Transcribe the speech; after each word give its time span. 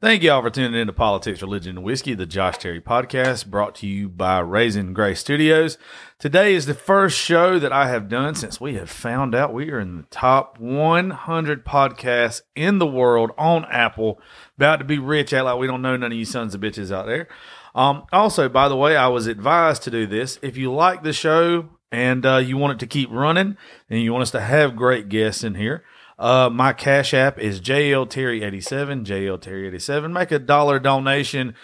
Thank 0.00 0.22
you 0.22 0.30
all 0.30 0.42
for 0.42 0.50
tuning 0.50 0.80
in 0.80 0.86
to 0.86 0.92
Politics, 0.92 1.42
Religion, 1.42 1.76
and 1.76 1.84
Whiskey, 1.84 2.14
the 2.14 2.24
Josh 2.24 2.58
Terry 2.58 2.80
podcast, 2.80 3.46
brought 3.46 3.74
to 3.76 3.88
you 3.88 4.08
by 4.08 4.38
Raising 4.38 4.92
Gray 4.92 5.12
Studios. 5.16 5.76
Today 6.20 6.54
is 6.54 6.66
the 6.66 6.74
first 6.74 7.18
show 7.18 7.58
that 7.58 7.72
I 7.72 7.88
have 7.88 8.08
done 8.08 8.36
since 8.36 8.60
we 8.60 8.74
have 8.74 8.88
found 8.88 9.34
out 9.34 9.52
we 9.52 9.72
are 9.72 9.80
in 9.80 9.96
the 9.96 10.02
top 10.04 10.56
100 10.60 11.64
podcasts 11.64 12.42
in 12.54 12.78
the 12.78 12.86
world 12.86 13.32
on 13.36 13.64
Apple. 13.64 14.20
About 14.56 14.76
to 14.76 14.84
be 14.84 15.00
rich, 15.00 15.32
out 15.32 15.46
like 15.46 15.58
we 15.58 15.66
don't 15.66 15.82
know 15.82 15.96
none 15.96 16.12
of 16.12 16.16
you 16.16 16.24
sons 16.24 16.54
of 16.54 16.60
bitches 16.60 16.92
out 16.92 17.06
there. 17.06 17.26
Um, 17.74 18.04
also, 18.12 18.48
by 18.48 18.68
the 18.68 18.76
way, 18.76 18.96
I 18.96 19.08
was 19.08 19.26
advised 19.26 19.82
to 19.82 19.90
do 19.90 20.06
this. 20.06 20.38
If 20.42 20.56
you 20.56 20.72
like 20.72 21.02
the 21.02 21.12
show 21.12 21.70
and 21.90 22.24
uh, 22.24 22.36
you 22.36 22.56
want 22.56 22.74
it 22.74 22.78
to 22.78 22.86
keep 22.86 23.10
running 23.10 23.56
and 23.90 24.00
you 24.00 24.12
want 24.12 24.22
us 24.22 24.30
to 24.30 24.40
have 24.40 24.76
great 24.76 25.08
guests 25.08 25.42
in 25.42 25.56
here, 25.56 25.82
uh, 26.18 26.50
my 26.52 26.72
Cash 26.72 27.14
App 27.14 27.38
is 27.38 27.60
JL 27.60 28.08
Terry87, 28.08 29.04
JL 29.04 29.40
Terry87. 29.40 30.12
Make 30.12 30.32
a 30.32 30.38
dollar 30.38 30.78
donation. 30.78 31.54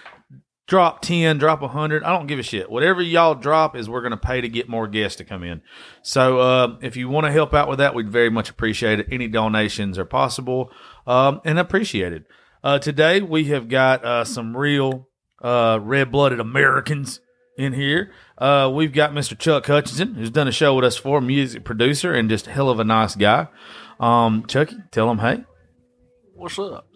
Drop 0.67 1.03
10, 1.03 1.37
drop 1.37 1.61
100. 1.61 2.03
I 2.05 2.11
don't 2.11 2.27
give 2.27 2.39
a 2.39 2.43
shit. 2.43 2.71
Whatever 2.71 3.03
y'all 3.03 3.35
drop 3.35 3.77
is 3.77 3.87
we're 3.89 4.01
going 4.01 4.13
to 4.13 4.17
pay 4.17 4.41
to 4.41 4.49
get 4.49 4.67
more 4.67 4.89
guests 4.89 5.17
to 5.17 5.25
come 5.25 5.43
in. 5.43 5.61
So 6.03 6.39
uh, 6.39 6.77
if 6.81 6.97
you 6.97 7.11
want 7.11 7.27
to 7.27 7.33
help 7.33 7.53
out 7.53 7.69
with 7.69 7.79
that, 7.81 7.95
we'd 7.95 8.09
very 8.09 8.31
much 8.31 8.49
appreciate 8.49 8.99
it. 8.99 9.09
Any 9.11 9.29
donations 9.29 9.99
are 9.99 10.07
possible 10.07 10.71
um, 11.07 11.43
and 11.45 11.59
appreciated. 11.59 12.25
Uh, 12.63 12.79
today, 12.79 13.21
we 13.21 13.45
have 13.47 13.69
got 13.69 14.03
uh, 14.07 14.25
some 14.25 14.57
real 14.57 15.09
uh, 15.43 15.79
red 15.83 16.11
blooded 16.11 16.41
Americans 16.41 17.21
in 17.59 17.75
here. 17.75 18.11
Uh, 18.39 18.71
we've 18.73 18.93
got 18.93 19.13
Mr. 19.13 19.39
Chuck 19.39 19.67
Hutchinson, 19.67 20.15
who's 20.15 20.31
done 20.31 20.49
a 20.49 20.53
show 20.53 20.75
with 20.75 20.85
us 20.85 20.97
before, 20.97 21.21
music 21.21 21.65
producer 21.65 22.15
and 22.15 22.31
just 22.31 22.47
hell 22.47 22.71
of 22.71 22.81
a 22.81 22.85
nice 22.85 23.15
guy. 23.15 23.49
Um, 24.05 24.45
Chucky, 24.47 24.77
tell 24.91 25.11
him 25.11 25.19
hey. 25.19 25.45
What's 26.35 26.59
up? 26.59 26.87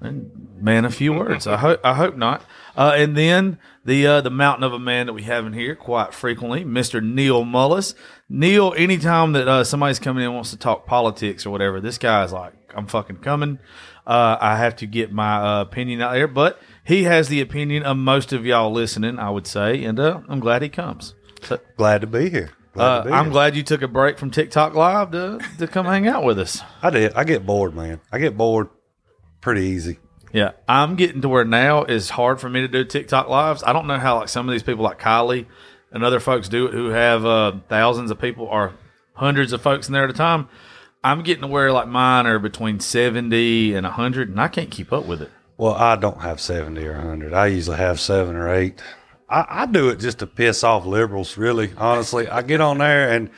And 0.00 0.30
man, 0.60 0.84
a 0.84 0.90
few 0.90 1.12
words. 1.12 1.46
I 1.46 1.56
hope 1.56 1.80
I 1.84 1.94
hope 1.94 2.16
not. 2.16 2.42
Uh, 2.76 2.94
and 2.96 3.16
then 3.16 3.58
the 3.84 4.04
uh, 4.04 4.20
the 4.20 4.30
mountain 4.30 4.64
of 4.64 4.72
a 4.72 4.78
man 4.78 5.06
that 5.06 5.12
we 5.12 5.22
have 5.22 5.46
in 5.46 5.52
here 5.52 5.76
quite 5.76 6.12
frequently, 6.12 6.64
Mister 6.64 7.00
Neil 7.00 7.44
Mullis. 7.44 7.94
Neil, 8.28 8.74
anytime 8.76 9.32
that 9.32 9.46
uh, 9.46 9.62
somebody's 9.62 10.00
coming 10.00 10.22
in 10.22 10.26
and 10.26 10.34
wants 10.34 10.50
to 10.50 10.56
talk 10.56 10.86
politics 10.86 11.46
or 11.46 11.50
whatever, 11.50 11.80
this 11.80 11.98
guy's 11.98 12.32
like, 12.32 12.52
I'm 12.74 12.88
fucking 12.88 13.18
coming. 13.18 13.60
Uh, 14.04 14.36
I 14.40 14.56
have 14.56 14.74
to 14.76 14.86
get 14.86 15.12
my 15.12 15.36
uh, 15.36 15.60
opinion 15.62 16.02
out 16.02 16.14
there, 16.14 16.26
but 16.26 16.60
he 16.84 17.04
has 17.04 17.28
the 17.28 17.40
opinion 17.40 17.84
of 17.84 17.96
most 17.96 18.32
of 18.32 18.44
y'all 18.44 18.72
listening, 18.72 19.20
I 19.20 19.30
would 19.30 19.46
say, 19.46 19.84
and 19.84 20.00
uh, 20.00 20.20
I'm 20.28 20.40
glad 20.40 20.62
he 20.62 20.68
comes. 20.68 21.14
So, 21.42 21.60
Glad 21.76 22.00
to 22.00 22.08
be 22.08 22.28
here. 22.28 22.50
Glad 22.76 23.06
uh, 23.06 23.10
I'm 23.10 23.30
glad 23.30 23.56
you 23.56 23.62
took 23.62 23.82
a 23.82 23.88
break 23.88 24.18
from 24.18 24.30
TikTok 24.30 24.74
Live 24.74 25.10
to 25.12 25.40
to 25.58 25.66
come 25.66 25.86
hang 25.86 26.06
out 26.06 26.24
with 26.24 26.38
us. 26.38 26.62
I 26.82 26.90
did. 26.90 27.14
I 27.14 27.24
get 27.24 27.46
bored, 27.46 27.74
man. 27.74 28.00
I 28.12 28.18
get 28.18 28.36
bored 28.36 28.68
pretty 29.40 29.62
easy. 29.62 29.98
Yeah, 30.32 30.52
I'm 30.68 30.96
getting 30.96 31.22
to 31.22 31.28
where 31.28 31.44
now 31.44 31.84
it's 31.84 32.10
hard 32.10 32.40
for 32.40 32.50
me 32.50 32.60
to 32.60 32.68
do 32.68 32.84
TikTok 32.84 33.28
lives. 33.28 33.62
I 33.62 33.72
don't 33.72 33.86
know 33.86 33.98
how 33.98 34.16
like 34.16 34.28
some 34.28 34.48
of 34.48 34.52
these 34.52 34.62
people 34.62 34.84
like 34.84 35.00
Kylie 35.00 35.46
and 35.90 36.04
other 36.04 36.20
folks 36.20 36.48
do 36.48 36.66
it 36.66 36.74
who 36.74 36.88
have 36.88 37.24
uh, 37.24 37.52
thousands 37.68 38.10
of 38.10 38.20
people 38.20 38.44
or 38.44 38.74
hundreds 39.14 39.52
of 39.52 39.62
folks 39.62 39.86
in 39.86 39.94
there 39.94 40.04
at 40.04 40.10
a 40.10 40.14
time. 40.14 40.48
I'm 41.02 41.22
getting 41.22 41.42
to 41.42 41.46
where 41.46 41.72
like 41.72 41.88
mine 41.88 42.26
are 42.26 42.38
between 42.38 42.80
70 42.80 43.74
and 43.74 43.84
100 43.84 44.28
and 44.28 44.40
I 44.40 44.48
can't 44.48 44.70
keep 44.70 44.92
up 44.92 45.06
with 45.06 45.22
it. 45.22 45.30
Well, 45.56 45.74
I 45.74 45.96
don't 45.96 46.20
have 46.20 46.40
70 46.40 46.84
or 46.86 46.98
100. 46.98 47.32
I 47.32 47.46
usually 47.46 47.78
have 47.78 47.98
seven 47.98 48.36
or 48.36 48.52
eight. 48.52 48.82
I, 49.28 49.46
I 49.48 49.66
do 49.66 49.88
it 49.88 49.98
just 49.98 50.18
to 50.20 50.26
piss 50.26 50.62
off 50.64 50.86
liberals, 50.86 51.36
really, 51.36 51.72
honestly. 51.76 52.28
I 52.28 52.42
get 52.42 52.60
on 52.60 52.78
there 52.78 53.10
and 53.10 53.30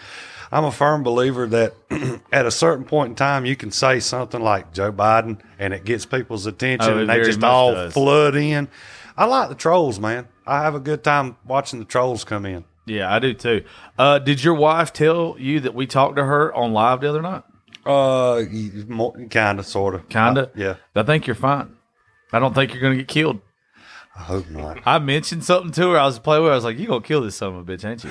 I'm 0.53 0.64
a 0.64 0.72
firm 0.72 1.03
believer 1.03 1.47
that 1.47 1.75
at 2.33 2.47
a 2.47 2.50
certain 2.50 2.84
point 2.84 3.11
in 3.11 3.14
time, 3.17 3.44
you 3.47 3.56
can 3.56 3.70
say 3.70 4.00
something 4.00 4.41
like 4.41 4.72
Joe 4.72 4.92
Biden 4.92 5.41
and 5.59 5.72
it 5.75 5.84
gets 5.84 6.05
people's 6.06 6.47
attention 6.47 6.92
Oh, 6.92 6.98
and 6.98 7.09
they 7.11 7.22
just 7.22 7.42
all 7.42 7.72
does. 7.72 7.92
flood 7.92 8.34
in. 8.36 8.69
I 9.16 9.25
like 9.25 9.48
the 9.48 9.55
trolls, 9.55 9.98
man. 9.98 10.28
I 10.47 10.62
have 10.62 10.75
a 10.75 10.81
good 10.81 11.03
time 11.05 11.36
watching 11.47 11.78
the 11.78 11.84
trolls 11.84 12.25
come 12.25 12.47
in. 12.47 12.64
Yeah, 12.86 13.12
I 13.14 13.19
do 13.19 13.34
too. 13.34 13.64
Uh, 13.98 14.19
did 14.19 14.42
your 14.42 14.55
wife 14.55 14.93
tell 14.94 15.37
you 15.38 15.60
that 15.60 15.75
we 15.75 15.87
talked 15.87 16.16
to 16.16 16.25
her 16.25 16.54
on 16.54 16.72
live 16.72 17.00
the 17.03 17.09
other 17.10 17.21
night? 17.21 17.43
Uh, 17.84 18.44
kind 19.31 19.59
of, 19.59 19.66
sort 19.66 19.94
of. 19.94 20.09
Kinda? 20.09 20.50
yeah. 20.54 20.75
I 20.94 21.03
think 21.03 21.27
you're 21.27 21.37
fine. 21.37 21.77
I 22.32 22.38
don't 22.38 22.54
think 22.54 22.72
you're 22.72 22.81
going 22.82 22.94
to 22.94 22.98
get 22.98 23.09
killed. 23.09 23.41
I 24.19 24.23
hope 24.23 24.51
not. 24.51 24.81
I 24.84 24.99
mentioned 24.99 25.45
something 25.45 25.71
to 25.73 25.91
her. 25.91 25.99
I 25.99 26.05
was 26.05 26.19
playing 26.19 26.43
with 26.43 26.49
her. 26.49 26.53
I 26.53 26.56
was 26.56 26.65
like, 26.65 26.79
"You 26.79 26.89
gonna 26.89 27.01
kill 27.01 27.21
this 27.23 27.37
son 27.37 27.55
of 27.55 27.69
a 27.69 27.73
bitch, 27.73 27.84
ain't 27.84 28.03
you?" 28.03 28.11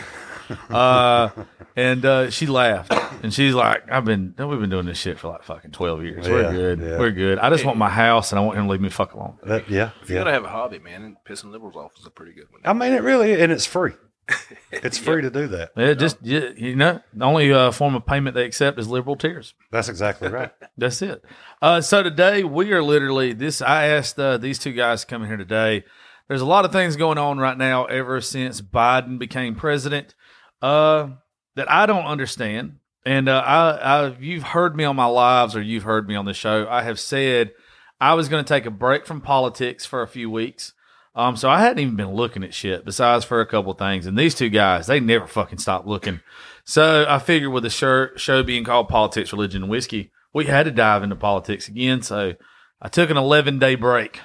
uh, 0.73 1.29
and 1.75 2.06
uh, 2.06 2.29
she 2.29 2.47
laughed, 2.47 2.94
and 3.22 3.34
she's 3.34 3.53
like, 3.53 3.91
"I've 3.91 4.06
been 4.06 4.34
we've 4.38 4.59
been 4.59 4.69
doing 4.69 4.85
this 4.85 4.97
shit 4.97 5.19
for 5.19 5.28
like 5.28 5.44
fucking 5.44 5.72
twelve 5.72 6.03
years. 6.03 6.25
Yeah, 6.25 6.34
We're 6.34 6.51
good. 6.51 6.79
yeah. 6.79 6.97
We're 6.97 7.12
good. 7.12 7.40
I 7.40 7.50
just 7.50 7.66
want 7.66 7.78
my 7.78 7.90
house, 7.90 8.31
and 8.31 8.40
I 8.40 8.46
want 8.46 8.57
him 8.57 8.66
to 8.66 8.72
leave 8.72 8.79
me 8.81 8.90
fuck 8.90 9.13
alone." 9.13 9.38
That, 9.44 9.69
yeah. 9.69 9.91
If 10.01 10.09
you 10.09 10.16
yeah. 10.16 10.22
gotta 10.22 10.31
have 10.31 10.46
a 10.46 10.50
hobby, 10.50 10.79
man, 10.79 11.03
and 11.03 11.17
pissing 11.28 11.51
liberals 11.51 11.75
off 11.75 11.91
is 12.00 12.06
a 12.06 12.09
pretty 12.09 12.31
good 12.31 12.50
one. 12.51 12.62
I 12.63 12.72
mean, 12.72 12.94
it 12.94 13.03
really, 13.03 13.40
and 13.41 13.51
it's 13.51 13.66
free. 13.66 13.91
It's 14.69 14.97
free 14.97 15.21
to 15.21 15.29
do 15.29 15.47
that. 15.47 15.71
Yeah, 15.77 15.93
just 15.93 16.17
you, 16.21 16.53
you 16.57 16.75
know, 16.75 16.99
the 17.13 17.25
only 17.25 17.53
uh, 17.53 17.71
form 17.71 17.95
of 17.95 18.05
payment 18.05 18.35
they 18.35 18.45
accept 18.45 18.77
is 18.77 18.88
liberal 18.88 19.15
tears. 19.15 19.53
That's 19.71 19.88
exactly 19.88 20.27
right. 20.27 20.51
That's 20.77 21.01
it. 21.01 21.23
Uh, 21.61 21.79
so 21.79 22.03
today 22.03 22.43
we 22.43 22.73
are 22.73 22.83
literally 22.83 23.31
this. 23.33 23.61
I 23.61 23.87
asked 23.87 24.19
uh, 24.19 24.37
these 24.37 24.59
two 24.59 24.73
guys 24.73 25.01
to 25.01 25.07
come 25.07 25.21
in 25.23 25.29
here 25.29 25.37
today. 25.37 25.85
There's 26.27 26.41
a 26.41 26.45
lot 26.45 26.66
of 26.66 26.73
things 26.73 26.97
going 26.97 27.17
on 27.17 27.37
right 27.37 27.57
now 27.57 27.85
ever 27.85 28.19
since 28.19 28.59
Biden 28.61 29.17
became 29.17 29.55
president 29.55 30.13
uh, 30.61 31.09
that 31.55 31.71
I 31.71 31.85
don't 31.85 32.05
understand. 32.05 32.79
And 33.05 33.29
uh, 33.29 33.41
I, 33.45 33.69
I, 33.77 34.17
you've 34.19 34.43
heard 34.43 34.75
me 34.75 34.83
on 34.83 34.97
my 34.97 35.05
lives 35.05 35.55
or 35.55 35.61
you've 35.61 35.83
heard 35.83 36.09
me 36.09 36.16
on 36.16 36.25
the 36.25 36.33
show. 36.33 36.67
I 36.69 36.81
have 36.81 36.99
said 36.99 37.53
I 38.01 38.16
was 38.16 38.27
going 38.27 38.43
to 38.43 38.47
take 38.47 38.66
a 38.66 38.71
break 38.71 39.05
from 39.05 39.21
politics 39.21 39.85
for 39.85 40.01
a 40.01 40.07
few 40.07 40.29
weeks. 40.29 40.73
Um, 41.17 41.35
so 41.35 41.50
I 41.50 41.59
hadn't 41.61 41.79
even 41.79 41.95
been 41.95 42.13
looking 42.13 42.44
at 42.44 42.53
shit 42.53 42.85
besides 42.85 43.25
for 43.25 43.41
a 43.41 43.45
couple 43.47 43.73
things. 43.73 44.05
And 44.05 44.16
these 44.17 44.35
two 44.35 44.50
guys, 44.50 44.85
they 44.85 45.00
never 45.00 45.25
fucking 45.25 45.57
stop 45.57 45.88
looking. 45.88 46.19
So 46.63 47.05
I 47.09 47.17
figured 47.17 47.51
with 47.51 47.63
the 47.63 47.72
show, 47.72 48.09
show 48.17 48.44
being 48.44 48.63
called 48.63 48.88
Politics, 48.88 49.33
Religion, 49.33 49.63
and 49.63 49.72
Whiskey, 49.72 50.11
we 50.31 50.45
had 50.45 50.63
to 50.63 50.72
dive 50.72 51.01
into 51.01 51.16
politics 51.16 51.67
again. 51.67 52.03
So 52.03 52.33
I 52.79 52.88
took 52.89 53.09
an 53.09 53.17
11 53.17 53.57
day 53.57 53.73
break. 53.75 54.19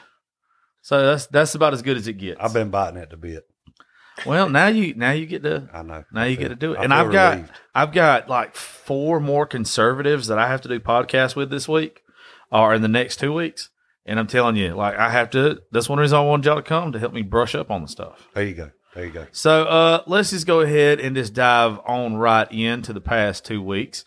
So 0.83 1.07
that's 1.07 1.27
that's 1.29 1.55
about 1.55 1.73
as 1.73 1.81
good 1.81 1.97
as 1.97 2.09
it 2.09 2.15
gets. 2.15 2.41
I've 2.41 2.53
been 2.53 2.69
biting 2.71 3.01
at 3.01 3.09
the 3.11 3.17
bit. 3.17 3.47
well, 4.27 4.49
now 4.51 4.67
you 4.67 4.93
now 4.95 5.13
you 5.13 5.25
get 5.27 5.45
to 5.45 5.71
I 5.73 5.83
know. 5.83 6.05
now 6.13 6.23
I 6.23 6.27
you 6.27 6.37
feel- 6.37 6.43
get 6.45 6.49
to 6.49 6.57
do 6.57 6.73
it. 6.75 6.79
I 6.81 6.85
And 6.85 6.93
I've 6.93 7.11
got 7.13 7.31
relieved. 7.37 7.53
I've 7.75 7.93
got 7.93 8.29
like 8.29 8.55
four 8.55 9.19
more 9.21 9.47
conservatives 9.47 10.27
that 10.27 10.39
I 10.39 10.49
have 10.49 10.61
to 10.63 10.69
do 10.69 10.79
podcasts 10.81 11.35
with 11.37 11.51
this 11.51 11.67
week 11.69 12.03
or 12.51 12.75
in 12.75 12.83
the 12.83 12.89
next 12.89 13.19
two 13.19 13.33
weeks. 13.33 13.71
And 14.05 14.19
I'm 14.19 14.27
telling 14.27 14.57
you, 14.57 14.75
like 14.75 14.97
I 14.97 15.11
have 15.11 15.31
to 15.31 15.63
that's 15.71 15.89
one 15.89 15.99
reason 15.99 16.19
I 16.19 16.23
wanted 16.23 16.47
y'all 16.47 16.57
to 16.57 16.63
come 16.63 16.93
to 16.93 16.99
help 16.99 17.13
me 17.13 17.23
brush 17.23 17.55
up 17.55 17.71
on 17.71 17.83
the 17.83 17.89
stuff. 17.89 18.29
There 18.35 18.45
you 18.45 18.55
go. 18.55 18.71
There 18.95 19.07
you 19.07 19.13
go. 19.13 19.27
So 19.33 19.65
uh, 19.65 20.03
let's 20.07 20.31
just 20.31 20.47
go 20.47 20.61
ahead 20.61 21.01
and 21.01 21.17
just 21.17 21.35
dive 21.35 21.79
on 21.87 22.17
right 22.17 22.51
into 22.51 22.93
the 22.93 23.01
past 23.01 23.45
two 23.45 23.63
weeks. 23.63 24.05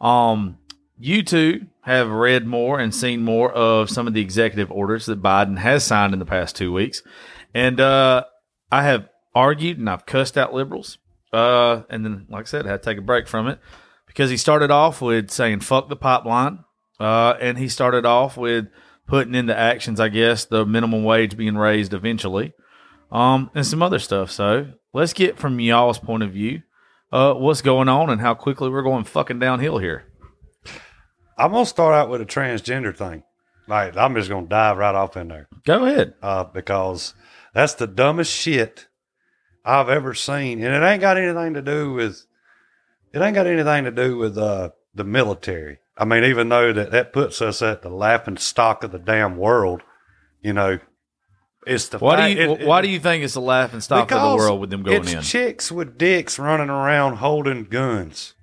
Um, 0.00 0.58
you 0.98 1.22
two 1.22 1.66
have 1.82 2.10
read 2.10 2.46
more 2.46 2.78
and 2.78 2.94
seen 2.94 3.22
more 3.22 3.52
of 3.52 3.90
some 3.90 4.06
of 4.06 4.14
the 4.14 4.20
executive 4.20 4.70
orders 4.70 5.06
that 5.06 5.22
Biden 5.22 5.58
has 5.58 5.84
signed 5.84 6.12
in 6.12 6.18
the 6.18 6.24
past 6.24 6.56
two 6.56 6.72
weeks, 6.72 7.02
and 7.52 7.80
uh, 7.80 8.24
I 8.70 8.84
have 8.84 9.08
argued 9.34 9.78
and 9.78 9.90
I've 9.90 10.06
cussed 10.06 10.38
out 10.38 10.54
liberals. 10.54 10.98
Uh, 11.32 11.82
and 11.88 12.04
then, 12.04 12.26
like 12.28 12.42
I 12.42 12.46
said, 12.46 12.66
I 12.66 12.70
had 12.70 12.82
to 12.82 12.90
take 12.90 12.98
a 12.98 13.02
break 13.02 13.26
from 13.26 13.48
it 13.48 13.58
because 14.06 14.30
he 14.30 14.36
started 14.36 14.70
off 14.70 15.00
with 15.02 15.30
saying 15.30 15.60
"fuck 15.60 15.88
the 15.88 15.96
pipeline," 15.96 16.64
uh, 17.00 17.34
and 17.40 17.58
he 17.58 17.68
started 17.68 18.06
off 18.06 18.36
with 18.36 18.66
putting 19.06 19.34
into 19.34 19.56
actions, 19.56 20.00
I 20.00 20.08
guess, 20.08 20.44
the 20.44 20.64
minimum 20.64 21.04
wage 21.04 21.36
being 21.36 21.56
raised 21.56 21.92
eventually 21.92 22.52
um, 23.10 23.50
and 23.54 23.66
some 23.66 23.82
other 23.82 23.98
stuff. 23.98 24.30
So 24.30 24.72
let's 24.92 25.12
get 25.12 25.38
from 25.38 25.60
y'all's 25.60 25.98
point 25.98 26.22
of 26.22 26.32
view, 26.32 26.62
uh, 27.12 27.34
what's 27.34 27.62
going 27.62 27.88
on 27.88 28.10
and 28.10 28.20
how 28.20 28.34
quickly 28.34 28.70
we're 28.70 28.82
going 28.82 29.04
fucking 29.04 29.38
downhill 29.38 29.78
here. 29.78 30.04
I'm 31.38 31.50
gonna 31.52 31.66
start 31.66 31.94
out 31.94 32.08
with 32.08 32.20
a 32.20 32.26
transgender 32.26 32.94
thing. 32.96 33.22
Like 33.68 33.96
I'm 33.96 34.14
just 34.14 34.28
gonna 34.28 34.46
dive 34.46 34.76
right 34.76 34.94
off 34.94 35.16
in 35.16 35.28
there 35.28 35.48
Go 35.64 35.84
ahead. 35.86 36.14
uh, 36.22 36.44
because 36.44 37.14
that's 37.54 37.74
the 37.74 37.86
dumbest 37.86 38.32
shit 38.32 38.86
I've 39.64 39.88
ever 39.88 40.14
seen, 40.14 40.62
and 40.62 40.74
it 40.74 40.86
ain't 40.86 41.00
got 41.00 41.16
anything 41.16 41.54
to 41.54 41.62
do 41.62 41.92
with 41.92 42.24
it 43.12 43.20
ain't 43.20 43.34
got 43.34 43.46
anything 43.46 43.84
to 43.84 43.90
do 43.90 44.16
with 44.16 44.36
uh, 44.38 44.70
the 44.94 45.04
military. 45.04 45.78
I 45.96 46.04
mean, 46.04 46.24
even 46.24 46.48
though 46.48 46.72
that 46.72 46.90
that 46.90 47.12
puts 47.12 47.42
us 47.42 47.60
at 47.62 47.82
the 47.82 47.90
laughing 47.90 48.36
stock 48.38 48.82
of 48.84 48.92
the 48.92 48.98
damn 48.98 49.36
world, 49.36 49.82
you 50.40 50.52
know, 50.52 50.78
it's 51.66 51.88
the 51.88 51.98
Why 51.98 52.28
do 52.28 52.34
you 52.40 52.52
it- 52.52 52.66
why 52.66 52.78
it- 52.78 52.82
do 52.82 52.88
you 52.88 52.98
think 52.98 53.22
it's 53.24 53.34
the 53.34 53.40
laughing 53.40 53.80
stock 53.80 54.10
of 54.10 54.20
the 54.20 54.36
world 54.36 54.60
with 54.60 54.70
them 54.70 54.82
going 54.82 55.02
it's 55.02 55.12
in? 55.12 55.22
chicks 55.22 55.70
with 55.70 55.98
dicks 55.98 56.38
running 56.38 56.70
around 56.70 57.16
holding 57.16 57.64
guns. 57.64 58.34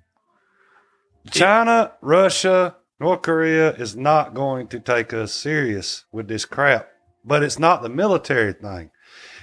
China, 1.30 1.92
Russia, 2.00 2.76
North 2.98 3.22
Korea 3.22 3.72
is 3.72 3.96
not 3.96 4.34
going 4.34 4.68
to 4.68 4.80
take 4.80 5.12
us 5.12 5.32
serious 5.32 6.04
with 6.12 6.28
this 6.28 6.44
crap. 6.44 6.88
But 7.24 7.42
it's 7.42 7.58
not 7.58 7.82
the 7.82 7.90
military 7.90 8.54
thing. 8.54 8.90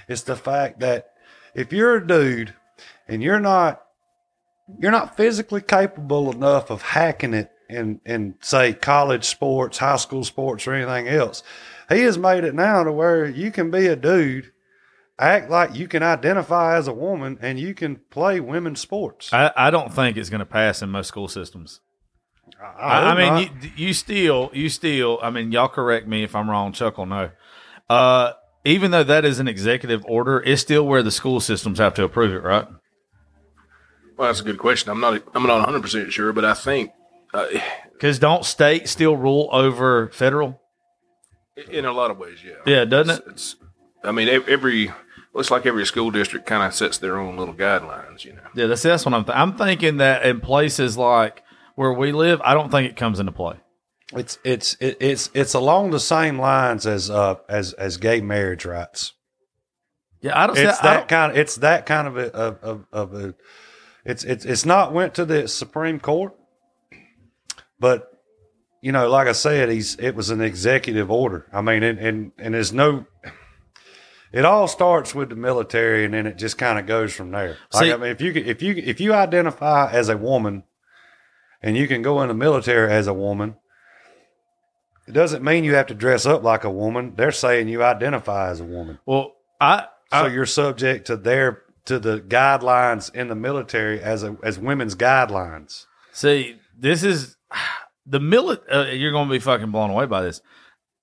It's 0.08 0.22
the 0.22 0.34
fact 0.34 0.80
that 0.80 1.10
if 1.54 1.72
you're 1.72 1.96
a 1.96 2.06
dude 2.06 2.54
and 3.06 3.22
you're 3.22 3.40
not 3.40 3.82
you're 4.78 4.92
not 4.92 5.16
physically 5.16 5.60
capable 5.62 6.30
enough 6.30 6.68
of 6.70 6.82
hacking 6.82 7.32
it 7.32 7.50
in 7.68 8.00
in 8.04 8.34
say 8.40 8.72
college 8.72 9.24
sports, 9.24 9.78
high 9.78 9.96
school 9.96 10.24
sports, 10.24 10.66
or 10.66 10.74
anything 10.74 11.08
else, 11.08 11.42
he 11.88 12.02
has 12.02 12.18
made 12.18 12.44
it 12.44 12.54
now 12.54 12.84
to 12.84 12.92
where 12.92 13.26
you 13.26 13.50
can 13.50 13.70
be 13.70 13.86
a 13.86 13.96
dude, 13.96 14.52
act 15.18 15.50
like 15.50 15.74
you 15.74 15.88
can 15.88 16.02
identify 16.02 16.76
as 16.76 16.88
a 16.88 16.92
woman, 16.92 17.38
and 17.40 17.58
you 17.58 17.74
can 17.74 17.96
play 18.10 18.40
women's 18.40 18.80
sports. 18.80 19.32
I, 19.32 19.52
I 19.56 19.70
don't 19.70 19.92
think 19.92 20.16
it's 20.16 20.30
going 20.30 20.40
to 20.40 20.46
pass 20.46 20.82
in 20.82 20.90
most 20.90 21.08
school 21.08 21.28
systems. 21.28 21.80
I, 22.60 22.98
I 23.00 23.08
hope 23.08 23.18
mean, 23.18 23.60
you, 23.62 23.86
you 23.86 23.92
still, 23.92 24.50
you 24.52 24.68
still. 24.68 25.18
I 25.22 25.30
mean, 25.30 25.52
y'all 25.52 25.68
correct 25.68 26.06
me 26.06 26.24
if 26.24 26.34
I'm 26.34 26.50
wrong. 26.50 26.72
Chuck 26.72 26.98
will 26.98 27.06
know. 27.06 27.30
Uh, 27.88 28.32
even 28.64 28.90
though 28.90 29.04
that 29.04 29.24
is 29.24 29.38
an 29.38 29.48
executive 29.48 30.04
order, 30.06 30.42
it's 30.44 30.60
still 30.60 30.86
where 30.86 31.02
the 31.02 31.10
school 31.10 31.40
systems 31.40 31.78
have 31.78 31.94
to 31.94 32.04
approve 32.04 32.32
it, 32.32 32.42
right? 32.42 32.66
Well, 34.16 34.28
that's 34.28 34.40
a 34.40 34.44
good 34.44 34.58
question. 34.58 34.90
I'm 34.90 35.00
not. 35.00 35.22
I'm 35.34 35.44
not 35.44 35.58
100 35.58 35.80
percent 35.80 36.12
sure, 36.12 36.32
but 36.32 36.44
I 36.44 36.54
think 36.54 36.90
Because 37.92 38.18
don't 38.18 38.44
state 38.44 38.88
still 38.88 39.16
rule 39.16 39.48
over 39.52 40.08
federal? 40.08 40.60
in 41.70 41.84
a 41.84 41.92
lot 41.92 42.10
of 42.10 42.18
ways, 42.18 42.38
yeah. 42.44 42.52
Yeah, 42.64 42.84
doesn't 42.84 43.16
it? 43.16 43.24
It's. 43.32 43.56
I 44.04 44.12
mean, 44.12 44.28
every 44.28 44.92
looks 45.34 45.50
like 45.50 45.66
every 45.66 45.84
school 45.86 46.10
district 46.12 46.46
kind 46.46 46.62
of 46.62 46.72
sets 46.72 46.98
their 46.98 47.18
own 47.18 47.36
little 47.36 47.54
guidelines. 47.54 48.24
You 48.24 48.34
know. 48.34 48.42
Yeah, 48.54 48.66
that's 48.66 48.82
that's 48.82 49.04
what 49.04 49.12
I'm. 49.12 49.24
Th- 49.24 49.36
I'm 49.36 49.56
thinking 49.58 49.96
that 49.96 50.24
in 50.24 50.40
places 50.40 50.96
like 50.96 51.42
where 51.74 51.92
we 51.92 52.12
live, 52.12 52.40
I 52.44 52.54
don't 52.54 52.70
think 52.70 52.88
it 52.88 52.96
comes 52.96 53.18
into 53.18 53.32
play. 53.32 53.56
It's 54.14 54.38
it's 54.44 54.76
it's 54.80 55.30
it's 55.34 55.52
along 55.54 55.90
the 55.90 55.98
same 56.00 56.38
lines 56.38 56.86
as 56.86 57.10
uh 57.10 57.34
as 57.48 57.72
as 57.72 57.96
gay 57.96 58.20
marriage 58.20 58.64
rights. 58.64 59.14
Yeah, 60.20 60.40
I 60.40 60.46
don't. 60.46 60.56
It's 60.56 60.78
I 60.78 60.82
that 60.84 60.94
don't- 61.00 61.08
kind 61.08 61.32
of 61.32 61.38
it's 61.38 61.56
that 61.56 61.86
kind 61.86 62.06
of 62.06 62.16
a 62.16 62.32
of, 62.32 62.58
of, 62.62 62.86
of 62.92 63.14
a 63.14 63.34
it's 64.04 64.22
it's 64.22 64.44
it's 64.44 64.64
not 64.64 64.92
went 64.92 65.14
to 65.14 65.24
the 65.24 65.48
Supreme 65.48 65.98
Court, 65.98 66.34
but 67.80 68.10
you 68.80 68.92
know, 68.92 69.08
like 69.08 69.26
I 69.26 69.32
said, 69.32 69.70
he's 69.70 69.96
it 69.96 70.14
was 70.14 70.30
an 70.30 70.40
executive 70.40 71.10
order. 71.10 71.46
I 71.52 71.60
mean, 71.60 71.82
and 71.82 71.98
and, 71.98 72.32
and 72.38 72.54
there's 72.54 72.72
no. 72.72 73.06
It 74.30 74.44
all 74.44 74.68
starts 74.68 75.14
with 75.14 75.30
the 75.30 75.36
military, 75.36 76.04
and 76.04 76.12
then 76.12 76.26
it 76.26 76.36
just 76.36 76.58
kind 76.58 76.78
of 76.78 76.86
goes 76.86 77.14
from 77.14 77.30
there. 77.30 77.56
Like 77.72 77.84
See- 77.84 77.92
I 77.92 77.96
mean, 77.96 78.10
if 78.10 78.20
you 78.20 78.32
if 78.34 78.62
you 78.62 78.74
if 78.76 79.00
you 79.00 79.14
identify 79.14 79.90
as 79.90 80.08
a 80.10 80.16
woman, 80.18 80.64
and 81.62 81.76
you 81.76 81.88
can 81.88 82.02
go 82.02 82.20
in 82.22 82.28
the 82.28 82.34
military 82.34 82.92
as 82.92 83.06
a 83.06 83.14
woman, 83.14 83.56
it 85.06 85.12
doesn't 85.12 85.42
mean 85.42 85.64
you 85.64 85.74
have 85.74 85.86
to 85.86 85.94
dress 85.94 86.26
up 86.26 86.42
like 86.42 86.62
a 86.64 86.70
woman. 86.70 87.14
They're 87.16 87.32
saying 87.32 87.68
you 87.68 87.82
identify 87.82 88.50
as 88.50 88.60
a 88.60 88.64
woman. 88.64 88.98
well, 89.06 89.32
I. 89.60 89.86
So 90.10 90.26
you're 90.26 90.46
subject 90.46 91.06
to 91.06 91.16
their 91.16 91.62
to 91.86 91.98
the 91.98 92.20
guidelines 92.20 93.14
in 93.14 93.28
the 93.28 93.34
military 93.34 94.00
as 94.00 94.22
a 94.22 94.36
as 94.42 94.58
women's 94.58 94.94
guidelines. 94.94 95.86
See, 96.12 96.56
this 96.78 97.02
is 97.02 97.37
the 98.06 98.18
mili- 98.20 98.60
uh, 98.72 98.86
You're 98.92 99.12
going 99.12 99.28
to 99.28 99.32
be 99.32 99.38
fucking 99.38 99.70
blown 99.70 99.90
away 99.90 100.06
by 100.06 100.22
this. 100.22 100.40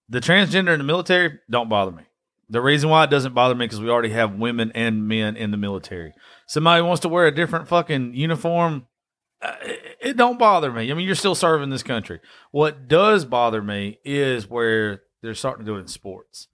The 0.09 0.19
transgender 0.19 0.71
in 0.73 0.77
the 0.79 0.83
military 0.83 1.39
don't 1.49 1.69
bother 1.69 1.91
me. 1.91 2.03
The 2.49 2.61
reason 2.61 2.89
why 2.89 3.03
it 3.05 3.09
doesn't 3.09 3.33
bother 3.33 3.55
me 3.55 3.65
because 3.65 3.81
we 3.81 3.89
already 3.89 4.09
have 4.09 4.35
women 4.35 4.71
and 4.75 5.07
men 5.07 5.35
in 5.35 5.49
the 5.49 5.57
military. 5.57 6.13
Somebody 6.45 6.83
wants 6.83 7.01
to 7.01 7.09
wear 7.09 7.25
a 7.25 7.33
different 7.33 7.67
fucking 7.67 8.13
uniform. 8.13 8.85
uh, 9.41 9.55
It, 9.63 9.97
it 10.01 10.17
don't 10.17 10.37
bother 10.37 10.71
me. 10.71 10.91
I 10.91 10.93
mean, 10.93 11.07
you're 11.07 11.15
still 11.15 11.33
serving 11.33 11.71
this 11.71 11.81
country. 11.81 12.19
What 12.51 12.87
does 12.87 13.25
bother 13.25 13.63
me 13.63 13.97
is 14.05 14.47
where 14.47 15.01
they're 15.23 15.33
starting 15.33 15.65
to 15.65 15.71
do 15.71 15.77
it 15.77 15.81
in 15.81 15.87
sports. 15.87 16.47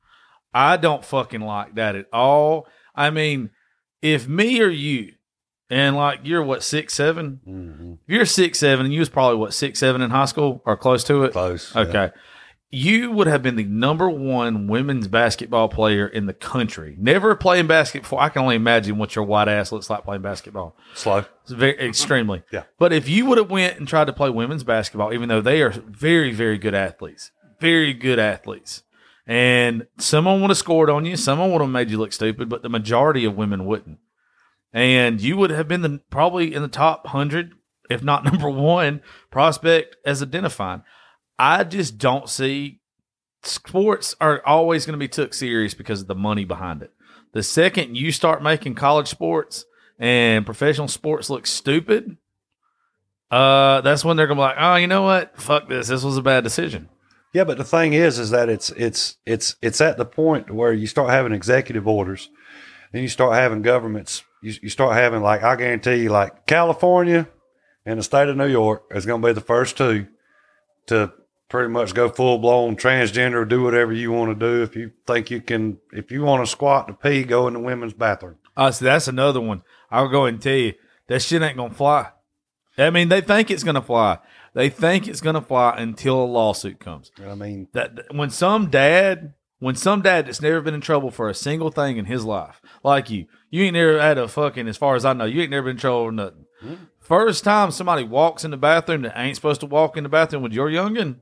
I 0.54 0.78
don't 0.78 1.04
fucking 1.04 1.42
like 1.42 1.76
that 1.76 1.96
at 1.98 2.06
all. 2.14 2.68
I 2.96 3.10
mean, 3.10 3.50
if 4.02 4.30
me 4.30 4.62
or 4.62 4.70
you, 4.70 5.14
and 5.72 5.96
like 5.96 6.20
you're 6.24 6.44
what 6.44 6.62
six 6.62 6.94
seven, 6.94 7.40
Mm-hmm. 7.48 7.94
if 7.94 8.00
you're 8.16 8.26
six 8.26 8.60
seven, 8.60 8.86
and 8.86 8.94
you 8.94 9.00
was 9.00 9.10
probably 9.10 9.38
what 9.38 9.54
six 9.54 9.80
seven 9.80 10.02
in 10.04 10.12
high 10.12 10.26
school 10.26 10.62
or 10.66 10.78
close 10.78 11.04
to 11.06 11.24
it. 11.24 11.32
Close. 11.32 11.76
Okay, 11.76 12.12
you 12.70 13.12
would 13.12 13.28
have 13.28 13.42
been 13.44 13.56
the 13.58 13.64
number 13.66 14.10
one 14.10 14.68
women's 14.68 15.08
basketball 15.08 15.68
player 15.68 16.08
in 16.08 16.26
the 16.26 16.34
country. 16.34 16.96
Never 17.00 17.36
playing 17.36 17.68
basketball. 17.68 18.20
I 18.20 18.30
can 18.30 18.44
only 18.44 18.56
imagine 18.56 18.98
what 18.98 19.16
your 19.16 19.26
white 19.26 19.48
ass 19.50 19.72
looks 19.74 19.90
like 19.90 20.04
playing 20.06 20.22
basketball. 20.22 20.76
Slow. 20.94 21.26
It's 21.44 21.52
very 21.52 21.78
extremely. 21.80 22.44
Yeah. 22.52 22.64
But 22.80 22.94
if 22.94 23.10
you 23.10 23.26
would 23.26 23.38
have 23.38 23.50
went 23.50 23.78
and 23.80 23.88
tried 23.88 24.06
to 24.08 24.14
play 24.14 24.30
women's 24.30 24.64
basketball, 24.64 25.14
even 25.14 25.28
though 25.30 25.42
they 25.42 25.62
are 25.62 25.72
very, 25.72 26.32
very 26.34 26.58
good 26.58 26.74
athletes, 26.76 27.32
very 27.60 27.94
good 27.94 28.20
athletes, 28.20 28.84
and 29.28 29.88
someone 29.98 30.42
would 30.42 30.50
have 30.50 30.58
scored 30.58 30.90
on 30.90 31.06
you, 31.06 31.16
someone 31.16 31.52
would 31.52 31.62
have 31.62 31.70
made 31.70 31.90
you 31.92 31.98
look 31.98 32.12
stupid, 32.14 32.50
but 32.50 32.62
the 32.62 32.70
majority 32.70 33.24
of 33.26 33.36
women 33.36 33.66
wouldn't. 33.66 34.00
And 34.74 35.20
you 35.22 35.38
would 35.38 35.50
have 35.50 35.68
been 35.68 35.82
the 35.82 36.02
probably 36.10 36.54
in 36.54 36.62
the 36.62 36.68
top 36.68 37.08
hundred, 37.08 37.54
if 37.90 38.04
not 38.04 38.24
number 38.32 38.50
one 38.50 39.02
prospect 39.30 39.98
as 40.06 40.22
identifying. 40.22 40.84
I 41.38 41.64
just 41.64 41.98
don't 41.98 42.30
see 42.30 42.82
sports 43.44 44.16
are 44.22 44.42
always 44.46 44.86
going 44.86 44.94
to 44.94 45.04
be 45.04 45.08
took 45.08 45.34
serious 45.34 45.74
because 45.74 46.02
of 46.02 46.08
the 46.08 46.16
money 46.16 46.46
behind 46.46 46.84
it. 46.84 46.92
The 47.34 47.44
second 47.44 47.96
you 47.96 48.12
start 48.12 48.44
making 48.44 48.76
college 48.76 49.08
sports 49.08 49.66
and 49.98 50.46
professional 50.46 50.88
sports 50.88 51.30
look 51.30 51.48
stupid, 51.48 52.18
uh, 53.32 53.80
that's 53.82 54.04
when 54.04 54.18
they're 54.18 54.28
gonna 54.28 54.40
be 54.40 54.42
like, 54.42 54.58
oh, 54.60 54.76
you 54.76 54.88
know 54.88 55.04
what? 55.04 55.40
Fuck 55.40 55.70
this. 55.70 55.88
This 55.88 56.04
was 56.04 56.18
a 56.18 56.22
bad 56.22 56.44
decision. 56.44 56.90
Yeah, 57.34 57.46
but 57.46 57.58
the 57.58 57.64
thing 57.64 57.94
is, 57.94 58.20
is 58.20 58.32
that 58.32 58.50
it's 58.50 58.72
it's 58.72 59.18
it's 59.26 59.56
it's 59.62 59.80
at 59.80 59.98
the 59.98 60.06
point 60.06 60.52
where 60.52 60.74
you 60.74 60.86
start 60.86 61.10
having 61.10 61.32
executive 61.32 61.88
orders, 61.88 62.30
then 62.92 63.02
you 63.04 63.08
start 63.10 63.34
having 63.34 63.62
governments. 63.62 64.24
You, 64.42 64.54
you 64.62 64.70
start 64.70 64.96
having 64.96 65.22
like 65.22 65.44
I 65.44 65.56
guarantee 65.56 66.04
you, 66.04 66.10
like 66.10 66.46
California 66.48 67.28
and 67.86 68.00
the 68.00 68.04
state 68.04 68.30
of 68.30 68.38
New 68.38 68.48
York 68.48 68.84
is 68.92 69.06
going 69.06 69.22
to 69.22 69.28
be 69.28 69.34
the 69.34 69.42
first 69.42 69.78
two 69.78 70.08
to 70.88 71.14
pretty 71.50 71.70
much 71.70 71.94
go 71.94 72.10
full 72.10 72.38
blown 72.40 72.76
transgender, 72.76 73.48
do 73.48 73.62
whatever 73.64 73.92
you 73.92 74.12
want 74.12 74.32
to 74.32 74.46
do. 74.46 74.64
If 74.64 74.76
you 74.76 74.92
think 75.06 75.30
you 75.32 75.42
can, 75.42 75.78
if 75.92 76.12
you 76.12 76.22
want 76.24 76.44
to 76.46 76.50
squat 76.50 76.88
to 76.88 76.94
pee, 76.94 77.24
go 77.24 77.48
in 77.48 77.54
the 77.54 77.60
women's 77.60 77.94
bathroom. 77.94 78.38
Uh, 78.56 78.72
so 78.72 78.86
that's 78.86 79.08
another 79.08 79.42
one. 79.42 79.64
I'll 79.90 80.08
go 80.10 80.26
and 80.26 80.42
tell 80.42 80.56
you 80.56 80.74
that 81.08 81.22
shit 81.22 81.42
ain't 81.42 81.58
gonna 81.58 81.74
fly. 81.74 82.10
I 82.78 82.90
mean, 82.90 83.10
they 83.10 83.22
think 83.22 83.52
it's 83.52 83.64
gonna 83.64 83.82
fly. 83.82 84.18
They 84.54 84.70
think 84.70 85.08
it's 85.08 85.22
gonna 85.22 85.42
fly 85.42 85.76
until 85.78 86.24
a 86.24 86.26
lawsuit 86.26 86.80
comes. 86.80 87.12
I 87.26 87.36
mean, 87.36 87.68
that 87.74 87.96
that- 87.98 88.16
when 88.16 88.30
some 88.30 88.70
dad 88.70 89.34
when 89.62 89.76
some 89.76 90.02
dad 90.02 90.26
that's 90.26 90.42
never 90.42 90.60
been 90.60 90.74
in 90.74 90.82
trouble 90.82 91.10
for 91.10 91.30
a 91.30 91.34
single 91.34 91.72
thing 91.72 91.98
in 91.98 92.06
his 92.06 92.26
life 92.26 92.62
like 92.84 93.10
you 93.10 93.26
you 93.50 93.64
ain't 93.64 93.74
never 93.74 94.02
had 94.02 94.18
a 94.18 94.28
fucking 94.28 94.68
as 94.68 94.76
far 94.76 94.96
as 94.96 95.06
i 95.06 95.14
know 95.14 95.26
you 95.26 95.42
ain't 95.42 95.52
never 95.52 95.68
been 95.68 95.78
in 95.78 95.82
trouble 95.82 96.08
for 96.08 96.12
nothing. 96.12 96.46
Mm-hmm. 96.64 96.84
First 97.00 97.44
time 97.44 97.72
somebody 97.72 98.04
walks 98.04 98.46
in 98.46 98.52
the 98.52 98.58
bathroom 98.58 99.02
that 99.02 99.18
ain't 99.18 99.36
supposed 99.36 99.62
to 99.62 99.66
walk 99.66 99.98
in 99.98 100.04
the 100.04 100.10
bathroom 100.10 100.44
with 100.44 100.54
your 100.54 100.70
youngin 100.70 101.22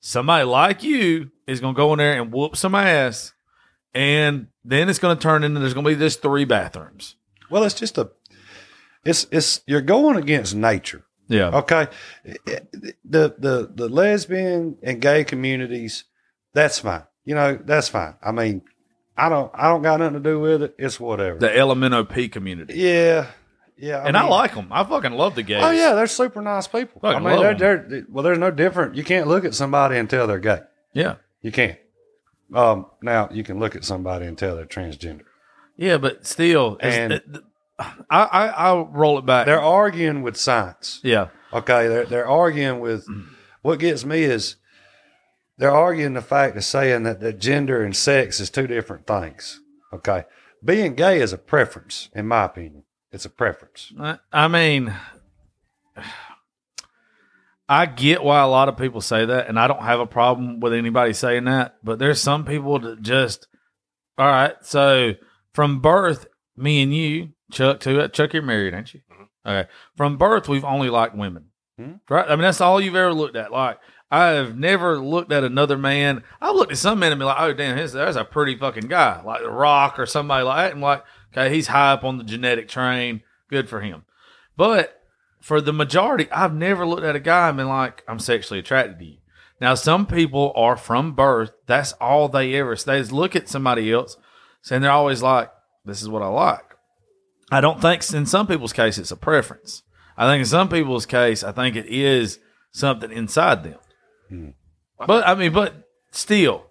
somebody 0.00 0.44
like 0.44 0.82
you 0.82 1.30
is 1.46 1.60
gonna 1.60 1.74
go 1.74 1.92
in 1.92 1.98
there 1.98 2.20
and 2.20 2.32
whoop 2.32 2.56
some 2.56 2.74
ass 2.74 3.34
and 3.94 4.48
then 4.64 4.88
it's 4.88 4.98
gonna 4.98 5.18
turn 5.18 5.44
into 5.44 5.60
there's 5.60 5.74
gonna 5.74 5.88
be 5.88 5.96
just 5.96 6.20
three 6.20 6.44
bathrooms. 6.44 7.16
Well, 7.50 7.62
it's 7.62 7.74
just 7.74 7.96
a, 7.96 8.10
it's 9.04 9.26
it's 9.30 9.60
you're 9.66 9.80
going 9.80 10.16
against 10.16 10.54
nature. 10.54 11.04
yeah. 11.28 11.50
Okay, 11.50 11.86
the 12.24 13.34
the 13.38 13.70
the 13.72 13.88
lesbian 13.88 14.76
and 14.82 15.00
gay 15.00 15.24
communities, 15.24 16.04
that's 16.52 16.80
fine. 16.80 17.04
You 17.24 17.34
know, 17.34 17.56
that's 17.64 17.88
fine. 17.88 18.14
I 18.22 18.32
mean, 18.32 18.62
I 19.16 19.28
don't 19.28 19.50
I 19.54 19.68
don't 19.68 19.82
got 19.82 20.00
nothing 20.00 20.14
to 20.14 20.20
do 20.20 20.40
with 20.40 20.62
it. 20.62 20.74
It's 20.78 20.98
whatever. 21.00 21.38
the 21.38 21.48
LMNOP 21.48 22.32
community 22.32 22.74
yeah, 22.74 23.28
yeah. 23.78 24.02
and 24.04 24.16
I 24.16 24.24
like 24.26 24.54
them 24.54 24.68
I 24.70 24.84
fucking 24.84 25.12
love 25.12 25.34
the 25.34 25.42
gays 25.42 25.62
Oh 25.64 25.70
yeah, 25.70 25.94
they're 25.94 26.06
super 26.06 26.42
nice 26.42 26.66
people. 26.66 27.00
I 27.02 27.12
Fucking 27.12 27.26
mean, 27.26 27.40
love 27.40 27.58
they're, 27.58 27.86
they're 27.88 28.06
well. 28.10 28.24
There's 28.24 28.38
no 28.38 28.50
different. 28.50 28.94
You 28.96 29.04
can't 29.04 29.26
look 29.28 29.44
at 29.44 29.54
somebody 29.54 29.96
and 29.98 30.08
tell 30.10 30.26
they're 30.26 30.38
gay. 30.38 30.60
yeah 30.92 31.16
You 31.42 31.52
can't. 31.52 31.78
Um, 32.52 32.86
now 33.02 33.28
you 33.32 33.42
can 33.42 33.58
look 33.58 33.74
at 33.74 33.84
somebody 33.84 34.26
and 34.26 34.36
tell 34.36 34.56
they're 34.56 34.66
transgender. 34.66 35.22
Yeah, 35.76 35.96
but 35.98 36.26
still, 36.26 36.76
And- 36.80 37.12
it- 37.14 37.24
I, 37.76 37.88
I 38.10 38.46
I'll 38.48 38.84
roll 38.86 39.18
it 39.18 39.26
back. 39.26 39.46
They're 39.46 39.60
arguing 39.60 40.22
with 40.22 40.36
science. 40.36 41.00
yeah, 41.02 41.28
Okay, 41.52 41.88
they're 41.88 42.04
they're 42.04 42.28
arguing 42.28 42.80
with. 42.80 43.06
What 43.62 43.78
gets 43.78 44.04
me 44.04 44.22
is 44.24 44.56
they're 45.58 45.70
arguing 45.74 46.14
the 46.14 46.20
fact 46.22 46.56
of 46.56 46.64
saying 46.64 47.02
that, 47.04 47.20
that 47.20 47.38
gender 47.38 47.82
and 47.82 47.94
sex 47.94 48.40
is 48.40 48.50
two 48.50 48.66
different 48.66 49.06
things. 49.06 49.60
Okay, 49.92 50.24
being 50.64 50.94
gay 50.94 51.20
is 51.20 51.32
a 51.32 51.38
preference, 51.38 52.08
in 52.14 52.26
my 52.26 52.44
opinion. 52.44 52.84
It's 53.12 53.24
a 53.24 53.30
preference. 53.30 53.92
I, 53.98 54.18
I 54.32 54.48
mean, 54.48 54.92
I 57.68 57.86
get 57.86 58.22
why 58.22 58.40
a 58.40 58.46
lot 58.48 58.68
of 58.68 58.76
people 58.76 59.00
say 59.00 59.24
that, 59.24 59.48
and 59.48 59.58
I 59.58 59.68
don't 59.68 59.82
have 59.82 60.00
a 60.00 60.06
problem 60.06 60.60
with 60.60 60.72
anybody 60.74 61.12
saying 61.12 61.44
that. 61.44 61.76
But 61.82 61.98
there's 61.98 62.20
some 62.20 62.44
people 62.44 62.78
that 62.80 63.00
just, 63.02 63.46
all 64.18 64.26
right. 64.26 64.54
So 64.62 65.12
from 65.54 65.80
birth, 65.80 66.26
me 66.56 66.82
and 66.82 66.94
you, 66.94 67.30
Chuck, 67.50 67.80
too. 67.80 68.06
Chuck, 68.08 68.32
you're 68.34 68.42
married, 68.42 68.74
ain't 68.74 68.92
you? 68.92 69.00
Okay. 69.46 69.68
From 69.96 70.16
birth, 70.18 70.48
we've 70.48 70.64
only 70.64 70.90
liked 70.90 71.14
women, 71.16 71.46
Mhm. 71.80 72.00
right? 72.10 72.26
I 72.26 72.30
mean, 72.36 72.42
that's 72.42 72.60
all 72.60 72.80
you've 72.80 72.96
ever 72.96 73.14
looked 73.14 73.36
at. 73.36 73.52
Like, 73.52 73.78
I 74.14 74.28
have 74.34 74.56
never 74.56 75.00
looked 75.00 75.32
at 75.32 75.42
another 75.42 75.76
man. 75.76 76.22
I've 76.40 76.54
looked 76.54 76.70
at 76.70 76.78
some 76.78 77.00
men 77.00 77.10
and 77.10 77.18
be 77.18 77.24
like, 77.24 77.40
oh, 77.40 77.52
damn, 77.52 77.76
his, 77.76 77.94
there's 77.94 78.14
a 78.14 78.24
pretty 78.24 78.56
fucking 78.56 78.86
guy, 78.86 79.20
like 79.22 79.42
The 79.42 79.50
Rock 79.50 79.98
or 79.98 80.06
somebody 80.06 80.44
like 80.44 80.68
that. 80.68 80.72
And 80.74 80.80
like, 80.80 81.04
okay, 81.32 81.52
he's 81.52 81.66
high 81.66 81.90
up 81.90 82.04
on 82.04 82.18
the 82.18 82.22
genetic 82.22 82.68
train. 82.68 83.22
Good 83.50 83.68
for 83.68 83.80
him. 83.80 84.04
But 84.56 85.02
for 85.40 85.60
the 85.60 85.72
majority, 85.72 86.30
I've 86.30 86.54
never 86.54 86.86
looked 86.86 87.02
at 87.02 87.16
a 87.16 87.20
guy 87.20 87.48
and 87.48 87.56
been 87.56 87.66
like, 87.66 88.04
I'm 88.06 88.20
sexually 88.20 88.60
attracted 88.60 89.00
to 89.00 89.04
you. 89.04 89.16
Now, 89.60 89.74
some 89.74 90.06
people 90.06 90.52
are 90.54 90.76
from 90.76 91.14
birth. 91.14 91.50
That's 91.66 91.92
all 91.94 92.28
they 92.28 92.54
ever. 92.54 92.76
They 92.76 93.00
just 93.00 93.10
look 93.10 93.34
at 93.34 93.48
somebody 93.48 93.92
else, 93.92 94.16
and 94.70 94.84
they're 94.84 94.90
always 94.90 95.22
like, 95.22 95.50
"This 95.84 96.02
is 96.02 96.08
what 96.08 96.22
I 96.22 96.26
like." 96.26 96.76
I 97.50 97.60
don't 97.60 97.80
think 97.80 98.02
in 98.12 98.26
some 98.26 98.46
people's 98.46 98.72
case 98.72 98.98
it's 98.98 99.10
a 99.10 99.16
preference. 99.16 99.82
I 100.16 100.26
think 100.26 100.40
in 100.40 100.46
some 100.46 100.68
people's 100.68 101.06
case, 101.06 101.42
I 101.42 101.52
think 101.52 101.76
it 101.76 101.86
is 101.86 102.38
something 102.72 103.10
inside 103.12 103.64
them. 103.64 103.78
But 104.98 105.26
I 105.26 105.34
mean, 105.34 105.52
but 105.52 105.74
still, 106.10 106.66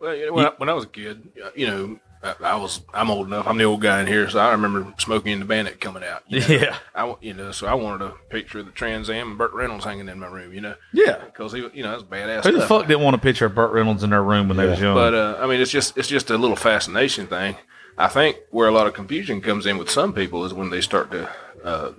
Well, 0.00 0.14
you 0.14 0.26
know, 0.26 0.32
when, 0.32 0.46
I, 0.46 0.50
when 0.58 0.68
I 0.68 0.72
was 0.74 0.84
a 0.84 0.88
kid, 0.88 1.28
you 1.54 1.66
know, 1.66 1.98
I, 2.22 2.34
I 2.42 2.56
was 2.56 2.80
I'm 2.94 3.10
old 3.10 3.26
enough. 3.26 3.46
I'm 3.46 3.58
the 3.58 3.64
old 3.64 3.80
guy 3.80 4.00
in 4.00 4.06
here, 4.06 4.28
so 4.28 4.38
I 4.38 4.52
remember 4.52 4.94
Smokey 4.98 5.32
and 5.32 5.42
the 5.42 5.46
Bandit 5.46 5.80
coming 5.80 6.04
out. 6.04 6.22
you 6.28 6.40
know. 6.40 6.46
yeah, 6.48 6.76
I 6.94 7.04
wa- 7.04 7.18
you 7.20 7.34
know, 7.34 7.50
so 7.50 7.66
I 7.66 7.74
wanted 7.74 8.06
a 8.06 8.10
picture 8.30 8.60
of 8.60 8.66
the 8.66 8.72
Trans 8.72 9.10
Am 9.10 9.30
and 9.30 9.38
Burt 9.38 9.52
Reynolds 9.52 9.84
hanging 9.84 10.08
in 10.08 10.20
my 10.20 10.28
room. 10.28 10.52
You 10.52 10.60
know, 10.60 10.74
yeah. 10.92 11.18
because 11.24 11.52
he, 11.52 11.68
you 11.74 11.82
know, 11.82 11.90
that's 11.92 12.04
badass. 12.04 12.44
Who 12.44 12.52
the 12.52 12.58
stuff. 12.58 12.68
fuck 12.68 12.86
didn't 12.86 13.02
want 13.02 13.16
a 13.16 13.18
picture 13.18 13.46
of 13.46 13.54
Burt 13.54 13.72
Reynolds 13.72 14.04
in 14.04 14.10
their 14.10 14.22
room 14.22 14.48
when 14.48 14.56
they 14.56 14.66
was 14.66 14.80
young? 14.80 14.94
But 14.94 15.14
uh, 15.14 15.38
I 15.40 15.46
mean, 15.46 15.60
it's 15.60 15.70
just 15.70 15.96
it's 15.96 16.08
just 16.08 16.30
a 16.30 16.38
little 16.38 16.56
fascination 16.56 17.26
thing. 17.26 17.56
I 17.98 18.08
think 18.08 18.38
where 18.50 18.68
a 18.68 18.72
lot 18.72 18.86
of 18.86 18.94
confusion 18.94 19.40
comes 19.40 19.66
in 19.66 19.76
with 19.76 19.90
some 19.90 20.12
people 20.12 20.44
is 20.44 20.54
when 20.54 20.70
they 20.70 20.80
start 20.80 21.10
to 21.10 21.28
uh, 21.64 21.92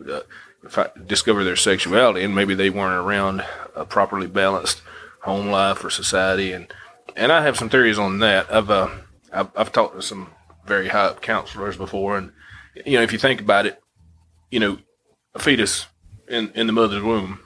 uh, 0.75 0.87
discover 1.05 1.43
their 1.43 1.55
sexuality, 1.55 2.23
and 2.23 2.33
maybe 2.33 2.55
they 2.55 2.69
weren't 2.69 3.05
around 3.05 3.45
a 3.75 3.85
properly 3.85 4.27
balanced 4.27 4.81
home 5.23 5.47
life 5.47 5.83
or 5.83 5.89
society, 5.89 6.51
and 6.51 6.67
and 7.15 7.31
I 7.31 7.43
have 7.43 7.57
some 7.57 7.69
theories 7.69 7.99
on 7.99 8.19
that. 8.19 8.51
I've 8.53 8.69
uh, 8.69 8.89
I've, 9.31 9.49
I've 9.55 9.71
talked 9.71 9.95
to 9.95 10.01
some 10.01 10.29
very 10.65 10.89
high 10.89 11.05
up 11.05 11.21
counselors 11.21 11.77
before, 11.77 12.17
and 12.17 12.31
you 12.85 12.97
know, 12.97 13.03
if 13.03 13.11
you 13.11 13.19
think 13.19 13.41
about 13.41 13.65
it, 13.65 13.81
you 14.51 14.59
know, 14.59 14.77
a 15.35 15.39
fetus 15.39 15.87
in 16.27 16.51
in 16.51 16.67
the 16.67 16.73
mother's 16.73 17.03
womb, 17.03 17.39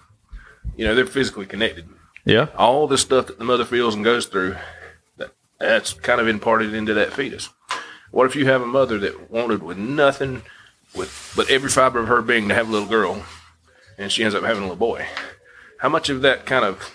you 0.76 0.86
know, 0.86 0.94
they're 0.94 1.06
physically 1.06 1.46
connected 1.46 1.88
yeah, 2.28 2.48
all 2.58 2.88
the 2.88 2.98
stuff 2.98 3.28
that 3.28 3.40
the 3.40 3.46
mother 3.46 3.64
feels 3.64 3.96
and 3.96 4.04
goes 4.04 4.26
through, 4.26 4.58
that, 5.16 5.32
that's 5.60 5.94
kind 5.94 6.20
of 6.20 6.28
imparted 6.28 6.74
into 6.74 6.94
that 6.96 7.14
fetus. 7.14 7.50
What 8.12 8.26
if 8.26 8.36
you 8.36 8.48
have 8.48 8.62
a 8.62 8.66
mother 8.66 9.00
that 9.00 9.32
wanted 9.32 9.64
with 9.64 9.78
nothing, 9.78 10.42
with 10.94 11.34
but 11.38 11.50
every 11.50 11.70
fiber 11.70 12.00
of 12.00 12.10
her 12.10 12.22
being 12.22 12.50
to 12.50 12.54
have 12.54 12.68
a 12.68 12.72
little 12.72 12.88
girl, 12.88 13.24
and 13.98 14.12
she 14.12 14.24
ends 14.24 14.36
up 14.36 14.44
having 14.44 14.64
a 14.64 14.66
little 14.66 14.76
boy? 14.76 15.08
How 15.80 15.88
much 15.88 16.10
of 16.10 16.22
that 16.24 16.46
kind 16.46 16.66
of 16.66 16.92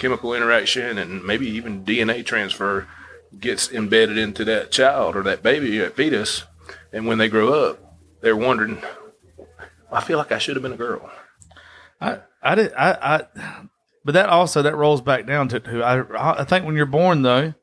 chemical 0.00 0.34
interaction 0.34 0.98
and 0.98 1.22
maybe 1.22 1.46
even 1.46 1.84
DNA 1.84 2.24
transfer 2.26 2.88
gets 3.38 3.70
embedded 3.70 4.18
into 4.18 4.44
that 4.46 4.72
child 4.72 5.14
or 5.14 5.22
that 5.22 5.42
baby, 5.42 5.78
that 5.78 5.94
fetus, 5.94 6.44
and 6.92 7.06
when 7.06 7.18
they 7.18 7.28
grow 7.28 7.52
up, 7.52 7.96
they're 8.20 8.36
wondering, 8.36 8.82
I 9.92 10.00
feel 10.00 10.18
like 10.18 10.32
I 10.32 10.38
should 10.38 10.56
have 10.56 10.62
been 10.62 10.72
a 10.72 10.76
girl. 10.76 11.08
I, 12.00 12.18
I 12.42 12.54
did, 12.54 12.72
I, 12.74 12.98
I, 13.00 13.66
but 14.04 14.12
that 14.12 14.28
also 14.28 14.62
that 14.62 14.74
rolls 14.74 15.02
back 15.02 15.26
down 15.26 15.48
to 15.48 15.60
who 15.60 15.82
I, 15.82 16.40
I 16.40 16.44
think 16.44 16.64
when 16.64 16.74
you're 16.74 16.86
born 16.86 17.22
though. 17.22 17.54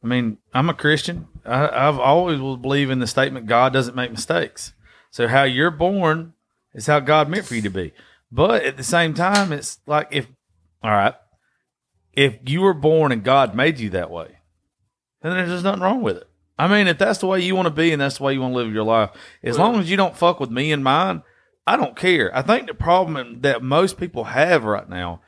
I 0.00 0.06
mean, 0.06 0.38
I'm 0.54 0.70
a 0.70 0.74
Christian. 0.74 1.26
I, 1.44 1.88
I've 1.88 1.98
always 1.98 2.38
will 2.38 2.56
believe 2.56 2.90
in 2.90 3.00
the 3.00 3.06
statement 3.06 3.46
God 3.46 3.72
doesn't 3.72 3.96
make 3.96 4.12
mistakes. 4.12 4.72
So 5.10 5.26
how 5.26 5.42
you're 5.42 5.72
born 5.72 6.34
is 6.74 6.86
how 6.86 7.00
God 7.00 7.28
meant 7.28 7.46
for 7.46 7.56
you 7.56 7.62
to 7.62 7.70
be. 7.70 7.92
But 8.30 8.62
at 8.62 8.76
the 8.76 8.84
same 8.84 9.14
time, 9.14 9.52
it's 9.52 9.80
like 9.86 10.08
if, 10.12 10.28
all 10.82 10.90
right, 10.90 11.14
if 12.12 12.38
you 12.46 12.60
were 12.60 12.74
born 12.74 13.12
and 13.12 13.22
God 13.24 13.54
made 13.54 13.78
you 13.78 13.90
that 13.90 14.10
way, 14.10 14.38
then 15.22 15.32
there's 15.32 15.50
just 15.50 15.64
nothing 15.64 15.82
wrong 15.82 16.02
with 16.02 16.16
it. 16.16 16.28
I 16.58 16.66
mean, 16.66 16.88
if 16.88 16.98
that's 16.98 17.18
the 17.18 17.26
way 17.28 17.40
you 17.40 17.54
want 17.54 17.66
to 17.66 17.70
be 17.70 17.92
and 17.92 18.02
that's 18.02 18.18
the 18.18 18.24
way 18.24 18.32
you 18.32 18.40
want 18.40 18.52
to 18.52 18.58
live 18.58 18.72
your 18.72 18.84
life, 18.84 19.10
as 19.42 19.58
long 19.58 19.76
as 19.76 19.90
you 19.90 19.96
don't 19.96 20.16
fuck 20.16 20.40
with 20.40 20.50
me 20.50 20.72
and 20.72 20.82
mine, 20.82 21.22
I 21.66 21.76
don't 21.76 21.96
care. 21.96 22.34
I 22.36 22.42
think 22.42 22.66
the 22.66 22.74
problem 22.74 23.42
that 23.42 23.62
most 23.62 23.98
people 23.98 24.24
have 24.24 24.64
right 24.64 24.88
now 24.88 25.20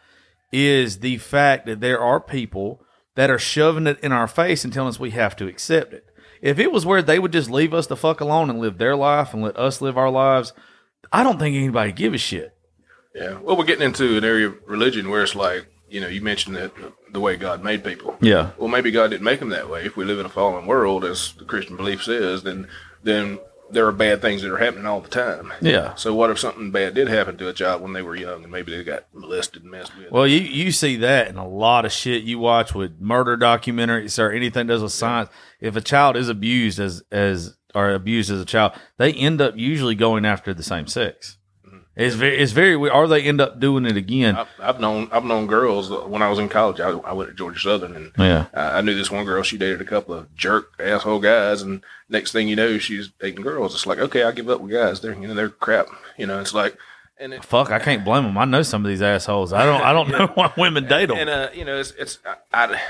is 0.52 0.98
the 0.98 1.18
fact 1.18 1.66
that 1.66 1.80
there 1.80 2.00
are 2.00 2.20
people 2.20 2.82
that 3.14 3.30
are 3.30 3.38
shoving 3.38 3.86
it 3.86 4.00
in 4.00 4.10
our 4.10 4.26
face 4.26 4.64
and 4.64 4.72
telling 4.72 4.88
us 4.88 4.98
we 4.98 5.10
have 5.10 5.36
to 5.36 5.46
accept 5.46 5.92
it. 5.92 6.06
If 6.42 6.58
it 6.58 6.72
was 6.72 6.86
where 6.86 7.02
they 7.02 7.18
would 7.18 7.32
just 7.32 7.50
leave 7.50 7.74
us 7.74 7.86
the 7.86 7.96
fuck 7.96 8.20
alone 8.20 8.50
and 8.50 8.58
live 8.58 8.78
their 8.78 8.96
life 8.96 9.34
and 9.34 9.42
let 9.42 9.56
us 9.56 9.80
live 9.80 9.98
our 9.98 10.10
lives, 10.10 10.52
I 11.12 11.22
don't 11.22 11.38
think 11.38 11.54
anybody 11.54 11.92
give 11.92 12.14
a 12.14 12.18
shit. 12.18 12.56
Yeah. 13.14 13.38
Well, 13.40 13.56
we're 13.56 13.64
getting 13.64 13.86
into 13.86 14.16
an 14.16 14.24
area 14.24 14.48
of 14.48 14.56
religion 14.66 15.10
where 15.10 15.22
it's 15.22 15.34
like, 15.34 15.66
you 15.90 16.00
know, 16.00 16.08
you 16.08 16.20
mentioned 16.20 16.56
that 16.56 16.72
the 17.12 17.20
way 17.20 17.36
God 17.36 17.62
made 17.62 17.84
people. 17.84 18.16
Yeah. 18.20 18.50
Well, 18.56 18.68
maybe 18.68 18.90
God 18.90 19.10
didn't 19.10 19.24
make 19.24 19.40
them 19.40 19.50
that 19.50 19.68
way. 19.68 19.84
If 19.84 19.96
we 19.96 20.04
live 20.04 20.18
in 20.18 20.26
a 20.26 20.30
fallen 20.30 20.66
world, 20.66 21.04
as 21.04 21.32
the 21.32 21.44
Christian 21.44 21.76
belief 21.76 22.02
says, 22.04 22.42
then 22.42 22.68
then 23.02 23.38
there 23.72 23.86
are 23.86 23.92
bad 23.92 24.20
things 24.20 24.42
that 24.42 24.52
are 24.52 24.58
happening 24.58 24.86
all 24.86 25.00
the 25.00 25.08
time. 25.08 25.52
Yeah. 25.60 25.94
So 25.94 26.14
what 26.14 26.30
if 26.30 26.38
something 26.38 26.70
bad 26.70 26.94
did 26.94 27.08
happen 27.08 27.36
to 27.38 27.48
a 27.48 27.52
child 27.52 27.82
when 27.82 27.92
they 27.92 28.02
were 28.02 28.16
young 28.16 28.42
and 28.42 28.52
maybe 28.52 28.76
they 28.76 28.82
got 28.82 29.06
molested 29.12 29.62
and 29.62 29.70
messed 29.70 29.96
with? 29.96 30.10
Well, 30.10 30.26
you, 30.26 30.40
you 30.40 30.72
see 30.72 30.96
that 30.96 31.28
in 31.28 31.36
a 31.36 31.48
lot 31.48 31.84
of 31.84 31.92
shit 31.92 32.24
you 32.24 32.38
watch 32.38 32.74
with 32.74 33.00
murder 33.00 33.36
documentaries 33.36 34.18
or 34.18 34.30
anything 34.30 34.66
that 34.66 34.74
does 34.74 34.82
with 34.82 34.92
science. 34.92 35.30
If 35.60 35.76
a 35.76 35.80
child 35.80 36.16
is 36.16 36.28
abused 36.28 36.78
as 36.80 37.02
as 37.10 37.56
or 37.74 37.90
abused 37.90 38.30
as 38.30 38.40
a 38.40 38.46
child, 38.46 38.72
they 38.96 39.12
end 39.12 39.40
up 39.40 39.56
usually 39.56 39.94
going 39.94 40.24
after 40.24 40.52
the 40.52 40.62
same 40.62 40.86
sex. 40.86 41.36
It's 42.00 42.14
very 42.16 42.38
it's 42.38 42.52
very 42.52 42.76
weird. 42.76 42.94
Or 42.94 43.06
they 43.06 43.22
end 43.22 43.40
up 43.40 43.60
doing 43.60 43.84
it 43.86 43.96
again. 43.96 44.36
I've, 44.36 44.48
I've 44.60 44.80
known 44.80 45.08
I've 45.12 45.24
known 45.24 45.46
girls 45.46 45.90
when 45.90 46.22
I 46.22 46.28
was 46.30 46.38
in 46.38 46.48
college. 46.48 46.80
I, 46.80 46.90
I 46.90 47.12
went 47.12 47.30
to 47.30 47.36
Georgia 47.36 47.58
Southern, 47.60 47.94
and 47.94 48.12
Yeah. 48.18 48.46
I, 48.54 48.78
I 48.78 48.80
knew 48.80 48.94
this 48.94 49.10
one 49.10 49.24
girl. 49.24 49.42
She 49.42 49.58
dated 49.58 49.80
a 49.80 49.84
couple 49.84 50.14
of 50.14 50.34
jerk 50.34 50.72
asshole 50.80 51.20
guys, 51.20 51.62
and 51.62 51.82
next 52.08 52.32
thing 52.32 52.48
you 52.48 52.56
know, 52.56 52.78
she's 52.78 53.08
dating 53.20 53.42
girls. 53.42 53.74
It's 53.74 53.86
like, 53.86 53.98
okay, 53.98 54.22
I 54.24 54.32
give 54.32 54.48
up 54.48 54.60
with 54.60 54.72
guys. 54.72 55.00
They're 55.00 55.14
you 55.14 55.28
know 55.28 55.34
they're 55.34 55.48
crap. 55.50 55.86
You 56.16 56.26
know, 56.26 56.40
it's 56.40 56.54
like, 56.54 56.76
and 57.18 57.34
it, 57.34 57.44
Fuck, 57.44 57.70
I 57.70 57.78
can't 57.78 58.04
blame 58.04 58.24
them. 58.24 58.38
I 58.38 58.44
know 58.46 58.62
some 58.62 58.84
of 58.84 58.88
these 58.88 59.02
assholes. 59.02 59.52
I 59.52 59.64
don't 59.64 59.82
I 59.82 59.92
don't 59.92 60.08
know 60.12 60.26
why 60.34 60.52
women 60.56 60.86
date 60.88 61.06
them. 61.06 61.18
and 61.18 61.28
uh, 61.30 61.48
you 61.52 61.64
know, 61.64 61.78
it's 61.78 61.90
it's 61.98 62.18
I, 62.24 62.64
I 62.64 62.80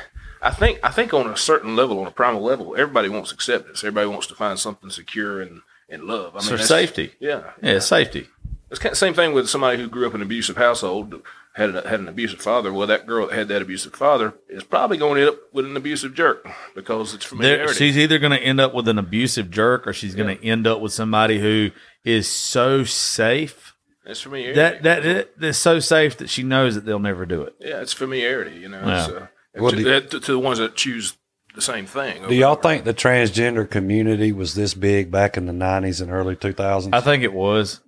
I 0.43 0.51
think 0.51 0.79
I 0.83 0.91
think 0.91 1.13
on 1.13 1.27
a 1.27 1.37
certain 1.37 1.75
level, 1.75 1.99
on 2.01 2.07
a 2.07 2.11
primal 2.13 2.43
level, 2.43 2.75
everybody 2.77 3.09
wants 3.09 3.33
acceptance. 3.33 3.81
Everybody 3.83 4.07
wants 4.09 4.27
to 4.29 4.35
find 4.35 4.59
something 4.59 4.89
secure 4.91 5.41
and 5.43 5.63
and 5.89 6.05
love. 6.05 6.37
I 6.37 6.41
mean, 6.41 6.51
that's- 6.51 6.69
safety. 6.69 7.13
Yeah, 7.19 7.51
yeah, 7.63 7.73
it's 7.73 7.87
safety. 7.87 8.29
It's 8.71 8.79
kind 8.79 8.93
of 8.93 8.99
same 8.99 9.15
thing 9.15 9.33
with 9.33 9.49
somebody 9.49 9.79
who 9.79 9.89
grew 9.89 10.07
up 10.07 10.15
in 10.15 10.21
an 10.21 10.27
abusive 10.27 10.57
household, 10.57 11.23
had 11.55 11.75
a, 11.75 11.89
had 11.89 11.99
an 12.01 12.09
abusive 12.09 12.41
father. 12.41 12.73
Well, 12.73 12.87
that 12.87 13.07
girl 13.07 13.27
that 13.27 13.35
had 13.37 13.49
that 13.49 13.63
abusive 13.63 13.95
father 13.95 14.35
is 14.49 14.63
probably 14.63 14.97
going 14.97 15.17
to 15.17 15.21
end 15.23 15.31
up 15.31 15.41
with 15.53 15.67
an 15.67 15.77
abusive 15.77 16.15
jerk 16.15 16.47
because 16.75 17.13
it's 17.15 17.25
There, 17.29 17.39
familiarity. 17.39 17.75
she's 17.75 17.99
either 17.99 18.19
going 18.21 18.33
to 18.33 18.39
end 18.43 18.61
up 18.61 18.73
with 18.73 18.87
an 18.87 18.99
abusive 18.99 19.51
jerk 19.51 19.87
or 19.89 19.93
she's 19.93 20.15
going 20.15 20.37
to 20.39 20.45
end 20.45 20.67
up 20.69 20.81
with 20.81 20.93
somebody 20.93 21.41
who 21.41 21.71
is 22.05 22.29
so 22.29 22.85
safe 22.85 23.75
it's 24.07 24.21
familiarity. 24.23 24.55
that 24.59 24.83
that 24.85 25.05
it, 25.07 25.35
it's 25.41 25.59
so 25.59 25.79
safe 25.81 26.17
that 26.19 26.31
she 26.31 26.43
knows 26.43 26.75
that 26.77 26.85
they'll 26.87 26.99
never 26.99 27.27
do 27.27 27.43
it. 27.43 27.55
yeah, 27.61 27.81
it's 27.81 27.93
familiarity. 27.93 28.57
You 28.59 28.69
know, 28.69 28.81
Yeah. 28.87 29.05
it's, 29.05 29.09
uh, 29.13 29.27
Well, 29.57 29.71
to, 29.73 29.77
do- 29.77 29.85
that- 29.85 30.11
to, 30.13 30.21
to 30.21 30.33
the 30.33 30.39
ones 30.39 30.59
that 30.59 30.77
choose 30.77 31.17
the 31.57 31.61
same 31.61 31.85
thing. 31.87 32.23
Do 32.29 32.35
y'all 32.37 32.55
think 32.55 32.85
the 32.85 32.95
transgender 32.95 33.69
community 33.69 34.31
was 34.31 34.55
this 34.55 34.73
big 34.75 35.11
back 35.11 35.37
in 35.37 35.47
the 35.47 35.53
90s 35.53 36.01
and 36.01 36.11
early 36.13 36.37
2000s? 36.37 36.91
I 36.95 37.01
think 37.01 37.25
it 37.25 37.33
was. 37.33 37.81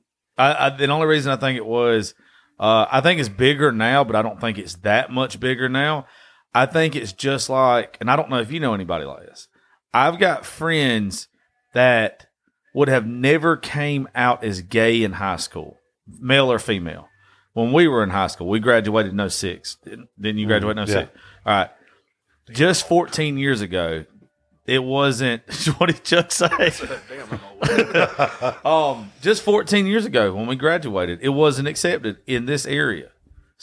I, 0.43 0.67
I 0.67 0.71
the 0.71 0.89
only 0.89 1.07
reason 1.07 1.33
I 1.33 1.37
think 1.37 1.57
it 1.57 1.67
was, 1.67 2.15
uh, 2.59 2.87
I 2.91 3.01
think 3.01 3.21
it's 3.21 3.29
bigger 3.29 3.71
now, 3.71 4.05
but 4.05 4.17
I 4.17 4.23
don't 4.23 4.41
think 4.41 4.59
it's 4.59 4.75
that 4.77 5.11
much 5.11 5.39
bigger 5.39 5.69
now. 5.69 6.07
I 6.55 6.67
think 6.67 6.97
it's 6.97 7.13
just 7.13 7.49
like, 7.49 7.97
and 8.01 8.11
I 8.11 8.17
don't 8.17 8.29
know 8.29 8.41
if 8.41 8.51
you 8.51 8.61
know 8.61 8.75
anybody 8.75 9.05
like 9.05 9.27
this. 9.27 9.49
I've 9.95 10.19
got 10.19 10.45
friends 10.45 11.29
that 11.75 12.27
would 12.75 12.89
have 12.89 13.07
never 13.07 13.57
came 13.57 14.09
out 14.15 14.43
as 14.45 14.63
gay 14.63 15.03
in 15.03 15.13
high 15.13 15.37
school, 15.37 15.79
male 16.07 16.51
or 16.51 16.59
female. 16.59 17.09
When 17.53 17.73
we 17.73 17.87
were 17.87 18.03
in 18.03 18.11
high 18.11 18.29
school, 18.29 18.49
we 18.49 18.61
graduated 18.61 19.13
in 19.13 19.31
06. 19.31 19.77
Didn't, 19.85 20.09
didn't 20.19 20.39
you 20.39 20.47
graduate 20.47 20.79
in 20.79 20.87
06? 20.87 20.95
yeah. 20.95 21.21
All 21.45 21.59
right. 21.59 21.71
Just 22.51 22.89
14 22.89 23.37
years 23.37 23.61
ago, 23.61 24.05
it 24.67 24.83
wasn't, 24.83 25.43
what 25.79 25.87
did 25.87 26.05
Chuck 26.05 26.31
say? 26.31 26.49
Damn, 27.09 27.29
I'm 27.31 27.41
old. 27.45 28.65
Um, 28.99 29.13
just 29.21 29.43
14 29.43 29.87
years 29.87 30.05
ago 30.05 30.35
when 30.35 30.47
we 30.47 30.57
graduated, 30.57 31.21
it 31.23 31.31
wasn't 31.31 31.69
accepted 31.69 32.19
in 32.27 32.47
this 32.47 32.67
area. 32.67 33.11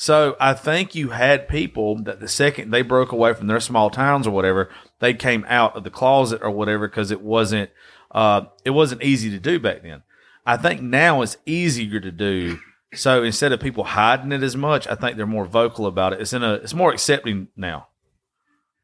So 0.01 0.37
I 0.39 0.53
think 0.53 0.95
you 0.95 1.09
had 1.09 1.49
people 1.49 2.01
that 2.03 2.21
the 2.21 2.29
second 2.29 2.71
they 2.71 2.81
broke 2.83 3.11
away 3.11 3.33
from 3.33 3.47
their 3.47 3.59
small 3.59 3.89
towns 3.89 4.25
or 4.25 4.31
whatever, 4.31 4.69
they 4.99 5.13
came 5.13 5.45
out 5.49 5.75
of 5.75 5.83
the 5.83 5.89
closet 5.89 6.39
or 6.41 6.51
whatever 6.51 6.87
because 6.87 7.11
it 7.11 7.19
wasn't 7.19 7.69
uh 8.11 8.43
it 8.63 8.69
wasn't 8.69 9.03
easy 9.03 9.29
to 9.29 9.39
do 9.39 9.59
back 9.59 9.83
then. 9.83 10.03
I 10.45 10.55
think 10.55 10.81
now 10.81 11.21
it's 11.21 11.35
easier 11.45 11.99
to 11.99 12.11
do. 12.11 12.59
So 12.93 13.23
instead 13.23 13.51
of 13.51 13.59
people 13.59 13.83
hiding 13.83 14.31
it 14.31 14.41
as 14.41 14.55
much, 14.55 14.87
I 14.87 14.95
think 14.95 15.17
they're 15.17 15.27
more 15.27 15.45
vocal 15.45 15.85
about 15.85 16.13
it. 16.13 16.21
It's 16.21 16.31
in 16.31 16.43
a 16.43 16.53
it's 16.53 16.73
more 16.73 16.93
accepting 16.93 17.49
now. 17.57 17.89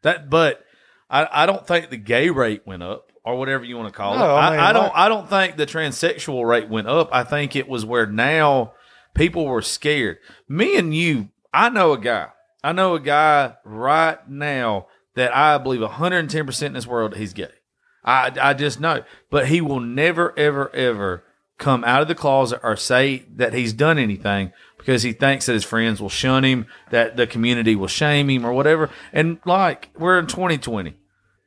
That 0.02 0.30
but 0.30 0.65
I, 1.10 1.28
I 1.32 1.46
don't 1.46 1.66
think 1.66 1.90
the 1.90 1.98
gay 1.98 2.30
rate 2.30 2.64
went 2.66 2.84
up 2.84 3.12
or 3.24 3.38
whatever 3.38 3.64
you 3.64 3.78
want 3.78 3.92
to 3.92 3.98
call 3.98 4.18
No, 4.18 4.24
it. 4.26 4.40
I 4.40 4.48
I, 4.48 4.52
mean, 4.52 4.60
I 4.60 4.74
don't 4.74 4.84
like- 4.84 4.92
I 4.96 5.10
don't 5.10 5.30
think 5.30 5.58
the 5.58 5.66
transsexual 5.66 6.48
rate 6.48 6.70
went 6.70 6.88
up. 6.88 7.10
I 7.12 7.24
think 7.24 7.56
it 7.56 7.68
was 7.68 7.86
where 7.86 8.06
now 8.08 8.74
people 9.14 9.46
were 9.46 9.62
scared. 9.62 10.18
Me 10.50 10.78
and 10.78 10.96
you, 10.96 11.30
I 11.54 11.70
know 11.70 11.94
a 11.94 11.98
guy. 12.00 12.28
I 12.64 12.72
know 12.72 12.96
a 12.96 13.00
guy 13.00 13.56
right 13.64 14.28
now 14.30 14.88
that 15.16 15.36
I 15.36 15.58
believe 15.60 15.82
110% 15.82 16.64
in 16.64 16.74
this 16.74 16.88
world 16.88 17.16
he's 17.16 17.34
gay. 17.34 17.50
I, 18.04 18.32
I 18.42 18.54
just 18.54 18.80
know. 18.80 19.04
But 19.30 19.48
he 19.48 19.62
will 19.62 19.80
never, 19.80 20.38
ever, 20.38 20.74
ever 20.76 21.24
come 21.58 21.84
out 21.86 22.02
of 22.02 22.08
the 22.08 22.16
closet 22.16 22.60
or 22.64 22.76
say 22.76 23.26
that 23.36 23.54
he's 23.54 23.72
done 23.74 23.98
anything 23.98 24.52
because 24.78 25.04
he 25.04 25.14
thinks 25.14 25.46
that 25.46 25.54
his 25.54 25.64
friends 25.64 26.02
will 26.02 26.10
shun 26.10 26.44
him, 26.44 26.68
that 26.92 27.18
the 27.18 27.28
community 27.28 27.76
will 27.76 27.88
shame 27.88 28.30
him 28.30 28.46
or 28.46 28.54
whatever. 28.54 28.90
And 29.12 29.40
like 29.46 29.90
we're 29.98 30.20
in 30.20 30.28
2020, 30.28 30.96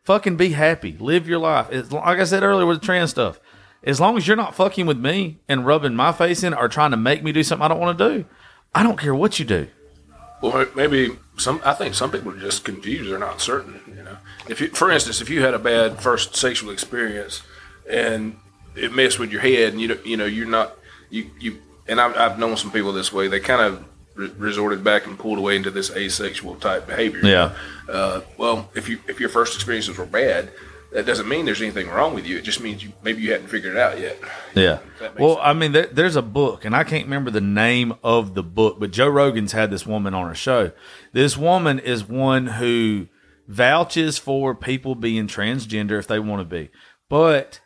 fucking 0.02 0.36
be 0.36 0.50
happy, 0.50 0.96
live 0.98 1.28
your 1.28 1.38
life. 1.38 1.68
It's, 1.70 1.92
like 1.92 2.18
I 2.18 2.24
said 2.24 2.42
earlier 2.42 2.66
with 2.66 2.80
the 2.80 2.86
trans 2.86 3.10
stuff, 3.10 3.40
as 3.84 4.00
long 4.00 4.16
as 4.16 4.26
you're 4.26 4.36
not 4.36 4.54
fucking 4.54 4.86
with 4.86 4.98
me 4.98 5.38
and 5.48 5.66
rubbing 5.66 5.94
my 5.94 6.12
face 6.12 6.42
in 6.42 6.52
or 6.52 6.68
trying 6.68 6.90
to 6.90 6.96
make 6.96 7.22
me 7.22 7.32
do 7.32 7.42
something 7.42 7.64
I 7.64 7.68
don't 7.68 7.80
want 7.80 7.98
to 7.98 8.08
do, 8.08 8.24
I 8.74 8.82
don't 8.82 8.98
care 8.98 9.14
what 9.14 9.38
you 9.38 9.44
do. 9.44 9.68
Well, 10.40 10.66
maybe 10.76 11.16
some. 11.36 11.60
I 11.64 11.74
think 11.74 11.94
some 11.94 12.10
people 12.10 12.32
are 12.32 12.38
just 12.38 12.64
confused. 12.64 13.10
They're 13.10 13.18
not 13.18 13.40
certain. 13.40 13.80
You 13.88 14.04
know, 14.04 14.18
if 14.48 14.60
you, 14.60 14.68
for 14.68 14.90
instance, 14.90 15.20
if 15.20 15.28
you 15.28 15.42
had 15.42 15.54
a 15.54 15.58
bad 15.58 16.00
first 16.00 16.36
sexual 16.36 16.70
experience 16.70 17.42
and 17.90 18.36
it 18.76 18.92
messed 18.92 19.18
with 19.18 19.32
your 19.32 19.40
head, 19.40 19.72
and 19.72 19.80
you 19.80 19.98
you 20.04 20.16
know 20.16 20.26
you're 20.26 20.46
not 20.46 20.76
you 21.10 21.30
you. 21.40 21.58
And 21.88 22.00
I've, 22.00 22.16
I've 22.16 22.38
known 22.38 22.56
some 22.56 22.70
people 22.70 22.92
this 22.92 23.12
way. 23.12 23.28
They 23.28 23.40
kind 23.40 23.62
of 23.62 23.84
re- 24.14 24.32
resorted 24.36 24.84
back 24.84 25.06
and 25.06 25.18
pulled 25.18 25.38
away 25.38 25.56
into 25.56 25.70
this 25.70 25.90
asexual 25.90 26.56
type 26.56 26.86
behavior. 26.86 27.20
Yeah. 27.22 27.54
Uh, 27.88 28.20
well, 28.36 28.70
if 28.74 28.88
you 28.88 29.00
if 29.08 29.20
your 29.20 29.30
first 29.30 29.54
experiences 29.54 29.96
were 29.96 30.06
bad, 30.06 30.50
that 30.92 31.06
doesn't 31.06 31.28
mean 31.28 31.44
there's 31.44 31.62
anything 31.62 31.88
wrong 31.88 32.14
with 32.14 32.26
you. 32.26 32.38
It 32.38 32.44
just 32.44 32.60
means 32.60 32.82
you 32.82 32.92
maybe 33.02 33.22
you 33.22 33.32
hadn't 33.32 33.48
figured 33.48 33.76
it 33.76 33.78
out 33.78 33.98
yet. 33.98 34.18
Yeah. 34.54 34.78
Well, 35.18 35.38
I 35.40 35.52
mean, 35.52 35.72
there, 35.72 35.86
there's 35.86 36.16
a 36.16 36.22
book, 36.22 36.64
and 36.64 36.74
I 36.74 36.84
can't 36.84 37.04
remember 37.04 37.30
the 37.30 37.40
name 37.40 37.94
of 38.02 38.34
the 38.34 38.42
book, 38.42 38.78
but 38.80 38.90
Joe 38.90 39.08
Rogan's 39.08 39.52
had 39.52 39.70
this 39.70 39.86
woman 39.86 40.14
on 40.14 40.28
her 40.28 40.34
show. 40.34 40.72
This 41.12 41.36
woman 41.36 41.78
is 41.78 42.04
one 42.04 42.46
who 42.46 43.06
vouches 43.46 44.18
for 44.18 44.54
people 44.54 44.94
being 44.94 45.26
transgender 45.26 45.98
if 45.98 46.06
they 46.06 46.18
want 46.18 46.40
to 46.40 46.44
be, 46.44 46.70
but 47.08 47.60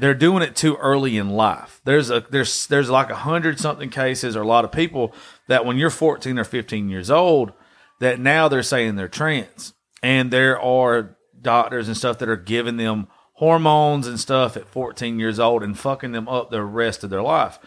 they're 0.00 0.14
doing 0.14 0.42
it 0.42 0.56
too 0.56 0.76
early 0.76 1.18
in 1.18 1.28
life. 1.28 1.82
There's 1.84 2.10
a 2.10 2.24
there's 2.30 2.66
there's 2.68 2.88
like 2.88 3.10
a 3.10 3.16
hundred 3.16 3.60
something 3.60 3.90
cases 3.90 4.34
or 4.34 4.40
a 4.40 4.46
lot 4.46 4.64
of 4.64 4.72
people 4.72 5.14
that 5.46 5.66
when 5.66 5.76
you're 5.76 5.90
14 5.90 6.38
or 6.38 6.44
15 6.44 6.88
years 6.88 7.10
old, 7.10 7.52
that 8.00 8.18
now 8.18 8.48
they're 8.48 8.62
saying 8.62 8.96
they're 8.96 9.08
trans, 9.08 9.74
and 10.02 10.30
there 10.30 10.58
are 10.58 11.18
doctors 11.40 11.86
and 11.86 11.96
stuff 11.96 12.18
that 12.18 12.30
are 12.30 12.36
giving 12.36 12.78
them 12.78 13.08
hormones 13.34 14.06
and 14.06 14.18
stuff 14.18 14.56
at 14.56 14.68
14 14.68 15.18
years 15.18 15.38
old 15.38 15.62
and 15.62 15.78
fucking 15.78 16.12
them 16.12 16.28
up 16.28 16.50
the 16.50 16.62
rest 16.62 17.04
of 17.04 17.10
their 17.10 17.22
life. 17.22 17.58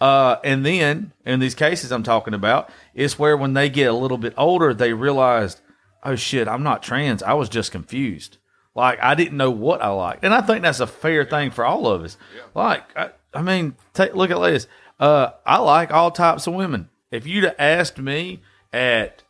Uh, 0.00 0.36
and 0.44 0.64
then 0.64 1.12
in 1.24 1.40
these 1.40 1.54
cases 1.54 1.90
I'm 1.90 2.02
talking 2.02 2.34
about, 2.34 2.70
it's 2.94 3.18
where 3.18 3.36
when 3.36 3.54
they 3.54 3.68
get 3.68 3.90
a 3.90 3.92
little 3.92 4.16
bit 4.16 4.32
older, 4.36 4.72
they 4.72 4.92
realized, 4.92 5.60
oh 6.02 6.16
shit, 6.16 6.48
I'm 6.48 6.62
not 6.62 6.82
trans. 6.82 7.22
I 7.22 7.34
was 7.34 7.48
just 7.48 7.72
confused. 7.72 8.37
Like 8.78 9.00
I 9.02 9.16
didn't 9.16 9.36
know 9.36 9.50
what 9.50 9.82
I 9.82 9.88
liked, 9.88 10.24
and 10.24 10.32
I 10.32 10.40
think 10.40 10.62
that's 10.62 10.78
a 10.78 10.86
fair 10.86 11.24
thing 11.24 11.50
for 11.50 11.64
all 11.64 11.88
of 11.88 12.04
us. 12.04 12.16
Like 12.54 12.84
I, 12.96 13.10
I 13.34 13.42
mean, 13.42 13.74
take 13.92 14.14
look 14.14 14.30
at 14.30 14.38
this. 14.38 14.68
Uh, 15.00 15.30
I 15.44 15.58
like 15.58 15.90
all 15.90 16.12
types 16.12 16.46
of 16.46 16.54
women. 16.54 16.88
If 17.10 17.26
you'd 17.26 17.42
have 17.42 17.56
asked 17.58 17.98
me 17.98 18.40
at 18.72 19.24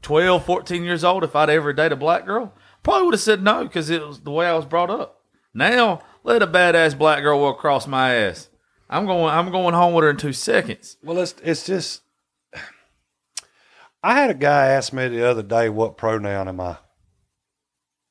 12, 0.00 0.46
14 0.46 0.82
years 0.82 1.04
old 1.04 1.24
if 1.24 1.36
I'd 1.36 1.50
ever 1.50 1.74
date 1.74 1.92
a 1.92 1.96
black 1.96 2.24
girl, 2.24 2.54
probably 2.82 3.04
would 3.04 3.12
have 3.14 3.20
said 3.20 3.42
no 3.42 3.64
because 3.64 3.90
it 3.90 4.00
was 4.00 4.20
the 4.20 4.30
way 4.30 4.46
I 4.46 4.54
was 4.54 4.64
brought 4.64 4.88
up. 4.88 5.20
Now, 5.52 6.00
let 6.24 6.40
a 6.40 6.46
badass 6.46 6.96
black 6.96 7.22
girl 7.22 7.38
walk 7.38 7.58
across 7.58 7.86
my 7.86 8.14
ass. 8.14 8.48
I'm 8.88 9.04
going. 9.04 9.34
I'm 9.34 9.50
going 9.50 9.74
home 9.74 9.92
with 9.92 10.04
her 10.04 10.10
in 10.10 10.16
two 10.16 10.32
seconds. 10.32 10.96
Well, 11.02 11.18
it's 11.18 11.34
it's 11.42 11.66
just. 11.66 12.00
I 14.02 14.14
had 14.14 14.30
a 14.30 14.34
guy 14.34 14.68
ask 14.68 14.90
me 14.94 15.06
the 15.08 15.28
other 15.28 15.42
day, 15.42 15.68
"What 15.68 15.98
pronoun 15.98 16.48
am 16.48 16.60
I?" 16.60 16.78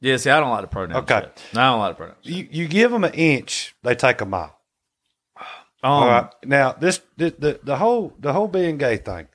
Yeah, 0.01 0.17
see, 0.17 0.29
I 0.29 0.39
don't 0.39 0.49
like 0.49 0.61
the 0.61 0.67
pronouns. 0.67 1.03
Okay. 1.03 1.21
shit. 1.21 1.41
No, 1.53 1.61
I 1.61 1.65
don't 1.71 1.79
like 1.79 1.91
the 1.91 1.97
pronouns. 1.97 2.17
You 2.23 2.47
you 2.51 2.67
give 2.67 2.91
them 2.91 3.03
an 3.03 3.13
inch, 3.13 3.75
they 3.83 3.95
take 3.95 4.21
a 4.21 4.25
mile. 4.25 4.55
Um, 5.81 5.91
All 5.91 6.07
right. 6.07 6.29
Now 6.45 6.73
this 6.73 7.01
the, 7.17 7.33
the 7.37 7.59
the 7.63 7.75
whole 7.77 8.13
the 8.19 8.33
whole 8.33 8.47
being 8.47 8.77
gay 8.77 8.97
thing, 8.97 9.27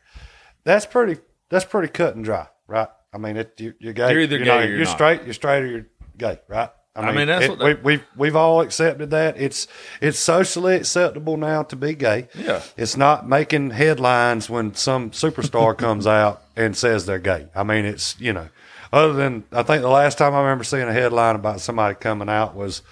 that's 0.64 0.86
pretty 0.86 1.20
that's 1.50 1.64
pretty 1.64 1.88
cut 1.88 2.14
and 2.16 2.24
dry, 2.24 2.48
right? 2.66 2.88
I 3.12 3.18
mean, 3.18 3.36
it, 3.36 3.54
you, 3.58 3.74
you're 3.78 3.92
gay. 3.92 4.10
You're 4.10 4.20
either 4.20 4.38
you 4.38 4.44
gay 4.44 4.50
or 4.58 4.60
you're 4.66 4.76
you're 4.76 4.84
not. 4.86 4.94
straight. 4.94 5.22
You're 5.24 5.34
straight 5.34 5.62
or 5.62 5.66
you're 5.66 5.86
gay, 6.18 6.40
right? 6.48 6.70
I 6.96 7.10
mean, 7.12 7.26
that's 7.28 7.46
it- 7.46 7.50
what 7.50 7.58
we, 7.60 7.72
they- 7.74 7.80
we've 7.82 8.04
we've 8.16 8.36
all 8.36 8.60
accepted 8.60 9.10
that. 9.10 9.36
It's 9.40 9.66
it's 10.00 10.18
socially 10.18 10.76
acceptable 10.76 11.36
now 11.36 11.62
to 11.64 11.76
be 11.76 11.94
gay. 11.94 12.28
Yeah. 12.34 12.62
It's 12.76 12.96
not 12.96 13.26
making 13.28 13.70
headlines 13.70 14.48
when 14.50 14.74
some 14.74 15.10
superstar 15.10 15.76
comes 15.78 16.06
out 16.06 16.42
and 16.56 16.76
says 16.76 17.06
they're 17.06 17.18
gay. 17.18 17.48
I 17.54 17.62
mean, 17.62 17.84
it's 17.84 18.18
you 18.20 18.32
know, 18.32 18.48
other 18.94 19.12
than 19.12 19.44
I 19.52 19.62
think 19.62 19.82
the 19.82 19.88
last 19.88 20.18
time 20.18 20.34
I 20.34 20.40
remember 20.40 20.64
seeing 20.64 20.88
a 20.88 20.92
headline 20.92 21.34
about 21.36 21.60
somebody 21.60 21.94
coming 21.96 22.28
out 22.28 22.54
was 22.54 22.82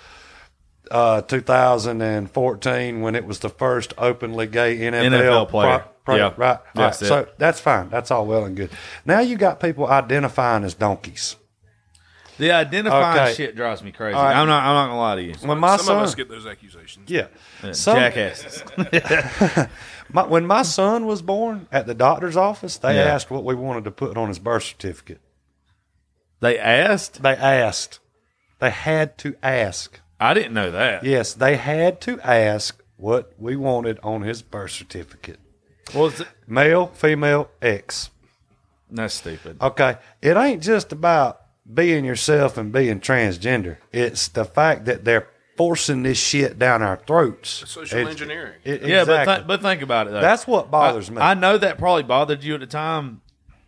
uh, 0.90 1.22
2014 1.22 3.00
when 3.00 3.14
it 3.14 3.24
was 3.24 3.38
the 3.38 3.48
first 3.48 3.94
openly 3.98 4.46
gay 4.46 4.76
NFL, 4.78 5.10
NFL 5.10 5.48
player. 5.48 5.78
pro- 5.78 5.88
pro- 6.04 6.16
Yeah. 6.16 6.22
right? 6.36 6.48
All 6.48 6.54
right. 6.54 6.60
That's 6.74 7.02
it. 7.02 7.06
So 7.06 7.28
that's 7.38 7.60
fine. 7.60 7.88
That's 7.88 8.10
all 8.10 8.26
well 8.26 8.44
and 8.44 8.56
good. 8.56 8.70
Now 9.06 9.20
you 9.20 9.36
got 9.36 9.60
people 9.60 9.86
identifying 9.86 10.64
as 10.64 10.74
donkeys. 10.74 11.36
the 12.38 12.50
identifying 12.50 13.18
Okay. 13.20 13.34
shit 13.34 13.54
drives 13.56 13.82
me 13.82 13.92
crazy. 13.92 14.16
All 14.16 14.24
right. 14.24 14.36
I'm 14.36 14.46
not. 14.48 14.62
I'm 14.64 14.74
not 14.74 14.86
gonna 14.88 14.98
lie 15.00 15.14
to 15.16 15.22
you. 15.22 15.34
When 15.48 15.58
my 15.58 15.76
Some 15.76 15.86
son, 15.86 15.96
of 15.98 16.02
us 16.02 16.14
get 16.14 16.28
those 16.28 16.46
accusations. 16.46 17.08
yeah, 17.08 17.28
some- 17.72 17.96
Jackasses. 17.96 18.64
my, 20.12 20.24
when 20.26 20.46
my 20.46 20.62
son 20.62 21.06
was 21.06 21.22
born 21.22 21.68
at 21.72 21.86
the 21.86 21.94
doctor's 21.94 22.36
office, 22.36 22.76
they 22.78 22.96
Yeah. 22.96 23.02
asked 23.04 23.30
what 23.30 23.44
we 23.44 23.54
wanted 23.54 23.84
to 23.84 23.90
put 23.92 24.16
on 24.16 24.28
his 24.28 24.38
birth 24.40 24.64
certificate. 24.64 25.20
They 26.42 26.58
asked. 26.58 27.22
They 27.22 27.34
asked. 27.36 28.00
They 28.58 28.70
had 28.70 29.16
to 29.18 29.34
ask. 29.42 30.00
I 30.20 30.34
didn't 30.34 30.52
know 30.54 30.70
that. 30.70 31.02
Yes, 31.04 31.32
they 31.32 31.56
had 31.56 32.00
to 32.02 32.20
ask 32.20 32.80
what 32.96 33.32
we 33.38 33.56
wanted 33.56 33.98
on 34.02 34.22
his 34.22 34.42
birth 34.42 34.70
certificate. 34.72 35.40
Was 35.94 36.20
it? 36.20 36.28
Male, 36.46 36.86
female, 36.88 37.50
X. 37.60 38.10
that's 38.90 39.14
stupid. 39.14 39.56
Okay. 39.60 39.96
It 40.20 40.36
ain't 40.36 40.62
just 40.62 40.92
about 40.92 41.40
being 41.72 42.04
yourself 42.04 42.56
and 42.56 42.70
being 42.72 43.00
transgender. 43.00 43.78
It's 43.92 44.28
the 44.28 44.44
fact 44.44 44.84
that 44.84 45.04
they're 45.04 45.28
forcing 45.56 46.02
this 46.02 46.18
shit 46.18 46.58
down 46.58 46.82
our 46.82 46.96
throats. 46.96 47.64
Social 47.68 47.98
It's- 47.98 48.10
engineering. 48.12 48.54
it- 48.64 48.82
Yeah, 48.82 49.04
but 49.04 49.20
exactly. 49.22 49.34
th- 49.36 49.46
but 49.48 49.62
think 49.62 49.82
about 49.82 50.06
it 50.06 50.10
though. 50.10 50.20
That's 50.20 50.46
what 50.46 50.70
bothers 50.70 51.10
I, 51.10 51.12
me. 51.12 51.18
I 51.20 51.34
know 51.34 51.58
that 51.58 51.78
probably 51.78 52.02
bothered 52.04 52.42
you 52.44 52.54
at 52.54 52.60
the 52.60 52.66
time, 52.66 53.20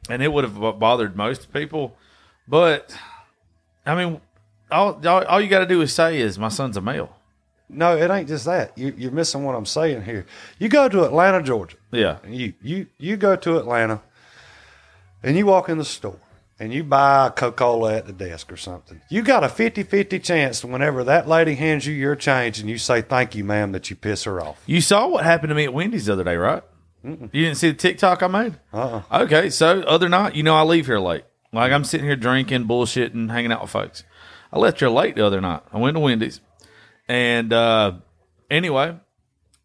and 0.09 0.23
it 0.23 0.33
would 0.33 0.45
have 0.45 0.55
bo- 0.59 0.73
bothered 0.73 1.17
most 1.17 1.53
people. 1.53 1.97
But 2.47 2.95
I 3.87 3.95
mean, 3.95 4.21
all 4.71 5.01
all, 5.07 5.25
all 5.25 5.41
you 5.41 5.49
got 5.49 5.61
to 5.61 5.67
do 5.67 5.81
is 5.81 5.93
say 5.93 6.21
is 6.21 6.39
my 6.39 6.49
son's 6.49 6.77
a 6.77 6.81
male. 6.81 7.17
no, 7.69 7.97
it 7.97 8.11
ain't 8.11 8.29
just 8.29 8.45
that. 8.45 8.77
You, 8.77 8.95
you're 8.97 9.11
missing 9.13 9.45
what 9.45 9.55
I'm 9.55 9.67
saying 9.67 10.03
here. 10.03 10.27
You 10.59 10.69
go 10.69 10.89
to 10.89 11.05
Atlanta, 11.05 11.43
Georgia. 11.43 11.77
Yeah, 11.91 12.19
You 12.29 12.53
you 12.63 12.87
you 12.99 13.17
go 13.17 13.37
to 13.37 13.57
Atlanta, 13.59 14.03
and 15.23 15.37
you 15.37 15.47
walk 15.47 15.69
in 15.69 15.79
the 15.79 15.85
store, 15.85 16.19
and 16.59 16.73
you 16.73 16.85
buy 16.85 17.29
a 17.29 17.31
Coca-Cola 17.31 17.95
at 17.97 18.07
the 18.07 18.13
desk 18.13 18.53
or 18.53 18.57
something. 18.57 19.01
You 19.09 19.23
got 19.23 19.43
a 19.45 19.49
50-50 19.49 20.23
chance 20.23 20.65
whenever 20.65 21.03
that 21.05 21.27
lady 21.27 21.55
hands 21.55 21.87
you 21.87 21.95
your 21.95 22.17
change, 22.17 22.59
and 22.61 22.69
you 22.69 22.79
say 22.79 23.01
thank 23.01 23.35
you, 23.35 23.45
ma'am, 23.45 23.73
that 23.73 23.89
you 23.91 23.97
piss 23.97 24.25
her 24.25 24.41
off. 24.41 24.63
you 24.67 24.81
saw 24.81 25.07
what 25.09 25.25
happened 25.25 25.49
to 25.51 25.55
me 25.55 25.65
at 25.65 25.73
Wendy's 25.73 26.07
the 26.07 26.13
other 26.13 26.25
day, 26.25 26.37
right? 26.37 26.63
You 27.03 27.17
didn't 27.33 27.57
see 27.57 27.69
the 27.69 27.77
TikTok 27.77 28.23
I 28.23 28.27
made? 28.29 28.55
Uh-uh. 28.73 29.03
Okay, 29.13 29.51
so 29.51 29.81
other 29.83 30.09
night, 30.09 30.35
you 30.35 30.43
know, 30.43 30.55
I 30.57 30.63
leave 30.63 30.87
here 30.87 30.99
late. 30.99 31.25
Like 31.55 31.73
I'm 31.73 31.85
sitting 31.85 32.07
here 32.07 32.17
drinking, 32.17 32.67
bullshitting, 32.67 33.31
hanging 33.31 33.53
out 33.53 33.63
with 33.63 33.71
folks. 33.71 34.05
I 34.53 34.59
left 34.59 34.81
here 34.81 34.89
late 34.89 35.17
the 35.17 35.27
other 35.27 35.41
night. 35.41 35.63
I 35.73 35.79
went 35.79 35.95
to 35.97 36.01
Wendy's, 36.01 36.41
and 37.09 37.53
uh, 37.53 37.93
anyway, 38.51 38.97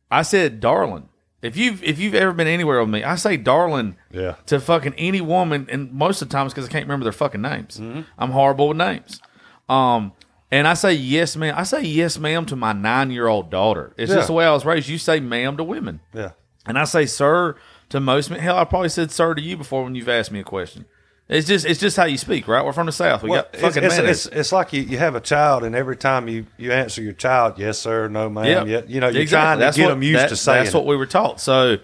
I 0.09 0.21
said, 0.23 0.59
"Darling." 0.59 1.09
If 1.41 1.55
you've 1.55 1.81
if 1.83 1.99
you've 1.99 2.15
ever 2.15 2.33
been 2.33 2.47
anywhere 2.47 2.79
with 2.81 2.89
me, 2.89 3.03
I 3.03 3.15
say 3.15 3.37
"darling" 3.37 3.95
Yeah. 4.11 4.35
to 4.47 4.59
fucking 4.59 4.95
any 4.97 5.21
woman, 5.21 5.67
and 5.71 5.91
most 5.93 6.21
of 6.21 6.27
the 6.29 6.33
times 6.33 6.53
because 6.53 6.67
I 6.67 6.71
can't 6.71 6.85
remember 6.85 7.05
their 7.05 7.13
fucking 7.13 7.41
names. 7.41 7.77
Mm-hmm. 7.79 8.01
I'm 8.17 8.31
horrible 8.31 8.67
with 8.69 8.77
names. 8.77 9.21
Um, 9.69 10.11
and 10.51 10.67
I 10.67 10.73
say 10.73 10.93
yes, 10.93 11.35
ma'am. 11.37 11.53
I 11.55 11.63
say 11.63 11.81
yes, 11.83 12.17
ma'am, 12.19 12.45
to 12.47 12.55
my 12.57 12.73
nine 12.73 13.11
year 13.11 13.27
old 13.27 13.49
daughter. 13.49 13.93
It's 13.97 14.09
Yeah. 14.09 14.17
just 14.17 14.27
the 14.27 14.33
way 14.33 14.45
I 14.45 14.51
was 14.51 14.65
raised. 14.65 14.89
You 14.89 14.97
say 14.97 15.19
ma'am 15.21 15.55
to 15.57 15.63
women. 15.63 16.01
Yeah. 16.13 16.31
And 16.65 16.77
I 16.77 16.83
say 16.83 17.05
sir 17.05 17.55
to 17.89 17.99
most 18.01 18.29
men. 18.29 18.39
Hell, 18.41 18.57
I 18.57 18.65
probably 18.65 18.89
said 18.89 19.09
sir 19.11 19.33
to 19.33 19.41
you 19.41 19.55
before 19.55 19.83
when 19.85 19.95
you've 19.95 20.09
asked 20.09 20.31
me 20.31 20.39
a 20.41 20.43
question. 20.43 20.85
It's 21.29 21.47
just 21.47 21.63
it's 21.65 21.79
just 21.79 21.95
how 21.95 22.05
you 22.05 22.17
speak, 22.17 22.47
right? 22.47 22.65
We're 22.65 22.73
from 22.73 22.87
the 22.87 22.91
south. 22.91 23.21
We 23.21 23.29
Well, 23.29 23.43
got 23.43 23.53
it's, 23.53 23.61
fucking 23.61 23.83
it's, 23.83 23.95
manners. 23.97 24.25
it's, 24.25 24.35
it's 24.35 24.51
like 24.51 24.73
you, 24.73 24.81
you 24.81 24.97
have 24.97 25.13
a 25.13 25.19
child, 25.21 25.63
and 25.63 25.75
every 25.75 25.95
time 25.95 26.27
you, 26.27 26.47
you 26.57 26.71
answer 26.71 27.03
your 27.03 27.13
child, 27.13 27.59
yes, 27.59 27.77
sir, 27.77 28.07
no, 28.07 28.29
ma'am, 28.31 28.45
Yep. 28.45 28.67
yeah, 28.67 28.93
you 28.93 28.99
know, 28.99 29.09
you're 29.09 29.21
Exactly. 29.21 29.45
trying 29.45 29.57
to 29.59 29.65
That's 29.65 29.77
get 29.77 29.83
what- 29.85 29.89
them 29.91 30.03
used 30.03 30.19
that- 30.19 30.29
to 30.29 30.35
saying 30.35 30.63
That's 30.63 30.73
what 30.73 30.87
we 30.87 30.95
were 30.95 31.05
taught. 31.05 31.39
So 31.39 31.77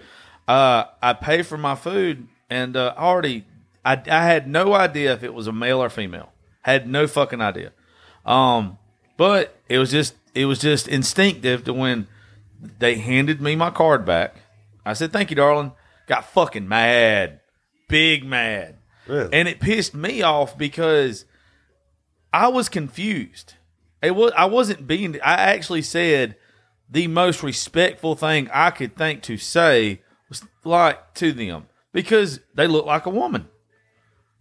uh, 0.48 0.84
I 1.00 1.12
pay 1.12 1.42
for 1.42 1.56
my 1.56 1.76
food, 1.76 2.26
and 2.50 2.76
uh, 2.76 2.94
already 2.98 3.44
I, 3.84 3.92
I 4.10 4.24
had 4.24 4.48
no 4.48 4.74
idea 4.74 5.12
if 5.12 5.22
it 5.22 5.32
was 5.32 5.46
a 5.46 5.52
male 5.52 5.80
or 5.80 5.90
female. 5.90 6.32
Had 6.62 6.88
no 6.88 7.06
fucking 7.06 7.40
idea. 7.40 7.70
Um, 8.24 8.78
but 9.16 9.56
it 9.68 9.78
was 9.78 9.92
just 9.92 10.14
it 10.34 10.46
was 10.46 10.58
just 10.58 10.88
instinctive 10.88 11.62
to 11.64 11.72
when 11.72 12.08
they 12.80 12.96
handed 12.96 13.40
me 13.40 13.54
my 13.54 13.70
card 13.70 14.04
back. 14.04 14.34
I 14.84 14.92
said, 14.94 15.12
"Thank 15.12 15.30
you, 15.30 15.36
darling." 15.36 15.70
Got 16.08 16.24
fucking 16.32 16.66
mad, 16.68 17.40
big 17.88 18.24
mad. 18.24 18.75
Really? 19.06 19.30
And 19.32 19.48
it 19.48 19.60
pissed 19.60 19.94
me 19.94 20.22
off 20.22 20.56
because 20.56 21.24
I 22.32 22.48
was 22.48 22.68
confused. 22.68 23.54
It 24.02 24.14
was 24.14 24.32
I 24.36 24.46
wasn't 24.46 24.86
being. 24.86 25.20
I 25.22 25.34
actually 25.34 25.82
said, 25.82 26.36
the 26.88 27.06
most 27.06 27.42
respectful 27.42 28.14
thing 28.14 28.48
I 28.52 28.70
could 28.70 28.96
think 28.96 29.22
to 29.22 29.36
say 29.36 30.02
was 30.28 30.44
like 30.64 31.14
to 31.14 31.32
them 31.32 31.66
because 31.92 32.40
they 32.54 32.66
look 32.66 32.86
like 32.86 33.06
a 33.06 33.10
woman. 33.10 33.48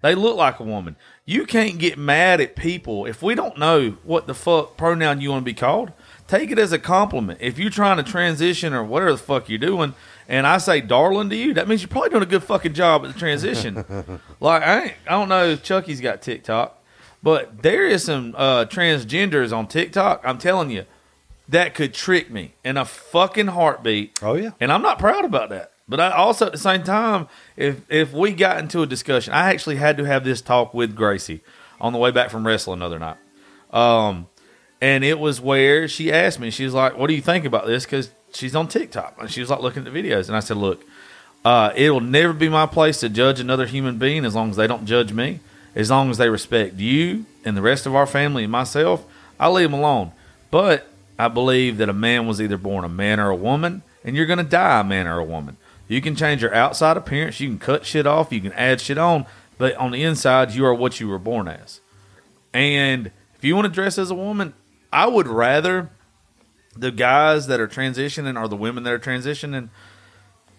They 0.01 0.13
look 0.13 0.37
like 0.37 0.59
a 0.59 0.63
woman. 0.63 0.97
You 1.25 1.47
can't 1.47 1.79
get 1.79 1.97
mad 1.97 2.39
at 2.39 2.55
people 2.55 3.07
if 3.07 3.23
we 3.23 3.33
don't 3.33 3.57
know 3.57 3.97
what 4.03 4.27
the 4.27 4.35
fuck 4.35 4.77
pronoun 4.77 5.19
you 5.19 5.31
want 5.31 5.41
to 5.41 5.45
be 5.45 5.55
called. 5.55 5.93
Take 6.27 6.51
it 6.51 6.59
as 6.59 6.71
a 6.71 6.77
compliment. 6.77 7.39
If 7.41 7.57
you're 7.57 7.71
trying 7.71 7.97
to 7.97 8.03
transition 8.03 8.73
or 8.73 8.83
whatever 8.83 9.13
the 9.13 9.17
fuck 9.17 9.49
you're 9.49 9.57
doing, 9.57 9.95
and 10.27 10.47
I 10.47 10.57
say 10.57 10.81
darling 10.81 11.29
to 11.29 11.35
you, 11.35 11.53
that 11.55 11.67
means 11.67 11.81
you're 11.81 11.89
probably 11.89 12.09
doing 12.09 12.23
a 12.23 12.27
good 12.27 12.43
fucking 12.43 12.73
job 12.73 13.05
at 13.05 13.13
the 13.13 13.19
transition. 13.19 13.75
like 14.39 14.63
I, 14.63 14.83
ain't, 14.83 14.93
I 15.07 15.11
don't 15.11 15.29
know 15.29 15.45
if 15.45 15.63
Chucky's 15.63 16.01
got 16.01 16.21
TikTok, 16.21 16.81
but 17.21 17.61
there 17.61 17.85
is 17.85 18.03
some 18.03 18.33
uh, 18.37 18.65
transgenders 18.65 19.55
on 19.55 19.67
TikTok. 19.67 20.21
I'm 20.23 20.37
telling 20.37 20.71
you, 20.71 20.85
that 21.49 21.75
could 21.75 21.93
trick 21.93 22.31
me 22.31 22.55
in 22.63 22.77
a 22.77 22.85
fucking 22.85 23.47
heartbeat. 23.47 24.19
Oh 24.21 24.33
yeah. 24.33 24.51
And 24.59 24.71
I'm 24.71 24.81
not 24.81 24.99
proud 24.99 25.25
about 25.25 25.49
that. 25.49 25.71
But 25.87 25.99
I 25.99 26.11
also 26.11 26.47
at 26.47 26.51
the 26.51 26.57
same 26.57 26.83
time, 26.83 27.27
if 27.55 27.81
if 27.91 28.11
we 28.11 28.33
got 28.33 28.57
into 28.57 28.81
a 28.81 28.87
discussion, 28.87 29.33
I 29.33 29.51
actually 29.51 29.75
had 29.75 29.97
to 29.97 30.03
have 30.05 30.23
this 30.23 30.41
talk 30.41 30.73
with 30.73 30.95
Gracie 30.95 31.41
on 31.79 31.93
the 31.93 31.99
way 31.99 32.11
back 32.11 32.31
from 32.31 32.45
wrestling 32.45 32.79
the 32.79 32.85
other 32.85 32.99
night. 32.99 33.17
Um, 33.71 34.27
and 34.81 35.03
it 35.03 35.19
was 35.19 35.39
where 35.39 35.87
she 35.87 36.11
asked 36.11 36.39
me, 36.39 36.49
she 36.49 36.65
was 36.65 36.73
like, 36.73 36.97
"What 36.97 37.07
do 37.07 37.13
you 37.13 37.21
think 37.21 37.45
about 37.45 37.67
this?" 37.67 37.85
Because 37.85 38.09
she's 38.35 38.55
on 38.55 38.67
TikTok 38.67 39.15
and 39.19 39.31
she 39.31 39.39
was 39.39 39.49
like 39.49 39.61
looking 39.61 39.85
at 39.85 39.91
the 39.91 40.03
videos, 40.03 40.27
and 40.27 40.35
I 40.35 40.39
said, 40.39 40.57
"Look, 40.57 40.83
uh, 41.45 41.71
it 41.75 41.91
will 41.91 42.01
never 42.01 42.33
be 42.33 42.49
my 42.49 42.65
place 42.65 42.99
to 43.01 43.09
judge 43.09 43.39
another 43.39 43.67
human 43.67 43.99
being 43.99 44.25
as 44.25 44.33
long 44.33 44.49
as 44.49 44.55
they 44.55 44.65
don't 44.65 44.85
judge 44.85 45.13
me. 45.13 45.39
As 45.75 45.91
long 45.91 46.09
as 46.09 46.17
they 46.17 46.29
respect 46.29 46.79
you 46.79 47.25
and 47.43 47.55
the 47.55 47.61
rest 47.61 47.85
of 47.85 47.93
our 47.93 48.07
family 48.07 48.43
and 48.43 48.51
myself, 48.51 49.05
I 49.39 49.49
leave 49.49 49.69
them 49.69 49.79
alone. 49.79 50.11
But 50.49 50.87
I 51.19 51.27
believe 51.27 51.77
that 51.77 51.89
a 51.89 51.93
man 51.93 52.27
was 52.27 52.41
either 52.41 52.57
born 52.57 52.83
a 52.83 52.89
man 52.89 53.19
or 53.19 53.29
a 53.29 53.35
woman, 53.35 53.83
and 54.03 54.15
you're 54.15 54.25
going 54.25 54.39
to 54.39 54.43
die 54.43 54.79
a 54.79 54.83
man 54.83 55.05
or 55.05 55.19
a 55.19 55.23
woman. 55.23 55.57
You 55.87 56.01
can 56.01 56.15
change 56.15 56.41
your 56.41 56.55
outside 56.55 56.97
appearance, 56.97 57.39
you 57.39 57.49
can 57.49 57.59
cut 57.59 57.85
shit 57.85 58.07
off, 58.07 58.33
you 58.33 58.41
can 58.41 58.53
add 58.53 58.81
shit 58.81 58.97
on, 58.97 59.25
but 59.57 59.75
on 59.75 59.91
the 59.91 60.01
inside, 60.01 60.51
you 60.51 60.65
are 60.65 60.73
what 60.73 60.99
you 60.99 61.07
were 61.07 61.19
born 61.19 61.47
as. 61.47 61.79
And 62.53 63.11
if 63.35 63.43
you 63.43 63.55
want 63.55 63.65
to 63.65 63.71
dress 63.71 63.97
as 63.97 64.09
a 64.09 64.15
woman, 64.15 64.53
I 64.91 65.07
would 65.07 65.27
rather 65.27 65.89
the 66.75 66.91
guys 66.91 67.47
that 67.47 67.59
are 67.59 67.67
transitioning 67.67 68.39
or 68.41 68.47
the 68.47 68.55
women 68.55 68.83
that 68.83 68.93
are 68.93 68.99
transitioning 68.99 69.69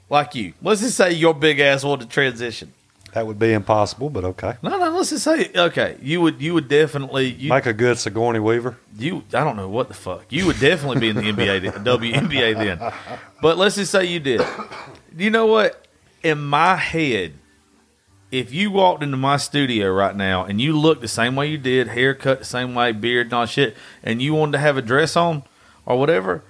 like 0.08 0.34
you. 0.34 0.54
Let's 0.62 0.80
just 0.80 0.96
say 0.96 1.12
your 1.12 1.34
big 1.34 1.60
ass 1.60 1.84
wanted 1.84 2.04
to 2.04 2.10
transition. 2.10 2.72
That 3.12 3.26
would 3.26 3.38
be 3.38 3.52
impossible, 3.52 4.10
but 4.10 4.24
okay. 4.24 4.56
No, 4.62 4.76
no. 4.76 4.90
Let's 4.90 5.08
just 5.10 5.24
say 5.24 5.50
okay. 5.56 5.96
You 6.02 6.20
would, 6.20 6.42
you 6.42 6.52
would 6.52 6.68
definitely, 6.68 7.30
you, 7.32 7.48
Make 7.48 7.64
a 7.64 7.72
good 7.72 7.98
Sigourney 7.98 8.40
Weaver. 8.40 8.76
you. 8.96 9.24
I 9.32 9.42
don't 9.42 9.56
know 9.56 9.68
what 9.68 9.88
the 9.88 9.94
fuck. 9.94 10.26
You 10.28 10.46
would 10.46 10.60
definitely 10.60 11.00
be 11.00 11.08
in 11.08 11.16
the 11.16 11.22
NBA, 11.22 11.72
WNBA 11.84 12.56
then. 12.56 12.92
But 13.40 13.56
let's 13.56 13.76
just 13.76 13.90
say 13.90 14.04
you 14.04 14.20
did. 14.20 14.42
You 15.16 15.30
know 15.30 15.46
what? 15.46 15.86
In 16.22 16.38
my 16.44 16.76
head, 16.76 17.34
if 18.30 18.52
you 18.52 18.70
walked 18.70 19.02
into 19.02 19.16
my 19.16 19.38
studio 19.38 19.90
right 19.90 20.14
now 20.14 20.44
and 20.44 20.60
you 20.60 20.76
looked 20.78 21.00
the 21.00 21.08
same 21.08 21.36
way 21.36 21.46
you 21.46 21.56
did, 21.56 21.88
haircut 21.88 22.40
the 22.40 22.44
same 22.44 22.74
way, 22.74 22.92
beard 22.92 23.28
and 23.28 23.32
all 23.32 23.46
shit, 23.46 23.76
and 24.02 24.20
you 24.20 24.34
wanted 24.34 24.52
to 24.52 24.58
have 24.58 24.76
a 24.76 24.82
dress 24.82 25.16
on 25.16 25.42
or 25.86 25.98
whatever, 25.98 26.42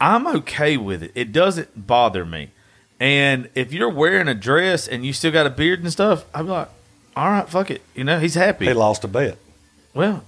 I'm 0.00 0.26
okay 0.26 0.76
with 0.76 1.02
it. 1.02 1.12
It 1.14 1.32
doesn't 1.32 1.86
bother 1.86 2.24
me. 2.24 2.50
And 2.98 3.48
if 3.54 3.72
you're 3.72 3.90
wearing 3.90 4.28
a 4.28 4.34
dress 4.34 4.86
and 4.86 5.04
you 5.04 5.12
still 5.12 5.32
got 5.32 5.46
a 5.46 5.50
beard 5.50 5.80
and 5.80 5.92
stuff, 5.92 6.24
I'm 6.34 6.46
like, 6.46 6.68
all 7.16 7.30
right, 7.30 7.48
fuck 7.48 7.70
it. 7.70 7.82
You 7.94 8.04
know, 8.04 8.18
he's 8.18 8.34
happy. 8.34 8.66
He 8.66 8.72
lost 8.72 9.04
a 9.04 9.08
bet. 9.08 9.36
Well, 9.92 10.24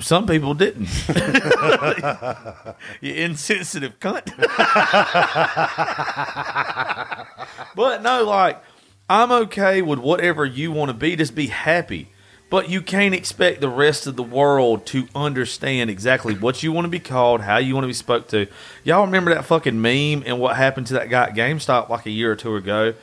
some 0.00 0.26
people 0.26 0.54
didn't. 0.54 0.88
you 3.00 3.14
insensitive 3.14 3.98
cunt. 4.00 4.36
but 7.74 8.02
no, 8.02 8.24
like 8.24 8.62
I'm 9.08 9.32
okay 9.32 9.80
with 9.80 10.00
whatever 10.00 10.44
you 10.44 10.72
want 10.72 10.90
to 10.90 10.94
be. 10.94 11.16
Just 11.16 11.34
be 11.34 11.46
happy. 11.46 12.08
But 12.50 12.70
you 12.70 12.80
can't 12.80 13.14
expect 13.14 13.60
the 13.60 13.68
rest 13.68 14.06
of 14.06 14.16
the 14.16 14.22
world 14.22 14.86
to 14.86 15.06
understand 15.14 15.90
exactly 15.90 16.34
what 16.34 16.62
you 16.62 16.72
want 16.72 16.86
to 16.86 16.88
be 16.88 16.98
called, 17.00 17.42
how 17.42 17.58
you 17.58 17.74
want 17.74 17.84
to 17.84 17.88
be 17.88 17.92
spoke 17.92 18.28
to. 18.28 18.46
Y'all 18.84 19.04
remember 19.04 19.34
that 19.34 19.44
fucking 19.44 19.80
meme 19.80 20.22
and 20.24 20.40
what 20.40 20.56
happened 20.56 20.86
to 20.86 20.94
that 20.94 21.10
guy 21.10 21.24
at 21.24 21.34
GameStop 21.34 21.90
like 21.90 22.06
a 22.06 22.10
year 22.10 22.32
or 22.32 22.36
two 22.36 22.56
ago? 22.56 22.94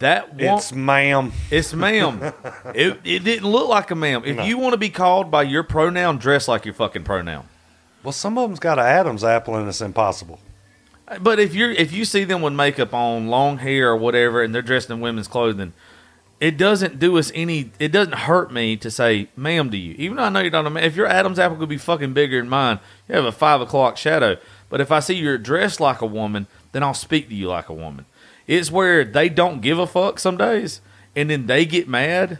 That 0.00 0.34
one, 0.34 0.40
It's 0.58 0.72
ma'am. 0.72 1.32
it's 1.50 1.72
ma'am. 1.74 2.32
it, 2.74 2.98
it 3.04 3.24
didn't 3.24 3.48
look 3.48 3.68
like 3.68 3.90
a 3.92 3.94
ma'am. 3.94 4.22
If 4.24 4.36
No. 4.36 4.44
you 4.44 4.58
want 4.58 4.72
to 4.72 4.78
be 4.78 4.90
called 4.90 5.30
by 5.30 5.44
your 5.44 5.62
pronoun, 5.62 6.18
dress 6.18 6.48
like 6.48 6.64
your 6.64 6.74
fucking 6.74 7.04
pronoun. 7.04 7.46
Well, 8.02 8.12
some 8.12 8.36
of 8.38 8.48
them's 8.48 8.60
got 8.60 8.78
an 8.80 8.86
Adam's 8.86 9.22
apple 9.24 9.54
and 9.56 9.68
it's 9.68 9.80
impossible. 9.80 10.40
But 11.20 11.38
if 11.40 11.54
you're 11.54 11.70
if 11.70 11.92
you 11.92 12.04
see 12.04 12.24
them 12.24 12.42
with 12.42 12.52
makeup 12.52 12.92
on, 12.92 13.28
long 13.28 13.58
hair 13.58 13.90
or 13.90 13.96
whatever, 13.96 14.42
and 14.42 14.54
they're 14.54 14.60
dressed 14.62 14.90
in 14.90 15.00
women's 15.00 15.26
clothing, 15.26 15.72
it 16.40 16.56
doesn't 16.56 16.98
do 16.98 17.18
us 17.18 17.32
any. 17.34 17.72
It 17.78 17.90
doesn't 17.90 18.14
hurt 18.14 18.52
me 18.52 18.76
to 18.76 18.90
say 18.90 19.28
"ma'am" 19.36 19.70
to 19.70 19.76
you, 19.76 19.94
even 19.98 20.16
though 20.16 20.24
I 20.24 20.28
know 20.28 20.40
you're 20.40 20.50
not 20.50 20.66
a 20.66 20.70
man. 20.70 20.84
If 20.84 20.94
your 20.94 21.06
Adam's 21.06 21.38
apple 21.38 21.56
could 21.56 21.68
be 21.68 21.78
fucking 21.78 22.12
bigger 22.12 22.40
than 22.40 22.48
mine, 22.48 22.78
you 23.08 23.16
have 23.16 23.24
a 23.24 23.32
five 23.32 23.60
o'clock 23.60 23.96
shadow. 23.96 24.36
But 24.68 24.80
if 24.80 24.92
I 24.92 25.00
see 25.00 25.14
you're 25.14 25.38
dressed 25.38 25.80
like 25.80 26.00
a 26.00 26.06
woman, 26.06 26.46
then 26.72 26.82
I'll 26.82 26.94
speak 26.94 27.28
to 27.28 27.34
you 27.34 27.48
like 27.48 27.68
a 27.68 27.74
woman. 27.74 28.04
It's 28.46 28.70
where 28.70 29.04
they 29.04 29.28
don't 29.28 29.60
give 29.60 29.78
a 29.78 29.86
fuck 29.86 30.18
some 30.18 30.36
days, 30.36 30.80
and 31.16 31.28
then 31.28 31.46
they 31.46 31.64
get 31.64 31.88
mad 31.88 32.38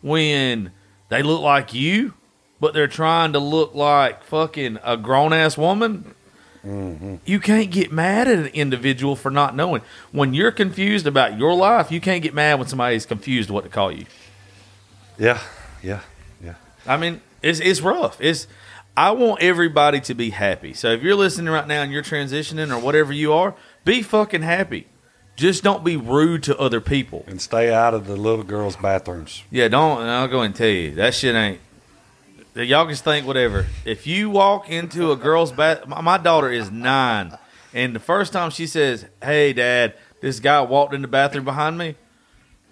when 0.00 0.70
they 1.08 1.22
look 1.22 1.42
like 1.42 1.74
you, 1.74 2.14
but 2.60 2.72
they're 2.72 2.86
trying 2.86 3.32
to 3.32 3.38
look 3.40 3.74
like 3.74 4.22
fucking 4.22 4.78
a 4.84 4.96
grown 4.96 5.32
ass 5.32 5.58
woman. 5.58 6.14
You 6.62 7.40
can't 7.40 7.70
get 7.70 7.90
mad 7.90 8.28
at 8.28 8.38
an 8.38 8.46
individual 8.48 9.16
for 9.16 9.30
not 9.30 9.56
knowing. 9.56 9.82
When 10.12 10.34
you're 10.34 10.52
confused 10.52 11.06
about 11.06 11.38
your 11.38 11.54
life, 11.54 11.90
you 11.90 12.00
can't 12.00 12.22
get 12.22 12.34
mad 12.34 12.58
when 12.58 12.68
somebody's 12.68 13.06
confused 13.06 13.50
what 13.50 13.64
to 13.64 13.70
call 13.70 13.90
you. 13.90 14.06
Yeah, 15.18 15.40
yeah, 15.82 16.00
yeah. 16.42 16.54
I 16.86 16.96
mean, 16.96 17.22
it's 17.42 17.60
it's 17.60 17.80
rough. 17.80 18.20
It's 18.20 18.46
I 18.96 19.12
want 19.12 19.42
everybody 19.42 20.00
to 20.00 20.14
be 20.14 20.30
happy. 20.30 20.74
So 20.74 20.90
if 20.90 21.02
you're 21.02 21.14
listening 21.14 21.52
right 21.52 21.66
now 21.66 21.82
and 21.82 21.92
you're 21.92 22.02
transitioning 22.02 22.74
or 22.74 22.78
whatever 22.78 23.12
you 23.12 23.32
are, 23.32 23.54
be 23.84 24.02
fucking 24.02 24.42
happy. 24.42 24.86
Just 25.36 25.62
don't 25.62 25.82
be 25.82 25.96
rude 25.96 26.42
to 26.42 26.58
other 26.58 26.82
people. 26.82 27.24
And 27.26 27.40
stay 27.40 27.72
out 27.72 27.94
of 27.94 28.06
the 28.06 28.16
little 28.16 28.44
girls' 28.44 28.76
bathrooms. 28.76 29.42
Yeah, 29.50 29.68
don't. 29.68 30.02
I'll 30.02 30.28
go 30.28 30.42
and 30.42 30.54
tell 30.54 30.68
you 30.68 30.90
that 30.96 31.14
shit 31.14 31.34
ain't. 31.34 31.60
Y'all 32.54 32.86
just 32.88 33.04
think 33.04 33.26
whatever. 33.26 33.66
If 33.84 34.06
you 34.06 34.30
walk 34.30 34.68
into 34.68 35.12
a 35.12 35.16
girl's 35.16 35.52
bath, 35.52 35.86
my 35.86 36.00
my 36.00 36.18
daughter 36.18 36.50
is 36.50 36.70
nine, 36.70 37.36
and 37.72 37.94
the 37.94 38.00
first 38.00 38.32
time 38.32 38.50
she 38.50 38.66
says, 38.66 39.06
"Hey, 39.22 39.52
Dad," 39.52 39.94
this 40.20 40.40
guy 40.40 40.60
walked 40.62 40.94
in 40.94 41.02
the 41.02 41.08
bathroom 41.08 41.44
behind 41.44 41.78
me. 41.78 41.94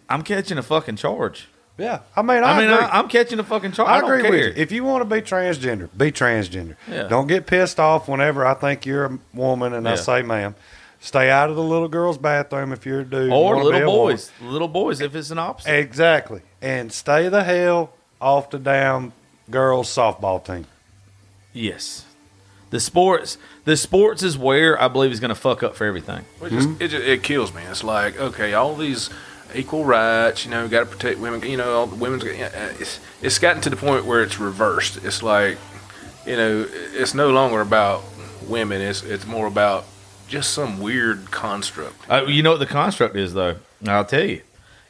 I'm 0.08 0.22
catching 0.22 0.58
a 0.58 0.62
fucking 0.62 0.96
charge. 0.96 1.48
Yeah, 1.76 2.00
I 2.16 2.22
mean, 2.22 2.42
I, 2.42 2.54
I, 2.54 2.58
mean, 2.58 2.70
agree. 2.70 2.84
I, 2.84 2.98
I'm 2.98 3.08
catching 3.08 3.38
a 3.38 3.44
fucking 3.44 3.70
charge. 3.70 3.88
I, 3.88 3.96
I 3.96 3.98
agree 3.98 4.28
with 4.28 4.56
you. 4.56 4.62
If 4.62 4.72
you 4.72 4.82
want 4.82 5.08
to 5.08 5.14
be 5.14 5.22
transgender, 5.22 5.88
be 5.96 6.10
transgender. 6.10 6.74
Yeah. 6.90 7.04
Don't 7.04 7.28
get 7.28 7.46
pissed 7.46 7.78
off 7.78 8.08
whenever 8.08 8.44
I 8.44 8.54
think 8.54 8.84
you're 8.84 9.04
a 9.04 9.18
woman 9.32 9.72
and 9.74 9.88
I 9.88 9.94
say 9.94 10.22
ma'am. 10.22 10.56
Stay 11.00 11.30
out 11.30 11.48
of 11.48 11.54
the 11.54 11.62
little 11.62 11.86
girl's 11.86 12.18
bathroom 12.18 12.72
if 12.72 12.84
you're 12.84 13.00
a 13.00 13.04
dude. 13.04 13.32
Or 13.32 13.62
little 13.62 13.92
boys, 13.92 14.32
little 14.42 14.66
boys. 14.66 15.00
If 15.00 15.14
it's 15.14 15.30
an 15.30 15.38
opposite, 15.38 15.78
Exactly. 15.78 16.42
And 16.60 16.92
stay 16.92 17.28
the 17.28 17.44
hell 17.44 17.92
off 18.20 18.50
the 18.50 18.58
damn 18.58 19.12
girls' 19.50 19.88
softball 19.88 20.44
team. 20.44 20.66
yes. 21.52 22.04
The 22.70 22.80
sports, 22.80 23.38
the 23.64 23.78
sports 23.78 24.22
is 24.22 24.36
where 24.36 24.78
I 24.78 24.88
believe 24.88 25.10
is 25.10 25.20
going 25.20 25.30
to 25.30 25.34
fuck 25.34 25.62
up 25.62 25.74
for 25.74 25.86
everything. 25.86 26.26
It 26.42 26.50
just, 26.50 26.68
it, 26.82 26.88
just, 26.88 27.02
it 27.06 27.22
kills 27.22 27.54
me. 27.54 27.62
It's 27.62 27.82
like 27.82 28.20
okay, 28.20 28.52
all 28.52 28.76
these 28.76 29.08
equal 29.54 29.86
rights, 29.86 30.44
you 30.44 30.50
know, 30.50 30.68
got 30.68 30.80
to 30.80 30.86
protect 30.86 31.18
women. 31.18 31.40
You 31.48 31.56
know, 31.56 31.72
all 31.72 31.86
the 31.86 31.96
women's. 31.96 32.24
uh, 32.24 32.74
It's 32.78 33.00
it's 33.22 33.38
gotten 33.38 33.62
to 33.62 33.70
the 33.70 33.76
point 33.76 34.04
where 34.04 34.22
it's 34.22 34.38
reversed. 34.38 34.98
It's 35.02 35.22
like, 35.22 35.56
you 36.26 36.36
know, 36.36 36.66
it's 36.70 37.14
no 37.14 37.30
longer 37.30 37.62
about 37.62 38.02
women. 38.46 38.82
It's 38.82 39.02
it's 39.02 39.24
more 39.24 39.46
about 39.46 39.86
just 40.28 40.52
some 40.52 40.78
weird 40.78 41.30
construct. 41.30 41.96
Uh, 42.10 42.24
you 42.26 42.42
know 42.42 42.50
what 42.50 42.60
the 42.60 42.66
construct 42.66 43.16
is, 43.16 43.32
though. 43.32 43.56
I'll 43.86 44.04
tell 44.04 44.24
you, 44.26 44.42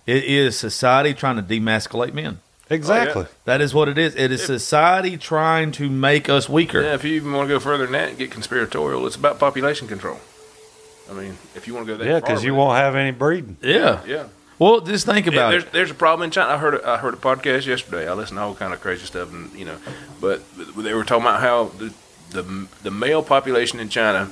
it 0.05 0.25
is 0.25 0.59
society 0.59 1.15
trying 1.15 1.37
to 1.37 1.43
demasculate 1.43 2.13
men. 2.13 2.41
Oh, 2.71 2.75
exactly. 2.75 3.27
That 3.45 3.61
is 3.61 3.73
what 3.73 3.89
it 3.89 3.97
is. 3.99 4.15
It 4.15 4.31
is 4.31 4.45
society 4.45 5.17
trying 5.17 5.73
to 5.73 5.89
make 5.89 6.29
us 6.29 6.49
weaker. 6.49 6.83
Yeah, 6.83 6.95
if 6.95 7.05
you 7.05 7.15
even 7.15 7.33
want 7.33 7.49
to 7.49 7.55
go 7.55 7.59
further 7.61 7.85
than 7.85 7.93
that 7.93 8.09
and 8.11 8.19
get 8.19 8.31
conspiratorial, 8.31 9.07
it's 9.07 9.17
about 9.17 9.39
population 9.39 9.89
control. 9.89 10.19
I 11.11 11.15
mean, 11.15 11.39
if 11.55 11.67
you 11.67 11.75
want 11.75 11.87
to 11.87 11.93
go 11.95 11.99
that 11.99 12.07
Yeah, 12.07 12.21
because 12.21 12.45
you 12.45 12.55
won't 12.55 12.77
have 12.77 12.95
any 12.95 13.13
breeding. 13.13 13.57
Yeah. 13.63 14.03
Yeah. 14.07 14.27
Well, 14.59 14.81
just 14.81 15.07
think 15.07 15.27
Yeah, 15.27 15.33
about 15.33 15.51
there's, 15.53 15.65
it. 15.65 15.73
there's 15.73 15.91
a 15.91 15.95
problem 15.95 16.25
in 16.25 16.31
China. 16.31 16.51
I 16.53 16.59
heard 16.59 16.75
a, 16.75 16.87
I 16.89 16.97
heard 16.99 17.15
a 17.15 17.19
podcast 17.19 17.65
yesterday. 17.65 18.09
I 18.09 18.13
listened 18.13 18.39
to 18.39 18.43
all 18.43 18.55
kind 18.55 18.75
of 18.75 18.81
crazy 18.81 19.07
stuff, 19.07 19.33
and 19.33 19.53
you 19.55 19.65
know, 19.65 19.79
but 20.21 20.43
they 20.77 20.93
were 20.93 21.05
talking 21.05 21.23
about 21.25 21.41
how 21.41 21.67
the 21.79 21.95
the, 22.31 22.69
the 22.83 22.91
male 22.91 23.23
population 23.23 23.81
in 23.81 23.89
China 23.89 24.31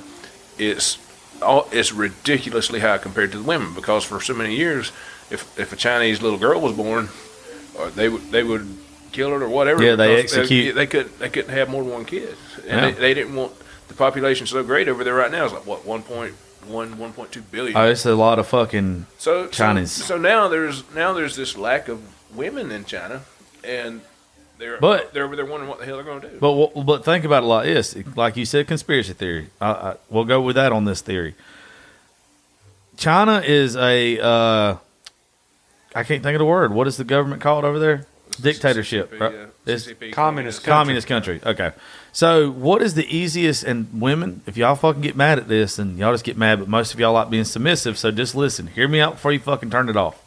is 0.59 0.97
all 1.41 1.67
it's 1.71 1.91
ridiculously 1.93 2.81
high 2.81 2.97
compared 2.99 3.31
to 3.31 3.37
the 3.37 3.43
women 3.43 3.73
because 3.73 4.03
for 4.03 4.19
so 4.21 4.33
many 4.35 4.55
years, 4.55 4.91
if 5.31 5.57
if 5.57 5.71
a 5.73 5.75
Chinese 5.77 6.21
little 6.21 6.37
girl 6.37 6.59
was 6.61 6.73
born, 6.73 7.09
or 7.77 7.89
they 7.89 8.09
would 8.09 8.23
they 8.31 8.43
would 8.43 8.67
kill 9.11 9.29
her 9.31 9.41
or 9.43 9.49
whatever. 9.49 9.83
Yeah, 9.83 9.95
they 9.95 10.17
execute. 10.19 10.75
They, 10.75 10.87
could 10.87 11.17
they 11.19 11.29
couldn't 11.29 11.51
have 11.51 11.69
more 11.69 11.83
than 11.83 11.91
one 11.93 12.05
kid, 12.05 12.35
and 12.57 12.65
Yeah. 12.65 12.81
they, 12.91 12.91
they 12.91 13.13
didn't 13.13 13.35
want 13.35 13.53
the 13.87 13.93
population 13.93 14.45
so 14.47 14.61
great 14.63 14.87
over 14.87 15.03
there 15.03 15.15
right 15.15 15.31
now. 15.31 15.45
It's 15.45 15.53
like 15.53 15.65
what 15.65 15.85
1.1, 15.85 16.33
1.2 16.67 17.41
billion. 17.51 17.77
Oh, 17.77 17.89
it's 17.89 18.05
a 18.05 18.15
lot 18.15 18.37
of 18.39 18.47
fucking. 18.47 19.05
so 19.17 19.47
Chinese. 19.47 19.91
So, 19.91 20.03
so 20.03 20.17
now 20.17 20.47
there's 20.47 20.83
now 20.93 21.13
there's 21.13 21.35
this 21.35 21.57
lack 21.57 21.87
of 21.87 22.01
women 22.35 22.71
in 22.71 22.85
China, 22.85 23.21
and 23.63 24.01
they're 24.57 24.77
But- 24.79 25.13
they're 25.13 25.23
over 25.25 25.35
there 25.35 25.45
wondering 25.45 25.69
what 25.69 25.79
the 25.79 25.85
hell 25.85 25.95
they're 25.95 26.03
going 26.05 26.21
to 26.21 26.29
do. 26.29 26.39
But 26.39 26.83
but 26.85 27.05
think 27.05 27.23
about 27.25 27.43
it 27.43 27.47
like 27.47 27.65
this, 27.65 27.95
like 28.15 28.35
you 28.37 28.45
said, 28.45 28.67
conspiracy 28.67 29.13
theory. 29.13 29.49
I, 29.61 29.71
I, 29.71 29.95
we'll 30.09 30.25
go 30.25 30.41
with 30.41 30.55
that 30.55 30.71
on 30.71 30.85
this 30.85 31.01
theory. 31.01 31.35
China 32.97 33.39
is 33.45 33.75
a 33.75 34.19
uh, 34.19 34.75
I 35.97 36.03
can't 36.03 36.21
think 36.21 36.35
of 36.35 36.39
the 36.39 36.45
word. 36.45 36.71
What 36.71 36.85
is 36.85 36.97
the 36.97 37.03
government 37.03 37.41
called 37.41 37.65
over 37.65 37.79
there? 37.79 38.05
Dictatorship. 38.39 39.11
CCP, 39.11 39.19
right? 39.19 39.33
yeah, 39.33 39.45
It's 39.65 39.87
CCP, 39.87 40.13
communist 40.13 40.63
communist 40.63 41.07
country. 41.07 41.41
Okay. 41.43 41.71
So 42.11 42.51
what 42.51 42.83
is 42.83 42.93
the 42.93 43.05
easiest? 43.07 43.63
And 43.63 43.99
women, 43.99 44.41
if 44.45 44.57
y'all 44.57 44.75
fucking 44.75 45.01
get 45.01 45.15
mad 45.15 45.39
at 45.39 45.47
this, 45.47 45.79
and 45.79 45.97
y'all 45.97 46.13
just 46.13 46.23
get 46.23 46.37
mad, 46.37 46.59
but 46.59 46.67
most 46.67 46.93
of 46.93 46.99
y'all 46.99 47.13
like 47.13 47.31
being 47.31 47.45
submissive. 47.45 47.97
So 47.97 48.11
just 48.11 48.35
listen. 48.35 48.67
Hear 48.67 48.87
me 48.87 48.99
out 48.99 49.13
before 49.13 49.31
you 49.31 49.39
fucking 49.39 49.71
turn 49.71 49.89
it 49.89 49.97
off. 49.97 50.21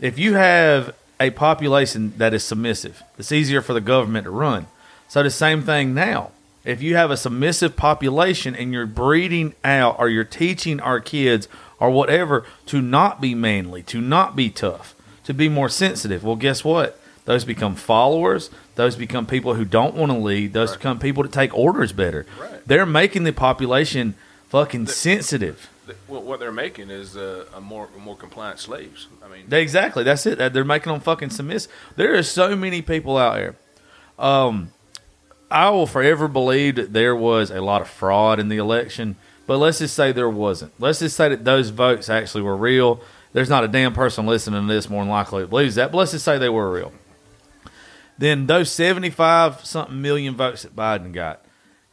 If 0.00 0.18
you 0.18 0.34
have 0.34 0.94
a 1.18 1.30
population 1.30 2.12
that 2.18 2.34
is 2.34 2.44
submissive, 2.44 3.02
it's 3.18 3.32
easier 3.32 3.62
for 3.62 3.72
the 3.72 3.80
government 3.80 4.24
to 4.24 4.30
run. 4.30 4.66
So 5.08 5.22
the 5.22 5.30
same 5.30 5.62
thing 5.62 5.94
now. 5.94 6.32
If 6.62 6.82
you 6.82 6.96
have 6.96 7.10
a 7.10 7.16
submissive 7.16 7.74
population 7.74 8.54
and 8.54 8.70
you're 8.70 8.84
breeding 8.84 9.54
out 9.64 9.98
or 9.98 10.10
you're 10.10 10.24
teaching 10.24 10.78
our 10.78 11.00
kids 11.00 11.48
or 11.80 11.90
whatever 11.90 12.44
to 12.66 12.80
not 12.80 13.20
be 13.20 13.34
manly, 13.34 13.82
to 13.84 14.00
not 14.00 14.36
be 14.36 14.50
tough, 14.50 14.94
to 15.24 15.34
be 15.34 15.48
more 15.48 15.68
sensitive, 15.68 16.22
well, 16.22 16.36
guess 16.36 16.62
what? 16.62 17.00
Those 17.24 17.44
become 17.44 17.74
followers. 17.76 18.50
Those 18.76 18.96
become 18.96 19.26
people 19.26 19.54
who 19.54 19.64
don't 19.64 19.94
want 19.94 20.10
to 20.12 20.18
lead. 20.18 20.52
Those 20.52 20.76
become 20.76 20.98
people 20.98 21.22
that 21.22 21.32
take 21.32 21.56
orders 21.56 21.92
better. 21.92 22.26
Right. 22.40 22.66
They're 22.66 22.86
making 22.86 23.24
the 23.24 23.32
population 23.32 24.14
fucking 24.48 24.86
sensitive. 24.88 25.68
Th- 25.86 25.96
What 26.06 26.40
they're 26.40 26.50
making 26.50 26.90
is 26.90 27.16
uh, 27.16 27.44
a 27.54 27.60
more 27.60 27.88
more 27.98 28.16
compliant 28.16 28.58
slaves. 28.58 29.06
I 29.24 29.28
mean, 29.28 29.44
They- 29.48 29.62
Exactly. 29.62 30.02
That's 30.02 30.24
it. 30.26 30.38
They're 30.52 30.64
making 30.64 30.92
them 30.92 31.00
fucking 31.00 31.30
submissive. 31.30 31.70
There 31.96 32.14
are 32.16 32.22
so 32.22 32.56
many 32.56 32.80
people 32.82 33.16
out 33.16 33.34
there. 33.34 33.54
Um, 34.18 34.72
I 35.50 35.70
will 35.70 35.86
forever 35.86 36.26
believe 36.26 36.76
that 36.76 36.92
there 36.92 37.14
was 37.14 37.50
a 37.50 37.60
lot 37.60 37.80
of 37.82 37.88
fraud 37.88 38.38
in 38.40 38.48
the 38.48 38.56
election, 38.56 39.16
but 39.50 39.58
let's 39.58 39.80
just 39.80 39.96
say 39.96 40.12
there 40.12 40.30
wasn't. 40.30 40.72
Let's 40.78 41.00
just 41.00 41.16
say 41.16 41.28
that 41.30 41.44
those 41.44 41.70
votes 41.70 42.08
actually 42.08 42.42
were 42.42 42.56
real. 42.56 43.00
There's 43.32 43.48
not 43.48 43.64
a 43.64 43.66
damn 43.66 43.92
person 43.92 44.24
listening 44.24 44.64
to 44.64 44.72
this 44.72 44.88
more 44.88 45.02
than 45.02 45.10
likely 45.10 45.42
that 45.42 45.50
believes 45.50 45.74
that, 45.74 45.90
but 45.90 45.98
let's 45.98 46.12
just 46.12 46.24
say 46.24 46.38
they 46.38 46.48
were 46.48 46.70
real. 46.70 46.92
Then 48.16 48.46
those 48.46 48.70
75 48.70 49.64
something 49.66 50.00
million 50.00 50.36
votes 50.36 50.62
that 50.62 50.76
Biden 50.76 51.12
got, 51.12 51.44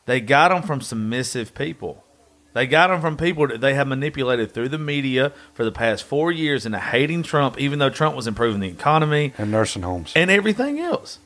they 0.05 0.21
got 0.21 0.49
them 0.49 0.61
from 0.61 0.81
submissive 0.81 1.55
people. 1.55 2.03
They 2.53 2.67
got 2.67 2.89
them 2.89 3.01
from 3.01 3.17
people 3.17 3.47
that 3.47 3.59
they 3.59 3.73
have 3.73 3.87
manipulated 3.87 4.51
through 4.51 4.69
the 4.69 4.77
media 4.77 5.33
for 5.55 5.65
the 5.65 5.71
past 5.71 6.03
four 6.03 6.31
years 6.31 6.63
into 6.63 6.77
hating 6.77 7.23
Trump, 7.23 7.59
even 7.59 7.79
though 7.79 7.89
Trump 7.89 8.15
was 8.15 8.27
improving 8.27 8.59
the 8.59 8.67
economy 8.67 9.33
and 9.35 9.49
nursing 9.49 9.81
homes. 9.81 10.13
and 10.15 10.29
everything 10.29 10.79
else. 10.79 11.17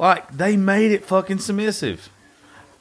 Like 0.00 0.36
they 0.36 0.56
made 0.56 0.90
it 0.90 1.04
fucking 1.04 1.38
submissive. 1.38 2.10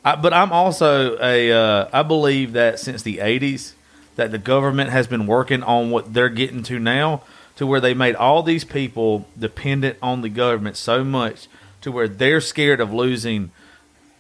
I, 0.05 0.15
but 0.15 0.33
I'm 0.33 0.53
also 0.53 1.17
a 1.19 1.51
uh, 1.51 1.89
I 1.91 2.03
believe 2.03 2.53
that 2.53 2.79
since 2.79 3.01
the 3.01 3.17
'80s 3.17 3.73
that 4.15 4.31
the 4.31 4.37
government 4.37 4.91
has 4.91 5.07
been 5.07 5.27
working 5.27 5.61
on 5.63 5.91
what 5.91 6.13
they're 6.13 6.29
getting 6.29 6.63
to 6.63 6.79
now, 6.79 7.23
to 7.57 7.67
where 7.67 7.81
they 7.81 7.93
made 7.93 8.15
all 8.15 8.43
these 8.43 8.63
people 8.63 9.27
dependent 9.37 9.97
on 10.01 10.21
the 10.21 10.29
government 10.29 10.77
so 10.77 11.03
much 11.03 11.47
to 11.81 11.91
where 11.91 12.07
they're 12.07 12.39
scared 12.39 12.79
of 12.79 12.93
losing 12.93 13.51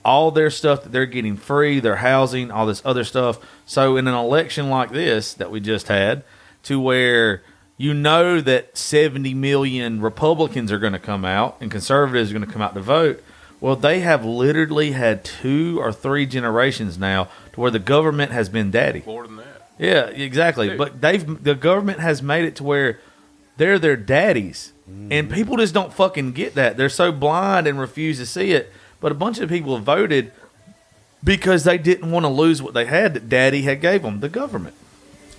all 0.03 0.29
their 0.31 0.51
stuff 0.51 0.83
that 0.83 0.91
they're 0.91 1.05
getting 1.05 1.35
free, 1.35 1.79
their 1.79 1.95
housing, 1.97 2.51
all 2.51 2.65
this 2.65 2.81
other 2.85 3.03
stuff. 3.03 3.39
So 3.65 3.97
in 3.97 4.07
an 4.07 4.13
election 4.13 4.69
like 4.69 4.91
this 4.91 5.33
that 5.35 5.49
we 5.49 5.59
just 5.59 5.87
had, 5.87 6.23
to 6.63 6.79
where 6.79 7.41
you 7.77 7.93
know 7.93 8.39
that 8.41 8.77
70 8.77 9.33
million 9.33 10.01
Republicans 10.01 10.71
are 10.71 10.79
going 10.79 10.93
to 10.93 10.99
come 10.99 11.25
out 11.25 11.57
and 11.59 11.71
conservatives 11.71 12.29
are 12.29 12.33
going 12.33 12.45
to 12.45 12.51
come 12.51 12.61
out 12.61 12.75
to 12.75 12.81
vote. 12.81 13.23
Well, 13.65 13.75
they 13.75 14.01
have 14.01 14.23
literally 14.23 14.91
had 14.91 15.23
two 15.25 15.79
or 15.81 15.91
three 15.91 16.27
generations 16.27 16.99
now 16.99 17.29
to 17.53 17.59
where 17.59 17.71
the 17.71 17.79
government 17.79 18.31
has 18.31 18.47
been 18.47 18.69
daddy. 18.69 19.01
more 19.03 19.25
than 19.25 19.37
that. 19.37 19.71
Yeah, 19.79 20.05
exactly. 20.05 20.67
Dude. 20.69 20.77
But 20.77 21.01
they've 21.01 21.43
the 21.43 21.55
government 21.55 21.99
has 21.99 22.21
made 22.21 22.45
it 22.45 22.55
to 22.57 22.63
where 22.63 22.99
they're 23.57 23.79
their 23.79 23.95
daddies, 23.95 24.71
and 25.09 25.31
people 25.31 25.57
just 25.57 25.73
don't 25.73 25.91
fucking 25.91 26.33
get 26.33 26.53
that. 26.53 26.77
They're 26.77 26.89
so 26.89 27.11
blind 27.11 27.65
and 27.65 27.79
refuse 27.79 28.19
to 28.19 28.27
see 28.27 28.51
it. 28.51 28.71
But 28.99 29.11
a 29.11 29.15
bunch 29.15 29.39
of 29.39 29.49
people 29.49 29.79
voted 29.79 30.31
because 31.23 31.63
they 31.63 31.79
didn't 31.79 32.11
want 32.11 32.23
to 32.23 32.29
lose 32.29 32.61
what 32.61 32.75
they 32.75 32.85
had 32.85 33.15
that 33.15 33.29
daddy 33.29 33.63
had 33.63 33.81
gave 33.81 34.03
them, 34.03 34.19
the 34.19 34.29
government. 34.29 34.75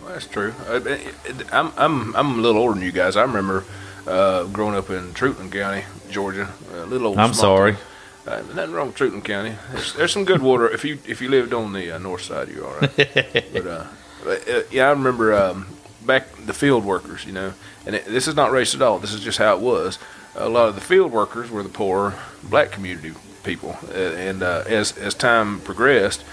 Well, 0.03 0.15
that's 0.15 0.27
true. 0.27 0.53
I, 0.69 1.13
I'm 1.53 1.73
I'm 1.77 2.17
I'm 2.17 2.39
a 2.41 2.43
little 2.43 2.61
older 2.61 2.75
than 2.75 2.83
you 2.83 2.91
guys. 2.91 3.15
I 3.15 3.23
remember 3.23 3.63
uh, 4.05 4.47
growing 4.47 4.75
up 4.75 4.91
in 4.91 5.15
Treutlen 5.15 5.53
County, 5.53 5.85
Georgia. 6.11 6.53
A 6.73 6.87
little 6.87 7.07
old. 7.07 7.19
I'm 7.19 7.33
sorry. 7.33 7.75
town. 7.75 7.83
Uh, 8.27 8.43
nothing 8.55 8.73
wrong 8.73 8.89
with 8.89 8.97
Treutlen 8.97 9.23
County. 9.23 9.55
There's, 9.71 9.95
there's 9.95 10.13
some 10.13 10.25
good 10.25 10.43
water. 10.43 10.69
If 10.69 10.85
you 10.85 10.99
if 11.07 11.21
you 11.23 11.29
lived 11.29 11.55
on 11.55 11.73
the 11.73 11.93
uh, 11.93 11.99
north 11.99 12.23
side, 12.23 12.49
you're 12.49 12.67
all 12.67 12.75
right. 12.81 12.97
but 13.53 13.67
uh, 13.67 13.87
but, 14.25 14.49
uh, 14.49 14.63
yeah, 14.71 14.89
I 14.89 14.91
remember 14.91 15.33
um, 15.33 15.69
back 16.05 16.35
the 16.45 16.53
field 16.53 16.85
workers. 16.85 17.25
You 17.25 17.33
know, 17.33 17.53
and 17.87 17.95
it, 17.95 18.05
this 18.07 18.27
is 18.27 18.35
not 18.35 18.51
race 18.51 18.75
at 18.75 18.83
all. 18.83 18.99
This 18.99 19.13
is 19.13 19.21
just 19.21 19.39
how 19.39 19.55
it 19.55 19.61
was. 19.61 19.99
A 20.35 20.49
lot 20.49 20.69
of 20.69 20.75
the 20.75 20.81
field 20.81 21.13
workers 21.13 21.51
were 21.51 21.63
the 21.63 21.69
poor 21.69 22.15
black 22.43 22.73
community 22.73 23.13
people, 23.45 23.77
uh, 23.91 23.95
and 23.95 24.43
uh, 24.43 24.65
as 24.67 24.99
as 24.99 25.15
time 25.15 25.61
progressed, 25.61 26.25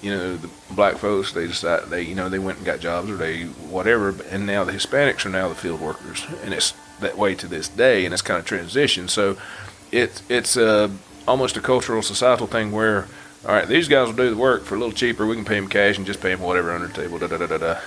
you 0.00 0.10
know, 0.12 0.36
the 0.36 0.48
black 0.70 0.96
folks 0.96 1.32
they 1.32 1.48
decided 1.48 1.90
they 1.90 2.02
you 2.02 2.14
know 2.14 2.28
they 2.28 2.38
went 2.38 2.58
and 2.58 2.66
got 2.66 2.78
jobs 2.78 3.10
or 3.10 3.16
they 3.16 3.44
whatever, 3.44 4.14
and 4.30 4.46
now 4.46 4.62
the 4.62 4.72
Hispanics 4.72 5.26
are 5.26 5.30
now 5.30 5.48
the 5.48 5.56
field 5.56 5.80
workers, 5.80 6.24
and 6.44 6.54
it's 6.54 6.72
that 7.00 7.18
way 7.18 7.34
to 7.34 7.48
this 7.48 7.68
day, 7.68 8.04
and 8.04 8.14
it's 8.14 8.22
kind 8.22 8.38
of 8.38 8.46
transition. 8.46 9.08
So 9.08 9.36
it's 9.90 10.22
it's 10.30 10.56
uh, 10.56 10.88
almost 11.26 11.56
a 11.56 11.60
cultural 11.60 12.02
societal 12.02 12.46
thing 12.46 12.72
where 12.72 13.06
all 13.44 13.52
right, 13.52 13.66
these 13.66 13.88
guys 13.88 14.06
will 14.06 14.14
do 14.14 14.30
the 14.30 14.36
work 14.36 14.64
for 14.64 14.76
a 14.76 14.78
little 14.78 14.92
cheaper. 14.94 15.26
We 15.26 15.34
can 15.34 15.44
pay 15.44 15.56
them 15.56 15.68
cash 15.68 15.96
and 15.96 16.06
just 16.06 16.20
pay 16.20 16.30
them 16.30 16.40
whatever 16.40 16.70
under 16.72 16.86
the 16.86 16.94
table. 16.94 17.18
Da 17.18 17.26
da 17.26 17.38
da 17.38 17.46
da 17.46 17.58
da. 17.58 17.78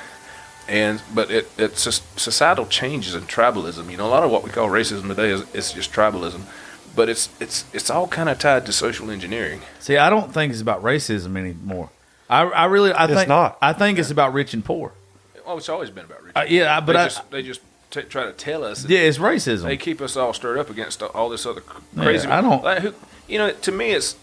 And 0.67 1.02
but 1.13 1.30
it 1.32 1.50
it's 1.58 1.84
just 1.84 2.19
societal 2.19 2.65
changes 2.65 3.13
and 3.15 3.28
tribalism. 3.28 3.89
You 3.89 3.98
know, 3.98 4.08
a 4.08 4.10
lot 4.10 4.24
of 4.24 4.32
what 4.32 4.43
we 4.43 4.50
call 4.50 4.67
racism 4.67 5.08
today 5.08 5.30
is 5.30 5.43
it's 5.54 5.71
just 5.71 5.91
tribalism, 5.93 6.41
but 6.95 7.08
it's 7.08 7.30
it's 7.39 7.65
it's 7.71 7.89
all 7.89 8.08
kind 8.08 8.30
of 8.30 8.39
tied 8.39 8.65
to 8.65 8.74
social 8.74 9.12
engineering. 9.12 9.62
See, 9.80 9.95
I 9.98 10.10
don't 10.10 10.34
think 10.34 10.52
it's 10.52 10.62
about 10.62 10.84
racism 10.84 11.38
anymore. 11.38 11.89
I, 12.28 12.41
I 12.41 12.65
really, 12.65 12.91
I 12.91 13.06
It's 13.06 13.13
think 13.13 13.30
not. 13.30 13.58
I 13.62 13.74
think 13.74 14.00
it's 14.00 14.10
about 14.10 14.34
rich 14.34 14.56
and 14.56 14.65
poor. 14.65 14.91
Well, 15.45 15.58
it's 15.60 15.69
always 15.69 15.91
been 15.91 16.06
about 16.06 16.24
rich. 16.24 16.34
Uh, 16.36 16.45
yeah, 16.50 16.76
I- 16.76 16.80
but 16.80 16.93
they 16.93 17.00
I, 17.00 17.04
just 17.06 17.32
they 17.32 17.43
just 17.43 17.62
t- 17.91 18.02
try 18.02 18.24
to 18.24 18.32
tell 18.34 18.63
us. 18.65 18.84
yeah, 18.89 19.00
it's 19.02 19.19
racism. 19.19 19.65
They 19.65 19.78
keep 19.78 20.02
us 20.02 20.17
all 20.17 20.34
stirred 20.34 20.58
up 20.58 20.71
against 20.71 21.04
all 21.04 21.30
this 21.30 21.45
other 21.45 21.62
cr- 21.62 21.82
Yeah, 21.95 22.04
crazy. 22.04 22.28
I 22.28 22.41
don't- 22.41 22.63
Like, 22.63 22.80
who, 22.82 22.93
you 23.28 23.38
know, 23.38 23.52
to 23.52 23.72
me, 23.72 23.92
it's 23.92 24.16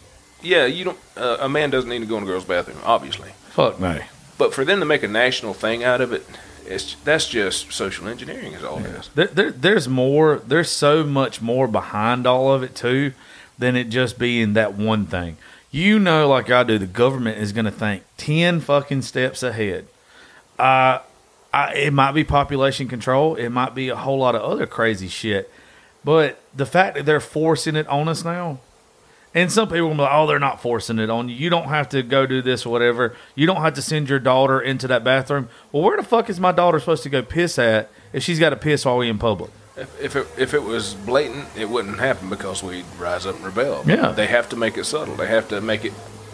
yeah. 0.43 0.67
You 0.67 0.85
don't. 0.85 0.99
Uh, 1.17 1.38
a 1.41 1.49
man 1.49 1.71
doesn't 1.71 1.91
need 1.91 2.01
to 2.01 2.07
go 2.07 2.17
in 2.17 2.23
a 2.23 2.27
girl's 2.27 2.45
bathroom, 2.45 2.79
obviously. 2.85 3.31
Fuck 3.51 3.81
no. 3.81 4.01
But 4.38 4.55
for 4.55 4.65
them 4.65 4.81
to 4.81 4.87
make 4.87 5.03
a 5.03 5.09
national 5.09 5.55
thing 5.55 5.85
out 5.85 6.01
of 6.01 6.12
it, 6.12 6.27
it's 6.67 6.95
that's 7.05 7.29
just 7.29 7.73
social 7.73 8.09
engineering, 8.09 8.53
is 8.53 8.65
all 8.65 8.79
it 8.79 8.87
is. 8.87 9.11
There, 9.15 9.27
there, 9.27 9.51
there's 9.51 9.88
more. 9.88 10.37
There's 10.37 10.71
so 10.71 11.05
much 11.05 11.41
more 11.41 11.69
behind 11.69 12.27
all 12.27 12.53
of 12.53 12.62
it 12.62 12.75
too, 12.75 13.12
than 13.59 13.77
it 13.77 13.85
just 13.85 14.19
being 14.19 14.55
that 14.55 14.75
one 14.75 15.07
thing. 15.07 15.37
You 15.71 15.99
know, 15.99 16.29
like 16.29 16.51
I 16.51 16.65
do, 16.65 16.79
the 16.79 16.87
government 16.87 17.38
is 17.38 17.53
going 17.53 17.65
to 17.65 17.71
think 17.71 18.05
ten 18.17 18.61
fucking 18.61 19.03
steps 19.03 19.43
ahead. 19.43 19.87
Uh, 20.59 20.99
I, 21.53 21.75
it 21.75 21.93
might 21.93 22.12
be 22.12 22.25
population 22.25 22.88
control. 22.88 23.35
It 23.35 23.51
might 23.51 23.75
be 23.75 23.88
a 23.88 23.97
whole 23.97 24.19
lot 24.19 24.35
of 24.35 24.43
other 24.43 24.67
crazy 24.67 25.09
shit. 25.09 25.51
But 26.05 26.41
the 26.55 26.67
fact 26.67 26.97
that 26.97 27.07
they're 27.07 27.21
forcing 27.21 27.77
it 27.77 27.87
on 27.87 28.09
us 28.09 28.25
now, 28.25 28.59
and 29.35 29.51
some 29.51 29.68
people 29.68 29.88
will 29.88 29.95
be 29.95 30.03
like, 30.03 30.12
"Oh, 30.12 30.27
they're 30.27 30.38
not 30.38 30.61
forcing 30.61 30.99
it 30.99 31.11
on 31.11 31.29
you. 31.29 31.35
You 31.35 31.51
don't 31.51 31.68
have 31.68 31.88
to 31.90 32.03
go 32.03 32.27
do 32.27 32.42
this 32.42 32.66
or 32.66 32.71
whatever. 32.71 33.14
You 33.35 33.47
don't 33.47 33.62
have 33.62 33.75
to 33.75 33.83
send 33.83 34.09
your 34.09 34.18
daughter 34.18 34.61
into 34.61 34.87
that 34.88 35.05
bathroom." 35.05 35.49
Well, 35.71 35.83
where 35.83 35.97
the 35.97 36.03
fuck 36.03 36.29
is 36.31 36.38
my 36.40 36.53
daughter 36.53 36.79
supposed 36.79 37.03
to 37.05 37.09
go 37.09 37.23
piss 37.23 37.59
at 37.59 37.90
if 38.12 38.23
she's 38.23 38.38
got 38.38 38.51
to 38.51 38.57
piss 38.57 38.85
while 38.85 38.99
we 38.99 39.09
in 39.09 39.18
public? 39.18 39.51
If, 39.77 40.01
if 40.01 40.16
it 40.16 40.27
if 40.37 40.55
it 40.55 40.62
was 40.62 40.95
blatant, 40.95 41.47
it 41.57 41.68
wouldn't 41.68 41.99
happen 41.99 42.29
because 42.29 42.62
we'd 42.62 42.85
rise 42.99 43.25
up 43.25 43.37
and 43.37 43.45
rebel. 43.45 43.85
Yeah. 43.87 44.12
they 44.12 44.27
have 44.27 44.49
to 44.51 44.57
make 44.57 44.77
it 44.77 44.85
subtle. 44.85 45.14
They 45.14 45.29
have 45.29 45.49
to 45.49 45.61
make 45.61 45.85
it 45.85 45.92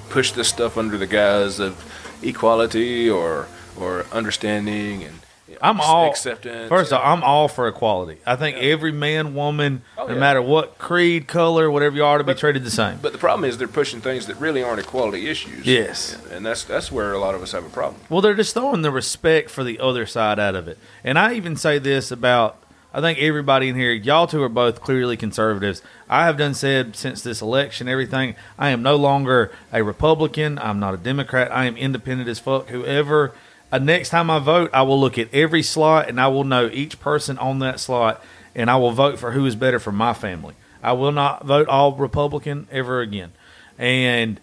push 0.09 0.33
this 0.33 0.49
stuff 0.49 0.77
under 0.77 0.99
the 0.99 1.07
guise 1.07 1.61
of 1.61 1.85
equality 2.23 3.09
or 3.09 3.47
or 3.79 4.07
understanding 4.13 5.05
and 5.05 5.21
I'm 5.63 5.81
all 5.81 6.11
acceptance. 6.11 6.69
First 6.69 6.93
off, 6.93 7.03
I'm 7.05 7.23
all 7.23 7.49
for 7.49 7.67
equality. 7.69 8.19
I 8.27 8.37
think 8.37 8.57
every 8.59 8.93
man, 8.93 9.35
woman, 9.35 9.83
Oh, 9.97 10.07
no 10.07 10.15
yeah. 10.15 10.21
matter 10.21 10.43
what 10.43 10.79
creed, 10.79 11.27
color, 11.27 11.71
whatever 11.71 11.97
you 11.97 12.05
are, 12.05 12.19
to 12.19 12.25
be 12.25 12.35
treated 12.35 12.65
the 12.65 12.71
same. 12.71 12.99
But 13.03 13.13
the 13.13 13.19
problem 13.19 13.49
is 13.49 13.59
they're 13.59 13.67
pushing 13.69 14.01
things 14.01 14.27
that 14.27 14.37
really 14.37 14.63
aren't 14.63 14.81
equality 14.81 15.29
issues. 15.29 15.67
Yes. 15.67 16.17
and 16.31 16.45
that's 16.47 16.65
that's 16.65 16.93
where 16.93 17.13
a 17.13 17.19
lot 17.19 17.35
of 17.35 17.43
us 17.43 17.53
have 17.53 17.65
a 17.65 17.71
problem. 17.71 18.01
Well, 18.09 18.21
they're 18.21 18.35
just 18.35 18.55
throwing 18.55 18.83
the 18.83 18.91
respect 18.91 19.51
for 19.51 19.65
the 19.65 19.79
other 19.81 20.07
side 20.07 20.39
out 20.39 20.55
of 20.55 20.69
it. 20.69 20.79
And 21.03 21.19
I 21.19 21.35
even 21.35 21.57
say 21.57 21.79
this 21.79 22.11
about 22.11 22.57
I 22.93 23.03
think 23.03 23.19
everybody 23.19 23.69
in 23.69 23.77
here, 23.77 23.93
y'all 23.93 24.27
two 24.27 24.43
are 24.43 24.49
both 24.49 24.81
clearly 24.81 25.17
conservatives. 25.17 25.83
I 26.09 26.25
have 26.25 26.39
done 26.39 26.55
said 26.55 26.97
since 26.97 27.21
this 27.23 27.43
election, 27.43 27.87
everything. 27.87 28.35
I 28.59 28.71
am 28.71 28.83
no 28.83 28.97
longer 28.97 29.53
a 29.73 29.83
Republican. 29.83 30.59
I'm 30.59 30.81
not 30.81 30.95
a 30.95 30.97
Democrat. 30.97 31.53
I 31.53 31.67
am 31.67 31.77
independent 31.77 32.31
as 32.31 32.39
fuck. 32.39 32.69
Whoever, 32.71 33.33
uh, 33.73 33.79
next 33.79 34.09
time 34.11 34.31
I 34.31 34.39
vote, 34.39 34.71
I 34.73 34.83
will 34.83 35.01
look 35.01 35.19
at 35.19 35.33
every 35.35 35.63
slot 35.63 36.09
and 36.09 36.21
I 36.21 36.29
will 36.29 36.45
know 36.45 36.69
each 36.73 37.01
person 37.01 37.39
on 37.39 37.59
that 37.61 37.81
slot, 37.81 38.23
and 38.55 38.71
I 38.71 38.77
will 38.77 38.93
vote 38.93 39.19
for 39.19 39.33
who 39.33 39.45
is 39.47 39.55
better 39.57 39.79
for 39.79 39.93
my 39.93 40.15
family. 40.15 40.55
I 40.83 40.93
will 40.93 41.13
not 41.13 41.45
vote 41.45 41.69
all 41.69 41.93
Republican 41.93 42.67
ever 42.71 43.01
again. 43.01 43.33
And 43.79 44.41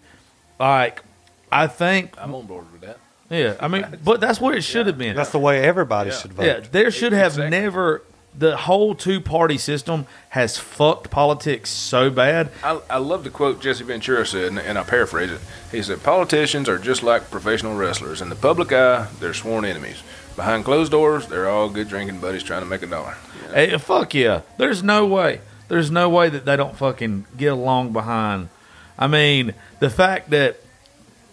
like, 0.60 1.02
I 1.50 1.66
think, 1.66 2.14
I'm 2.18 2.34
on 2.34 2.46
board 2.46 2.70
with 2.72 2.82
that. 2.82 2.98
yeah, 3.30 3.56
I 3.60 3.68
mean, 3.68 3.86
but 4.04 4.20
that's 4.20 4.40
what 4.40 4.54
it 4.54 4.62
should 4.62 4.86
have 4.86 4.98
been. 4.98 5.16
That's 5.16 5.30
the 5.30 5.38
way 5.38 5.62
everybody 5.62 6.10
Yeah. 6.10 6.16
should 6.16 6.32
vote. 6.34 6.44
Yeah, 6.46 6.60
there 6.70 6.90
should 6.90 7.12
have 7.12 7.32
Exactly. 7.32 7.50
never. 7.50 8.02
The 8.38 8.56
whole 8.56 8.94
two 8.94 9.20
party 9.20 9.56
system 9.56 10.06
has 10.30 10.58
fucked 10.58 11.10
politics 11.10 11.70
so 11.70 12.10
bad. 12.10 12.50
I, 12.62 12.80
I 12.90 12.98
love 12.98 13.24
the 13.24 13.30
quote 13.30 13.60
Jesse 13.60 13.84
Ventura 13.84 14.26
said, 14.26 14.48
and, 14.48 14.58
and 14.58 14.78
I 14.78 14.82
paraphrase 14.82 15.30
it. 15.30 15.40
He 15.72 15.82
said, 15.82 16.02
Politicians 16.02 16.68
are 16.68 16.78
just 16.78 17.02
like 17.02 17.30
professional 17.30 17.76
wrestlers. 17.76 18.20
In 18.20 18.28
the 18.28 18.36
public 18.36 18.72
eye, 18.72 19.08
they're 19.20 19.32
sworn 19.32 19.64
enemies. 19.64 20.02
Behind 20.36 20.64
closed 20.64 20.92
doors, 20.92 21.26
they're 21.28 21.48
all 21.48 21.70
good 21.70 21.88
drinking 21.88 22.20
buddies 22.20 22.42
trying 22.42 22.60
to 22.60 22.68
make 22.68 22.82
a 22.82 22.86
dollar. 22.86 23.16
Hey, 23.54 23.76
fuck 23.78 24.12
yeah. 24.12 24.42
There's 24.58 24.82
no 24.82 25.06
way. 25.06 25.40
There's 25.68 25.90
no 25.90 26.08
way 26.10 26.28
that 26.28 26.44
they 26.44 26.56
don't 26.56 26.76
fucking 26.76 27.26
get 27.36 27.52
along 27.52 27.92
behind. 27.92 28.50
I 28.98 29.06
mean, 29.06 29.54
the 29.80 29.90
fact 29.90 30.30
that, 30.30 30.60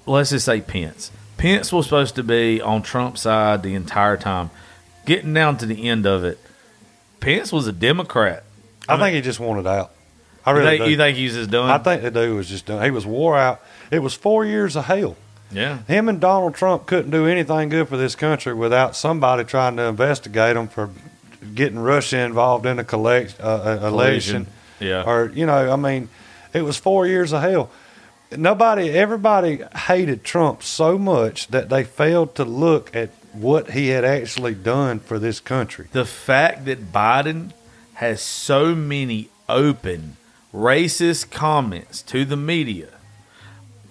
let's 0.05 0.29
just 0.29 0.45
say 0.45 0.61
Pence. 0.61 1.11
Pence 1.37 1.73
was 1.73 1.85
supposed 1.85 2.15
to 2.15 2.23
be 2.23 2.61
on 2.61 2.81
Trump's 2.81 3.21
side 3.21 3.63
the 3.63 3.75
entire 3.75 4.17
time. 4.17 4.49
Getting 5.05 5.33
down 5.33 5.57
to 5.57 5.65
the 5.65 5.89
end 5.89 6.05
of 6.05 6.23
it, 6.23 6.39
Pence 7.23 7.51
was 7.51 7.67
a 7.67 7.71
Democrat. 7.71 8.43
I 8.88 8.97
think 8.97 9.15
he 9.15 9.21
just 9.21 9.39
wanted 9.39 9.65
out. 9.67 9.91
I 10.45 10.51
You 10.51 10.57
really 10.57 10.69
think, 10.77 10.83
do. 10.86 10.91
you 10.91 10.97
think 10.97 11.17
he's 11.17 11.33
just 11.36 11.49
doing? 11.51 11.69
I 11.69 11.77
think 11.77 12.01
the 12.01 12.12
dude 12.12 12.36
was 12.36 12.49
just 12.49 12.65
done. 12.65 12.83
He 12.83 12.91
was 12.91 13.05
wore 13.05 13.38
out. 13.38 13.62
It 13.91 13.99
was 13.99 14.13
four 14.13 14.45
years 14.45 14.75
of 14.75 14.86
hell. 14.86 15.15
yeah. 15.51 15.77
Him 15.88 16.09
and 16.09 16.19
Donald 16.19 16.53
Trump 16.55 16.86
couldn't 16.86 17.12
do 17.12 17.25
anything 17.25 17.69
good 17.69 17.88
for 17.88 17.95
this 17.95 18.15
country 18.15 18.53
without 18.53 18.95
somebody 18.95 19.45
trying 19.45 19.77
to 19.77 19.83
investigate 19.83 20.55
them 20.55 20.67
for 20.67 20.89
getting 21.55 21.79
Russia 21.79 22.19
involved 22.19 22.65
in 22.65 22.77
a 22.79 22.83
collect, 22.83 23.39
uh, 23.39 23.79
election. 23.83 24.47
Yeah. 24.81 25.03
Or, 25.05 25.29
you 25.33 25.45
know, 25.45 25.71
I 25.71 25.75
mean, 25.77 26.09
it 26.53 26.63
was 26.63 26.75
four 26.77 27.07
years 27.07 27.31
of 27.31 27.41
hell. 27.41 27.71
Nobody, 28.36 28.89
everybody 28.89 29.62
hated 29.88 30.23
Trump 30.25 30.62
so 30.63 30.97
much 30.97 31.47
that 31.49 31.69
they 31.69 31.83
failed 31.86 32.36
to 32.36 32.43
look 32.43 32.93
at 32.95 33.12
what 33.33 33.71
he 33.71 33.89
had 33.89 34.05
actually 34.05 34.53
done 34.55 34.99
for 34.99 35.19
this 35.19 35.39
country. 35.39 35.87
the 35.91 36.05
fact 36.05 36.65
that 36.65 36.91
Biden 36.91 37.51
has 37.95 38.21
so 38.21 38.73
many 38.75 39.29
open 39.49 40.17
racist 40.53 41.31
comments 41.31 42.01
to 42.03 42.25
the 42.25 42.37
media, 42.37 42.89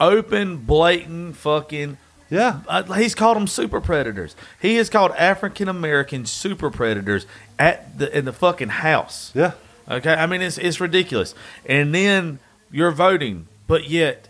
open, 0.00 0.58
blatant, 0.58 1.36
fucking. 1.36 1.98
Yeah. 2.30 2.60
Uh, 2.66 2.82
he's 2.94 3.14
called 3.14 3.36
them 3.36 3.46
super 3.46 3.80
predators. 3.80 4.34
He 4.60 4.76
has 4.76 4.88
called 4.88 5.10
African 5.12 5.68
American 5.68 6.24
super 6.24 6.70
predators 6.70 7.26
at 7.58 7.98
the 7.98 8.16
in 8.16 8.24
the 8.24 8.32
fucking 8.32 8.70
house. 8.70 9.30
Yeah. 9.34 9.52
Okay, 9.88 10.14
I 10.14 10.26
mean 10.26 10.40
it's 10.40 10.56
it's 10.56 10.80
ridiculous. 10.80 11.34
And 11.66 11.94
then 11.94 12.38
you're 12.70 12.90
voting, 12.92 13.48
but 13.66 13.88
yet, 13.88 14.28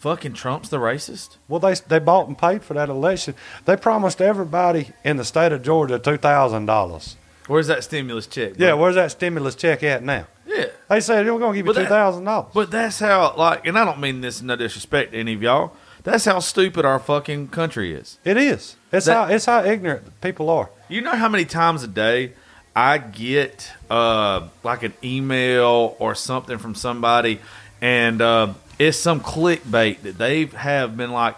fucking 0.00 0.32
Trump's 0.32 0.68
the 0.68 0.78
racist. 0.78 1.36
Well, 1.48 1.60
they 1.60 1.74
they 1.74 1.98
bought 2.00 2.26
and 2.26 2.36
paid 2.36 2.64
for 2.64 2.74
that 2.74 2.88
election. 2.88 3.34
They 3.64 3.76
promised 3.76 4.20
everybody 4.20 4.90
in 5.04 5.16
the 5.16 5.24
state 5.24 5.52
of 5.52 5.62
Georgia 5.62 5.98
two 5.98 6.16
thousand 6.16 6.66
dollars. 6.66 7.16
Where's 7.46 7.68
that 7.68 7.84
stimulus 7.84 8.26
check? 8.26 8.56
bro? 8.56 8.66
Yeah, 8.66 8.74
where's 8.74 8.94
that 8.96 9.10
stimulus 9.12 9.54
check 9.54 9.82
at 9.82 10.02
now? 10.02 10.26
yeah. 10.46 10.66
They 10.88 11.00
said 11.00 11.24
we're 11.26 11.38
going 11.38 11.52
to 11.52 11.58
give 11.58 11.66
you 11.66 11.72
But 11.72 11.80
two 11.82 11.86
thousand 11.88 12.24
dollars. 12.24 12.50
But 12.52 12.70
that's 12.72 12.98
how, 12.98 13.34
like, 13.36 13.64
and 13.66 13.78
I 13.78 13.84
don't 13.84 14.00
mean 14.00 14.20
this 14.20 14.40
in 14.40 14.48
no 14.48 14.56
disrespect 14.56 15.12
to 15.12 15.18
any 15.18 15.34
of 15.34 15.42
y'all. 15.42 15.72
That's 16.02 16.24
how 16.24 16.38
stupid 16.40 16.84
our 16.84 16.98
fucking 16.98 17.48
country 17.48 17.92
is. 17.94 18.18
It 18.24 18.36
is. 18.36 18.76
It's 18.92 19.06
That- 19.06 19.14
how 19.28 19.34
it's 19.34 19.44
how 19.44 19.62
ignorant 19.64 20.20
people 20.20 20.48
are. 20.50 20.70
You 20.88 21.00
know 21.02 21.12
how 21.14 21.28
many 21.28 21.44
times 21.44 21.82
a 21.84 21.88
day 21.88 22.32
I 22.74 22.98
get 22.98 23.70
uh, 23.90 24.48
like 24.62 24.82
an 24.82 24.94
email 25.04 25.96
or 25.98 26.14
something 26.14 26.58
from 26.58 26.74
somebody, 26.74 27.40
and 27.80 28.20
uh, 28.22 28.54
it's 28.80 28.96
some 28.98 29.20
clickbait 29.20 30.00
that 30.02 30.18
they 30.18 30.46
have 30.46 30.96
been 30.96 31.12
like, 31.12 31.36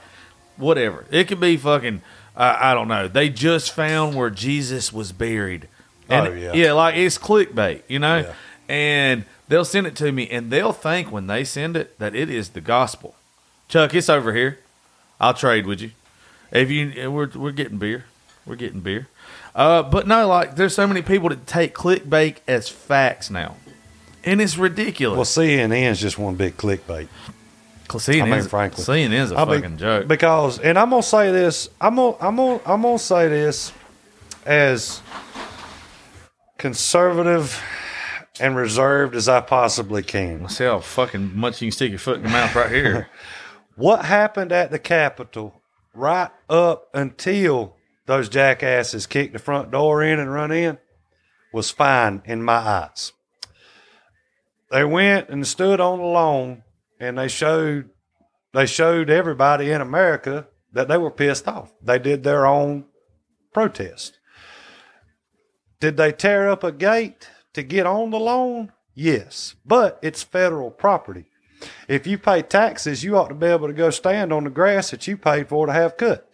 whatever. 0.57 1.05
It 1.11 1.29
could 1.29 1.41
be 1.41 1.57
fucking, 1.57 2.01
uh, 2.37 2.57
I 2.59 2.73
don't 2.73 2.89
know. 2.89 3.09
They 3.09 3.29
just 3.29 3.73
found 3.73 4.15
where 4.15 4.31
Jesus 4.31 4.93
was 4.93 5.13
buried. 5.13 5.69
And 6.09 6.29
Oh, 6.29 6.33
yeah. 6.33 6.53
yeah, 6.55 6.73
like 6.73 6.97
it's 6.97 7.19
clickbait, 7.19 7.83
you 7.89 7.99
know. 7.99 8.19
Yeah. 8.19 8.35
And 8.69 9.25
they'll 9.49 9.65
send 9.65 9.87
it 9.87 9.97
to 9.97 10.13
me, 10.13 10.29
and 10.31 10.51
they'll 10.51 10.73
think 10.73 11.11
when 11.11 11.27
they 11.27 11.45
send 11.45 11.77
it 11.77 11.99
that 11.99 12.15
it 12.15 12.31
is 12.31 12.51
the 12.51 12.61
gospel. 12.61 13.15
Chuck, 13.69 13.95
it's 13.95 14.09
over 14.09 14.33
here. 14.35 14.61
I'll 15.21 15.35
trade 15.35 15.67
with 15.67 15.81
you. 15.81 15.91
If 16.53 16.71
you, 16.71 17.11
we're 17.11 17.29
we're 17.35 17.53
getting 17.53 17.79
beer, 17.79 18.05
we're 18.47 18.57
getting 18.57 18.81
beer. 18.81 19.09
Uh, 19.55 19.83
but 19.83 20.07
no, 20.07 20.27
like 20.29 20.57
there's 20.57 20.75
so 20.75 20.87
many 20.87 21.03
people 21.03 21.29
that 21.31 21.47
take 21.47 21.75
clickbait 21.75 22.37
as 22.47 22.69
facts 22.69 23.31
now, 23.31 23.57
and 24.25 24.41
it's 24.41 24.57
ridiculous. 24.57 25.17
Well, 25.17 25.47
CNN's 25.47 26.01
just 26.01 26.19
one 26.19 26.35
big 26.37 26.57
clickbait. 26.57 27.09
CNN, 27.89 28.23
I 28.23 28.25
mean, 28.25 28.35
is- 28.35 28.47
frankly. 28.49 28.83
CNN 28.85 29.13
is 29.13 29.33
a 29.33 29.37
I 29.37 29.45
mean, 29.45 29.61
fucking 29.61 29.77
joke. 29.77 30.09
Because, 30.09 30.59
and 30.59 30.79
I'm 30.79 30.89
gonna 30.91 31.03
say 31.03 31.31
this. 31.31 31.69
I'm 31.81 31.97
gonna 31.97 32.17
I'm 32.21 32.37
gonna 32.37 32.61
I'm 32.65 32.83
gonna 32.83 32.99
say 32.99 33.29
this 33.29 33.73
as 34.47 35.03
conservative 36.59 37.63
and 38.41 38.57
reserved 38.57 39.15
as 39.15 39.29
I 39.29 39.41
possibly 39.41 40.03
can. 40.03 40.49
See 40.49 40.65
how 40.65 40.81
fucking 40.81 41.37
much 41.37 41.61
you 41.61 41.67
can 41.67 41.73
stick 41.73 41.91
your 41.91 41.99
foot 41.99 42.17
in 42.17 42.23
your 42.23 42.31
mouth 42.33 42.55
right 42.55 42.71
here. 42.71 43.09
What 43.75 44.05
happened 44.05 44.53
at 44.53 44.71
the 44.71 44.79
Capitol 44.79 45.63
right 45.95 46.31
up 46.51 46.89
until 46.93 47.77
those 48.05 48.29
jackasses 48.29 49.07
kicked 49.07 49.33
the 49.33 49.39
front 49.39 49.71
door 49.71 50.03
in 50.03 50.21
and 50.21 50.31
run 50.31 50.53
in 50.53 50.77
was 51.55 51.71
fine 51.71 52.21
in 52.27 52.43
my 52.43 52.57
eyes. 52.59 53.15
They 54.73 54.85
went 54.85 55.29
and 55.29 55.47
stood 55.47 55.81
on 55.81 55.99
the 55.99 56.07
lawn 56.07 56.63
and 56.99 57.19
they 57.19 57.29
showed 57.29 57.91
they 58.55 58.65
showed 58.65 59.11
everybody 59.11 59.71
in 59.71 59.83
America 59.83 60.49
that 60.73 60.89
they 60.89 60.97
were 60.97 61.11
pissed 61.11 61.47
off. 61.47 61.73
They 61.83 61.99
did 61.99 62.23
their 62.23 62.47
own 62.47 62.87
protest. 63.53 64.19
Did 65.79 65.99
they 65.99 66.11
tear 66.11 66.49
up 66.49 66.65
a 66.65 66.73
gate 66.73 67.29
to 67.53 67.63
get 67.63 67.87
on 67.87 68.11
the 68.11 68.19
lawn? 68.19 68.73
Yes, 68.95 69.55
but 69.65 69.99
it's 70.03 70.23
federal 70.23 70.71
property. 70.71 71.27
If 71.87 72.07
you 72.07 72.17
pay 72.17 72.43
taxes, 72.43 73.05
you 73.05 73.17
ought 73.17 73.29
to 73.29 73.35
be 73.35 73.47
able 73.47 73.69
to 73.69 73.75
go 73.75 73.91
stand 73.91 74.33
on 74.33 74.45
the 74.45 74.51
grass 74.51 74.91
that 74.91 75.07
you 75.07 75.17
paid 75.17 75.49
for 75.49 75.67
to 75.67 75.73
have 75.73 75.97
cut. 75.97 76.33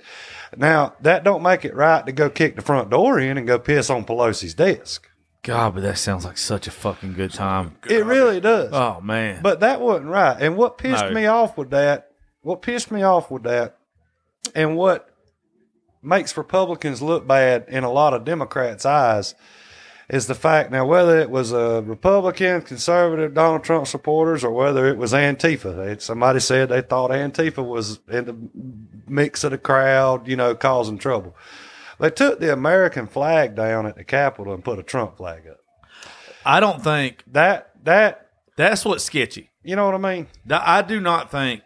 Now, 0.56 0.94
that 1.00 1.24
don't 1.24 1.42
make 1.42 1.64
it 1.64 1.74
right 1.74 2.06
to 2.06 2.12
go 2.12 2.30
kick 2.30 2.56
the 2.56 2.62
front 2.62 2.90
door 2.90 3.18
in 3.18 3.36
and 3.36 3.46
go 3.46 3.58
piss 3.58 3.90
on 3.90 4.04
Pelosi's 4.04 4.54
desk. 4.54 5.07
God, 5.42 5.74
but 5.74 5.82
that 5.82 5.98
sounds 5.98 6.24
like 6.24 6.36
such 6.36 6.66
a 6.66 6.70
fucking 6.70 7.14
good 7.14 7.32
time. 7.32 7.76
It 7.88 8.04
really 8.04 8.40
does. 8.40 8.70
Oh 8.72 9.00
man, 9.00 9.40
But 9.42 9.60
that 9.60 9.80
wasn't 9.80 10.08
right. 10.08 10.36
And 10.40 10.56
what 10.56 10.78
pissed 10.78 11.04
No. 11.04 11.10
me 11.12 11.26
off 11.26 11.56
with 11.56 11.70
that, 11.70 12.10
what 12.42 12.60
pissed 12.62 12.90
me 12.90 13.02
off 13.02 13.30
with 13.30 13.44
that, 13.44 13.76
and 14.54 14.76
what 14.76 15.08
makes 16.02 16.36
Republicans 16.36 17.02
look 17.02 17.26
bad 17.26 17.64
in 17.68 17.84
a 17.84 17.90
lot 17.90 18.14
of 18.14 18.24
Democrats' 18.24 18.84
eyes 18.86 19.34
is 20.08 20.26
the 20.26 20.34
fact 20.34 20.70
now 20.70 20.86
whether 20.86 21.18
it 21.18 21.28
was 21.30 21.52
a 21.52 21.82
Republican, 21.84 22.62
conservative, 22.62 23.34
Donald 23.34 23.62
Trump 23.62 23.86
supporters, 23.86 24.42
or 24.42 24.50
whether 24.52 24.86
it 24.88 24.96
was 24.96 25.12
Antifa. 25.12 25.76
They, 25.76 25.98
somebody 25.98 26.40
said 26.40 26.68
they 26.70 26.80
thought 26.82 27.10
Antifa 27.10 27.64
was 27.64 28.00
in 28.08 28.24
the 28.24 28.36
mix 29.06 29.44
of 29.44 29.50
the 29.50 29.58
crowd, 29.58 30.26
you 30.26 30.36
know, 30.36 30.54
causing 30.54 30.98
trouble. 30.98 31.36
They 32.00 32.10
took 32.10 32.38
the 32.40 32.52
American 32.52 33.06
flag 33.06 33.54
down 33.56 33.86
at 33.86 33.96
the 33.96 34.04
Capitol 34.04 34.54
and 34.54 34.62
put 34.64 34.78
a 34.78 34.82
Trump 34.82 35.16
flag 35.16 35.42
up. 35.50 35.58
I 36.44 36.60
don't 36.60 36.82
think 36.82 37.24
That 37.32 37.70
that 37.84 38.28
that's 38.56 38.84
what's 38.84 39.04
sketchy. 39.04 39.50
you 39.62 39.76
know 39.76 39.84
what 39.86 39.94
I 39.94 39.98
mean? 40.14 40.26
I 40.50 40.82
do 40.82 41.00
not 41.00 41.30
think 41.30 41.62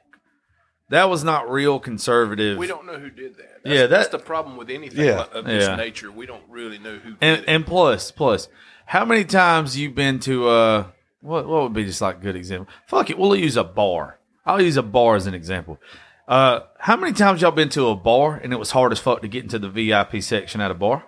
that 0.89 1.09
was 1.09 1.25
not 1.25 1.51
real 1.51 1.79
conservative. 1.79 2.59
We 2.59 2.67
don't 2.67 2.87
know 2.87 2.99
who 2.99 3.09
did 3.11 3.37
that. 3.37 3.63
That's, 3.65 3.75
Yeah, 3.75 3.81
that- 3.83 3.91
that's 3.91 4.09
the 4.09 4.19
problem 4.19 4.57
with 4.57 4.69
anything 4.71 5.05
Yeah. 5.07 5.25
of 5.33 5.45
this 5.45 5.67
Yeah. 5.67 5.77
nature. 5.77 6.11
We 6.11 6.27
don't 6.27 6.43
really 6.49 6.79
know 6.79 6.97
who 6.97 7.11
and 7.21 7.37
did 7.39 7.41
it. 7.41 7.45
and 7.49 7.67
plus 7.67 8.11
plus 8.11 8.49
how 8.87 9.05
many 9.05 9.25
times 9.25 9.79
you've 9.79 9.95
been 9.95 10.19
to 10.21 10.49
uh 10.49 10.85
what 11.21 11.47
what 11.47 11.63
would 11.63 11.73
be 11.73 11.85
just 11.85 12.01
like 12.01 12.17
a 12.17 12.21
good 12.21 12.35
example 12.37 12.67
fuck 12.89 13.09
it 13.11 13.17
we'll 13.19 13.37
use 13.37 13.57
a 13.57 13.63
bar 13.65 14.19
i'll 14.45 14.61
use 14.61 14.77
a 14.77 14.83
bar 14.83 15.15
as 15.15 15.27
an 15.29 15.35
example 15.35 15.79
uh 16.29 16.61
how 16.79 16.97
many 16.97 17.13
times 17.13 17.43
y'all 17.43 17.51
been 17.51 17.69
to 17.69 17.89
a 17.89 17.97
bar 17.97 18.37
and 18.37 18.53
it 18.53 18.59
was 18.59 18.71
hard 18.71 18.93
as 18.93 18.99
fuck 18.99 19.23
to 19.23 19.29
get 19.29 19.43
into 19.43 19.59
the 19.59 19.69
vip 19.69 20.23
section 20.23 20.61
at 20.61 20.71
a 20.71 20.75
bar 20.75 21.05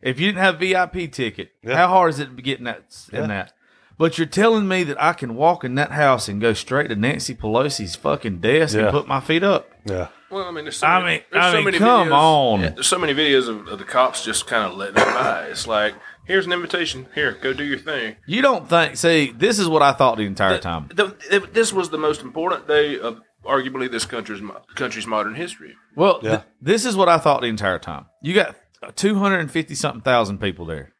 if 0.00 0.18
you 0.20 0.26
didn't 0.26 0.38
have 0.42 0.58
vip 0.58 1.12
ticket 1.12 1.50
Yeah. 1.62 1.76
how 1.76 1.88
hard 1.88 2.10
is 2.10 2.18
it 2.20 2.36
to 2.36 2.42
get 2.42 2.58
in 2.58 2.64
that 2.64 2.84
in 3.12 3.28
that 3.28 3.52
but 3.98 4.18
you're 4.18 4.26
telling 4.26 4.66
me 4.66 4.82
that 4.84 5.00
I 5.00 5.12
can 5.12 5.34
walk 5.36 5.62
in 5.64 5.74
that 5.76 5.92
house 5.92 6.26
and 6.26 6.40
go 6.40 6.54
straight 6.54 6.88
to 6.88 6.96
Nancy 6.96 7.34
Pelosi's 7.34 7.94
fucking 7.94 8.38
desk 8.40 8.74
Yeah. 8.74 8.84
and 8.84 8.90
put 8.90 9.06
my 9.06 9.20
feet 9.20 9.44
up. 9.44 9.70
Yeah. 9.84 10.08
Well, 10.30 10.44
I 10.46 10.50
mean, 10.50 10.64
there's 10.64 10.78
so 10.78 10.86
I 10.86 10.98
many, 11.00 11.12
mean- 11.16 11.22
there's 11.30 11.44
I 11.44 11.50
so 11.50 11.56
mean, 11.56 11.64
many 11.66 11.78
come 11.78 12.08
videos, 12.08 12.12
on. 12.54 12.60
Yeah, 12.62 12.68
there's 12.70 12.86
so 12.86 12.98
many 12.98 13.12
videos 13.14 13.48
of, 13.48 13.68
of 13.68 13.78
the 13.78 13.84
cops 13.84 14.24
just 14.24 14.46
kind 14.46 14.64
of 14.64 14.76
letting 14.78 14.96
it 14.96 15.04
by. 15.14 15.44
It's 15.50 15.66
like 15.68 15.94
here's 16.26 16.46
an 16.46 16.52
invitation. 16.52 17.06
Here, 17.14 17.36
go 17.40 17.52
do 17.52 17.62
your 17.62 17.78
thing. 17.78 18.16
You 18.26 18.40
don't 18.42 18.66
think? 18.68 18.96
See, 18.96 19.30
this 19.36 19.58
is 19.58 19.68
what 19.68 19.82
I 19.82 19.92
thought 19.92 20.16
the 20.16 20.24
entire 20.24 20.54
The- 20.54 20.58
time. 20.60 20.88
the- 20.92 21.14
it- 21.30 21.52
this 21.54 21.72
was 21.72 21.90
the 21.90 21.98
most 21.98 22.22
important 22.22 22.66
day 22.66 22.98
of 22.98 23.20
arguably 23.44 23.90
this 23.90 24.04
country's 24.04 24.40
country's 24.74 25.06
modern 25.06 25.34
history. 25.34 25.74
Well, 25.96 26.20
Yeah. 26.22 26.30
th- 26.30 26.42
this 26.60 26.84
is 26.84 26.96
what 26.96 27.08
I 27.08 27.18
thought 27.18 27.40
the 27.42 27.48
entire 27.48 27.78
time. 27.78 28.06
You 28.22 28.34
got 28.34 28.56
250 28.96 29.74
something 29.74 30.00
thousand 30.02 30.38
people 30.38 30.64
there, 30.66 30.92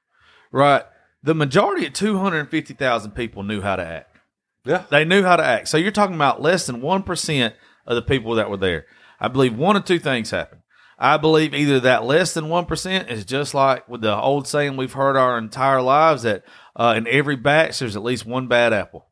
right? 0.51 0.83
The 1.23 1.35
majority 1.35 1.87
of 1.87 1.93
250,000 1.93 3.13
people 3.13 3.43
knew 3.43 3.61
how 3.61 3.77
to 3.77 3.85
act. 3.85 4.17
Yeah. 4.65 4.85
They 4.91 5.05
knew 5.05 5.23
how 5.23 5.37
to 5.37 5.45
act. 5.45 5.69
So 5.69 5.77
you're 5.77 5.91
talking 5.93 6.15
about 6.17 6.41
less 6.43 6.67
than 6.67 6.81
1% 6.81 7.55
of 7.87 7.95
the 7.97 8.03
people 8.03 8.35
that 8.37 8.51
were 8.51 8.57
there. 8.57 8.87
I 9.21 9.29
believe 9.29 9.57
one 9.57 9.77
or 9.77 9.81
two 9.81 9.99
things 9.99 10.31
happened. 10.31 10.61
I 10.99 11.17
believe 11.17 11.53
either 11.55 11.81
that 11.81 12.05
less 12.05 12.33
than 12.35 12.45
1% 12.45 13.11
is 13.11 13.25
just 13.25 13.55
like 13.55 13.89
with 13.89 14.03
the 14.03 14.17
old 14.17 14.47
saying 14.47 14.77
we've 14.77 14.93
heard 14.93 15.17
our 15.17 15.37
entire 15.37 15.83
lives 15.83 16.23
that 16.23 16.45
uh, 16.77 16.95
in 16.97 17.09
every 17.09 17.35
batch 17.37 17.81
there's 17.81 17.97
at 17.97 18.05
least 18.05 18.25
one 18.27 18.47
bad 18.47 18.73
apple. 18.73 19.07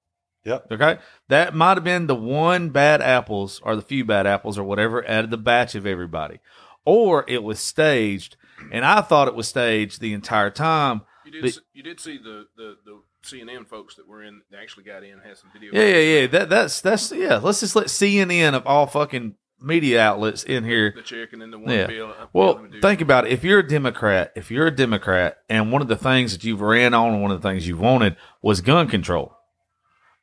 Yep. 0.45 0.67
Okay. 0.73 0.99
That 1.31 1.55
might 1.55 1.77
have 1.77 1.85
been 1.85 2.07
the 2.07 2.15
one 2.15 2.69
bad 2.71 3.01
apples 3.01 3.61
or 3.65 3.75
the 3.77 3.83
few 3.83 4.05
bad 4.05 4.27
apples 4.27 4.59
or 4.59 4.65
whatever 4.65 5.09
out 5.09 5.25
of 5.25 5.31
the 5.31 5.37
batch 5.39 5.75
of 5.75 5.87
everybody. 5.87 6.39
Or 6.85 7.25
it 7.29 7.43
was 7.43 7.59
staged. 7.61 8.37
And 8.73 8.85
I 8.85 9.01
thought 9.01 9.29
it 9.29 9.35
was 9.35 9.49
staged 9.49 10.01
the 10.01 10.13
entire 10.13 10.51
time. 10.51 11.03
You 11.25 11.33
did 11.33 11.43
But- 11.43 11.53
see, 11.55 11.61
you 11.73 11.83
did 11.83 12.01
see 12.01 12.19
the, 12.19 12.47
the, 12.57 12.77
the 12.85 13.01
CNN 13.25 13.67
folks 13.67 13.95
that 13.97 14.07
were 14.09 14.23
in. 14.23 14.43
They 14.51 14.59
actually 14.59 14.85
got 14.85 15.03
in, 15.05 15.19
had 15.21 15.37
some 15.39 15.51
video. 15.53 15.73
Yeah, 15.73 15.87
yeah, 15.97 16.21
yeah. 16.21 16.27
That 16.27 16.49
that's 16.49 16.81
that's 16.81 17.13
yeah. 17.13 17.37
Let's 17.37 17.61
just 17.61 17.77
let 17.77 17.87
CNN 17.87 18.55
of 18.55 18.67
all 18.67 18.87
fucking 18.87 19.35
media 19.61 20.01
outlets 20.03 20.43
in 20.43 20.65
here. 20.65 20.93
The 20.97 21.03
chicken 21.03 21.43
and 21.43 21.53
the 21.53 21.59
one 21.59 21.71
Yeah. 21.71 21.87
bill. 21.87 22.15
uh, 22.19 22.27
Well, 22.33 22.55
bill 22.55 22.65
to 22.65 22.71
do- 22.71 22.81
think 22.81 23.01
about 23.03 23.27
it. 23.27 23.33
If 23.33 23.45
you're 23.45 23.59
a 23.59 23.67
Democrat, 23.69 24.33
if 24.35 24.51
you're 24.51 24.67
a 24.67 24.75
Democrat, 24.75 25.37
and 25.51 25.71
one 25.71 25.83
of 25.83 25.89
the 25.89 25.97
things 25.97 26.33
that 26.33 26.45
you've 26.45 26.63
ran 26.63 26.95
on, 26.95 27.21
one 27.21 27.31
of 27.31 27.41
the 27.41 27.49
things 27.49 27.69
you 27.69 27.77
wanted 27.77 28.17
was 28.43 28.63
gun 28.63 28.89
control, 28.89 29.37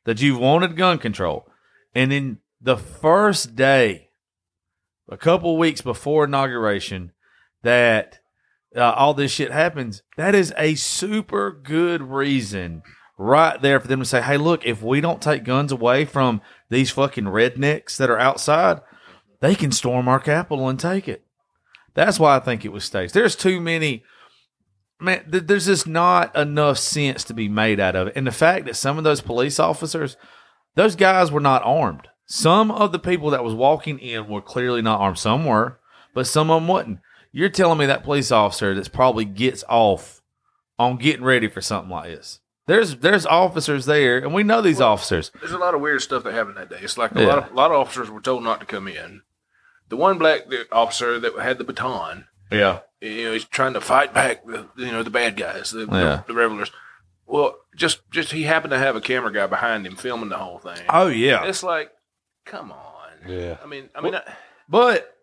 that 0.08 0.22
you've 0.22 0.38
wanted 0.38 0.74
gun 0.74 0.96
control, 0.96 1.46
and 1.94 2.10
then 2.10 2.38
the 2.62 2.78
first 2.78 3.54
day, 3.54 4.08
a 5.10 5.18
couple 5.18 5.58
weeks 5.58 5.82
before 5.82 6.24
inauguration, 6.24 7.12
that 7.62 8.18
uh, 8.74 8.92
all 8.92 9.12
this 9.12 9.30
shit 9.30 9.52
happens, 9.52 10.02
that 10.16 10.34
is 10.34 10.54
a 10.56 10.76
super 10.76 11.52
good 11.52 12.00
reason 12.00 12.82
right 13.18 13.60
there 13.60 13.78
for 13.78 13.86
them 13.86 13.98
to 13.98 14.06
say, 14.06 14.22
hey, 14.22 14.38
look, 14.38 14.64
if 14.64 14.82
we 14.82 15.02
don't 15.02 15.20
take 15.20 15.44
guns 15.44 15.72
away 15.72 16.06
from 16.06 16.40
these 16.70 16.90
fucking 16.90 17.24
rednecks 17.24 17.98
that 17.98 18.08
are 18.08 18.18
outside, 18.18 18.80
they 19.40 19.54
can 19.54 19.70
storm 19.70 20.08
our 20.08 20.20
capital 20.20 20.70
and 20.70 20.80
take 20.80 21.06
it. 21.06 21.22
That's 21.92 22.18
why 22.18 22.34
I 22.34 22.40
think 22.40 22.64
it 22.64 22.72
was 22.72 22.84
staged. 22.84 23.12
There's 23.12 23.36
too 23.36 23.60
many. 23.60 24.04
Man, 25.00 25.30
th- 25.30 25.44
there's 25.46 25.66
just 25.66 25.86
not 25.86 26.34
enough 26.36 26.78
sense 26.78 27.22
to 27.24 27.34
be 27.34 27.48
made 27.48 27.78
out 27.78 27.94
of 27.96 28.08
it. 28.08 28.14
And 28.16 28.26
the 28.26 28.32
fact 28.32 28.66
that 28.66 28.76
some 28.76 28.98
of 28.98 29.04
those 29.04 29.20
police 29.20 29.58
officers, 29.60 30.16
those 30.74 30.96
guys 30.96 31.30
were 31.30 31.40
not 31.40 31.62
armed. 31.64 32.08
Some 32.26 32.70
of 32.70 32.92
the 32.92 32.98
people 32.98 33.30
that 33.30 33.44
was 33.44 33.54
walking 33.54 33.98
in 34.00 34.28
were 34.28 34.42
clearly 34.42 34.82
not 34.82 35.00
armed. 35.00 35.18
Some 35.18 35.44
were, 35.46 35.78
but 36.14 36.26
some 36.26 36.50
of 36.50 36.60
them 36.60 36.68
wasn't. 36.68 36.98
You're 37.32 37.48
telling 37.48 37.78
me 37.78 37.86
that 37.86 38.02
police 38.04 38.32
officer 38.32 38.74
that's 38.74 38.88
probably 38.88 39.24
gets 39.24 39.62
off 39.68 40.20
on 40.78 40.96
getting 40.96 41.24
ready 41.24 41.48
for 41.48 41.60
something 41.60 41.90
like 41.90 42.10
this. 42.10 42.40
There's 42.66 42.96
there's 42.96 43.24
officers 43.24 43.86
there, 43.86 44.18
and 44.18 44.34
we 44.34 44.42
know 44.42 44.60
these 44.60 44.80
officers. 44.80 45.30
There's 45.40 45.52
a 45.52 45.58
lot 45.58 45.74
of 45.74 45.80
weird 45.80 46.02
stuff 46.02 46.24
that 46.24 46.34
happened 46.34 46.58
that 46.58 46.68
day. 46.68 46.80
It's 46.82 46.98
like 46.98 47.14
a 47.16 47.20
Yeah. 47.22 47.26
lot 47.28 47.38
of 47.38 47.50
a 47.52 47.54
lot 47.54 47.70
of 47.70 47.78
officers 47.78 48.10
were 48.10 48.20
told 48.20 48.42
not 48.44 48.60
to 48.60 48.66
come 48.66 48.86
in. 48.88 49.22
The 49.88 49.96
one 49.96 50.18
black 50.18 50.42
officer 50.70 51.18
that 51.18 51.38
had 51.38 51.56
the 51.56 51.64
baton, 51.64 52.26
Yeah, 52.52 52.80
you 53.00 53.24
know, 53.24 53.32
he's 53.32 53.44
trying 53.44 53.74
to 53.74 53.80
fight 53.80 54.12
back 54.14 54.44
the 54.46 54.66
you 54.76 54.90
know 54.92 55.02
the 55.02 55.10
bad 55.10 55.36
guys, 55.36 55.70
the, 55.70 55.80
Yeah. 55.80 55.86
the, 55.86 56.24
the 56.28 56.34
revelers. 56.34 56.70
Well, 57.26 57.56
just 57.76 58.00
just 58.10 58.32
he 58.32 58.44
happened 58.44 58.70
to 58.72 58.78
have 58.78 58.96
a 58.96 59.00
camera 59.00 59.32
guy 59.32 59.46
behind 59.46 59.86
him 59.86 59.96
filming 59.96 60.30
the 60.30 60.38
whole 60.38 60.58
thing. 60.58 60.80
Oh 60.88 61.08
yeah. 61.08 61.44
It's 61.44 61.62
like, 61.62 61.90
come 62.44 62.72
on. 62.72 62.88
Yeah. 63.26 63.58
I 63.62 63.66
mean, 63.66 63.88
I 63.94 64.00
mean, 64.00 64.14
I, 64.14 64.22
But 64.68 65.14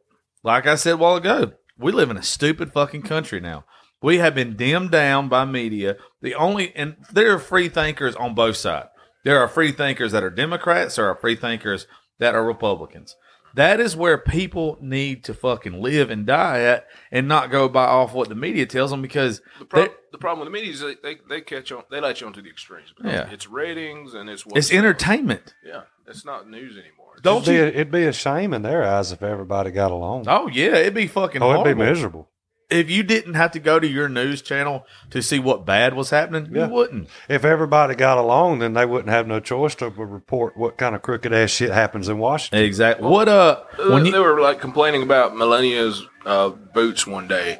like 0.43 0.67
I 0.67 0.75
said 0.75 0.93
a 0.93 0.97
while 0.97 1.15
ago, 1.15 1.53
we 1.77 1.91
live 1.91 2.09
in 2.11 2.17
a 2.17 2.23
stupid 2.23 2.71
fucking 2.73 3.01
country 3.03 3.39
now. 3.39 3.65
We 4.01 4.19
have 4.19 4.35
been 4.35 4.55
dimmed 4.55 4.91
down 4.91 5.29
by 5.29 5.45
media. 5.45 5.97
The 6.21 6.35
only 6.35 6.75
and 6.75 6.95
there 7.11 7.33
are 7.33 7.39
free 7.39 7.69
thinkers 7.69 8.15
on 8.15 8.35
both 8.35 8.57
sides. 8.57 8.89
There 9.23 9.39
are 9.39 9.47
free 9.47 9.71
thinkers 9.71 10.11
that 10.11 10.23
are 10.23 10.29
Democrats. 10.29 10.97
There 10.97 11.09
are 11.09 11.15
free 11.15 11.35
thinkers 11.35 11.87
that 12.19 12.35
are 12.35 12.45
Republicans. 12.45 13.15
That 13.55 13.79
is 13.79 13.95
where 13.95 14.17
people 14.17 14.77
need 14.81 15.23
to 15.25 15.33
fucking 15.33 15.81
live 15.81 16.09
and 16.09 16.25
die 16.25 16.59
at, 16.61 16.87
and 17.09 17.27
not 17.27 17.49
go 17.49 17.69
by 17.69 17.85
off 17.85 18.13
what 18.13 18.27
the 18.27 18.35
media 18.35 18.65
tells 18.65 18.91
them 18.91 19.01
because 19.01 19.41
the, 19.59 19.65
pro- 19.65 19.87
the 20.11 20.17
problem 20.17 20.45
with 20.45 20.47
the 20.47 20.51
media 20.51 20.73
is 20.73 20.81
they, 20.81 20.95
they, 21.01 21.19
they 21.29 21.41
catch 21.41 21.71
on, 21.71 21.83
they 21.89 22.01
let 22.01 22.19
you 22.19 22.27
onto 22.27 22.41
the 22.41 22.49
extremes. 22.49 22.93
because 22.95 23.13
Yeah. 23.13 23.29
It's 23.31 23.47
ratings 23.47 24.13
and 24.13 24.29
it's 24.29 24.45
what 24.45 24.57
it's 24.57 24.73
entertainment. 24.73 25.53
Yeah, 25.65 25.83
it's 26.05 26.25
not 26.25 26.49
news 26.49 26.77
anymore. 26.77 27.15
Don't 27.21 27.43
it'd, 27.43 27.47
be 27.47 27.53
you? 27.53 27.63
a, 27.63 27.67
it'd 27.67 27.91
be 27.91 28.03
a 28.03 28.13
shame 28.13 28.53
in 28.53 28.61
their 28.61 28.83
eyes 28.83 29.13
if 29.13 29.23
everybody 29.23 29.71
got 29.71 29.91
along. 29.91 30.25
Oh 30.27 30.47
yeah, 30.47 30.75
it'd 30.75 30.93
be 30.93 31.07
fucking. 31.07 31.41
Oh, 31.41 31.53
it'd 31.53 31.63
be 31.63 31.73
miserable. 31.73 32.29
If 32.69 32.89
you 32.89 33.03
didn't 33.03 33.35
have 33.35 33.51
to 33.51 33.59
go 33.59 33.79
to 33.79 33.87
your 33.87 34.09
news 34.09 34.41
channel 34.41 34.85
to 35.11 35.21
see 35.21 35.39
what 35.39 35.65
bad 35.65 35.93
was 35.93 36.09
happening, 36.09 36.49
Yeah. 36.53 36.67
you 36.67 36.73
wouldn't. 36.73 37.09
If 37.29 37.45
everybody 37.45 37.95
got 37.95 38.17
along, 38.17 38.59
then 38.59 38.73
they 38.73 38.85
wouldn't 38.85 39.09
have 39.09 39.27
no 39.27 39.39
choice 39.39 39.75
to 39.75 39.89
report 39.89 40.57
what 40.57 40.77
kind 40.77 40.95
of 40.95 41.01
crooked 41.01 41.31
ass 41.33 41.51
shit 41.51 41.71
happens 41.71 42.09
in 42.09 42.17
Washington. 42.17 42.63
Exactly. 42.65 43.07
What 43.07 43.27
uh 43.29 43.61
when 43.89 44.03
they 44.03 44.09
you 44.09 44.21
were 44.21 44.41
like 44.41 44.59
complaining 44.59 45.03
about 45.03 45.33
Melania's 45.33 46.03
uh, 46.25 46.49
boots 46.49 47.05
one 47.05 47.27
day, 47.27 47.59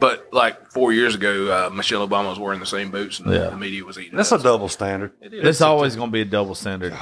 but 0.00 0.28
like 0.32 0.70
four 0.72 0.92
years 0.92 1.14
ago, 1.14 1.66
uh, 1.66 1.70
Michelle 1.70 2.06
Obama 2.08 2.30
was 2.30 2.38
wearing 2.38 2.60
the 2.60 2.64
same 2.66 2.90
boots, 2.90 3.20
and 3.20 3.30
Yeah. 3.32 3.50
the 3.50 3.56
media 3.56 3.84
was 3.84 3.98
eating. 3.98 4.16
That's 4.16 4.32
it 4.32 4.36
a 4.36 4.38
up. 4.38 4.44
double 4.44 4.68
standard. 4.70 5.12
It 5.20 5.34
is. 5.34 5.42
there's 5.42 5.60
always 5.60 5.94
going 5.96 6.08
to 6.08 6.12
be 6.12 6.22
a 6.22 6.24
double 6.24 6.54
standard. 6.54 6.94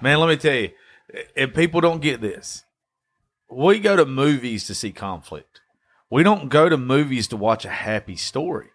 Man, 0.00 0.20
let 0.20 0.28
me 0.28 0.36
tell 0.36 0.54
you, 0.54 0.70
if 1.34 1.52
people 1.54 1.80
don't 1.80 2.00
get 2.00 2.20
this, 2.20 2.64
we 3.50 3.80
go 3.80 3.96
to 3.96 4.06
movies 4.06 4.66
to 4.68 4.74
see 4.74 4.92
conflict. 4.92 5.60
We 6.12 6.22
don't 6.22 6.50
go 6.50 6.68
to 6.68 6.76
movies 6.76 7.26
to 7.28 7.38
watch 7.38 7.64
a 7.64 7.70
happy 7.70 8.16
story. 8.16 8.68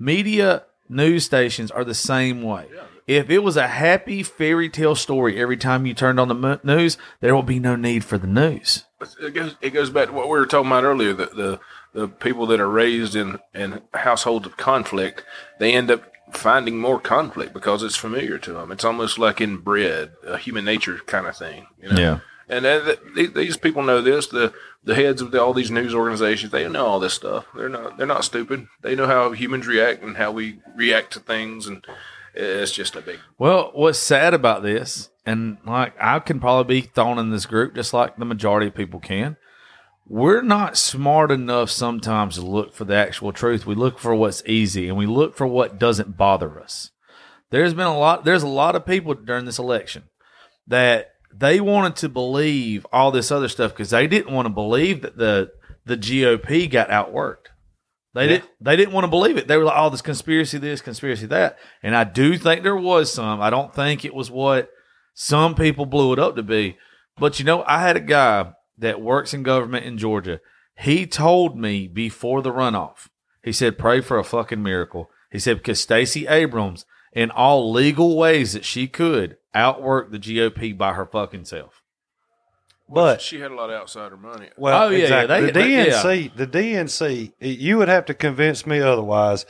Media 0.00 0.64
news 0.88 1.24
stations 1.24 1.70
are 1.70 1.84
the 1.84 1.94
same 1.94 2.42
way. 2.42 2.66
If 3.06 3.30
it 3.30 3.44
was 3.44 3.56
a 3.56 3.68
happy 3.68 4.24
fairy 4.24 4.68
tale 4.68 4.96
story 4.96 5.40
every 5.40 5.56
time 5.56 5.86
you 5.86 5.94
turned 5.94 6.18
on 6.18 6.26
the 6.26 6.60
news, 6.64 6.98
there 7.20 7.32
will 7.32 7.44
be 7.44 7.60
no 7.60 7.76
need 7.76 8.04
for 8.04 8.18
the 8.18 8.26
news. 8.26 8.86
it 9.22 9.34
goes 9.34 9.54
it 9.60 9.70
goes 9.70 9.90
back 9.90 10.08
to 10.08 10.12
what 10.12 10.24
we 10.26 10.36
were 10.36 10.46
talking 10.46 10.66
about 10.66 10.82
earlier. 10.82 11.12
The 11.12 11.26
the, 11.26 11.60
the 11.92 12.08
people 12.08 12.46
that 12.48 12.58
are 12.58 12.68
raised 12.68 13.14
in 13.14 13.38
in 13.54 13.82
households 13.94 14.46
of 14.46 14.56
conflict, 14.56 15.22
they 15.60 15.74
end 15.74 15.92
up 15.92 16.02
finding 16.32 16.78
more 16.80 16.98
conflict 16.98 17.52
because 17.52 17.84
it's 17.84 17.96
familiar 17.96 18.36
to 18.38 18.52
them. 18.52 18.72
It's 18.72 18.84
almost 18.84 19.16
like 19.16 19.40
inbred, 19.40 20.10
a 20.26 20.38
human 20.38 20.64
nature 20.64 20.98
kind 21.06 21.28
of 21.28 21.36
thing. 21.36 21.68
You 21.80 21.92
know? 21.92 22.00
Yeah. 22.00 22.18
And 22.50 22.66
uh, 22.66 22.84
th- 22.84 23.00
th- 23.14 23.34
these 23.34 23.56
people 23.56 23.84
know 23.84 24.02
this. 24.02 24.26
The 24.26 24.52
the 24.82 24.94
heads 24.94 25.20
of 25.20 25.30
the, 25.30 25.42
all 25.42 25.52
these 25.52 25.70
news 25.70 25.94
organizations, 25.94 26.52
they 26.52 26.68
know 26.68 26.86
all 26.86 27.00
this 27.00 27.14
stuff. 27.14 27.46
They're 27.54 27.68
not 27.68 27.96
they're 27.96 28.06
not 28.06 28.24
stupid. 28.24 28.66
They 28.82 28.94
know 28.94 29.06
how 29.06 29.32
humans 29.32 29.66
react 29.66 30.02
and 30.02 30.16
how 30.16 30.32
we 30.32 30.60
react 30.74 31.12
to 31.14 31.20
things, 31.20 31.66
and 31.66 31.84
it's 32.34 32.72
just 32.72 32.96
a 32.96 33.02
big. 33.02 33.18
Well, 33.38 33.70
what's 33.74 33.98
sad 33.98 34.34
about 34.34 34.62
this, 34.62 35.10
and 35.26 35.58
like 35.66 35.94
I 36.00 36.18
can 36.20 36.40
probably 36.40 36.80
be 36.80 36.86
thrown 36.86 37.18
in 37.18 37.30
this 37.30 37.46
group 37.46 37.74
just 37.74 37.92
like 37.92 38.16
the 38.16 38.24
majority 38.24 38.68
of 38.68 38.74
people 38.74 39.00
can. 39.00 39.36
We're 40.06 40.42
not 40.42 40.76
smart 40.76 41.30
enough 41.30 41.70
sometimes 41.70 42.34
to 42.34 42.40
look 42.40 42.74
for 42.74 42.84
the 42.84 42.96
actual 42.96 43.32
truth. 43.32 43.64
We 43.64 43.76
look 43.76 44.00
for 44.00 44.12
what's 44.12 44.42
easy 44.44 44.88
and 44.88 44.98
we 44.98 45.06
look 45.06 45.36
for 45.36 45.46
what 45.46 45.78
doesn't 45.78 46.16
bother 46.16 46.60
us. 46.60 46.90
There's 47.50 47.74
been 47.74 47.86
a 47.86 47.96
lot 47.96 48.24
there's 48.24 48.42
a 48.42 48.48
lot 48.48 48.74
of 48.74 48.86
people 48.86 49.14
during 49.14 49.44
this 49.44 49.58
election 49.58 50.04
that 50.66 51.12
they 51.32 51.60
wanted 51.60 51.96
to 51.96 52.08
believe 52.08 52.86
all 52.92 53.10
this 53.10 53.30
other 53.30 53.48
stuff 53.48 53.72
because 53.72 53.90
they 53.90 54.06
didn't 54.06 54.34
want 54.34 54.46
to 54.46 54.50
believe 54.54 55.02
that 55.02 55.16
the 55.16 55.52
the 55.86 55.96
GOP 55.96 56.70
got 56.70 56.88
outworked. 56.88 57.46
They 58.14 58.22
Yeah. 58.24 58.28
didn't. 58.28 58.50
They 58.60 58.76
didn't 58.76 58.92
want 58.94 59.04
to 59.04 59.08
believe 59.10 59.36
it. 59.36 59.46
They 59.48 59.56
were 59.56 59.64
like, 59.64 59.76
"Oh, 59.78 59.88
this 59.90 60.02
conspiracy, 60.02 60.58
this 60.58 60.80
conspiracy, 60.82 61.26
that." 61.26 61.58
And 61.82 61.96
I 61.96 62.04
do 62.04 62.36
think 62.36 62.62
there 62.62 62.76
was 62.76 63.12
some. 63.12 63.40
I 63.40 63.50
don't 63.50 63.74
think 63.74 64.04
it 64.04 64.14
was 64.14 64.30
what 64.30 64.70
some 65.14 65.54
people 65.54 65.86
blew 65.86 66.12
it 66.12 66.18
up 66.18 66.36
to 66.36 66.42
be. 66.42 66.76
But 67.18 67.38
you 67.38 67.44
know, 67.44 67.62
I 67.66 67.80
had 67.80 67.96
a 67.96 68.00
guy 68.00 68.52
that 68.78 69.00
works 69.00 69.32
in 69.34 69.42
government 69.42 69.84
in 69.86 69.96
Georgia. 69.98 70.40
He 70.78 71.06
told 71.06 71.56
me 71.58 71.86
before 71.86 72.42
the 72.42 72.52
runoff. 72.52 73.08
He 73.42 73.52
said, 73.52 73.78
"Pray 73.78 74.00
for 74.00 74.18
a 74.18 74.24
fucking 74.24 74.62
miracle." 74.62 75.10
He 75.30 75.38
said 75.38 75.58
because 75.58 75.80
Stacey 75.80 76.26
Abrams, 76.26 76.84
in 77.12 77.30
all 77.30 77.72
legal 77.72 78.16
ways 78.16 78.52
that 78.52 78.64
she 78.64 78.86
could, 78.86 79.36
outwork 79.54 80.10
the 80.10 80.18
GOP 80.18 80.76
by 80.76 80.92
her 80.94 81.06
fucking 81.06 81.44
self. 81.44 81.82
But 82.88 83.20
she 83.22 83.40
had 83.40 83.52
a 83.52 83.54
lot 83.54 83.70
of 83.70 83.80
outsider 83.82 84.16
money. 84.16 84.48
well, 84.56 84.84
Oh, 84.84 84.88
yeah, 84.90 85.02
exactly. 85.04 85.40
they- 85.40 85.46
the 85.46 85.52
they- 85.52 85.70
yeah. 85.70 85.84
DNC, 86.02 86.32
the 86.36 86.46
DNC, 86.46 87.32
you 87.40 87.78
would 87.78 87.88
have 87.88 88.04
to 88.06 88.14
convince 88.14 88.66
me 88.66 88.80
otherwise 88.80 89.46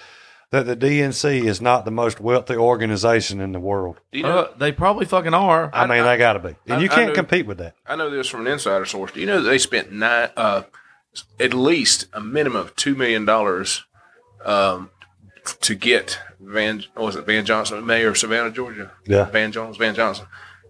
that 0.51 0.67
the 0.67 0.77
DNC 0.77 1.47
is 1.47 1.61
not 1.61 1.85
the 1.85 1.91
most 1.91 2.21
wealthy 2.21 2.57
organization 2.57 3.41
in 3.41 3.53
the 3.53 3.61
world. 3.61 3.99
Do 4.13 4.19
you 4.19 4.25
know, 4.25 4.39
Uh, 4.41 4.49
they 4.59 4.73
probably 4.73 5.07
fucking 5.07 5.33
are. 5.33 5.71
I, 5.73 5.87
mean, 5.87 6.03
they 6.05 6.17
got 6.19 6.35
to 6.35 6.39
be, 6.41 6.57
and 6.67 6.75
I- 6.75 6.81
you 6.81 6.89
can't 6.89 7.09
knew- 7.09 7.15
compete 7.15 7.47
with 7.47 7.59
that. 7.59 7.75
I 7.87 7.97
know 7.97 8.11
this 8.11 8.29
from 8.29 8.43
an 8.43 8.53
insider 8.53 8.85
source. 8.85 9.13
Do 9.13 9.21
you 9.21 9.27
know 9.27 9.41
that 9.43 9.49
they 9.49 9.59
spent 9.59 9.91
nine, 9.93 10.29
uh, 10.37 10.63
at 11.39 11.55
least 11.55 12.07
a 12.13 12.21
minimum 12.21 12.61
of 12.61 12.77
two 12.77 12.95
million 12.95 13.25
dollars, 13.25 13.85
um, 14.45 14.91
to 15.63 15.75
get 15.75 16.19
Van 16.41 16.85
what 16.95 17.07
was 17.07 17.17
it 17.17 17.27
Van 17.27 17.45
Johnson, 17.45 17.85
mayor 17.85 18.09
of 18.09 18.19
Savannah, 18.19 18.51
Georgia. 18.51 18.93
Yeah. 19.07 19.25
Van 19.31 19.53
Jones, 19.53 19.77
Van 19.77 19.95
Johnson. 19.95 20.27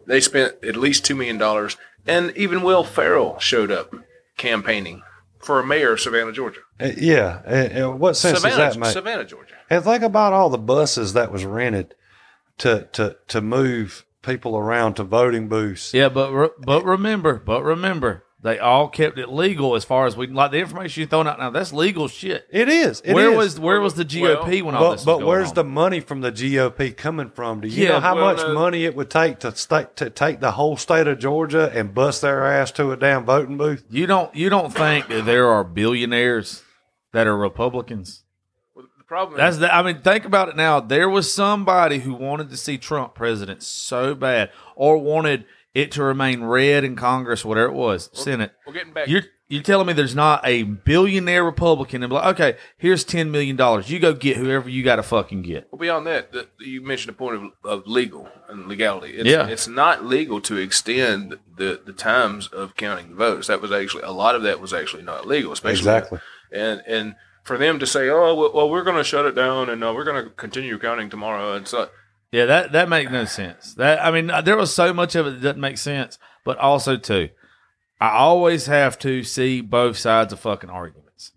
They 0.07 0.21
spent 0.21 0.65
at 0.65 0.77
least 0.77 1.05
two 1.05 1.15
million 1.15 1.39
dollars, 1.39 1.77
and 2.07 2.37
even 2.37 2.63
Will 2.63 2.85
Ferrell 2.85 3.39
showed 3.39 3.71
up 3.71 3.95
campaigning 4.37 5.03
for 5.39 5.61
a 5.61 5.67
mayor 5.67 5.93
of 5.93 6.01
Savannah, 6.01 6.33
Georgia. 6.33 6.61
Uh, 6.79 6.91
yeah. 6.97 7.43
And, 7.45 7.73
and 7.73 8.01
what 8.01 8.17
sense 8.17 8.39
Savannah, 8.39 8.57
does 8.57 8.75
that 8.75 8.81
make? 8.81 8.93
Savannah, 8.93 9.25
Georgia. 9.25 9.55
And 9.69 9.85
think 9.85 10.03
about 10.03 10.33
all 10.33 10.51
the 10.51 10.59
buses 10.59 11.13
that 11.13 11.33
was 11.33 11.45
rented 11.45 11.95
to 12.59 12.89
to 12.93 13.17
to 13.29 13.41
move 13.41 14.05
people 14.23 14.57
around 14.57 14.95
to 14.95 15.05
voting 15.05 15.49
booths. 15.49 15.95
Yeah, 15.95 16.09
but 16.09 16.33
re- 16.33 16.49
but 16.59 16.85
remember, 16.85 17.39
but 17.39 17.63
remember, 17.63 18.25
they 18.43 18.59
all 18.59 18.89
kept 18.89 19.19
it 19.19 19.29
legal 19.29 19.75
as 19.75 19.85
far 19.85 20.07
as 20.07 20.17
we 20.17 20.27
like 20.27 20.51
the 20.51 20.59
information 20.59 21.03
you're 21.03 21.09
throwing 21.09 21.27
out 21.27 21.39
now. 21.39 21.51
That's 21.51 21.75
legal 21.75 22.09
shit. 22.09 22.47
It 22.51 22.71
is. 22.71 23.03
It 23.05 23.13
where 23.13 23.31
is. 23.33 23.37
was 23.37 23.61
where 23.61 23.81
was 23.81 23.95
the 23.95 24.05
GOP 24.05 24.63
when 24.63 24.75
all 24.75 24.81
but, 24.81 24.91
this? 24.93 25.01
Was 25.01 25.05
but 25.05 25.15
going 25.19 25.27
where's 25.27 25.49
on? 25.51 25.55
the 25.57 25.65
money 25.65 26.01
from 26.01 26.23
the 26.23 26.33
GOP 26.33 26.97
coming 26.97 27.29
from? 27.31 27.61
Do 27.61 27.69
you 27.69 27.85
Yeah, 27.85 27.91
know 27.91 28.01
how 28.01 28.17
well, 28.17 28.35
much 28.35 28.39
no. 28.39 28.55
money 28.55 28.85
it 28.85 28.97
would 28.97 29.11
take 29.11 29.41
to 29.41 29.55
state 29.55 29.95
to 29.97 30.09
take 30.09 30.41
the 30.41 30.53
whole 30.53 30.79
state 30.79 31.07
of 31.07 31.19
Georgia 31.19 31.71
and 31.75 31.95
bust 31.95 32.23
their 32.23 32.47
ass 32.47 32.71
to 32.73 32.93
a 32.93 32.97
damn 32.97 33.27
voting 33.27 33.59
booth? 33.59 33.85
You 33.91 34.07
don't 34.07 34.35
you 34.35 34.49
don't 34.49 34.73
think 34.73 35.09
that 35.09 35.27
there 35.27 35.47
are 35.47 35.63
billionaires 35.63 36.63
that 37.13 37.27
are 37.27 37.37
Republicans? 37.37 38.23
Well, 38.75 38.87
the 38.97 39.05
problem 39.05 39.37
That's 39.37 39.57
is, 39.57 39.61
the, 39.61 39.75
I 39.75 39.83
mean, 39.83 40.01
think 40.01 40.25
about 40.25 40.49
it 40.49 40.57
now. 40.57 40.81
There 40.81 41.11
was 41.11 41.31
somebody 41.31 41.99
who 41.99 42.15
wanted 42.15 42.49
to 42.51 42.57
see 42.57 42.79
Trump 42.79 43.15
president 43.15 43.63
so 43.63 44.15
bad, 44.15 44.51
or 44.77 44.97
wanted 44.97 45.45
it 45.75 45.93
to 45.93 46.03
remain 46.03 46.43
red 46.43 46.85
in 46.85 46.97
Congress, 46.97 47.45
whatever 47.45 47.69
it 47.69 47.75
was, 47.75 48.11
Senate. 48.13 48.53
well, 48.67 48.75
getting 48.75 48.93
back. 48.93 49.09
You're 49.09 49.23
you're 49.49 49.63
telling 49.65 49.89
me 49.89 49.93
there's 49.93 50.15
not 50.15 50.43
a 50.45 50.63
billionaire 50.63 51.43
Republican 51.43 52.05
and 52.05 52.11
be 52.11 52.15
like, 52.15 52.35
okay, 52.41 52.59
here's 52.79 53.03
ten 53.03 53.33
million 53.33 53.57
dollars. 53.57 53.91
You 53.91 53.99
go 53.99 54.13
get 54.13 54.37
whoever 54.37 54.69
you 54.69 54.85
got 54.85 54.97
to 54.97 55.03
fucking 55.03 55.43
get. 55.43 55.67
Well, 55.73 55.81
beyond 55.81 56.07
that, 56.07 56.31
the, 56.33 56.47
you 56.61 56.81
mentioned 56.81 57.15
the 57.15 57.19
point 57.19 57.37
of, 57.37 57.51
of 57.65 57.87
legal 57.89 58.29
and 58.49 58.69
legality. 58.69 59.15
It's, 59.15 59.29
Yeah. 59.29 59.49
it's 59.49 59.67
not 59.67 60.05
legal 60.05 60.41
to 60.43 60.57
extend 60.57 61.39
the, 61.57 61.81
the 61.85 61.93
times 61.93 62.47
of 62.49 62.77
counting 62.77 63.11
the 63.11 63.17
votes. 63.17 63.49
That 63.49 63.61
was 63.61 63.73
actually 63.73 64.05
a 64.05 64.13
lot 64.13 64.37
of 64.37 64.43
that 64.45 64.61
was 64.61 64.73
actually 64.73 65.03
not 65.03 65.27
legal, 65.27 65.51
especially 65.53 65.79
Exactly. 65.81 66.21
And 66.53 66.83
and 66.87 67.15
for 67.43 67.59
them 67.59 67.81
to 67.81 67.87
say, 67.89 68.09
oh 68.09 68.35
well, 68.37 68.53
well 68.55 68.71
we're 68.71 68.85
going 68.85 68.99
to 68.99 69.05
shut 69.05 69.25
it 69.27 69.35
down 69.35 69.69
and 69.69 69.83
uh, 69.83 69.93
we're 69.93 70.05
going 70.05 70.23
to 70.25 70.31
continue 70.31 70.79
counting 70.79 71.11
tomorrow, 71.11 71.55
and 71.55 71.67
so 71.67 71.89
Yeah, 72.33 72.47
that 72.47 72.73
that 72.73 72.89
makes 72.89 73.11
no 73.11 73.25
sense. 73.25 73.75
That 73.75 74.05
I 74.05 74.11
mean, 74.11 74.31
there 74.45 74.57
was 74.57 74.73
so 74.75 74.95
much 74.95 75.15
of 75.15 75.27
it 75.27 75.31
that 75.31 75.43
doesn't 75.43 75.61
make 75.61 75.79
sense. 75.79 76.19
But 76.45 76.59
also 76.59 76.97
too, 76.97 77.31
I 78.01 78.11
always 78.11 78.67
have 78.67 78.99
to 79.01 79.23
see 79.25 79.61
both 79.61 79.97
sides 79.99 80.33
of 80.33 80.41
fucking 80.41 80.71
arguments. 80.71 81.33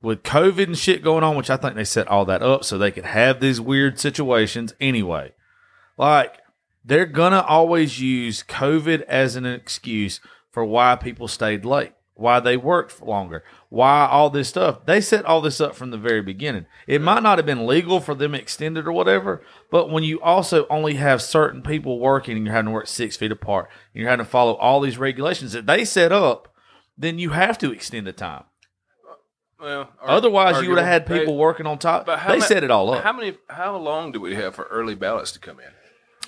With 0.00 0.22
COVID 0.22 0.66
and 0.66 0.78
shit 0.78 1.02
going 1.02 1.24
on, 1.24 1.36
which 1.36 1.50
I 1.50 1.56
think 1.56 1.74
they 1.74 1.84
set 1.84 2.06
all 2.06 2.24
that 2.26 2.42
up 2.42 2.62
so 2.62 2.78
they 2.78 2.92
could 2.92 3.04
have 3.04 3.40
these 3.40 3.60
weird 3.60 3.98
situations 3.98 4.74
anyway. 4.80 5.32
Like 5.96 6.38
they're 6.84 7.06
gonna 7.06 7.40
always 7.40 8.00
use 8.00 8.44
COVID 8.44 9.02
as 9.02 9.34
an 9.34 9.46
excuse 9.46 10.20
for 10.50 10.64
why 10.64 10.94
people 10.96 11.26
stayed 11.26 11.64
late, 11.64 11.92
why 12.18 12.40
they 12.40 12.56
worked 12.56 13.00
longer, 13.00 13.44
why 13.68 14.06
all 14.10 14.28
this 14.28 14.48
stuff. 14.48 14.84
They 14.86 15.00
set 15.00 15.24
all 15.24 15.40
this 15.40 15.60
up 15.60 15.74
from 15.76 15.90
the 15.90 15.96
very 15.96 16.20
beginning. 16.20 16.66
It 16.86 17.00
might 17.00 17.22
not 17.22 17.38
have 17.38 17.46
been 17.46 17.66
legal 17.66 18.00
for 18.00 18.14
them 18.14 18.34
extended 18.34 18.86
or 18.86 18.92
whatever, 18.92 19.42
but 19.70 19.88
when 19.88 20.02
you 20.02 20.20
also 20.20 20.66
only 20.68 20.94
have 20.94 21.22
certain 21.22 21.62
people 21.62 22.00
working 22.00 22.36
and 22.36 22.44
you're 22.44 22.54
having 22.54 22.66
to 22.70 22.72
work 22.74 22.88
six 22.88 23.16
feet 23.16 23.30
apart, 23.32 23.70
and 23.94 24.00
you're 24.00 24.10
having 24.10 24.24
to 24.26 24.30
follow 24.30 24.54
all 24.54 24.80
these 24.80 24.98
regulations 24.98 25.52
that 25.52 25.66
they 25.66 25.84
set 25.84 26.10
up, 26.12 26.52
then 26.96 27.18
you 27.20 27.30
have 27.30 27.56
to 27.58 27.72
extend 27.72 28.06
the 28.08 28.12
time. 28.12 28.42
well, 29.60 29.88
ar- 30.00 30.08
Otherwise, 30.10 30.60
you 30.62 30.68
would 30.70 30.78
have 30.78 30.86
had 30.86 31.06
people 31.06 31.36
working 31.36 31.66
on 31.66 31.78
top. 31.78 32.06
But 32.06 32.18
how 32.18 32.30
They 32.32 32.38
ma- 32.38 32.44
set 32.44 32.64
it 32.64 32.70
all 32.72 32.90
up. 32.92 33.04
How 33.04 33.12
many? 33.12 33.36
How 33.48 33.76
long 33.76 34.10
do 34.12 34.20
we 34.20 34.34
have 34.34 34.54
for 34.56 34.64
early 34.64 34.94
ballots 34.96 35.30
to 35.32 35.38
come 35.38 35.60
in? 35.60 35.66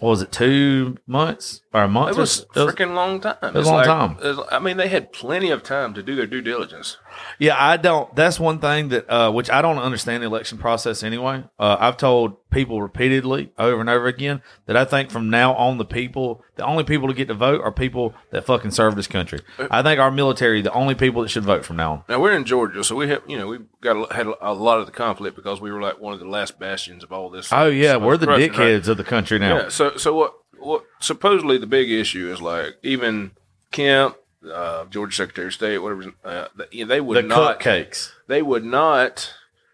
What 0.01 0.11
was 0.11 0.23
it 0.23 0.33
two 0.33 0.97
months 1.07 1.61
or 1.75 1.83
a 1.83 1.89
month? 1.89 2.17
It 2.17 2.21
was 2.21 2.47
was- 2.55 2.75
freaking 2.75 2.95
long 2.95 3.21
time. 3.21 3.37
It 3.43 3.55
was 3.55 3.69
a 3.69 3.71
long 3.71 3.85
time. 3.85 4.45
I 4.51 4.59
mean, 4.59 4.79
they 4.79 4.89
had 4.89 5.13
plenty 5.13 5.51
of 5.51 5.63
time 5.63 5.93
to 5.95 6.03
do 6.03 6.17
their 6.17 6.27
due 6.27 6.41
diligence. 6.41 6.97
Yeah, 7.39 7.57
I 7.59 7.77
don't. 7.77 8.14
That's 8.14 8.39
one 8.39 8.59
thing 8.59 8.89
that, 8.89 9.09
uh, 9.11 9.31
which 9.33 9.51
I 9.51 9.62
don't 9.62 9.79
understand 9.79 10.23
the 10.23 10.27
election 10.27 10.59
process 10.59 11.03
anyway. 11.03 11.45
Uh, 11.59 11.77
I've 11.79 11.97
told 11.97 12.37
people 12.51 12.83
repeatedly 12.83 13.53
over 13.59 13.81
and 13.81 13.89
over 13.89 14.07
again 14.07 14.43
that 14.66 14.77
I 14.77 14.85
think 14.85 15.11
from 15.11 15.31
now 15.31 15.55
on, 15.55 15.79
the 15.79 15.85
people, 15.85 16.43
the 16.57 16.64
only 16.64 16.85
people 16.85 17.09
to 17.09 17.14
get 17.14 17.29
to 17.29 17.35
vote 17.35 17.61
are 17.62 17.73
people 17.73 18.14
that 18.31 18.45
fucking 18.45 18.73
serve 18.73 18.97
this 18.97 19.07
country. 19.07 19.41
I 19.71 19.83
think 19.83 20.01
our 20.01 20.11
military, 20.11 20.61
the 20.62 20.73
only 20.73 20.95
people 20.95 21.23
that 21.23 21.29
should 21.29 21.45
vote 21.45 21.64
from 21.64 21.77
now 21.77 21.93
on. 21.93 22.03
Now 22.09 22.21
we're 22.21 22.37
in 22.37 22.45
Georgia, 22.45 22.85
so 22.85 22.97
we 22.97 23.09
have 23.09 23.23
you 23.27 23.39
know 23.39 23.47
we 23.47 23.59
got 23.81 23.97
a, 23.97 24.14
had 24.14 24.27
a 24.41 24.53
lot 24.53 24.81
of 24.81 24.87
the 24.87 24.93
conflict 24.93 25.37
because 25.37 25.61
we 25.61 25.71
were 25.71 25.81
like 25.81 26.01
one 26.01 26.12
of 26.12 26.21
the 26.21 26.29
last 26.29 26.59
bastions 26.59 27.03
of 27.03 27.12
all 27.12 27.31
this. 27.31 27.53
Oh 27.53 27.68
yeah, 27.68 27.97
we're 27.97 28.16
the 28.16 28.27
corruption, 28.27 28.51
right? 28.53 28.59
dickheads 28.59 28.89
of 28.89 28.97
the 28.97 29.05
country 29.05 29.39
now. 29.39 29.57
Yeah. 29.57 29.68
So 29.68 29.97
so 29.97 30.14
what 30.14 30.35
what 30.59 30.85
supposedly 31.01 31.59
the 31.59 31.66
big 31.66 31.91
issue 31.91 32.31
is 32.31 32.41
like 32.43 32.77
even 32.83 33.33
Kemp, 33.71 34.16
uh, 34.49 34.84
Georgia 34.86 35.14
Secretary 35.14 35.49
of 35.49 35.55
State, 35.55 35.78
whatever. 35.78 36.12
Uh, 36.24 36.47
they, 36.57 36.64
you 36.70 36.84
know, 36.84 36.88
they 36.88 37.01
would 37.01 37.16
The 37.16 37.22
not. 37.22 37.61
cupcakes. 37.61 38.11
They 38.26 38.43
would 38.43 38.64
not. 38.64 39.32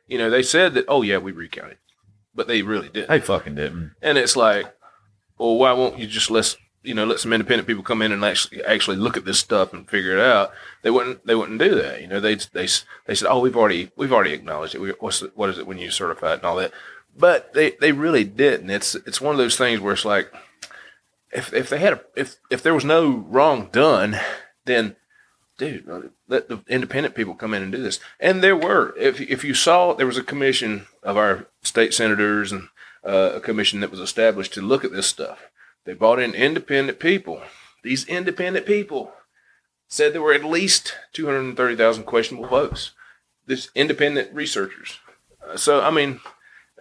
You 0.08 0.18
know, 0.18 0.30
they 0.30 0.42
said 0.42 0.74
that. 0.74 0.84
Oh 0.88 1.02
yeah, 1.02 1.18
we 1.18 1.32
recounted, 1.32 1.78
but 2.34 2.46
they 2.48 2.62
really 2.62 2.88
didn't. 2.88 3.08
They 3.08 3.20
fucking 3.20 3.54
didn't. 3.56 3.92
And 4.02 4.18
it's 4.18 4.36
like, 4.36 4.66
well, 5.38 5.56
why 5.56 5.72
won't 5.72 5.98
you 5.98 6.06
just 6.06 6.30
let 6.30 6.56
you 6.82 6.94
know 6.94 7.04
let 7.04 7.18
some 7.18 7.32
independent 7.32 7.66
people 7.66 7.82
come 7.82 8.00
in 8.02 8.12
and 8.12 8.24
actually 8.24 8.64
actually 8.64 8.96
look 8.96 9.16
at 9.16 9.24
this 9.24 9.40
stuff 9.40 9.72
and 9.72 9.88
figure 9.88 10.16
it 10.16 10.20
out? 10.20 10.52
They 10.82 10.90
wouldn't. 10.90 11.26
They 11.26 11.34
wouldn't 11.34 11.58
do 11.58 11.74
that. 11.74 12.00
You 12.00 12.06
know, 12.08 12.20
they 12.20 12.36
they 12.36 12.68
they 13.06 13.14
said, 13.14 13.28
oh, 13.28 13.40
we've 13.40 13.56
already 13.56 13.90
we've 13.96 14.12
already 14.12 14.32
acknowledged 14.32 14.74
it. 14.74 14.80
We, 14.80 14.90
what's 15.00 15.20
the, 15.20 15.32
what 15.34 15.50
is 15.50 15.58
it 15.58 15.66
when 15.66 15.78
you 15.78 15.90
certify 15.90 16.32
it 16.32 16.34
and 16.38 16.44
all 16.44 16.56
that? 16.56 16.72
But 17.18 17.52
they 17.54 17.72
they 17.80 17.92
really 17.92 18.24
didn't. 18.24 18.70
It's 18.70 18.94
it's 18.94 19.20
one 19.20 19.32
of 19.34 19.38
those 19.38 19.56
things 19.56 19.80
where 19.80 19.94
it's 19.94 20.04
like, 20.04 20.32
if 21.32 21.52
if 21.52 21.68
they 21.68 21.78
had 21.78 21.94
a, 21.94 22.00
if 22.14 22.36
if 22.50 22.62
there 22.62 22.74
was 22.74 22.84
no 22.84 23.24
wrong 23.28 23.68
done, 23.72 24.18
then 24.66 24.96
dude, 25.58 26.10
let 26.28 26.48
the 26.48 26.60
independent 26.68 27.14
people 27.14 27.34
come 27.34 27.54
in 27.54 27.62
and 27.62 27.72
do 27.72 27.82
this. 27.82 27.98
And 28.20 28.42
there 28.42 28.56
were, 28.56 28.94
if 28.98 29.20
if 29.20 29.44
you 29.44 29.54
saw, 29.54 29.94
there 29.94 30.06
was 30.06 30.18
a 30.18 30.22
commission 30.22 30.86
of 31.02 31.16
our 31.16 31.46
state 31.62 31.94
senators 31.94 32.52
and 32.52 32.68
uh, 33.04 33.32
a 33.34 33.40
commission 33.40 33.80
that 33.80 33.90
was 33.90 34.00
established 34.00 34.52
to 34.54 34.60
look 34.60 34.84
at 34.84 34.92
this 34.92 35.06
stuff. 35.06 35.48
They 35.84 35.94
brought 35.94 36.18
in 36.18 36.34
independent 36.34 36.98
people. 36.98 37.42
These 37.82 38.06
independent 38.06 38.66
people 38.66 39.12
said 39.88 40.12
there 40.12 40.22
were 40.22 40.34
at 40.34 40.44
least 40.44 40.94
two 41.12 41.26
hundred 41.26 41.56
thirty 41.56 41.76
thousand 41.76 42.04
questionable 42.04 42.48
votes. 42.48 42.92
This 43.46 43.70
independent 43.74 44.34
researchers. 44.34 44.98
Uh, 45.46 45.56
so 45.56 45.80
I 45.80 45.90
mean, 45.90 46.20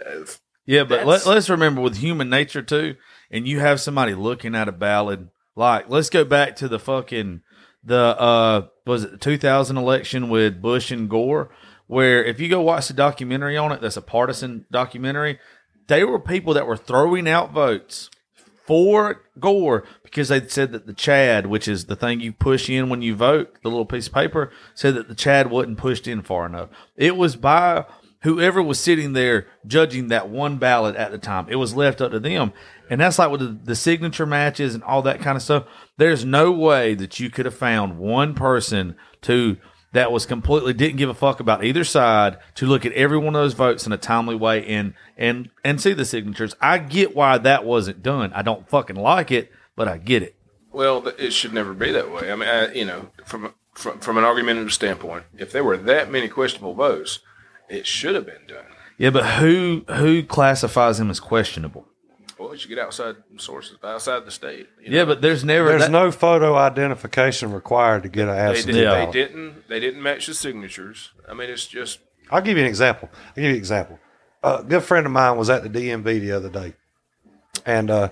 uh, 0.04 0.26
Yeah, 0.66 0.84
but 0.84 1.06
let, 1.06 1.26
let's 1.26 1.50
remember 1.50 1.82
with 1.82 1.98
human 1.98 2.30
nature 2.30 2.64
too, 2.64 2.96
and 3.30 3.48
you 3.48 3.60
have 3.60 3.80
somebody 3.80 4.16
looking 4.16 4.56
at 4.56 4.68
a 4.68 4.72
ballot. 4.72 5.20
Like, 5.56 5.90
let's 5.90 6.10
go 6.10 6.26
back 6.26 6.56
to 6.58 6.68
the 6.68 6.80
fucking 6.80 7.42
the 7.86 8.20
uh 8.20 8.68
was 8.86 9.04
it 9.04 9.12
the 9.12 9.18
2000 9.18 9.78
election 9.78 10.30
with 10.30 10.62
Bush 10.62 10.92
and 10.92 11.10
Gore, 11.10 11.50
where 11.88 12.24
if 12.24 12.40
you 12.40 12.50
go 12.50 12.62
watch 12.62 12.88
the 12.88 12.94
documentary 12.94 13.58
on 13.58 13.72
it, 13.72 13.82
that's 13.82 13.98
a 13.98 14.02
partisan 14.02 14.66
documentary. 14.72 15.40
They 15.88 16.04
were 16.04 16.20
people 16.20 16.54
that 16.56 16.68
were 16.68 16.78
throwing 16.78 17.28
out 17.28 17.52
votes 17.52 18.10
for 18.66 19.22
Gore 19.40 19.84
because 20.04 20.30
they 20.30 20.48
said 20.48 20.72
that 20.72 20.88
the 20.88 20.94
Chad, 20.94 21.46
which 21.46 21.68
is 21.68 21.86
the 21.86 21.96
thing 21.96 22.20
you 22.20 22.34
push 22.34 22.70
in 22.70 22.90
when 22.90 23.02
you 23.02 23.16
vote, 23.16 23.56
the 23.62 23.70
little 23.70 23.86
piece 23.86 24.08
of 24.08 24.14
paper, 24.14 24.52
said 24.74 24.96
that 24.96 25.08
the 25.08 25.16
Chad 25.16 25.52
wasn't 25.52 25.78
pushed 25.78 26.08
in 26.08 26.24
far 26.24 26.46
enough. 26.46 26.70
It 26.96 27.16
was 27.16 27.36
by 27.36 27.86
whoever 28.22 28.62
was 28.62 28.80
sitting 28.80 29.14
there 29.14 29.46
judging 29.68 30.08
that 30.08 30.30
one 30.30 30.58
ballot 30.58 30.96
at 30.96 31.12
the 31.12 31.18
time. 31.20 31.46
It 31.48 31.58
was 31.58 31.76
left 31.76 32.02
up 32.02 32.12
to 32.12 32.20
them. 32.20 32.54
And 32.90 33.02
that's 33.02 33.20
like 33.20 33.32
with 33.32 33.42
the, 33.42 33.60
the 33.64 33.76
signature 33.76 34.26
matches 34.26 34.76
and 34.76 34.84
all 34.84 35.02
that 35.04 35.22
kind 35.22 35.36
of 35.36 35.42
stuff. 35.42 35.66
There's 35.98 36.26
no 36.26 36.52
way 36.52 36.94
that 36.96 37.20
you 37.20 37.30
could 37.30 37.46
have 37.46 37.56
found 37.56 37.98
one 37.98 38.34
person 38.34 38.96
to 39.22 39.58
that 39.96 40.12
was 40.12 40.26
completely 40.26 40.74
didn't 40.74 40.98
give 40.98 41.10
a 41.10 41.14
fuck 41.14 41.40
about 41.40 41.64
either 41.64 41.86
side 41.86 42.38
to 42.56 42.66
look 42.66 42.86
at 42.86 42.92
every 42.92 43.18
one 43.18 43.34
of 43.34 43.42
those 43.42 43.54
votes 43.54 43.86
in 43.86 43.94
a 43.94 43.98
timely 43.98 44.36
way 44.36 44.66
and 44.68 44.94
and 45.18 45.50
and 45.64 45.80
see 45.80 45.94
the 45.94 46.04
signatures. 46.04 46.54
I 46.60 46.80
get 46.80 47.16
why 47.16 47.38
that 47.38 47.64
wasn't 47.64 48.04
done. 48.04 48.34
I 48.34 48.42
don't 48.42 48.70
fucking 48.70 48.98
like 48.98 49.32
it, 49.32 49.52
but 49.76 49.88
I 49.88 49.98
get 49.98 50.22
it. 50.22 50.36
Well, 50.72 51.08
it 51.18 51.32
should 51.32 51.54
never 51.54 51.74
be 51.74 51.94
that 51.94 52.12
way. 52.12 52.30
I 52.30 52.36
mean, 52.36 52.50
I, 52.50 52.74
you 52.74 52.84
know, 52.84 53.10
from 53.24 53.54
from 53.74 54.00
from 54.00 54.18
an 54.18 54.26
argumentative 54.26 54.74
standpoint, 54.74 55.24
if 55.38 55.54
there 55.54 55.64
were 55.64 55.78
that 55.78 56.12
many 56.12 56.28
questionable 56.28 56.74
votes, 56.74 57.20
it 57.70 57.88
should 57.88 58.16
have 58.16 58.26
been 58.26 58.46
done. 58.48 58.66
Yeah, 58.98 59.12
but 59.12 59.26
who 59.26 59.86
who 59.88 60.24
classifies 60.24 60.98
them 60.98 61.10
as 61.10 61.22
questionable? 61.22 61.88
Well, 62.38 62.52
you 62.52 62.58
should 62.60 62.70
get 62.70 62.80
outside 62.80 63.16
sources, 63.38 63.78
outside 63.84 64.26
the 64.26 64.32
state. 64.32 64.68
you 64.82 64.92
Yeah, 64.98 65.06
but 65.06 65.22
there's 65.22 65.44
never 65.46 65.70
There's 65.70 65.84
that- 65.84 65.92
no 65.92 66.12
photo 66.12 66.56
identification 66.56 67.54
required 67.54 68.04
to 68.04 68.10
get 68.10 68.28
an 68.28 68.36
they, 68.54 68.62
did, 68.62 68.84
ballot. 68.86 69.12
they 69.14 69.20
didn't. 69.22 69.68
They 69.70 69.80
didn't 69.80 70.04
match 70.04 70.28
the 70.28 70.34
signatures. 70.34 71.12
I 71.30 71.34
mean, 71.34 71.50
it's 71.50 71.66
just 71.68 72.00
I'll 72.30 72.42
give 72.42 72.58
you 72.58 72.64
an 72.64 72.70
example. 72.70 73.10
I'll 73.14 73.34
give 73.36 73.44
you 73.46 73.50
an 73.52 73.56
example. 73.56 74.00
A 74.44 74.64
good 74.64 74.84
friend 74.84 75.06
of 75.06 75.12
mine 75.12 75.38
was 75.38 75.50
at 75.50 75.64
the 75.64 75.70
DMV 75.70 76.20
the 76.20 76.32
other 76.34 76.50
day, 76.50 76.74
and 77.66 77.90
uh, 77.90 78.10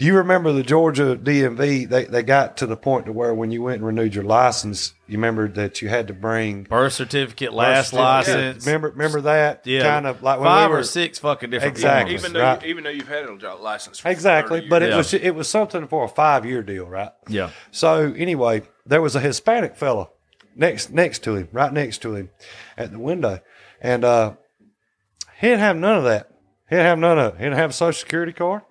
Do 0.00 0.06
you 0.06 0.16
remember 0.16 0.50
the 0.50 0.62
Georgia 0.62 1.14
DMV? 1.14 1.86
They 1.86 2.04
they 2.04 2.22
got 2.22 2.56
to 2.56 2.66
the 2.66 2.74
point 2.74 3.04
to 3.04 3.12
where 3.12 3.34
when 3.34 3.50
you 3.50 3.62
went 3.62 3.76
and 3.76 3.86
renewed 3.86 4.14
your 4.14 4.24
license, 4.24 4.94
you 5.06 5.18
remember 5.18 5.46
that 5.48 5.82
you 5.82 5.90
had 5.90 6.08
to 6.08 6.14
bring 6.14 6.62
Birth 6.62 6.94
certificate, 6.94 7.52
last 7.52 7.92
birth 7.92 8.24
certificate. 8.24 8.34
license. 8.46 8.66
Remember 8.66 8.88
remember 8.88 9.20
that? 9.20 9.66
Yeah, 9.66 9.82
Kind 9.82 10.06
of 10.06 10.22
like 10.22 10.38
when 10.40 10.46
five 10.48 10.70
we 10.70 10.72
were, 10.72 10.80
or 10.80 10.84
six 10.84 11.18
fucking 11.18 11.50
different. 11.50 11.76
Exactly. 11.76 12.14
even 12.14 12.32
though 12.32 12.40
right. 12.40 12.62
you, 12.62 12.70
even 12.70 12.84
though 12.84 12.88
you've 12.90 13.08
had 13.08 13.24
a 13.26 13.54
license 13.56 13.98
for 13.98 14.08
Exactly, 14.08 14.60
30 14.60 14.68
but 14.70 14.80
it 14.82 14.86
years. 14.86 14.96
was 14.96 15.12
it 15.14 15.34
was 15.34 15.48
something 15.48 15.86
for 15.86 16.04
a 16.04 16.08
five 16.08 16.46
year 16.46 16.62
deal, 16.62 16.86
right? 16.86 17.10
Yeah. 17.28 17.50
So 17.70 18.14
anyway, 18.16 18.62
there 18.86 19.02
was 19.02 19.14
a 19.14 19.20
Hispanic 19.20 19.76
fella 19.76 20.08
next 20.56 20.90
next 20.94 21.24
to 21.24 21.36
him, 21.36 21.48
right 21.52 21.74
next 21.74 21.98
to 21.98 22.14
him, 22.14 22.30
at 22.78 22.90
the 22.90 22.98
window, 22.98 23.40
and 23.82 24.02
uh, 24.02 24.32
he 25.38 25.48
didn't 25.48 25.60
have 25.60 25.76
none 25.76 25.98
of 25.98 26.04
that. 26.04 26.30
He 26.70 26.76
didn't 26.76 26.86
have 26.86 26.98
none 26.98 27.18
of 27.18 27.34
it. 27.34 27.36
He 27.36 27.44
didn't 27.44 27.58
have 27.58 27.68
a 27.68 27.74
social 27.74 28.00
security 28.00 28.32
card. 28.32 28.62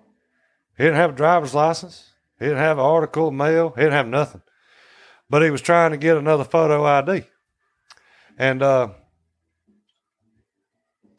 He 0.80 0.86
didn't 0.86 0.96
have 0.96 1.10
a 1.10 1.16
driver's 1.16 1.52
license. 1.52 2.08
He 2.38 2.46
didn't 2.46 2.60
have 2.60 2.78
an 2.78 2.84
article 2.86 3.28
of 3.28 3.34
mail. 3.34 3.74
He 3.76 3.82
didn't 3.82 3.92
have 3.92 4.08
nothing. 4.08 4.40
But 5.28 5.42
he 5.42 5.50
was 5.50 5.60
trying 5.60 5.90
to 5.90 5.98
get 5.98 6.16
another 6.16 6.42
photo 6.42 6.86
ID, 6.86 7.24
and 8.38 8.62
uh, 8.62 8.88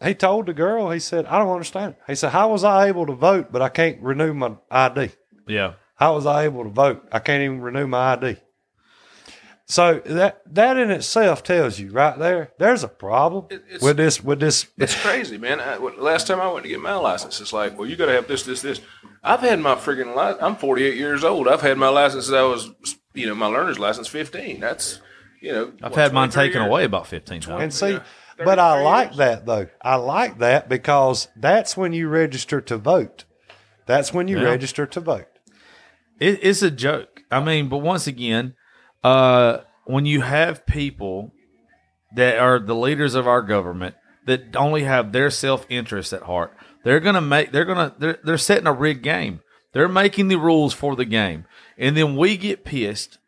he 0.03 0.15
told 0.15 0.47
the 0.47 0.55
girl, 0.55 0.89
he 0.89 0.97
said, 0.97 1.27
"I 1.27 1.37
don't 1.37 1.51
understand." 1.51 1.93
He 2.07 2.15
said, 2.15 2.31
"How 2.31 2.49
was 2.49 2.63
I 2.63 2.87
able 2.87 3.05
to 3.05 3.13
vote, 3.13 3.51
but 3.51 3.61
I 3.61 3.69
can't 3.69 4.01
renew 4.01 4.33
my 4.33 4.55
ID?" 4.71 5.11
Yeah. 5.47 5.73
How 5.93 6.15
was 6.15 6.25
I 6.25 6.45
able 6.45 6.63
to 6.63 6.71
vote? 6.71 7.07
I 7.11 7.19
can't 7.19 7.43
even 7.43 7.61
renew 7.61 7.85
my 7.85 8.13
ID. 8.13 8.37
So 9.65 10.01
that 10.05 10.41
that 10.53 10.75
in 10.77 10.91
itself 10.91 11.43
tells 11.43 11.79
you 11.79 11.91
right 11.91 12.17
there, 12.19 12.51
there's 12.59 12.83
a 12.83 12.87
problem 12.89 13.45
it's- 13.49 13.81
with 13.81 13.97
this 13.97 14.21
with 14.23 14.39
this. 14.39 14.67
It's 14.77 14.95
crazy, 15.01 15.37
man. 15.37 15.59
I, 15.61 15.77
last 15.77 16.27
time 16.27 16.41
I 16.41 16.51
went 16.51 16.63
to 16.63 16.69
get 16.69 16.81
my 16.81 16.95
license, 16.95 17.39
it's 17.39 17.53
like, 17.53 17.77
well, 17.77 17.87
you 17.87 17.95
got 17.95 18.07
to 18.07 18.11
have 18.13 18.27
this, 18.27 18.43
this, 18.43 18.61
this. 18.61 18.81
I've 19.23 19.39
had 19.39 19.59
my 19.59 19.75
freaking 19.75 20.13
license. 20.15 20.41
I'm 20.43 20.55
48 20.57 20.95
years 20.97 21.23
old. 21.23 21.47
I've 21.47 21.61
had 21.61 21.77
my 21.77 21.87
license 21.89 22.25
since 22.25 22.35
I 22.35 22.41
was, 22.41 22.71
you 23.13 23.27
know, 23.27 23.35
my 23.35 23.45
learner's 23.45 23.79
license 23.79 24.07
15. 24.07 24.59
That's, 24.59 24.99
you 25.39 25.53
know, 25.53 25.71
I've 25.81 25.91
what, 25.91 25.99
had 25.99 26.13
mine 26.13 26.31
taken 26.31 26.61
years? 26.61 26.67
away 26.69 26.83
about 26.83 27.07
15 27.07 27.41
times. 27.41 27.61
And 27.63 27.73
see, 27.73 27.91
Yeah. 27.91 27.99
but 28.43 28.59
I 28.59 28.73
33 28.73 28.83
like 28.85 29.15
that 29.15 29.45
though. 29.45 29.67
I 29.81 29.95
like 29.95 30.39
that 30.39 30.67
because 30.67 31.29
that's 31.37 31.77
when 31.77 31.93
you 31.93 32.09
register 32.09 32.59
to 32.61 32.77
vote. 32.77 33.23
That's 33.85 34.13
when 34.13 34.27
you 34.27 34.37
Yeah. 34.39 34.45
register 34.45 34.85
to 34.87 34.99
vote. 34.99 35.27
It, 36.19 36.39
it's 36.41 36.61
a 36.61 36.71
joke. 36.71 37.21
I 37.31 37.39
mean, 37.43 37.69
but 37.69 37.77
once 37.77 38.05
again, 38.07 38.55
uh, 39.03 39.59
when 39.85 40.05
you 40.05 40.21
have 40.21 40.65
people 40.65 41.33
that 42.15 42.37
are 42.37 42.59
the 42.59 42.75
leaders 42.75 43.15
of 43.15 43.27
our 43.27 43.41
government 43.41 43.95
that 44.25 44.55
only 44.55 44.83
have 44.83 45.11
their 45.11 45.29
self 45.29 45.65
interest 45.69 46.13
at 46.13 46.23
heart, 46.23 46.55
they're 46.83 46.99
gonna 46.99 47.21
make. 47.21 47.51
They're 47.51 47.65
gonna. 47.65 47.95
They're 47.97 48.19
they're 48.23 48.37
setting 48.37 48.67
a 48.67 48.73
rigged 48.73 49.03
game. 49.03 49.41
They're 49.73 49.87
making 49.87 50.27
the 50.27 50.37
rules 50.37 50.73
for 50.73 50.95
the 50.95 51.05
game, 51.05 51.45
and 51.77 51.95
then 51.95 52.15
we 52.15 52.37
get 52.37 52.65
pissed 52.65 53.19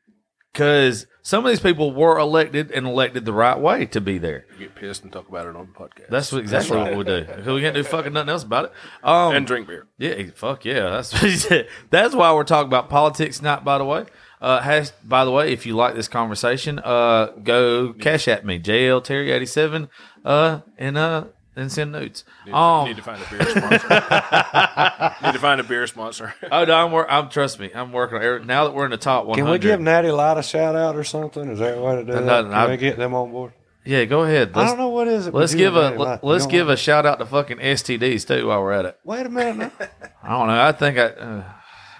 because 0.51 1.07
some 1.26 1.45
of 1.45 1.49
these 1.49 1.61
people 1.61 1.93
were 1.93 2.19
elected 2.19 2.69
and 2.71 2.86
elected 2.86 3.24
the 3.24 3.32
right 3.32 3.57
way 3.57 3.86
to 3.88 4.01
be 4.01 4.17
there. 4.17 4.45
Get 4.59 4.76
pissed 4.76 5.03
and 5.03 5.11
talk 5.11 5.30
about 5.30 5.47
it 5.47 5.55
on 5.55 5.67
the 5.67 5.80
podcast. 5.80 6.09
That's 6.09 6.32
what, 6.34 6.41
exactly 6.41 6.78
what 6.78 6.97
we 6.97 7.03
do. 7.05 7.26
We 7.53 7.61
can't 7.61 7.74
do 7.74 7.84
fucking 7.84 8.11
nothing 8.11 8.30
else 8.30 8.43
about 8.43 8.65
it. 8.65 8.71
Um, 9.03 9.34
and 9.34 9.47
drink 9.47 9.67
beer. 9.67 9.88
yeah, 9.97 10.21
fuck 10.36 10.65
yeah. 10.65 10.89
That's 10.89 11.13
what 11.13 11.24
he 11.24 11.38
said. 11.38 11.69
That's 11.89 12.13
why 12.13 12.34
we're 12.34 12.43
talking 12.43 12.67
about 12.67 12.89
politics 12.89 13.38
tonight, 13.38 13.63
by 13.63 13.78
the 13.78 13.86
way. 13.86 14.05
Uh, 14.44 14.60
has 14.60 14.91
by 15.06 15.24
the 15.24 15.32
way, 15.32 15.54
if 15.54 15.66
you 15.66 15.74
like 15.74 15.96
this 15.96 16.10
conversation, 16.10 16.78
uh, 16.80 17.28
go 17.44 17.94
cash 17.94 18.28
at 18.28 18.46
me, 18.46 18.60
JL 18.60 19.02
Terry 19.02 19.32
eighty 19.32 19.46
seven, 19.46 19.88
uh, 20.26 20.60
and 20.78 20.98
uh, 20.98 21.24
and 21.56 21.72
send 21.72 21.94
nudes. 21.94 22.26
You 22.46 22.54
Um, 22.54 22.88
need 22.88 22.98
to 22.98 23.02
find 23.04 23.22
a 23.22 23.30
beer 23.30 23.46
sponsor. 23.50 25.16
need 25.24 25.34
to 25.34 25.39
find 25.39 25.62
a 25.62 25.64
beer 25.64 25.88
sponsor. 25.88 26.34
oh, 26.52 26.66
no, 26.66 26.74
I'm 26.76 26.91
work. 26.91 27.08
I'm 27.10 27.30
trust 27.30 27.60
me, 27.60 27.70
I'm 27.74 27.91
working 27.94 28.18
on 28.18 28.24
every, 28.24 28.44
now 28.46 28.66
that 28.66 28.74
we're 28.74 28.86
in 28.86 28.91
the 28.91 28.98
top 28.98 29.26
one 29.26 29.38
Can 29.38 29.50
we 29.50 29.60
give 29.60 29.80
Natty 29.80 30.12
Light 30.12 30.38
a 30.38 30.44
shout 30.44 30.76
out 30.76 30.96
or 30.98 31.04
something? 31.06 31.48
Is 31.50 31.60
there 31.60 31.76
a 31.76 31.82
way 31.82 31.96
to 31.96 32.04
do 32.04 32.12
No, 32.12 32.20
that? 32.26 32.41
no, 32.44 32.50
Can 32.50 32.54
I- 32.54 32.68
we 32.68 32.78
get 32.78 32.98
them 32.98 33.14
on 33.14 33.32
board? 33.32 33.54
yeah, 33.86 34.04
go 34.06 34.24
ahead. 34.24 34.52
I 34.56 34.60
Let's, 34.60 34.72
don't 34.72 34.80
know 34.80 34.89
what 34.89 35.08
is 35.08 35.28
it. 35.28 35.34
let's 35.34 35.54
give 35.56 35.76
a 35.76 35.91
Natty 35.91 36.20
let's 36.28 36.48
give 36.48 36.68
don't 36.68 36.74
a 36.74 36.78
shout 36.78 37.06
out 37.06 37.20
to 37.20 37.26
fucking 37.26 37.60
STDs 37.60 38.28
too 38.28 38.48
while 38.48 38.62
we're 38.62 38.72
at 38.74 38.86
it. 38.86 39.00
Wait 39.06 39.26
a 39.26 39.30
minute. 39.30 39.72
Now. 39.80 39.88
I 40.24 40.30
don't 40.38 40.48
know. 40.48 40.62
I 40.62 40.72
think 40.74 40.98
I 40.98 41.04
uh, 41.08 41.44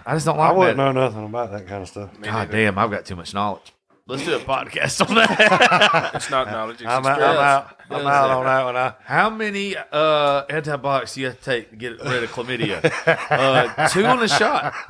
I 0.06 0.14
just 0.16 0.26
don't 0.26 0.40
I 0.40 0.52
wouldn't 0.52 0.78
that. 0.78 0.84
know 0.84 0.92
nothing 0.92 1.26
about 1.26 1.52
that 1.52 1.68
kind 1.68 1.82
of 1.84 1.88
stuff. 1.90 2.10
God 2.22 2.52
damn, 2.52 2.78
I've 2.78 2.92
got 2.92 3.06
too 3.06 3.16
much 3.16 3.34
knowledge. 3.34 3.74
Let's 4.06 4.26
do 4.26 4.36
a 4.36 4.40
podcast 4.40 5.08
on 5.08 5.16
that. 5.16 6.12
It's 6.16 6.30
not 6.30 6.48
knowledge. 6.52 6.82
It's 6.82 6.86
I'm 6.86 7.06
out, 7.06 7.06
I'm 7.06 7.12
experience. 7.12 7.40
out. 7.40 7.80
I'm 7.90 8.08
out 8.08 8.30
on 8.32 8.46
that 8.46 8.66
one. 8.66 8.76
I, 8.76 8.94
How 9.06 9.30
many 9.30 9.76
uh, 9.78 10.44
antibiotics 10.50 11.14
do 11.16 11.22
you 11.22 11.28
have 11.28 11.38
to 11.40 11.44
take 11.44 11.70
to 11.70 11.76
get 11.78 12.00
rid 12.04 12.24
of 12.24 12.30
chlamydia? 12.32 12.84
uh, 13.32 13.88
two 13.88 14.06
on 14.06 14.22
a 14.22 14.28
shot. 14.28 14.74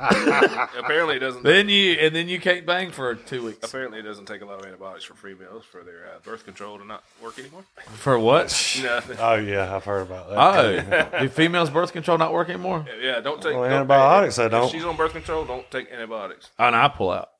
Apparently, 0.78 1.16
it 1.16 1.20
doesn't. 1.20 1.44
Then 1.44 1.68
you 1.68 1.92
and 1.92 2.14
then 2.14 2.28
you 2.28 2.40
can't 2.40 2.66
bang 2.66 2.90
for 2.90 3.14
two 3.14 3.44
weeks. 3.44 3.58
Apparently, 3.68 4.00
it 4.00 4.02
doesn't 4.02 4.26
take 4.26 4.42
a 4.42 4.44
lot 4.46 4.58
of 4.58 4.66
antibiotics 4.66 5.04
for 5.04 5.14
females 5.14 5.64
for 5.64 5.82
their 5.84 6.06
uh, 6.06 6.18
birth 6.24 6.44
control 6.44 6.78
to 6.78 6.84
not 6.84 7.04
work 7.22 7.38
anymore. 7.38 7.64
For 7.94 8.18
what? 8.18 8.46
Nothing. 8.82 9.16
oh 9.20 9.34
yeah, 9.36 9.74
I've 9.76 9.84
heard 9.84 10.02
about 10.02 10.28
that. 10.30 11.14
Oh, 11.14 11.20
do 11.20 11.28
females' 11.28 11.70
birth 11.70 11.92
control 11.92 12.18
not 12.18 12.32
work 12.32 12.48
anymore? 12.48 12.84
Yeah, 13.00 13.20
don't 13.20 13.40
take 13.40 13.54
Well, 13.54 13.62
don't- 13.64 13.72
antibiotics, 13.72 14.38
I 14.40 14.46
if 14.46 14.50
don't. 14.50 14.70
she's 14.72 14.84
on 14.84 14.96
birth 14.96 15.12
control. 15.12 15.44
Don't 15.44 15.70
take 15.70 15.90
antibiotics. 15.92 16.50
And 16.58 16.74
I 16.74 16.88
pull 16.88 17.10
out. 17.12 17.30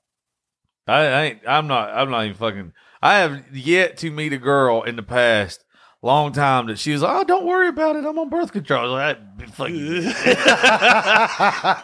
I, 0.86 1.00
I 1.06 1.22
ain't. 1.24 1.40
I'm 1.46 1.66
not. 1.66 1.90
I'm 1.90 2.10
not 2.10 2.24
even 2.24 2.36
fucking. 2.36 2.72
I 3.02 3.18
have 3.18 3.56
yet 3.56 3.96
to 3.98 4.10
meet 4.10 4.32
a 4.32 4.38
girl 4.38 4.82
in 4.82 4.96
the 4.96 5.02
past. 5.02 5.64
Long 6.02 6.32
time 6.32 6.66
that 6.66 6.78
she 6.78 6.92
was 6.92 7.00
like, 7.00 7.16
oh, 7.16 7.24
don't 7.24 7.46
worry 7.46 7.68
about 7.68 7.96
it. 7.96 8.04
I'm 8.04 8.18
on 8.18 8.28
birth 8.28 8.52
control. 8.52 8.80
I 8.80 8.82
was 8.82 8.92
like, 8.92 9.18
"Ah, 9.40 9.52
fuck 9.54 9.70
you. 9.70 10.02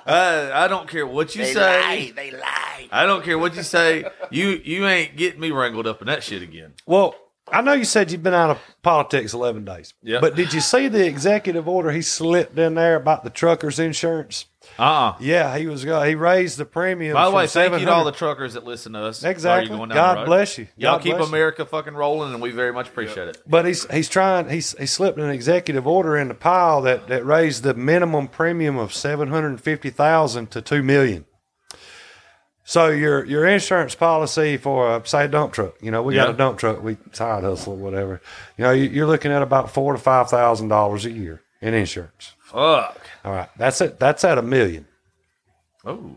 I, 0.05 0.51
I 0.55 0.69
don't 0.69 0.87
care 0.89 1.07
what 1.07 1.35
you 1.35 1.47
say. 1.47 1.81
Lie. 1.81 2.13
They 2.15 2.31
lie. 2.31 2.89
I 2.93 3.07
don't 3.07 3.25
care 3.25 3.39
what 3.39 3.57
you 3.57 3.63
say. 3.63 4.05
You 4.31 4.61
you 4.63 4.87
ain't 4.87 5.17
getting 5.17 5.41
me 5.41 5.51
wrangled 5.51 5.87
up 5.87 6.03
in 6.03 6.07
that 6.09 6.23
shit 6.23 6.43
again. 6.43 6.75
Well, 6.87 7.15
I 7.49 7.63
know 7.63 7.73
you 7.73 7.85
said 7.85 8.13
you've 8.13 8.23
been 8.23 8.35
out 8.35 8.51
of 8.51 8.59
politics 8.83 9.33
11 9.33 9.65
days. 9.65 9.95
Yeah. 10.03 10.21
But 10.21 10.37
did 10.37 10.53
you 10.53 10.61
see 10.61 10.89
the 10.89 11.07
executive 11.07 11.67
order 11.67 11.91
he 11.91 12.03
slipped 12.03 12.59
in 12.59 12.75
there 12.75 12.97
about 12.97 13.25
the 13.25 13.31
truckers' 13.31 13.79
insurance? 13.79 14.47
Uh 14.81 14.85
uh 14.85 15.17
Yeah, 15.21 15.57
he 15.59 15.67
was 15.67 15.85
go- 15.85 16.03
he 16.03 16.15
raised 16.15 16.59
the 16.59 16.65
premium. 16.65 17.15
By 17.15 17.27
the 17.29 17.37
way, 17.37 17.47
thank 17.47 17.79
you 17.79 17.85
to 17.87 17.93
all 17.93 18.05
the 18.05 18.13
truckers 18.13 18.55
that 18.55 18.65
listen 18.65 18.95
to 18.95 19.05
us. 19.05 19.23
Exactly. 19.23 19.77
God 19.77 20.25
bless 20.27 20.59
you. 20.59 20.69
Y'all 20.77 20.95
God 20.97 21.03
keep 21.03 21.17
bless 21.17 21.29
you. 21.29 21.35
America 21.35 21.67
fucking 21.67 21.95
rolling, 21.95 22.33
and 22.33 22.43
we 22.43 22.51
very 22.51 22.73
much 22.73 22.89
appreciate 22.89 23.29
it. 23.29 23.43
But 23.47 23.67
he's 23.67 23.85
he's 23.91 24.09
trying 24.09 24.49
he's 24.49 24.77
he 24.79 24.87
slipped 24.87 25.19
an 25.19 25.31
executive 25.31 25.87
order 25.87 26.17
in 26.17 26.29
the 26.29 26.35
pile 26.35 26.81
that, 26.83 27.09
that 27.09 27.27
raised 27.27 27.63
the 27.63 27.75
minimum 27.75 28.29
premium 28.29 28.77
of 28.79 28.93
seven 28.95 29.29
hundred 29.29 29.61
fifty 29.61 29.91
thousand 29.91 30.51
to 30.53 30.63
two 30.63 30.83
million. 30.83 31.27
So 32.65 32.89
your 32.89 33.25
your 33.25 33.47
insurance 33.47 33.95
policy 33.97 34.57
for 34.57 34.97
a 34.97 35.07
say 35.07 35.25
a 35.25 35.29
dump 35.29 35.53
truck, 35.53 35.75
you 35.83 35.91
know, 35.91 36.03
we 36.03 36.15
got 36.15 36.31
a 36.31 36.35
dump 36.35 36.59
truck, 36.59 36.83
we 36.83 36.99
side 37.13 37.43
hustle 37.43 37.73
or 37.73 37.77
whatever. 37.77 38.21
You 38.57 38.65
know, 38.65 38.71
you, 38.71 38.85
you're 38.85 39.07
looking 39.09 39.33
at 39.33 39.43
about 39.43 39.71
four 39.73 39.93
to 39.93 39.99
five 39.99 40.29
thousand 40.31 40.69
dollars 40.69 41.05
a 41.05 41.11
year 41.11 41.43
in 41.61 41.75
insurance. 41.75 42.35
Fuck. 42.45 43.00
All 43.25 43.33
right, 43.33 43.49
that's 43.57 43.81
it. 43.81 43.99
That's 44.01 44.25
at 44.25 44.39
a 44.39 44.43
million. 44.43 44.87
Oh. 45.85 46.17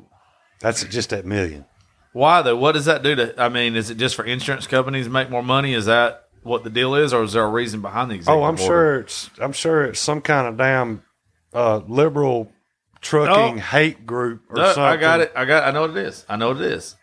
That's 0.60 0.84
just 0.86 1.12
at 1.14 1.26
million. 1.26 1.66
Why 2.14 2.42
though? 2.42 2.56
What 2.56 2.74
does 2.74 2.86
that 2.86 3.04
do 3.04 3.16
to? 3.16 3.42
I 3.42 3.50
mean, 3.50 3.76
is 3.76 3.90
it 3.90 3.96
just 3.98 4.16
for 4.16 4.24
insurance 4.24 4.68
companies 4.68 5.06
to 5.08 5.12
make 5.12 5.30
more 5.30 5.44
money? 5.44 5.74
Is 5.74 5.86
that 5.86 6.26
what 6.44 6.64
the 6.64 6.70
deal 6.70 6.96
is, 6.96 7.14
or 7.14 7.24
is 7.24 7.34
there 7.34 7.44
a 7.44 7.50
reason 7.50 7.82
behind 7.82 8.12
the 8.12 8.24
Oh, 8.32 8.44
I'm 8.44 8.52
order? 8.54 8.58
sure 8.64 9.00
it's 9.00 9.30
I'm 9.40 9.52
sure 9.54 9.84
it's 9.86 10.00
some 10.00 10.22
kind 10.22 10.48
of 10.48 10.58
damn 10.58 11.04
uh, 11.54 11.78
liberal 11.88 12.52
trucking 13.02 13.56
No. 13.58 13.62
hate 13.62 14.06
group 14.06 14.44
or 14.50 14.58
No, 14.58 14.64
something. 14.66 14.84
I 14.84 14.98
got 14.98 15.20
it. 15.22 15.32
I 15.36 15.46
got. 15.46 15.64
I 15.68 15.72
know 15.72 15.82
what 15.82 15.92
it 15.92 15.98
is. 15.98 16.26
I 16.30 16.36
know 16.38 16.50
what 16.50 16.62
it 16.62 16.72
is. 16.72 16.96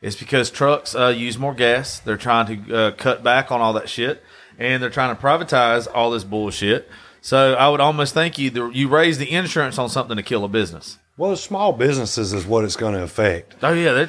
It's 0.00 0.16
because 0.16 0.50
trucks 0.50 0.94
uh, 0.94 1.08
use 1.08 1.38
more 1.38 1.54
gas. 1.54 1.98
They're 1.98 2.16
trying 2.18 2.64
to 2.66 2.76
uh, 2.76 2.90
cut 2.92 3.22
back 3.24 3.50
on 3.50 3.60
all 3.60 3.72
that 3.74 3.88
shit, 3.88 4.22
and 4.58 4.82
they're 4.82 4.90
trying 4.90 5.14
to 5.16 5.20
privatize 5.20 5.88
all 5.92 6.10
this 6.10 6.24
bullshit. 6.24 6.88
So 7.24 7.54
I 7.54 7.70
would 7.70 7.80
almost 7.80 8.12
think 8.12 8.36
you 8.36 8.50
the, 8.50 8.68
you 8.68 8.86
raise 8.86 9.16
the 9.16 9.32
insurance 9.32 9.78
on 9.78 9.88
something 9.88 10.18
to 10.18 10.22
kill 10.22 10.44
a 10.44 10.48
business. 10.48 10.98
Well, 11.16 11.34
small 11.36 11.72
businesses 11.72 12.34
is 12.34 12.44
what 12.44 12.64
it's 12.64 12.76
going 12.76 12.92
to 12.92 13.02
affect 13.02 13.56
Oh 13.62 13.72
yeah, 13.72 14.08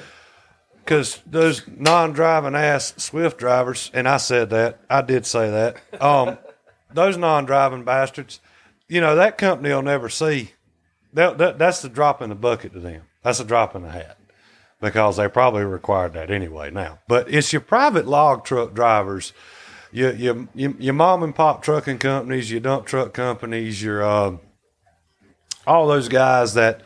because 0.83 1.21
those 1.25 1.61
non-driving 1.65 2.55
ass 2.55 2.93
Swift 2.97 3.37
drivers, 3.39 3.89
and 3.93 4.05
I 4.05 4.17
said 4.17 4.49
that, 4.49 4.81
I 4.89 5.01
did 5.01 5.25
say 5.25 5.49
that. 5.49 6.01
Um, 6.01 6.37
those 6.93 7.15
non-driving 7.15 7.85
bastards, 7.85 8.41
you 8.89 8.99
know, 8.99 9.15
that 9.15 9.37
company 9.37 9.69
will 9.69 9.81
never 9.81 10.09
see. 10.09 10.51
That, 11.13 11.37
that 11.37 11.57
that's 11.57 11.81
the 11.81 11.87
drop 11.87 12.21
in 12.21 12.27
the 12.27 12.35
bucket 12.35 12.73
to 12.73 12.81
them. 12.81 13.03
That's 13.23 13.39
a 13.39 13.45
drop 13.45 13.77
in 13.77 13.83
the 13.83 13.91
hat 13.91 14.17
because 14.81 15.15
they 15.15 15.29
probably 15.29 15.63
required 15.63 16.11
that 16.13 16.29
anyway 16.29 16.69
now. 16.69 16.99
But 17.07 17.33
it's 17.33 17.53
your 17.53 17.61
private 17.61 18.07
log 18.07 18.43
truck 18.43 18.73
drivers, 18.73 19.31
your 19.95 20.13
your 20.13 20.47
your, 20.53 20.71
your 20.77 20.93
mom 20.93 21.23
and 21.23 21.33
pop 21.33 21.63
trucking 21.63 21.99
companies, 21.99 22.51
your 22.51 22.59
dump 22.59 22.85
truck 22.85 23.13
companies, 23.13 23.81
your 23.81 24.03
um, 24.03 24.41
all 25.65 25.87
those 25.87 26.09
guys 26.09 26.53
that 26.55 26.81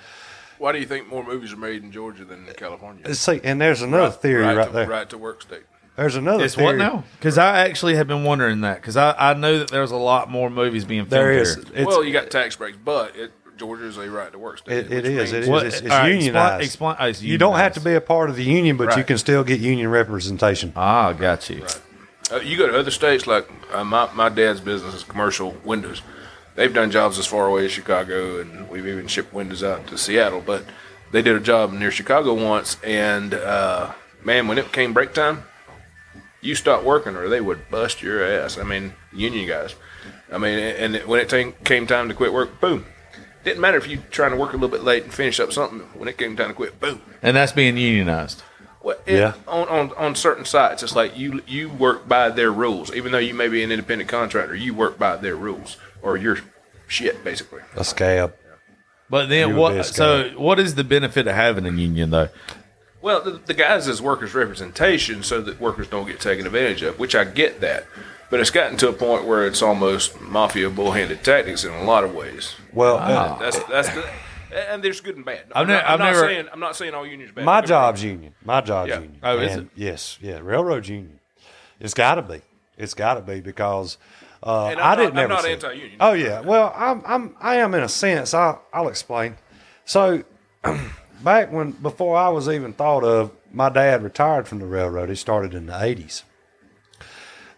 Why 0.59 0.71
do 0.71 0.79
you 0.79 0.85
think 0.85 1.09
more 1.09 1.23
movies 1.23 1.51
are 1.51 1.57
made 1.57 1.83
in 1.83 1.91
Georgia 1.91 2.23
than 2.23 2.47
in 2.47 2.53
California? 2.53 3.13
see. 3.15 3.41
And 3.43 3.59
there's 3.59 3.81
another 3.81 4.11
theory 4.11 4.43
right, 4.43 4.67
to, 4.67 4.71
there. 4.71 4.87
Right 4.87 5.09
to 5.09 5.17
work 5.17 5.41
state. 5.41 5.63
There's 5.95 6.15
another. 6.15 6.45
it's 6.45 6.55
theory. 6.55 6.67
what 6.67 6.77
now? 6.77 7.03
Because 7.17 7.37
I 7.37 7.65
actually 7.67 7.95
have 7.95 8.07
been 8.07 8.23
wondering 8.23 8.61
that 8.61 8.75
because 8.75 8.95
I, 8.95 9.15
I 9.17 9.33
know 9.33 9.57
that 9.59 9.71
there's 9.71 9.91
a 9.91 9.97
lot 9.97 10.29
more 10.29 10.49
movies 10.49 10.85
being 10.85 11.01
filmed 11.01 11.11
There 11.11 11.31
is. 11.31 11.55
here. 11.55 11.63
It's, 11.73 11.87
well, 11.87 12.03
you 12.03 12.13
got 12.13 12.29
tax 12.29 12.55
breaks, 12.55 12.77
but 12.77 13.15
it, 13.15 13.31
Georgia 13.57 13.87
is 13.87 13.97
a 13.97 14.09
right 14.09 14.31
to 14.31 14.37
work 14.37 14.59
state. 14.59 14.77
It, 14.77 14.91
it 14.91 15.03
which 15.03 15.05
is. 15.05 15.33
It 15.33 15.33
means- 15.33 15.33
is. 15.33 15.49
What- 15.49 15.65
it's 15.65 15.81
it's 15.81 15.91
all 15.91 15.97
right, 15.97 16.11
explain- 16.11 16.21
unionized. 16.21 16.63
explain- 16.63 16.95
oh, 16.99 17.05
it's 17.07 17.21
you 17.23 17.37
don't 17.39 17.57
have 17.57 17.73
to 17.73 17.81
be 17.81 17.95
a 17.95 18.01
part 18.01 18.29
of 18.29 18.35
the 18.35 18.43
union, 18.43 18.77
but 18.77 18.95
you 18.95 19.03
can 19.03 19.17
still 19.17 19.43
get 19.43 19.59
union 19.59 19.89
representation. 19.89 20.71
Ah, 20.75 21.11
got 21.11 21.49
you. 21.49 21.65
Uh, 22.31 22.39
you 22.41 22.57
go 22.57 22.67
to 22.67 22.77
other 22.77 22.91
states 22.91 23.25
like 23.25 23.49
uh, 23.73 23.83
my 23.83 24.11
my 24.13 24.29
dad's 24.29 24.61
business 24.61 24.93
is 24.93 25.03
commercial 25.03 25.51
windows. 25.63 26.01
They've 26.55 26.73
done 26.73 26.91
jobs 26.91 27.17
as 27.17 27.25
far 27.25 27.47
away 27.47 27.65
as 27.65 27.71
Chicago, 27.71 28.41
and 28.41 28.69
we've 28.69 28.85
even 28.85 29.07
shipped 29.07 29.33
windows 29.33 29.63
out 29.63 29.87
to 29.87 29.97
Seattle. 29.97 30.41
But 30.45 30.65
they 31.11 31.21
did 31.21 31.35
a 31.35 31.39
job 31.39 31.71
near 31.71 31.91
Chicago 31.91 32.33
once, 32.33 32.77
and 32.83 33.33
uh, 33.33 33.93
man, 34.23 34.47
when 34.47 34.57
it 34.57 34.71
came 34.71 34.93
break 34.93 35.13
time, 35.13 35.43
you 36.41 36.55
stopped 36.55 36.83
working, 36.83 37.15
or 37.15 37.29
they 37.29 37.41
would 37.41 37.69
bust 37.69 38.01
your 38.01 38.23
ass. 38.23 38.57
I 38.57 38.63
mean, 38.63 38.93
union 39.13 39.47
guys. 39.47 39.75
I 40.31 40.37
mean, 40.37 40.59
and 40.59 40.95
when 41.07 41.19
it 41.19 41.29
came 41.29 41.53
came 41.63 41.87
time 41.87 42.09
to 42.09 42.15
quit 42.15 42.33
work, 42.33 42.59
boom. 42.61 42.85
Didn't 43.43 43.61
matter 43.61 43.77
if 43.77 43.87
you 43.87 44.03
trying 44.11 44.31
to 44.31 44.37
work 44.37 44.49
a 44.49 44.57
little 44.57 44.69
bit 44.69 44.83
late 44.83 45.03
and 45.03 45.13
finish 45.13 45.39
up 45.39 45.53
something. 45.53 45.79
When 45.97 46.09
it 46.09 46.17
came 46.17 46.35
time 46.35 46.49
to 46.49 46.53
quit, 46.53 46.79
boom. 46.79 47.01
And 47.21 47.37
that's 47.37 47.53
being 47.53 47.77
unionized. 47.77 48.43
Well, 48.81 48.97
it, 49.05 49.17
Yeah. 49.17 49.33
On, 49.47 49.67
on 49.67 49.91
on 49.97 50.15
certain 50.15 50.45
sites, 50.45 50.83
it's 50.83 50.95
like 50.95 51.17
you 51.17 51.41
you 51.47 51.69
work 51.69 52.07
by 52.07 52.29
their 52.29 52.51
rules. 52.51 52.93
Even 52.95 53.11
though 53.11 53.17
you 53.17 53.33
may 53.33 53.47
be 53.47 53.63
an 53.63 53.71
independent 53.71 54.09
contractor, 54.09 54.55
you 54.55 54.73
work 54.73 54.97
by 54.97 55.17
their 55.17 55.35
rules, 55.35 55.77
or 56.01 56.15
you're 56.17 56.39
shit 56.87 57.23
basically. 57.23 57.61
A 57.75 57.83
scab. 57.83 58.33
But 59.09 59.27
then 59.27 59.49
You 59.49 59.55
would 59.55 59.59
what? 59.61 59.73
be 59.73 59.79
a 59.79 59.83
So 59.83 60.29
what 60.37 60.59
is 60.59 60.75
the 60.75 60.83
benefit 60.83 61.27
of 61.27 61.35
having 61.35 61.65
a 61.65 61.71
union 61.71 62.11
though? 62.11 62.29
Well, 63.01 63.21
the, 63.21 63.31
the 63.31 63.53
guys 63.53 63.87
is 63.87 64.01
workers' 64.01 64.33
representation, 64.35 65.23
so 65.23 65.41
that 65.41 65.59
workers 65.59 65.87
don't 65.87 66.05
get 66.05 66.19
taken 66.19 66.45
advantage 66.45 66.81
of. 66.81 66.99
Which 66.99 67.15
I 67.15 67.23
get 67.23 67.61
that, 67.61 67.85
but 68.29 68.39
it's 68.41 68.49
gotten 68.49 68.77
to 68.77 68.89
a 68.89 68.93
point 68.93 69.25
where 69.25 69.47
it's 69.47 69.61
almost 69.61 70.19
mafia 70.21 70.69
bullhanded 70.69 71.23
tactics 71.23 71.63
in 71.63 71.71
a 71.73 71.83
lot 71.83 72.03
of 72.03 72.13
ways. 72.13 72.55
Well, 72.73 72.97
Ah. 73.01 73.35
uh, 73.35 73.39
That's 73.39 73.59
that's 73.63 73.89
the, 73.89 74.05
and 74.53 74.83
there's 74.83 75.01
good 75.01 75.15
and 75.15 75.25
bad. 75.25 75.43
I'm, 75.53 75.67
ne- 75.67 75.73
not, 75.73 75.83
I'm 75.85 75.93
I've 75.93 75.99
not 75.99 76.05
never- 76.13 76.19
saying 76.27 76.47
I'm 76.51 76.59
not 76.59 76.75
saying 76.75 76.93
all 76.93 77.05
unions 77.05 77.31
are 77.31 77.35
bad. 77.35 77.45
my 77.45 77.61
get 77.61 77.67
job's 77.67 78.03
union. 78.03 78.33
My 78.43 78.61
job's 78.61 78.89
Yeah. 78.89 78.95
union. 78.99 79.19
Oh, 79.23 79.39
is 79.39 79.55
it? 79.55 79.67
Yes, 79.75 80.17
yeah. 80.21 80.39
Railroad 80.41 80.87
union. 80.87 81.19
It's 81.79 81.93
got 81.93 82.15
to 82.15 82.21
be. 82.21 82.41
It's 82.77 82.93
got 82.93 83.15
to 83.15 83.21
be 83.21 83.41
because 83.41 83.97
uh, 84.43 84.67
And 84.67 84.79
I 84.79 84.91
I'm 84.93 84.97
didn't 84.97 85.13
not- 85.15 85.23
I'm 85.23 85.29
not 85.29 85.43
see 85.43 85.49
it. 85.51 85.63
anti-union. 85.63 85.97
Oh 85.99 86.13
yeah. 86.13 86.39
Well, 86.41 86.73
I'm 86.75 87.01
I'm 87.05 87.35
I 87.39 87.55
am 87.57 87.73
in 87.73 87.83
a 87.83 87.89
sense. 87.89 88.33
I 88.33 88.57
I'll 88.73 88.87
explain. 88.87 89.35
So 89.85 90.23
back 91.23 91.51
when 91.51 91.71
before 91.71 92.17
I 92.17 92.29
was 92.29 92.47
even 92.49 92.73
thought 92.73 93.03
of, 93.03 93.31
my 93.51 93.69
dad 93.69 94.03
retired 94.03 94.47
from 94.47 94.59
the 94.59 94.65
railroad. 94.65 95.09
He 95.09 95.15
started 95.15 95.53
in 95.53 95.65
the 95.65 95.83
eighties. 95.83 96.23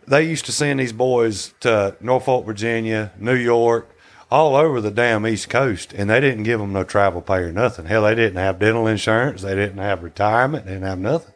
They 0.07 0.23
used 0.23 0.45
to 0.45 0.51
send 0.51 0.79
these 0.79 0.93
boys 0.93 1.53
to 1.59 1.95
Norfolk, 2.01 2.45
Virginia, 2.45 3.11
New 3.19 3.35
York, 3.35 3.87
all 4.31 4.55
over 4.55 4.79
the 4.79 4.89
damn 4.89 5.27
East 5.27 5.49
Coast, 5.49 5.93
and 5.93 6.09
they 6.09 6.21
didn't 6.21 6.43
give 6.43 6.59
them 6.59 6.71
no 6.71 6.85
travel 6.85 7.21
pay 7.21 7.39
or 7.39 7.51
nothing. 7.51 7.85
Hell, 7.85 8.03
they 8.03 8.15
didn't 8.15 8.37
have 8.37 8.59
dental 8.59 8.87
insurance. 8.87 9.41
They 9.41 9.55
didn't 9.55 9.79
have 9.79 10.01
retirement. 10.01 10.65
They 10.65 10.71
didn't 10.71 10.87
have 10.87 10.99
nothing. 10.99 11.33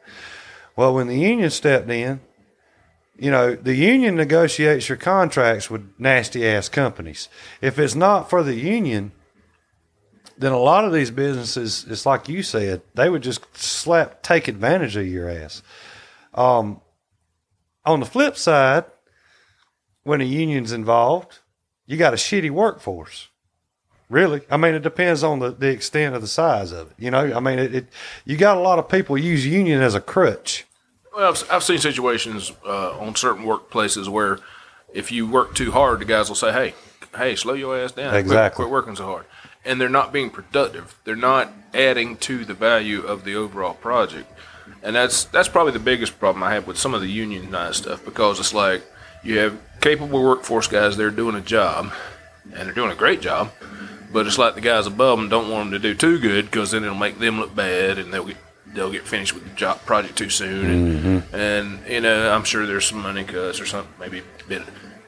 Well, 0.78 0.94
when 0.94 1.08
the 1.08 1.20
union 1.20 1.50
stepped 1.50 1.90
in, 1.90 2.22
you 3.18 3.32
know, 3.32 3.56
the 3.56 3.76
union 3.76 4.16
negotiates 4.16 4.88
your 4.88 4.98
contracts 4.98 5.70
with 5.70 5.90
nasty 6.00 6.48
ass 6.48 6.70
companies. 6.70 7.28
If 7.62 7.78
it's 7.80 7.96
not 7.96 8.30
for 8.30 8.44
the 8.44 8.56
union, 8.56 9.12
then 10.38 10.52
a 10.52 10.58
lot 10.60 10.86
of 10.86 10.94
these 10.94 11.12
businesses, 11.12 11.86
it's 11.90 12.06
like 12.06 12.28
you 12.30 12.44
said, 12.44 12.82
they 12.94 13.10
would 13.10 13.24
just 13.24 13.56
slap, 13.58 14.22
take 14.22 14.48
advantage 14.48 14.96
of 14.96 15.08
your 15.08 15.30
ass. 15.30 15.62
Um, 16.34 16.82
on 17.86 18.00
the 18.00 18.06
flip 18.06 18.36
side, 18.36 18.86
when 20.04 20.22
a 20.22 20.26
union's 20.26 20.72
involved, 20.72 21.40
you 21.88 21.98
got 21.98 22.14
a 22.14 22.18
shitty 22.18 22.50
workforce. 22.50 23.30
Really, 24.08 24.42
I 24.52 24.58
mean, 24.58 24.76
it 24.76 24.84
depends 24.84 25.24
on 25.24 25.40
the, 25.40 25.50
the 25.50 25.70
extent 25.70 26.14
of 26.16 26.22
the 26.22 26.28
size 26.28 26.72
of 26.72 26.92
it. 26.92 26.94
You 27.00 27.10
know, 27.10 27.34
I 27.36 27.40
mean, 27.40 27.58
it, 27.58 27.74
it 27.74 27.88
you 28.24 28.38
got 28.38 28.56
a 28.58 28.60
lot 28.60 28.78
of 28.78 28.88
people 28.88 29.18
use 29.18 29.48
union 29.48 29.82
as 29.82 29.96
a 29.96 30.02
crutch. 30.02 30.66
Well, 31.16 31.28
I've, 31.30 31.52
I've 31.52 31.64
seen 31.64 31.80
situations 31.80 32.52
uh, 32.66 33.00
on 33.00 33.16
certain 33.16 33.46
workplaces 33.46 34.08
where 34.08 34.38
if 34.94 35.12
you 35.12 35.28
work 35.28 35.56
too 35.56 35.72
hard, 35.72 36.00
the 36.02 36.06
guys 36.06 36.30
will 36.30 36.36
say, 36.36 36.52
"Hey, 36.52 36.76
hey, 37.18 37.36
slow 37.36 37.54
your 37.56 37.76
ass 37.80 37.94
down. 37.94 38.12
Quit- 38.12 38.20
Exactly. 38.26 38.64
Quit, 38.66 38.72
working 38.72 38.96
so 38.96 39.06
hard." 39.06 39.26
And 39.66 39.82
they're 39.82 39.90
not 39.90 40.14
being 40.14 40.30
productive. 40.30 41.00
They're 41.04 41.16
not 41.16 41.52
adding 41.74 42.18
to 42.18 42.46
the 42.46 42.54
value 42.54 43.02
of 43.02 43.24
the 43.24 43.34
overall 43.36 43.74
project. 43.74 44.32
And 44.84 44.96
that's 44.96 45.24
that's 45.26 45.48
probably 45.48 45.74
the 45.74 45.80
biggest 45.80 46.20
problem 46.20 46.44
I 46.44 46.54
have 46.54 46.68
with 46.68 46.78
some 46.78 46.94
of 46.94 47.02
the 47.02 47.08
unionized 47.10 47.78
stuff 47.84 48.06
because 48.06 48.40
it's 48.40 48.54
like 48.54 48.84
you 49.26 49.40
have 49.40 49.60
capable 49.82 50.24
workforce 50.24 50.68
guys 50.68 50.98
they're 50.98 51.12
doing 51.12 51.36
a 51.36 51.42
job 51.42 51.92
and 52.54 52.68
they're 52.68 52.74
doing 52.74 52.92
a 52.92 52.96
great 52.96 53.22
job, 53.22 53.52
but 54.12 54.28
it's 54.28 54.38
like 54.38 54.56
the 54.56 54.62
guys 54.62 54.88
above 54.88 55.20
them 55.20 55.30
don't 55.30 55.50
want 55.50 55.70
them 55.70 55.82
to 55.82 55.88
do 55.88 55.94
too 55.94 56.20
good 56.20 56.46
because 56.46 56.72
then 56.72 56.84
it'll 56.84 56.96
make 56.96 57.20
them 57.20 57.40
look 57.40 57.56
bad 57.56 57.98
and 57.98 58.14
they'll 58.14 58.26
get 58.26 58.38
they'll 58.74 58.92
get 58.92 59.04
finished 59.04 59.34
with 59.34 59.44
the 59.44 59.56
job 59.56 59.80
project 59.86 60.18
too 60.18 60.30
soon 60.30 60.66
and, 60.66 61.00
mm-hmm. 61.00 61.36
and 61.36 61.80
you 61.88 62.02
know 62.02 62.32
I'm 62.32 62.44
sure 62.44 62.66
there's 62.66 62.86
some 62.86 63.02
money 63.02 63.24
cuts 63.24 63.62
or 63.62 63.66
something 63.66 63.94
maybe 64.00 64.22
ben- 64.50 64.66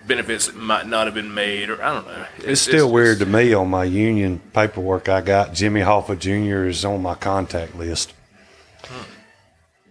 benefits 0.07 0.47
that 0.47 0.55
might 0.55 0.87
not 0.87 1.05
have 1.05 1.13
been 1.13 1.33
made 1.33 1.69
or 1.69 1.83
I 1.83 1.93
don't 1.93 2.07
know. 2.07 2.25
It's 2.39 2.61
still 2.61 2.89
weird 2.89 3.19
to 3.19 3.25
me 3.25 3.53
on 3.53 3.69
my 3.69 3.83
union 3.83 4.39
paperwork 4.53 5.09
I 5.09 5.21
got. 5.21 5.53
Jimmy 5.53 5.81
Hoffa 5.81 6.17
Jr. 6.17 6.65
is 6.67 6.85
on 6.85 7.01
my 7.01 7.15
contact 7.15 7.75
list. 7.75 8.13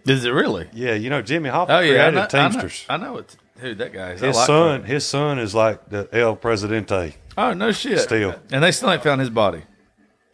Is 0.05 0.25
it 0.25 0.31
really? 0.31 0.67
Yeah, 0.73 0.93
you 0.93 1.09
know 1.09 1.21
Jimmy 1.21 1.49
Hoffa 1.49 1.69
Oh 1.69 1.79
yeah, 1.79 2.07
I 2.07 2.11
created 2.11 2.13
know, 2.13 2.19
I 2.19 2.23
know, 2.23 2.27
Teamsters. 2.27 2.85
I 2.89 2.97
know 2.97 3.17
it. 3.17 3.35
Who 3.59 3.75
that 3.75 3.93
guy 3.93 4.11
is? 4.13 4.21
His 4.21 4.35
like 4.35 4.45
son, 4.47 4.81
him. 4.81 4.85
his 4.85 5.05
son 5.05 5.39
is 5.39 5.53
like 5.55 5.89
the 5.89 6.07
El 6.11 6.35
Presidente. 6.35 7.15
Oh 7.37 7.53
no 7.53 7.71
shit. 7.71 7.99
Still. 7.99 8.35
and 8.51 8.63
they 8.63 8.71
still 8.71 8.91
ain't 8.91 9.03
found 9.03 9.19
his 9.21 9.29
body. 9.29 9.63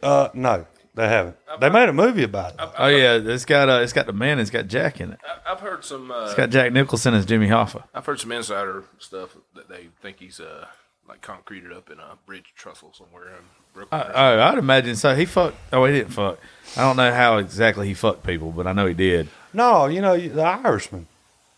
Uh, 0.02 0.28
no, 0.34 0.66
they 0.94 1.08
haven't. 1.08 1.36
They 1.60 1.70
made 1.70 1.88
a 1.88 1.92
movie 1.92 2.24
about 2.24 2.54
it. 2.54 2.60
Oh 2.78 2.86
yeah, 2.88 3.14
it's 3.22 3.44
got 3.44 3.68
uh, 3.68 3.80
it's 3.82 3.92
got 3.92 4.06
the 4.06 4.12
man. 4.12 4.38
It's 4.38 4.50
got 4.50 4.66
Jack 4.66 5.00
in 5.00 5.12
it. 5.12 5.18
I- 5.26 5.52
I've 5.52 5.60
heard 5.60 5.84
some 5.84 6.10
uh, 6.10 6.24
It's 6.24 6.34
got 6.34 6.50
Jack 6.50 6.72
Nicholson 6.72 7.14
as 7.14 7.24
Jimmy 7.26 7.48
Hoffa. 7.48 7.84
I've 7.94 8.04
heard 8.06 8.20
some 8.20 8.32
insider 8.32 8.84
stuff 8.98 9.36
that 9.54 9.68
they 9.68 9.88
think 10.02 10.18
he's 10.20 10.40
uh 10.40 10.66
like 11.08 11.20
concreted 11.20 11.72
up 11.72 11.90
in 11.90 11.98
a 11.98 12.16
bridge 12.26 12.52
trestle 12.56 12.92
somewhere 12.94 13.28
in 13.28 13.44
Brooklyn. 13.74 14.02
Oh, 14.14 14.40
I'd 14.40 14.58
imagine 14.58 14.96
so. 14.96 15.14
He 15.14 15.24
fucked. 15.26 15.56
Oh, 15.72 15.84
he 15.84 15.92
didn't 15.92 16.12
fuck. 16.12 16.38
I 16.76 16.80
don't 16.80 16.96
know 16.96 17.12
how 17.12 17.36
exactly 17.38 17.86
he 17.88 17.94
fucked 17.94 18.24
people, 18.24 18.50
but 18.52 18.66
I 18.66 18.72
know 18.72 18.86
he 18.86 18.94
did. 18.94 19.28
No, 19.52 19.86
you 19.86 20.00
know 20.00 20.16
the 20.18 20.42
Irishman, 20.42 21.06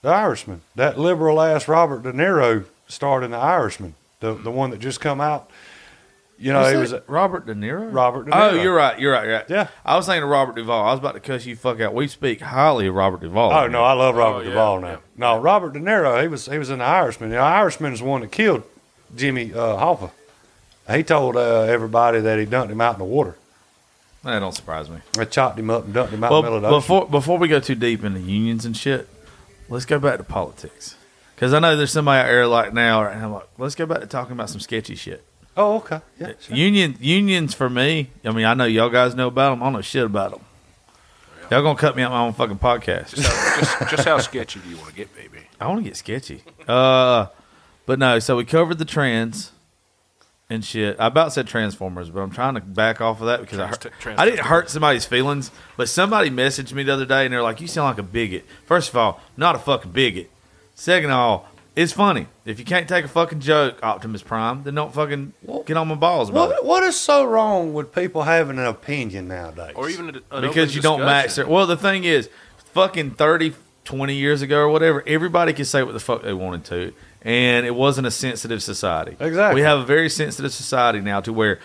the 0.06 0.12
Irishman. 0.14 0.62
That 0.76 0.98
liberal 0.98 1.40
ass 1.40 1.66
Robert 1.68 2.02
De 2.02 2.12
Niro 2.12 2.64
starred 2.88 3.24
in 3.24 3.30
the 3.32 3.36
Irishman, 3.38 3.94
the 4.20 4.34
the 4.34 4.50
one 4.50 4.70
that 4.70 4.78
just 4.80 5.00
come 5.00 5.20
out. 5.20 5.50
You 6.38 6.52
know, 6.52 6.60
Was 6.60 6.68
he 6.70 6.74
that 6.74 6.80
was 6.80 7.08
Robert 7.08 7.46
De 7.46 7.54
Niro. 7.54 7.90
Robert 7.92 8.26
De 8.26 8.30
Oh, 8.36 8.50
you're 8.54 8.74
right. 8.74 8.98
You're 9.00 9.12
right. 9.12 9.24
You're 9.26 9.36
right. 9.38 9.46
Yeah. 9.48 9.68
I 9.86 9.96
was 9.96 10.04
thinking 10.04 10.22
of 10.22 10.28
Robert 10.28 10.54
Duvall. 10.54 10.84
I 10.86 10.90
was 10.90 10.98
about 11.00 11.14
to 11.14 11.20
cuss 11.20 11.46
you 11.46 11.56
fuck 11.56 11.80
out. 11.80 11.94
We 11.94 12.08
speak 12.08 12.42
highly 12.42 12.86
of 12.88 12.94
Robert 12.94 13.20
Duvall. 13.22 13.52
Oh 13.52 13.66
no, 13.68 13.82
I 13.82 13.94
love 13.94 14.14
Robert 14.16 14.36
Oh, 14.38 14.40
yeah, 14.42 14.48
Duvall 14.50 14.80
now. 14.80 14.88
yeah. 14.90 14.96
No, 15.16 15.38
Robert 15.38 15.72
De 15.72 15.80
Niro, 15.80 16.20
he 16.20 16.28
was 16.28 16.44
he 16.46 16.58
was 16.58 16.68
in 16.70 16.78
the 16.80 16.84
Irishman. 16.84 17.30
The 17.30 17.38
Irishman 17.38 17.92
is 17.94 18.00
the 18.00 18.04
one 18.04 18.20
that 18.20 18.30
killed 18.32 18.64
Jimmy 19.16 19.52
uh, 19.54 19.76
Hoffa. 19.78 20.10
He 20.90 21.02
told 21.02 21.36
uh, 21.36 21.62
everybody 21.62 22.20
that 22.20 22.38
he 22.38 22.44
dumped 22.44 22.70
him 22.70 22.80
out 22.82 22.94
in 22.94 22.98
the 22.98 23.04
water. 23.06 23.34
that 24.22 24.38
don't 24.38 24.52
surprise 24.54 24.88
me. 24.90 24.98
I 25.18 25.24
chopped 25.24 25.58
him 25.58 25.70
up 25.70 25.84
and 25.86 25.94
dumped 25.94 26.12
him 26.12 26.22
out 26.22 26.30
Well, 26.30 26.40
in 26.40 26.44
the 26.44 26.50
middle 26.50 26.56
of 26.58 26.62
the 26.62 26.68
ocean. 26.68 26.80
before 26.80 27.08
before 27.08 27.38
we 27.38 27.48
go 27.48 27.60
too 27.60 27.74
deep 27.76 28.04
into 28.04 28.20
unions 28.20 28.64
and 28.66 28.76
shit, 28.76 29.08
let's 29.68 29.84
go 29.84 29.98
back 29.98 30.18
to 30.18 30.24
politics. 30.24 30.96
Because 31.34 31.52
I 31.52 31.58
know 31.58 31.76
there's 31.76 31.92
somebody 31.92 32.20
out 32.20 32.30
there 32.30 32.46
like 32.46 32.72
now, 32.72 33.06
and 33.06 33.22
I'm 33.22 33.32
like, 33.32 33.48
let's 33.58 33.74
go 33.74 33.84
back 33.86 34.00
to 34.00 34.06
talking 34.06 34.32
about 34.32 34.48
some 34.48 34.60
sketchy 34.60 34.94
shit. 34.94 35.22
Oh, 35.56 35.76
okay. 35.76 36.00
Yeah. 36.18 36.32
sure. 36.40 36.56
Union 36.56 36.96
unions 37.00 37.54
for 37.54 37.68
me. 37.70 38.10
I 38.24 38.30
mean, 38.30 38.44
I 38.44 38.54
know 38.54 38.64
y'all 38.64 38.90
guys 38.90 39.14
know 39.14 39.28
about 39.28 39.50
them. 39.50 39.62
I 39.62 39.66
don't 39.66 39.72
know 39.74 39.80
shit 39.80 40.04
about 40.04 40.32
them. 40.32 40.40
Y'all 41.50 41.62
gonna 41.62 41.78
cut 41.78 41.96
me 41.96 42.02
out 42.02 42.10
my 42.10 42.20
own 42.20 42.32
fucking 42.32 42.58
podcast. 42.58 43.14
just, 43.14 43.26
how, 43.26 43.60
just, 43.60 43.90
just 43.90 44.04
how 44.04 44.18
sketchy 44.18 44.60
do 44.60 44.68
you 44.68 44.76
want 44.76 44.90
to 44.90 44.94
get, 44.94 45.14
baby? 45.14 45.46
I 45.60 45.68
want 45.68 45.78
to 45.80 45.84
get 45.84 45.96
sketchy. 45.96 46.42
Uh, 46.66 47.26
but 47.86 47.98
no. 47.98 48.18
So 48.18 48.36
we 48.36 48.44
covered 48.44 48.78
the 48.78 48.84
trans 48.84 49.52
and 50.48 50.64
shit. 50.64 50.98
I 51.00 51.06
about 51.08 51.32
said 51.32 51.46
Transformers, 51.46 52.10
but 52.10 52.20
I'm 52.20 52.30
trying 52.30 52.54
to 52.54 52.60
back 52.60 53.00
off 53.00 53.20
of 53.20 53.26
that 53.26 53.40
because 53.40 53.58
I, 53.58 53.66
Trans- 53.66 53.82
hurt, 53.84 53.92
trans- 54.00 54.20
I 54.20 54.24
didn't 54.24 54.46
hurt 54.46 54.70
somebody's 54.70 55.04
feelings. 55.04 55.50
But 55.76 55.88
somebody 55.88 56.30
messaged 56.30 56.72
me 56.72 56.82
the 56.82 56.92
other 56.92 57.06
day 57.06 57.24
and 57.24 57.32
they're 57.32 57.42
like, 57.42 57.60
"You 57.60 57.66
sound 57.66 57.88
like 57.88 57.98
a 57.98 58.02
bigot." 58.08 58.44
First 58.64 58.90
of 58.90 58.96
all, 58.96 59.20
not 59.36 59.54
a 59.54 59.58
fucking 59.58 59.92
bigot. 59.92 60.30
Second 60.74 61.10
of 61.10 61.16
all, 61.16 61.48
it's 61.74 61.92
funny. 61.92 62.26
If 62.44 62.58
you 62.58 62.64
can't 62.64 62.88
take 62.88 63.04
a 63.04 63.08
fucking 63.08 63.40
joke, 63.40 63.78
Optimus 63.82 64.22
Prime, 64.22 64.62
then 64.62 64.74
don't 64.74 64.94
fucking 64.94 65.32
get 65.66 65.76
on 65.76 65.88
my 65.88 65.94
balls 65.94 66.30
about 66.30 66.50
it. 66.50 66.54
What 66.56 66.64
what 66.64 66.82
is 66.84 66.96
so 66.96 67.24
wrong 67.24 67.74
with 67.74 67.94
people 67.94 68.22
having 68.22 68.58
an 68.58 68.66
opinion 68.66 69.28
nowadays? 69.28 69.72
Or 69.74 69.88
even 69.88 70.08
an 70.10 70.22
open 70.30 70.48
because 70.48 70.74
you 70.74 70.80
don't 70.82 71.00
match 71.00 71.24
discussion. 71.26 71.48
their. 71.48 71.54
Well, 71.54 71.66
the 71.66 71.76
thing 71.76 72.04
is, 72.04 72.30
fucking 72.72 73.12
30, 73.12 73.54
20 73.84 74.14
years 74.14 74.42
ago 74.42 74.60
or 74.60 74.68
whatever, 74.68 75.02
everybody 75.06 75.52
could 75.52 75.66
say 75.66 75.82
what 75.82 75.92
the 75.92 76.00
fuck 76.00 76.22
they 76.22 76.32
wanted 76.32 76.64
to, 76.66 76.92
and 77.26 77.66
it 77.66 77.74
wasn't 77.74 78.06
a 78.06 78.10
sensitive 78.10 78.62
society. 78.62 79.16
Exactly. 79.18 79.56
We 79.60 79.62
have 79.62 79.80
a 79.80 79.84
very 79.84 80.08
sensitive 80.08 80.52
society 80.54 81.00
now 81.00 81.20
to 81.20 81.32
where 81.32 81.58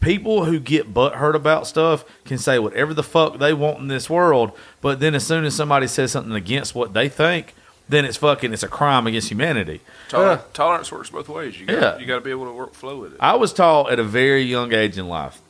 people 0.00 0.44
who 0.44 0.60
get 0.60 0.92
butthurt 0.92 1.34
about 1.34 1.66
stuff 1.66 2.04
can 2.26 2.36
say 2.38 2.58
whatever 2.58 2.92
the 2.94 3.02
fuck 3.02 3.38
they 3.38 3.52
want 3.54 3.78
in 3.78 3.88
this 3.88 4.08
world, 4.10 4.52
but 4.80 5.00
then 5.00 5.14
as 5.14 5.26
soon 5.26 5.44
as 5.44 5.54
somebody 5.54 5.86
says 5.86 6.12
something 6.12 6.34
against 6.34 6.74
what 6.74 6.92
they 6.92 7.08
think, 7.08 7.54
then 7.88 8.04
it's 8.04 8.18
fucking 8.18 8.52
it's 8.52 8.62
a 8.62 8.68
crime 8.68 9.06
against 9.06 9.30
humanity. 9.30 9.80
Toler- 10.10 10.42
tolerance 10.52 10.92
works 10.92 11.08
both 11.08 11.28
ways. 11.30 11.58
You 11.58 11.64
got 11.66 11.80
Yeah. 11.80 11.98
you 11.98 12.04
got 12.06 12.16
to 12.16 12.20
be 12.20 12.30
able 12.30 12.44
to 12.44 12.52
work 12.52 12.74
flow 12.74 12.98
with 13.00 13.12
it. 13.14 13.18
I 13.18 13.34
was 13.36 13.52
taught 13.54 13.90
at 13.90 13.98
a 13.98 14.04
very 14.04 14.42
young 14.42 14.74
age 14.74 14.98
in 14.98 15.08
life 15.08 15.40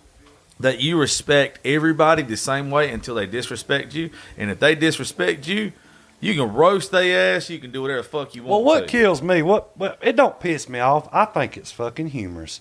that 0.60 0.80
you 0.80 0.98
respect 1.00 1.58
everybody 1.64 2.22
the 2.22 2.36
same 2.36 2.70
way 2.70 2.90
until 2.92 3.16
they 3.16 3.26
disrespect 3.26 3.92
you. 3.94 4.10
And 4.36 4.50
if 4.52 4.60
they 4.60 4.76
disrespect 4.76 5.46
you, 5.48 5.72
you 6.20 6.34
can 6.34 6.52
roast 6.52 6.90
their 6.90 7.36
ass. 7.36 7.48
You 7.50 7.58
can 7.58 7.70
do 7.70 7.82
whatever 7.82 8.02
the 8.02 8.08
fuck 8.08 8.34
you 8.34 8.42
want. 8.42 8.50
Well, 8.50 8.64
what 8.64 8.80
to. 8.80 8.86
kills 8.86 9.22
me, 9.22 9.42
what, 9.42 9.76
what 9.76 9.98
it 10.02 10.16
don't 10.16 10.38
piss 10.40 10.68
me 10.68 10.80
off. 10.80 11.08
I 11.12 11.24
think 11.24 11.56
it's 11.56 11.70
fucking 11.70 12.08
humorous. 12.08 12.60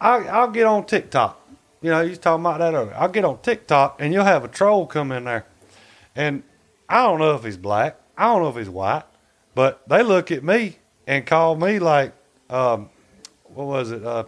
I, 0.00 0.26
I'll 0.28 0.50
get 0.50 0.66
on 0.66 0.84
TikTok. 0.84 1.40
You 1.80 1.90
know, 1.90 2.00
you 2.00 2.10
was 2.10 2.18
talking 2.18 2.44
about 2.44 2.58
that 2.58 2.74
earlier. 2.74 2.94
I'll 2.94 3.08
get 3.08 3.24
on 3.24 3.40
TikTok 3.40 4.00
and 4.00 4.12
you'll 4.12 4.24
have 4.24 4.44
a 4.44 4.48
troll 4.48 4.86
come 4.86 5.12
in 5.12 5.24
there, 5.24 5.46
and 6.14 6.42
I 6.88 7.02
don't 7.02 7.18
know 7.18 7.34
if 7.34 7.44
he's 7.44 7.56
black. 7.56 7.98
I 8.16 8.24
don't 8.24 8.42
know 8.42 8.48
if 8.48 8.56
he's 8.56 8.70
white, 8.70 9.04
but 9.54 9.86
they 9.88 10.02
look 10.02 10.30
at 10.30 10.44
me 10.44 10.78
and 11.06 11.26
call 11.26 11.56
me 11.56 11.78
like, 11.78 12.12
um, 12.48 12.90
what 13.44 13.66
was 13.66 13.90
it? 13.90 14.04
Uh, 14.04 14.24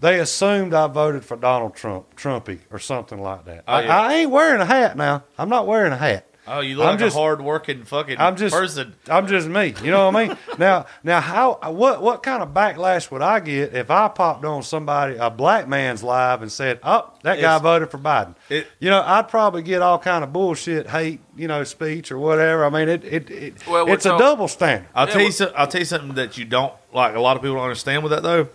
they 0.00 0.18
assumed 0.18 0.74
I 0.74 0.88
voted 0.88 1.24
for 1.24 1.36
Donald 1.36 1.76
Trump, 1.76 2.16
Trumpy, 2.16 2.58
or 2.70 2.78
something 2.78 3.20
like 3.20 3.44
that. 3.44 3.64
Oh, 3.68 3.78
yeah. 3.78 4.00
I, 4.00 4.06
I 4.06 4.14
ain't 4.14 4.30
wearing 4.30 4.60
a 4.60 4.66
hat 4.66 4.96
now. 4.96 5.24
I'm 5.38 5.48
not 5.48 5.66
wearing 5.66 5.92
a 5.92 5.96
hat. 5.96 6.26
Oh, 6.46 6.58
you 6.58 6.74
look 6.76 6.86
I'm 6.86 6.92
like 6.94 6.98
just- 7.00 7.16
a 7.16 7.18
hard 7.20 7.40
working 7.40 7.84
fucking 7.84 8.18
I'm 8.18 8.34
just 8.36 8.52
person. 8.54 8.94
I'm 9.08 9.28
just 9.28 9.46
me. 9.46 9.74
You 9.84 9.92
know 9.92 10.06
what 10.10 10.16
I 10.16 10.26
mean? 10.28 10.36
now, 10.58 10.86
now, 11.04 11.20
how 11.20 11.58
what 11.70 12.02
what 12.02 12.22
kind 12.24 12.42
of 12.42 12.48
backlash 12.48 13.10
would 13.12 13.22
I 13.22 13.38
get 13.40 13.74
if 13.74 13.90
I 13.92 14.08
popped 14.08 14.44
on 14.44 14.62
somebody 14.64 15.16
a 15.16 15.30
black 15.30 15.68
man's 15.68 16.02
live 16.02 16.42
and 16.42 16.50
said, 16.50 16.80
"Oh, 16.82 17.10
that 17.22 17.36
guy 17.36 17.56
It's- 17.56 17.60
voted 17.62 17.90
for 17.92 17.98
Biden"? 17.98 18.34
it- 18.48 18.66
you 18.80 18.90
know, 18.90 19.02
I'd 19.06 19.28
probably 19.28 19.62
get 19.62 19.82
all 19.82 19.98
kind 20.00 20.24
of 20.24 20.32
bullshit, 20.32 20.88
hate, 20.88 21.20
you 21.36 21.46
know, 21.46 21.62
speech 21.64 22.10
or 22.10 22.18
whatever. 22.18 22.64
I 22.64 22.70
mean, 22.70 22.88
it 22.88 23.04
it, 23.04 23.30
it 23.30 23.66
Well, 23.68 23.86
it's 23.92 24.04
a 24.04 24.10
what's 24.10 24.20
double 24.22 24.48
standard. 24.48 24.88
I'll 24.96 25.06
Yeah, 25.06 25.12
tell 25.12 25.20
you. 25.22 25.26
well- 25.26 25.32
So, 25.32 25.52
I'll 25.56 25.66
tell 25.68 25.80
you 25.80 25.84
something 25.84 26.14
that 26.14 26.36
you 26.38 26.44
don't 26.44 26.72
like. 26.92 27.14
A 27.14 27.20
lot 27.20 27.36
of 27.36 27.42
people 27.42 27.54
don't 27.56 27.64
understand 27.64 28.02
with 28.02 28.10
that 28.10 28.22
though. 28.24 28.48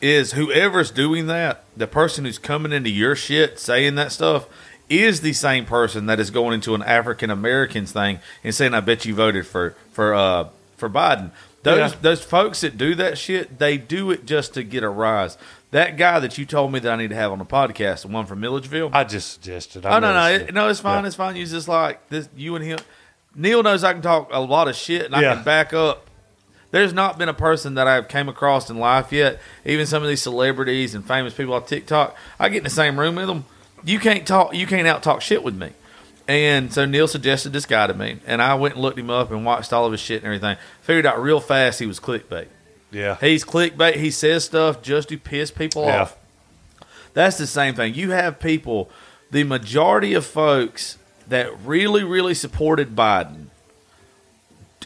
Is 0.00 0.32
whoever's 0.32 0.90
doing 0.90 1.28
that, 1.28 1.64
the 1.76 1.86
person 1.86 2.26
who's 2.26 2.36
coming 2.38 2.72
into 2.72 2.90
your 2.90 3.16
shit 3.16 3.58
saying 3.58 3.94
that 3.94 4.12
stuff, 4.12 4.46
is 4.88 5.20
the 5.22 5.32
same 5.32 5.64
person 5.64 6.06
that 6.06 6.20
is 6.20 6.30
going 6.30 6.54
into 6.54 6.74
an 6.74 6.82
African 6.82 7.30
Americans 7.30 7.92
thing 7.92 8.18
and 8.42 8.54
saying, 8.54 8.74
"I 8.74 8.80
bet 8.80 9.04
you 9.04 9.14
voted 9.14 9.46
for 9.46 9.74
for 9.92 10.14
uh 10.14 10.48
for 10.76 10.88
Biden." 10.90 11.30
Those 11.62 11.92
Yeah. 11.92 11.98
those 12.02 12.22
folks 12.22 12.60
that 12.60 12.76
do 12.76 12.94
that 12.96 13.16
shit, 13.16 13.58
they 13.58 13.78
do 13.78 14.10
it 14.10 14.26
just 14.26 14.52
to 14.54 14.62
get 14.62 14.82
a 14.82 14.88
rise. 14.88 15.38
That 15.70 15.96
guy 15.96 16.20
that 16.20 16.36
you 16.38 16.44
told 16.44 16.72
me 16.72 16.78
that 16.80 16.92
I 16.92 16.96
need 16.96 17.08
to 17.08 17.16
have 17.16 17.32
on 17.32 17.38
the 17.38 17.44
podcast, 17.44 18.02
the 18.02 18.08
one 18.08 18.26
from 18.26 18.40
Milledgeville. 18.40 18.90
I 18.92 19.04
just 19.04 19.32
suggested. 19.32 19.84
Oh 19.86 19.98
no, 19.98 20.12
no, 20.12 20.26
it, 20.30 20.52
no, 20.54 20.68
it's 20.68 20.80
fine. 20.80 21.02
Yeah. 21.02 21.06
It's 21.08 21.16
fine. 21.16 21.34
You 21.36 21.46
just 21.46 21.66
like 21.68 22.06
this. 22.10 22.28
You 22.36 22.54
and 22.56 22.64
him. 22.64 22.78
Neil 23.34 23.62
knows 23.62 23.82
I 23.82 23.92
can 23.94 24.02
talk 24.02 24.28
a 24.32 24.40
lot 24.40 24.68
of 24.68 24.76
shit, 24.76 25.06
and 25.06 25.16
I 25.16 25.22
can 25.22 25.42
back 25.42 25.72
up. 25.72 26.06
There's 26.70 26.92
not 26.92 27.18
been 27.18 27.28
a 27.28 27.34
person 27.34 27.74
that 27.74 27.86
I've 27.88 28.08
came 28.08 28.28
across 28.28 28.68
in 28.68 28.78
life 28.78 29.10
yet. 29.12 29.40
Even 29.64 29.86
some 29.86 30.02
of 30.02 30.08
these 30.08 30.20
celebrities 30.22 30.94
and 30.94 31.04
famous 31.06 31.32
people 31.32 31.54
on 31.54 31.64
TikTok, 31.64 32.16
I 32.38 32.48
get 32.48 32.58
in 32.58 32.64
the 32.64 32.70
same 32.70 32.98
room 32.98 33.14
with 33.16 33.26
them. 33.28 33.44
You 33.84 33.98
can't 33.98 34.26
talk. 34.26 34.54
You 34.54 34.66
can't 34.66 34.86
out 34.86 35.02
talk 35.02 35.20
shit 35.20 35.42
with 35.42 35.54
me. 35.54 35.70
And 36.26 36.72
so 36.72 36.86
Neil 36.86 37.06
suggested 37.06 37.52
this 37.52 37.66
guy 37.66 37.86
to 37.86 37.92
me, 37.94 38.18
and 38.26 38.40
I 38.40 38.54
went 38.54 38.74
and 38.74 38.82
looked 38.82 38.98
him 38.98 39.10
up 39.10 39.30
and 39.30 39.44
watched 39.44 39.72
all 39.74 39.84
of 39.84 39.92
his 39.92 40.00
shit 40.00 40.22
and 40.22 40.26
everything. 40.26 40.56
Figured 40.80 41.04
out 41.04 41.20
real 41.22 41.38
fast 41.40 41.80
he 41.80 41.86
was 41.86 42.00
clickbait. 42.00 42.46
Yeah. 42.90 43.16
He's 43.20 43.44
clickbait. 43.44 43.96
He 43.96 44.10
says 44.10 44.44
stuff 44.44 44.80
just 44.80 45.10
to 45.10 45.18
piss 45.18 45.50
people 45.50 45.84
Yeah. 45.84 46.02
off. 46.02 46.16
That's 47.12 47.36
the 47.36 47.46
same 47.46 47.74
thing. 47.74 47.94
You 47.94 48.12
have 48.12 48.40
people, 48.40 48.90
the 49.30 49.44
majority 49.44 50.14
of 50.14 50.24
folks 50.24 50.96
that 51.28 51.50
really, 51.64 52.02
really 52.04 52.34
supported 52.34 52.96
Biden 52.96 53.46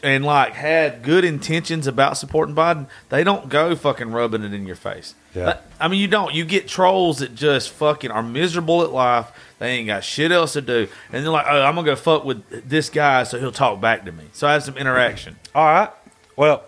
and 0.03 0.23
like 0.25 0.53
had 0.53 1.03
good 1.03 1.25
intentions 1.25 1.87
about 1.87 2.17
supporting 2.17 2.55
Biden, 2.55 2.87
they 3.09 3.23
don't 3.23 3.49
go 3.49 3.75
fucking 3.75 4.11
rubbing 4.11 4.43
it 4.43 4.53
in 4.53 4.65
your 4.65 4.75
face. 4.75 5.15
Yeah. 5.35 5.59
I 5.79 5.87
mean, 5.87 5.99
you 5.99 6.07
don't. 6.07 6.33
You 6.33 6.45
get 6.45 6.67
trolls 6.67 7.19
that 7.19 7.35
just 7.35 7.69
fucking 7.71 8.11
are 8.11 8.23
miserable 8.23 8.83
at 8.83 8.91
life. 8.91 9.31
They 9.59 9.71
ain't 9.71 9.87
got 9.87 10.03
shit 10.03 10.31
else 10.31 10.53
to 10.53 10.61
do. 10.61 10.87
And 11.11 11.23
they're 11.23 11.31
like, 11.31 11.45
oh, 11.49 11.61
I'm 11.61 11.75
going 11.75 11.85
to 11.85 11.91
go 11.91 11.95
fuck 11.95 12.23
with 12.23 12.69
this 12.69 12.89
guy 12.89 13.23
so 13.23 13.39
he'll 13.39 13.51
talk 13.51 13.81
back 13.81 14.05
to 14.05 14.11
me. 14.11 14.25
So 14.31 14.47
I 14.47 14.53
have 14.53 14.63
some 14.63 14.77
interaction. 14.77 15.35
All 15.55 15.65
right. 15.65 15.89
Well, 16.35 16.63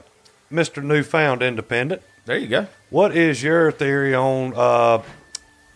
Mister 0.49 0.81
Newfound 0.81 1.41
Independent. 1.41 2.01
There 2.25 2.37
you 2.37 2.47
go. 2.47 2.67
What 2.89 3.15
is 3.15 3.41
your 3.41 3.71
theory 3.71 4.13
on 4.13 4.53
uh, 4.55 5.01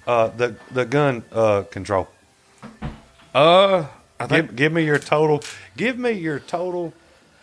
uh, 0.06 0.28
the 0.28 0.56
the 0.72 0.86
gun 0.86 1.24
uh, 1.32 1.64
control? 1.64 2.10
Uh, 3.34 3.86
I 4.20 4.28
think 4.28 4.48
Give, 4.48 4.56
give 4.56 4.72
me 4.74 4.86
your 4.86 5.00
total. 5.00 5.42
Give 5.76 5.98
me 5.98 6.12
your 6.12 6.40
total 6.40 6.94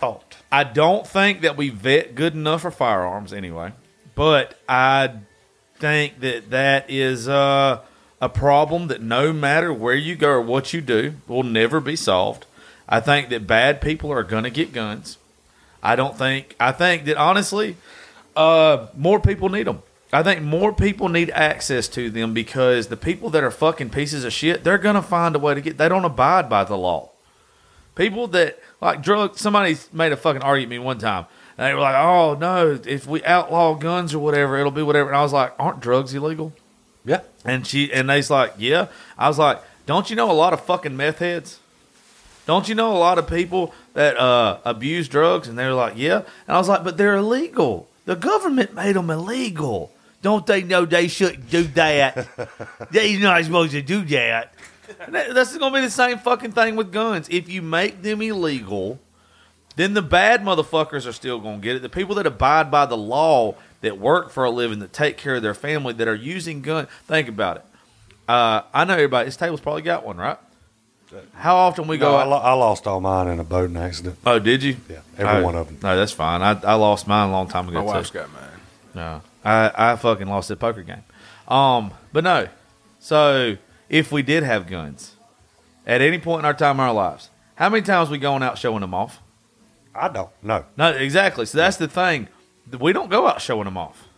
thought. 0.02 0.36
I 0.50 0.64
don't 0.64 1.06
think 1.06 1.42
that 1.42 1.56
we 1.56 1.68
vet 1.68 2.16
good 2.16 2.34
enough 2.34 2.62
for 2.62 2.72
firearms 2.72 3.32
anyway, 3.32 3.70
but 4.16 4.58
I 4.68 5.10
think 5.76 6.18
that 6.20 6.50
that 6.50 6.90
is 6.90 7.28
uh, 7.28 7.80
a 8.20 8.28
problem 8.28 8.88
that 8.88 9.00
no 9.00 9.32
matter 9.32 9.72
where 9.72 9.94
you 9.94 10.16
go 10.16 10.30
or 10.30 10.40
what 10.40 10.72
you 10.72 10.80
do 10.80 11.14
will 11.28 11.44
never 11.44 11.78
be 11.78 11.94
solved. 11.94 12.46
I 12.88 12.98
think 12.98 13.28
that 13.28 13.46
bad 13.46 13.80
people 13.80 14.10
are 14.10 14.24
going 14.24 14.42
to 14.42 14.50
get 14.50 14.72
guns. 14.72 15.18
I 15.84 15.94
don't 15.94 16.18
think. 16.18 16.56
I 16.58 16.72
think 16.72 17.04
that 17.04 17.16
honestly, 17.16 17.76
uh, 18.34 18.88
more 18.96 19.20
people 19.20 19.50
need 19.50 19.68
them. 19.68 19.84
I 20.12 20.24
think 20.24 20.42
more 20.42 20.72
people 20.72 21.10
need 21.10 21.30
access 21.30 21.86
to 21.90 22.10
them 22.10 22.34
because 22.34 22.88
the 22.88 22.96
people 22.96 23.30
that 23.30 23.44
are 23.44 23.52
fucking 23.52 23.90
pieces 23.90 24.24
of 24.24 24.32
shit, 24.32 24.64
they're 24.64 24.78
gonna 24.78 25.00
find 25.00 25.36
a 25.36 25.38
way 25.38 25.54
to 25.54 25.60
get. 25.60 25.78
They 25.78 25.88
don't 25.88 26.04
abide 26.04 26.50
by 26.50 26.64
the 26.64 26.76
law. 26.76 27.11
People 27.94 28.26
that 28.28 28.58
like 28.80 29.02
drugs. 29.02 29.40
Somebody 29.40 29.76
made 29.92 30.12
a 30.12 30.16
fucking 30.16 30.42
argument 30.42 30.82
one 30.82 30.98
time, 30.98 31.26
and 31.58 31.66
they 31.66 31.74
were 31.74 31.80
like, 31.80 31.94
"Oh 31.94 32.34
no, 32.34 32.78
if 32.86 33.06
we 33.06 33.22
outlaw 33.24 33.74
guns 33.74 34.14
or 34.14 34.18
whatever, 34.18 34.58
it'll 34.58 34.72
be 34.72 34.82
whatever." 34.82 35.10
And 35.10 35.16
I 35.16 35.22
was 35.22 35.32
like, 35.32 35.52
"Aren't 35.58 35.80
drugs 35.80 36.14
illegal?" 36.14 36.52
Yeah. 37.04 37.20
And 37.44 37.66
she 37.66 37.92
and 37.92 38.08
they's 38.08 38.30
like, 38.30 38.54
"Yeah." 38.58 38.86
I 39.18 39.28
was 39.28 39.38
like, 39.38 39.60
"Don't 39.86 40.08
you 40.08 40.16
know 40.16 40.30
a 40.30 40.32
lot 40.32 40.52
of 40.52 40.64
fucking 40.64 40.96
meth 40.96 41.18
heads? 41.18 41.58
Don't 42.46 42.68
you 42.68 42.74
know 42.74 42.96
a 42.96 42.98
lot 42.98 43.18
of 43.18 43.28
people 43.28 43.74
that 43.94 44.16
uh, 44.16 44.58
abuse 44.64 45.08
drugs?" 45.08 45.46
And 45.48 45.58
they 45.58 45.66
were 45.66 45.74
like, 45.74 45.94
"Yeah." 45.96 46.22
And 46.46 46.56
I 46.56 46.58
was 46.58 46.68
like, 46.68 46.84
"But 46.84 46.96
they're 46.96 47.16
illegal. 47.16 47.88
The 48.06 48.16
government 48.16 48.74
made 48.74 48.96
them 48.96 49.10
illegal. 49.10 49.92
Don't 50.22 50.46
they 50.46 50.62
know 50.62 50.84
they 50.84 51.08
shouldn't 51.08 51.50
do 51.50 51.64
that? 51.64 52.28
They're 52.90 53.20
not 53.20 53.44
supposed 53.44 53.72
to 53.72 53.82
do 53.82 54.02
that." 54.06 54.51
And 55.06 55.14
that- 55.14 55.34
That's 55.34 55.56
going 55.56 55.72
to 55.72 55.78
be 55.80 55.84
the 55.84 55.90
same 55.90 56.18
fucking 56.18 56.52
thing 56.52 56.76
with 56.76 56.92
guns. 56.92 57.28
If 57.30 57.48
you 57.48 57.62
make 57.62 58.02
them 58.02 58.22
illegal, 58.22 58.98
then 59.76 59.94
the 59.94 60.02
bad 60.02 60.42
motherfuckers 60.42 61.06
are 61.06 61.12
still 61.12 61.38
going 61.40 61.60
to 61.60 61.64
get 61.64 61.76
it. 61.76 61.82
The 61.82 61.88
people 61.88 62.14
that 62.16 62.26
abide 62.26 62.70
by 62.70 62.86
the 62.86 62.96
law, 62.96 63.54
that 63.80 63.98
work 63.98 64.30
for 64.30 64.44
a 64.44 64.50
living, 64.50 64.78
that 64.80 64.92
take 64.92 65.16
care 65.16 65.34
of 65.36 65.42
their 65.42 65.54
family, 65.54 65.92
that 65.94 66.06
are 66.08 66.14
using 66.14 66.62
guns. 66.62 66.88
Think 67.06 67.28
about 67.28 67.56
it. 67.58 67.64
Uh, 68.28 68.62
I 68.72 68.84
know 68.84 68.94
everybody. 68.94 69.24
This 69.26 69.36
table's 69.36 69.60
probably 69.60 69.82
got 69.82 70.04
one, 70.06 70.16
right? 70.16 70.38
How 71.34 71.56
often 71.56 71.88
we 71.88 71.98
No, 71.98 72.06
go? 72.12 72.16
I, 72.16 72.24
lo- 72.24 72.38
I 72.38 72.52
lost 72.54 72.86
all 72.86 72.98
mine 73.00 73.28
in 73.28 73.38
a 73.38 73.44
boating 73.44 73.76
accident. 73.76 74.16
oh, 74.24 74.38
did 74.38 74.62
you? 74.62 74.76
Yeah, 74.88 75.00
every 75.18 75.42
Oh, 75.42 75.44
one 75.44 75.54
of 75.56 75.66
them. 75.66 75.78
No, 75.82 75.94
that's 75.94 76.12
fine. 76.12 76.40
I, 76.40 76.52
I 76.62 76.74
lost 76.74 77.06
mine 77.06 77.28
a 77.28 77.32
long 77.32 77.48
time 77.48 77.68
ago. 77.68 77.80
My 77.80 77.90
too. 77.90 77.96
wife's 77.96 78.10
got 78.10 78.32
mine. 78.32 78.42
No, 78.94 79.20
I 79.44 79.70
I 79.92 79.96
fucking 79.96 80.26
lost 80.26 80.48
that 80.48 80.58
poker 80.58 80.82
game. 80.82 81.02
Um, 81.48 81.92
but 82.14 82.24
no. 82.24 82.48
So 82.98 83.58
if 83.92 84.10
we 84.10 84.22
did 84.22 84.42
have 84.42 84.66
guns, 84.66 85.14
at 85.86 86.00
any 86.00 86.18
point 86.18 86.40
in 86.40 86.44
our 86.46 86.54
time 86.54 86.76
in 86.76 86.80
our 86.80 86.92
lives, 86.92 87.30
how 87.54 87.68
many 87.68 87.82
times 87.82 88.10
we 88.10 88.18
going 88.18 88.42
out 88.42 88.58
showing 88.58 88.80
them 88.80 88.94
off? 88.94 89.20
I 89.94 90.08
don't 90.08 90.30
know. 90.42 90.64
No, 90.76 90.90
exactly. 90.90 91.46
So 91.46 91.58
that's 91.58 91.76
the 91.76 91.86
thing. 91.86 92.26
We 92.80 92.92
don't 92.92 93.10
go 93.10 93.28
out 93.28 93.40
showing 93.42 93.64
them 93.66 93.76
off. 93.76 94.08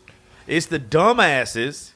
It's 0.46 0.66
the 0.66 0.78
dumbasses 0.78 1.92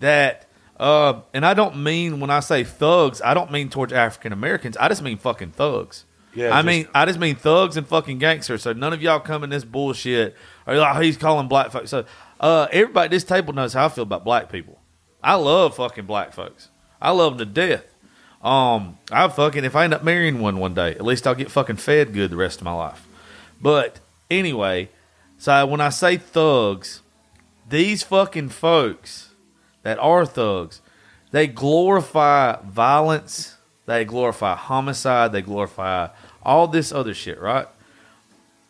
that, 0.00 0.46
uh, 0.78 1.20
and 1.32 1.46
I 1.46 1.54
don't 1.54 1.82
mean 1.82 2.18
when 2.20 2.30
I 2.30 2.40
say 2.40 2.64
thugs, 2.64 3.22
I 3.24 3.34
don't 3.34 3.52
mean 3.52 3.68
towards 3.68 3.92
African 3.92 4.32
Americans. 4.32 4.76
I 4.78 4.88
just 4.88 5.02
mean 5.02 5.18
fucking 5.18 5.52
thugs. 5.52 6.04
Yeah, 6.34 6.48
I 6.54 6.58
just- 6.58 6.66
mean, 6.66 6.88
I 6.94 7.04
just 7.06 7.18
mean 7.18 7.36
thugs 7.36 7.76
and 7.76 7.86
fucking 7.86 8.18
gangsters. 8.18 8.62
So 8.62 8.72
none 8.72 8.92
of 8.92 9.00
y'all 9.02 9.20
come 9.20 9.44
in 9.44 9.50
this 9.50 9.64
bullshit. 9.64 10.34
Or 10.66 10.76
like, 10.76 10.96
oh, 10.96 11.00
he's 11.00 11.16
calling 11.16 11.46
black 11.48 11.70
folks. 11.70 11.90
So 11.90 12.04
uh, 12.40 12.66
everybody 12.72 13.06
at 13.06 13.10
this 13.10 13.24
table 13.24 13.52
knows 13.54 13.74
how 13.74 13.86
I 13.86 13.88
feel 13.88 14.02
about 14.02 14.24
black 14.24 14.50
people. 14.50 14.80
I 15.22 15.34
love 15.34 15.76
fucking 15.76 16.06
black 16.06 16.32
folks. 16.32 16.68
I 17.00 17.10
love 17.10 17.38
them 17.38 17.48
to 17.48 17.54
death. 17.54 17.94
Um, 18.42 18.98
I 19.10 19.26
fucking 19.28 19.64
if 19.64 19.74
I 19.74 19.84
end 19.84 19.94
up 19.94 20.04
marrying 20.04 20.40
one 20.40 20.58
one 20.58 20.74
day, 20.74 20.92
at 20.92 21.04
least 21.04 21.26
I'll 21.26 21.34
get 21.34 21.50
fucking 21.50 21.76
fed 21.76 22.12
good 22.12 22.30
the 22.30 22.36
rest 22.36 22.60
of 22.60 22.64
my 22.64 22.72
life. 22.72 23.06
But 23.60 24.00
anyway, 24.30 24.90
so 25.38 25.66
when 25.66 25.80
I 25.80 25.88
say 25.88 26.16
thugs, 26.16 27.02
these 27.68 28.02
fucking 28.02 28.50
folks 28.50 29.30
that 29.82 29.98
are 29.98 30.24
thugs, 30.24 30.80
they 31.30 31.46
glorify 31.46 32.60
violence, 32.62 33.56
they 33.86 34.04
glorify 34.04 34.54
homicide, 34.54 35.32
they 35.32 35.42
glorify 35.42 36.08
all 36.42 36.68
this 36.68 36.92
other 36.92 37.14
shit, 37.14 37.40
right? 37.40 37.66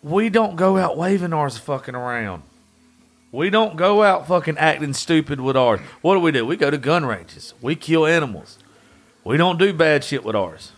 We 0.02 0.28
don't 0.30 0.56
go 0.56 0.76
out 0.78 0.96
waving 0.96 1.32
ours 1.32 1.58
fucking 1.58 1.94
around. 1.94 2.42
We 3.30 3.50
don't 3.50 3.76
go 3.76 4.02
out 4.02 4.26
fucking 4.26 4.56
acting 4.58 4.94
stupid 4.94 5.40
with 5.40 5.56
ours. 5.56 5.80
What 6.00 6.14
do 6.14 6.20
we 6.20 6.32
do? 6.32 6.46
We 6.46 6.56
go 6.56 6.70
to 6.70 6.78
gun 6.78 7.04
ranges. 7.04 7.52
We 7.60 7.76
kill 7.76 8.06
animals. 8.06 8.58
We 9.24 9.36
don't 9.36 9.58
do 9.58 9.72
bad 9.74 10.02
shit 10.04 10.24
with 10.24 10.34
ours. 10.34 10.72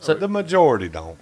So- 0.00 0.14
the 0.14 0.28
majority 0.28 0.88
don't. 0.88 1.18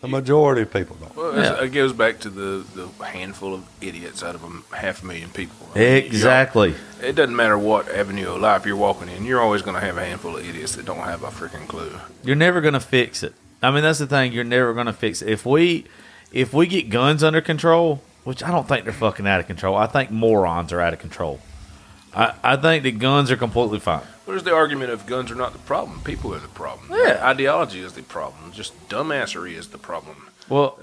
The 0.00 0.08
majority 0.08 0.62
of 0.62 0.72
people 0.72 0.96
don't. 1.00 1.14
Well, 1.14 1.36
Yeah. 1.36 1.62
it 1.62 1.68
goes 1.68 1.92
back 1.92 2.18
to 2.20 2.28
the, 2.30 2.64
the 2.74 3.04
handful 3.04 3.54
of 3.54 3.64
idiots 3.80 4.24
out 4.24 4.34
of 4.34 4.42
a 4.42 4.76
half 4.76 5.04
a 5.04 5.06
million 5.06 5.30
people. 5.30 5.68
I 5.72 5.78
mean, 5.78 5.88
Exactly. 6.04 6.74
It 7.00 7.14
doesn't 7.14 7.36
matter 7.36 7.56
what 7.56 7.88
avenue 7.88 8.30
of 8.34 8.40
life 8.40 8.66
you're 8.66 8.74
walking 8.74 9.08
in. 9.08 9.24
You're 9.24 9.40
always 9.40 9.62
going 9.62 9.76
to 9.76 9.80
have 9.80 9.96
a 9.96 10.04
handful 10.04 10.36
of 10.36 10.44
idiots 10.44 10.74
that 10.74 10.84
don't 10.86 11.04
have 11.04 11.22
a 11.22 11.28
freaking 11.28 11.68
clue. 11.68 11.92
You're 12.24 12.34
never 12.34 12.60
going 12.60 12.74
to 12.74 12.80
fix 12.80 13.22
it. 13.22 13.32
I 13.62 13.70
mean, 13.70 13.84
that's 13.84 14.00
the 14.00 14.08
thing. 14.08 14.32
You're 14.32 14.42
never 14.42 14.74
going 14.74 14.86
to 14.86 14.92
fix 14.92 15.22
it. 15.22 15.28
If 15.28 15.46
we, 15.46 15.84
if 16.32 16.52
we 16.52 16.66
get 16.66 16.90
guns 16.90 17.22
under 17.22 17.40
control, 17.40 18.02
which 18.24 18.42
I 18.42 18.50
don't 18.50 18.68
think 18.68 18.84
they're 18.84 18.92
fucking 18.92 19.26
out 19.26 19.40
of 19.40 19.46
control. 19.46 19.76
I 19.76 19.86
think 19.86 20.10
morons 20.10 20.72
are 20.72 20.80
out 20.80 20.92
of 20.92 20.98
control. 20.98 21.40
I, 22.14 22.34
I 22.42 22.56
think 22.56 22.82
that 22.84 22.98
guns 22.98 23.30
are 23.30 23.36
completely 23.36 23.80
fine. 23.80 24.02
Where's 24.24 24.42
the 24.42 24.54
argument 24.54 24.90
of 24.90 25.06
guns 25.06 25.30
are 25.30 25.34
not 25.34 25.52
the 25.52 25.58
problem? 25.60 26.00
People 26.02 26.34
are 26.34 26.38
the 26.38 26.48
problem. 26.48 26.90
Yeah. 26.90 27.20
Ideology 27.26 27.80
is 27.80 27.94
the 27.94 28.02
problem. 28.02 28.52
Just 28.52 28.88
dumbassery 28.88 29.52
is 29.52 29.68
the 29.68 29.78
problem. 29.78 30.28
Well, 30.48 30.78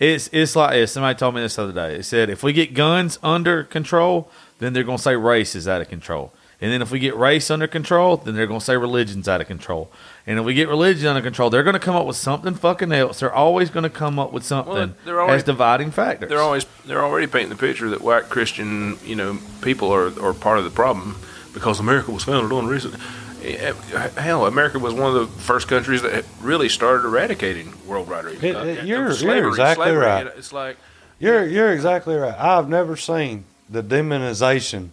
it's 0.00 0.28
it's 0.32 0.56
like 0.56 0.72
this. 0.72 0.92
Somebody 0.92 1.18
told 1.18 1.34
me 1.34 1.40
this 1.40 1.56
the 1.56 1.64
other 1.64 1.72
day. 1.72 1.96
It 1.96 2.04
said 2.04 2.30
if 2.30 2.42
we 2.42 2.52
get 2.52 2.74
guns 2.74 3.18
under 3.22 3.64
control, 3.64 4.30
then 4.58 4.72
they're 4.72 4.84
going 4.84 4.98
to 4.98 5.02
say 5.02 5.16
race 5.16 5.54
is 5.54 5.68
out 5.68 5.80
of 5.80 5.88
control. 5.88 6.32
And 6.60 6.72
then 6.72 6.80
if 6.80 6.90
we 6.90 6.98
get 6.98 7.16
race 7.16 7.50
under 7.50 7.66
control, 7.66 8.16
then 8.16 8.34
they're 8.34 8.46
going 8.46 8.60
to 8.60 8.64
say 8.64 8.76
religion's 8.76 9.28
out 9.28 9.40
of 9.40 9.46
control. 9.46 9.90
And 10.26 10.38
if 10.38 10.44
we 10.46 10.54
get 10.54 10.68
religion 10.68 11.06
under 11.08 11.20
control, 11.20 11.50
they're 11.50 11.62
going 11.62 11.74
to 11.74 11.78
come 11.80 11.94
up 11.96 12.06
with 12.06 12.16
something 12.16 12.54
fucking 12.54 12.92
else. 12.92 13.20
They're 13.20 13.32
always 13.32 13.68
going 13.68 13.82
to 13.82 13.90
come 13.90 14.18
up 14.18 14.32
with 14.32 14.42
something 14.44 14.94
they're 15.04 15.20
already- 15.20 15.36
as 15.36 15.42
dividing 15.42 15.90
factors. 15.90 16.28
They're 16.30 16.40
always 16.40 16.64
they're 16.86 17.04
already 17.04 17.26
painting 17.26 17.50
the 17.50 17.56
picture 17.56 17.90
that 17.90 18.00
white 18.00 18.24
Christian 18.30 18.98
you 19.04 19.16
know 19.16 19.38
people 19.60 19.92
are, 19.92 20.06
are 20.22 20.32
part 20.32 20.58
of 20.58 20.64
the 20.64 20.70
problem 20.70 21.16
because 21.52 21.78
America 21.78 22.10
was 22.10 22.24
founded 22.24 22.52
on 22.52 22.66
reason. 22.66 22.96
Eh, 23.42 23.74
Hell, 24.16 24.46
America 24.46 24.78
was 24.78 24.94
one 24.94 25.14
of 25.14 25.20
the 25.36 25.42
first 25.42 25.68
countries 25.68 26.00
that 26.00 26.24
really 26.40 26.70
started 26.70 27.04
eradicating 27.06 27.74
world 27.86 28.08
right 28.08 28.24
It- 28.24 28.42
it- 28.42 28.84
you're- 28.86 29.14
you're 29.14 29.48
exactly 29.48 29.84
slavery. 29.84 30.06
right. 30.06 30.26
It's 30.38 30.52
like 30.54 30.78
You're 31.18 31.44
you're 31.44 31.70
exactly 31.70 32.16
right. 32.16 32.34
I've 32.38 32.68
never 32.70 32.96
seen 32.96 33.44
the 33.68 33.82
demonization 33.82 34.88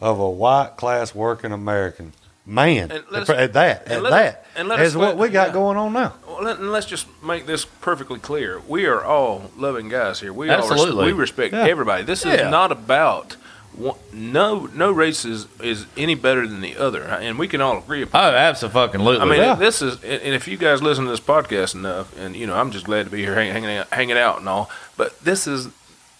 of 0.00 0.20
a 0.20 0.30
white 0.30 0.76
class 0.76 1.12
working 1.14 1.50
American 1.50 2.12
man 2.48 2.90
And 2.92 3.04
let's- 3.10 3.28
at 3.28 3.52
that 3.54 3.82
and 3.86 3.92
at 3.94 4.02
let- 4.04 4.10
that 4.10 4.46
and 4.54 4.68
let 4.68 4.78
us 4.78 4.86
as 4.86 4.96
what 4.96 5.16
we 5.16 5.28
got 5.28 5.48
yeah. 5.48 5.52
going 5.54 5.76
on 5.76 5.92
now. 5.92 6.14
Well, 6.26 6.42
let, 6.44 6.58
and 6.58 6.70
let's 6.72 6.86
just 6.86 7.06
make 7.22 7.44
this 7.46 7.64
perfectly 7.64 8.18
clear. 8.20 8.60
We 8.68 8.86
are 8.86 9.04
all 9.04 9.50
loving 9.56 9.88
guys 9.88 10.20
here. 10.20 10.32
We 10.32 10.48
all 10.50 10.62
res- 10.62 10.70
Absolutely. 10.70 11.06
we 11.06 11.12
respect 11.12 11.52
Yeah. 11.54 11.66
everybody. 11.66 12.04
This 12.04 12.24
Yeah. 12.24 12.32
is 12.46 12.50
not 12.50 12.70
about 12.72 13.36
one, 13.72 13.96
no 14.12 14.68
no 14.72 14.90
race 14.92 15.24
is, 15.26 15.48
is 15.60 15.84
any 15.98 16.14
better 16.14 16.46
than 16.46 16.60
the 16.62 16.76
other, 16.78 17.02
and 17.02 17.38
we 17.38 17.46
can 17.48 17.60
all 17.60 17.76
agree 17.78 18.00
upon. 18.02 18.32
oh, 18.32 18.36
absolutely. 18.36 19.18
I 19.18 19.24
mean, 19.26 19.38
Yeah. 19.40 19.54
this 19.54 19.82
is, 19.82 20.02
and 20.02 20.22
and 20.22 20.34
if 20.34 20.46
you 20.48 20.56
guys 20.56 20.82
listen 20.82 21.04
to 21.04 21.10
this 21.10 21.20
podcast 21.20 21.74
enough, 21.74 22.16
and 22.18 22.34
you 22.36 22.46
know, 22.46 22.54
I'm 22.56 22.70
just 22.70 22.86
glad 22.86 23.04
to 23.06 23.10
be 23.10 23.18
here 23.22 23.34
hang, 23.34 23.52
hanging 23.52 23.76
out, 23.76 23.88
hanging 23.92 24.16
out 24.16 24.38
and 24.38 24.48
all. 24.48 24.70
But 24.96 25.20
this 25.22 25.46
is 25.46 25.68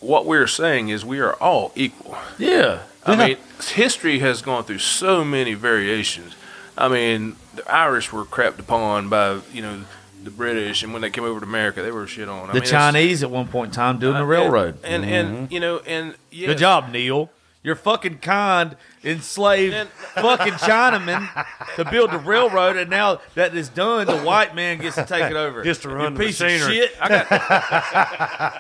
what 0.01 0.27
we're 0.27 0.47
saying 0.47 0.91
is 0.91 1.05
we 1.05 1.20
are 1.20 1.33
all 1.35 1.72
equal. 1.74 2.16
yeah. 2.37 2.81
I 3.07 3.16
mean, 3.28 3.36
history 3.74 4.18
has 4.20 4.42
gone 4.42 4.64
through 4.64 4.78
so 4.78 5.24
many 5.24 5.54
variations. 5.54 6.34
I 6.78 6.88
mean, 6.88 7.36
the 7.54 7.70
Irish 7.72 8.12
were 8.12 8.24
crapped 8.24 8.59
upon 8.59 9.09
by 9.09 9.40
you 9.52 9.62
know 9.62 9.84
the 10.22 10.30
British, 10.30 10.82
and 10.82 10.92
when 10.92 11.02
they 11.02 11.11
came 11.11 11.24
over 11.24 11.40
to 11.40 11.46
America, 11.46 11.82
they 11.82 11.90
were 11.92 12.07
shit 12.07 12.28
on. 12.28 12.50
I 12.50 12.52
The 12.52 12.61
mean, 12.61 12.68
Chinese 12.68 13.22
at 13.22 13.30
one 13.30 13.48
point 13.48 13.68
in 13.68 13.74
time 13.74 13.98
doing 13.98 14.16
uh, 14.16 14.20
the 14.20 14.26
railroad. 14.26 14.78
and 14.84 15.04
and, 15.04 15.36
and 15.38 15.52
you 15.52 15.61
know, 15.61 15.78
and 15.86 16.14
yes, 16.30 16.48
Good 16.48 16.59
job, 16.59 16.90
Neil. 16.90 17.30
You're 17.67 17.75
fucking 17.75 18.19
kind 18.19 18.77
enslaved 19.03 19.75
And- 19.75 19.89
fucking 20.14 20.53
Chinaman 20.53 21.29
to 21.75 21.85
build 21.85 22.12
the 22.12 22.19
railroad, 22.19 22.77
and 22.77 22.89
now 22.89 23.21
that 23.35 23.57
is 23.57 23.69
done, 23.69 24.07
the 24.07 24.19
white 24.19 24.55
man 24.55 24.79
gets 24.79 24.95
to 24.95 25.05
take 25.05 25.29
it 25.29 25.37
over. 25.37 25.62
Gets 25.62 25.81
to 25.81 25.89
You 25.89 25.95
run 25.97 26.14
the 26.14 26.21
piece 26.27 26.41
of 26.41 26.49
shit. 26.49 26.95
I 27.01 27.09
got 27.09 27.27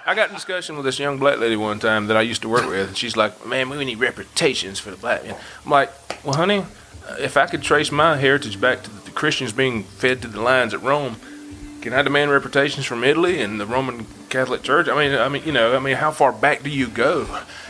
I 0.08 0.14
got 0.16 0.30
in 0.30 0.34
discussion 0.34 0.74
with 0.74 0.84
this 0.86 0.98
young 0.98 1.18
black 1.18 1.38
lady 1.38 1.54
one 1.54 1.78
time 1.78 2.08
that 2.08 2.16
I 2.16 2.22
used 2.22 2.42
to 2.42 2.48
work 2.48 2.68
with, 2.68 2.88
and 2.88 2.96
she's 2.96 3.16
like, 3.16 3.46
"Man, 3.46 3.70
we 3.70 3.84
need 3.84 4.00
reputations 4.00 4.80
for 4.80 4.90
the 4.90 4.96
black 4.96 5.22
man." 5.24 5.36
I'm 5.64 5.70
like, 5.70 5.92
"Well, 6.24 6.34
honey, 6.34 6.64
if 7.20 7.36
I 7.36 7.46
could 7.46 7.62
trace 7.62 7.92
my 7.92 8.16
heritage 8.16 8.60
back 8.60 8.82
to 8.82 8.90
the 8.90 9.12
Christians 9.12 9.52
being 9.52 9.84
fed 9.84 10.20
to 10.22 10.26
the 10.26 10.40
lions 10.40 10.74
at 10.74 10.82
Rome, 10.82 11.14
can 11.80 11.92
I 11.92 12.02
demand 12.02 12.32
reputations 12.32 12.86
from 12.86 13.04
Italy 13.04 13.40
and 13.40 13.60
the 13.60 13.66
Roman 13.66 14.06
Catholic 14.30 14.64
Church? 14.64 14.88
I 14.88 14.98
mean, 14.98 15.16
I 15.16 15.28
mean, 15.28 15.44
you 15.46 15.52
know, 15.52 15.76
I 15.76 15.78
mean, 15.78 15.94
how 15.94 16.10
far 16.10 16.32
back 16.32 16.64
do 16.64 16.70
you 16.70 16.88
go? 16.88 17.28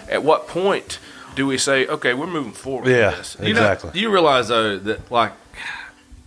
At 0.09 0.23
what 0.23 0.49
point 0.49 0.99
do 1.37 1.47
we 1.47 1.57
say, 1.59 1.87
okay, 1.87 2.13
we're 2.15 2.27
moving 2.27 2.53
forward? 2.53 2.89
Yeah. 2.89 3.09
with 3.11 3.19
this? 3.19 3.37
You 3.41 3.49
Exactly. 3.51 3.91
do 3.93 4.01
you 4.01 4.11
realize 4.11 4.49
though 4.49 4.79
that 4.79 5.11
like 5.11 5.33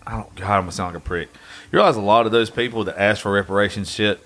I 0.07 0.11
don't 0.13 0.33
God, 0.35 0.49
I'm 0.55 0.61
gonna 0.61 0.71
sound 0.71 0.93
like 0.93 1.03
a 1.03 1.05
prick. 1.05 1.29
You 1.71 1.77
realize 1.77 1.97
a 1.97 2.01
lot 2.01 2.25
of 2.25 2.31
those 2.31 2.49
people 2.49 2.85
that 2.85 2.97
ask 2.99 3.21
for 3.21 3.31
reparations 3.31 3.91
shit, 3.91 4.25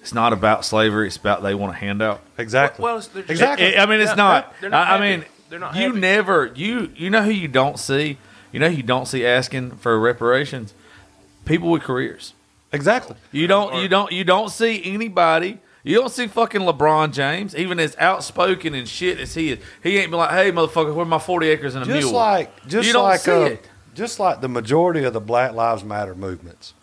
it's 0.00 0.14
not 0.14 0.32
about 0.32 0.64
slavery, 0.64 1.06
it's 1.08 1.16
about 1.16 1.42
they 1.42 1.54
want 1.54 1.72
a 1.74 1.76
handout. 1.76 2.20
Exactly. 2.38 2.82
Well, 2.82 2.96
it's- 2.98 3.08
they're 3.08 3.22
just- 3.22 3.30
Exactly. 3.32 3.76
I 3.76 3.84
mean, 3.86 4.00
it's 4.00 4.10
Yeah, 4.12 4.14
not. 4.14 4.54
they're 4.60 4.70
not 4.70 4.88
I, 4.88 4.96
I 4.96 5.00
mean, 5.00 5.24
They're 5.50 5.58
not 5.58 5.74
you 5.76 5.88
happy. 5.88 6.00
never 6.00 6.52
you 6.54 6.90
you 6.96 7.10
know 7.10 7.22
who 7.22 7.30
you 7.30 7.48
don't 7.48 7.78
see. 7.78 8.18
You 8.52 8.60
know 8.60 8.68
who 8.70 8.76
you 8.76 8.82
don't 8.82 9.06
see 9.06 9.26
asking 9.26 9.72
for 9.72 9.98
reparations. 9.98 10.72
People 11.44 11.70
with 11.70 11.82
careers. 11.82 12.34
exactly. 12.72 13.16
You 13.32 13.46
don't 13.46 13.72
Or- 13.74 13.80
you 13.82 13.88
don't 13.88 14.12
you 14.12 14.24
don't 14.24 14.50
see 14.50 14.82
anybody. 14.84 15.58
You 15.88 15.94
don't 16.00 16.10
see 16.10 16.26
fucking 16.26 16.60
LeBron 16.60 17.12
James, 17.14 17.56
even 17.56 17.80
as 17.80 17.96
outspoken 17.98 18.74
and 18.74 18.86
shit 18.86 19.18
as 19.18 19.32
he 19.34 19.52
is. 19.52 19.58
He 19.82 19.96
ain't 19.96 20.10
been 20.10 20.18
like, 20.18 20.32
"Hey, 20.32 20.52
motherfucker, 20.52 20.94
where 20.94 21.06
my 21.06 21.18
forty 21.18 21.48
acres 21.48 21.74
and 21.74 21.82
a 21.82 21.86
Just 21.86 22.08
mule?" 22.08 22.12
like 22.12 22.66
just 22.66 22.86
You 22.86 22.92
don't 22.92 23.04
like 23.04 23.20
see 23.20 23.30
uh, 23.30 23.40
it. 23.44 23.64
just 23.94 24.20
like 24.20 24.42
the 24.42 24.48
majority 24.48 25.04
of 25.04 25.14
the 25.14 25.20
Black 25.20 25.54
Lives 25.54 25.84
Matter 25.84 26.14
movements. 26.14 26.74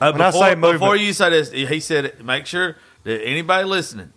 Uh, 0.00 0.10
When 0.12 0.20
I 0.20 0.26
before, 0.28 0.42
say 0.42 0.54
movement- 0.54 0.72
before 0.80 0.96
you 0.96 1.14
say 1.14 1.30
this, 1.30 1.50
he 1.50 1.80
said, 1.80 2.22
"Make 2.22 2.44
sure 2.44 2.76
that 3.04 3.22
anybody 3.24 3.64
listening, 3.64 4.12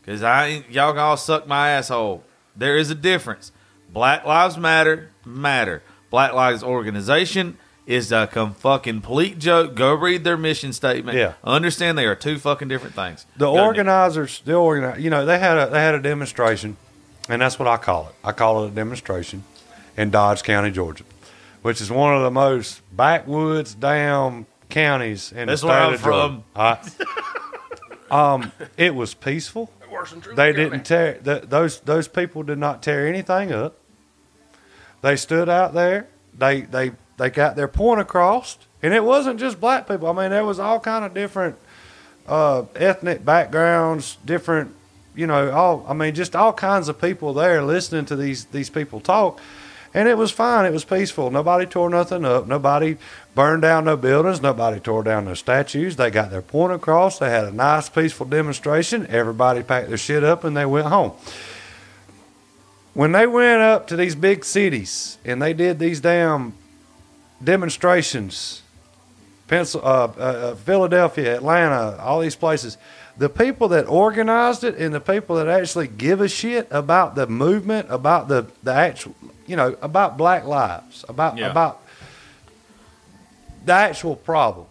because 0.00 0.24
I 0.24 0.46
ain't, 0.48 0.70
y'all 0.72 0.92
gonna 0.92 1.02
all 1.06 1.16
suck 1.16 1.46
my 1.46 1.68
asshole. 1.70 2.24
There 2.56 2.76
is 2.76 2.90
a 2.90 2.94
difference. 2.96 3.52
Black 3.92 4.26
Lives 4.26 4.58
Matter 4.58 5.10
matter. 5.24 5.82
Black 6.10 6.32
Lives 6.32 6.64
Organization 6.64 7.56
is 7.86 8.12
a 8.12 8.26
com- 8.28 8.54
fucking 8.54 9.00
complete 9.00 9.38
joke. 9.38 9.74
Go 9.74 9.92
read 9.94 10.22
their 10.24 10.36
mission 10.36 10.72
statement. 10.72 11.18
Yeah. 11.18 11.34
understand 11.44 11.98
they 11.98 12.06
are 12.06 12.14
two 12.14 12.38
fucking 12.38 12.68
different 12.68 12.94
things. 12.94 13.26
The 13.36 13.46
Go, 13.46 13.54
Nick. 13.54 13.62
organizers, 13.64 14.40
the 14.44 14.52
organi- 14.52 15.00
you 15.00 15.10
know, 15.10 15.26
they 15.26 15.38
had 15.38 15.58
a 15.58 15.68
they 15.70 15.80
had 15.80 15.94
a 15.94 16.00
demonstration, 16.00 16.76
and 17.28 17.42
that's 17.42 17.58
what 17.58 17.66
I 17.68 17.76
call 17.76 18.08
it. 18.08 18.14
I 18.24 18.32
call 18.32 18.64
it 18.64 18.68
a 18.68 18.70
demonstration 18.70 19.42
in 19.96 20.10
Dodge 20.10 20.42
County, 20.42 20.70
Georgia, 20.70 21.04
which 21.62 21.80
is 21.80 21.90
one 21.90 22.14
of 22.14 22.22
the 22.22 22.30
most 22.30 22.80
backwoods 22.96 23.74
damn 23.74 24.46
counties 24.70 25.32
in 25.32 25.48
That's 25.48 25.60
the 25.62 25.66
where 25.66 25.76
state 25.76 25.86
I'm 25.88 25.94
of 25.94 26.00
Georgia. 26.02 26.42
All 26.56 26.78
right. 28.10 28.34
um, 28.34 28.52
it 28.76 28.94
was 28.94 29.14
peaceful. 29.14 29.70
Worse 29.90 30.10
than 30.12 30.20
Treutlen 30.22 30.36
They 30.36 30.52
County. 30.52 30.64
didn't 30.70 30.84
tear 30.86 31.14
th 31.22 31.42
those 31.50 31.80
those 31.80 32.08
people 32.08 32.42
did 32.44 32.58
not 32.58 32.82
tear 32.82 33.06
anything 33.06 33.52
up. 33.52 33.76
They 35.02 35.16
stood 35.16 35.48
out 35.48 35.74
there. 35.74 36.06
They 36.38 36.62
they 36.62 36.92
they 37.16 37.30
got 37.30 37.56
their 37.56 37.68
point 37.68 38.00
across, 38.00 38.58
and 38.82 38.94
it 38.94 39.04
wasn't 39.04 39.38
just 39.38 39.60
black 39.60 39.86
people. 39.86 40.08
I 40.08 40.12
mean, 40.12 40.30
there 40.30 40.44
was 40.44 40.58
all 40.58 40.80
kind 40.80 41.04
of 41.04 41.14
different 41.14 41.56
uh, 42.26 42.64
ethnic 42.74 43.24
backgrounds, 43.24 44.18
different 44.24 44.74
you 45.14 45.26
know 45.26 45.50
all. 45.50 45.84
I 45.88 45.94
mean, 45.94 46.14
just 46.14 46.34
all 46.34 46.52
kinds 46.52 46.88
of 46.88 47.00
people 47.00 47.34
there 47.34 47.62
listening 47.62 48.06
to 48.06 48.16
these 48.16 48.46
these 48.46 48.70
people 48.70 49.00
talk. 49.00 49.40
And 49.94 50.08
it 50.08 50.16
was 50.16 50.30
fine. 50.30 50.64
It 50.64 50.72
was 50.72 50.84
peaceful. 50.84 51.30
Nobody 51.30 51.66
tore 51.66 51.90
nothing 51.90 52.24
up. 52.24 52.46
Nobody 52.46 52.96
burned 53.34 53.60
down 53.60 53.84
no 53.84 53.96
buildings. 53.96 54.40
Nobody 54.40 54.80
tore 54.80 55.02
down 55.02 55.26
no 55.26 55.34
statues. 55.34 55.96
They 55.96 56.10
got 56.10 56.30
their 56.30 56.40
point 56.40 56.72
across. 56.72 57.18
They 57.18 57.28
had 57.28 57.44
a 57.44 57.52
nice, 57.52 57.90
peaceful 57.90 58.24
demonstration. 58.24 59.06
Everybody 59.08 59.62
packed 59.62 59.88
their 59.88 59.98
shit 59.98 60.24
up 60.24 60.44
and 60.44 60.56
they 60.56 60.64
went 60.64 60.86
home. 60.86 61.12
When 62.94 63.12
they 63.12 63.26
went 63.26 63.60
up 63.60 63.86
to 63.88 63.96
these 63.96 64.14
big 64.14 64.46
cities 64.46 65.18
and 65.26 65.42
they 65.42 65.52
did 65.52 65.78
these 65.78 66.00
damn 66.00 66.54
demonstrations, 67.42 68.62
Pencil, 69.48 69.80
uh, 69.84 69.84
uh, 70.16 70.20
uh, 70.20 70.54
Philadelphia, 70.54 71.36
Atlanta, 71.36 71.98
all 72.00 72.20
these 72.20 72.36
places, 72.36 72.76
the 73.18 73.28
people 73.28 73.68
that 73.68 73.86
organized 73.86 74.64
it 74.64 74.76
and 74.76 74.94
the 74.94 75.00
people 75.00 75.36
that 75.36 75.48
actually 75.48 75.86
give 75.88 76.20
a 76.20 76.28
shit 76.28 76.66
about 76.70 77.14
the 77.14 77.26
movement, 77.26 77.86
about 77.90 78.28
the, 78.28 78.46
the 78.62 78.72
actual, 78.72 79.14
you 79.46 79.56
know, 79.56 79.76
about 79.82 80.16
black 80.16 80.44
lives, 80.46 81.04
about 81.08 81.36
Yeah. 81.36 81.50
about 81.50 81.82
the 83.64 83.72
actual 83.72 84.16
problem. 84.16 84.66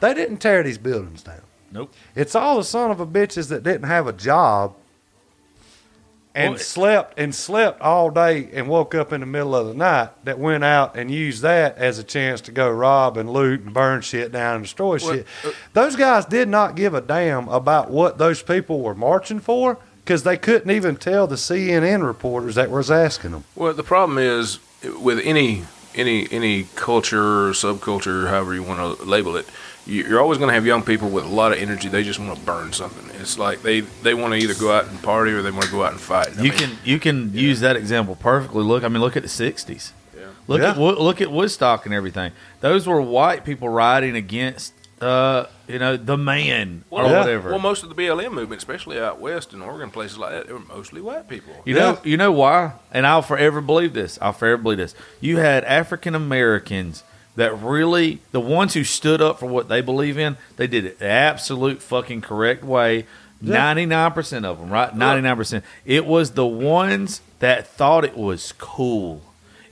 They 0.00 0.14
didn't 0.14 0.38
tear 0.38 0.62
these 0.62 0.78
buildings 0.78 1.22
down. 1.22 1.40
Nope. 1.70 1.92
It's 2.14 2.34
all 2.34 2.56
the 2.56 2.64
son 2.64 2.90
of 2.90 3.00
a 3.00 3.06
bitches 3.06 3.48
that 3.48 3.62
didn't 3.62 3.84
have 3.88 4.06
a 4.06 4.12
job 4.12 4.74
and 6.34 6.54
Well, 6.54 6.58
slept 6.58 7.18
and 7.18 7.34
slept 7.34 7.80
all 7.80 8.10
day 8.10 8.48
and 8.52 8.68
woke 8.68 8.94
up 8.94 9.12
in 9.12 9.20
the 9.20 9.26
middle 9.26 9.54
of 9.54 9.68
the 9.68 9.74
night 9.74 10.10
that 10.24 10.38
went 10.38 10.64
out 10.64 10.96
and 10.96 11.10
used 11.10 11.42
that 11.42 11.78
as 11.78 11.98
a 11.98 12.04
chance 12.04 12.40
to 12.42 12.52
go 12.52 12.68
rob 12.70 13.16
and 13.16 13.30
loot 13.32 13.60
and 13.60 13.72
burn 13.72 14.00
shit 14.00 14.32
down 14.32 14.56
and 14.56 14.64
destroy 14.64 14.98
shit. 14.98 15.26
uh, 15.44 15.52
those 15.74 15.94
guys 15.96 16.24
did 16.24 16.48
not 16.48 16.74
give 16.74 16.92
a 16.94 17.00
damn 17.00 17.48
about 17.48 17.90
what 17.90 18.18
those 18.18 18.42
people 18.42 18.80
were 18.80 18.94
marching 18.94 19.38
for 19.38 19.78
because 20.04 20.24
they 20.24 20.36
couldn't 20.36 20.70
even 20.70 20.96
tell 20.96 21.26
the 21.26 21.36
CNN 21.36 22.04
reporters 22.04 22.56
that 22.56 22.70
was 22.70 22.90
asking 22.90 23.30
them. 23.30 23.44
Well, 23.54 23.72
the 23.72 23.82
problem 23.84 24.18
is 24.18 24.58
with 25.00 25.20
any 25.24 25.64
any 25.94 26.26
any 26.32 26.64
culture 26.74 27.46
or 27.48 27.52
subculture, 27.52 28.28
however 28.28 28.54
you 28.54 28.62
want 28.62 28.98
to 28.98 29.04
label 29.04 29.36
it, 29.36 29.46
you're 29.86 30.20
always 30.20 30.38
going 30.38 30.48
to 30.48 30.54
have 30.54 30.64
young 30.66 30.82
people 30.82 31.08
with 31.10 31.24
a 31.24 31.28
lot 31.28 31.52
of 31.52 31.58
energy. 31.58 31.88
They 31.88 32.02
just 32.04 32.18
want 32.18 32.38
to 32.38 32.44
burn 32.44 32.72
something. 32.72 33.08
It's 33.20 33.38
like 33.38 33.62
they 33.62 33.80
they 33.80 34.14
want 34.14 34.32
to 34.32 34.38
either 34.38 34.54
go 34.54 34.72
out 34.72 34.86
and 34.86 35.00
party 35.02 35.32
or 35.32 35.42
they 35.42 35.50
want 35.50 35.64
to 35.64 35.70
go 35.70 35.84
out 35.84 35.92
and 35.92 36.00
fight. 36.00 36.28
I 36.38 36.42
You 36.42 36.50
mean, 36.50 36.58
can 36.58 36.78
you 36.84 36.98
can 36.98 37.32
use 37.34 37.60
that 37.60 37.76
example 37.76 38.16
perfectly. 38.16 38.62
Look, 38.64 38.84
I 38.84 38.88
mean, 38.88 39.00
look 39.00 39.16
at 39.16 39.22
the 39.22 39.28
'60s. 39.28 39.92
Yeah. 40.16 40.26
Look 40.48 40.60
Yeah. 40.62 40.70
at 40.72 40.78
look 40.78 41.20
at 41.20 41.30
Woodstock 41.30 41.84
and 41.86 41.94
everything. 41.94 42.32
Those 42.60 42.86
were 42.86 43.00
white 43.00 43.44
people 43.44 43.68
riding 43.68 44.16
against, 44.16 44.72
uh, 45.00 45.46
you 45.68 45.78
know, 45.78 45.96
the 45.96 46.16
man 46.16 46.84
or 46.90 47.02
Yeah. 47.04 47.18
whatever. 47.20 47.50
Well, 47.50 47.58
most 47.58 47.82
of 47.82 47.88
the 47.90 47.94
BLM 47.94 48.32
movement, 48.32 48.58
especially 48.58 48.98
out 48.98 49.20
west 49.20 49.52
in 49.52 49.60
Oregon, 49.62 49.90
places 49.90 50.16
like 50.18 50.32
that, 50.32 50.46
they 50.46 50.52
were 50.54 50.60
mostly 50.60 51.00
white 51.02 51.28
people. 51.28 51.54
You 51.66 51.74
Yeah. 51.76 51.80
know, 51.92 51.98
you 52.04 52.16
know 52.16 52.32
why? 52.32 52.72
And 52.92 53.06
I'll 53.06 53.22
forever 53.22 53.60
believe 53.60 53.92
this. 53.92 54.18
I'll 54.22 54.32
forever 54.32 54.62
believe 54.62 54.78
this. 54.78 54.94
You 55.20 55.38
had 55.38 55.64
African 55.64 56.14
Americans 56.14 57.02
that 57.36 57.58
really, 57.58 58.20
the 58.32 58.40
ones 58.40 58.74
who 58.74 58.84
stood 58.84 59.20
up 59.20 59.40
for 59.40 59.46
what 59.46 59.68
they 59.68 59.80
believe 59.80 60.18
in, 60.18 60.36
they 60.56 60.66
did 60.66 60.84
it 60.84 60.98
the 60.98 61.06
absolute 61.06 61.82
fucking 61.82 62.20
correct 62.20 62.64
way. 62.64 63.06
Ninety 63.40 63.84
nine 63.84 64.12
percent 64.12 64.46
of 64.46 64.58
them, 64.58 64.70
right? 64.70 64.94
Ninety 64.96 65.20
nine 65.20 65.36
percent. 65.36 65.64
It 65.84 66.06
was 66.06 66.30
the 66.32 66.46
ones 66.46 67.20
that 67.40 67.66
thought 67.66 68.04
it 68.04 68.16
was 68.16 68.52
cool. 68.58 69.20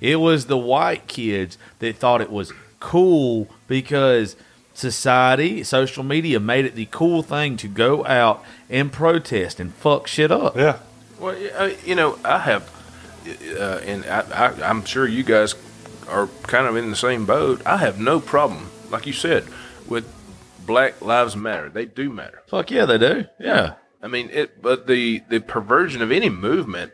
It 0.01 0.17
was 0.17 0.47
the 0.47 0.59
white 0.59 1.07
kids 1.07 1.57
that 1.79 1.97
thought 1.97 2.21
it 2.21 2.31
was 2.31 2.53
cool 2.81 3.49
because 3.69 4.37
society, 4.75 5.63
social 5.63 6.03
media 6.03 6.41
made 6.41 6.65
it 6.65 6.75
the 6.75 6.87
cool 6.87 7.23
thing 7.23 7.57
to 7.59 7.69
go 7.69 8.05
out 8.05 8.45
and 8.69 8.93
protest 8.93 9.61
and 9.61 9.73
fuck 9.75 10.07
shit 10.07 10.31
up. 10.31 10.57
Yeah. 10.57 10.79
Well, 11.19 11.37
uh, 11.57 11.71
you 11.85 11.95
know, 11.95 12.19
I 12.25 12.41
have, 12.41 12.69
uh, 13.57 13.81
and 13.85 14.05
I, 14.07 14.21
I, 14.49 14.69
I'm 14.69 14.85
sure 14.85 15.07
you 15.07 15.23
guys 15.23 15.55
are 16.09 16.29
kind 16.43 16.67
of 16.67 16.77
in 16.77 16.91
the 16.91 16.97
same 16.97 17.27
boat. 17.27 17.63
I 17.67 17.79
have 17.79 18.01
no 18.01 18.21
problem, 18.21 18.71
like 18.91 19.07
you 19.07 19.13
said, 19.13 19.47
with 19.89 20.05
Black 20.67 21.01
Lives 21.01 21.37
Matter. 21.37 21.69
They 21.69 21.85
do 21.85 22.11
matter. 22.11 22.43
Fuck 22.47 22.71
yeah, 22.71 22.85
they 22.85 22.99
do. 22.99 23.27
Yeah. 23.39 23.75
I 24.03 24.09
mean, 24.09 24.31
it. 24.31 24.61
But 24.61 24.87
the 24.87 25.23
the 25.29 25.41
perversion 25.41 26.03
of 26.03 26.11
any 26.11 26.29
movement, 26.29 26.93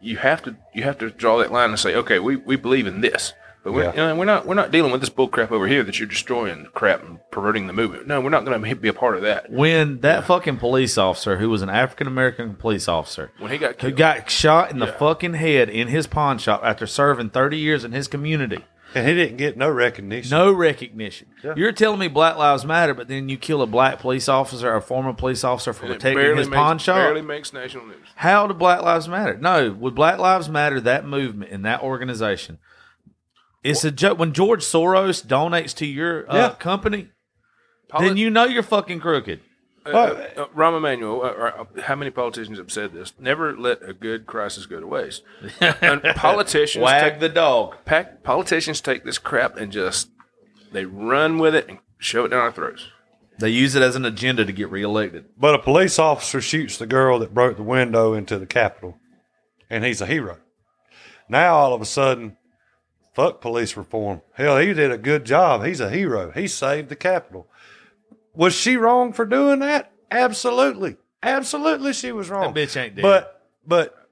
you 0.00 0.16
have 0.18 0.42
to 0.44 0.56
you 0.74 0.82
have 0.84 0.98
to 0.98 1.10
draw 1.10 1.38
that 1.38 1.52
line 1.52 1.70
and 1.70 1.78
say, 1.78 1.94
okay, 1.94 2.18
we, 2.18 2.36
we 2.36 2.56
believe 2.56 2.86
in 2.86 3.00
this. 3.00 3.32
But 3.66 3.72
we're, 3.72 3.82
Yeah. 3.82 3.90
you 3.90 3.96
know, 3.96 4.14
we're 4.14 4.24
not 4.26 4.46
we're 4.46 4.54
not 4.54 4.70
dealing 4.70 4.92
with 4.92 5.00
this 5.00 5.10
bull 5.10 5.26
crap 5.26 5.50
over 5.50 5.66
here 5.66 5.82
that 5.82 5.98
you're 5.98 6.06
destroying 6.08 6.68
crap 6.72 7.02
and 7.02 7.18
perverting 7.32 7.66
the 7.66 7.72
movement. 7.72 8.06
No, 8.06 8.20
we're 8.20 8.30
not 8.30 8.44
going 8.44 8.62
to 8.62 8.76
be 8.76 8.86
a 8.86 8.92
part 8.92 9.16
of 9.16 9.22
that. 9.22 9.50
When 9.50 10.02
that 10.02 10.24
fucking 10.24 10.58
police 10.58 10.96
officer, 10.96 11.38
who 11.38 11.50
was 11.50 11.62
an 11.62 11.68
African 11.68 12.06
American 12.06 12.54
police 12.54 12.86
officer, 12.86 13.32
When 13.40 13.50
he 13.50 13.58
got 13.58 13.80
who 13.82 13.90
got 13.90 14.30
shot 14.30 14.70
in 14.70 14.78
the 14.78 14.86
Yeah. 14.86 14.92
fucking 14.92 15.34
head 15.34 15.68
in 15.68 15.88
his 15.88 16.06
pawn 16.06 16.38
shop 16.38 16.60
after 16.62 16.86
serving 16.86 17.30
30 17.30 17.56
years 17.58 17.82
in 17.82 17.90
his 17.90 18.06
community, 18.06 18.64
And 18.94 19.08
he 19.08 19.14
didn't 19.16 19.36
get 19.36 19.56
no 19.56 19.68
recognition. 19.68 20.30
no 20.30 20.52
recognition. 20.52 21.26
Yeah. 21.42 21.54
You're 21.56 21.72
telling 21.72 21.98
me 21.98 22.06
Black 22.06 22.36
Lives 22.36 22.64
Matter, 22.64 22.94
but 22.94 23.08
then 23.08 23.28
you 23.28 23.36
kill 23.36 23.62
a 23.62 23.66
black 23.66 23.98
police 23.98 24.28
officer, 24.28 24.72
a 24.76 24.80
former 24.80 25.12
police 25.12 25.42
officer 25.42 25.72
for 25.72 25.86
and 25.86 25.94
it 25.94 26.00
protecting 26.00 26.36
his 26.36 26.46
makes, 26.48 26.56
pawn 26.56 26.78
shop? 26.78 26.98
barely 26.98 27.20
makes 27.20 27.52
national 27.52 27.86
news. 27.86 27.96
How 28.14 28.46
do 28.46 28.54
Black 28.54 28.82
Lives 28.82 29.08
Matter? 29.08 29.36
No, 29.40 29.72
would 29.72 29.96
Black 29.96 30.18
Lives 30.20 30.48
Matter 30.48 30.80
that 30.82 31.04
movement 31.04 31.50
and 31.50 31.64
that 31.64 31.82
organization? 31.82 32.58
It's 33.70 33.84
a 33.84 33.90
joke. 33.90 34.18
When 34.18 34.32
George 34.32 34.62
Soros 34.62 35.24
donates 35.24 35.74
to 35.76 35.86
your 35.86 36.30
uh, 36.30 36.36
Yeah. 36.36 36.48
company, 36.58 37.08
Poli- 37.88 38.08
then 38.08 38.16
you 38.16 38.30
know 38.30 38.44
you're 38.44 38.62
fucking 38.62 39.00
crooked. 39.00 39.40
Uh, 39.84 39.90
Well- 39.92 40.16
uh, 40.16 40.42
uh, 40.42 40.46
Rahm 40.54 40.76
Emanuel, 40.76 41.22
uh, 41.22 41.26
uh, 41.26 41.82
how 41.82 41.94
many 41.94 42.10
politicians 42.10 42.58
have 42.58 42.72
said 42.72 42.92
this? 42.92 43.12
Never 43.18 43.56
let 43.56 43.82
a 43.88 43.92
good 43.92 44.26
crisis 44.26 44.66
go 44.66 44.80
to 44.80 44.86
waste. 44.86 45.22
and 45.60 46.02
politicians 46.16 46.82
Wag 46.82 47.12
take, 47.12 47.20
the 47.20 47.28
dog. 47.28 47.76
pack, 47.84 48.22
politicians 48.22 48.80
take 48.80 49.04
this 49.04 49.18
crap 49.18 49.56
and 49.56 49.70
just 49.72 50.10
they 50.72 50.84
run 50.84 51.38
with 51.38 51.54
it 51.54 51.68
and 51.68 51.78
shove 51.98 52.26
it 52.26 52.28
down 52.30 52.40
our 52.40 52.52
throats. 52.52 52.88
They 53.38 53.50
use 53.50 53.74
it 53.74 53.82
as 53.82 53.96
an 53.96 54.04
agenda 54.06 54.44
to 54.46 54.52
get 54.52 54.70
reelected. 54.70 55.26
But 55.38 55.54
a 55.54 55.58
police 55.58 55.98
officer 55.98 56.40
shoots 56.40 56.78
the 56.78 56.86
girl 56.86 57.18
that 57.18 57.34
broke 57.34 57.56
the 57.58 57.62
window 57.62 58.14
into 58.14 58.38
the 58.38 58.46
Capitol, 58.46 58.98
and 59.68 59.84
he's 59.84 60.00
a 60.00 60.06
hero. 60.06 60.38
Now 61.28 61.54
all 61.56 61.74
of 61.74 61.82
a 61.82 61.84
sudden, 61.86 62.36
fuck 63.16 63.40
police 63.40 63.76
reform. 63.76 64.20
Hell, 64.34 64.58
he 64.58 64.72
did 64.74 64.92
a 64.92 64.98
good 64.98 65.24
job. 65.24 65.64
He's 65.64 65.80
a 65.80 65.90
hero. 65.90 66.30
He 66.30 66.46
saved 66.46 66.90
the 66.90 66.96
Capitol. 66.96 67.48
Was 68.34 68.54
she 68.54 68.76
wrong 68.76 69.12
for 69.14 69.24
doing 69.24 69.58
that? 69.60 69.90
Absolutely, 70.10 70.96
absolutely, 71.22 71.92
she 71.94 72.12
was 72.12 72.28
wrong. 72.30 72.52
That 72.52 72.60
bitch 72.68 72.76
ain't 72.80 72.94
dead. 72.96 73.02
But 73.02 73.42
but 73.66 74.08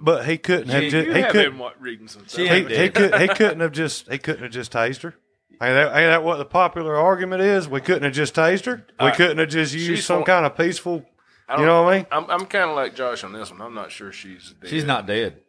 but 0.00 0.24
he 0.26 0.38
couldn't 0.38 0.68
have 0.68 0.84
just 0.84 1.06
you 1.06 1.12
he 1.12 1.20
have 1.20 1.32
couldn't 1.32 1.52
been 1.52 1.58
wa- 1.58 1.72
reading 1.80 2.08
some 2.08 2.26
stuff. 2.26 2.40
She 2.40 2.48
he, 2.48 2.54
ain't 2.54 2.70
he 2.70 2.76
dead. 2.88 2.94
could 2.94 3.20
he 3.20 3.28
couldn't 3.34 3.60
have 3.60 3.72
just 3.72 4.10
he 4.10 4.18
couldn't 4.18 4.42
have 4.44 4.52
just 4.52 4.72
tased 4.72 5.02
her. 5.02 5.14
Ain't 5.62 5.74
that, 5.74 5.86
ain't 5.88 6.10
that 6.10 6.24
what 6.24 6.36
the 6.38 6.44
popular 6.44 6.96
argument 6.96 7.42
is? 7.42 7.68
We 7.68 7.80
couldn't 7.80 8.02
have 8.04 8.12
just 8.12 8.34
tased 8.34 8.64
her. 8.66 8.86
We 9.00 9.08
Uh, 9.08 9.14
couldn't 9.14 9.38
have 9.38 9.48
just 9.48 9.72
used 9.74 9.86
she's 9.86 10.06
some 10.06 10.20
for- 10.22 10.26
kind 10.26 10.46
of 10.46 10.56
peaceful. 10.56 11.04
I 11.48 11.60
You 11.60 11.66
know 11.66 11.82
what 11.82 11.92
I 11.92 11.96
mean? 11.98 12.06
I'm, 12.10 12.30
I'm 12.30 12.46
kind 12.46 12.70
of 12.70 12.76
like 12.76 12.94
Josh 12.94 13.22
on 13.22 13.32
this 13.32 13.50
one. 13.50 13.60
I'm 13.60 13.74
not 13.74 13.92
sure 13.92 14.10
she's 14.12 14.54
dead. 14.60 14.70
She's 14.70 14.84
not 14.84 15.06
dead. 15.06 15.40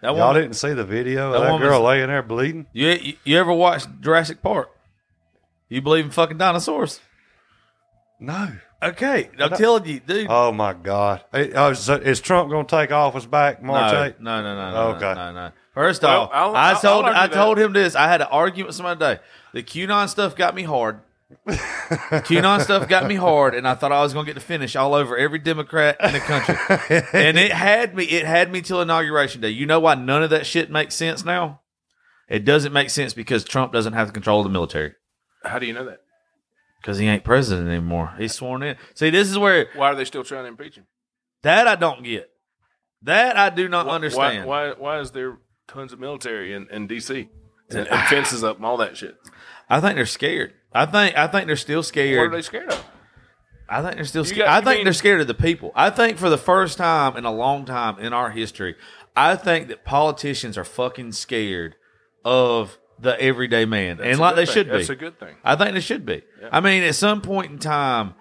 That 0.00 0.14
Y'all 0.14 0.28
woman, 0.28 0.42
didn't 0.42 0.56
see 0.56 0.74
the 0.74 0.84
video 0.84 1.32
That 1.32 1.38
of 1.38 1.42
that 1.44 1.52
woman's- 1.52 1.70
girl 1.70 1.82
laying 1.82 2.06
there 2.08 2.22
bleeding? 2.22 2.66
you, 2.72 2.88
you 2.88 3.14
you 3.24 3.38
ever 3.38 3.52
watched 3.52 3.88
Jurassic 4.00 4.42
Park? 4.42 4.70
You 5.68 5.82
believe 5.82 6.04
in 6.04 6.10
fucking 6.10 6.38
dinosaurs? 6.38 7.00
No. 8.20 8.52
Okay, 8.80 9.28
I'm 9.40 9.50
telling 9.50 9.84
you, 9.86 9.98
dude. 10.00 10.28
Oh 10.30 10.52
my 10.52 10.72
God! 10.72 11.24
Hey, 11.32 11.52
oh, 11.52 11.70
is 11.70 12.20
Trump 12.20 12.48
going 12.48 12.64
to 12.64 12.70
take 12.76 12.92
office 12.92 13.26
back 13.26 13.60
March 13.60 13.92
no, 13.92 13.98
8th? 13.98 14.20
no, 14.20 14.42
no, 14.42 14.54
no, 14.54 14.70
no, 14.70 14.96
Okay. 14.96 15.14
no, 15.14 15.14
no, 15.14 15.32
no. 15.32 15.50
First 15.74 16.02
Well, 16.04 16.22
off, 16.22 16.30
I'll- 16.32 16.54
I 16.56 16.70
I'll- 16.70 16.80
told 16.80 17.04
I'll 17.04 17.14
I 17.14 17.18
argue 17.22 17.34
told 17.36 17.58
him 17.58 17.72
this. 17.72 17.96
I 17.96 18.06
had 18.06 18.20
an 18.20 18.28
argument 18.30 18.68
with 18.68 18.76
somebody 18.76 18.98
today. 19.00 19.20
The 19.52 19.62
QAnon 19.64 20.08
stuff 20.08 20.36
got 20.36 20.54
me 20.54 20.62
hard. 20.62 21.00
QAnon 21.46 22.60
stuff 22.62 22.88
got 22.88 23.06
me 23.06 23.14
hard, 23.14 23.54
and 23.54 23.66
I 23.68 23.74
thought 23.74 23.92
I 23.92 24.02
was 24.02 24.12
going 24.12 24.24
to 24.26 24.32
get 24.32 24.40
to 24.40 24.44
finish 24.46 24.76
all 24.76 24.94
over 24.94 25.16
every 25.16 25.38
Democrat 25.38 25.96
in 26.00 26.12
the 26.12 26.20
country. 26.20 26.56
and 27.12 27.38
it 27.38 27.52
had 27.52 27.94
me. 27.94 28.04
It 28.04 28.24
had 28.24 28.50
me 28.50 28.62
till 28.62 28.80
inauguration 28.80 29.40
day. 29.40 29.50
You 29.50 29.66
know 29.66 29.80
why 29.80 29.94
none 29.94 30.22
of 30.22 30.30
that 30.30 30.46
shit 30.46 30.70
makes 30.70 30.94
sense 30.94 31.24
now? 31.24 31.60
It 32.28 32.44
doesn't 32.44 32.72
make 32.72 32.90
sense 32.90 33.14
because 33.14 33.44
Trump 33.44 33.72
doesn't 33.72 33.94
have 33.94 34.06
the 34.08 34.12
control 34.12 34.40
of 34.40 34.44
the 34.44 34.50
military 34.50 34.92
How 35.44 35.58
do 35.58 35.64
you 35.66 35.72
know 35.72 35.86
that? 35.86 36.00
because 36.82 36.98
he 36.98 37.06
ain't 37.06 37.24
president 37.24 37.68
anymore. 37.68 38.14
He's 38.18 38.34
sworn 38.34 38.62
in. 38.62 38.76
See, 38.94 39.10
this 39.10 39.28
is 39.30 39.38
where 39.38 39.68
Why 39.74 39.88
are 39.92 39.94
they 39.94 40.04
still 40.04 40.24
trying 40.24 40.44
to 40.44 40.48
impeach 40.48 40.76
him? 40.76 40.86
that 41.42 41.66
I 41.66 41.74
don't 41.74 42.02
get. 42.04 42.30
That 43.02 43.36
I 43.36 43.50
do 43.50 43.68
not 43.68 43.86
Why- 43.86 43.94
understand. 43.94 44.46
Why, 44.46 44.68
why, 44.68 44.74
why 44.78 45.00
is 45.00 45.10
there 45.12 45.38
tons 45.66 45.92
of 45.92 46.00
military 46.00 46.52
in, 46.52 46.68
in 46.70 46.86
D.C. 46.86 47.28
And, 47.70 47.86
and 47.86 48.08
fences 48.08 48.42
up 48.44 48.56
and 48.56 48.64
all 48.66 48.76
that 48.78 48.96
shit? 48.96 49.16
I 49.68 49.80
think 49.80 49.96
they're 49.96 50.06
scared. 50.06 50.52
I 50.72 50.86
think 50.86 51.16
I 51.16 51.26
think 51.26 51.46
they're 51.46 51.56
still 51.56 51.82
scared. 51.82 52.30
What 52.30 52.38
are 52.38 52.42
scared. 52.42 52.68
they 52.68 52.70
scared 52.74 52.80
of? 52.80 52.90
I 53.70 53.82
think 53.82 53.96
they're 53.96 54.04
still 54.04 54.22
You 54.22 54.28
scared. 54.28 54.46
got- 54.46 54.48
I 54.54 54.58
you 54.58 54.64
think 54.64 54.76
mean- 54.78 54.84
they're 54.84 54.92
scared 54.94 55.20
of 55.20 55.26
the 55.26 55.34
people. 55.34 55.72
I 55.74 55.90
think 55.90 56.16
for 56.18 56.30
the 56.30 56.38
first 56.38 56.78
time 56.78 57.16
in 57.16 57.24
a 57.24 57.32
long 57.32 57.64
time 57.66 57.98
in 57.98 58.12
our 58.12 58.30
history, 58.30 58.76
I 59.16 59.36
think 59.36 59.68
that 59.68 59.84
politicians 59.84 60.56
are 60.56 60.64
fucking 60.64 61.12
scared 61.12 61.76
of 62.24 62.78
the 63.00 63.20
everyday 63.20 63.64
man, 63.64 64.00
and 64.02 64.18
like 64.18 64.36
they 64.36 64.44
should 64.44 64.66
be. 64.66 64.72
That's 64.78 64.88
a 64.88 64.96
good 64.96 65.18
thing. 65.20 65.36
I 65.44 65.54
think 65.56 65.74
they 65.74 65.80
should 65.80 66.04
be. 66.06 66.22
I 66.50 66.60
mean, 66.60 66.82
at 66.82 66.94
some 66.94 67.20
point 67.20 67.52
in 67.52 67.58
time, 67.58 68.14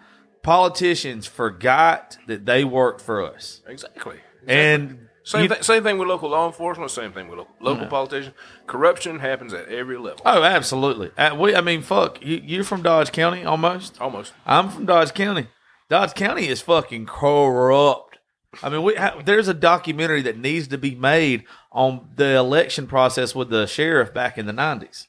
politicians 0.44 1.26
forgot 1.28 2.18
that 2.28 2.46
they 2.46 2.64
worked 2.64 3.02
for 3.02 3.22
us, 3.24 3.62
Exactly. 3.68 4.18
and 4.48 5.07
Same, 5.28 5.44
you- 5.44 5.50
thing, 5.50 5.62
same 5.62 5.84
thing 5.84 5.98
with 5.98 6.08
local 6.08 6.30
law 6.30 6.48
enforcement. 6.48 6.90
Same 6.92 7.12
thing 7.12 7.28
with 7.28 7.40
lo- 7.40 7.48
local 7.60 7.86
politicians. 7.88 8.34
Corruption 8.66 9.20
happens 9.20 9.54
at 9.54 9.68
every 9.68 9.98
level. 9.98 10.22
oh, 10.26 10.42
absolutely. 10.44 11.12
Uh, 11.18 11.36
we, 11.36 11.54
I 11.56 11.62
mean, 11.62 11.82
fuck, 11.82 12.24
you, 12.24 12.42
you're 12.44 12.64
from 12.64 12.82
Dodge 12.82 13.12
County, 13.12 13.44
almost. 13.44 14.00
Almost. 14.00 14.34
I'm 14.46 14.70
from 14.70 14.86
Dodge 14.86 15.14
County. 15.14 15.48
Dodge 15.90 16.14
County 16.14 16.48
is 16.48 16.62
fucking 16.62 17.08
corrupt. 17.08 18.18
I 18.64 18.70
mean, 18.70 18.84
we 18.84 18.96
ha- 18.96 19.22
there's 19.24 19.48
a 19.50 19.54
documentary 19.54 20.22
that 20.22 20.38
needs 20.38 20.68
to 20.70 20.78
be 20.78 20.96
made 20.96 21.44
on 21.72 22.08
the 22.16 22.36
election 22.38 22.88
process 22.88 23.36
with 23.36 23.50
the 23.50 23.68
sheriff 23.68 24.14
back 24.14 24.38
in 24.38 24.46
the 24.46 24.54
'90s. 24.54 25.08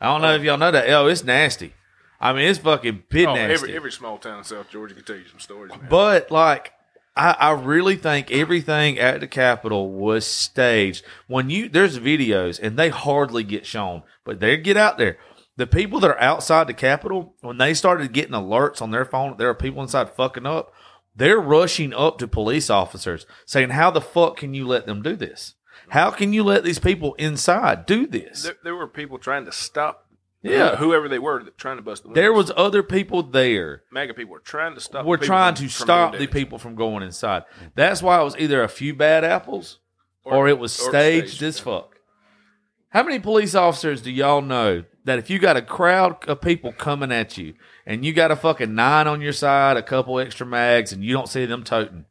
I 0.00 0.06
don't 0.06 0.22
know 0.22 0.34
if 0.34 0.42
y'all 0.42 0.56
know 0.56 0.70
that. 0.70 0.88
Oh, 0.90 1.06
it's 1.06 1.22
nasty. 1.22 1.74
I 2.18 2.32
mean, 2.32 2.48
it's 2.48 2.58
fucking 2.58 3.04
pit 3.10 3.28
Oh, 3.28 3.34
nasty. 3.34 3.52
every 3.52 3.76
every 3.76 3.92
small 3.92 4.16
town 4.18 4.38
in 4.38 4.44
South 4.44 4.70
Georgia 4.70 4.94
can 4.94 5.04
tell 5.04 5.16
you 5.16 5.28
some 5.28 5.38
stories. 5.38 5.70
Man. 5.72 5.86
But 5.90 6.30
like, 6.30 6.72
I, 7.20 7.36
I 7.38 7.50
really 7.50 7.96
think 7.96 8.30
everything 8.30 8.98
at 8.98 9.20
the 9.20 9.28
Capitol 9.28 9.92
was 9.92 10.26
staged. 10.26 11.04
When 11.26 11.50
you 11.50 11.68
there's 11.68 11.98
videos 11.98 12.58
and 12.58 12.78
they 12.78 12.88
hardly 12.88 13.44
get 13.44 13.66
shown, 13.66 14.04
but 14.24 14.40
they 14.40 14.56
get 14.56 14.78
out 14.78 14.96
there. 14.96 15.18
The 15.56 15.66
people 15.66 16.00
that 16.00 16.10
are 16.10 16.20
outside 16.20 16.66
the 16.66 16.72
Capitol, 16.72 17.34
when 17.42 17.58
they 17.58 17.74
started 17.74 18.14
getting 18.14 18.32
alerts 18.32 18.80
on 18.80 18.90
their 18.90 19.04
phone, 19.04 19.36
there 19.36 19.50
are 19.50 19.54
people 19.54 19.82
inside 19.82 20.08
fucking 20.08 20.46
up. 20.46 20.72
They're 21.14 21.38
rushing 21.38 21.92
up 21.92 22.16
to 22.18 22.26
police 22.26 22.70
officers 22.70 23.26
saying, 23.44 23.70
"How 23.70 23.90
the 23.90 24.00
fuck 24.00 24.38
can 24.38 24.54
you 24.54 24.66
let 24.66 24.86
them 24.86 25.02
do 25.02 25.14
this? 25.14 25.56
How 25.90 26.10
can 26.10 26.32
you 26.32 26.42
let 26.42 26.64
these 26.64 26.78
people 26.78 27.12
inside 27.14 27.84
do 27.84 28.06
this?" 28.06 28.44
there, 28.44 28.56
there 28.64 28.76
were 28.76 28.88
people 28.88 29.18
trying 29.18 29.44
to 29.44 29.52
stop. 29.52 30.06
Yeah. 30.42 30.76
whoever 30.76 31.08
they 31.08 31.18
were, 31.18 31.42
trying 31.58 31.76
to 31.76 31.82
bust 31.82 32.02
the 32.02 32.08
windows. 32.08 32.22
There 32.22 32.32
was 32.32 32.50
other 32.56 32.82
people 32.82 33.22
there 33.22 33.82
MAGA 33.92 34.14
people 34.14 34.32
were 34.32 34.38
trying 34.40 34.74
to 34.74 34.80
stop. 34.80 35.04
we're 35.04 35.16
people 35.16 35.26
trying 35.26 35.54
to 35.54 35.62
from 35.62 35.68
stop 35.68 36.12
doing 36.12 36.22
the 36.22 36.26
people 36.32 36.58
from 36.58 36.74
going 36.74 37.02
inside. 37.02 37.44
That's 37.74 38.02
why 38.02 38.20
it 38.20 38.24
was 38.24 38.36
either 38.38 38.62
a 38.62 38.68
few 38.68 38.94
bad 38.94 39.22
apples 39.24 39.78
or, 40.24 40.34
Or- 40.34 40.48
it 40.48 40.58
was 40.58 40.78
or 40.80 40.88
staged 40.90 41.28
staged, 41.28 41.42
as 41.42 41.58
yeah. 41.58 41.64
fuck. 41.64 41.96
How 42.90 43.02
many 43.02 43.18
police 43.20 43.54
officers 43.54 44.02
do 44.02 44.10
y'all 44.10 44.40
know 44.42 44.84
that 45.04 45.18
if 45.18 45.30
you 45.30 45.38
got 45.38 45.56
a 45.56 45.62
crowd 45.62 46.26
of 46.28 46.40
people 46.40 46.72
coming 46.72 47.12
at 47.12 47.38
you 47.38 47.54
and 47.86 48.04
you 48.04 48.12
got 48.12 48.30
a 48.30 48.36
fucking 48.36 48.74
nine 48.74 49.06
on 49.06 49.20
your 49.20 49.32
side, 49.32 49.76
a 49.76 49.82
couple 49.82 50.18
extra 50.18 50.44
mags, 50.46 50.92
and 50.92 51.04
you 51.04 51.12
don't 51.12 51.28
see 51.28 51.46
them 51.46 51.62
toting, 51.62 52.06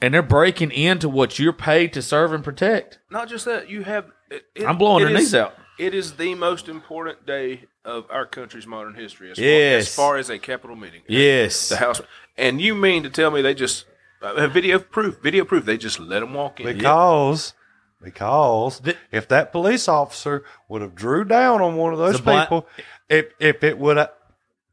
and 0.00 0.14
they're 0.14 0.22
breaking 0.22 0.70
into 0.70 1.08
what 1.08 1.38
you're 1.38 1.52
paid 1.52 1.92
to 1.94 2.02
serve 2.02 2.32
and 2.32 2.44
protect, 2.44 2.98
Not 3.10 3.28
just 3.28 3.44
that, 3.46 3.68
you 3.68 3.82
have. 3.82 4.06
It, 4.30 4.44
it- 4.54 4.66
I'm 4.66 4.78
blowing 4.78 5.02
it 5.02 5.06
their 5.08 5.16
is- 5.16 5.22
knees 5.24 5.34
out. 5.34 5.54
It 5.78 5.94
is 5.94 6.14
the 6.14 6.34
most 6.34 6.68
important 6.68 7.24
day 7.24 7.66
of 7.84 8.06
our 8.10 8.26
country's 8.26 8.66
modern 8.66 8.94
history, 8.94 9.30
as, 9.30 9.38
Yes. 9.38 9.94
far, 9.94 9.94
as 9.94 9.94
far 9.94 10.16
as 10.16 10.30
a 10.30 10.38
capital 10.38 10.74
meeting. 10.76 11.02
Yes. 11.06 11.68
the 11.68 11.76
House. 11.76 12.00
And 12.36 12.60
you 12.60 12.74
mean 12.74 13.04
to 13.04 13.10
tell 13.10 13.30
me 13.30 13.42
they 13.42 13.54
just 13.54 13.84
uh, 14.20 14.48
video 14.48 14.78
proof, 14.80 15.18
video 15.22 15.44
proof? 15.44 15.64
They 15.64 15.76
just 15.78 16.00
let 16.00 16.20
them 16.20 16.34
walk 16.34 16.58
in. 16.60 16.66
Because 16.66 17.54
because 18.02 18.80
The- 18.80 18.96
if 19.12 19.28
that 19.28 19.52
police 19.52 19.88
officer 19.88 20.44
would 20.68 20.82
have 20.82 20.94
drew 20.94 21.24
down 21.24 21.60
on 21.62 21.76
one 21.76 21.92
of 21.92 21.98
those 21.98 22.16
The 22.16 22.22
black- 22.22 22.46
people, 22.48 22.66
if 23.08 23.26
if 23.38 23.62
it 23.62 23.78
would 23.78 23.96
have, 23.98 24.10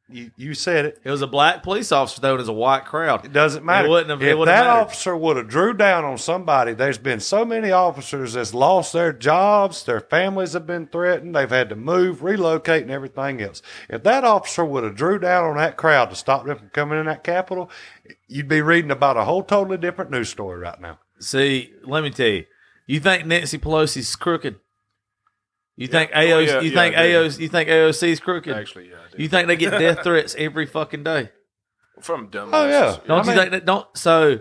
you, 0.08 0.30
you 0.36 0.54
said 0.54 0.86
it. 0.86 1.00
It 1.04 1.10
was 1.10 1.22
a 1.22 1.28
black 1.28 1.64
police 1.64 1.92
officer 1.92 2.22
though, 2.22 2.32
and 2.32 2.36
it 2.40 2.42
was 2.44 2.48
a 2.48 2.54
white 2.54 2.86
crowd. 2.86 3.26
It 3.26 3.34
doesn't 3.34 3.66
matter. 3.66 3.88
It 3.88 3.90
wouldn't 3.90 4.10
have- 4.12 4.22
if 4.22 4.38
that 4.46 4.46
mattered. 4.46 4.70
officer 4.70 5.16
would 5.18 5.38
have 5.38 5.48
drew 5.48 5.74
down 5.74 6.06
on 6.06 6.18
somebody, 6.18 6.74
there's 6.74 6.98
been 6.98 7.20
so 7.20 7.44
many 7.44 7.72
officers 7.72 8.34
that's 8.34 8.54
lost 8.54 8.94
their 8.94 9.12
jobs, 9.12 9.84
their 9.84 10.00
families 10.00 10.54
have 10.54 10.68
been 10.68 10.86
threatened, 10.88 11.36
they've 11.36 11.50
had 11.50 11.70
to 11.70 11.76
move, 11.76 12.24
relocate, 12.24 12.84
and 12.84 12.92
everything 12.92 13.42
else. 13.42 13.62
If 13.90 14.04
that 14.04 14.24
officer 14.24 14.64
would 14.64 14.84
have 14.84 14.96
drew 14.96 15.18
down 15.18 15.44
on 15.46 15.58
that 15.58 15.78
crowd 15.78 16.12
to 16.12 16.16
stop 16.16 16.46
them 16.46 16.58
from 16.58 16.70
coming 16.70 17.00
in 17.00 17.08
that 17.08 17.24
Capitol, 17.24 17.70
you'd 18.28 18.48
be 18.48 18.62
reading 18.62 18.92
about 18.92 19.18
a 19.18 19.24
whole 19.26 19.44
totally 19.44 19.78
different 19.78 20.12
news 20.12 20.30
story 20.30 20.60
right 20.60 20.80
now. 20.80 21.00
See, 21.20 21.74
let 21.84 22.04
me 22.04 22.12
tell 22.12 22.28
you, 22.28 22.46
you 22.86 23.00
think 23.00 23.26
Nancy 23.26 23.58
Pelosi's 23.58 24.16
crooked? 24.16 24.58
You 25.78 25.88
think 25.88 26.12
Oh, 26.14 26.20
AOC? 26.20 26.48
yeah, 26.48 26.62
you 26.62 26.70
yeah, 26.70 26.76
think 26.82 26.96
I 26.96 27.08
do. 27.08 27.14
AOC? 27.26 27.40
You 27.40 27.50
think 27.50 27.70
AOC's 27.70 28.20
crooked? 28.22 28.56
Actually, 28.56 28.90
yeah, 28.90 28.96
I 29.08 29.16
do. 29.16 29.22
You 29.24 29.30
think 29.30 29.48
they 29.48 29.56
get 29.58 29.72
death 29.72 30.04
threats 30.04 30.36
every 30.38 30.66
fucking 30.66 31.04
day? 31.04 31.30
from 32.02 32.28
dumb. 32.28 32.50
Oh, 32.52 32.68
yeah. 32.68 32.98
Don't 33.08 33.20
I 33.20 33.22
you 33.22 33.28
mean- 33.28 33.38
think 33.38 33.52
that? 33.52 33.66
Don't 33.66 33.88
so. 33.98 34.40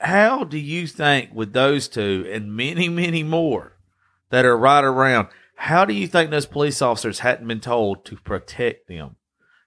How 0.00 0.44
do 0.44 0.58
you 0.58 0.86
think 0.86 1.30
with 1.34 1.52
those 1.52 1.88
two 1.88 2.26
and 2.30 2.54
many, 2.54 2.88
many 2.88 3.22
more 3.22 3.76
that 4.30 4.44
are 4.44 4.56
right 4.56 4.84
around? 4.84 5.28
How 5.56 5.84
do 5.84 5.92
you 5.94 6.06
think 6.06 6.30
those 6.30 6.46
police 6.46 6.80
officers 6.80 7.18
hadn't 7.20 7.46
been 7.48 7.60
told 7.60 8.04
to 8.06 8.16
protect 8.16 8.88
them? 8.88 9.16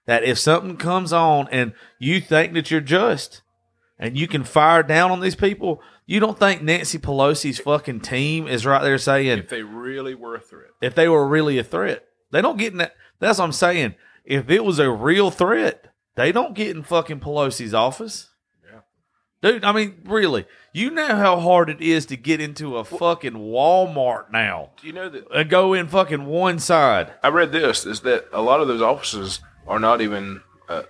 That 0.06 0.22
if 0.24 0.38
something 0.38 0.76
comes 0.76 1.12
on 1.12 1.48
and 1.52 1.72
you 1.98 2.20
think 2.20 2.52
that 2.54 2.70
you're 2.70 2.80
just 2.80 3.42
and 3.98 4.16
you 4.16 4.26
can 4.28 4.42
fire 4.44 4.82
down 4.82 5.10
on 5.12 5.20
these 5.20 5.36
people, 5.36 5.80
you 6.06 6.20
don't 6.20 6.38
think 6.38 6.62
Nancy 6.62 6.98
Pelosi's 6.98 7.58
fucking 7.58 8.00
team 8.00 8.46
is 8.46 8.66
right 8.66 8.82
there 8.82 8.98
saying 8.98 9.38
If 9.38 9.48
they 9.48 9.62
really 9.62 10.14
were 10.14 10.34
a 10.36 10.40
threat, 10.40 10.70
if 10.80 10.94
they 10.94 11.08
were 11.08 11.26
really 11.26 11.58
a 11.58 11.64
threat. 11.64 12.04
They 12.30 12.42
don't 12.42 12.58
get 12.58 12.72
in 12.72 12.78
that. 12.78 12.94
That's 13.20 13.38
what 13.38 13.44
I'm 13.44 13.52
saying. 13.52 13.94
If 14.24 14.50
it 14.50 14.64
was 14.64 14.78
a 14.78 14.90
real 14.90 15.30
threat, 15.30 15.92
they 16.16 16.32
don't 16.32 16.54
get 16.54 16.74
in 16.76 16.82
fucking 16.82 17.20
Pelosi's 17.20 17.74
office. 17.74 18.30
Yeah. 18.64 18.80
Dude, 19.40 19.64
I 19.64 19.72
mean, 19.72 20.00
really, 20.04 20.46
you 20.72 20.90
know 20.90 21.14
how 21.14 21.38
hard 21.38 21.70
it 21.70 21.80
is 21.80 22.06
to 22.06 22.16
get 22.16 22.40
into 22.40 22.76
a 22.76 22.84
fucking 22.84 23.34
Walmart 23.34 24.32
now 24.32 24.72
do 24.80 24.88
you 24.88 24.92
know 24.92 25.08
that 25.08 25.24
and 25.32 25.48
go 25.48 25.72
in 25.72 25.86
fucking 25.86 26.26
one 26.26 26.58
side. 26.58 27.12
I 27.22 27.28
read 27.28 27.52
this 27.52 27.86
is 27.86 28.00
that 28.00 28.26
a 28.32 28.42
lot 28.42 28.60
of 28.60 28.68
those 28.68 28.82
officers 28.82 29.40
are 29.66 29.78
not 29.78 30.00
even 30.00 30.42
uh, 30.68 30.82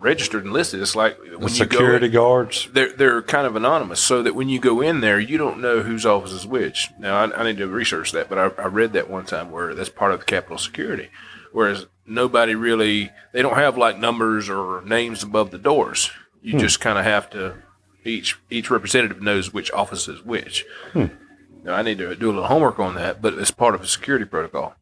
registered 0.00 0.44
and 0.44 0.52
listed. 0.52 0.80
It's 0.80 0.96
like 0.96 1.18
when 1.18 1.30
The 1.30 1.40
you 1.40 1.48
security 1.48 2.08
go, 2.08 2.20
guards. 2.20 2.68
they're 2.72 2.92
they're 2.92 3.22
kind 3.22 3.46
of 3.46 3.56
anonymous, 3.56 4.00
so 4.00 4.22
that 4.22 4.34
when 4.34 4.48
you 4.48 4.58
go 4.58 4.80
in 4.80 5.00
there, 5.00 5.18
you 5.18 5.38
don't 5.38 5.60
know 5.60 5.82
whose 5.82 6.04
office 6.04 6.32
is 6.32 6.46
which. 6.46 6.90
Now, 6.98 7.24
I, 7.24 7.40
I 7.40 7.44
need 7.44 7.58
to 7.58 7.68
research 7.68 8.12
that, 8.12 8.28
but 8.28 8.38
I, 8.38 8.62
I 8.62 8.66
read 8.66 8.92
that 8.92 9.10
one 9.10 9.24
time 9.24 9.50
where 9.50 9.74
that's 9.74 9.88
part 9.88 10.12
of 10.12 10.20
the 10.20 10.26
Capitol 10.26 10.58
security, 10.58 11.08
whereas 11.52 11.86
nobody 12.06 12.54
really 12.54 13.10
they 13.32 13.42
don't 13.42 13.56
have 13.56 13.78
like 13.78 13.98
numbers 13.98 14.48
or 14.48 14.82
names 14.82 15.22
above 15.22 15.50
the 15.50 15.58
doors. 15.58 16.10
You 16.42 16.52
hmm. 16.52 16.58
just 16.58 16.80
kind 16.80 16.98
of 16.98 17.04
have 17.04 17.30
to 17.30 17.56
each 18.04 18.38
each 18.50 18.70
representative 18.70 19.22
knows 19.22 19.52
which 19.52 19.70
office 19.72 20.08
is 20.08 20.22
which. 20.22 20.64
Hmm. 20.92 21.06
Now, 21.64 21.74
I 21.74 21.82
need 21.82 21.98
to 21.98 22.14
do 22.14 22.26
a 22.26 22.32
little 22.32 22.46
homework 22.46 22.78
on 22.78 22.94
that, 22.94 23.20
but 23.20 23.34
it's 23.34 23.50
part 23.50 23.74
of 23.74 23.80
a 23.80 23.88
security 23.88 24.24
protocol. 24.24 24.76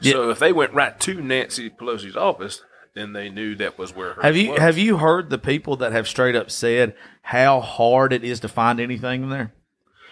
So 0.00 0.30
if 0.30 0.38
they 0.40 0.52
went 0.52 0.74
right 0.74 0.98
to 1.00 1.20
Nancy 1.20 1.70
Pelosi's 1.70 2.16
office, 2.16 2.62
then 2.94 3.12
they 3.12 3.28
knew 3.30 3.54
that 3.56 3.78
was 3.78 3.94
where 3.94 4.14
her 4.14 4.22
Have 4.22 4.36
you 4.36 4.50
was. 4.50 4.60
have 4.60 4.78
you 4.78 4.98
heard 4.98 5.30
the 5.30 5.38
people 5.38 5.76
that 5.76 5.92
have 5.92 6.06
straight 6.08 6.36
up 6.36 6.50
said 6.50 6.94
how 7.22 7.60
hard 7.60 8.12
it 8.12 8.22
is 8.24 8.40
to 8.40 8.48
find 8.48 8.80
anything 8.80 9.22
in 9.24 9.30
there? 9.30 9.54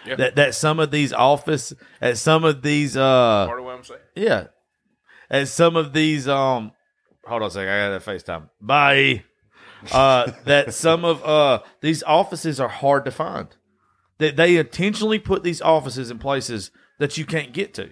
Yeah. 0.05 0.15
That 0.15 0.35
that 0.37 0.55
some 0.55 0.79
of 0.79 0.89
these 0.91 1.13
office 1.13 1.73
at 2.01 2.17
some 2.17 2.43
of 2.43 2.61
these 2.63 2.97
uh 2.97 3.45
part 3.47 3.59
of 3.59 3.65
what 3.65 3.75
I'm 3.75 3.83
saying? 3.83 3.99
Yeah. 4.15 4.47
And 5.29 5.47
some 5.47 5.75
of 5.75 5.93
these 5.93 6.27
um 6.27 6.71
hold 7.25 7.43
on 7.43 7.47
a 7.49 7.51
second, 7.51 7.69
I 7.69 7.89
got 7.89 8.03
that 8.03 8.11
FaceTime. 8.11 8.49
Bye. 8.59 9.23
Uh 9.91 10.31
that 10.45 10.73
some 10.73 11.05
of 11.05 11.23
uh 11.23 11.59
these 11.81 12.01
offices 12.03 12.59
are 12.59 12.67
hard 12.69 13.05
to 13.05 13.11
find. 13.11 13.47
That 14.17 14.35
they 14.37 14.57
intentionally 14.57 15.19
put 15.19 15.43
these 15.43 15.61
offices 15.61 16.09
in 16.11 16.17
places 16.19 16.71
that 16.99 17.17
you 17.17 17.25
can't 17.25 17.53
get 17.53 17.73
to. 17.75 17.91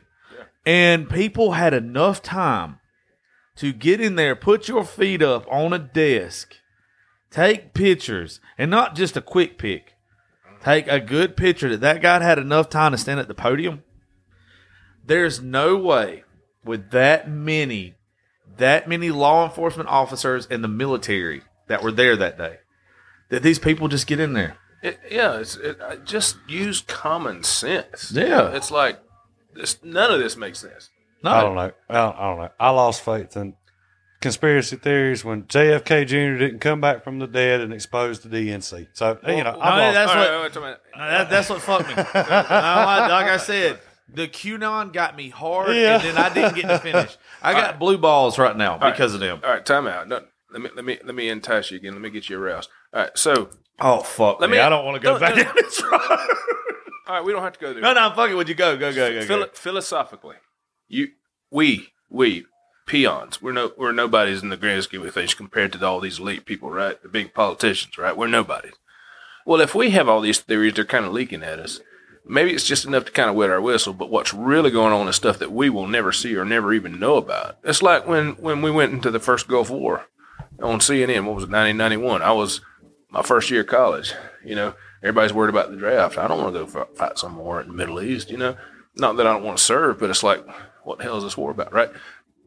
And 0.65 1.09
people 1.09 1.53
had 1.53 1.73
enough 1.73 2.21
time 2.21 2.78
to 3.59 3.71
get 3.71 4.01
in 4.01 4.15
there, 4.15 4.35
put 4.35 4.67
your 4.67 4.83
feet 4.83 5.21
up 5.21 5.45
on 5.49 5.71
a 5.71 5.79
desk, 5.79 6.55
take 7.31 7.73
pictures, 7.73 8.39
and 8.57 8.69
not 8.69 8.95
just 8.95 9.15
a 9.15 9.21
quick 9.21 9.57
pic. 9.57 9.93
Take 10.61 10.87
a 10.87 10.99
good 10.99 11.37
picture 11.37 11.69
that 11.69 11.79
that 11.79 12.01
guy 12.01 12.21
had 12.21 12.37
enough 12.37 12.69
time 12.69 12.91
to 12.91 12.97
stand 12.97 13.21
at 13.21 13.29
the 13.29 13.33
podium 13.33 13.83
there's 15.09 15.41
no 15.41 15.75
way 15.75 16.23
with 16.63 16.91
that 16.91 17.29
many 17.29 17.95
that 18.57 18.87
many 18.87 19.09
law 19.09 19.45
enforcement 19.45 19.89
officers 19.89 20.47
and 20.51 20.63
the 20.63 20.67
military 20.67 21.41
that 21.67 21.81
were 21.81 21.91
there 21.91 22.15
that 22.15 22.37
day 22.37 22.57
that 23.29 23.41
these 23.41 23.57
people 23.59 23.87
just 23.87 24.05
get 24.07 24.19
in 24.19 24.33
there 24.33 24.57
It, 24.83 24.99
yeah, 25.09 25.39
it's 25.39 25.55
it, 25.57 25.79
just 26.05 26.37
use 26.47 26.81
common 26.81 27.43
sense. 27.43 28.11
Yeah. 28.11 28.51
it's 28.51 28.71
like 28.71 28.99
this. 29.53 29.83
None 29.83 30.11
of 30.11 30.19
this 30.19 30.37
makes 30.37 30.59
sense. 30.59 30.89
No 31.23 31.31
I 31.31 31.41
don't 31.41 31.55
know. 31.55 31.71
I 31.89 31.93
don't, 31.93 32.15
I 32.17 32.21
don't 32.29 32.39
know. 32.39 32.49
I 32.59 32.69
lost 32.69 33.01
faith 33.03 33.35
in 33.37 33.55
conspiracy 34.21 34.75
theories 34.75 35.23
when 35.23 35.43
JFK 35.43 36.05
Jr. 36.07 36.37
didn't 36.37 36.59
come 36.59 36.81
back 36.81 37.03
from 37.03 37.19
the 37.19 37.27
dead 37.27 37.61
and 37.61 37.73
expose 37.73 38.19
the 38.19 38.29
DNC. 38.29 38.87
So 38.93 39.17
you 39.27 39.43
know, 39.43 39.53
no, 39.53 39.59
I 39.59 39.85
lost. 39.85 39.93
that's 39.95 40.07
what- 40.09 40.17
right, 40.17 40.41
wait, 40.41 40.55
wait, 40.55 40.63
wait. 40.63 40.77
Uh, 41.01 41.07
that, 41.09 41.29
that's 41.29 41.49
what 41.49 41.61
fucked 41.61 41.87
me 41.87 41.95
No, 41.95 42.01
like 42.03 43.27
i 43.27 43.37
said 43.37 43.79
the 44.13 44.27
qanon 44.27 44.91
got 44.91 45.15
me 45.15 45.29
hard 45.29 45.73
Yeah. 45.75 45.95
and 45.95 46.03
then 46.03 46.17
i 46.17 46.33
didn't 46.33 46.55
get 46.55 46.67
to 46.67 46.79
finish 46.79 47.15
i 47.41 47.53
got 47.53 47.79
blue 47.79 47.97
balls 47.97 48.37
right 48.37 48.57
now 48.57 48.77
because 48.77 49.13
of 49.13 49.19
them 49.19 49.39
All 49.43 49.51
right, 49.51 49.65
time 49.65 49.87
out. 49.87 50.07
No, 50.09 50.21
let 50.51 50.61
me 50.61 50.69
let 50.75 50.83
me 50.83 50.97
let 51.05 51.15
me 51.15 51.29
entice 51.29 51.69
you 51.71 51.77
again. 51.77 51.93
Let 51.93 52.01
me 52.01 52.09
get 52.09 52.27
you 52.27 52.37
aroused. 52.41 52.69
All 52.93 53.03
right, 53.03 53.17
so 53.17 53.51
oh 53.79 54.01
fuck 54.01 54.41
Let 54.41 54.49
me 54.49 54.57
me- 54.57 54.61
i 54.63 54.67
don't 54.67 54.83
want 54.83 54.95
to 54.95 55.01
go 55.01 55.13
no, 55.13 55.19
back 55.19 55.35
no. 55.37 55.43
down 55.43 55.53
this 55.55 55.81
road 55.83 55.91
all 57.07 57.15
right, 57.15 57.23
we 57.23 57.31
don't 57.31 57.41
have 57.43 57.53
to 57.53 57.59
go 57.59 57.71
there. 57.73 57.81
no 57.81 57.93
no 57.93 58.11
fuck 58.15 58.29
it 58.29 58.35
would 58.35 58.49
you 58.49 58.55
go 58.55 58.75
go 58.77 58.91
go 58.93 59.13
go, 59.13 59.25
Philo- 59.25 59.45
go. 59.45 59.51
philosophically, 59.53 60.35
you 60.89 61.09
we 61.49 61.93
we 62.09 62.45
peons. 62.85 63.41
We're 63.41 63.53
no 63.53 63.71
we're 63.77 63.91
nobodies 63.91 64.43
in 64.43 64.49
the 64.49 64.57
grand 64.57 64.83
scheme 64.83 65.05
of 65.05 65.13
things 65.13 65.33
compared 65.33 65.71
to 65.73 65.85
all 65.85 65.99
these 65.99 66.19
elite 66.19 66.45
people, 66.45 66.69
right? 66.69 67.01
The 67.01 67.07
big 67.07 67.33
politicians, 67.33 67.97
right? 67.97 68.17
We're 68.17 68.27
nobodies. 68.27 68.73
Well, 69.45 69.61
if 69.61 69.73
we 69.73 69.91
have 69.91 70.09
all 70.09 70.21
these 70.21 70.39
theories, 70.39 70.73
they're 70.73 70.85
kind 70.85 71.05
of 71.05 71.13
leaking 71.13 71.43
at 71.43 71.59
us. 71.59 71.79
Maybe 72.25 72.51
it's 72.51 72.67
just 72.67 72.85
enough 72.85 73.05
to 73.05 73.11
kind 73.11 73.29
of 73.29 73.35
wet 73.35 73.49
our 73.49 73.61
whistle, 73.61 73.93
but 73.93 74.11
what's 74.11 74.33
really 74.33 74.69
going 74.69 74.93
on 74.93 75.07
is 75.07 75.15
stuff 75.15 75.39
that 75.39 75.51
we 75.51 75.69
will 75.69 75.87
never 75.87 76.11
see 76.11 76.35
or 76.35 76.45
never 76.45 76.73
even 76.73 76.99
know 76.99 77.15
about. 77.15 77.57
It's 77.63 77.81
like 77.81 78.05
when 78.05 78.33
when 78.33 78.61
we 78.61 78.69
went 78.69 78.93
into 78.93 79.09
the 79.09 79.19
first 79.19 79.47
Gulf 79.47 79.69
War 79.69 80.05
on 80.61 80.79
CNN. 80.79 81.25
What 81.25 81.35
was 81.35 81.43
it, 81.45 81.51
1991? 81.51 82.21
I 82.21 82.31
was 82.31 82.61
my 83.09 83.21
first 83.21 83.49
year 83.49 83.61
of 83.61 83.67
college. 83.67 84.13
You 84.43 84.55
know, 84.55 84.73
everybody's 85.01 85.33
worried 85.33 85.49
about 85.49 85.71
the 85.71 85.77
draft. 85.77 86.17
I 86.17 86.27
don't 86.27 86.41
want 86.41 86.53
to 86.53 86.65
go 86.65 86.85
fight 86.95 87.17
some 87.17 87.37
war 87.37 87.61
in 87.61 87.67
the 87.67 87.73
Middle 87.73 88.01
East. 88.01 88.29
You 88.29 88.37
know, 88.37 88.57
not 88.95 89.17
that 89.17 89.27
I 89.27 89.33
don't 89.33 89.43
want 89.43 89.57
to 89.57 89.63
serve, 89.63 89.99
but 89.99 90.09
it's 90.09 90.23
like, 90.23 90.45
what 90.83 90.97
the 90.97 91.03
hell 91.03 91.17
is 91.17 91.23
this 91.23 91.37
war 91.37 91.51
about, 91.51 91.73
right? 91.73 91.89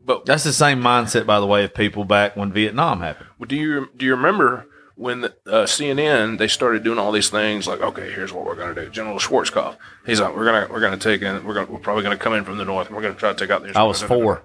But 0.04 0.26
that's 0.26 0.44
the 0.44 0.52
same 0.52 0.80
mindset 0.80 1.26
by 1.26 1.38
the 1.38 1.46
way 1.46 1.64
of 1.64 1.74
people 1.74 2.04
back 2.04 2.36
when 2.36 2.52
vietnam 2.52 2.98
happened 3.00 3.28
do 3.46 3.54
you 3.54 3.88
do 3.96 4.04
you 4.04 4.14
remember 4.16 4.66
when 4.94 5.22
the, 5.22 5.34
uh, 5.46 5.64
CNN 5.64 6.38
they 6.38 6.48
started 6.48 6.84
doing 6.84 6.98
all 6.98 7.12
these 7.12 7.30
things 7.30 7.66
like, 7.66 7.80
okay, 7.80 8.12
here's 8.12 8.32
what 8.32 8.44
we're 8.44 8.54
going 8.54 8.74
to 8.74 8.84
do. 8.84 8.90
General 8.90 9.18
Schwarzkopf, 9.18 9.76
he's 10.06 10.20
like, 10.20 10.36
we're 10.36 10.44
gonna 10.44 10.68
we're 10.70 10.80
gonna 10.80 10.96
take 10.98 11.22
in, 11.22 11.44
we're 11.44 11.54
gonna 11.54 11.70
we're 11.70 11.78
probably 11.78 12.02
going 12.02 12.16
to 12.16 12.22
come 12.22 12.34
in 12.34 12.44
from 12.44 12.58
the 12.58 12.64
north, 12.64 12.88
and 12.88 12.96
we're 12.96 13.02
going 13.02 13.14
to 13.14 13.18
try 13.18 13.32
to 13.32 13.38
take 13.38 13.50
out 13.50 13.62
the. 13.62 13.76
I 13.76 13.82
was 13.84 14.02
four. 14.02 14.42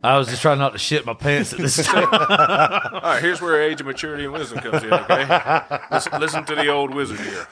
I 0.00 0.16
was 0.16 0.28
just 0.28 0.42
trying 0.42 0.58
not 0.58 0.72
to 0.74 0.78
shit 0.78 1.04
my 1.04 1.14
pants 1.14 1.52
at 1.52 1.58
this 1.58 1.76
time. 1.86 2.04
All 2.04 3.00
right, 3.00 3.20
here's 3.20 3.40
where 3.40 3.60
age 3.60 3.80
of 3.80 3.86
maturity 3.86 4.24
and 4.24 4.32
wisdom 4.32 4.60
comes 4.60 4.84
in. 4.84 4.92
Okay, 4.92 5.78
listen, 5.90 6.20
listen 6.20 6.44
to 6.44 6.54
the 6.54 6.68
old 6.68 6.94
wizard 6.94 7.18
here. 7.18 7.46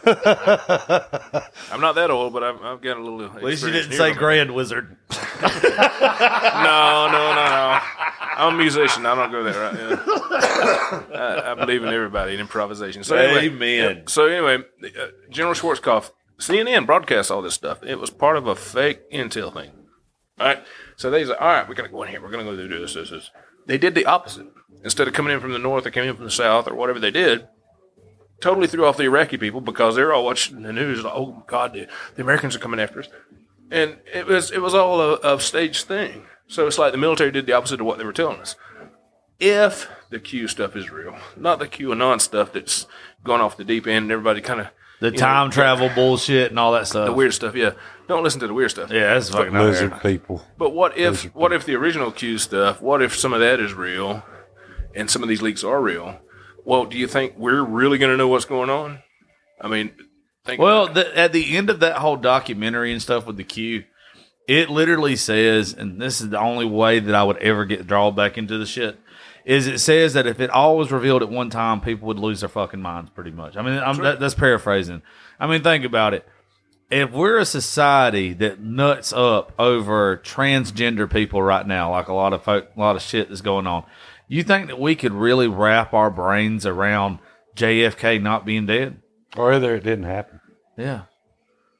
I'm 1.72 1.80
not 1.80 1.96
that 1.96 2.08
old, 2.10 2.32
but 2.32 2.44
I've, 2.44 2.62
I've 2.62 2.80
got 2.80 2.98
a 2.98 3.00
little. 3.02 3.24
At 3.24 3.42
least 3.42 3.64
you 3.64 3.72
didn't 3.72 3.92
say 3.92 4.12
Grand 4.14 4.54
Wizard. 4.54 4.96
No, 5.42 7.08
no, 7.10 7.34
no, 7.34 7.44
no. 7.44 7.80
I'm 8.38 8.54
a 8.54 8.58
musician. 8.58 9.06
I 9.06 9.14
don't 9.14 9.32
go 9.32 9.42
there. 9.42 9.60
Right? 9.60 9.74
Yeah. 11.10 11.18
I, 11.18 11.52
I 11.52 11.54
believe 11.54 11.82
in 11.82 11.92
everybody 11.92 12.32
and 12.32 12.40
improvisation. 12.40 13.02
So 13.02 13.16
anyway, 13.16 13.46
Amen. 13.46 13.96
yeah, 13.96 14.02
so 14.06 14.26
anyway, 14.26 14.62
uh, 14.84 15.06
General 15.30 15.54
Schwarzkopf, 15.54 16.10
CNN 16.38 16.86
broadcast 16.86 17.30
all 17.30 17.42
this 17.42 17.54
stuff. 17.54 17.82
It 17.82 17.98
was 17.98 18.10
part 18.10 18.36
of 18.36 18.46
a 18.46 18.54
fake 18.54 19.10
intel 19.10 19.52
thing. 19.52 19.70
All 20.38 20.46
right. 20.46 20.62
So 20.96 21.10
they 21.10 21.24
said, 21.24 21.36
all 21.36 21.48
right, 21.48 21.68
we're 21.68 21.74
going 21.74 21.88
to 21.88 21.92
go 21.94 22.02
in 22.02 22.08
here. 22.10 22.20
We're 22.22 22.30
going 22.30 22.44
to 22.44 22.50
go 22.52 22.56
do 22.56 22.80
this, 22.80 22.94
this, 22.94 23.10
this. 23.10 23.30
They 23.66 23.78
did 23.78 23.94
the 23.94 24.06
opposite. 24.06 24.46
Instead 24.84 25.08
of 25.08 25.14
coming 25.14 25.32
in 25.32 25.40
from 25.40 25.52
the 25.52 25.58
north, 25.58 25.84
they 25.84 25.90
came 25.90 26.04
in 26.04 26.14
from 26.16 26.24
the 26.26 26.30
south 26.30 26.68
or 26.68 26.74
whatever 26.74 26.98
they 27.00 27.10
did. 27.10 27.48
Totally 28.40 28.66
threw 28.66 28.84
off 28.84 28.98
the 28.98 29.04
Iraqi 29.04 29.38
people 29.38 29.60
because 29.62 29.96
they're 29.96 30.12
all 30.12 30.24
watching 30.24 30.62
the 30.62 30.72
news. 30.72 31.02
Like, 31.02 31.14
oh 31.14 31.42
God, 31.46 31.72
the, 31.72 31.88
the 32.14 32.22
Americans 32.22 32.54
are 32.54 32.58
coming 32.58 32.78
after 32.78 33.00
us, 33.00 33.08
and 33.70 33.96
it 34.12 34.26
was 34.26 34.50
it 34.50 34.60
was 34.60 34.74
all 34.74 35.00
a, 35.00 35.36
a 35.36 35.40
staged 35.40 35.86
thing. 35.86 36.26
So 36.46 36.66
it's 36.66 36.78
like 36.78 36.92
the 36.92 36.98
military 36.98 37.30
did 37.32 37.46
the 37.46 37.54
opposite 37.54 37.80
of 37.80 37.86
what 37.86 37.96
they 37.96 38.04
were 38.04 38.12
telling 38.12 38.38
us. 38.38 38.54
If 39.40 39.88
the 40.10 40.18
Q 40.20 40.48
stuff 40.48 40.76
is 40.76 40.90
real, 40.90 41.16
not 41.34 41.58
the 41.58 41.66
QAnon 41.66 42.20
stuff 42.20 42.52
that's 42.52 42.86
gone 43.24 43.40
off 43.40 43.56
the 43.56 43.64
deep 43.64 43.86
end, 43.86 44.04
and 44.04 44.12
everybody 44.12 44.42
kind 44.42 44.60
of 44.60 44.68
The 45.00 45.10
time 45.10 45.50
travel 45.50 45.88
bullshit 45.94 46.50
and 46.50 46.58
all 46.58 46.72
that 46.72 46.86
stuff. 46.88 47.06
the 47.06 47.12
weird 47.14 47.32
stuff. 47.32 47.54
Yeah, 47.54 47.72
don't 48.08 48.22
listen 48.22 48.40
to 48.40 48.46
the 48.46 48.54
weird 48.54 48.70
stuff. 48.70 48.90
Yeah, 48.90 49.14
that's 49.14 49.30
fucking 49.30 49.52
Lizard 49.52 49.90
weird. 49.90 50.02
people. 50.02 50.44
But 50.56 50.70
what 50.70 50.96
if 50.96 51.34
what 51.34 51.52
if 51.52 51.64
the 51.64 51.74
original 51.74 52.10
Q 52.10 52.38
stuff? 52.38 52.80
What 52.80 53.02
if 53.02 53.16
some 53.16 53.32
of 53.32 53.40
that 53.40 53.60
is 53.60 53.74
real, 53.74 54.22
and 54.94 55.10
some 55.10 55.22
of 55.22 55.28
these 55.28 55.42
leaks 55.42 55.64
are 55.64 55.80
real? 55.80 56.20
Well, 56.64 56.84
do 56.84 56.98
you 56.98 57.06
think 57.06 57.34
we're 57.36 57.62
really 57.62 57.98
going 57.98 58.10
to 58.10 58.16
know 58.16 58.28
what's 58.28 58.44
going 58.44 58.70
on? 58.70 59.00
I 59.60 59.68
mean, 59.68 59.92
think 60.44 60.60
Well, 60.60 60.88
the, 60.88 61.16
at 61.16 61.32
the 61.32 61.56
end 61.56 61.70
of 61.70 61.80
that 61.80 61.98
whole 61.98 62.16
documentary 62.16 62.92
and 62.92 63.00
stuff 63.00 63.24
with 63.26 63.36
the 63.36 63.44
Q, 63.44 63.84
it 64.48 64.68
literally 64.68 65.16
says, 65.16 65.74
and 65.74 66.00
this 66.00 66.20
is 66.20 66.30
the 66.30 66.40
only 66.40 66.66
way 66.66 66.98
that 66.98 67.14
I 67.14 67.22
would 67.22 67.38
ever 67.38 67.64
get 67.64 67.86
drawn 67.86 68.14
back 68.14 68.36
into 68.36 68.58
the 68.58 68.66
shit, 68.66 68.98
is 69.44 69.68
it 69.68 69.78
says 69.78 70.14
that 70.14 70.26
if 70.26 70.40
it 70.40 70.50
all 70.50 70.76
was 70.76 70.90
revealed 70.90 71.22
at 71.22 71.28
one 71.28 71.50
time, 71.50 71.80
people 71.80 72.08
would 72.08 72.18
lose 72.18 72.40
their 72.40 72.48
fucking 72.48 72.82
minds 72.82 73.10
pretty 73.10 73.30
much. 73.30 73.56
I 73.56 73.62
mean, 73.62 73.78
I'm, 73.78 73.96
that, 73.98 74.18
that's 74.18 74.34
paraphrasing. 74.34 75.02
I 75.38 75.46
mean, 75.46 75.62
think 75.62 75.84
about 75.84 76.14
it. 76.14 76.26
If 76.90 77.10
we're 77.10 77.38
a 77.38 77.44
society 77.44 78.32
that 78.34 78.60
nuts 78.60 79.12
up 79.12 79.52
over 79.58 80.18
transgender 80.18 81.10
people 81.10 81.42
right 81.42 81.66
now, 81.66 81.90
like 81.90 82.08
a 82.08 82.12
lot 82.12 82.32
of 82.32 82.44
folk, 82.44 82.68
a 82.76 82.80
lot 82.80 82.96
of 82.96 83.02
shit 83.02 83.28
that's 83.28 83.40
going 83.40 83.66
on, 83.66 83.84
you 84.28 84.42
think 84.42 84.68
that 84.68 84.78
we 84.78 84.94
could 84.94 85.12
really 85.12 85.48
wrap 85.48 85.92
our 85.92 86.10
brains 86.10 86.64
around 86.64 87.18
JFK 87.56 88.22
not 88.22 88.44
being 88.44 88.66
dead? 88.66 89.00
Or 89.36 89.52
either 89.52 89.74
it 89.74 89.84
didn't 89.84 90.04
happen. 90.04 90.40
Yeah. 90.76 91.02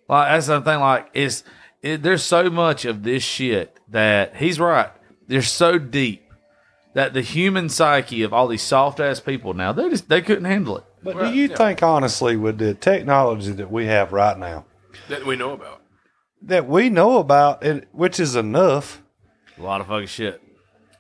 Like 0.09 0.29
that's 0.29 0.47
the 0.47 0.61
thing. 0.61 0.81
Like 0.81 1.11
it's 1.15 1.45
it, 1.83 2.03
there's 2.03 2.23
so 2.23 2.51
much 2.51 2.85
of 2.85 3.03
this 3.03 3.23
shit 3.23 3.79
that 3.89 4.37
he's 4.37 4.59
right. 4.59 4.91
They're 5.29 5.43
so 5.43 5.79
deep 5.79 6.23
that 6.95 7.13
the 7.13 7.21
human 7.21 7.69
psyche 7.69 8.23
of 8.23 8.33
all 8.33 8.49
these 8.49 8.63
soft 8.63 9.01
ass 9.01 9.21
people 9.21 9.53
now 9.55 9.73
they 9.73 9.89
just 9.89 10.09
they 10.09 10.23
couldn't 10.23 10.45
handle 10.45 10.79
it. 10.79 10.85
But 11.03 11.15
Right, 11.15 11.33
do 11.33 11.39
you 11.39 11.49
yeah. 11.49 11.57
think, 11.57 11.83
honestly, 11.85 12.37
with 12.37 12.59
the 12.59 12.75
technology 12.75 13.53
that 13.53 13.71
we 13.71 13.87
have 13.87 14.13
right 14.13 14.37
now, 14.37 14.65
that 15.09 15.25
we 15.27 15.37
know 15.37 15.53
about. 15.53 15.83
that 16.43 16.67
we 16.69 16.89
know 16.91 17.19
about, 17.19 17.63
it, 17.65 17.89
which 17.93 18.21
is 18.21 18.37
enough? 18.37 19.03
A 19.59 19.63
lot 19.63 19.81
of 19.81 19.87
fucking 19.87 20.07
shit. 20.09 20.43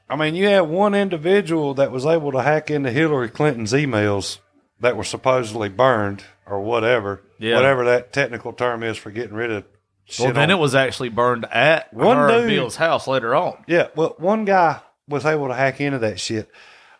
I 0.08 0.16
mean, 0.16 0.34
you 0.34 0.46
had 0.46 0.60
one 0.60 0.94
individual 0.94 1.74
that 1.74 1.90
was 1.90 2.06
able 2.06 2.32
to 2.32 2.42
hack 2.42 2.70
into 2.70 2.90
Hillary 2.90 3.28
Clinton's 3.28 3.72
emails 3.72 4.38
that 4.80 4.96
were 4.96 5.04
supposedly 5.04 5.68
burned 5.68 6.22
or 6.46 6.60
whatever, 6.60 7.22
Yeah. 7.38 7.56
whatever 7.56 7.84
that 7.86 8.12
technical 8.12 8.52
term 8.52 8.82
is 8.82 8.96
for 8.96 9.10
getting 9.10 9.34
rid 9.34 9.50
of 9.50 9.64
shit. 10.04 10.24
Well, 10.26 10.34
then 10.34 10.50
on- 10.50 10.58
it 10.58 10.60
was 10.60 10.74
actually 10.74 11.08
burned 11.08 11.44
at 11.50 11.92
One 11.92 12.16
her 12.16 12.28
and 12.28 12.42
dude- 12.48 12.50
Bill's 12.56 12.76
house 12.76 13.06
later 13.08 13.34
on. 13.34 13.64
Yeah, 13.66 13.88
well, 13.96 14.14
one 14.18 14.44
guy 14.44 14.80
was 15.08 15.24
able 15.26 15.48
to 15.48 15.54
hack 15.54 15.80
into 15.80 15.98
that 15.98 16.20
shit. 16.20 16.48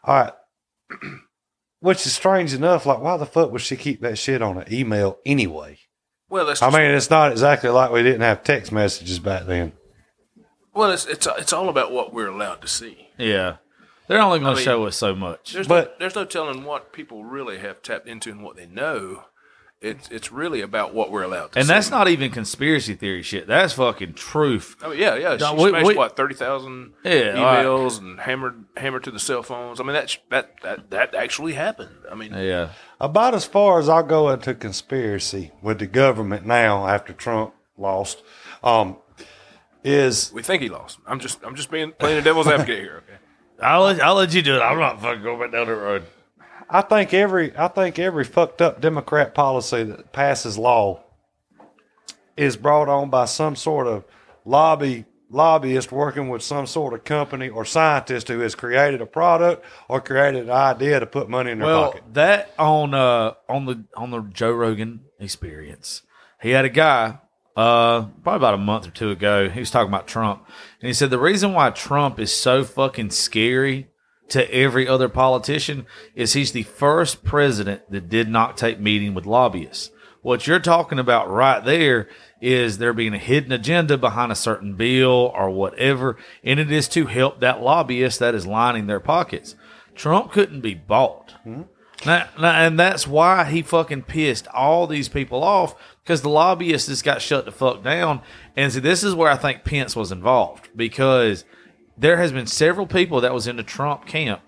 All 0.05 0.15
right. 0.17 0.33
Which 1.81 2.07
is 2.07 2.13
strange 2.15 2.55
enough. 2.55 2.87
Like, 2.87 3.01
why 3.01 3.17
the 3.17 3.27
fuck 3.27 3.53
would 3.53 3.61
she 3.61 3.77
keep 3.77 4.01
that 4.01 4.19
shit 4.19 4.43
on 4.43 4.59
an 4.59 4.73
email 4.73 5.19
anyway? 5.25 5.79
Well, 6.29 6.47
that's 6.47 6.63
I 6.63 6.71
mean, 6.71 6.91
it's 6.91 7.11
not 7.11 7.31
exactly 7.33 7.71
like 7.71 7.91
we 7.93 8.03
didn't 8.03 8.23
have 8.23 8.43
text 8.43 8.73
messages 8.73 9.19
back 9.19 9.47
then. 9.47 9.73
well, 10.75 10.91
it's 10.91 11.07
it's 11.07 11.27
it's 11.39 11.53
all 11.53 11.69
about 11.69 11.93
what 11.93 12.13
we're 12.13 12.29
allowed 12.29 12.61
to 12.63 12.69
see. 12.69 13.09
Yeah, 13.19 13.57
they're 14.09 14.21
only 14.21 14.41
going 14.41 14.49
I 14.51 14.53
to 14.53 14.57
mean, 14.57 14.65
show 14.65 14.85
us 14.87 14.97
so 14.97 15.15
much. 15.15 15.53
There's 15.53 15.69
But- 15.69 15.93
no, 15.93 15.95
there's 16.01 16.15
no 16.17 16.25
telling 16.25 16.65
what 16.65 16.93
people 16.93 17.25
really 17.25 17.59
have 17.59 17.83
tapped 17.83 18.09
into 18.09 18.31
and 18.31 18.43
what 18.43 18.57
they 18.57 18.67
know. 18.67 19.25
It's 19.83 20.09
it's 20.11 20.33
really 20.33 20.63
about 20.63 20.95
what 20.95 21.11
we're 21.13 21.23
allowed 21.23 21.53
to 21.53 21.59
And 21.59 21.69
see. 21.69 21.73
that's 21.75 21.91
not 21.91 22.09
even 22.09 22.31
conspiracy 22.31 22.95
theory 22.95 23.23
shit. 23.23 23.47
That's 23.47 23.75
fucking 23.75 24.15
truth. 24.15 24.75
I 24.83 24.89
mean, 24.89 24.99
yeah, 24.99 25.17
yeah. 25.17 25.37
She 25.37 25.45
No, 25.45 25.53
we- 25.55 25.69
smashed 25.69 25.87
we- 25.87 25.95
what 25.95 26.17
thirty 26.17 26.35
thousand 26.35 26.95
Yeah, 27.05 27.35
all 27.37 27.45
right. 27.45 27.65
emails 27.67 27.99
and 27.99 28.19
hammered 28.21 28.65
hammered 28.79 29.05
to 29.05 29.11
the 29.11 29.21
cell 29.21 29.43
phones. 29.43 29.79
I 29.79 29.85
mean, 29.85 29.93
that 29.93 30.17
that 30.31 30.51
that 30.63 30.91
that 30.91 31.15
actually 31.15 31.53
happened. 31.53 31.95
I 32.11 32.15
mean, 32.15 32.33
Yeah. 32.33 32.71
About 33.01 33.35
as 33.35 33.45
far 33.45 33.79
as 33.79 33.89
I'll 33.89 34.03
go 34.03 34.31
into 34.31 34.55
conspiracy 34.55 35.53
with 35.61 35.79
the 35.79 35.87
government 35.87 36.47
now 36.47 36.87
after 36.87 37.13
Trump 37.13 37.53
lost, 37.77 38.23
um, 38.63 38.97
is 39.85 40.33
we 40.33 40.43
think 40.43 40.63
he 40.63 40.69
lost. 40.69 40.99
I'm 41.07 41.21
just 41.21 41.45
I'm 41.45 41.55
just 41.55 41.71
being 41.71 41.93
playing 41.93 42.17
the 42.17 42.23
devil's 42.23 42.47
advocate 42.47 42.81
here. 42.81 43.03
Okay. 43.07 43.19
I'll 43.63 43.83
let, 43.85 44.03
I'll 44.03 44.15
let 44.15 44.35
you 44.35 44.43
do 44.43 44.57
it. 44.57 44.61
I'm 44.61 44.79
not 44.79 45.01
fucking 45.01 45.23
going 45.23 45.41
back 45.41 45.53
down 45.53 45.67
the 45.67 45.75
road. 45.75 46.05
I 46.69 46.83
think 46.83 47.15
every 47.15 47.57
I 47.57 47.69
think 47.69 47.99
every 47.99 48.25
fucked 48.25 48.61
up 48.61 48.81
Democrat 48.81 49.35
policy 49.35 49.85
that 49.85 50.13
passes 50.13 50.59
law 50.59 51.03
is 52.37 52.57
brought 52.57 52.89
on 52.89 53.09
by 53.11 53.27
some 53.27 53.57
sort 53.57 53.87
of 53.87 54.05
lobby 54.45 55.05
lobbyist 55.31 55.91
working 55.91 56.29
with 56.29 56.43
some 56.43 56.67
sort 56.67 56.95
of 56.95 57.05
company 57.05 57.49
or 57.49 57.65
scientist 57.65 58.29
who 58.29 58.39
has 58.41 58.55
created 58.55 59.01
a 59.01 59.07
product 59.07 59.65
or 59.89 60.01
created 60.01 60.45
an 60.45 60.51
idea 60.51 61.01
to 61.01 61.07
put 61.07 61.29
money 61.29 61.51
in 61.51 61.59
their 61.59 61.67
Well, 61.67 61.87
pocket. 61.93 62.03
that 62.15 62.53
on 62.59 62.95
uh 62.95 63.35
on 63.49 63.67
the 63.67 63.85
on 63.97 64.11
the 64.11 64.21
Joe 64.23 64.53
Rogan 64.53 65.01
experience, 65.19 66.03
he 66.41 66.51
had 66.51 66.65
a 66.65 66.69
guy 66.71 67.19
uh 67.57 68.03
probably 68.23 68.37
about 68.37 68.55
a 68.55 68.59
month 68.59 68.87
or 68.87 68.91
two 68.91 69.11
ago. 69.11 69.49
He 69.49 69.61
was 69.61 69.71
talking 69.71 69.89
about 69.89 70.07
Trump, 70.07 70.47
and 70.81 70.87
he 70.87 70.93
said 70.95 71.11
the 71.11 71.19
reason 71.19 71.53
why 71.53 71.71
Trump 71.71 72.19
is 72.21 72.33
so 72.33 72.63
fucking 72.65 73.11
scary 73.11 73.89
to 74.29 74.53
every 74.55 74.87
other 74.89 75.09
politician 75.09 75.87
is 76.15 76.33
he's 76.33 76.53
the 76.53 76.65
first 76.65 77.25
president 77.25 77.83
that 77.91 78.09
did 78.09 78.29
not 78.29 78.57
take 78.57 78.79
meeting 78.81 79.15
with 79.15 79.25
lobbyists. 79.27 79.91
What 80.23 80.47
you're 80.49 80.59
talking 80.59 80.99
about 80.99 81.31
right 81.31 81.65
there 81.65 82.09
is 82.41 82.79
there 82.79 82.93
being 82.93 83.15
a 83.15 83.19
hidden 83.19 83.53
agenda 83.53 83.97
behind 83.97 84.31
a 84.31 84.37
certain 84.37 84.75
bill 84.75 85.33
or 85.35 85.51
whatever, 85.51 86.17
and 86.45 86.61
it 86.61 86.71
is 86.71 86.89
to 86.89 87.07
help 87.07 87.41
that 87.41 87.63
lobbyist 87.63 88.19
that 88.21 88.35
is 88.35 88.47
lining 88.47 88.87
their 88.87 89.01
pockets. 89.01 89.55
Trump 89.95 90.33
couldn't 90.33 90.61
be 90.61 90.75
bought. 90.75 91.33
Hmm. 91.43 91.63
Now, 92.05 92.29
now- 92.39 92.61
and 92.61 92.79
that's 92.79 93.07
why 93.07 93.45
he 93.45 93.63
fucking 93.63 94.03
pissed 94.03 94.47
all 94.49 94.87
these 94.87 95.09
people 95.09 95.43
off 95.43 95.75
because 96.05 96.21
the 96.21 96.29
lobbyists 96.29 96.89
just 96.89 97.05
got 97.05 97.23
shut 97.23 97.47
the 97.47 97.53
fuck 97.53 97.83
down. 97.83 98.21
And 98.55 98.71
see, 98.73 98.81
this 98.81 99.03
is 99.03 99.15
where 99.15 99.31
I 99.31 99.37
think 99.37 99.65
Pence 99.65 99.97
was 99.97 100.13
involved 100.13 100.69
because 100.77 101.45
there 101.97 102.19
has 102.19 102.33
been 102.33 102.47
several 102.47 102.87
people 102.87 103.23
that 103.23 103.33
was 103.33 103.47
in 103.47 103.57
the 103.57 103.63
Trump 103.63 104.07
camp 104.07 104.43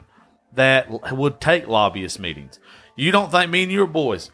that 0.52 1.12
would 1.12 1.40
take 1.40 1.66
lobbyist 1.66 2.20
meetings. 2.20 2.58
You 2.96 3.10
don't 3.12 3.30
think 3.30 3.50
me 3.50 3.62
and 3.62 3.72
your 3.72 3.86
boys, 3.86 4.30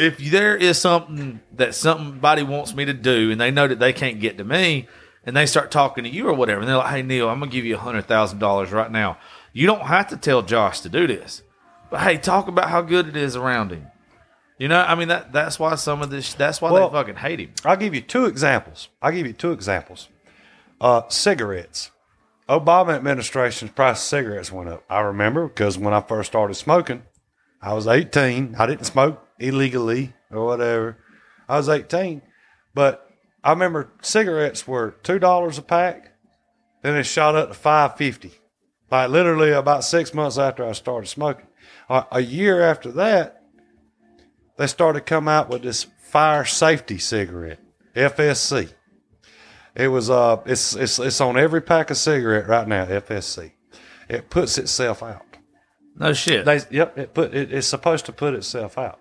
if 0.00 0.18
there 0.18 0.56
is 0.56 0.78
something 0.78 1.40
that 1.56 1.74
somebody 1.74 2.42
wants 2.42 2.74
me 2.74 2.84
to 2.84 2.92
do 2.94 3.30
and 3.30 3.40
they 3.40 3.50
know 3.50 3.68
that 3.68 3.78
they 3.78 3.92
can't 3.92 4.20
get 4.20 4.38
to 4.38 4.44
me 4.44 4.88
and 5.24 5.36
they 5.36 5.46
start 5.46 5.70
talking 5.70 6.04
to 6.04 6.10
you 6.10 6.28
or 6.28 6.34
whatever, 6.34 6.60
and 6.60 6.68
they're 6.68 6.76
like, 6.76 6.90
hey, 6.90 7.02
Neil, 7.02 7.28
I'm 7.28 7.38
going 7.38 7.50
to 7.50 7.54
give 7.56 7.64
you 7.64 7.76
a 7.76 7.78
$100,000 7.78 8.72
right 8.72 8.90
now. 8.90 9.18
You 9.52 9.66
don't 9.66 9.82
have 9.82 10.08
to 10.08 10.16
tell 10.16 10.42
Josh 10.42 10.80
to 10.80 10.88
do 10.88 11.06
this. 11.06 11.42
But 11.90 12.00
hey, 12.00 12.16
talk 12.18 12.46
about 12.48 12.70
how 12.70 12.82
good 12.82 13.08
it 13.08 13.16
is 13.16 13.36
around 13.36 13.72
him. 13.72 13.86
You 14.58 14.68
know, 14.68 14.80
I 14.80 14.94
mean 14.94 15.08
that 15.08 15.32
that's 15.32 15.58
why 15.58 15.74
some 15.76 16.02
of 16.02 16.10
this 16.10 16.34
that's 16.34 16.60
why 16.60 16.70
Well- 16.70 16.90
they 16.90 16.96
fucking 16.98 17.16
hate 17.16 17.40
him. 17.40 17.52
I'll 17.64 17.76
give 17.76 17.94
you 17.94 18.00
two 18.02 18.26
examples. 18.26 18.88
I'll 19.00 19.10
give 19.10 19.26
you 19.26 19.32
two 19.32 19.52
examples. 19.52 20.08
Uh, 20.80 21.02
cigarettes. 21.08 21.90
Obama 22.48 22.94
administration's 22.94 23.70
price 23.70 23.96
of 23.98 24.02
cigarettes 24.04 24.52
went 24.52 24.68
up. 24.68 24.84
I 24.90 25.00
remember 25.00 25.48
because 25.48 25.78
when 25.78 25.94
I 25.94 26.00
first 26.00 26.30
started 26.30 26.54
smoking, 26.54 27.02
I 27.62 27.72
was 27.74 27.86
18. 27.86 28.56
I 28.58 28.66
didn't 28.66 28.84
smoke 28.84 29.24
illegally 29.40 30.12
or 30.30 30.44
whatever. 30.44 30.98
I 31.48 31.56
was 31.56 31.68
18. 31.68 32.22
But 32.74 33.10
I 33.42 33.50
remember 33.50 33.92
cigarettes 34.02 34.66
were 34.66 34.94
$2 35.02 35.58
a 35.58 35.62
pack. 35.62 36.12
Then 36.82 36.96
it 36.96 37.04
shot 37.04 37.34
up 37.34 37.48
to 37.48 37.54
550 37.54 38.32
Like 38.90 39.10
literally 39.10 39.50
about 39.50 39.84
six 39.84 40.14
months 40.14 40.38
after 40.38 40.64
I 40.64 40.72
started 40.72 41.08
smoking. 41.08 41.46
A 41.88 42.20
year 42.20 42.62
after 42.62 42.92
that, 42.92 43.42
they 44.56 44.66
started 44.68 45.06
come 45.06 45.26
out 45.26 45.48
with 45.48 45.62
this 45.62 45.86
fire 46.00 46.44
safety 46.44 46.98
cigarette, 46.98 47.58
FSC. 47.96 48.72
It 49.74 49.88
was 49.88 50.10
uh, 50.10 50.40
it's 50.46 50.74
it's 50.76 50.98
it's 50.98 51.20
on 51.20 51.38
every 51.38 51.60
pack 51.60 51.90
of 51.90 51.96
cigarette 51.96 52.46
right 52.46 52.68
now. 52.68 52.86
FSC. 52.86 53.52
It 54.08 54.30
puts 54.30 54.58
itself 54.58 55.02
out. 55.02 55.24
No 55.96 56.12
shit. 56.12 56.44
They 56.44 56.60
yep. 56.70 56.96
It 56.98 57.14
put 57.14 57.34
it, 57.34 57.52
it's 57.52 57.66
supposed 57.66 58.06
to 58.06 58.12
put 58.12 58.34
itself 58.34 58.78
out. 58.78 58.99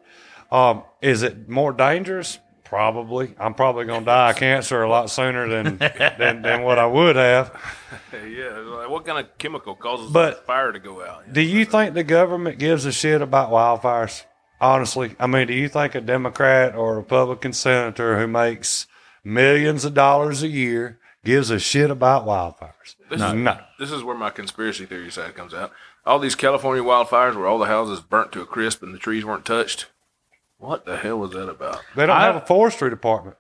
Um, 0.51 0.83
is 1.01 1.23
it 1.23 1.47
more 1.49 1.71
dangerous? 1.71 2.39
Probably. 2.63 3.33
I'm 3.39 3.55
probably 3.55 3.85
gonna 3.85 4.05
die 4.05 4.29
of 4.29 4.35
cancer 4.35 4.83
a 4.83 4.89
lot 4.89 5.09
sooner 5.09 5.47
than 5.47 5.77
than, 5.77 6.41
than 6.43 6.61
what 6.61 6.77
I 6.77 6.85
would 6.85 7.15
have. 7.15 7.59
yeah, 8.13 8.57
like 8.57 8.89
what 8.89 9.05
kind 9.05 9.25
of 9.25 9.37
chemical 9.37 9.75
causes 9.75 10.11
But- 10.11 10.45
fire 10.45 10.71
to 10.71 10.79
go 10.79 11.03
out? 11.03 11.33
Do 11.33 11.41
you 11.41 11.65
think 11.65 11.93
the 11.93 12.03
government 12.03 12.59
gives 12.59 12.85
a 12.85 12.91
shit 12.91 13.21
about 13.21 13.49
wildfires? 13.49 14.23
Honestly, 14.61 15.15
I 15.19 15.25
mean, 15.25 15.47
do 15.47 15.53
you 15.53 15.69
think 15.69 15.95
a 15.95 16.01
Democrat 16.01 16.75
or 16.75 16.97
Republican 16.97 17.53
senator 17.53 18.19
who 18.19 18.27
makes 18.27 18.87
millions 19.23 19.85
of 19.85 19.93
dollars 19.93 20.43
a 20.43 20.47
year 20.47 20.99
gives 21.23 21.49
a 21.49 21.59
shit 21.59 21.91
about 21.91 22.25
wildfires. 22.25 22.95
This 23.09 23.19
no. 23.19 23.27
is 23.27 23.33
no. 23.33 23.57
this 23.77 23.91
is 23.91 24.03
where 24.03 24.15
my 24.15 24.29
conspiracy 24.29 24.85
theory 24.85 25.11
side 25.11 25.35
comes 25.35 25.53
out. 25.53 25.71
All 26.05 26.19
these 26.19 26.35
California 26.35 26.83
wildfires 26.83 27.35
where 27.35 27.47
all 27.47 27.59
the 27.59 27.65
houses 27.65 27.99
burnt 27.99 28.31
to 28.33 28.41
a 28.41 28.45
crisp 28.45 28.81
and 28.81 28.93
the 28.93 28.99
trees 28.99 29.25
weren't 29.25 29.45
touched. 29.45 29.87
What 30.59 30.85
the 30.85 30.97
hell 30.97 31.17
was 31.19 31.31
that 31.31 31.49
about? 31.49 31.81
They 31.95 32.05
don't 32.05 32.15
I- 32.17 32.25
have 32.25 32.35
a 32.35 32.41
forestry 32.45 32.89
department. 32.89 33.37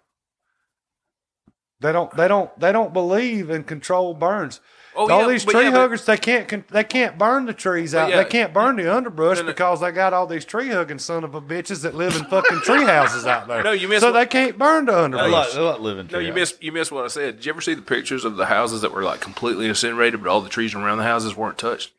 They 1.81 1.93
don't. 1.93 2.13
They 2.17 2.27
don't. 2.27 2.57
They 2.59 2.71
don't 2.73 2.91
believe 2.91 3.49
in 3.49 3.63
controlled 3.63 4.19
burns. 4.19 4.59
Oh, 4.95 5.09
all 5.09 5.21
yeah, 5.21 5.27
these 5.29 5.45
tree 5.45 5.63
yeah, 5.65 5.71
but- 5.71 5.77
huggers, 5.79 6.03
they 6.05 6.17
can't. 6.17 6.67
They 6.67 6.83
can't 6.83 7.17
burn 7.17 7.45
the 7.45 7.53
trees 7.53 7.95
out. 7.95 8.09
yeah, 8.09 8.17
they 8.23 8.29
can't 8.29 8.53
burn 8.53 8.75
the 8.75 8.93
underbrush 8.93 9.37
no, 9.37 9.43
no. 9.43 9.47
because 9.47 9.79
they 9.79 9.91
got 9.91 10.11
all 10.11 10.27
these 10.27 10.43
tree 10.43 10.67
hugging 10.69 10.99
son 10.99 11.23
of 11.23 11.35
a 11.35 11.41
bitches 11.41 11.83
that 11.83 11.95
live 11.95 12.17
in 12.17 12.25
fucking 12.25 12.59
tree 12.61 12.83
houses 12.83 13.25
out 13.25 13.47
there. 13.47 13.63
No, 13.63 13.71
you 13.71 13.87
miss. 13.87 14.01
So 14.01 14.11
what- 14.11 14.19
they 14.19 14.25
can't 14.25 14.57
burn 14.57 14.87
the 14.87 14.91
They 14.91 14.97
underbrush. 14.97 15.31
like, 15.31 15.53
they 15.53 15.61
like 15.61 15.79
living 15.79 16.09
No, 16.11 16.19
you 16.19 16.33
miss. 16.33 16.57
you 16.59 16.73
missed 16.73 16.91
what 16.91 17.05
I 17.05 17.07
said. 17.07 17.37
Did 17.37 17.45
you 17.45 17.51
ever 17.53 17.61
see 17.61 17.75
the 17.75 17.81
pictures 17.81 18.25
of 18.25 18.35
the 18.35 18.47
houses 18.47 18.81
that 18.81 18.91
were 18.91 19.03
like 19.03 19.21
completely 19.21 19.67
incinerated, 19.67 20.21
but 20.21 20.29
all 20.29 20.41
the 20.41 20.49
trees 20.49 20.75
around 20.75 20.97
the 20.97 21.05
houses 21.05 21.35
weren't 21.35 21.57
touched? 21.57 21.91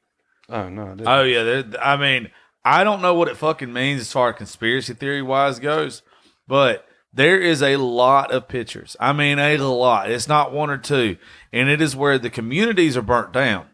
oh 0.50 0.68
no, 0.68 0.82
I 0.82 0.88
didn't. 0.90 1.08
Oh 1.08 1.22
yeah, 1.22 1.62
I 1.80 1.96
mean, 1.96 2.30
I 2.64 2.84
don't 2.84 3.02
know 3.02 3.14
what 3.14 3.28
it 3.28 3.36
fucking 3.36 3.72
means 3.72 4.02
as 4.02 4.12
far 4.12 4.30
as 4.30 4.36
conspiracy 4.36 4.94
theory 4.94 5.22
wise 5.22 5.58
goes, 5.58 6.02
but 6.46 6.86
there 7.12 7.40
is 7.40 7.62
a 7.62 7.76
lot 7.76 8.32
of 8.32 8.48
pictures. 8.48 8.96
I 9.00 9.12
mean, 9.12 9.38
a 9.38 9.56
lot. 9.58 10.10
It's 10.10 10.28
not 10.28 10.52
one 10.52 10.70
or 10.70 10.78
two, 10.78 11.16
and 11.52 11.68
it 11.68 11.80
is 11.80 11.96
where 11.96 12.18
the 12.18 12.30
communities 12.30 12.96
are 12.96 13.02
burnt 13.02 13.32
down, 13.32 13.66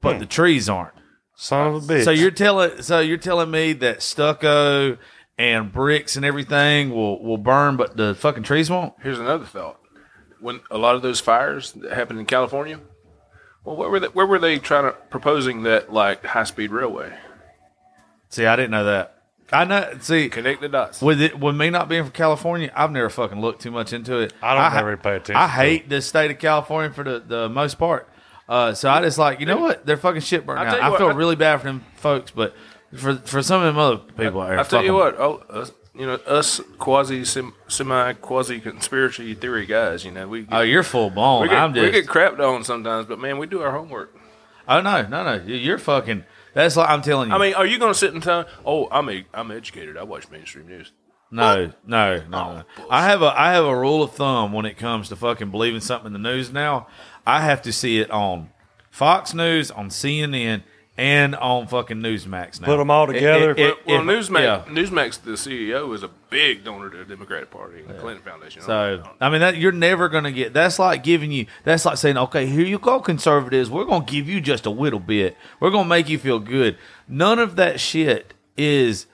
but 0.00 0.18
the 0.18 0.24
hmm. 0.24 0.30
trees 0.30 0.68
aren't. 0.68 0.94
son 1.34 1.68
of 1.68 1.74
a 1.74 1.92
bitch. 1.92 2.04
So 2.04 2.10
you're 2.10 2.30
telling, 2.30 2.82
so 2.82 3.00
you're 3.00 3.18
telling 3.18 3.50
me 3.50 3.72
that 3.74 4.02
stucco 4.02 4.98
and 5.36 5.72
bricks 5.72 6.16
and 6.16 6.24
everything 6.24 6.90
will 6.90 7.22
will 7.22 7.38
burn, 7.38 7.76
but 7.76 7.96
the 7.96 8.14
fucking 8.14 8.44
trees 8.44 8.70
won't. 8.70 8.94
Here's 9.02 9.18
another 9.18 9.44
thought: 9.44 9.80
when 10.40 10.60
a 10.70 10.78
lot 10.78 10.94
of 10.94 11.02
those 11.02 11.20
fires 11.20 11.72
that 11.72 11.92
happened 11.92 12.20
in 12.20 12.26
California, 12.26 12.80
well, 13.64 13.76
where 13.76 13.90
were 13.90 14.00
they, 14.00 14.08
where 14.08 14.26
were 14.26 14.38
they 14.38 14.58
trying 14.58 14.84
to 14.84 14.92
proposing 14.92 15.64
that 15.64 15.92
like 15.92 16.24
high 16.24 16.44
speed 16.44 16.70
railway? 16.70 17.12
See, 18.32 18.46
I 18.46 18.56
didn't 18.56 18.70
know 18.70 18.84
that. 18.86 19.18
I 19.52 19.64
know. 19.66 19.92
See, 20.00 20.30
Connect 20.30 20.62
the 20.62 20.68
dots. 20.70 21.02
With 21.02 21.20
it, 21.20 21.38
with 21.38 21.54
me 21.54 21.68
not 21.68 21.86
being 21.86 22.04
from 22.04 22.12
California, 22.12 22.72
I've 22.74 22.90
never 22.90 23.10
fucking 23.10 23.38
looked 23.38 23.60
too 23.60 23.70
much 23.70 23.92
into 23.92 24.20
it. 24.20 24.32
I 24.42 24.54
don't 24.54 24.62
ha- 24.64 24.76
never 24.76 24.96
pay 24.96 25.16
attention 25.16 25.36
I 25.36 25.46
hate 25.46 25.90
the 25.90 26.00
state 26.00 26.30
of 26.30 26.38
California 26.38 26.90
for 26.90 27.04
the, 27.04 27.20
the 27.20 27.48
most 27.50 27.78
part. 27.78 28.08
Uh, 28.48 28.72
so 28.72 28.88
I 28.88 29.02
just 29.02 29.18
like, 29.18 29.40
you 29.40 29.44
know 29.46 29.58
what? 29.58 29.84
They're 29.84 29.98
fucking 29.98 30.22
shit 30.22 30.46
burnt 30.46 30.60
out. 30.66 30.80
I 30.80 30.88
what, 30.88 30.96
feel 30.98 31.08
I- 31.08 31.12
really 31.12 31.36
bad 31.36 31.58
for 31.58 31.64
them 31.66 31.84
folks, 31.96 32.30
but 32.30 32.54
for 32.96 33.16
for 33.16 33.42
some 33.42 33.60
of 33.62 33.66
them 33.66 33.76
other 33.78 33.98
people 33.98 34.40
out 34.40 34.48
here, 34.48 34.58
I 34.58 34.62
tell 34.62 34.82
you 34.82 34.94
what, 34.94 35.18
oh, 35.20 35.42
us, 35.50 35.70
you 35.94 36.06
know, 36.06 36.14
us 36.26 36.62
quasi 36.78 37.24
semi 37.26 38.12
quasi 38.14 38.58
conspiracy 38.60 39.34
theory 39.34 39.66
guys, 39.66 40.02
you 40.06 40.10
know, 40.12 40.26
we 40.26 40.42
get, 40.44 40.54
Oh, 40.54 40.60
you're 40.62 40.82
full 40.82 41.10
blown. 41.10 41.42
we, 41.42 41.48
get, 41.48 41.58
I'm 41.58 41.72
we 41.74 41.80
just. 41.80 41.92
get 41.92 42.06
crapped 42.06 42.40
on 42.40 42.64
sometimes, 42.64 43.04
but 43.06 43.18
man, 43.18 43.36
we 43.36 43.46
do 43.46 43.60
our 43.60 43.72
homework. 43.72 44.14
oh 44.66 44.80
no, 44.80 45.02
no, 45.06 45.22
no. 45.36 45.44
You're 45.44 45.76
fucking. 45.78 46.24
That's 46.54 46.76
like 46.76 46.88
I'm 46.88 47.02
telling 47.02 47.30
you. 47.30 47.34
I 47.34 47.38
mean, 47.38 47.54
are 47.54 47.66
you 47.66 47.78
going 47.78 47.92
to 47.92 47.98
sit 47.98 48.12
and 48.12 48.22
tell? 48.22 48.46
Oh, 48.64 48.88
I'm 48.90 49.08
a, 49.08 49.24
I'm 49.32 49.50
educated. 49.50 49.96
I 49.96 50.02
watch 50.02 50.30
mainstream 50.30 50.66
news. 50.66 50.92
No, 51.30 51.72
no, 51.86 52.18
no, 52.18 52.26
no. 52.28 52.38
Oh, 52.38 52.62
bullshit. 52.76 52.92
I 52.92 53.04
have 53.06 53.22
a 53.22 53.40
I 53.40 53.52
have 53.52 53.64
a 53.64 53.74
rule 53.74 54.02
of 54.02 54.12
thumb 54.12 54.52
when 54.52 54.66
it 54.66 54.76
comes 54.76 55.08
to 55.08 55.16
fucking 55.16 55.50
believing 55.50 55.80
something 55.80 56.08
in 56.08 56.12
the 56.12 56.18
news. 56.18 56.52
Now, 56.52 56.88
I 57.26 57.40
have 57.40 57.62
to 57.62 57.72
see 57.72 58.00
it 58.00 58.10
on 58.10 58.50
Fox 58.90 59.32
News, 59.32 59.70
on 59.70 59.88
CNN, 59.88 60.62
and 60.98 61.34
on 61.36 61.66
fucking 61.66 61.98
Newsmax. 61.98 62.60
Now 62.60 62.66
Put 62.66 62.76
them 62.76 62.90
all 62.90 63.06
together. 63.06 63.52
It- 63.52 63.58
it- 63.58 63.86
Well, 63.86 64.00
if- 64.00 64.28
Newsmax, 64.28 64.40
yeah. 64.42 64.64
Newsmax, 64.68 65.22
the 65.22 65.32
CEO, 65.32 65.92
is 65.94 66.02
a 66.02 66.10
big 66.28 66.64
donor 66.64 66.90
to 66.90 66.98
the 66.98 67.04
Democratic 67.04 67.50
Party 67.50 67.80
and 67.80 67.88
the 67.88 67.94
Clinton 67.94 68.22
Foundation. 68.22 68.62
So 68.62 69.02
I 69.20 69.30
mean 69.30 69.40
that 69.40 69.56
you're 69.56 69.72
never 69.72 70.08
gonna 70.08 70.32
get. 70.32 70.52
That's 70.52 70.78
like 70.78 71.02
giving 71.02 71.32
you. 71.32 71.46
That's 71.64 71.84
like 71.86 71.96
saying, 71.96 72.18
okay, 72.18 72.46
here 72.46 72.66
you 72.66 72.78
go, 72.78 73.00
conservatives. 73.00 73.70
We're 73.70 73.84
gonna 73.86 74.04
give 74.04 74.28
you 74.28 74.40
just 74.40 74.66
a 74.66 74.70
little 74.70 75.00
bit. 75.00 75.36
We're 75.60 75.70
gonna 75.70 75.88
make 75.88 76.08
you 76.08 76.18
feel 76.18 76.38
good. 76.38 76.76
None 77.08 77.38
of 77.38 77.56
that 77.56 77.80
shit 77.80 78.34
is. 78.56 79.06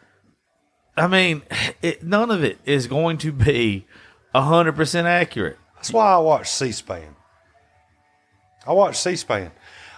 I 0.96 1.06
mean, 1.06 1.42
it, 1.82 2.02
none 2.02 2.30
of 2.32 2.42
it 2.42 2.58
is 2.64 2.86
going 2.88 3.18
to 3.18 3.30
be 3.32 3.86
hundred 4.34 4.72
percent 4.76 5.06
accurate. 5.06 5.58
That's 5.76 5.92
why 5.92 6.12
I 6.12 6.18
watch 6.18 6.48
C-SPAN. 6.50 7.14
I 8.66 8.72
watch 8.72 8.96
C-SPAN. 8.96 9.52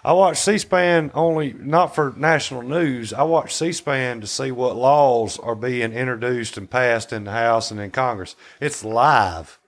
I 0.05 0.13
watch 0.13 0.39
C-SPAN 0.39 1.11
only 1.15 1.53
not 1.53 1.95
for 1.95 2.15
national 2.17 2.63
news. 2.63 3.13
I 3.13 3.23
watch 3.23 3.55
C-SPAN 3.55 4.21
to 4.23 4.27
see 4.27 4.51
what 4.51 4.77
laws 4.77 5.39
are 5.39 5.55
being 5.55 5.93
introduced 5.93 6.57
and 6.57 6.71
passed 6.71 7.13
in 7.13 7.25
the 7.25 7.33
House 7.33 7.71
and 7.71 7.79
in 7.81 7.91
Congress. 7.91 8.35
It's 8.61 8.85
live. 8.85 9.59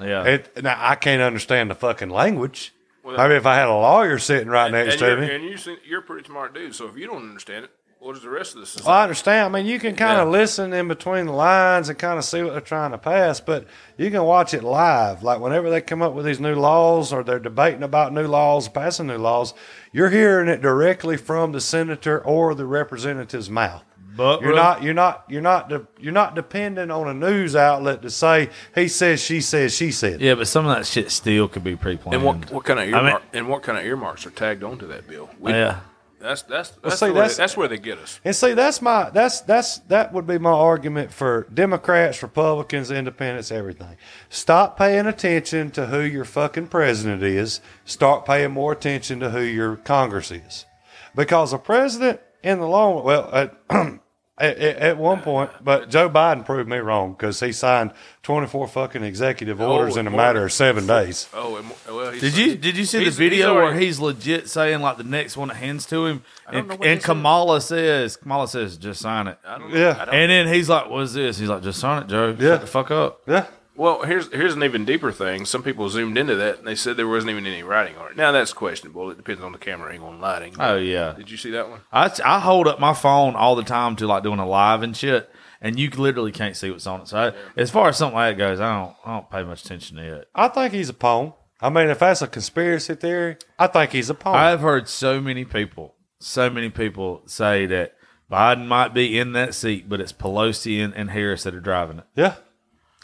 Yeah. 0.00 0.24
It, 0.24 0.62
now 0.62 0.76
I 0.78 0.94
can't 0.94 1.22
understand 1.22 1.70
the 1.70 1.74
fucking 1.74 2.10
language. 2.10 2.72
Well, 3.02 3.16
Maybe 3.16 3.34
if 3.34 3.46
I 3.46 3.56
had 3.56 3.68
a 3.68 3.74
lawyer 3.74 4.18
sitting 4.18 4.48
right 4.48 4.70
next 4.70 4.94
and 4.94 5.00
to 5.00 5.16
me. 5.16 5.34
and 5.34 5.44
you 5.44 5.56
see, 5.56 5.76
you're 5.86 6.00
a 6.00 6.02
pretty 6.02 6.26
smart 6.26 6.54
dude. 6.54 6.74
So 6.74 6.86
if 6.86 6.96
you 6.96 7.06
don't 7.06 7.22
understand 7.28 7.64
it, 7.64 7.70
what 8.00 8.14
does 8.14 8.22
the 8.22 8.30
rest 8.30 8.54
of 8.54 8.60
the 8.60 8.66
society? 8.66 8.86
Well, 8.88 8.96
I 8.98 9.02
understand. 9.04 9.54
I 9.54 9.58
mean, 9.58 9.66
you 9.66 9.78
can 9.78 9.94
kind 9.94 10.18
of 10.20 10.26
Yeah. 10.28 10.32
listen 10.40 10.72
in 10.72 10.88
between 10.88 11.26
the 11.26 11.32
lines 11.32 11.88
and 11.90 11.98
kind 11.98 12.18
of 12.18 12.24
see 12.24 12.42
what 12.42 12.52
they're 12.52 12.60
trying 12.60 12.92
to 12.92 12.98
pass, 12.98 13.40
but 13.40 13.66
you 13.98 14.10
can 14.10 14.22
watch 14.24 14.54
it 14.54 14.64
live. 14.64 15.22
Like 15.22 15.38
whenever 15.40 15.68
they 15.70 15.80
come 15.82 16.00
up 16.02 16.14
with 16.14 16.24
these 16.24 16.40
new 16.40 16.54
laws 16.54 17.12
or 17.12 17.22
they're 17.22 17.38
debating 17.38 17.82
about 17.82 18.12
new 18.12 18.26
laws, 18.26 18.68
passing 18.68 19.06
new 19.06 19.18
laws, 19.18 19.52
you're 19.92 20.10
hearing 20.10 20.48
it 20.48 20.60
directly 20.62 21.16
from 21.18 21.52
the 21.52 21.60
senator 21.60 22.18
or 22.24 22.54
the 22.54 22.64
representative's 22.66 23.50
mouth. 23.50 23.84
But 24.16 24.42
You're 24.42 24.54
not. 24.56 24.82
You're 24.82 24.92
not. 24.92 25.24
You're 25.28 25.40
not. 25.40 25.68
De- 25.68 25.86
you're 25.98 26.12
not 26.12 26.34
dependent 26.34 26.90
on 26.90 27.06
a 27.06 27.14
news 27.14 27.54
outlet 27.54 28.02
to 28.02 28.10
say 28.10 28.50
he 28.74 28.88
says, 28.88 29.20
she 29.22 29.40
says, 29.40 29.74
she 29.74 29.92
said. 29.92 30.20
Yeah, 30.20 30.34
but 30.34 30.48
some 30.48 30.66
of 30.66 30.74
that 30.76 30.84
shit 30.84 31.10
still 31.12 31.46
could 31.48 31.62
be 31.64 31.76
pre-planned. 31.76 32.14
and 32.16 32.24
what 32.24 32.50
what 32.50 32.64
kind 32.64 32.80
of 32.80 32.92
I 32.92 33.06
mean- 33.12 33.20
and 33.32 33.48
what 33.48 33.62
kind 33.62 33.78
of 33.78 33.84
earmarks 33.84 34.26
are 34.26 34.30
tagged 34.30 34.64
onto 34.64 34.86
that 34.88 35.06
bill? 35.06 35.30
We- 35.38 35.52
yeah. 35.52 35.76
That's 36.20 36.42
that's 36.42 36.70
that's, 36.82 36.98
see, 37.00 37.06
way- 37.06 37.12
that's- 37.14 37.36
that's 37.36 37.56
where 37.56 37.66
they 37.68 37.78
get 37.78 37.98
us. 37.98 38.20
And 38.24 38.36
see, 38.36 38.52
that's 38.54 38.80
my 38.82 39.10
that's 39.10 39.40
that's 39.40 39.78
that 39.88 40.12
would 40.12 40.26
be 40.26 40.38
my 40.38 40.50
argument 40.52 41.12
for 41.12 41.46
Democrats, 41.52 42.22
Republicans, 42.22 42.90
Independents, 42.90 43.50
everything. 43.50 43.96
Stop 44.28 44.76
paying 44.78 45.06
attention 45.06 45.70
to 45.72 45.86
who 45.86 46.00
your 46.00 46.24
fucking 46.24 46.68
president 46.68 47.22
is. 47.22 47.60
Start 47.84 48.24
paying 48.24 48.52
more 48.52 48.72
attention 48.72 49.18
to 49.20 49.30
who 49.30 49.40
your 49.42 49.76
Congress 49.76 50.30
is, 50.30 50.66
because 51.14 51.52
a 51.52 51.58
president 51.58 52.20
in 52.42 52.60
the 52.60 52.66
long 52.68 53.02
well. 53.04 53.28
Uh, 53.32 53.48
At, 53.70 54.00
At, 54.40 54.56
at 54.56 54.76
at 54.78 54.96
one 54.96 55.20
point, 55.20 55.50
but 55.62 55.90
Joe 55.90 56.08
Biden 56.08 56.46
proved 56.46 56.66
me 56.66 56.78
wrong 56.78 57.12
because 57.12 57.38
he 57.40 57.52
signed 57.52 57.92
24 58.22 58.68
fucking 58.68 59.04
executive 59.04 59.60
oh, 59.60 59.70
orders 59.70 59.98
in 59.98 60.06
a 60.06 60.10
matter 60.10 60.38
than- 60.38 60.46
of 60.46 60.52
seven 60.52 60.86
days. 60.86 61.28
Oh, 61.34 61.56
and, 61.56 61.70
well, 61.86 62.10
he's, 62.12 62.22
Did 62.22 62.36
you 62.38 62.56
did 62.56 62.76
you 62.78 62.86
see 62.86 63.04
the 63.04 63.10
video 63.10 63.48
he's 63.48 63.54
where 63.54 63.74
he's 63.74 64.00
legit 64.00 64.48
saying 64.48 64.80
like 64.80 64.96
the 64.96 65.04
next 65.04 65.36
one 65.36 65.48
that 65.48 65.58
hands 65.58 65.84
to 65.86 66.06
him, 66.06 66.22
and, 66.48 66.70
and 66.70 66.80
they 66.80 66.96
said. 66.96 67.02
Kamala 67.02 67.60
says 67.60 68.16
Kamala 68.16 68.48
says 68.48 68.78
just 68.78 69.02
sign 69.02 69.26
it, 69.26 69.38
I 69.46 69.58
don't 69.58 69.74
know. 69.74 69.78
Yeah. 69.78 69.98
I 70.00 70.04
don't- 70.06 70.14
and 70.14 70.30
then 70.30 70.48
he's 70.48 70.70
like, 70.70 70.88
"What's 70.88 71.12
this?" 71.12 71.36
He's 71.36 71.50
like, 71.50 71.62
"Just 71.62 71.78
sign 71.78 72.04
it, 72.04 72.08
Joe. 72.08 72.30
Yeah. 72.38 72.48
Shut 72.52 72.60
the 72.62 72.66
fuck 72.66 72.90
up." 72.90 73.20
Yeah. 73.26 73.44
Well, 73.80 74.02
here's 74.02 74.30
here's 74.30 74.52
an 74.52 74.62
even 74.62 74.84
deeper 74.84 75.10
thing. 75.10 75.46
Some 75.46 75.62
people 75.62 75.88
zoomed 75.88 76.18
into 76.18 76.34
that 76.34 76.58
and 76.58 76.66
they 76.66 76.74
said 76.74 76.98
there 76.98 77.08
wasn't 77.08 77.30
even 77.30 77.46
any 77.46 77.62
writing 77.62 77.96
on 77.96 78.10
it. 78.10 78.16
Now 78.16 78.30
that's 78.30 78.52
questionable. 78.52 79.10
It 79.10 79.16
depends 79.16 79.42
on 79.42 79.52
the 79.52 79.58
camera 79.58 79.90
angle 79.90 80.10
and 80.10 80.20
lighting. 80.20 80.54
Oh 80.60 80.76
yeah, 80.76 81.14
Did 81.14 81.30
you 81.30 81.38
see 81.38 81.50
that 81.52 81.70
one? 81.70 81.80
I 81.90 82.12
I 82.22 82.40
hold 82.40 82.68
up 82.68 82.78
my 82.78 82.92
phone 82.92 83.36
all 83.36 83.56
the 83.56 83.62
time 83.62 83.96
to 83.96 84.06
like 84.06 84.22
doing 84.22 84.38
a 84.38 84.46
live 84.46 84.82
and 84.82 84.94
shit, 84.94 85.30
and 85.62 85.78
you 85.78 85.88
literally 85.88 86.30
can't 86.30 86.58
see 86.58 86.70
what's 86.70 86.86
on 86.86 87.00
it. 87.00 87.08
So 87.08 87.16
I, 87.18 87.32
as 87.58 87.70
far 87.70 87.88
as 87.88 87.96
something 87.96 88.16
like 88.16 88.36
that 88.36 88.38
goes, 88.38 88.60
I 88.60 88.78
don't 88.78 88.96
I 89.02 89.14
don't 89.14 89.30
pay 89.30 89.44
much 89.44 89.64
attention 89.64 89.96
to 89.96 90.16
it. 90.16 90.28
I 90.34 90.48
think 90.48 90.74
he's 90.74 90.90
a 90.90 90.94
pawn. 90.94 91.32
I 91.62 91.70
mean, 91.70 91.88
if 91.88 92.00
that's 92.00 92.20
a 92.20 92.26
conspiracy 92.26 92.94
theory, 92.96 93.38
I 93.58 93.66
think 93.66 93.92
he's 93.92 94.10
a 94.10 94.14
pawn. 94.14 94.36
I've 94.36 94.60
heard 94.60 94.90
so 94.90 95.22
many 95.22 95.46
people, 95.46 95.94
so 96.18 96.50
many 96.50 96.68
people 96.68 97.22
say 97.24 97.64
that 97.64 97.94
Biden 98.30 98.66
might 98.66 98.92
be 98.92 99.18
in 99.18 99.32
that 99.32 99.54
seat, 99.54 99.88
but 99.88 100.02
it's 100.02 100.12
Pelosi 100.12 100.84
and, 100.84 100.94
and 100.94 101.10
Harris 101.10 101.44
that 101.44 101.54
are 101.54 101.60
driving 101.60 102.00
it. 102.00 102.04
yeah. 102.14 102.34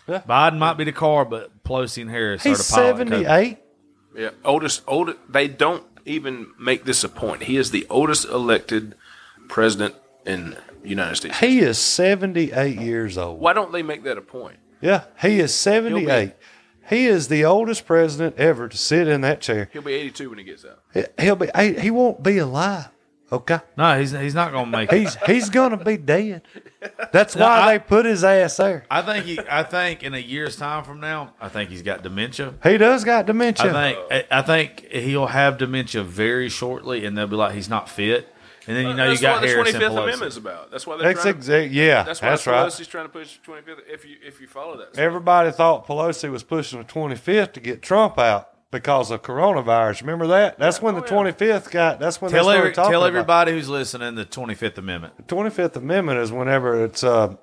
Biden 0.08 0.58
might 0.58 0.74
be 0.76 0.84
the 0.84 0.92
car, 0.92 1.24
but 1.24 1.62
Pelosi 1.64 2.02
and 2.02 2.10
Harris 2.10 2.42
He's 2.42 2.60
are 2.60 2.62
the 2.92 2.96
pilot. 2.96 3.08
78. 3.08 3.58
Yeah, 4.16 4.30
oldest, 4.44 4.82
oldest. 4.86 5.18
They 5.28 5.48
don't 5.48 5.84
even 6.04 6.52
make 6.58 6.84
this 6.84 7.04
a 7.04 7.08
point. 7.08 7.42
He 7.44 7.56
is 7.56 7.70
the 7.70 7.86
oldest 7.90 8.24
elected 8.26 8.94
president 9.48 9.94
in 10.24 10.56
the 10.82 10.88
United 10.88 11.16
States. 11.16 11.38
He 11.38 11.58
is 11.60 11.78
78 11.78 12.78
years 12.78 13.18
old. 13.18 13.40
Why 13.40 13.52
don't 13.52 13.72
they 13.72 13.82
make 13.82 14.04
that 14.04 14.16
a 14.16 14.22
point? 14.22 14.58
Yeah, 14.80 15.04
he 15.20 15.40
is 15.40 15.54
78. 15.54 16.34
He 16.88 17.06
is 17.06 17.26
the 17.28 17.44
oldest 17.44 17.84
president 17.84 18.36
ever 18.38 18.68
to 18.68 18.76
sit 18.76 19.08
in 19.08 19.22
that 19.22 19.40
chair. 19.40 19.68
He'll 19.72 19.82
be 19.82 19.92
82 19.94 20.28
when 20.30 20.38
he 20.38 20.44
gets 20.44 20.64
out. 20.64 20.78
He- 20.94 21.24
He'll 21.24 21.34
be 21.36 21.48
he 21.58 21.74
he 21.74 21.90
won't 21.90 22.22
be 22.22 22.38
alive. 22.38 22.88
Okay? 23.32 23.58
No, 23.76 23.98
he's 23.98 24.12
he's 24.12 24.34
not 24.34 24.52
going 24.52 24.66
to 24.66 24.70
make 24.70 24.92
it. 24.92 24.98
He's 25.00 25.16
he's 25.26 25.50
going 25.50 25.76
to 25.76 25.84
be 25.84 25.96
dead. 25.96 26.42
That's 27.12 27.34
why 27.34 27.60
I- 27.60 27.72
they 27.72 27.78
put 27.80 28.06
his 28.06 28.22
ass 28.22 28.56
there. 28.56 28.84
I 28.90 29.02
think 29.02 29.24
he. 29.24 29.38
I 29.50 29.64
think 29.64 30.02
in 30.04 30.14
a 30.14 30.18
year's 30.18 30.56
time 30.56 30.84
from 30.84 31.00
now, 31.00 31.34
I 31.40 31.48
think 31.48 31.70
he's 31.70 31.82
got 31.82 32.02
dementia. 32.02 32.54
He 32.62 32.78
does 32.78 33.02
got 33.04 33.26
dementia. 33.26 33.74
I 33.76 33.92
think 33.92 34.12
I- 34.30 34.38
I 34.38 34.42
think 34.42 34.86
he'll 34.92 35.26
have 35.26 35.58
dementia 35.58 36.04
very 36.04 36.48
shortly, 36.48 37.04
and 37.04 37.18
they'll 37.18 37.26
be 37.26 37.34
like 37.36 37.54
he's 37.54 37.68
not 37.68 37.88
fit. 37.88 38.32
And 38.68 38.76
then 38.76 38.86
you 38.86 38.94
know 38.94 39.08
that's 39.08 39.20
you 39.20 39.26
got 39.26 39.34
what 39.34 39.42
the 39.42 39.48
Harris 39.48 39.72
25th 39.72 39.80
Pelosi. 39.90 40.02
Amendment's 40.04 40.36
about. 40.36 40.70
That's 40.72 40.86
why 40.86 40.96
they're 40.96 41.12
that's 41.12 41.22
trying. 41.22 41.36
exact. 41.36 41.72
Yeah, 41.72 42.02
that's 42.02 42.20
that's, 42.20 42.46
why 42.46 42.52
right. 42.52 42.66
Pelosi's 42.66 42.88
trying 42.88 43.04
to 43.04 43.08
push 43.08 43.38
25th. 43.46 43.80
If 43.88 44.04
you 44.04 44.16
if 44.24 44.40
you 44.40 44.46
follow 44.48 44.76
that, 44.78 44.98
Everybody 44.98 45.50
thought 45.52 45.86
Pelosi 45.86 46.30
was 46.30 46.42
pushing 46.42 46.78
the 46.80 46.84
25th 46.84 47.52
to 47.54 47.60
get 47.60 47.82
Trump 47.82 48.18
out. 48.18 48.50
Because 48.70 49.10
of 49.10 49.22
coronavirus. 49.22 50.00
Remember 50.02 50.26
that? 50.28 50.58
That's 50.58 50.82
when 50.82 50.94
the 50.94 51.00
Oh, 51.02 51.04
yeah. 51.24 51.32
25th 51.32 51.70
got. 51.70 52.00
That's 52.00 52.20
when 52.20 52.30
Tell 52.30 52.44
they 52.44 52.50
started 52.52 52.60
every, 52.60 52.72
talking 52.74 52.90
tell 52.92 53.02
about- 53.04 53.08
everybody 53.08 53.52
who's 53.52 53.68
listening 53.68 54.14
the 54.16 54.24
Twenty 54.24 54.54
Fifth 54.54 54.78
Amendment. 54.78 55.16
The 55.16 55.22
25th 55.34 55.76
Amendment 55.76 56.18
is 56.20 56.32
whenever 56.32 56.84
it's 56.84 57.04
uh, 57.04 57.36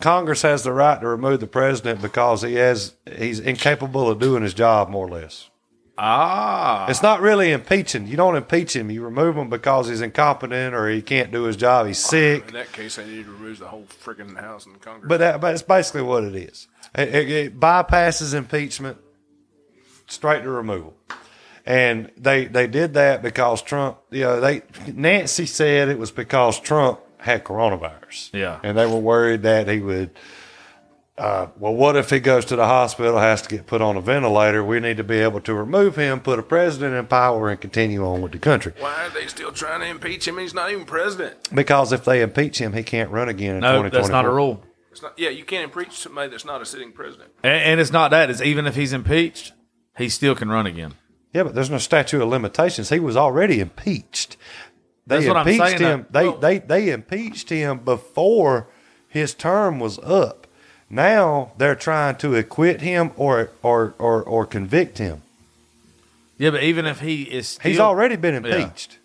Congress 0.00 0.42
has 0.42 0.62
the 0.64 0.72
right 0.72 1.00
to 1.00 1.06
remove 1.08 1.40
the 1.40 1.46
president 1.46 2.00
because 2.00 2.42
he 2.42 2.54
has 2.54 2.94
he's 3.18 3.40
incapable 3.40 4.08
of 4.10 4.18
doing 4.18 4.42
his 4.42 4.54
job 4.54 4.88
more 4.88 5.06
or 5.06 5.10
less. 5.10 5.50
Ah, 5.96 6.88
It's 6.88 7.04
not 7.04 7.20
really 7.20 7.52
impeaching. 7.52 8.08
You 8.08 8.16
don't 8.16 8.34
impeach 8.34 8.74
him. 8.74 8.90
You 8.90 9.04
remove 9.04 9.36
him 9.36 9.48
because 9.48 9.86
he's 9.88 10.00
incompetent 10.00 10.74
or 10.74 10.88
he 10.88 11.00
can't 11.00 11.30
do 11.30 11.44
his 11.44 11.56
job. 11.56 11.86
He's 11.86 12.00
sick. 12.00 12.48
In 12.48 12.54
that 12.54 12.72
case, 12.72 12.96
they 12.96 13.04
need 13.06 13.26
to 13.26 13.30
remove 13.30 13.60
the 13.60 13.68
whole 13.68 13.84
freaking 14.04 14.36
House 14.36 14.66
and 14.66 14.80
Congress. 14.80 15.08
But 15.08 15.18
that, 15.18 15.40
but 15.40 15.52
it's 15.54 15.62
basically 15.62 16.02
what 16.02 16.24
it 16.24 16.34
is. 16.34 16.66
It, 16.96 17.14
it, 17.14 17.30
it 17.30 17.60
bypasses 17.60 18.34
impeachment 18.34 18.98
straight 20.06 20.42
to 20.42 20.50
removal. 20.50 20.94
And 21.66 22.10
they 22.16 22.44
they 22.44 22.66
did 22.66 22.94
that 22.94 23.22
because 23.22 23.62
Trump, 23.62 23.98
you 24.10 24.20
know, 24.20 24.40
they 24.40 24.62
Nancy 24.92 25.46
said 25.46 25.88
it 25.88 25.98
was 25.98 26.10
because 26.10 26.60
Trump 26.60 27.00
had 27.18 27.44
coronavirus. 27.44 28.30
Yeah. 28.34 28.60
And 28.62 28.76
they 28.76 28.86
were 28.86 28.98
worried 28.98 29.42
that 29.42 29.68
he 29.68 29.80
would 29.80 30.10
uh, 31.16 31.46
well, 31.58 31.72
what 31.72 31.96
if 31.96 32.10
he 32.10 32.18
goes 32.18 32.44
to 32.46 32.56
the 32.56 32.66
hospital, 32.66 33.18
has 33.18 33.42
to 33.42 33.48
get 33.48 33.66
put 33.66 33.80
on 33.80 33.96
a 33.96 34.00
ventilator? 34.00 34.64
We 34.64 34.80
need 34.80 34.96
to 34.96 35.04
be 35.04 35.18
able 35.18 35.40
to 35.42 35.54
remove 35.54 35.94
him, 35.94 36.20
put 36.20 36.40
a 36.40 36.42
president 36.42 36.94
in 36.94 37.06
power, 37.06 37.50
and 37.50 37.60
continue 37.60 38.04
on 38.04 38.20
with 38.20 38.32
the 38.32 38.38
country. 38.40 38.72
Why 38.80 39.06
are 39.06 39.10
they 39.10 39.28
still 39.28 39.52
trying 39.52 39.80
to 39.80 39.86
impeach 39.86 40.26
him? 40.26 40.38
He's 40.38 40.54
not 40.54 40.72
even 40.72 40.84
president. 40.84 41.36
Because 41.54 41.92
if 41.92 42.04
they 42.04 42.20
impeach 42.20 42.60
him, 42.60 42.72
he 42.72 42.82
can't 42.82 43.10
run 43.10 43.28
again 43.28 43.56
in 43.56 43.60
no, 43.60 43.82
2024. 43.82 44.00
that's 44.00 44.10
not 44.10 44.24
a 44.24 44.30
rule. 44.30 44.64
It's 44.90 45.02
not. 45.02 45.16
Yeah, 45.16 45.28
you 45.28 45.44
can't 45.44 45.72
impeach 45.72 45.92
somebody 45.92 46.30
that's 46.30 46.44
not 46.44 46.60
a 46.60 46.66
sitting 46.66 46.90
president. 46.90 47.30
And, 47.44 47.62
and 47.62 47.80
it's 47.80 47.92
not 47.92 48.10
that. 48.10 48.28
It's 48.28 48.42
even 48.42 48.66
if 48.66 48.74
he's 48.74 48.92
impeached, 48.92 49.52
he 49.96 50.08
still 50.08 50.34
can 50.34 50.48
run 50.48 50.66
again. 50.66 50.94
Yeah, 51.32 51.42
but 51.44 51.54
there's 51.54 51.70
no 51.70 51.78
statute 51.78 52.22
of 52.22 52.28
limitations. 52.28 52.90
He 52.90 53.00
was 53.00 53.16
already 53.16 53.60
impeached. 53.60 54.36
They 55.06 55.16
That's 55.16 55.28
what 55.28 55.36
I'm 55.36 55.48
impeached 55.48 55.78
saying, 55.78 55.80
him. 55.82 56.06
though. 56.10 56.20
They, 56.20 56.28
Well- 56.28 56.38
they 56.38 56.58
they 56.58 56.90
impeached 56.90 57.50
him 57.50 57.78
before 57.78 58.68
his 59.08 59.34
term 59.34 59.78
was 59.80 59.98
up. 60.00 60.46
Now 60.88 61.52
they're 61.58 61.74
trying 61.74 62.16
to 62.16 62.34
acquit 62.36 62.80
him 62.80 63.10
or 63.16 63.50
or 63.62 63.94
or, 63.98 64.22
or 64.22 64.46
convict 64.46 64.98
him. 64.98 65.22
Yeah, 66.38 66.50
but 66.50 66.62
even 66.62 66.84
if 66.86 67.00
he 67.00 67.22
is, 67.22 67.46
still, 67.48 67.70
He's 67.70 67.78
already 67.80 68.16
been 68.16 68.34
impeached. 68.34 68.98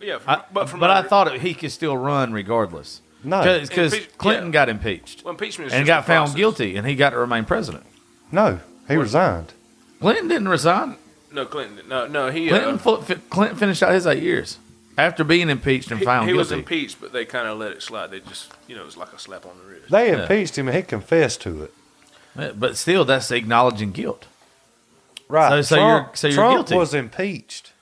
Yeah, 0.00 0.18
from, 0.18 0.34
I, 0.34 0.42
but 0.52 0.68
from 0.68 0.80
but 0.80 0.90
I 0.90 1.02
thought 1.02 1.32
it, 1.34 1.40
he 1.40 1.54
could 1.54 1.72
still 1.72 1.96
run 1.96 2.32
regardless. 2.32 3.02
No, 3.24 3.42
because 3.60 3.94
Clinton 4.16 4.46
yeah. 4.46 4.52
got 4.52 4.68
impeached 4.68 5.24
well, 5.24 5.32
impeachment 5.32 5.68
is 5.68 5.74
and 5.74 5.84
got 5.86 6.06
found 6.06 6.26
process. 6.26 6.36
guilty, 6.36 6.76
and 6.76 6.86
he 6.86 6.94
got 6.94 7.10
to 7.10 7.18
remain 7.18 7.44
president. 7.44 7.84
no, 8.30 8.60
he 8.86 8.96
resigned. 8.96 9.52
Clinton 10.00 10.28
didn't 10.28 10.48
resign. 10.48 10.96
No, 11.32 11.44
Clinton. 11.44 11.86
No, 11.88 12.06
no, 12.06 12.30
he. 12.30 12.48
Clinton, 12.48 12.74
uh, 12.74 12.78
fu- 12.78 13.02
fi- 13.02 13.20
Clinton 13.30 13.56
finished 13.58 13.82
out 13.82 13.92
his 13.92 14.06
eight 14.06 14.22
years 14.22 14.58
after 14.96 15.24
being 15.24 15.50
impeached 15.50 15.90
and 15.90 15.98
he, 16.00 16.04
found 16.06 16.28
he 16.28 16.34
was 16.34 16.48
guilty. 16.48 16.60
impeached, 16.62 17.00
but 17.00 17.12
they 17.12 17.24
kind 17.24 17.46
of 17.48 17.58
let 17.58 17.72
it 17.72 17.82
slide. 17.82 18.10
They 18.10 18.20
just, 18.20 18.52
you 18.66 18.74
know, 18.76 18.82
it 18.82 18.86
was 18.86 18.96
like 18.96 19.12
a 19.12 19.18
slap 19.18 19.44
on 19.46 19.52
the 19.58 19.64
wrist. 19.70 19.90
They 19.90 20.10
Yeah. 20.10 20.22
impeached 20.22 20.56
him 20.56 20.68
and 20.68 20.76
he 20.76 20.82
confessed 20.82 21.40
to 21.42 21.64
it. 21.64 21.74
But 22.58 22.76
still, 22.76 23.04
that's 23.04 23.30
acknowledging 23.30 23.90
guilt. 23.92 24.26
Right. 25.28 25.50
So- 25.50 25.62
so 25.62 25.76
Trump, 25.76 26.06
you're- 26.06 26.16
so 26.16 26.26
you're 26.28 26.34
Trump 26.36 26.54
guilty. 26.56 26.74
was 26.76 26.94
impeached. 26.94 27.72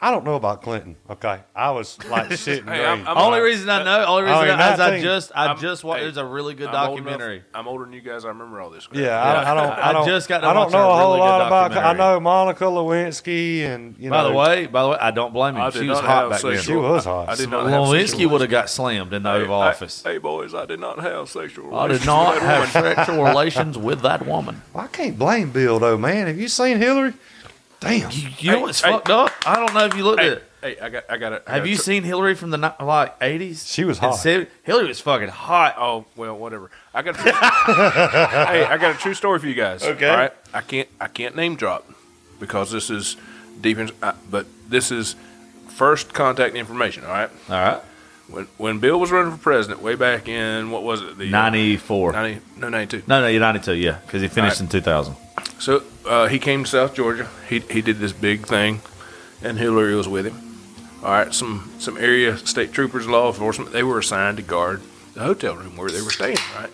I 0.00 0.12
don't 0.12 0.24
know 0.24 0.36
about 0.36 0.62
Clinton. 0.62 0.94
Okay, 1.10 1.40
I 1.56 1.72
was 1.72 1.98
like 2.08 2.26
shitting. 2.28 2.68
Hey, 2.72 2.84
I'm- 2.84 2.98
green. 2.98 3.08
I'm- 3.08 3.18
only 3.18 3.40
reason 3.40 3.68
I 3.68 3.82
know, 3.82 4.04
only 4.06 4.22
reason 4.22 4.36
I 4.36 4.46
you're 4.46 4.56
know 4.56 4.72
is 4.74 4.78
I 4.80 4.90
19. 4.90 5.02
just, 5.02 5.32
I 5.34 5.46
I'm- 5.46 5.58
just 5.58 5.82
watched. 5.82 5.98
hey, 5.98 6.04
There's 6.04 6.16
a 6.18 6.24
really 6.24 6.54
good 6.54 6.68
I'm 6.68 6.90
old 6.90 6.98
documentary. 6.98 7.34
enough- 7.38 7.46
I'm 7.52 7.66
older 7.66 7.84
than 7.84 7.94
you 7.94 8.00
guys. 8.00 8.24
I 8.24 8.28
remember 8.28 8.60
all 8.60 8.70
this. 8.70 8.86
crap. 8.86 9.00
Yeah, 9.00 9.20
I, 9.20 9.50
I 9.50 9.54
don't. 9.54 9.64
I, 9.72 9.88
I 9.88 9.92
don't, 9.92 10.06
just 10.06 10.28
got 10.28 10.42
to 10.42 10.46
I 10.46 10.52
don't 10.52 10.64
watch 10.66 10.72
know 10.72 10.78
a 10.78 10.92
a 10.92 10.96
whole 10.98 11.14
really 11.14 11.18
good 11.18 11.24
lot 11.24 11.46
about. 11.48 11.72
I 11.72 11.74
documentary. 11.74 11.98
know 11.98 12.20
Monica 12.20 12.64
Lewinsky, 12.64 13.60
and 13.62 13.96
you 13.98 14.10
know 14.10 14.16
By 14.16 14.22
know. 14.22 14.28
the 14.28 14.34
way, 14.36 14.66
by 14.66 14.82
the 14.84 14.88
way, 14.90 14.98
I 15.00 15.10
don't 15.10 15.32
blame 15.34 15.56
him. 15.56 15.62
I 15.62 15.70
she 15.70 15.80
did 15.80 15.88
was 15.88 15.98
not 15.98 16.04
hot 16.06 16.20
have 16.22 16.30
back 16.30 16.40
then. 16.42 16.56
sexual- 16.58 16.74
She 16.74 16.76
was 16.80 17.04
hot. 17.04 17.28
I, 17.28 17.32
I 17.32 17.34
did 17.34 17.50
not 17.50 17.66
have 17.68 17.80
Lewinsky 17.82 18.30
would 18.30 18.40
have 18.40 18.50
got 18.50 18.70
slammed 18.70 19.12
in 19.12 19.24
the 19.24 19.32
Hey, 19.32 19.42
Oval 19.42 19.60
I- 19.60 19.68
Office. 19.70 20.02
Hey, 20.04 20.18
boys, 20.18 20.54
I 20.54 20.64
did 20.66 20.78
not 20.78 21.00
have 21.00 21.28
sexual. 21.28 21.74
I 21.76 21.88
did 21.88 22.06
relations 22.06 22.06
not 22.06 22.34
with 22.34 22.42
that 22.42 22.46
have 22.46 22.74
woman. 22.84 22.94
sexual 22.96 23.24
relations 23.24 23.78
with 23.78 24.00
that 24.02 24.24
woman. 24.26 24.62
Well, 24.72 24.84
I 24.84 24.86
can't 24.86 25.18
blame 25.18 25.50
Bill 25.50 25.80
though, 25.80 25.98
man. 25.98 26.28
Have 26.28 26.38
you 26.38 26.46
seen 26.46 26.78
Hillary? 26.78 27.14
Damn. 27.80 28.10
You, 28.10 28.28
you 28.38 28.52
know 28.52 28.60
what's 28.60 28.80
hey. 28.80 28.90
fucked 28.90 29.10
up? 29.10 29.30
I 29.46 29.56
don't 29.56 29.72
know 29.74 29.84
if 29.84 29.94
you 29.94 30.04
looked 30.04 30.20
at 30.20 30.42
Hey, 30.60 30.72
it. 30.72 30.78
hey, 30.78 30.80
I 30.80 30.88
got, 30.88 31.04
I 31.08 31.16
got 31.16 31.32
it. 31.32 31.42
Have 31.46 31.66
you 31.66 31.76
seen 31.76 32.02
Hillary 32.02 32.34
from 32.34 32.50
the 32.50 32.74
like 32.80 33.14
eighties? 33.20 33.66
She 33.66 33.84
was 33.84 33.98
hot. 33.98 34.20
Hillary 34.22 34.88
was 34.88 35.00
fucking 35.00 35.28
hot. 35.28 35.76
Oh 35.78 36.04
well, 36.16 36.36
whatever. 36.36 36.70
I 36.92 37.02
got. 37.02 37.14
A 37.14 37.22
true, 37.22 37.32
hey, 37.32 38.64
I 38.64 38.76
got 38.78 38.96
a 38.96 38.98
true 38.98 39.14
story 39.14 39.38
for 39.38 39.46
you 39.46 39.54
guys. 39.54 39.84
Okay. 39.84 40.08
All 40.08 40.16
right. 40.16 40.32
I 40.52 40.60
can't. 40.60 40.88
I 41.00 41.06
can't 41.06 41.36
name 41.36 41.54
drop 41.56 41.88
because 42.40 42.72
this 42.72 42.90
is 42.90 43.16
deep 43.60 43.78
in. 43.78 43.90
Uh, 44.02 44.14
but 44.30 44.46
this 44.68 44.90
is 44.90 45.14
first 45.68 46.12
contact 46.12 46.56
information. 46.56 47.04
All 47.04 47.12
right. 47.12 47.30
All 47.48 47.54
right, 47.54 47.80
When 48.28 48.44
when 48.58 48.78
Bill 48.78 49.00
was 49.00 49.10
running 49.10 49.32
for 49.32 49.38
president, 49.38 49.82
way 49.82 49.94
back 49.94 50.28
in 50.28 50.70
what 50.70 50.82
was 50.82 51.00
it? 51.00 51.16
The 51.16 51.28
uh, 51.28 51.30
ninety 51.30 51.76
four. 51.76 52.12
90, 52.12 52.40
no 52.58 52.68
ninety 52.68 52.98
two. 52.98 53.06
No, 53.06 53.20
no, 53.20 53.26
you're 53.26 53.40
ninety 53.40 53.60
two. 53.60 53.74
Yeah, 53.74 53.98
because 54.04 54.20
he 54.20 54.28
finished 54.28 54.60
All 54.60 54.64
in 54.64 54.70
two 54.70 54.80
thousand. 54.80 55.16
So 55.58 55.82
uh, 56.06 56.28
he 56.28 56.38
came 56.38 56.64
to 56.64 56.70
South 56.70 56.94
Georgia. 56.94 57.28
He 57.48 57.60
he 57.60 57.80
did 57.80 57.98
this 57.98 58.12
big 58.12 58.46
thing, 58.46 58.82
and 59.42 59.58
Hillary 59.58 59.94
was 59.94 60.08
with 60.08 60.26
him. 60.26 60.36
All 61.02 61.10
right, 61.10 61.32
some 61.32 61.70
some 61.78 61.96
area 61.96 62.36
state 62.36 62.72
troopers, 62.72 63.06
law 63.06 63.28
enforcement, 63.28 63.72
they 63.72 63.82
were 63.82 63.98
assigned 63.98 64.36
to 64.36 64.42
guard 64.42 64.82
the 65.14 65.20
hotel 65.20 65.56
room 65.56 65.76
where 65.76 65.90
they 65.90 66.02
were 66.02 66.10
staying. 66.10 66.38
Right 66.54 66.70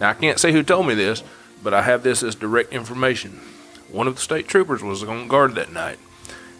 now, 0.00 0.10
I 0.10 0.14
can't 0.14 0.38
say 0.38 0.52
who 0.52 0.62
told 0.62 0.86
me 0.86 0.94
this, 0.94 1.22
but 1.62 1.72
I 1.72 1.82
have 1.82 2.02
this 2.02 2.22
as 2.22 2.34
direct 2.34 2.72
information. 2.72 3.40
One 3.90 4.08
of 4.08 4.16
the 4.16 4.20
state 4.20 4.48
troopers 4.48 4.82
was 4.82 5.04
on 5.04 5.28
guard 5.28 5.54
that 5.54 5.72
night. 5.72 5.98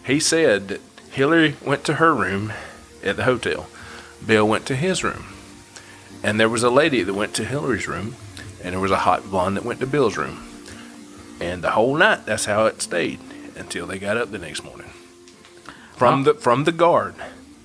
He 0.05 0.19
said 0.19 0.67
that 0.69 0.81
Hillary 1.11 1.55
went 1.65 1.83
to 1.85 1.95
her 1.95 2.13
room 2.13 2.53
at 3.03 3.17
the 3.17 3.23
hotel. 3.23 3.67
Bill 4.25 4.47
went 4.47 4.65
to 4.67 4.75
his 4.75 5.03
room, 5.03 5.25
and 6.23 6.39
there 6.39 6.49
was 6.49 6.63
a 6.63 6.69
lady 6.69 7.03
that 7.03 7.13
went 7.13 7.33
to 7.35 7.45
Hillary's 7.45 7.87
room, 7.87 8.15
and 8.63 8.73
there 8.73 8.79
was 8.79 8.91
a 8.91 8.97
hot 8.97 9.23
blonde 9.29 9.57
that 9.57 9.65
went 9.65 9.79
to 9.81 9.87
Bill's 9.87 10.17
room. 10.17 10.47
And 11.41 11.63
the 11.63 11.71
whole 11.71 11.95
night, 11.95 12.25
that's 12.25 12.45
how 12.45 12.65
it 12.65 12.81
stayed 12.81 13.19
until 13.55 13.85
they 13.85 13.99
got 13.99 14.17
up 14.17 14.31
the 14.31 14.37
next 14.37 14.63
morning. 14.63 14.89
From 15.95 16.23
the 16.23 16.33
from 16.33 16.63
the 16.63 16.71
guard, 16.71 17.15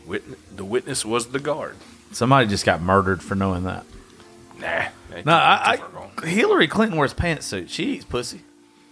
Wit- 0.06 0.56
the 0.56 0.64
witness 0.64 1.04
was 1.04 1.28
the 1.28 1.38
guard. 1.40 1.76
Somebody 2.12 2.46
just 2.48 2.64
got 2.64 2.80
murdered 2.80 3.22
for 3.22 3.34
knowing 3.34 3.64
that. 3.64 3.84
Nah, 4.58 4.86
they 5.10 5.22
No, 5.24 5.34
I, 5.34 5.76
too 5.76 5.82
far 5.82 5.90
gone. 5.90 6.10
I 6.22 6.26
Hillary 6.26 6.66
Clinton 6.66 6.98
wears 6.98 7.14
pantsuits. 7.14 7.68
She 7.70 7.94
eats 7.94 8.04
pussy. 8.04 8.42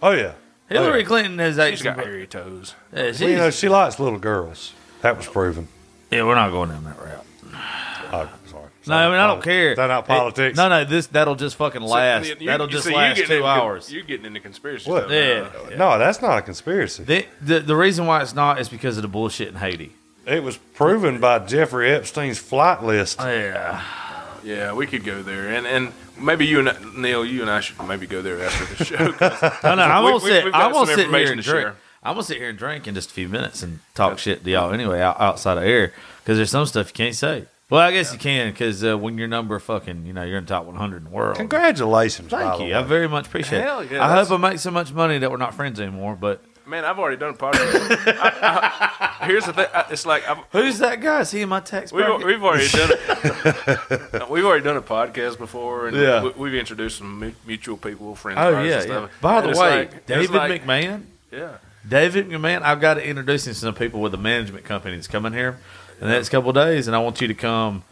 Oh 0.01 0.11
yeah. 0.11 0.33
Hillary 0.69 0.93
oh, 0.93 0.97
yeah. 0.97 1.05
Clinton 1.05 1.39
has 1.39 1.57
ate 1.59 1.71
she's 1.71 1.83
some. 1.83 1.95
got 1.95 2.05
hairy 2.05 2.27
toes. 2.27 2.75
Yeah, 2.93 3.07
she's, 3.07 3.21
Well, 3.21 3.29
you 3.29 3.35
know, 3.37 3.49
she 3.51 3.69
likes 3.69 3.99
little 3.99 4.19
girls. 4.19 4.73
That 5.01 5.17
was 5.17 5.27
proven. 5.27 5.67
yeah, 6.11 6.23
we're 6.23 6.35
not 6.35 6.51
going 6.51 6.69
down 6.69 6.83
that 6.85 6.99
route. 6.99 7.25
Oh, 8.11 8.29
sorry. 8.49 8.63
No, 8.87 8.95
I 8.95 9.09
mean 9.09 9.19
I 9.19 9.27
don't 9.27 9.43
care. 9.43 9.71
Is 9.71 9.77
that 9.77 9.87
not 9.87 10.05
It- 10.05 10.07
politics? 10.07 10.57
no, 10.57 10.69
no, 10.69 10.85
this 10.85 11.07
that'll 11.07 11.35
just 11.35 11.55
fucking 11.57 11.81
last. 11.81 12.27
So, 12.27 12.33
you- 12.39 12.47
that'll 12.47 12.67
you- 12.67 12.71
just 12.71 12.85
see, 12.85 12.91
you're 12.91 12.99
last 12.99 13.15
getting 13.15 13.27
two 13.29 13.33
into- 13.35 13.47
hours. 13.47 13.91
You're 13.91 14.03
getting 14.03 14.25
into 14.25 14.39
conspiracy 14.39 14.89
What? 14.89 15.03
stuff. 15.09 15.11
Yeah. 15.11 15.75
No, 15.77 15.97
that's 15.97 16.21
not 16.21 16.37
a 16.37 16.41
conspiracy. 16.41 17.03
The, 17.03 17.25
the 17.41 17.59
the 17.59 17.75
reason 17.75 18.05
why 18.05 18.21
it's 18.21 18.33
not 18.35 18.59
is 18.61 18.69
because 18.69 18.97
of 18.97 19.01
the 19.01 19.07
bullshit 19.09 19.49
in 19.49 19.55
Haiti. 19.55 19.91
It 20.25 20.43
was 20.43 20.57
proven 20.57 21.19
by 21.19 21.39
Jeffrey 21.39 21.89
Epstein's 21.91 22.37
flight 22.39 22.83
list. 22.83 23.19
Yeah, 23.19 23.81
Yeah, 24.43 24.73
we 24.73 24.85
could 24.87 25.03
go 25.03 25.21
there, 25.21 25.49
and 25.49 25.65
and 25.67 25.91
maybe 26.17 26.45
you 26.45 26.59
and 26.59 26.69
I- 26.69 26.75
Neil, 26.95 27.25
you 27.25 27.41
and 27.41 27.49
I 27.51 27.59
should 27.59 27.81
maybe 27.85 28.07
go 28.07 28.21
there 28.21 28.41
after 28.43 28.75
the 28.75 28.85
show. 28.85 29.11
'cause 29.13 29.41
no, 29.63 29.75
no, 29.75 29.81
I'm 29.83 30.03
we- 30.05 30.11
gonna 30.11 30.23
we- 30.23 30.29
sit. 30.29 30.43
we've 30.45 30.53
got 30.53 30.61
I'm 30.63 30.71
gonna 30.71 30.85
sit 30.87 30.95
here 30.97 31.05
information 31.05 31.33
and 31.33 31.43
to 31.43 31.49
drink. 31.49 31.65
share. 31.67 31.75
I'm 32.03 32.13
gonna 32.13 32.23
sit 32.23 32.37
here 32.37 32.49
and 32.49 32.57
drink 32.57 32.87
in 32.87 32.95
just 32.95 33.09
a 33.09 33.13
few 33.13 33.27
minutes 33.27 33.63
and 33.63 33.79
talk 33.95 34.17
shit 34.19 34.43
to 34.45 34.49
y'all 34.49 34.71
anyway 34.71 35.01
out, 35.01 35.19
outside 35.19 35.57
of 35.57 35.63
air 35.63 35.91
because 36.23 36.37
there's 36.37 36.51
some 36.51 36.65
stuff 36.65 36.87
you 36.87 36.93
can't 36.93 37.15
say. 37.15 37.45
Well, 37.69 37.81
I 37.81 37.91
guess 37.91 38.13
you 38.13 38.19
can 38.19 38.51
because 38.51 38.81
uh, 38.83 38.97
when 38.97 39.17
your 39.17 39.27
number 39.27 39.59
fucking, 39.59 40.05
you 40.05 40.13
know, 40.13 40.23
you're 40.23 40.37
in 40.37 40.45
the 40.45 40.49
top 40.49 40.65
100 40.65 40.97
in 40.97 41.03
the 41.05 41.09
world. 41.09 41.35
Congratulations. 41.35 42.31
by 42.31 42.41
Thank 42.43 42.57
the 42.59 42.63
you. 42.65 42.71
way. 42.71 42.75
I 42.75 42.81
very 42.83 43.09
much 43.09 43.27
appreciate 43.27 43.61
Hell 43.61 43.81
it. 43.81 43.91
yeah, 43.91 44.05
I 44.05 44.07
that's- 44.07 44.29
hope 44.29 44.39
I 44.39 44.49
make 44.51 44.59
so 44.59 44.71
much 44.71 44.93
money 44.93 45.17
that 45.17 45.29
we're 45.29 45.35
not 45.37 45.53
friends 45.53 45.79
anymore. 45.81 46.15
But 46.15 46.41
Man, 46.65 46.85
I've 46.85 46.97
already 46.99 47.17
done 47.17 47.31
a 47.33 47.37
podcast. 47.37 48.17
I- 48.21 49.17
I- 49.21 49.25
here's 49.25 49.45
the 49.45 49.51
thing: 49.53 49.65
I- 49.73 49.85
it's 49.91 50.05
like 50.05 50.25
I've, 50.29 50.37
who's 50.53 50.79
that 50.79 51.01
guy? 51.01 51.19
Is 51.21 51.31
he 51.31 51.41
in 51.41 51.49
my 51.49 51.59
text? 51.59 51.93
We've, 51.93 52.05
bracket? 52.05 52.25
we've 52.27 52.41
already 52.43 52.67
done 52.69 52.89
it. 54.21 54.29
we've 54.29 54.45
already 54.45 54.63
done 54.63 54.77
a 54.77 54.81
podcast 54.81 55.37
before, 55.37 55.87
and 55.89 55.97
Yeah. 55.97 56.23
we, 56.23 56.29
we've 56.37 56.53
introduced 56.55 56.99
some 56.99 57.19
mu- 57.19 57.31
mutual 57.45 57.75
people, 57.75 58.15
friends. 58.15 58.39
Oh 58.41 58.53
ours 58.55 58.65
yeah, 58.69 58.79
and 58.79 58.89
yeah. 58.89 58.97
stuff. 59.07 59.11
By 59.21 59.35
And 59.39 59.45
the 59.45 59.49
it's 59.49 59.59
way, 59.59 59.69
like- 59.79 59.93
it's 59.93 60.05
David 60.05 60.31
like- 60.31 60.63
McMahon. 60.63 61.03
Yeah, 61.33 61.57
David 61.87 62.29
McMahon, 62.29 62.61
I've 62.61 62.79
got 62.79 62.93
to 62.93 63.05
introduce 63.05 63.45
him 63.45 63.53
to 63.53 63.59
some 63.59 63.75
people 63.75 63.99
with 63.99 64.13
a 64.13 64.17
management 64.17 64.63
company 64.63 64.95
that's 64.95 65.07
coming 65.07 65.33
here 65.33 65.49
in 65.49 65.55
the 65.99 66.07
next 66.07 66.29
couple 66.29 66.49
of 66.49 66.55
days, 66.55 66.87
and 66.87 66.95
I 66.95 66.99
want 66.99 67.21
you 67.21 67.27
to 67.27 67.33
come 67.33 67.83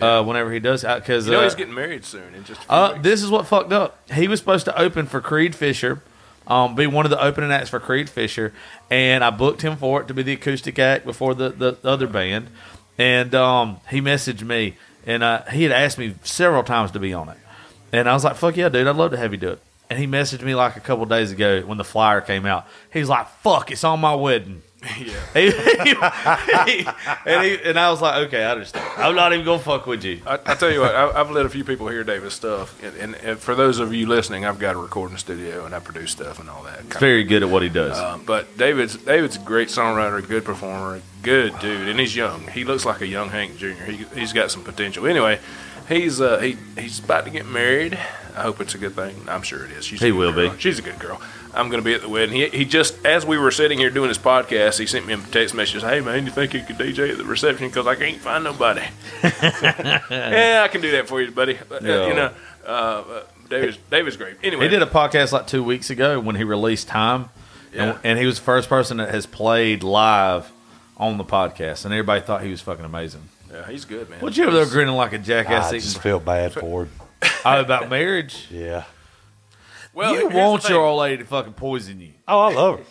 uh, 0.00 0.22
whenever 0.22 0.52
he 0.52 0.60
does. 0.60 0.82
Because 0.82 1.26
you 1.26 1.32
know 1.32 1.40
uh, 1.40 1.44
he's 1.44 1.54
getting 1.54 1.74
married 1.74 2.04
soon 2.04 2.34
in 2.34 2.44
just. 2.44 2.60
Uh, 2.68 3.00
this 3.00 3.22
is 3.22 3.30
what 3.30 3.46
fucked 3.46 3.72
up. 3.72 3.98
He 4.12 4.28
was 4.28 4.40
supposed 4.40 4.64
to 4.66 4.78
open 4.78 5.06
for 5.06 5.20
Creed 5.20 5.54
Fisher, 5.54 6.02
um, 6.46 6.74
be 6.74 6.86
one 6.86 7.06
of 7.06 7.10
the 7.10 7.22
opening 7.22 7.52
acts 7.52 7.70
for 7.70 7.80
Creed 7.80 8.08
Fisher, 8.08 8.52
and 8.90 9.22
I 9.22 9.30
booked 9.30 9.62
him 9.62 9.76
for 9.76 10.00
it 10.00 10.08
to 10.08 10.14
be 10.14 10.22
the 10.22 10.32
acoustic 10.32 10.78
act 10.78 11.04
before 11.04 11.34
the, 11.34 11.50
the 11.50 11.78
other 11.84 12.06
band. 12.06 12.48
And 12.96 13.34
um, 13.34 13.80
he 13.90 14.00
messaged 14.00 14.42
me, 14.42 14.76
and 15.04 15.22
uh, 15.22 15.42
he 15.46 15.64
had 15.64 15.72
asked 15.72 15.98
me 15.98 16.14
several 16.22 16.62
times 16.62 16.92
to 16.92 17.00
be 17.00 17.12
on 17.12 17.28
it, 17.28 17.38
and 17.92 18.08
I 18.08 18.14
was 18.14 18.24
like, 18.24 18.36
"Fuck 18.36 18.56
yeah, 18.56 18.68
dude! 18.68 18.86
I'd 18.86 18.96
love 18.96 19.10
to 19.12 19.16
have 19.16 19.32
you 19.32 19.38
do 19.38 19.50
it." 19.50 19.60
and 19.90 19.98
he 19.98 20.06
messaged 20.06 20.42
me 20.42 20.54
like 20.54 20.76
a 20.76 20.80
couple 20.80 21.04
days 21.04 21.30
ago 21.30 21.60
when 21.60 21.78
the 21.78 21.84
flyer 21.84 22.20
came 22.20 22.46
out. 22.46 22.66
He's 22.92 23.08
like, 23.08 23.28
"Fuck, 23.42 23.70
it's 23.70 23.84
on 23.84 24.00
my 24.00 24.14
wedding." 24.14 24.62
Yeah. 24.98 25.14
He- 25.34 26.82
he- 26.82 26.86
and, 27.26 27.44
he, 27.44 27.58
and 27.64 27.78
I 27.78 27.90
was 27.90 28.00
like, 28.02 28.26
"Okay, 28.28 28.42
I 28.44 28.50
understand. 28.52 28.84
I'm 28.96 29.14
not 29.14 29.32
even 29.32 29.44
gonna 29.44 29.58
fuck 29.62 29.86
with 29.86 30.04
you." 30.04 30.20
I, 30.26 30.38
I 30.44 30.54
tell 30.54 30.70
you 30.70 30.80
what, 30.80 30.94
I, 30.94 31.20
I've 31.20 31.30
let 31.30 31.46
a 31.46 31.48
few 31.48 31.64
people 31.64 31.88
hear 31.88 32.04
David's 32.04 32.34
stuff, 32.34 32.80
and, 32.82 32.94
and, 32.96 33.14
and 33.16 33.38
for 33.38 33.54
those 33.54 33.78
of 33.78 33.92
you 33.94 34.06
listening, 34.06 34.44
I've 34.44 34.58
got 34.58 34.74
a 34.76 34.78
recording 34.78 35.16
studio 35.16 35.64
and 35.64 35.74
I 35.74 35.78
produce 35.80 36.10
stuff 36.12 36.38
and 36.38 36.48
all 36.50 36.62
that. 36.64 36.80
Very 37.00 37.24
good 37.24 37.42
at 37.42 37.48
what 37.48 37.62
he 37.62 37.68
does. 37.68 37.98
Um, 37.98 38.24
but 38.24 38.56
David's 38.58 38.96
David's 38.96 39.36
a 39.36 39.40
great 39.40 39.68
songwriter, 39.68 40.26
good 40.26 40.44
performer, 40.44 41.00
good 41.22 41.58
dude, 41.60 41.88
and 41.88 41.98
he's 41.98 42.14
young. 42.14 42.46
He 42.48 42.64
looks 42.64 42.84
like 42.84 43.00
a 43.00 43.06
young 43.06 43.30
Hank 43.30 43.56
Jr. 43.56 43.68
He 43.84 44.04
he's 44.14 44.32
got 44.32 44.50
some 44.50 44.62
potential. 44.64 45.06
Anyway, 45.06 45.40
he's 45.88 46.20
uh, 46.20 46.38
he 46.38 46.56
he's 46.78 46.98
about 46.98 47.24
to 47.24 47.30
get 47.30 47.46
married. 47.46 47.98
I 48.36 48.42
hope 48.42 48.60
it's 48.60 48.74
a 48.74 48.78
good 48.78 48.94
thing. 48.94 49.14
I'm 49.28 49.42
sure 49.42 49.64
it 49.64 49.70
is. 49.72 49.84
She's 49.84 50.00
He 50.00 50.10
will 50.12 50.32
girl. 50.32 50.50
be. 50.52 50.58
She's 50.60 50.78
a 50.78 50.82
good 50.82 50.98
girl. 50.98 51.20
I'm 51.54 51.68
going 51.70 51.80
to 51.80 51.84
be 51.84 51.94
at 51.94 52.00
the 52.02 52.08
wedding. 52.08 52.34
He, 52.34 52.48
he 52.48 52.64
just 52.64 53.04
as 53.06 53.24
we 53.24 53.38
were 53.38 53.50
sitting 53.50 53.78
here 53.78 53.90
doing 53.90 54.08
his 54.08 54.18
podcast, 54.18 54.78
he 54.78 54.86
sent 54.86 55.06
me 55.06 55.14
a 55.14 55.16
text 55.18 55.54
message. 55.54 55.82
Hey 55.82 56.00
man, 56.00 56.24
you 56.26 56.32
think 56.32 56.52
you 56.54 56.62
could 56.62 56.76
DJ 56.76 57.10
at 57.12 57.18
the 57.18 57.24
reception? 57.24 57.68
Because 57.68 57.86
I 57.86 57.94
can't 57.94 58.18
find 58.20 58.44
nobody. 58.44 58.82
yeah, 59.22 60.62
I 60.64 60.68
can 60.68 60.80
do 60.80 60.90
that 60.92 61.08
for 61.08 61.20
you, 61.22 61.30
buddy. 61.30 61.58
Uh, 61.70 61.78
You 61.80 62.14
know, 62.14 62.30
uh, 62.66 62.68
uh, 62.68 63.22
David's 63.48 63.78
David's 63.90 64.16
great. 64.16 64.36
Anyway, 64.42 64.64
He 64.64 64.68
did 64.68 64.82
a 64.82 64.86
podcast 64.86 65.32
like 65.32 65.46
two 65.46 65.62
weeks 65.62 65.90
ago 65.90 66.18
when 66.20 66.36
he 66.36 66.44
released 66.44 66.88
Time, 66.88 67.28
Yeah. 67.72 67.82
and, 67.90 67.98
and 68.04 68.18
he 68.18 68.26
was 68.26 68.38
the 68.38 68.44
first 68.44 68.68
person 68.68 68.96
that 68.98 69.10
has 69.10 69.26
played 69.26 69.82
live 69.82 70.50
on 70.96 71.18
the 71.18 71.24
podcast, 71.24 71.84
and 71.84 71.92
everybody 71.94 72.20
thought 72.20 72.42
he 72.42 72.50
was 72.50 72.60
fucking 72.60 72.84
amazing. 72.84 73.28
Yeah, 73.52 73.68
he's 73.68 73.84
good, 73.84 74.10
man. 74.10 74.20
What 74.20 74.36
you 74.36 74.44
over 74.44 74.56
there 74.56 74.66
grinning 74.66 74.94
like 74.94 75.12
a 75.12 75.18
jackass 75.18 75.66
I 75.66 75.68
eating 75.76 75.80
just 75.80 76.00
feel 76.02 76.18
bad 76.20 76.52
for 76.52 76.84
him. 76.84 76.90
oh, 77.44 77.60
about 77.60 77.88
marriage? 77.88 78.48
Yeah. 78.50 78.84
Well, 79.94 80.14
you 80.14 80.28
want 80.28 80.68
your 80.68 80.80
old 80.84 80.98
lady 81.00 81.18
to 81.18 81.24
fucking 81.24 81.52
poison 81.54 82.00
you? 82.00 82.10
Oh, 82.26 82.40
I 82.40 82.52
love 82.52 82.78
her. 82.78 82.84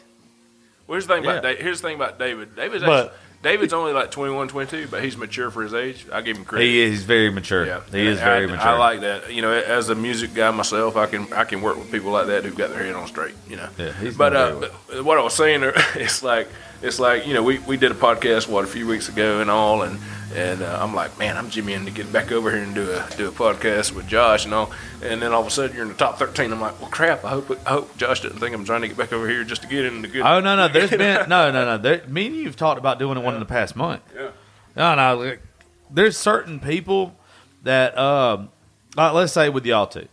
Well, 0.87 0.95
here's 0.95 1.07
the 1.07 1.13
thing 1.15 1.23
about 1.23 1.43
Yeah. 1.43 1.53
Da- 1.53 1.61
here's 1.61 1.81
the 1.81 1.87
thing 1.87 1.95
about 1.95 2.19
David. 2.19 2.55
David's 2.55 2.83
But- 2.83 3.05
actually, 3.05 3.17
David's 3.41 3.73
only 3.73 3.91
like 3.91 4.09
21, 4.09 4.47
22, 4.47 4.87
but 4.89 5.03
he's 5.03 5.17
mature 5.17 5.51
for 5.51 5.63
his 5.63 5.73
age. 5.73 6.05
I 6.13 6.21
give 6.21 6.37
him 6.37 6.45
credit. 6.45 6.63
He 6.65 6.79
is 6.81 6.91
he's 6.91 7.03
very 7.03 7.29
mature. 7.29 7.65
Yeah, 7.65 7.81
He 7.91 8.07
is 8.07 8.21
I- 8.21 8.23
very 8.23 8.43
I, 8.45 8.47
mature. 8.47 8.67
I 8.67 8.77
like 8.77 9.01
that. 9.01 9.33
You 9.33 9.41
know, 9.41 9.51
as 9.51 9.89
a 9.89 9.95
music 9.95 10.33
guy 10.33 10.49
myself, 10.51 10.95
I 10.95 11.07
can 11.07 11.31
I 11.33 11.43
can 11.43 11.61
work 11.61 11.77
with 11.77 11.91
people 11.91 12.11
like 12.11 12.27
that 12.27 12.45
who've 12.45 12.55
got 12.55 12.69
their 12.69 12.83
head 12.83 12.95
on 12.95 13.05
straight. 13.07 13.35
You 13.49 13.57
know. 13.57 13.67
Yeah, 13.77 13.91
he's 13.99 14.15
but, 14.15 14.29
done 14.29 14.53
uh, 14.53 14.59
very 14.59 14.71
but 14.93 15.03
what 15.03 15.17
I 15.17 15.23
was 15.23 15.33
saying, 15.33 15.61
it's 15.95 16.23
like 16.23 16.47
it's 16.81 16.99
like 16.99 17.27
you 17.27 17.33
know 17.33 17.43
we, 17.43 17.59
we 17.59 17.75
did 17.75 17.91
a 17.91 17.95
podcast 17.95 18.47
what 18.47 18.63
a 18.63 18.67
few 18.67 18.87
weeks 18.87 19.09
ago 19.09 19.41
and 19.41 19.49
all, 19.51 19.81
and 19.81 19.99
and 20.33 20.61
uh, 20.61 20.79
I'm 20.81 20.93
like, 20.93 21.17
man, 21.17 21.37
I'm 21.37 21.49
Jimmy 21.49 21.73
in 21.73 21.85
to 21.85 21.91
get 21.91 22.11
back 22.11 22.31
over 22.31 22.51
here 22.51 22.61
and 22.61 22.73
do 22.73 22.91
a 22.91 23.07
do 23.17 23.27
a 23.27 23.31
podcast 23.31 23.93
with 23.93 24.07
Josh 24.07 24.45
and 24.45 24.53
all, 24.53 24.71
and 25.01 25.21
then 25.21 25.31
all 25.31 25.41
of 25.41 25.47
a 25.47 25.51
sudden 25.51 25.75
you're 25.75 25.85
in 25.85 25.89
the 25.89 25.97
top 25.97 26.17
13. 26.17 26.51
I'm 26.51 26.59
like, 26.59 26.79
well, 26.81 26.89
crap. 26.89 27.23
I 27.23 27.29
hope 27.29 27.51
I 27.65 27.69
hope 27.69 27.95
Josh 27.97 28.21
doesn't 28.21 28.39
think 28.39 28.55
I'm 28.55 28.65
trying 28.65 28.81
to 28.81 28.87
get 28.87 28.97
back 28.97 29.13
over 29.13 29.29
here 29.29 29.43
just 29.43 29.61
to 29.61 29.67
get 29.67 29.85
into 29.85 30.07
good. 30.07 30.21
Oh 30.21 30.39
no 30.39 30.55
no, 30.55 30.67
there's 30.67 30.89
been 30.91 31.29
no 31.29 31.51
no 31.51 31.65
no. 31.65 31.77
There, 31.77 32.03
me 32.07 32.27
and 32.27 32.35
you've 32.35 32.55
talked 32.55 32.79
about 32.79 32.99
doing 32.99 33.17
it 33.17 33.23
one 33.23 33.33
in 33.33 33.39
the 33.39 33.45
past 33.45 33.75
month. 33.75 34.01
Yeah. 34.15 34.31
No 34.75 34.95
no, 34.95 35.17
like, 35.17 35.41
there's 35.91 36.17
certain 36.17 36.59
people 36.59 37.15
that 37.63 37.97
um, 37.97 38.49
like 38.95 39.13
let's 39.13 39.33
say 39.33 39.49
with 39.49 39.65
y'all 39.65 39.87
two, 39.87 40.07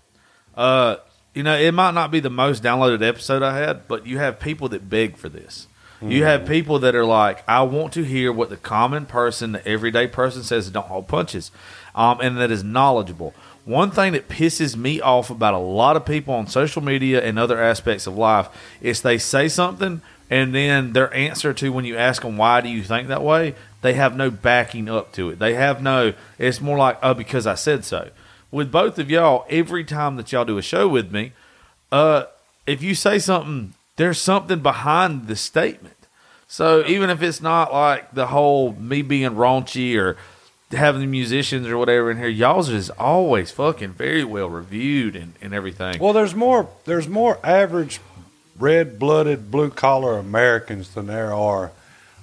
uh, 0.56 0.96
you 1.34 1.42
know, 1.42 1.56
it 1.56 1.72
might 1.72 1.94
not 1.94 2.10
be 2.10 2.20
the 2.20 2.30
most 2.30 2.62
downloaded 2.62 3.06
episode 3.06 3.42
I 3.42 3.56
had, 3.56 3.86
but 3.88 4.06
you 4.06 4.18
have 4.18 4.40
people 4.40 4.68
that 4.70 4.88
beg 4.88 5.16
for 5.16 5.28
this. 5.28 5.66
You 6.02 6.24
have 6.24 6.46
people 6.46 6.78
that 6.78 6.94
are 6.94 7.04
like, 7.04 7.44
I 7.46 7.62
want 7.62 7.92
to 7.94 8.02
hear 8.04 8.32
what 8.32 8.48
the 8.48 8.56
common 8.56 9.04
person, 9.04 9.52
the 9.52 9.66
everyday 9.68 10.06
person 10.06 10.42
says 10.42 10.70
don't 10.70 10.86
hold 10.86 11.08
punches, 11.08 11.50
um, 11.94 12.20
and 12.20 12.38
that 12.38 12.50
is 12.50 12.64
knowledgeable. 12.64 13.34
One 13.66 13.90
thing 13.90 14.14
that 14.14 14.28
pisses 14.28 14.76
me 14.76 15.00
off 15.00 15.28
about 15.28 15.52
a 15.52 15.58
lot 15.58 15.96
of 15.96 16.06
people 16.06 16.32
on 16.34 16.46
social 16.46 16.82
media 16.82 17.22
and 17.22 17.38
other 17.38 17.62
aspects 17.62 18.06
of 18.06 18.16
life 18.16 18.48
is 18.80 19.02
they 19.02 19.18
say 19.18 19.48
something 19.48 20.00
and 20.30 20.54
then 20.54 20.92
their 20.92 21.12
answer 21.12 21.52
to 21.52 21.70
when 21.70 21.84
you 21.84 21.96
ask 21.96 22.22
them 22.22 22.36
why 22.36 22.60
do 22.60 22.68
you 22.68 22.82
think 22.82 23.08
that 23.08 23.22
way, 23.22 23.54
they 23.82 23.94
have 23.94 24.16
no 24.16 24.30
backing 24.30 24.88
up 24.88 25.12
to 25.12 25.30
it. 25.30 25.38
They 25.38 25.54
have 25.54 25.82
no. 25.82 26.14
It's 26.38 26.60
more 26.60 26.78
like 26.78 26.98
oh 27.02 27.14
because 27.14 27.46
I 27.46 27.54
said 27.54 27.84
so. 27.84 28.10
With 28.50 28.72
both 28.72 28.98
of 28.98 29.10
y'all, 29.10 29.44
every 29.50 29.84
time 29.84 30.16
that 30.16 30.32
y'all 30.32 30.44
do 30.44 30.58
a 30.58 30.62
show 30.62 30.88
with 30.88 31.12
me, 31.12 31.32
uh, 31.92 32.24
if 32.66 32.82
you 32.82 32.94
say 32.94 33.18
something, 33.18 33.74
there's 34.00 34.18
something 34.18 34.60
behind 34.60 35.26
the 35.28 35.36
statement. 35.36 35.94
So 36.48 36.84
even 36.86 37.10
if 37.10 37.22
it's 37.22 37.40
not 37.42 37.70
like 37.72 38.12
the 38.14 38.28
whole 38.28 38.72
me 38.72 39.02
being 39.02 39.32
raunchy 39.32 39.96
or 39.98 40.16
having 40.70 41.00
the 41.02 41.06
musicians 41.06 41.66
or 41.66 41.76
whatever 41.76 42.10
in 42.10 42.16
here, 42.16 42.28
y'all's 42.28 42.70
is 42.70 42.88
always 42.90 43.50
fucking 43.50 43.92
very 43.92 44.24
well 44.24 44.48
reviewed 44.48 45.14
and, 45.16 45.34
and 45.42 45.52
everything. 45.52 45.98
Well, 46.00 46.12
there's 46.14 46.34
more. 46.34 46.68
There's 46.86 47.08
more 47.08 47.38
average, 47.44 48.00
red-blooded, 48.58 49.50
blue-collar 49.50 50.16
Americans 50.18 50.94
than 50.94 51.06
there 51.06 51.32
are 51.34 51.70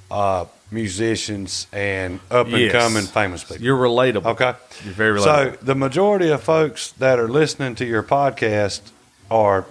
uh, 0.10 0.46
musicians 0.72 1.68
and 1.72 2.20
up-and-coming 2.32 3.04
Yes. 3.04 3.12
famous 3.12 3.44
people. 3.44 3.64
You're 3.64 3.78
relatable. 3.78 4.26
Okay. 4.36 4.54
You're 4.84 4.94
very 4.94 5.20
relatable. 5.20 5.52
So 5.52 5.66
the 5.66 5.76
majority 5.76 6.30
of 6.30 6.42
folks 6.42 6.92
that 6.94 7.20
are 7.20 7.28
listening 7.28 7.76
to 7.76 7.86
your 7.86 8.04
podcast 8.04 8.82
are 9.30 9.66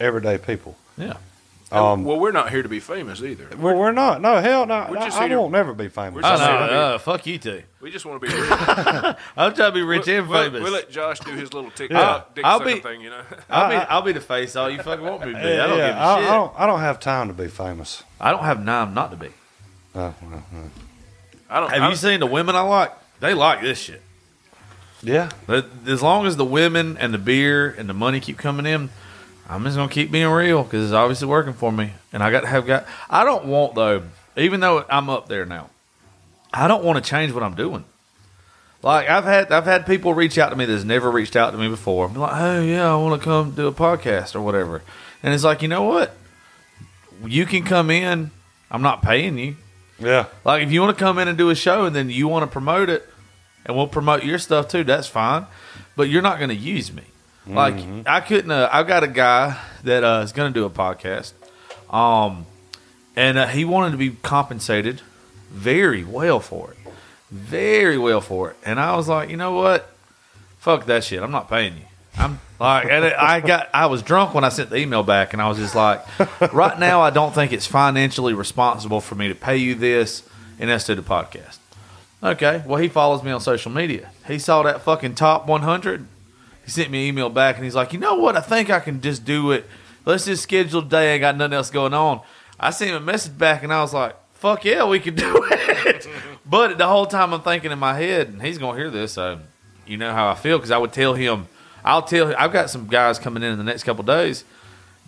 everyday 0.00 0.38
people. 0.38 0.76
yeah. 0.96 1.16
Um, 1.74 2.04
well, 2.04 2.18
we're 2.20 2.32
not 2.32 2.50
here 2.50 2.62
to 2.62 2.68
be 2.68 2.80
famous 2.80 3.20
either. 3.22 3.48
well, 3.58 3.74
we're 3.76 3.92
not. 3.92 4.20
No, 4.20 4.40
hell 4.40 4.66
no. 4.66 4.86
We're 4.90 4.98
I, 4.98 5.04
just 5.04 5.16
I 5.18 5.20
here 5.26 5.36
to- 5.36 5.40
won't 5.40 5.52
never 5.52 5.74
be 5.74 5.88
famous. 5.88 6.22
we're 6.22 6.28
I 6.28 6.36
just 6.36 6.42
know. 6.42 6.58
here 6.58 6.66
to 6.66 6.72
be- 6.72 6.78
Uh, 6.78 6.98
fuck 6.98 7.26
you 7.26 7.38
two. 7.38 7.62
We 7.80 7.90
just 7.90 8.06
want 8.06 8.22
to 8.22 8.28
be. 8.28 8.34
Rich. 8.34 8.50
I'm 9.36 9.54
trying 9.54 9.70
to 9.70 9.72
be 9.72 9.82
rich 9.82 10.08
and 10.08 10.28
we'll, 10.28 10.42
famous. 10.44 10.62
we'll 10.62 10.72
let 10.72 10.90
Josh 10.90 11.20
do 11.20 11.32
his 11.32 11.52
little 11.52 11.70
TikTok 11.70 12.28
Yeah. 12.28 12.34
dick 12.34 12.44
I'll 12.44 12.58
sucking 12.60 12.74
be- 12.76 12.80
thing, 12.80 13.00
you 13.00 13.10
know. 13.10 13.22
I'll 13.50 13.68
be 13.70 13.76
I- 13.76 13.84
I'll 13.84 14.02
be 14.02 14.12
the 14.12 14.20
face 14.20 14.56
all 14.56 14.70
you 14.70 14.82
fucking 14.82 15.04
want 15.04 15.20
me 15.26 15.32
to 15.32 15.38
be. 15.38 15.44
Yeah, 15.48 15.64
I 15.64 15.66
don't 15.66 15.78
yeah, 15.78 15.88
give 15.88 15.96
a 15.96 16.00
I, 16.00 16.20
shit. 16.20 16.30
I 16.30 16.34
don't. 16.34 16.52
I 16.60 16.66
don't 16.66 16.80
have 16.80 17.00
time 17.00 17.28
to 17.28 17.34
be 17.34 17.48
famous. 17.48 18.02
I 18.20 18.30
don't 18.30 18.44
have 18.44 18.64
nine 18.64 18.94
not 18.94 19.10
to 19.10 19.16
be. 19.16 19.28
Uh, 19.94 20.12
well, 20.22 20.44
uh, 20.54 20.56
I 21.50 21.60
don't. 21.60 21.70
Have 21.70 21.82
I, 21.82 21.90
you 21.90 21.96
seen 21.96 22.20
the 22.20 22.26
women 22.26 22.56
I 22.56 22.60
like? 22.62 22.92
They 23.20 23.34
like 23.34 23.60
this 23.62 23.78
shit. 23.78 24.02
yeah. 25.02 25.30
But 25.46 25.66
as 25.86 26.02
long 26.02 26.26
as 26.26 26.36
the 26.36 26.44
women 26.44 26.96
and 26.98 27.12
the 27.14 27.18
beer 27.18 27.70
and 27.70 27.88
the 27.88 27.94
money 27.94 28.20
keep 28.20 28.38
coming 28.38 28.66
in, 28.66 28.90
I'm 29.48 29.64
just 29.64 29.76
gonna 29.76 29.90
keep 29.90 30.10
being 30.10 30.28
real 30.28 30.62
because 30.62 30.84
it's 30.84 30.94
obviously 30.94 31.28
working 31.28 31.52
for 31.52 31.70
me. 31.70 31.92
And 32.12 32.22
I 32.22 32.30
got 32.30 32.40
to 32.40 32.46
have 32.46 32.66
got. 32.66 32.86
I 33.10 33.24
don't 33.24 33.46
want 33.46 33.74
though, 33.74 34.02
even 34.36 34.60
though 34.60 34.84
I'm 34.88 35.10
up 35.10 35.28
there 35.28 35.44
now, 35.44 35.70
I 36.52 36.68
don't 36.68 36.84
want 36.84 37.02
to 37.02 37.08
change 37.08 37.32
what 37.32 37.42
I'm 37.42 37.54
doing. 37.54 37.84
Like 38.82 39.08
I've 39.08 39.24
had 39.24 39.52
I've 39.52 39.64
had 39.64 39.86
people 39.86 40.14
reach 40.14 40.38
out 40.38 40.50
to 40.50 40.56
me 40.56 40.64
that's 40.64 40.84
never 40.84 41.10
reached 41.10 41.36
out 41.36 41.50
to 41.50 41.58
me 41.58 41.68
before. 41.68 42.08
Be 42.08 42.18
like, 42.18 42.36
hey, 42.36 42.70
yeah, 42.70 42.92
I 42.92 42.96
want 42.96 43.20
to 43.20 43.24
come 43.24 43.50
do 43.52 43.66
a 43.66 43.72
podcast 43.72 44.34
or 44.34 44.40
whatever. 44.40 44.82
And 45.22 45.34
it's 45.34 45.44
like, 45.44 45.62
you 45.62 45.68
know 45.68 45.82
what? 45.82 46.14
You 47.24 47.46
can 47.46 47.64
come 47.64 47.90
in. 47.90 48.30
I'm 48.70 48.82
not 48.82 49.02
paying 49.02 49.38
you. 49.38 49.56
Yeah. 49.98 50.26
Like 50.44 50.62
if 50.62 50.72
you 50.72 50.80
want 50.80 50.96
to 50.96 51.04
come 51.04 51.18
in 51.18 51.28
and 51.28 51.38
do 51.38 51.50
a 51.50 51.54
show 51.54 51.84
and 51.84 51.94
then 51.94 52.10
you 52.10 52.28
want 52.28 52.44
to 52.44 52.50
promote 52.50 52.90
it, 52.90 53.08
and 53.64 53.76
we'll 53.76 53.86
promote 53.86 54.24
your 54.24 54.38
stuff 54.38 54.68
too. 54.68 54.84
That's 54.84 55.06
fine, 55.06 55.46
but 55.96 56.08
you're 56.08 56.22
not 56.22 56.38
going 56.38 56.50
to 56.50 56.56
use 56.56 56.92
me. 56.92 57.04
Like 57.46 57.74
I 58.06 58.20
couldn't. 58.20 58.50
Uh, 58.50 58.68
I've 58.72 58.86
got 58.86 59.04
a 59.04 59.08
guy 59.08 59.60
that 59.82 60.02
uh, 60.02 60.22
is 60.24 60.32
going 60.32 60.52
to 60.52 60.58
do 60.58 60.64
a 60.64 60.70
podcast, 60.70 61.32
um, 61.92 62.46
and 63.16 63.36
uh, 63.36 63.46
he 63.46 63.64
wanted 63.64 63.92
to 63.92 63.98
be 63.98 64.10
compensated 64.10 65.02
very 65.50 66.04
well 66.04 66.40
for 66.40 66.72
it, 66.72 66.78
very 67.30 67.98
well 67.98 68.20
for 68.20 68.50
it. 68.50 68.56
And 68.64 68.80
I 68.80 68.96
was 68.96 69.08
like, 69.08 69.28
you 69.28 69.36
know 69.36 69.52
what? 69.52 69.90
Fuck 70.58 70.86
that 70.86 71.04
shit. 71.04 71.22
I'm 71.22 71.30
not 71.30 71.50
paying 71.50 71.76
you. 71.76 71.84
I'm 72.16 72.40
like, 72.58 72.86
and 72.88 73.04
I 73.04 73.40
got. 73.40 73.68
I 73.74 73.86
was 73.86 74.02
drunk 74.02 74.34
when 74.34 74.44
I 74.44 74.48
sent 74.48 74.70
the 74.70 74.76
email 74.76 75.02
back, 75.02 75.32
and 75.34 75.42
I 75.42 75.48
was 75.48 75.58
just 75.58 75.74
like, 75.74 76.02
right 76.54 76.78
now, 76.78 77.02
I 77.02 77.10
don't 77.10 77.34
think 77.34 77.52
it's 77.52 77.66
financially 77.66 78.32
responsible 78.32 79.00
for 79.00 79.16
me 79.16 79.28
to 79.28 79.34
pay 79.34 79.58
you 79.58 79.74
this 79.74 80.22
and 80.58 80.70
us 80.70 80.86
do 80.86 80.94
the 80.94 81.02
podcast. 81.02 81.58
Okay. 82.22 82.62
Well, 82.64 82.80
he 82.80 82.88
follows 82.88 83.22
me 83.22 83.30
on 83.32 83.40
social 83.40 83.70
media. 83.70 84.10
He 84.26 84.38
saw 84.38 84.62
that 84.62 84.80
fucking 84.80 85.14
top 85.14 85.46
100. 85.46 86.06
He 86.64 86.70
sent 86.70 86.90
me 86.90 87.02
an 87.02 87.08
email 87.08 87.30
back, 87.30 87.56
and 87.56 87.64
he's 87.64 87.74
like, 87.74 87.92
you 87.92 87.98
know 87.98 88.14
what? 88.14 88.36
I 88.36 88.40
think 88.40 88.70
I 88.70 88.80
can 88.80 89.00
just 89.00 89.24
do 89.24 89.52
it. 89.52 89.66
Let's 90.06 90.24
just 90.24 90.42
schedule 90.42 90.80
a 90.80 90.84
day. 90.84 91.14
I 91.14 91.18
got 91.18 91.36
nothing 91.36 91.54
else 91.54 91.70
going 91.70 91.94
on. 91.94 92.20
I 92.58 92.70
sent 92.70 92.90
him 92.90 92.96
a 92.96 93.00
message 93.00 93.36
back, 93.36 93.62
and 93.62 93.72
I 93.72 93.80
was 93.80 93.92
like, 93.94 94.16
fuck 94.34 94.64
yeah, 94.64 94.86
we 94.86 95.00
can 95.00 95.14
do 95.14 95.48
it. 95.50 96.06
but 96.46 96.78
the 96.78 96.86
whole 96.86 97.06
time 97.06 97.32
I'm 97.32 97.42
thinking 97.42 97.72
in 97.72 97.78
my 97.78 97.94
head, 97.94 98.28
and 98.28 98.42
he's 98.42 98.58
gonna 98.58 98.76
hear 98.76 98.90
this, 98.90 99.12
so 99.12 99.40
you 99.86 99.96
know 99.96 100.12
how 100.12 100.28
I 100.28 100.34
feel 100.34 100.58
because 100.58 100.70
I 100.70 100.78
would 100.78 100.92
tell 100.92 101.14
him. 101.14 101.46
I'll 101.84 102.02
tell. 102.02 102.28
him 102.28 102.36
I've 102.38 102.52
got 102.52 102.70
some 102.70 102.86
guys 102.86 103.18
coming 103.18 103.42
in 103.42 103.52
in 103.52 103.58
the 103.58 103.64
next 103.64 103.84
couple 103.84 104.04
days 104.04 104.44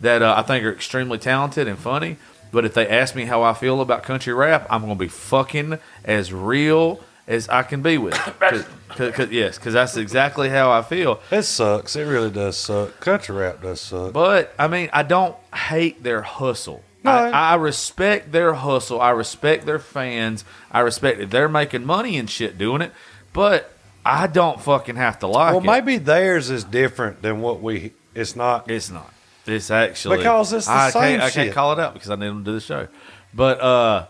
that 0.00 0.22
uh, 0.22 0.34
I 0.36 0.42
think 0.42 0.64
are 0.64 0.72
extremely 0.72 1.18
talented 1.18 1.68
and 1.68 1.78
funny. 1.78 2.16
But 2.52 2.64
if 2.64 2.74
they 2.74 2.88
ask 2.88 3.14
me 3.14 3.24
how 3.24 3.42
I 3.42 3.54
feel 3.54 3.80
about 3.80 4.02
country 4.02 4.32
rap, 4.32 4.66
I'm 4.70 4.82
gonna 4.82 4.94
be 4.94 5.08
fucking 5.08 5.78
as 6.04 6.32
real 6.32 7.00
as 7.26 7.48
I 7.48 7.62
can 7.62 7.82
be 7.82 7.98
with 7.98 8.14
it. 8.26 8.38
Cause, 8.40 8.64
'cause- 8.90 9.12
'cause- 9.14 9.30
yes, 9.30 9.58
because 9.58 9.74
that's 9.74 9.96
exactly 9.96 10.48
how 10.48 10.70
I 10.70 10.82
feel. 10.82 11.20
It 11.30 11.42
sucks. 11.42 11.96
It 11.96 12.04
really 12.04 12.30
does 12.30 12.56
suck. 12.56 12.98
Country 13.00 13.34
rap 13.36 13.62
does 13.62 13.80
suck. 13.80 14.12
But 14.12 14.54
I 14.58 14.68
mean, 14.68 14.90
I 14.92 15.02
don't 15.02 15.36
hate 15.54 16.02
their 16.02 16.22
hustle. 16.22 16.82
No. 17.04 17.12
I, 17.12 17.30
I 17.30 17.54
respect 17.54 18.32
their 18.32 18.54
hustle. 18.54 19.00
I 19.00 19.10
respect 19.10 19.64
their 19.64 19.78
fans. 19.78 20.44
I 20.72 20.80
respect 20.80 21.18
that 21.18 21.30
they're 21.30 21.48
making 21.48 21.84
money 21.84 22.16
and 22.16 22.28
shit 22.28 22.58
doing 22.58 22.82
it. 22.82 22.92
But 23.32 23.72
I 24.04 24.26
don't 24.26 24.60
fucking 24.60 24.96
have 24.96 25.20
to 25.20 25.26
like 25.28 25.52
well, 25.52 25.62
it. 25.62 25.66
maybe 25.66 25.98
theirs 25.98 26.50
is 26.50 26.64
different 26.64 27.22
than 27.22 27.40
what 27.40 27.60
we. 27.62 27.92
It's 28.14 28.34
not. 28.34 28.70
it's 28.70 28.90
not. 28.90 29.12
It's 29.46 29.70
actually 29.70 30.16
Because 30.18 30.52
it's 30.52 30.66
the 30.66 30.72
I 30.72 30.90
same 30.90 31.02
can't, 31.20 31.22
I 31.22 31.30
can't 31.30 31.52
call 31.52 31.72
it 31.72 31.78
out 31.78 31.92
because 31.94 32.10
I 32.10 32.16
need 32.16 32.26
them 32.26 32.44
to 32.44 32.50
do 32.50 32.54
the 32.54 32.60
show. 32.60 32.88
But 33.32 33.60
uh, 33.60 34.06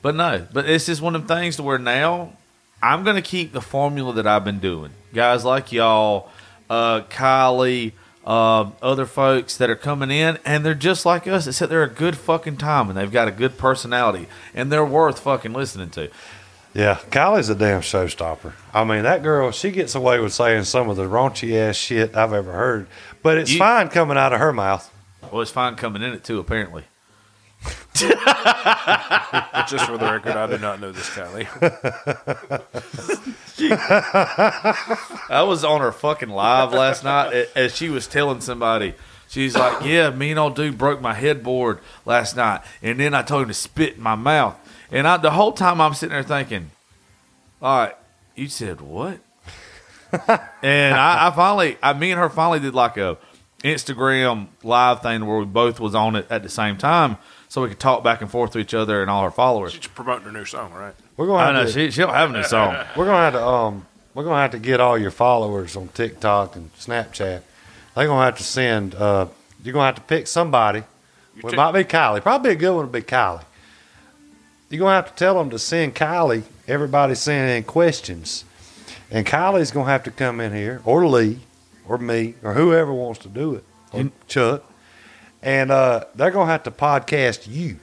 but 0.00 0.16
no, 0.16 0.44
but 0.52 0.68
it's 0.68 0.86
just 0.86 1.00
one 1.00 1.14
of 1.14 1.28
them 1.28 1.38
things 1.38 1.56
to 1.56 1.62
where 1.62 1.78
now 1.78 2.32
I'm 2.82 3.04
gonna 3.04 3.22
keep 3.22 3.52
the 3.52 3.60
formula 3.60 4.12
that 4.14 4.26
I've 4.26 4.44
been 4.44 4.58
doing. 4.58 4.90
Guys 5.14 5.44
like 5.44 5.72
y'all, 5.72 6.28
uh, 6.68 7.02
Kylie, 7.02 7.92
uh, 8.26 8.70
other 8.82 9.06
folks 9.06 9.56
that 9.56 9.68
are 9.70 9.76
coming 9.76 10.10
in, 10.10 10.38
and 10.44 10.64
they're 10.64 10.74
just 10.74 11.04
like 11.06 11.26
us, 11.26 11.46
except 11.46 11.70
they're 11.70 11.82
a 11.84 11.88
good 11.88 12.16
fucking 12.16 12.56
time 12.56 12.88
and 12.88 12.96
they've 12.96 13.10
got 13.12 13.28
a 13.28 13.32
good 13.32 13.58
personality 13.58 14.26
and 14.54 14.70
they're 14.72 14.84
worth 14.84 15.20
fucking 15.20 15.52
listening 15.52 15.90
to. 15.90 16.08
Yeah, 16.74 16.98
Kylie's 17.10 17.50
a 17.50 17.54
damn 17.54 17.82
showstopper. 17.82 18.52
I 18.72 18.84
mean, 18.84 19.02
that 19.02 19.22
girl, 19.22 19.50
she 19.50 19.70
gets 19.70 19.94
away 19.94 20.18
with 20.20 20.32
saying 20.32 20.64
some 20.64 20.88
of 20.88 20.96
the 20.96 21.04
raunchy 21.04 21.54
ass 21.56 21.76
shit 21.76 22.16
I've 22.16 22.32
ever 22.32 22.52
heard, 22.52 22.86
but 23.22 23.36
it's 23.38 23.52
You- 23.52 23.58
fine 23.58 23.88
coming 23.88 24.16
out 24.16 24.32
of 24.32 24.40
her 24.40 24.52
mouth. 24.52 24.90
Well, 25.30 25.42
it's 25.42 25.50
fine 25.50 25.74
coming 25.76 26.02
in 26.02 26.12
it 26.14 26.24
too, 26.24 26.38
apparently. 26.38 26.84
Just 27.94 29.86
for 29.86 29.96
the 29.98 30.08
record, 30.10 30.32
I 30.32 30.46
did 30.48 30.60
not 30.60 30.80
know 30.80 30.90
this, 30.90 31.08
Kylie. 31.10 31.46
I 35.30 35.42
was 35.42 35.64
on 35.64 35.80
her 35.80 35.92
fucking 35.92 36.30
live 36.30 36.72
last 36.72 37.04
night 37.04 37.48
as 37.54 37.76
she 37.76 37.88
was 37.88 38.06
telling 38.06 38.40
somebody. 38.40 38.94
She's 39.28 39.56
like, 39.56 39.84
"Yeah, 39.84 40.10
me 40.10 40.30
and 40.30 40.38
old 40.38 40.56
dude 40.56 40.76
broke 40.76 41.00
my 41.00 41.14
headboard 41.14 41.78
last 42.04 42.36
night, 42.36 42.62
and 42.82 42.98
then 42.98 43.14
I 43.14 43.22
told 43.22 43.42
him 43.42 43.48
to 43.48 43.54
spit 43.54 43.96
in 43.96 44.02
my 44.02 44.14
mouth." 44.14 44.58
And 44.90 45.06
I, 45.06 45.16
the 45.16 45.30
whole 45.30 45.52
time 45.52 45.80
I'm 45.80 45.94
sitting 45.94 46.12
there 46.12 46.22
thinking, 46.22 46.70
"All 47.62 47.78
right, 47.78 47.94
you 48.34 48.48
said 48.48 48.80
what?" 48.80 49.20
and 50.62 50.94
I, 50.94 51.28
I 51.28 51.30
finally, 51.34 51.78
I, 51.82 51.94
me 51.94 52.10
and 52.10 52.20
her 52.20 52.28
finally 52.28 52.60
did 52.60 52.74
like 52.74 52.98
a 52.98 53.16
Instagram 53.64 54.48
live 54.62 55.02
thing 55.02 55.24
where 55.24 55.38
we 55.38 55.44
both 55.44 55.80
was 55.80 55.94
on 55.94 56.16
it 56.16 56.26
at 56.28 56.42
the 56.42 56.48
same 56.48 56.76
time, 56.76 57.16
so 57.52 57.60
we 57.60 57.68
could 57.68 57.78
talk 57.78 58.02
back 58.02 58.22
and 58.22 58.30
forth 58.30 58.52
to 58.52 58.58
each 58.58 58.72
other 58.72 59.02
and 59.02 59.10
all 59.10 59.24
her 59.24 59.30
followers. 59.30 59.74
She's 59.74 59.86
promoting 59.86 60.24
her 60.24 60.32
new 60.32 60.46
song, 60.46 60.72
right? 60.72 60.94
We're 61.18 61.26
gonna 61.26 61.38
I 61.38 61.46
have 61.48 61.54
know 61.54 61.64
to, 61.66 61.70
she, 61.70 61.90
she 61.90 62.00
don't 62.00 62.14
have 62.14 62.30
a 62.30 62.32
new 62.32 62.44
song. 62.44 62.82
we're 62.96 63.04
gonna 63.04 63.18
have 63.24 63.34
to 63.34 63.44
um 63.46 63.86
we're 64.14 64.24
gonna 64.24 64.40
have 64.40 64.52
to 64.52 64.58
get 64.58 64.80
all 64.80 64.96
your 64.96 65.10
followers 65.10 65.76
on 65.76 65.88
TikTok 65.88 66.56
and 66.56 66.74
Snapchat. 66.76 67.42
They're 67.94 68.06
gonna 68.06 68.24
have 68.24 68.38
to 68.38 68.42
send. 68.42 68.94
uh 68.94 69.26
You're 69.62 69.74
gonna 69.74 69.84
have 69.84 69.96
to 69.96 70.00
pick 70.00 70.28
somebody. 70.28 70.80
Well, 71.42 71.48
it 71.48 71.50
take- 71.50 71.56
might 71.58 71.72
be 71.72 71.84
Kylie. 71.84 72.22
Probably 72.22 72.52
a 72.52 72.54
good 72.54 72.74
one 72.74 72.86
would 72.86 72.92
be 72.92 73.02
Kylie. 73.02 73.44
You're 74.70 74.78
gonna 74.78 74.94
have 74.94 75.14
to 75.14 75.14
tell 75.14 75.34
them 75.34 75.50
to 75.50 75.58
send 75.58 75.94
Kylie. 75.94 76.44
Everybody 76.66 77.14
sending 77.14 77.54
in 77.58 77.64
questions, 77.64 78.46
and 79.10 79.26
Kylie's 79.26 79.72
gonna 79.72 79.90
have 79.90 80.04
to 80.04 80.10
come 80.10 80.40
in 80.40 80.54
here, 80.54 80.80
or 80.86 81.06
Lee, 81.06 81.40
or 81.86 81.98
me, 81.98 82.32
or 82.42 82.54
whoever 82.54 82.94
wants 82.94 83.18
to 83.20 83.28
do 83.28 83.56
it, 83.56 83.64
or 83.92 84.10
Chuck, 84.26 84.64
and 85.42 85.70
uh, 85.70 86.04
they're 86.14 86.30
gonna 86.30 86.50
have 86.50 86.62
to 86.64 86.70
podcast 86.70 87.46
you. 87.48 87.78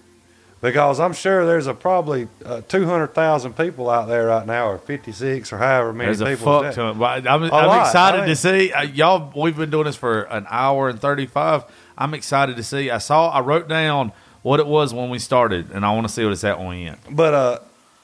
Because 0.62 1.00
I'm 1.00 1.14
sure 1.14 1.46
there's 1.46 1.68
a 1.68 1.74
probably 1.74 2.28
uh, 2.44 2.60
200,000 2.68 3.56
people 3.56 3.90
out 3.90 4.10
there 4.10 4.26
right 4.28 4.46
now, 4.46 4.68
or 4.68 4.78
56, 4.78 5.54
or 5.54 5.58
however 5.58 5.94
many 5.94 6.08
There's 6.08 6.20
a 6.20 6.26
people. 6.26 6.62
fuck 6.64 6.76
that- 6.76 6.76
ton. 6.76 7.02
I'm, 7.02 7.44
I'm 7.46 7.80
excited 7.82 8.18
I 8.18 8.22
mean- 8.22 8.30
to 8.30 8.36
see 8.36 8.74
uh, 8.74 8.82
y'all. 8.82 9.32
We've 9.42 9.56
been 9.56 9.70
doing 9.70 9.86
this 9.86 9.96
for 9.96 10.24
an 10.24 10.46
hour 10.50 10.90
and 10.90 11.00
thirty 11.00 11.26
five. 11.28 11.64
I'm 11.98 12.14
excited 12.14 12.58
to 12.58 12.64
see. 12.64 12.90
I 12.92 12.98
saw. 12.98 13.30
I 13.30 13.40
wrote 13.40 13.70
down 13.70 14.12
what 14.42 14.60
it 14.60 14.68
was 14.68 14.94
when 14.94 15.10
we 15.10 15.20
started, 15.20 15.72
and 15.72 15.86
I 15.86 15.94
want 15.94 16.08
to 16.08 16.14
see 16.14 16.24
what 16.26 16.34
it's 16.34 16.44
at 16.44 16.60
when 16.60 16.68
we 16.68 16.86
end. 16.88 16.98
But 17.10 17.34
uh, 17.34 17.60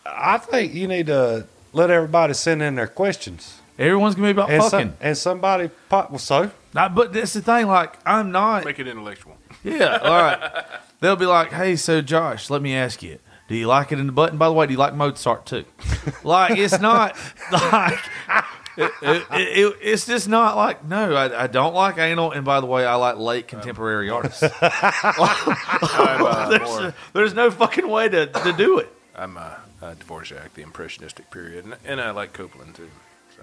I 0.05 0.37
think 0.37 0.73
you 0.73 0.87
need 0.87 1.07
to 1.07 1.47
let 1.73 1.89
everybody 1.89 2.33
send 2.35 2.61
in 2.61 2.75
their 2.75 2.87
questions. 2.87 3.59
Everyone's 3.77 4.15
gonna 4.15 4.27
be 4.27 4.31
about 4.31 4.49
And, 4.49 4.63
fucking. 4.63 4.79
some, 4.91 4.97
and 5.01 5.17
somebody 5.17 5.69
pop 5.89 6.09
well 6.09 6.19
so 6.19 6.51
Nah, 6.73 6.87
but 6.87 7.11
that's 7.11 7.33
the 7.33 7.41
thing. 7.41 7.67
Like 7.67 7.97
I'm 8.05 8.31
not. 8.31 8.63
Make 8.63 8.79
it 8.79 8.87
intellectual. 8.87 9.35
Yeah. 9.65 9.97
All 9.97 10.21
right. 10.21 10.65
They'll 10.99 11.15
be 11.15 11.25
like, 11.25 11.51
"Hey, 11.51 11.75
so 11.75 12.01
Josh, 12.01 12.49
let 12.49 12.61
me 12.61 12.75
ask 12.75 13.03
you." 13.03 13.19
Do 13.47 13.55
you 13.55 13.67
like 13.67 13.91
it 13.91 13.99
in 13.99 14.07
the 14.07 14.11
button? 14.11 14.37
By 14.37 14.47
the 14.47 14.53
way, 14.53 14.65
do 14.65 14.73
you 14.73 14.79
like 14.79 14.95
Mozart 14.95 15.45
too? 15.45 15.65
like, 16.23 16.57
it's 16.57 16.79
not 16.79 17.15
like 17.51 17.99
it, 18.77 18.91
it, 19.01 19.23
it, 19.31 19.75
it's 19.81 20.05
just 20.07 20.27
not 20.27 20.55
like 20.55 20.83
no, 20.85 21.13
I, 21.13 21.43
I 21.43 21.47
don't 21.47 21.73
like 21.75 21.97
anal. 21.97 22.31
And 22.31 22.43
by 22.43 22.59
the 22.59 22.65
way, 22.65 22.85
I 22.85 22.95
like 22.95 23.17
late 23.17 23.47
contemporary 23.47 24.09
artists. 24.09 24.43
Uh, 25.17 26.49
there's, 26.49 26.61
more, 26.61 26.93
there's 27.13 27.33
no 27.33 27.51
fucking 27.51 27.87
way 27.87 28.09
to, 28.09 28.25
to 28.27 28.53
do 28.53 28.79
it. 28.79 28.89
I'm 29.15 29.37
uh, 29.37 29.55
uh, 29.81 29.93
Dvorak, 29.95 30.53
the 30.53 30.61
Impressionistic 30.61 31.29
period, 31.31 31.65
and, 31.65 31.75
and 31.85 32.01
I 32.01 32.11
like 32.11 32.33
Copland 32.33 32.75
too. 32.75 32.89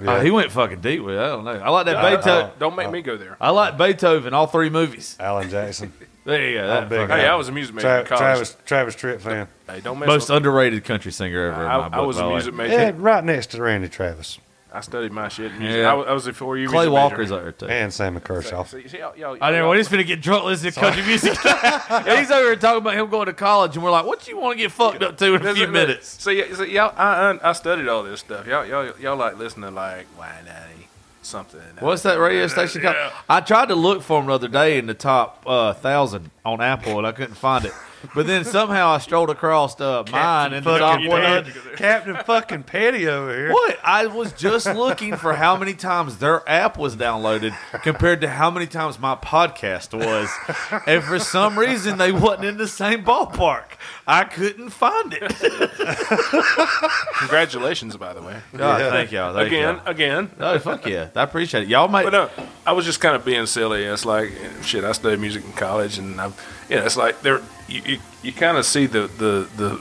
Uh, 0.05 0.21
he 0.21 0.31
went 0.31 0.51
fucking 0.51 0.81
deep 0.81 1.03
with 1.03 1.15
it. 1.17 1.21
I 1.21 1.27
don't 1.29 1.45
know. 1.45 1.53
I 1.53 1.69
like 1.69 1.87
that 1.87 1.97
Uh, 1.97 2.17
Beethoven. 2.17 2.51
don't 2.59 2.77
make 2.77 2.91
me 2.91 3.03
go 3.03 3.17
there. 3.17 3.37
I 3.41 3.51
like 3.51 3.77
Beethoven. 3.77 4.35
All 4.35 4.47
three 4.47 4.71
movies. 4.71 5.17
Alan 5.21 5.51
Jackson, 5.51 5.93
There 6.25 6.49
you 6.51 6.59
go. 6.59 6.63
I'm 6.63 6.69
That 6.69 6.89
big 6.89 7.01
fucking- 7.09 7.17
Hey, 7.25 7.29
I 7.29 7.35
was 7.35 7.49
a 7.49 7.53
music 7.53 7.75
major 7.75 7.89
Tra- 7.89 8.01
in 8.01 8.07
college. 8.07 8.21
Travis 8.21 8.57
Travis 8.65 8.97
Tritt 8.97 9.21
fan. 9.21 9.49
Hey, 9.69 9.81
don't 9.81 9.99
mess 9.99 10.07
most 10.07 10.29
with 10.29 10.37
underrated 10.37 10.85
country 10.85 11.11
singer 11.13 11.51
ever. 11.53 11.63
in 11.65 11.69
I, 11.71 11.77
my 11.79 11.87
I 11.87 11.89
book, 11.89 12.07
was 12.07 12.17
by 12.17 12.23
a 12.23 12.25
the 12.25 12.29
way. 12.29 12.35
music 12.37 12.55
major. 12.55 12.73
Yeah, 12.75 12.93
right 12.97 13.25
next 13.25 13.47
to 13.53 13.63
Randy 13.63 13.89
Travis 13.89 14.39
I 14.75 14.81
studied 14.81 15.13
my 15.13 15.29
shit. 15.29 15.53
in 15.53 15.59
Music. 15.59 15.81
Yeah. 15.81 15.91
I, 15.91 15.95
was- 15.95 16.07
I 16.07 16.13
was 16.13 16.27
a 16.29 16.33
four 16.33 16.57
year 16.57 16.67
Clay 16.67 16.87
music 16.87 16.93
Walker's 16.95 17.31
major. 17.31 17.35
up 17.49 17.59
there 17.59 17.69
too. 17.69 17.75
and 17.75 17.93
Sammy 17.93 18.21
Kershaw. 18.21 18.65
See, 18.65 18.89
see, 18.89 18.99
y'all, 19.01 19.15
y'all, 19.19 19.37
I 19.39 19.51
know. 19.51 19.57
y'all- 19.59 19.69
Well, 19.69 19.77
he's 19.77 19.89
gonna 19.89 20.03
get 20.03 20.23
drunk 20.23 20.45
listening 20.45 20.73
to 20.73 20.81
country 20.81 21.03
music. 21.05 21.37
and 21.45 22.09
he's 22.19 22.31
over 22.31 22.43
here 22.45 22.57
talking 22.57 22.79
about 22.79 22.95
him 22.95 23.11
going 23.11 23.27
to 23.27 23.35
college, 23.35 23.75
and 23.75 23.85
we're 23.85 23.91
like, 23.91 24.07
"What 24.07 24.27
you 24.29 24.39
want 24.39 24.57
to 24.57 24.63
get 24.63 24.73
fucked 24.73 25.03
up 25.03 25.19
to 25.19 25.35
in 25.35 25.45
a 25.47 25.53
few 25.55 25.65
look, 25.65 25.73
minutes?" 25.73 26.23
See, 26.25 26.55
see 26.55 26.73
y'all, 26.73 26.95
I, 26.97 27.33
I, 27.43 27.51
I 27.51 27.53
studied 27.53 27.87
all 27.87 28.03
this 28.03 28.21
stuff. 28.21 28.47
Y'all, 28.47 28.65
y'all, 28.65 28.91
y'all 28.99 29.17
like 29.17 29.37
listening 29.37 29.69
to 29.69 29.75
like 29.75 30.07
Why 30.17 30.31
Daddy 30.43 30.72
something. 31.25 31.61
What's 31.81 32.03
that 32.03 32.19
radio 32.19 32.47
station 32.47 32.83
called? 32.83 32.97
I 33.29 33.41
tried 33.41 33.69
to 33.69 33.75
look 33.75 34.03
for 34.03 34.21
him 34.21 34.27
the 34.27 34.35
other 34.35 34.49
day 34.49 34.79
in 34.79 34.87
the 34.87 34.95
top 34.95 35.45
uh, 35.47 35.73
thousand 35.75 36.31
on 36.45 36.61
Apple, 36.61 36.99
and 36.99 37.07
I 37.07 37.13
couldn't 37.13 37.35
find 37.35 37.65
it. 37.65 37.73
But 38.15 38.27
then 38.27 38.45
somehow 38.45 38.91
I 38.91 38.99
strolled 38.99 39.31
across 39.31 39.81
uh, 39.81 40.05
mine 40.11 40.53
and 40.53 40.65
the 40.67 40.79
top 40.79 41.01
one 41.07 41.45
Captain 41.77 42.17
fucking 42.25 42.65
Petty 42.65 43.07
over 43.09 43.35
here. 43.35 43.53
What? 43.53 43.79
I 43.85 44.07
was 44.07 44.33
just 44.33 44.67
looking 44.67 45.17
for 45.17 45.35
how 45.35 45.57
many 45.57 45.75
times 45.75 46.19
their 46.19 46.49
app 46.49 46.77
was 46.79 46.97
downloaded 46.97 47.55
compared 47.83 48.21
to 48.23 48.29
how 48.29 48.51
many 48.51 48.67
times 48.67 48.99
my 48.99 49.15
podcast 49.15 49.93
was. 49.95 50.29
And 50.87 51.03
for 51.03 51.19
some 51.19 51.59
reason, 51.59 51.99
they 51.99 52.13
wasn't 52.13 52.45
in 52.47 52.57
the 52.59 52.69
same 52.69 53.05
ballpark. 53.05 53.65
I 54.07 54.25
couldn't 54.25 54.71
find 54.71 55.15
it. 55.17 55.33
Congratulations, 57.19 57.97
by 57.97 58.13
the 58.13 58.23
way. 58.23 58.41
God, 58.57 58.81
Yeah. 58.81 58.91
thank 58.91 59.13
y'all. 59.13 59.35
Thank 59.35 59.49
again, 59.49 59.77
y'all. 59.77 59.87
again. 59.89 60.31
Oh, 60.41 60.59
fuck 60.59 60.87
yeah. 60.87 61.09
I 61.15 61.23
appreciate 61.23 61.65
it. 61.65 61.69
Y'all 61.69 61.89
might. 61.89 62.05
But 62.05 62.13
no, 62.13 62.31
I 62.67 62.73
was 62.73 62.85
just 62.85 63.01
kind 63.01 63.15
of 63.17 63.25
being 63.25 63.47
silly. 63.47 63.85
It's 63.85 64.05
like 64.05 64.33
shit. 64.63 64.85
I 64.85 64.93
studied 64.93 65.21
music 65.21 65.45
in 65.45 65.53
college, 65.53 65.99
and 65.99 66.21
I'm, 66.21 66.35
you 66.69 66.77
know, 66.77 66.85
it's 66.85 66.97
like 66.97 67.21
there. 67.23 67.41
You, 67.69 67.83
you, 67.87 67.99
you 68.23 68.33
kind 68.33 68.57
of 68.57 68.65
see 68.67 68.87
the, 68.87 69.07
the 69.07 69.49
the 69.57 69.81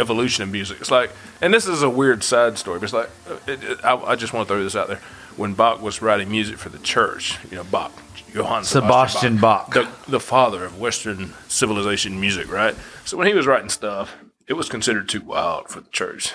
evolution 0.00 0.42
of 0.44 0.50
music. 0.50 0.78
It's 0.80 0.90
like, 0.90 1.10
and 1.40 1.52
this 1.52 1.66
is 1.66 1.82
a 1.82 1.90
weird 1.90 2.22
side 2.22 2.56
story, 2.58 2.78
but 2.78 2.84
it's 2.84 2.92
like, 2.92 3.10
uh, 3.28 3.36
it, 3.46 3.62
it, 3.64 3.84
I, 3.84 3.94
I 3.96 4.16
just 4.16 4.32
want 4.32 4.48
to 4.48 4.54
throw 4.54 4.62
this 4.62 4.76
out 4.76 4.88
there. 4.88 5.00
When 5.36 5.54
Bach 5.54 5.80
was 5.82 6.00
writing 6.02 6.30
music 6.30 6.58
for 6.58 6.68
the 6.68 6.78
church, 6.78 7.38
you 7.50 7.56
know, 7.56 7.64
Bach, 7.64 7.92
Johann 8.32 8.64
Sebastian 8.64 9.38
Bach. 9.38 9.72
the 9.72 9.88
the 10.08 10.20
father 10.20 10.64
of 10.64 10.78
Western 10.80 11.34
civilization 11.48 12.20
music, 12.20 12.50
right? 12.50 12.74
So 13.04 13.16
when 13.16 13.26
he 13.26 13.34
was 13.34 13.46
writing 13.46 13.68
stuff, 13.68 14.16
it 14.46 14.54
was 14.54 14.68
considered 14.68 15.08
too 15.08 15.20
wild 15.22 15.68
for 15.68 15.80
the 15.80 15.90
church. 15.90 16.32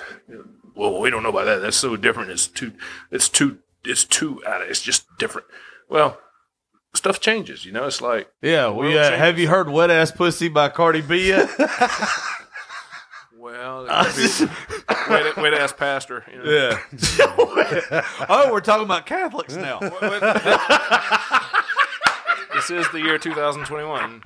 Well, 0.76 1.00
we 1.00 1.10
don't 1.10 1.22
know 1.24 1.30
about 1.30 1.46
that. 1.46 1.60
That's 1.62 1.78
so 1.78 1.96
different. 1.98 2.32
It's 2.32 2.48
too. 2.48 2.74
It's 3.12 3.30
too. 3.30 3.60
It's 3.86 4.06
too. 4.06 4.42
uh, 4.46 4.60
It's 4.64 4.82
just 4.82 5.06
different. 5.18 5.48
Well, 5.90 6.18
stuff 6.94 7.20
changes. 7.20 7.66
You 7.66 7.72
know, 7.72 7.86
it's 7.86 8.02
like 8.02 8.32
Yeah, 8.42 8.70
we, 8.70 8.88
world 8.88 8.98
uh, 8.98 9.18
have 9.18 9.40
you 9.40 9.48
heard 9.48 9.70
"Wet 9.70 9.90
Ass 9.90 10.12
Pussy" 10.12 10.50
by 10.50 10.70
Cardi 10.70 11.02
B 11.02 11.28
yet? 11.28 11.50
Well, 13.44 13.84
wait, 15.10 15.38
wait, 15.38 15.54
ask 15.54 15.76
pastor. 15.76 16.24
You 16.32 16.44
know? 16.44 16.50
yeah. 16.50 18.06
oh, 18.30 18.50
we're 18.54 18.62
talking 18.62 18.86
about 18.86 19.06
Catholics 19.06 19.54
now. 19.58 19.80
This 22.54 22.70
is 22.70 22.90
the 22.92 23.02
year 23.02 23.18
2021. 23.18 24.24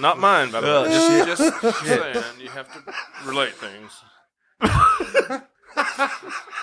Not 0.00 0.18
mine, 0.18 0.50
by 0.50 0.60
the 0.60 0.66
way. 0.66 1.24
Just, 1.24 1.62
just 1.62 1.84
saying, 1.84 2.24
you 2.40 2.48
have 2.48 2.66
to 2.72 2.92
relate 3.24 3.52
things. 3.54 3.92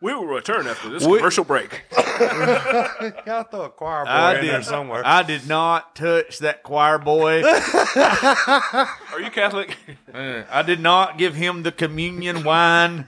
We 0.00 0.12
will 0.14 0.26
return 0.26 0.66
after 0.66 0.88
this 0.90 1.06
We- 1.06 1.18
commercial 1.18 1.44
break. 1.44 1.82
Gotta 1.94 3.46
throw 3.50 3.62
a 3.62 3.70
choir 3.70 4.04
boy 4.04 4.10
I 4.10 4.34
in 4.38 4.46
there 4.46 4.58
did 4.58 4.66
somewhere. 4.66 5.02
I 5.04 5.22
did 5.22 5.46
not 5.48 5.94
touch 5.94 6.38
that 6.40 6.62
choir 6.64 6.98
boy. 6.98 7.42
Are 7.44 9.20
you 9.20 9.30
Catholic? 9.30 9.76
I 10.12 10.62
did 10.62 10.80
not 10.80 11.18
give 11.18 11.34
him 11.36 11.62
the 11.62 11.70
communion 11.72 12.42
wine. 12.44 13.06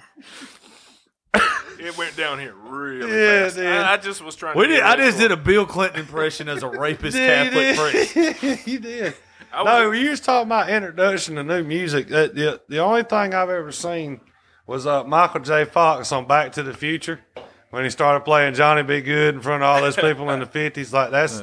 It 1.80 1.98
went 1.98 2.16
down 2.16 2.38
here 2.38 2.54
really 2.54 3.10
Yeah, 3.10 3.42
fast. 3.42 3.58
it 3.58 3.62
did. 3.62 3.72
I, 3.72 3.92
I 3.94 3.96
just 3.98 4.22
was 4.22 4.36
trying. 4.36 4.56
We 4.56 4.64
to 4.66 4.68
did. 4.68 4.76
get 4.78 4.84
I 4.86 4.90
ready 4.90 5.02
just 5.02 5.16
for 5.16 5.22
did 5.24 5.32
a 5.32 5.36
Bill 5.36 5.66
Clinton 5.66 6.00
impression 6.00 6.48
as 6.48 6.62
a 6.62 6.68
rapist 6.68 7.14
Catholic 7.16 7.76
priest. 7.76 8.66
you 8.66 8.78
did. 8.78 9.14
I 9.54 9.62
No, 9.64 9.90
you 9.92 10.10
was 10.10 10.20
talking 10.20 10.48
about 10.48 10.68
introduction 10.68 11.36
to 11.36 11.44
new 11.44 11.62
music. 11.64 12.06
Uh, 12.10 12.26
the 12.28 12.60
the 12.68 12.78
only 12.78 13.02
thing 13.02 13.34
I've 13.34 13.50
ever 13.50 13.72
seen 13.72 14.20
was 14.66 14.86
uh, 14.86 15.04
Michael 15.04 15.40
J. 15.40 15.64
Fox 15.64 16.10
on 16.12 16.26
Back 16.26 16.52
to 16.52 16.62
the 16.62 16.74
Future 16.74 17.20
when 17.70 17.84
he 17.84 17.90
started 17.90 18.24
playing 18.24 18.54
Johnny 18.54 18.82
B. 18.82 19.00
Goode 19.00 19.34
in 19.36 19.40
front 19.40 19.62
of 19.62 19.68
all 19.68 19.80
those 19.80 19.96
people 19.96 20.30
in 20.30 20.40
the 20.40 20.46
fifties. 20.60 20.92
Like 20.92 21.10
that's 21.10 21.42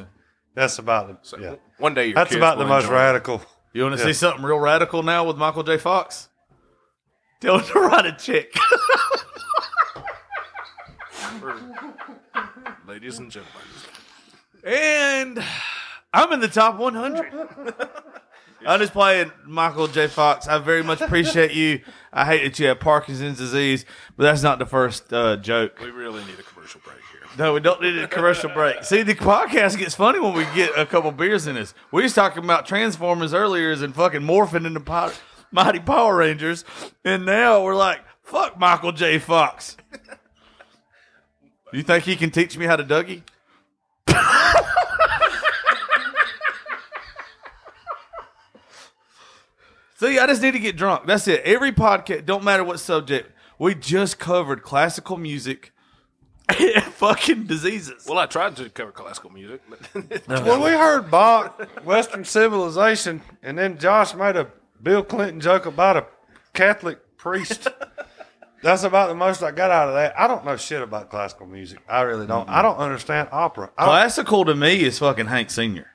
that's 0.55 0.79
about 0.79 1.23
the 1.23 1.37
yeah. 1.39 1.55
One 1.77 1.93
day, 1.93 2.07
your 2.07 2.15
That's 2.15 2.29
kids 2.29 2.37
about 2.37 2.57
the 2.57 2.65
most 2.65 2.83
enjoy 2.83 2.95
it. 2.95 2.99
radical. 2.99 3.41
You 3.73 3.83
want 3.83 3.95
to 3.97 4.01
Yeah. 4.01 4.07
see 4.07 4.13
something 4.13 4.43
real 4.43 4.59
radical 4.59 5.01
now 5.03 5.25
with 5.25 5.37
Michael 5.37 5.63
J. 5.63 5.77
Fox? 5.77 6.27
Tell 7.39 7.57
him 7.57 7.65
to 7.67 7.79
write 7.79 8.05
a 8.05 8.11
check. 8.11 8.47
ladies 12.87 13.19
and 13.19 13.31
gentlemen. 13.31 13.61
and 14.63 15.43
I'm 16.13 16.31
in 16.33 16.39
the 16.39 16.47
top 16.47 16.77
100. 16.77 17.73
I'm 18.67 18.79
just 18.79 18.93
playing 18.93 19.31
Michael 19.45 19.87
J. 19.87 20.07
Fox. 20.07 20.47
I 20.47 20.59
very 20.59 20.83
much 20.83 21.01
appreciate 21.01 21.51
you. 21.51 21.81
I 22.13 22.25
hate 22.25 22.43
that 22.43 22.59
you 22.59 22.67
have 22.67 22.79
Parkinson's 22.79 23.37
disease, 23.39 23.85
but 24.15 24.23
that's 24.23 24.43
not 24.43 24.59
the 24.59 24.65
first 24.67 25.11
uh, 25.11 25.37
joke. 25.37 25.79
We 25.81 25.89
really 25.89 26.23
need 26.25 26.37
a 26.37 26.43
commercial 26.43 26.79
break 26.85 26.97
here. 27.11 27.21
No, 27.39 27.53
we 27.53 27.59
don't 27.59 27.81
need 27.81 27.97
a 27.97 28.07
commercial 28.07 28.51
break. 28.51 28.83
See, 28.83 29.01
the 29.01 29.15
podcast 29.15 29.79
gets 29.79 29.95
funny 29.95 30.19
when 30.19 30.33
we 30.33 30.43
get 30.53 30.77
a 30.77 30.85
couple 30.85 31.11
beers 31.11 31.47
in 31.47 31.57
us. 31.57 31.73
We 31.91 32.03
was 32.03 32.13
talking 32.13 32.43
about 32.43 32.67
Transformers 32.67 33.33
earlier 33.33 33.71
and 33.71 33.95
fucking 33.95 34.21
morphing 34.21 34.67
into 34.67 34.79
Pow- 34.81 35.13
Mighty 35.51 35.79
Power 35.79 36.17
Rangers, 36.17 36.63
and 37.03 37.25
now 37.25 37.63
we're 37.63 37.75
like, 37.75 38.01
fuck 38.21 38.59
Michael 38.59 38.91
J. 38.91 39.17
Fox. 39.17 39.75
You 41.73 41.83
think 41.83 42.03
he 42.03 42.15
can 42.15 42.29
teach 42.29 42.57
me 42.57 42.65
how 42.65 42.75
to 42.75 42.83
Dougie? 42.83 43.23
See, 50.01 50.17
I 50.17 50.25
just 50.25 50.41
need 50.41 50.53
to 50.53 50.59
get 50.59 50.75
drunk. 50.75 51.05
That's 51.05 51.27
it. 51.27 51.41
Every 51.43 51.71
podcast, 51.71 52.25
don't 52.25 52.43
matter 52.43 52.63
what 52.63 52.79
subject, 52.79 53.31
we 53.59 53.75
just 53.75 54.17
covered 54.17 54.63
classical 54.63 55.15
music 55.15 55.73
and 56.49 56.83
fucking 56.85 57.43
diseases. 57.43 58.07
Well, 58.09 58.17
I 58.17 58.25
tried 58.25 58.55
to 58.55 58.67
cover 58.71 58.91
classical 58.91 59.29
music, 59.29 59.61
but 59.69 60.27
Well, 60.27 60.59
we 60.63 60.71
heard 60.71 61.11
Bach, 61.11 61.61
Western 61.85 62.25
civilization, 62.25 63.21
and 63.43 63.59
then 63.59 63.77
Josh 63.77 64.15
made 64.15 64.35
a 64.37 64.47
Bill 64.81 65.03
Clinton 65.03 65.39
joke 65.39 65.67
about 65.67 65.97
a 65.97 66.07
Catholic 66.55 67.17
priest. 67.17 67.67
That's 68.63 68.81
about 68.81 69.09
the 69.09 69.13
most 69.15 69.43
I 69.43 69.51
got 69.51 69.69
out 69.69 69.89
of 69.89 69.93
that. 69.93 70.19
I 70.19 70.25
don't 70.27 70.43
know 70.43 70.57
shit 70.57 70.81
about 70.81 71.11
classical 71.11 71.45
music. 71.45 71.77
I 71.87 72.01
really 72.01 72.25
don't. 72.25 72.49
I 72.49 72.63
don't 72.63 72.77
understand 72.77 73.29
opera. 73.31 73.69
I 73.77 73.85
don't- 73.85 73.91
Classical 73.91 74.45
to 74.45 74.55
me 74.55 74.81
is 74.81 74.97
fucking 74.97 75.27
Hank 75.27 75.51
Senior. 75.51 75.90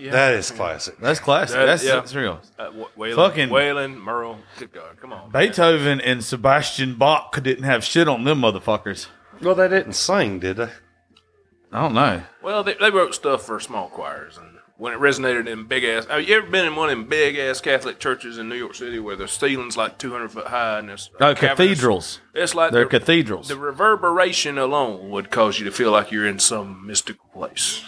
Yeah, 0.00 0.10
that 0.12 0.34
is 0.34 0.50
classic. 0.50 0.98
That's 0.98 1.20
classic. 1.20 1.56
That- 1.56 1.66
that's, 1.66 1.84
yeah. 1.84 1.94
that's 1.96 2.14
real. 2.14 2.40
uh, 2.58 2.70
Wa- 2.74 2.88
Waylon, 2.96 3.14
Fucking- 3.16 3.48
Waylon, 3.48 3.96
Merle. 4.00 4.38
Good 4.58 4.72
God, 4.72 4.98
come 5.00 5.12
on. 5.12 5.30
Beethoven 5.30 6.00
and 6.00 6.24
Sebastian 6.24 6.94
Bach 6.96 7.40
didn't 7.42 7.64
have 7.64 7.84
shit 7.84 8.08
on 8.08 8.24
them 8.24 8.40
motherfuckers. 8.42 9.06
Well, 9.40 9.54
they 9.54 9.68
didn't 9.68 9.92
sing, 9.94 10.38
did 10.40 10.56
they? 10.56 10.70
I 11.72 11.82
don't 11.82 11.94
know. 11.94 12.22
Well, 12.42 12.64
they, 12.64 12.74
they 12.74 12.90
wrote 12.90 13.14
stuff 13.14 13.42
for 13.44 13.60
small 13.60 13.88
choirs, 13.88 14.38
and 14.38 14.56
when 14.78 14.92
it 14.94 15.00
resonated 15.00 15.46
in 15.48 15.66
big 15.66 15.84
ass, 15.84 16.06
have 16.06 16.26
you 16.26 16.36
ever 16.38 16.46
been 16.48 16.64
in 16.64 16.76
one 16.76 16.88
of 16.88 16.96
them 16.96 17.06
big 17.08 17.36
ass 17.36 17.60
Catholic 17.60 17.98
churches 17.98 18.38
in 18.38 18.48
New 18.48 18.54
York 18.54 18.74
City 18.74 18.98
where 18.98 19.16
the 19.16 19.28
ceiling's 19.28 19.76
like 19.76 19.98
two 19.98 20.10
hundred 20.12 20.30
foot 20.30 20.46
high 20.46 20.78
and 20.78 20.88
it's 20.90 21.10
Oh, 21.20 21.34
cavernous? 21.34 21.58
cathedrals. 21.58 22.20
It's 22.34 22.54
like 22.54 22.70
They're 22.72 22.84
the, 22.84 22.90
cathedrals. 23.00 23.48
the 23.48 23.56
reverberation 23.58 24.56
alone 24.56 25.10
would 25.10 25.30
cause 25.30 25.58
you 25.58 25.64
to 25.66 25.72
feel 25.72 25.90
like 25.90 26.10
you're 26.10 26.26
in 26.26 26.38
some 26.38 26.86
mystical 26.86 27.28
place. 27.34 27.84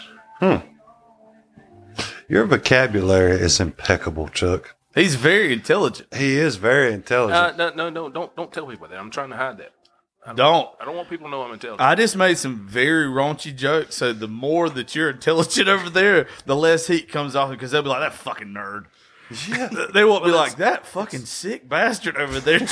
Your 2.30 2.46
vocabulary 2.46 3.40
is 3.40 3.58
impeccable, 3.58 4.28
Chuck. 4.28 4.76
He's 4.94 5.16
very 5.16 5.52
intelligent. 5.52 6.14
He 6.14 6.36
is 6.36 6.56
very 6.56 6.92
intelligent. 6.92 7.60
Uh, 7.60 7.70
no, 7.70 7.74
no, 7.74 7.90
no, 7.90 8.08
don't 8.08 8.36
don't 8.36 8.52
tell 8.52 8.68
people 8.68 8.86
that. 8.86 8.96
I'm 8.96 9.10
trying 9.10 9.30
to 9.30 9.36
hide 9.36 9.58
that. 9.58 9.72
I 10.24 10.34
Don't. 10.34 10.68
I 10.80 10.84
don't 10.84 10.94
want 10.94 11.08
people 11.08 11.26
to 11.26 11.30
know 11.32 11.42
I'm 11.42 11.52
intelligent. 11.52 11.80
I 11.80 11.96
just 11.96 12.14
made 12.14 12.38
some 12.38 12.68
very 12.68 13.06
raunchy 13.06 13.56
jokes. 13.56 13.96
So 13.96 14.12
the 14.12 14.28
more 14.28 14.70
that 14.70 14.94
you're 14.94 15.10
intelligent 15.10 15.66
over 15.68 15.90
there, 15.90 16.28
the 16.46 16.54
less 16.54 16.86
heat 16.86 17.08
comes 17.08 17.34
off 17.34 17.50
because 17.50 17.72
they'll 17.72 17.82
be 17.82 17.88
like 17.88 18.00
that 18.00 18.14
fucking 18.14 18.48
nerd. 18.48 18.84
Yeah. 19.48 19.68
They 19.92 20.04
won't 20.04 20.24
be 20.24 20.30
like 20.30 20.56
that 20.56 20.86
fucking 20.86 21.26
sick 21.26 21.68
bastard 21.68 22.16
over 22.16 22.40
there. 22.40 22.60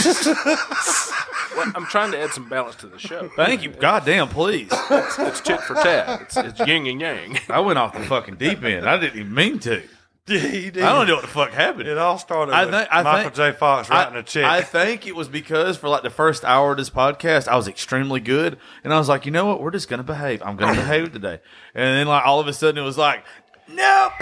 Well, 1.56 1.72
I'm 1.74 1.86
trying 1.86 2.12
to 2.12 2.20
add 2.20 2.30
some 2.30 2.48
balance 2.48 2.76
to 2.76 2.86
the 2.86 2.98
show. 2.98 3.30
Thank 3.35 3.64
you. 3.64 3.70
Goddamn, 3.70 4.28
please. 4.28 4.68
It's 4.70 5.40
tit 5.40 5.60
for 5.62 5.74
tat. 5.74 6.20
It's, 6.22 6.36
it's 6.36 6.60
yin 6.60 6.86
and 6.86 7.01
yang. 7.01 7.39
I 7.48 7.59
went 7.60 7.78
off 7.78 7.94
the 7.94 8.05
fucking 8.05 8.36
deep 8.36 8.62
end. 8.62 8.89
I 8.89 8.97
didn't 8.98 9.18
even 9.18 9.35
mean 9.35 9.59
to. 9.60 9.82
he 10.28 10.70
did. 10.70 10.82
I 10.82 10.93
don't 10.94 11.06
know 11.09 11.14
what 11.14 11.22
the 11.22 11.28
fuck 11.28 11.51
happened. 11.51 11.89
It 11.89 11.97
all 11.98 12.18
started 12.18 12.52
I 12.52 12.66
with 12.66 12.74
think- 12.74 12.89
I 12.93 13.02
Michael 13.02 13.22
think- 13.30 13.35
J. 13.35 13.52
Fox 13.59 13.89
writing 13.90 14.16
I, 14.16 14.20
a 14.20 14.22
check. 14.22 14.44
I 14.44 14.60
think 14.60 15.06
it 15.06 15.16
was 15.16 15.26
because 15.26 15.78
for 15.78 15.89
like 15.89 16.02
the 16.02 16.10
first 16.10 16.44
hour 16.44 16.72
of 16.72 16.76
this 16.76 16.90
podcast, 16.90 17.48
I 17.48 17.56
was 17.56 17.66
extremely 17.66 18.20
good, 18.20 18.59
and 18.85 18.93
I 18.93 18.98
was 18.98 19.09
like, 19.09 19.24
you 19.26 19.32
know 19.32 19.47
what, 19.47 19.60
we're 19.60 19.70
just 19.70 19.89
gonna 19.89 20.02
behave. 20.05 20.43
I'm 20.44 20.56
gonna 20.56 20.78
behave 20.78 21.12
today, 21.12 21.40
and 21.74 21.97
then 21.97 22.06
like 22.06 22.24
all 22.26 22.40
of 22.40 22.47
a 22.47 22.52
sudden 22.52 22.80
it 22.80 22.85
was 22.85 22.98
like, 22.98 23.24
nope. 23.68 24.12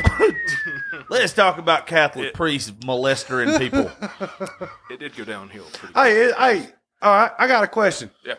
Let's 1.10 1.32
talk 1.32 1.58
about 1.58 1.86
Catholic 1.86 2.34
priests 2.34 2.70
molestering 2.70 3.58
people. 3.58 3.90
It 4.90 5.00
did 5.00 5.16
go 5.16 5.24
downhill 5.24 5.64
pretty 5.72 5.94
hey, 5.94 6.22
it- 6.26 6.36
hey, 6.36 6.68
all 7.02 7.12
right. 7.14 7.30
I 7.38 7.46
got 7.48 7.64
a 7.64 7.68
question. 7.68 8.10
Yeah. 8.24 8.34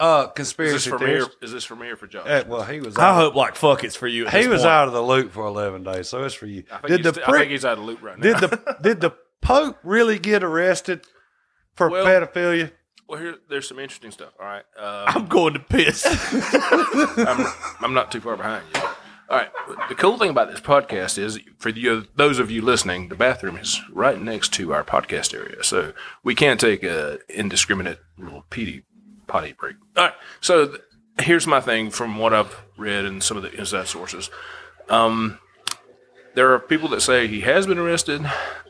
Uh, 0.00 0.22
Is 0.22 0.26
this 0.26 0.34
conspiracy 0.36 0.90
for 0.90 0.98
me 0.98 1.06
theories. 1.06 1.24
or, 1.24 1.30
is 1.44 1.52
this 1.52 1.64
for 1.64 1.74
me 1.76 1.88
or 1.88 1.96
for 1.96 2.06
Josh? 2.06 2.26
Eh, 2.26 2.44
well, 2.46 2.62
he 2.62 2.80
was. 2.80 2.96
I 2.96 3.08
Out. 3.10 3.14
hope 3.16 3.34
like 3.34 3.56
fuck 3.56 3.82
it's 3.84 3.96
for 3.96 4.06
you. 4.06 4.26
At 4.26 4.32
he 4.32 4.38
this 4.42 4.48
was 4.48 4.60
point. 4.62 4.72
out 4.72 4.86
of 4.88 4.94
the 4.94 5.02
loop 5.02 5.32
for 5.32 5.44
eleven 5.44 5.82
days, 5.82 6.08
so 6.08 6.22
it's 6.24 6.34
for 6.34 6.46
you. 6.46 6.62
I 6.70 6.78
think, 6.78 6.88
Did 6.88 7.04
he's, 7.04 7.14
the 7.14 7.22
I 7.22 7.24
think 7.24 7.26
prick? 7.36 7.48
he's 7.50 7.64
out 7.64 7.72
of 7.72 7.78
the 7.80 7.84
loop 7.84 8.02
right 8.02 8.16
now. 8.18 8.22
Did 8.38 8.50
the 8.50 8.76
did 8.82 9.00
the 9.00 9.10
Pope 9.42 9.76
really 9.82 10.18
get 10.20 10.42
arrested 10.44 11.04
for 11.74 11.90
Well- 11.90 12.04
pedophilia? 12.06 12.70
well, 13.08 13.18
here, 13.20 13.36
there's 13.48 13.66
some 13.68 13.78
interesting 13.80 14.10
stuff. 14.12 14.32
All 14.40 14.46
right. 14.46 14.64
Uh, 14.78 15.04
I'm 15.08 15.26
going 15.26 15.54
to 15.54 15.60
piss. 15.60 16.04
I'm, 16.06 17.46
I'm 17.80 17.94
not 17.94 18.12
too 18.12 18.20
far 18.20 18.36
behind 18.36 18.64
you. 18.74 18.80
All 19.30 19.36
right. 19.36 19.50
The 19.90 19.94
cool 19.94 20.16
thing 20.16 20.30
about 20.30 20.50
this 20.50 20.60
podcast 20.60 21.18
is, 21.18 21.38
for 21.58 21.68
you, 21.68 22.06
those 22.16 22.38
of 22.38 22.50
you 22.50 22.62
listening, 22.62 23.08
the 23.08 23.14
bathroom 23.14 23.58
is 23.58 23.78
right 23.92 24.18
next 24.18 24.54
to 24.54 24.72
our 24.72 24.82
podcast 24.82 25.34
area, 25.34 25.62
so 25.62 25.92
we 26.22 26.34
can't 26.34 26.58
take 26.58 26.82
a 26.82 27.18
indiscriminate 27.28 27.98
little 28.16 28.44
petey 28.48 28.84
potty 29.26 29.52
break. 29.52 29.76
All 29.96 30.04
right. 30.04 30.14
So 30.40 30.68
th- 30.68 30.80
here's 31.20 31.46
my 31.46 31.60
thing 31.60 31.90
from 31.90 32.16
what 32.16 32.32
I've 32.32 32.56
read 32.78 33.04
and 33.04 33.22
some 33.22 33.36
of 33.36 33.42
the 33.42 33.52
inside 33.52 33.88
sources. 33.88 34.30
Um, 34.88 35.38
there 36.34 36.54
are 36.54 36.58
people 36.58 36.88
that 36.88 37.02
say 37.02 37.26
he 37.26 37.42
has 37.42 37.66
been 37.66 37.78
arrested. 37.78 38.22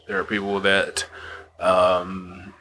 There 0.09 0.18
are 0.18 0.24
people 0.24 0.59
that 0.60 1.06
um, 1.60 2.55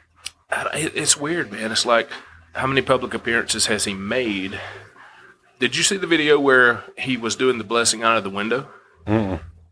it's 0.52 1.16
weird, 1.16 1.50
man. 1.50 1.72
It's 1.72 1.86
like 1.86 2.08
how 2.52 2.68
many 2.68 2.82
public 2.82 3.12
appearances 3.12 3.66
has 3.66 3.86
he 3.86 3.94
made? 3.94 4.60
Did 5.58 5.74
you 5.74 5.82
see 5.82 5.96
the 5.96 6.06
video 6.06 6.38
where 6.38 6.84
he 6.96 7.16
was 7.16 7.34
doing 7.34 7.58
the 7.58 7.64
blessing 7.64 8.02
out 8.02 8.16
of 8.16 8.24
the 8.24 8.30
window? 8.30 8.68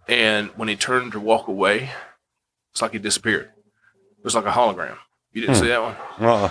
And 0.08 0.48
when 0.56 0.68
he 0.68 0.76
turned 0.76 1.12
to 1.12 1.20
walk 1.20 1.48
away, 1.48 1.90
it's 2.72 2.82
like 2.82 2.92
he 2.92 2.98
disappeared. 2.98 3.50
It 4.18 4.24
was 4.24 4.34
like 4.34 4.46
a 4.46 4.50
hologram. 4.50 4.96
You 5.32 5.42
didn't 5.42 5.56
hmm. 5.56 5.62
see 5.62 5.68
that 5.68 5.82
one? 5.82 5.96
Uh-uh. 6.18 6.50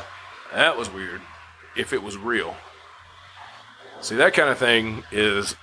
That 0.54 0.78
was 0.78 0.92
weird. 0.92 1.22
If 1.76 1.94
it 1.94 2.04
was 2.04 2.18
real. 2.18 2.56
See, 4.02 4.16
that 4.16 4.34
kind 4.34 4.50
of 4.50 4.58
thing 4.58 5.04
is 5.12 5.56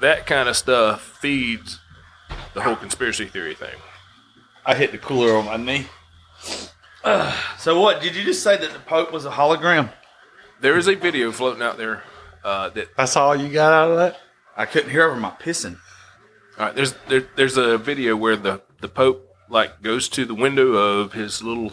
that 0.00 0.26
kind 0.26 0.48
of 0.48 0.56
stuff 0.56 1.02
feeds 1.02 1.80
the 2.54 2.62
whole 2.62 2.76
conspiracy 2.76 3.26
theory 3.26 3.54
thing. 3.54 3.76
I 4.64 4.74
hit 4.74 4.92
the 4.92 4.98
cooler 4.98 5.36
on 5.36 5.46
my 5.46 5.56
knee. 5.56 5.86
Ugh. 7.04 7.34
so 7.58 7.80
what? 7.80 8.00
Did 8.00 8.16
you 8.16 8.24
just 8.24 8.42
say 8.42 8.56
that 8.56 8.72
the 8.72 8.78
Pope 8.80 9.12
was 9.12 9.26
a 9.26 9.30
hologram? 9.30 9.92
There 10.60 10.78
is 10.78 10.88
a 10.88 10.94
video 10.94 11.32
floating 11.32 11.62
out 11.62 11.76
there 11.76 12.04
uh, 12.44 12.68
that 12.70 12.96
That's 12.96 13.16
all 13.16 13.36
you 13.36 13.48
got 13.48 13.72
out 13.72 13.90
of 13.90 13.96
that? 13.98 14.20
I 14.56 14.66
couldn't 14.66 14.90
hear 14.90 15.04
over 15.04 15.18
my 15.18 15.30
pissing. 15.30 15.78
All 16.58 16.66
right, 16.66 16.74
there's 16.74 16.94
there, 17.08 17.26
there's 17.36 17.56
a 17.56 17.78
video 17.78 18.16
where 18.16 18.36
the 18.36 18.62
the 18.80 18.88
Pope 18.88 19.28
like 19.48 19.82
goes 19.82 20.08
to 20.10 20.24
the 20.24 20.34
window 20.34 20.72
of 20.72 21.12
his 21.12 21.42
little 21.42 21.72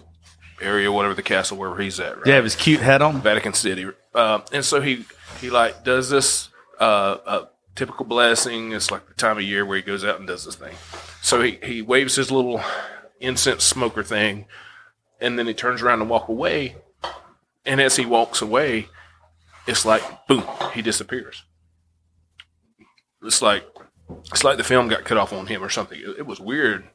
area, 0.61 0.91
whatever 0.91 1.13
the 1.13 1.21
castle 1.21 1.57
where 1.57 1.75
he's 1.77 1.99
at, 1.99 2.15
right? 2.17 2.25
Did 2.25 2.31
he 2.31 2.35
have 2.35 2.43
his 2.43 2.55
cute 2.55 2.79
hat 2.79 3.01
on? 3.01 3.21
Vatican 3.21 3.53
City, 3.53 3.87
uh, 4.13 4.41
and 4.51 4.63
so 4.63 4.81
he 4.81 5.05
he 5.41 5.49
like 5.49 5.83
does 5.83 6.09
this 6.09 6.49
uh, 6.79 7.17
uh, 7.25 7.45
typical 7.75 8.05
blessing. 8.05 8.71
It's 8.71 8.91
like 8.91 9.07
the 9.07 9.13
time 9.13 9.37
of 9.37 9.43
year 9.43 9.65
where 9.65 9.77
he 9.77 9.83
goes 9.83 10.05
out 10.05 10.19
and 10.19 10.27
does 10.27 10.45
this 10.45 10.55
thing. 10.55 10.75
So 11.21 11.41
he 11.41 11.59
he 11.63 11.81
waves 11.81 12.15
his 12.15 12.31
little 12.31 12.61
incense 13.19 13.63
smoker 13.63 14.03
thing, 14.03 14.45
and 15.19 15.37
then 15.37 15.47
he 15.47 15.53
turns 15.53 15.81
around 15.81 16.01
and 16.01 16.09
walk 16.09 16.29
away. 16.29 16.77
And 17.65 17.81
as 17.81 17.97
he 17.97 18.05
walks 18.05 18.41
away, 18.41 18.87
it's 19.69 19.85
like 19.85 20.03
boom, 20.27 20.43
he 20.73 20.81
disappears. 20.81 21.43
It's 23.23 23.41
like 23.41 23.65
it's 24.31 24.43
like 24.43 24.57
the 24.57 24.63
film 24.63 24.87
got 24.87 25.03
cut 25.05 25.17
off 25.17 25.33
on 25.33 25.47
him 25.47 25.63
or 25.63 25.69
something. 25.69 25.99
It, 25.99 26.19
it 26.19 26.25
was 26.25 26.39
weird. 26.39 26.85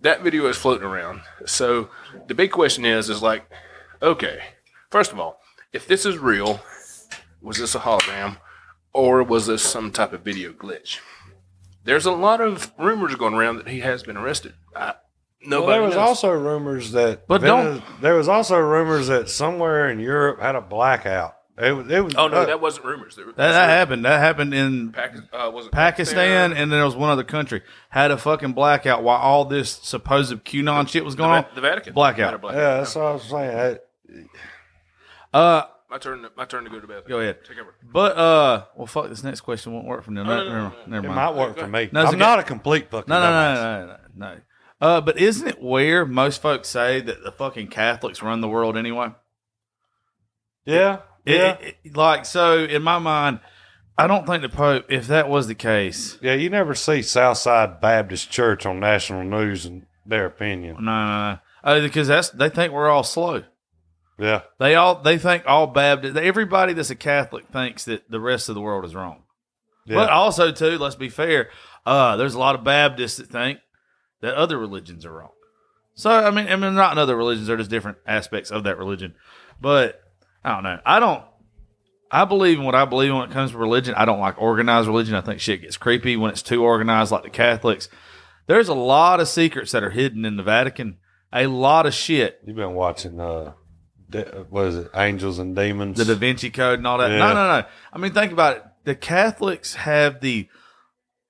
That 0.00 0.22
video 0.22 0.46
is 0.46 0.56
floating 0.56 0.86
around. 0.86 1.22
So 1.46 1.88
the 2.26 2.34
big 2.34 2.50
question 2.50 2.84
is, 2.84 3.08
is 3.08 3.22
like, 3.22 3.44
okay, 4.02 4.40
first 4.90 5.12
of 5.12 5.18
all, 5.18 5.40
if 5.72 5.86
this 5.86 6.04
is 6.04 6.18
real, 6.18 6.60
was 7.40 7.56
this 7.58 7.74
a 7.74 7.80
hologram, 7.80 8.36
or 8.92 9.22
was 9.22 9.46
this 9.46 9.62
some 9.62 9.90
type 9.90 10.12
of 10.12 10.20
video 10.20 10.52
glitch? 10.52 10.98
There's 11.84 12.06
a 12.06 12.12
lot 12.12 12.40
of 12.40 12.72
rumors 12.78 13.14
going 13.14 13.34
around 13.34 13.56
that 13.56 13.68
he 13.68 13.80
has 13.80 14.02
been 14.02 14.16
arrested. 14.16 14.54
I, 14.76 14.86
Well, 14.86 14.94
nobody 15.42 15.72
there 15.72 15.82
was 15.82 15.94
knows. 15.94 16.08
also 16.08 16.30
rumors 16.32 16.92
that 16.92 17.26
But 17.26 17.40
Vene- 17.42 17.82
there 18.00 18.14
was 18.14 18.28
also 18.28 18.58
rumors 18.58 19.06
that 19.08 19.28
somewhere 19.28 19.88
in 19.90 20.00
Europe 20.00 20.40
had 20.40 20.54
a 20.54 20.60
blackout 20.60 21.34
It 21.56 21.70
was. 21.72 21.88
It 21.88 22.04
was 22.04 22.14
Oh 22.16 22.26
no, 22.26 22.38
uh, 22.38 22.44
that 22.46 22.60
wasn't 22.60 22.86
rumors. 22.86 23.14
There, 23.14 23.26
That, 23.26 23.36
that 23.36 23.68
happened. 23.68 24.04
That 24.04 24.18
happened 24.18 24.52
in 24.54 24.90
Pakistan, 24.90 25.28
uh, 25.32 25.50
was 25.50 25.66
it 25.66 25.72
Pakistan, 25.72 26.50
and 26.52 26.58
then 26.62 26.70
there 26.70 26.84
was 26.84 26.96
one 26.96 27.10
other 27.10 27.22
country 27.22 27.62
had 27.90 28.10
a 28.10 28.18
fucking 28.18 28.54
blackout 28.54 29.04
while 29.04 29.18
all 29.18 29.44
this 29.44 29.70
supposed 29.70 30.32
QAnon 30.44 30.88
shit 30.88 31.04
was 31.04 31.14
the, 31.14 31.22
going 31.22 31.30
on. 31.44 31.46
The 31.54 31.60
Vatican 31.60 31.92
Blackout. 31.94 32.40
Blackout. 32.40 32.58
yeah, 32.60 32.76
that's 32.78 32.94
what 32.96 33.04
I 33.04 33.12
was 33.12 33.22
saying. 33.22 33.78
I- 35.32 35.36
Uh, 35.38 35.66
My 35.90 35.98
turn. 35.98 36.22
To, 36.22 36.30
my 36.36 36.44
turn 36.44 36.64
to 36.64 36.70
go 36.70 36.80
to 36.80 36.86
bed. 36.88 37.04
go 37.08 37.20
ahead. 37.20 37.38
Take 37.46 37.58
over. 37.58 37.74
But 37.82 38.16
uh, 38.16 38.64
well, 38.76 38.86
fuck. 38.86 39.08
This 39.08 39.22
next 39.22 39.42
question 39.42 39.72
won't 39.74 39.86
work 39.86 40.02
from 40.02 40.14
now. 40.14 40.24
no, 40.24 40.36
No, 40.36 40.44
no, 40.44 40.48
never, 40.48 40.62
no, 40.68 40.74
never 40.88 41.06
It 41.06 41.10
might 41.10 41.34
work 41.36 41.56
for 41.58 41.68
me. 41.68 41.88
No, 41.92 42.02
it's 42.02 42.12
I'm 42.12 42.18
not 42.18 42.40
a 42.40 42.42
complete 42.42 42.90
fucking. 42.90 43.08
No, 43.08 43.20
no, 43.20 43.30
no, 43.30 43.54
no, 43.54 43.86
no, 43.86 43.98
no. 44.34 44.40
Uh, 44.80 45.00
but 45.00 45.18
isn't 45.20 45.46
it 45.46 45.62
weird? 45.62 46.10
Most 46.10 46.42
folks 46.42 46.68
say 46.68 47.00
that 47.00 47.22
the 47.22 47.30
fucking 47.30 47.68
Catholics 47.68 48.22
run 48.22 48.40
the 48.40 48.48
world 48.48 48.76
anyway. 48.76 49.10
Yeah, 50.64 50.94
It- 50.94 51.02
yeah, 51.24 51.56
it- 51.60 51.76
it- 51.84 51.96
like 51.96 52.24
so, 52.26 52.58
in 52.64 52.82
my 52.82 52.98
mind, 52.98 53.40
I 53.96 54.06
don't 54.06 54.26
think 54.26 54.42
the 54.42 54.48
Pope. 54.48 54.86
If 54.88 55.06
that 55.08 55.28
was 55.28 55.46
the 55.46 55.54
case, 55.54 56.18
yeah. 56.20 56.34
You 56.34 56.50
never 56.50 56.74
see 56.74 57.02
Southside 57.02 57.80
Baptist 57.80 58.30
Church 58.30 58.66
on 58.66 58.80
national 58.80 59.22
news 59.24 59.64
and 59.66 59.86
their 60.06 60.26
opinion. 60.26 60.76
no, 60.80 61.06
no, 61.06 61.30
no. 61.32 61.38
Uh, 61.62 61.80
because 61.80 62.08
that's 62.08 62.28
they 62.30 62.48
think 62.50 62.72
we're 62.72 62.88
all 62.90 63.02
slow. 63.04 63.42
Yeah, 64.18 64.42
They 64.60 64.74
all 64.76 65.02
they 65.02 65.18
think 65.18 65.42
all 65.46 65.66
Baptist. 65.66 66.16
Everybody 66.16 66.72
that's 66.72 66.90
a 66.90 66.94
Catholic 66.94 67.48
thinks 67.48 67.84
that 67.86 68.08
the 68.10 68.20
rest 68.20 68.48
of 68.48 68.54
the 68.54 68.60
world 68.60 68.84
is 68.84 68.94
wrong. 68.94 69.22
yeah. 69.86 69.96
But 69.96 70.10
also, 70.10 70.52
too, 70.52 70.78
let's 70.78 70.94
be 70.94 71.08
fair. 71.08 71.48
Uh, 71.86 72.16
there's 72.16 72.34
a 72.34 72.38
lot 72.38 72.54
of 72.54 72.62
Baptists 72.62 73.16
that 73.16 73.28
think 73.30 73.58
that 74.20 74.34
other 74.34 74.56
religions 74.58 75.04
are 75.04 75.12
wrong. 75.12 75.30
So 75.94 76.10
I 76.10 76.30
mean, 76.30 76.46
I 76.48 76.54
mean, 76.56 76.74
not 76.74 76.92
in 76.92 76.98
other 76.98 77.16
religions. 77.16 77.46
They're 77.48 77.56
just 77.56 77.70
different 77.70 77.98
aspects 78.06 78.50
of 78.52 78.62
that 78.64 78.78
religion. 78.78 79.14
But 79.60 80.00
I 80.44 80.54
don't 80.54 80.62
know. 80.62 80.78
I 80.84 81.00
don't. 81.00 81.24
I 82.10 82.24
believe 82.26 82.58
in 82.58 82.64
what 82.64 82.74
I 82.74 82.84
believe 82.84 83.12
when 83.12 83.28
it 83.28 83.32
comes 83.32 83.50
to 83.52 83.58
religion. 83.58 83.94
I 83.96 84.04
don't 84.04 84.20
like 84.20 84.40
organized 84.40 84.86
religion. 84.86 85.14
I 85.14 85.20
think 85.20 85.40
shit 85.40 85.62
gets 85.62 85.76
creepy 85.76 86.16
when 86.16 86.30
it's 86.30 86.42
too 86.42 86.62
organized, 86.62 87.10
like 87.10 87.24
the 87.24 87.30
Catholics. 87.30 87.88
There's 88.46 88.68
a 88.68 88.74
lot 88.74 89.20
of 89.20 89.28
secrets 89.28 89.72
that 89.72 89.82
are 89.82 89.90
hidden 89.90 90.24
in 90.24 90.36
the 90.36 90.42
Vatican. 90.42 90.98
A 91.32 91.46
lot 91.46 91.86
of 91.86 91.94
shit. 91.94 92.40
You've 92.46 92.56
been 92.56 92.74
watching. 92.74 93.18
Uh, 93.18 93.54
de- 94.08 94.46
what 94.50 94.66
is 94.66 94.76
it? 94.76 94.90
Angels 94.94 95.38
and 95.38 95.56
Demons. 95.56 95.96
the 95.96 96.04
Da 96.04 96.14
Vinci 96.14 96.50
Code 96.50 96.78
and 96.78 96.86
all 96.86 96.98
that. 96.98 97.10
Yeah. 97.10 97.18
No, 97.18 97.34
no, 97.34 97.60
no. 97.60 97.66
I 97.92 97.98
mean, 97.98 98.12
think 98.12 98.32
about 98.32 98.56
it. 98.58 98.64
The 98.84 98.94
Catholics 98.94 99.74
have 99.74 100.20
the 100.20 100.48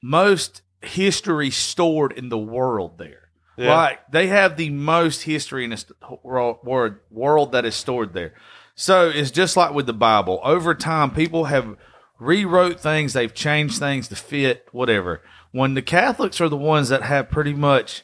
most 0.03 0.63
history 0.83 1.51
stored 1.51 2.13
in 2.13 2.29
the 2.29 2.39
world 2.39 2.99
there. 2.99 3.29
Yeah. 3.57 3.75
Like 3.75 4.11
they 4.11 4.27
have 4.27 4.57
the 4.57 4.71
most 4.71 5.23
history 5.23 5.65
in 5.65 5.71
this 5.71 5.87
world, 6.23 6.59
world, 6.65 6.97
world 7.11 7.53
that 7.53 7.65
is 7.65 7.75
stored 7.75 8.13
there. 8.13 8.35
So 8.75 9.09
it's 9.09 9.31
just 9.31 9.57
like 9.57 9.73
with 9.73 9.87
the 9.87 9.93
Bible. 9.93 10.41
Over 10.43 10.75
time, 10.75 11.11
people 11.11 11.45
have 11.45 11.77
rewrote 12.19 12.81
things. 12.81 13.13
They've 13.13 13.33
changed 13.33 13.79
things 13.79 14.09
to 14.09 14.17
fit 14.17 14.67
whatever. 14.73 15.23
When 15.53 15.75
the 15.75 15.83
Catholics 15.83 16.41
are 16.41 16.49
the 16.49 16.57
ones 16.57 16.89
that 16.89 17.03
have 17.03 17.31
pretty 17.31 17.55
much 17.55 18.03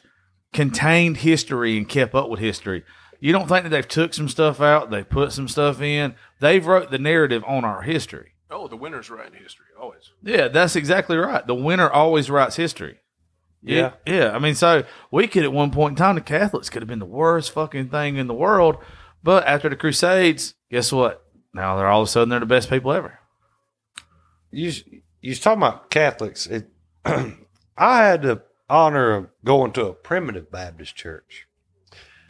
contained 0.53 1.17
history 1.17 1.77
and 1.77 1.87
kept 1.87 2.15
up 2.15 2.29
with 2.29 2.39
history. 2.39 2.83
You 3.19 3.31
don't 3.31 3.47
think 3.47 3.63
that 3.63 3.69
they've 3.69 3.87
took 3.87 4.13
some 4.13 4.27
stuff 4.27 4.59
out, 4.59 4.89
they 4.89 5.03
put 5.03 5.31
some 5.31 5.47
stuff 5.47 5.81
in. 5.81 6.15
They've 6.39 6.65
wrote 6.65 6.91
the 6.91 6.97
narrative 6.97 7.43
on 7.47 7.63
our 7.63 7.83
history. 7.83 8.33
Oh, 8.49 8.67
the 8.67 8.75
winners 8.75 9.09
write 9.09 9.27
in 9.27 9.41
history 9.41 9.67
always. 9.79 10.11
Yeah, 10.21 10.47
that's 10.47 10.75
exactly 10.75 11.17
right. 11.17 11.45
The 11.45 11.55
winner 11.55 11.89
always 11.89 12.29
writes 12.29 12.55
history. 12.55 12.97
Yeah. 13.63 13.93
Yeah. 14.07 14.31
I 14.31 14.39
mean, 14.39 14.55
so 14.55 14.83
we 15.11 15.27
could 15.27 15.43
at 15.43 15.53
one 15.53 15.71
point 15.71 15.91
in 15.91 15.95
time, 15.97 16.15
the 16.15 16.21
Catholics 16.21 16.69
could 16.69 16.81
have 16.81 16.89
been 16.89 16.99
the 16.99 17.05
worst 17.05 17.51
fucking 17.51 17.89
thing 17.89 18.17
in 18.17 18.27
the 18.27 18.33
world. 18.33 18.77
But 19.23 19.45
after 19.47 19.69
the 19.69 19.75
Crusades, 19.75 20.55
guess 20.69 20.91
what? 20.91 21.25
Now 21.53 21.75
they're 21.75 21.87
all 21.87 22.01
of 22.01 22.07
a 22.07 22.11
sudden 22.11 22.29
they're 22.29 22.39
the 22.39 22.45
best 22.45 22.69
people 22.69 22.91
ever. 22.91 23.19
you 24.51 24.71
you 25.21 25.35
talking 25.35 25.59
about 25.59 25.89
Catholics. 25.89 26.47
It, 26.47 26.69
I 27.05 27.33
had 27.77 28.23
the 28.23 28.43
honor 28.69 29.11
of 29.11 29.27
going 29.43 29.71
to 29.73 29.85
a 29.87 29.93
primitive 29.93 30.51
Baptist 30.51 30.95
church. 30.95 31.47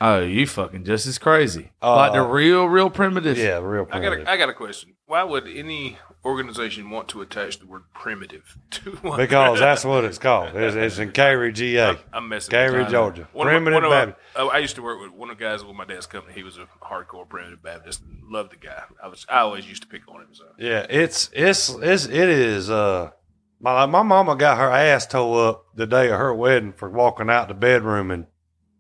Oh, 0.02 0.20
you 0.22 0.48
fucking 0.48 0.84
just 0.84 1.06
as 1.06 1.20
crazy. 1.20 1.72
Uh, 1.82 1.96
like 1.96 2.14
the 2.14 2.24
real, 2.24 2.66
real 2.66 2.90
primitive. 2.90 3.38
Yeah, 3.38 3.60
real 3.60 3.88
I 3.92 4.00
got 4.00 4.14
a, 4.14 4.30
I 4.32 4.38
got 4.38 4.50
a 4.50 4.54
question. 4.54 4.96
Why 5.06 5.24
would 5.24 5.48
any 5.48 6.00
organization 6.24 6.90
want 6.90 7.08
to 7.10 7.22
attach 7.22 7.60
the 7.60 7.66
word 7.66 7.84
primitive 7.94 8.58
to 8.72 8.92
one? 9.02 9.18
because 9.18 9.60
that's 9.60 9.84
what 9.84 10.04
it's 10.06 10.18
called. 10.18 10.56
It's, 10.56 10.76
it's 10.76 10.98
in 11.00 11.12
Cary, 11.12 11.52
GA, 11.52 11.98
I'm 12.14 12.30
messing. 12.30 12.52
Cary, 12.52 12.80
with 12.80 12.88
you. 12.88 12.92
Georgia. 12.92 13.28
One 13.34 13.48
Primitive 13.48 13.84
of 13.84 13.90
my- 13.90 14.06
Baptist. 14.06 14.20
oh, 14.36 14.50
I 14.50 14.60
used 14.60 14.76
to 14.76 14.82
work 14.82 15.02
with 15.02 15.12
one 15.12 15.30
of 15.30 15.38
the 15.38 15.44
guys 15.44 15.64
with 15.64 15.76
my 15.76 15.86
dad's 15.86 16.06
company. 16.06 16.34
He 16.36 16.44
was 16.44 16.58
a 16.58 16.68
hardcore 16.84 17.28
primitive 17.28 17.64
Baptist. 17.64 18.04
Loved 18.30 18.52
the 18.52 18.58
guy. 18.58 18.84
I 19.04 19.08
was. 19.08 19.26
I 19.30 19.40
always 19.40 19.68
used 19.68 19.82
to 19.84 19.88
pick 19.88 20.08
on 20.08 20.22
him. 20.22 20.30
So 20.34 20.46
Yeah, 20.58 20.86
it's 20.90 21.30
it's 21.34 21.70
it's 21.70 22.06
it 22.06 22.30
is. 22.30 22.70
Uh, 22.70 23.12
my 23.60 23.86
my 23.86 24.04
mama 24.04 24.36
got 24.36 24.58
her 24.58 24.70
ass 24.72 25.06
tore 25.08 25.50
up 25.50 25.66
the 25.76 25.86
day 25.88 26.10
of 26.10 26.18
her 26.20 26.34
wedding 26.34 26.74
for 26.74 26.90
walking 26.90 27.30
out 27.30 27.48
the 27.48 27.54
bedroom 27.54 28.10
in 28.12 28.28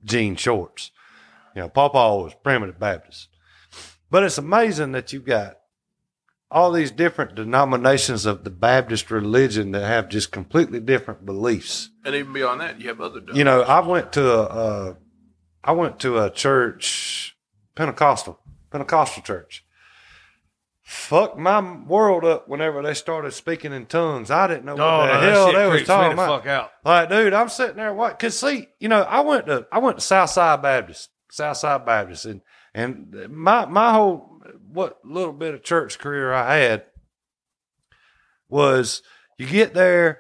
jean 0.04 0.36
shorts. 0.36 0.92
You 1.56 1.64
know, 1.64 1.70
Papa 1.70 1.98
was 1.98 2.34
primitive 2.44 2.80
Baptist, 2.80 3.28
but 4.10 4.24
it's 4.24 4.38
amazing 4.38 4.94
that 4.94 5.12
you've 5.12 5.26
got 5.26 5.58
all 6.52 6.72
these 6.72 6.92
different 6.92 7.34
denominations 7.36 8.26
of 8.26 8.44
the 8.44 8.50
Baptist 8.50 9.10
religion 9.10 9.72
that 9.72 9.86
have 9.88 10.10
just 10.10 10.32
completely 10.32 10.80
different 10.80 11.26
beliefs. 11.26 11.90
and 12.06 12.14
even 12.14 12.34
beyond 12.34 12.60
that, 12.62 12.80
you 12.82 12.90
have 12.90 13.00
other. 13.02 13.22
You 13.34 13.44
know, 13.44 13.62
I 13.62 13.80
went 13.80 14.12
to 14.14 14.30
a, 14.32 14.44
uh, 14.44 14.94
I 15.64 15.72
went 15.72 16.00
to 16.02 16.20
a 16.20 16.30
church, 16.30 17.38
Pentecostal, 17.76 18.40
Pentecostal 18.70 19.24
church. 19.24 19.64
Fuck 20.84 21.38
my 21.38 21.62
world 21.86 22.26
up 22.26 22.50
whenever 22.50 22.82
they 22.82 22.94
started 22.94 23.32
speaking 23.32 23.72
in 23.72 23.86
tongues. 23.86 24.30
I 24.30 24.48
didn't 24.48 24.66
know 24.66 24.74
what 24.76 24.82
Oh, 24.84 25.08
the 25.08 25.14
no, 25.14 25.22
hell 25.22 25.54
they 25.54 25.68
was 25.70 25.84
talking 25.88 26.14
about. 26.14 26.42
fuck 26.42 26.48
out. 26.50 26.72
Like, 26.84 27.10
dude, 27.10 27.34
I'm 27.34 27.48
sitting 27.48 27.78
there. 27.78 27.94
What? 27.94 28.20
Cause 28.20 28.38
see, 28.38 28.68
you 28.80 28.90
know, 28.90 29.02
I 29.02 29.22
went 29.22 29.46
to 29.46 29.66
I 29.72 29.80
went 29.80 30.00
to 30.00 30.04
Southside 30.04 30.62
Baptist, 30.62 31.10
Southside 31.30 31.86
Baptist, 31.86 32.26
and 32.26 32.42
and 32.74 33.30
my 33.30 33.66
my 33.68 33.94
whole 33.94 34.31
what 34.72 35.00
little 35.04 35.34
bit 35.34 35.54
of 35.54 35.64
church 35.64 36.00
career 36.00 36.34
I 36.34 36.56
had 36.58 36.86
was 38.50 39.02
you 39.38 39.48
get 39.48 39.74
there, 39.74 40.20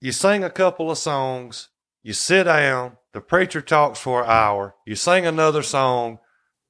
you 0.00 0.12
sing 0.12 0.44
a 0.44 0.50
couple 0.50 0.90
of 0.90 0.98
songs, 0.98 1.68
you 2.02 2.12
sit 2.12 2.44
down, 2.44 2.96
the 3.12 3.20
preacher 3.20 3.60
talks 3.60 3.98
for 3.98 4.22
an 4.22 4.30
hour, 4.30 4.74
you 4.86 4.94
sing 4.94 5.26
another 5.26 5.62
song, 5.62 6.18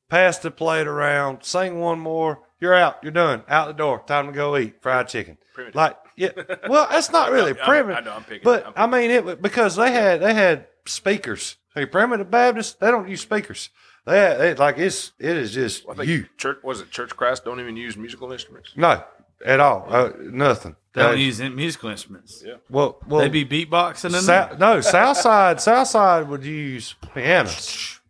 pass 0.09 0.39
the 0.39 0.51
plate 0.51 0.87
around, 0.87 1.43
sing 1.43 1.81
one 1.81 1.99
more, 1.99 2.41
you're 2.61 2.74
out, 2.74 2.99
you're 3.03 3.12
done, 3.12 3.43
out 3.49 3.66
the 3.69 3.73
door, 3.74 4.03
time 4.07 4.27
to 4.27 4.33
go 4.33 4.57
eat 4.57 4.81
fried 4.83 5.09
chicken. 5.09 5.39
Primitive. 5.55 5.74
Like, 5.74 5.97
yeah, 6.16 6.31
well, 6.69 6.87
that's 6.91 7.11
not 7.11 7.31
really 7.33 7.53
I'm- 7.59 7.65
primitive. 7.69 7.97
I 7.97 8.01
know, 8.09 8.16
I'm 8.16 8.24
picking- 8.24 8.45
But 8.45 8.66
I'm 8.77 8.95
I 8.95 9.01
mean, 9.01 9.11
it 9.11 9.24
was- 9.24 9.37
because 9.37 9.77
they 9.77 9.91
had 9.91 10.20
they 10.20 10.35
had 10.35 10.66
speakers. 10.87 11.57
Hey, 11.74 11.87
primitive 11.87 12.31
Baptists, 12.31 12.74
they 12.74 12.91
don't 12.91 13.09
use 13.09 13.23
speakers. 13.23 13.70
They, 14.05 14.19
had, 14.19 14.39
they 14.39 14.55
like 14.55 14.79
it's 14.79 15.12
it 15.19 15.37
is 15.37 15.53
just 15.53 15.89
I 15.89 15.95
think 15.95 16.09
you. 16.09 16.27
church 16.37 16.59
was 16.62 16.81
it 16.81 16.91
Church 16.91 17.16
Christ 17.16 17.45
don't 17.45 17.61
even 17.61 17.77
use 17.77 17.97
musical 17.97 18.33
instruments. 18.33 18.73
No, 18.77 19.03
at 19.45 19.61
all. 19.61 19.87
Uh, 19.89 20.11
nothing. 20.20 20.74
They 20.95 21.03
don't 21.03 21.12
Uh, 21.12 21.16
use 21.16 21.41
musical 21.41 21.89
instruments. 21.91 22.43
Yeah. 22.45 22.55
well, 22.69 22.99
well, 23.09 23.20
they 23.20 23.29
be 23.29 23.45
beatboxing 23.47 24.07
in 24.07 24.20
Sou- 24.20 24.27
there. 24.27 24.57
no, 24.59 24.81
Southside, 24.81 25.61
Southside 25.61 26.29
would 26.29 26.45
use 26.45 26.95
pianos. 27.15 28.01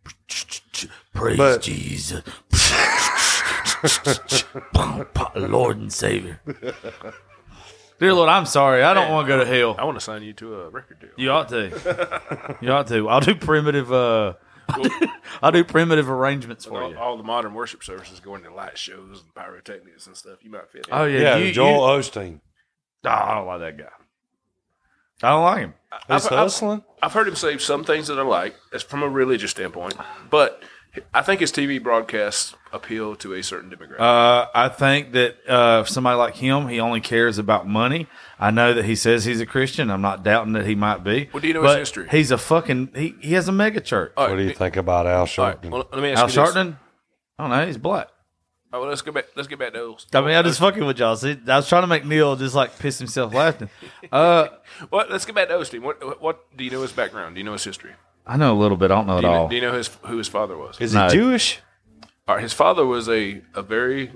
Praise 1.13 1.37
But- 1.37 1.61
Jesus. 1.61 2.23
Lord 5.35 5.77
and 5.77 5.91
Savior. 5.93 6.39
Dear 7.99 8.13
Lord, 8.13 8.29
I'm 8.29 8.45
sorry. 8.45 8.83
I 8.83 8.93
don't 8.93 9.11
want 9.11 9.27
to 9.27 9.33
go 9.33 9.43
to 9.43 9.45
hell. 9.45 9.75
I 9.77 9.85
want 9.85 9.97
to 9.97 10.03
sign 10.03 10.23
you 10.23 10.33
to 10.33 10.61
a 10.61 10.69
record 10.69 10.99
deal. 10.99 11.09
You 11.17 11.31
ought 11.31 11.49
to. 11.49 12.57
You 12.61 12.71
ought 12.71 12.87
to. 12.87 13.07
I'll 13.09 13.21
do 13.21 13.35
primitive. 13.35 13.91
Uh, 13.93 14.33
I'll 15.41 15.51
do 15.51 15.63
primitive 15.63 16.09
arrangements 16.09 16.65
for 16.65 16.81
all, 16.83 16.89
you. 16.91 16.97
all 16.97 17.17
the 17.17 17.23
modern 17.23 17.53
worship 17.53 17.83
services 17.83 18.19
go 18.19 18.35
into 18.35 18.53
light 18.53 18.77
shows 18.77 19.21
and 19.23 19.33
pyrotechnics 19.35 20.07
and 20.07 20.15
stuff. 20.15 20.39
You 20.41 20.51
might 20.51 20.69
fit. 20.71 20.87
in. 20.87 20.93
Oh 20.93 21.05
yeah, 21.05 21.19
Yeah, 21.21 21.37
you, 21.37 21.51
Joel 21.51 21.95
You, 21.95 22.01
Osteen. 22.01 22.39
oh, 23.05 23.09
I 23.09 23.35
don't 23.35 23.47
like 23.47 23.59
that 23.61 23.77
guy. 23.77 23.89
I 25.21 25.29
don't 25.29 25.43
like 25.43 25.59
him. 25.59 25.73
He's 26.07 26.25
I've- 26.25 26.35
I've- 26.35 26.83
I've 27.01 27.13
heard 27.13 27.27
him 27.27 27.35
say 27.35 27.57
some 27.57 27.83
things 27.83 28.07
that 28.07 28.19
I 28.19 28.23
like, 28.23 28.55
that's 28.71 28.83
from 28.83 29.03
a 29.03 29.09
religious 29.09 29.51
standpoint, 29.51 29.95
but 30.29 30.63
I 31.13 31.21
think 31.21 31.39
his 31.39 31.51
TV 31.51 31.81
broadcasts 31.81 32.55
appeal 32.71 33.15
to 33.17 33.33
a 33.33 33.41
certain 33.43 33.69
demographic. 33.69 33.99
Uh, 33.99 34.47
I 34.53 34.69
think 34.69 35.11
that 35.13 35.35
uh, 35.47 35.83
somebody 35.85 36.17
like 36.17 36.35
him, 36.35 36.67
he 36.67 36.79
only 36.79 37.01
cares 37.01 37.37
about 37.37 37.67
money. 37.67 38.07
I 38.39 38.51
know 38.51 38.73
that 38.73 38.85
he 38.85 38.95
says 38.95 39.25
he's 39.25 39.39
a 39.39 39.45
Christian. 39.45 39.89
I'm 39.91 40.01
not 40.01 40.23
doubting 40.23 40.53
that 40.53 40.65
he 40.65 40.75
might 40.75 41.03
be. 41.03 41.29
Well, 41.33 41.41
do 41.41 41.47
you 41.47 41.53
know 41.53 41.63
his 41.63 41.75
history? 41.75 42.07
He's 42.09 42.31
a 42.31 42.37
fucking. 42.37 42.89
He, 42.95 43.15
he 43.21 43.33
has 43.33 43.47
a 43.47 43.51
mega 43.51 43.79
church. 43.79 44.11
All 44.17 44.29
What 44.29 44.35
do 44.37 44.41
you 44.41 44.49
me- 44.49 44.53
think 44.53 44.75
about 44.75 45.05
Al 45.07 45.13
all 45.13 45.19
right, 45.21 45.29
Sharpton? 45.61 45.69
well, 45.69 45.87
let 45.91 46.01
me 46.01 46.11
ask 46.11 46.19
Al 46.21 46.29
you 46.29 46.33
this. 46.33 46.55
Sharpton. 46.55 46.77
I 47.39 47.43
don't 47.43 47.49
know. 47.51 47.65
He's 47.65 47.77
black. 47.77 48.07
Oh, 48.75 48.79
well, 48.79 48.89
let's 48.89 49.03
go 49.03 49.11
back. 49.11 49.25
Let's 49.35 49.47
get 49.47 49.59
back 49.59 49.73
to 49.73 49.79
those. 49.79 50.07
I 50.13 50.21
mean, 50.21 50.31
I'm 50.35 50.43
just 50.43 50.59
fucking 50.59 50.83
with 50.83 50.97
y'all. 50.97 51.15
See, 51.15 51.37
I 51.47 51.57
was 51.57 51.69
trying 51.69 51.83
to 51.83 51.87
make 51.87 52.05
Neil 52.05 52.35
just 52.35 52.55
like 52.55 52.77
piss 52.79 52.97
himself 52.97 53.33
laughing. 53.33 53.69
Uh, 54.11 54.47
Well, 54.91 55.05
let's 55.09 55.25
get 55.25 55.35
back 55.35 55.47
to 55.49 55.53
Osteen. 55.55 55.81
What, 55.81 56.03
what, 56.03 56.21
what 56.21 56.57
do 56.57 56.63
you 56.63 56.71
know 56.71 56.81
his 56.81 56.91
background? 56.91 57.35
Do 57.35 57.39
you 57.39 57.45
know 57.45 57.53
his 57.53 57.63
history? 57.63 57.91
I 58.25 58.35
know 58.37 58.53
a 58.53 58.59
little 58.59 58.77
bit. 58.77 58.89
I 58.91 58.95
don't 58.95 59.05
know 59.07 59.21
Do 59.21 59.27
it 59.27 59.29
you 59.29 59.35
know, 59.35 59.41
all. 59.43 59.47
do 59.49 59.55
you 59.55 59.61
know 59.61 59.73
his 59.73 59.87
who 60.03 60.17
his 60.17 60.27
father 60.27 60.57
was? 60.57 60.79
Is 60.81 60.93
No. 60.93 61.05
he 61.07 61.13
Jewish? 61.13 61.59
All 62.27 62.35
right, 62.35 62.41
his 62.41 62.53
father 62.53 62.85
was 62.85 63.07
a 63.09 63.41
a 63.53 63.61
very 63.61 64.11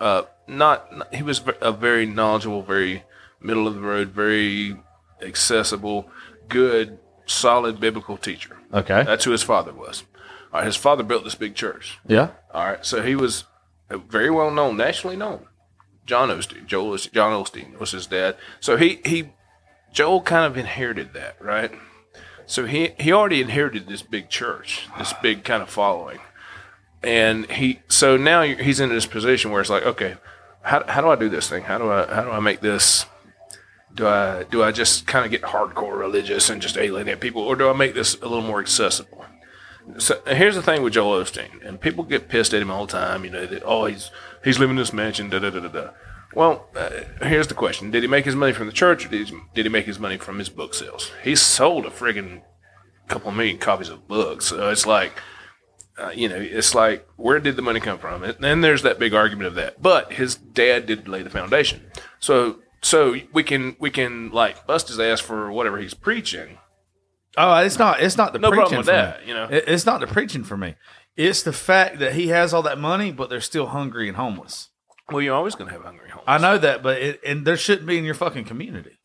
uh, 0.00 0.22
not, 0.46 1.14
he 1.14 1.22
was 1.22 1.42
a 1.60 1.72
very 1.72 2.06
knowledgeable, 2.06 2.62
very 2.62 3.04
middle 3.40 3.66
of 3.66 3.74
the 3.74 3.80
road, 3.80 4.08
very 4.08 4.76
accessible, 5.22 6.10
good, 6.48 6.98
solid 7.26 7.80
biblical 7.80 8.16
teacher. 8.16 8.56
Okay. 8.72 9.04
That's 9.04 9.24
who 9.24 9.32
his 9.32 9.42
father 9.42 9.72
was. 9.72 10.04
All 10.52 10.60
right, 10.60 10.66
his 10.66 10.76
father 10.76 11.02
built 11.02 11.24
this 11.24 11.34
big 11.34 11.54
church. 11.54 11.98
Yeah. 12.06 12.30
All 12.52 12.64
right, 12.64 12.84
so 12.84 13.02
he 13.02 13.14
was 13.14 13.44
very 13.90 14.30
well 14.30 14.50
known, 14.50 14.76
nationally 14.76 15.16
known. 15.16 15.46
John 16.06 16.30
Osteen, 16.30 16.66
Joel 16.66 16.96
Osteen, 16.96 17.12
John 17.12 17.32
Osteen 17.32 17.78
was 17.78 17.90
his 17.90 18.06
dad. 18.06 18.36
So 18.60 18.76
he 18.78 19.00
he 19.04 19.30
Joel 19.92 20.22
kind 20.22 20.46
of 20.46 20.56
inherited 20.56 21.12
that, 21.12 21.36
right? 21.40 21.70
So 22.46 22.64
he 22.64 22.94
he 22.98 23.12
already 23.12 23.42
inherited 23.42 23.86
this 23.86 24.00
big 24.00 24.30
church, 24.30 24.88
this 24.96 25.12
big 25.22 25.44
kind 25.44 25.62
of 25.62 25.68
following, 25.68 26.18
and 27.02 27.50
he 27.50 27.80
so 27.88 28.16
now 28.16 28.42
he's 28.42 28.80
in 28.80 28.88
this 28.88 29.06
position 29.06 29.50
where 29.50 29.60
it's 29.60 29.70
like, 29.70 29.84
okay, 29.84 30.16
how 30.62 30.84
how 30.86 31.00
do 31.00 31.08
I 31.08 31.16
do 31.16 31.28
this 31.28 31.48
thing? 31.48 31.64
How 31.64 31.78
do 31.78 31.90
I 31.90 32.12
how 32.12 32.24
do 32.24 32.30
I 32.30 32.40
make 32.40 32.60
this? 32.60 33.06
Do 33.94 34.06
I 34.06 34.44
do 34.44 34.62
I 34.62 34.72
just 34.72 35.06
kind 35.06 35.24
of 35.24 35.30
get 35.30 35.42
hardcore 35.42 35.98
religious 35.98 36.50
and 36.50 36.60
just 36.60 36.76
alienate 36.76 37.20
people, 37.20 37.42
or 37.42 37.56
do 37.56 37.68
I 37.68 37.72
make 37.72 37.94
this 37.94 38.14
a 38.16 38.28
little 38.28 38.42
more 38.42 38.60
accessible? 38.60 39.24
So 39.96 40.20
here's 40.26 40.54
the 40.54 40.62
thing 40.62 40.82
with 40.82 40.92
Joel 40.92 41.22
Osteen, 41.22 41.66
and 41.66 41.80
people 41.80 42.04
get 42.04 42.28
pissed 42.28 42.52
at 42.52 42.60
him 42.60 42.70
all 42.70 42.84
the 42.84 42.92
time. 42.92 43.24
You 43.24 43.30
know, 43.30 43.46
that, 43.46 43.62
oh, 43.64 43.86
he's 43.86 44.10
he's 44.44 44.58
living 44.58 44.76
in 44.76 44.82
this 44.82 44.92
mansion. 44.92 45.30
Da 45.30 45.38
da 45.38 45.50
da 45.50 45.60
da 45.60 45.68
da. 45.68 45.90
Well, 46.34 46.68
uh, 46.76 46.90
here's 47.22 47.46
the 47.46 47.54
question: 47.54 47.90
Did 47.90 48.02
he 48.02 48.08
make 48.08 48.26
his 48.26 48.36
money 48.36 48.52
from 48.52 48.66
the 48.66 48.72
church, 48.72 49.06
or 49.06 49.08
did 49.08 49.28
he, 49.28 49.38
did 49.54 49.64
he 49.64 49.70
make 49.70 49.86
his 49.86 49.98
money 49.98 50.18
from 50.18 50.38
his 50.38 50.50
book 50.50 50.74
sales? 50.74 51.10
He 51.24 51.34
sold 51.34 51.86
a 51.86 51.90
friggin' 51.90 52.42
couple 53.08 53.32
million 53.32 53.58
copies 53.58 53.88
of 53.88 54.06
books. 54.06 54.46
So 54.46 54.68
it's 54.68 54.86
like, 54.86 55.12
uh, 55.98 56.10
you 56.10 56.28
know, 56.28 56.36
it's 56.36 56.74
like, 56.74 57.06
where 57.16 57.40
did 57.40 57.56
the 57.56 57.62
money 57.62 57.80
come 57.80 57.98
from? 57.98 58.22
And 58.22 58.36
then 58.40 58.60
there's 58.60 58.82
that 58.82 58.98
big 58.98 59.14
argument 59.14 59.48
of 59.48 59.54
that. 59.56 59.80
But 59.82 60.12
his 60.12 60.34
dad 60.36 60.86
did 60.86 61.08
lay 61.08 61.22
the 61.22 61.30
foundation. 61.30 61.90
So 62.20 62.60
so 62.82 63.16
we 63.32 63.42
can 63.42 63.76
we 63.80 63.90
can 63.90 64.30
like 64.30 64.66
bust 64.66 64.88
his 64.88 65.00
ass 65.00 65.20
for 65.20 65.50
whatever 65.50 65.78
he's 65.78 65.94
preaching. 65.94 66.58
Oh, 67.36 67.56
it's 67.58 67.78
not. 67.78 68.00
It's 68.00 68.16
not 68.16 68.32
the 68.32 68.38
No 68.38 68.48
preaching 68.50 68.60
problem 68.62 68.78
with 68.78 68.86
for 68.86 68.92
that, 68.92 69.20
me. 69.22 69.28
you 69.28 69.34
know. 69.34 69.44
It- 69.44 69.64
it's 69.68 69.86
not 69.86 70.00
the 70.00 70.06
preaching 70.06 70.44
for 70.44 70.56
me. 70.56 70.74
It's 71.16 71.42
the 71.42 71.52
fact 71.52 71.98
that 71.98 72.14
he 72.14 72.28
has 72.28 72.54
all 72.54 72.62
that 72.62 72.78
money, 72.78 73.10
but 73.12 73.28
they're 73.30 73.40
still 73.40 73.66
hungry 73.66 74.08
and 74.08 74.16
homeless. 74.16 74.68
Well, 75.10 75.20
you're 75.22 75.34
always 75.34 75.54
going 75.54 75.68
to 75.68 75.74
have 75.74 75.84
hungry 75.84 76.10
homeless. 76.10 76.24
I 76.28 76.38
know 76.38 76.58
that, 76.58 76.82
but 76.82 76.98
it, 77.00 77.20
and 77.26 77.44
there 77.46 77.56
shouldn't 77.56 77.86
be 77.86 77.96
in 77.98 78.04
your 78.04 78.14
fucking 78.14 78.44
community. 78.44 78.97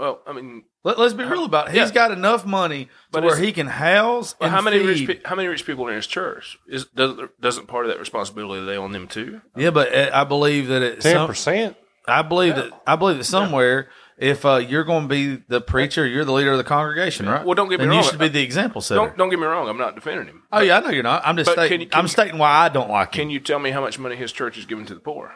Well, 0.00 0.20
I 0.26 0.32
mean, 0.32 0.64
Let, 0.82 0.98
us 0.98 1.12
be 1.12 1.24
real 1.24 1.44
about 1.44 1.68
it. 1.68 1.72
He's 1.72 1.88
Yeah. 1.88 1.94
got 1.94 2.10
enough 2.10 2.46
money 2.46 2.86
to 2.86 2.90
But 3.12 3.22
where 3.22 3.32
it's- 3.34 3.46
he 3.46 3.52
can 3.52 3.66
house 3.66 4.34
Well, 4.40 4.46
and 4.46 4.56
how 4.56 4.62
many 4.62 4.78
feed. 4.78 4.86
rich 4.86 5.06
pe- 5.22 5.28
how 5.28 5.34
many 5.36 5.46
rich 5.48 5.66
people 5.66 5.84
are 5.86 5.90
in 5.90 5.96
his 5.96 6.06
church? 6.06 6.58
Is 6.66 6.86
doesn't 6.86 7.38
doesn't 7.40 7.66
part 7.66 7.84
of 7.84 7.90
that 7.92 7.98
responsibility 8.00 8.62
lay 8.62 8.78
on 8.78 8.92
them 8.92 9.06
too? 9.06 9.42
yeah, 9.56 9.68
but 9.70 9.94
uh, 9.94 10.10
I 10.14 10.24
believe 10.24 10.68
that 10.68 10.80
it. 10.80 11.02
Ten 11.02 11.12
Some, 11.16 11.26
percent. 11.28 11.76
I 12.08 12.22
believe 12.22 12.56
that. 12.56 12.70
I 12.86 12.96
believe 12.96 13.18
that 13.18 13.24
somewhere, 13.24 13.90
if 14.16 14.46
uh, 14.46 14.56
you're 14.56 14.84
going 14.84 15.02
to 15.02 15.08
be 15.08 15.42
the 15.48 15.60
preacher, 15.60 16.06
you're 16.06 16.24
the 16.24 16.32
leader 16.32 16.52
of 16.52 16.56
the 16.58 16.64
congregation, 16.64 17.28
right? 17.28 17.44
Well, 17.44 17.54
don't 17.54 17.68
get 17.68 17.78
me 17.78 17.84
then 17.84 17.90
wrong. 17.90 17.98
You 18.02 18.08
should 18.10 18.18
be 18.18 18.28
the 18.28 18.42
example 18.42 18.80
setter. 18.80 19.00
Don't 19.00 19.18
don't 19.18 19.28
get 19.28 19.38
me 19.38 19.44
wrong. 19.44 19.68
I'm 19.68 19.76
not 19.76 19.94
defending 19.96 20.28
him. 20.28 20.44
oh 20.50 20.60
yeah, 20.60 20.78
I 20.78 20.80
know 20.80 20.88
you're 20.88 21.02
not. 21.02 21.20
I'm 21.26 21.36
just 21.36 21.48
But 21.50 21.56
can 21.56 21.66
stating. 21.66 21.80
you- 21.82 21.86
can 21.88 21.98
I'm 21.98 22.04
you- 22.06 22.08
stating 22.08 22.38
why 22.38 22.50
I 22.52 22.70
don't 22.70 22.88
like 22.90 23.08
him. 23.14 23.20
Can 23.20 23.30
you 23.30 23.38
tell 23.38 23.58
me 23.58 23.70
how 23.70 23.82
much 23.82 23.98
money 23.98 24.16
his 24.16 24.32
church 24.32 24.56
is 24.56 24.64
giving 24.64 24.86
to 24.86 24.94
the 24.94 25.00
poor? 25.00 25.34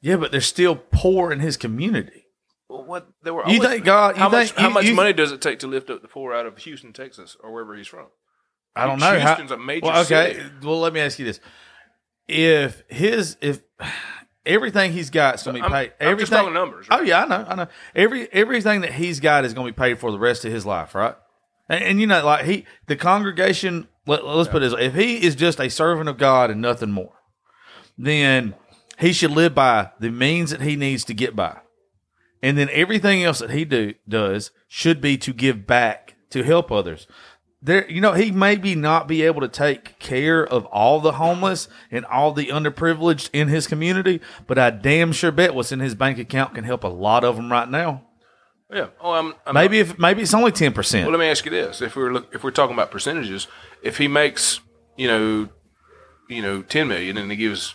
Yeah, 0.00 0.16
but 0.16 0.30
they're 0.30 0.40
still 0.40 0.76
poor 0.76 1.32
in 1.32 1.40
his 1.40 1.56
community. 1.56 2.23
What 2.82 3.08
they 3.22 3.30
were. 3.30 3.46
You 3.48 3.60
think 3.60 3.84
God- 3.84 4.16
you 4.16 4.22
How 4.22 4.28
much 4.28 4.48
think- 4.48 4.58
how 4.58 4.68
you- 4.68 4.74
much 4.74 4.84
you- 4.86 4.94
money 4.94 5.12
does 5.12 5.32
it 5.32 5.40
take 5.40 5.60
to 5.60 5.66
lift 5.66 5.90
up 5.90 6.02
the 6.02 6.08
poor 6.08 6.32
out 6.34 6.46
of 6.46 6.58
Houston, 6.58 6.92
Texas, 6.92 7.36
or 7.40 7.52
wherever 7.52 7.74
he's 7.74 7.86
from? 7.88 8.06
I 8.76 8.86
don't 8.86 8.98
know. 8.98 9.18
Houston's 9.18 9.50
a 9.52 9.56
major 9.56 9.86
well, 9.86 10.02
okay. 10.02 10.34
city. 10.34 10.44
Well, 10.62 10.80
let 10.80 10.92
me 10.92 11.00
ask 11.00 11.18
you 11.18 11.24
this: 11.24 11.40
If 12.26 12.82
his 12.88 13.36
if 13.40 13.60
everything 14.46 14.92
he's 14.92 15.10
got 15.10 15.36
is 15.36 15.42
going 15.44 15.56
to 15.56 15.60
be 15.60 15.62
I'm- 15.62 15.70
paid, 15.72 15.92
I'm 16.00 16.08
everything. 16.08 16.52
numbers, 16.52 16.86
oh, 16.90 16.96
right? 16.96 17.00
Oh 17.00 17.04
yeah, 17.04 17.22
I 17.24 17.26
know, 17.28 17.46
I 17.48 17.54
know. 17.54 17.66
Every 17.94 18.28
everything 18.32 18.80
that 18.80 18.92
he's 18.94 19.20
got 19.20 19.44
is 19.44 19.54
going 19.54 19.66
to 19.66 19.72
be 19.72 19.76
paid 19.76 19.98
for 19.98 20.10
the 20.10 20.18
rest 20.18 20.44
of 20.44 20.52
his 20.52 20.66
life, 20.66 20.94
right? 20.94 21.14
And, 21.68 21.84
and 21.84 22.00
you 22.00 22.06
know, 22.06 22.24
like 22.24 22.44
he, 22.44 22.66
the 22.86 22.96
congregation. 22.96 23.88
Let, 24.06 24.22
us 24.22 24.48
put 24.48 24.58
it 24.58 24.66
this 24.66 24.74
way: 24.74 24.84
if 24.84 24.94
he 24.94 25.24
is 25.24 25.34
just 25.34 25.58
a 25.58 25.70
servant 25.70 26.10
of 26.10 26.18
God 26.18 26.50
and 26.50 26.60
nothing 26.60 26.90
more, 26.90 27.14
then 27.96 28.54
he 28.98 29.14
should 29.14 29.30
live 29.30 29.54
by 29.54 29.92
the 29.98 30.10
means 30.10 30.50
that 30.50 30.60
he 30.60 30.76
needs 30.76 31.04
to 31.06 31.14
get 31.14 31.34
by, 31.34 31.58
and 32.44 32.58
then 32.58 32.68
everything 32.72 33.24
else 33.24 33.38
that 33.38 33.50
he 33.50 33.64
do 33.64 33.94
does 34.06 34.50
should 34.68 35.00
be 35.00 35.16
to 35.16 35.32
give 35.32 35.66
back 35.66 36.14
to 36.28 36.42
help 36.42 36.70
others. 36.70 37.06
There, 37.62 37.90
you 37.90 38.02
know, 38.02 38.12
he 38.12 38.30
maybe 38.30 38.74
not 38.74 39.08
be 39.08 39.22
able 39.22 39.40
to 39.40 39.48
take 39.48 39.98
care 39.98 40.46
of 40.46 40.66
all 40.66 41.00
the 41.00 41.12
homeless 41.12 41.68
and 41.90 42.04
all 42.04 42.32
the 42.32 42.48
underprivileged 42.48 43.30
in 43.32 43.48
his 43.48 43.66
community, 43.66 44.20
but 44.46 44.58
I 44.58 44.68
damn 44.68 45.12
sure 45.12 45.32
bet 45.32 45.54
what's 45.54 45.72
in 45.72 45.80
his 45.80 45.94
bank 45.94 46.18
account 46.18 46.54
can 46.54 46.64
help 46.64 46.84
a 46.84 46.88
lot 46.88 47.24
of 47.24 47.36
them 47.36 47.50
right 47.50 47.68
now. 47.68 48.04
Yeah. 48.70 48.88
Oh, 49.00 49.12
I'm, 49.12 49.34
I'm 49.46 49.54
Maybe 49.54 49.78
if 49.78 49.98
maybe 49.98 50.20
it's 50.20 50.34
only 50.34 50.52
ten 50.52 50.74
percent. 50.74 51.06
Well, 51.06 51.18
let 51.18 51.24
me 51.24 51.30
ask 51.30 51.46
you 51.46 51.50
this: 51.50 51.80
if 51.80 51.96
we're 51.96 52.12
look, 52.12 52.34
if 52.34 52.44
we're 52.44 52.50
talking 52.50 52.74
about 52.74 52.90
percentages, 52.90 53.46
if 53.82 53.96
he 53.96 54.06
makes 54.06 54.60
you 54.96 55.08
know, 55.08 55.48
you 56.28 56.42
know, 56.42 56.60
ten 56.60 56.88
million 56.88 57.16
and 57.16 57.30
he 57.30 57.38
gives 57.38 57.74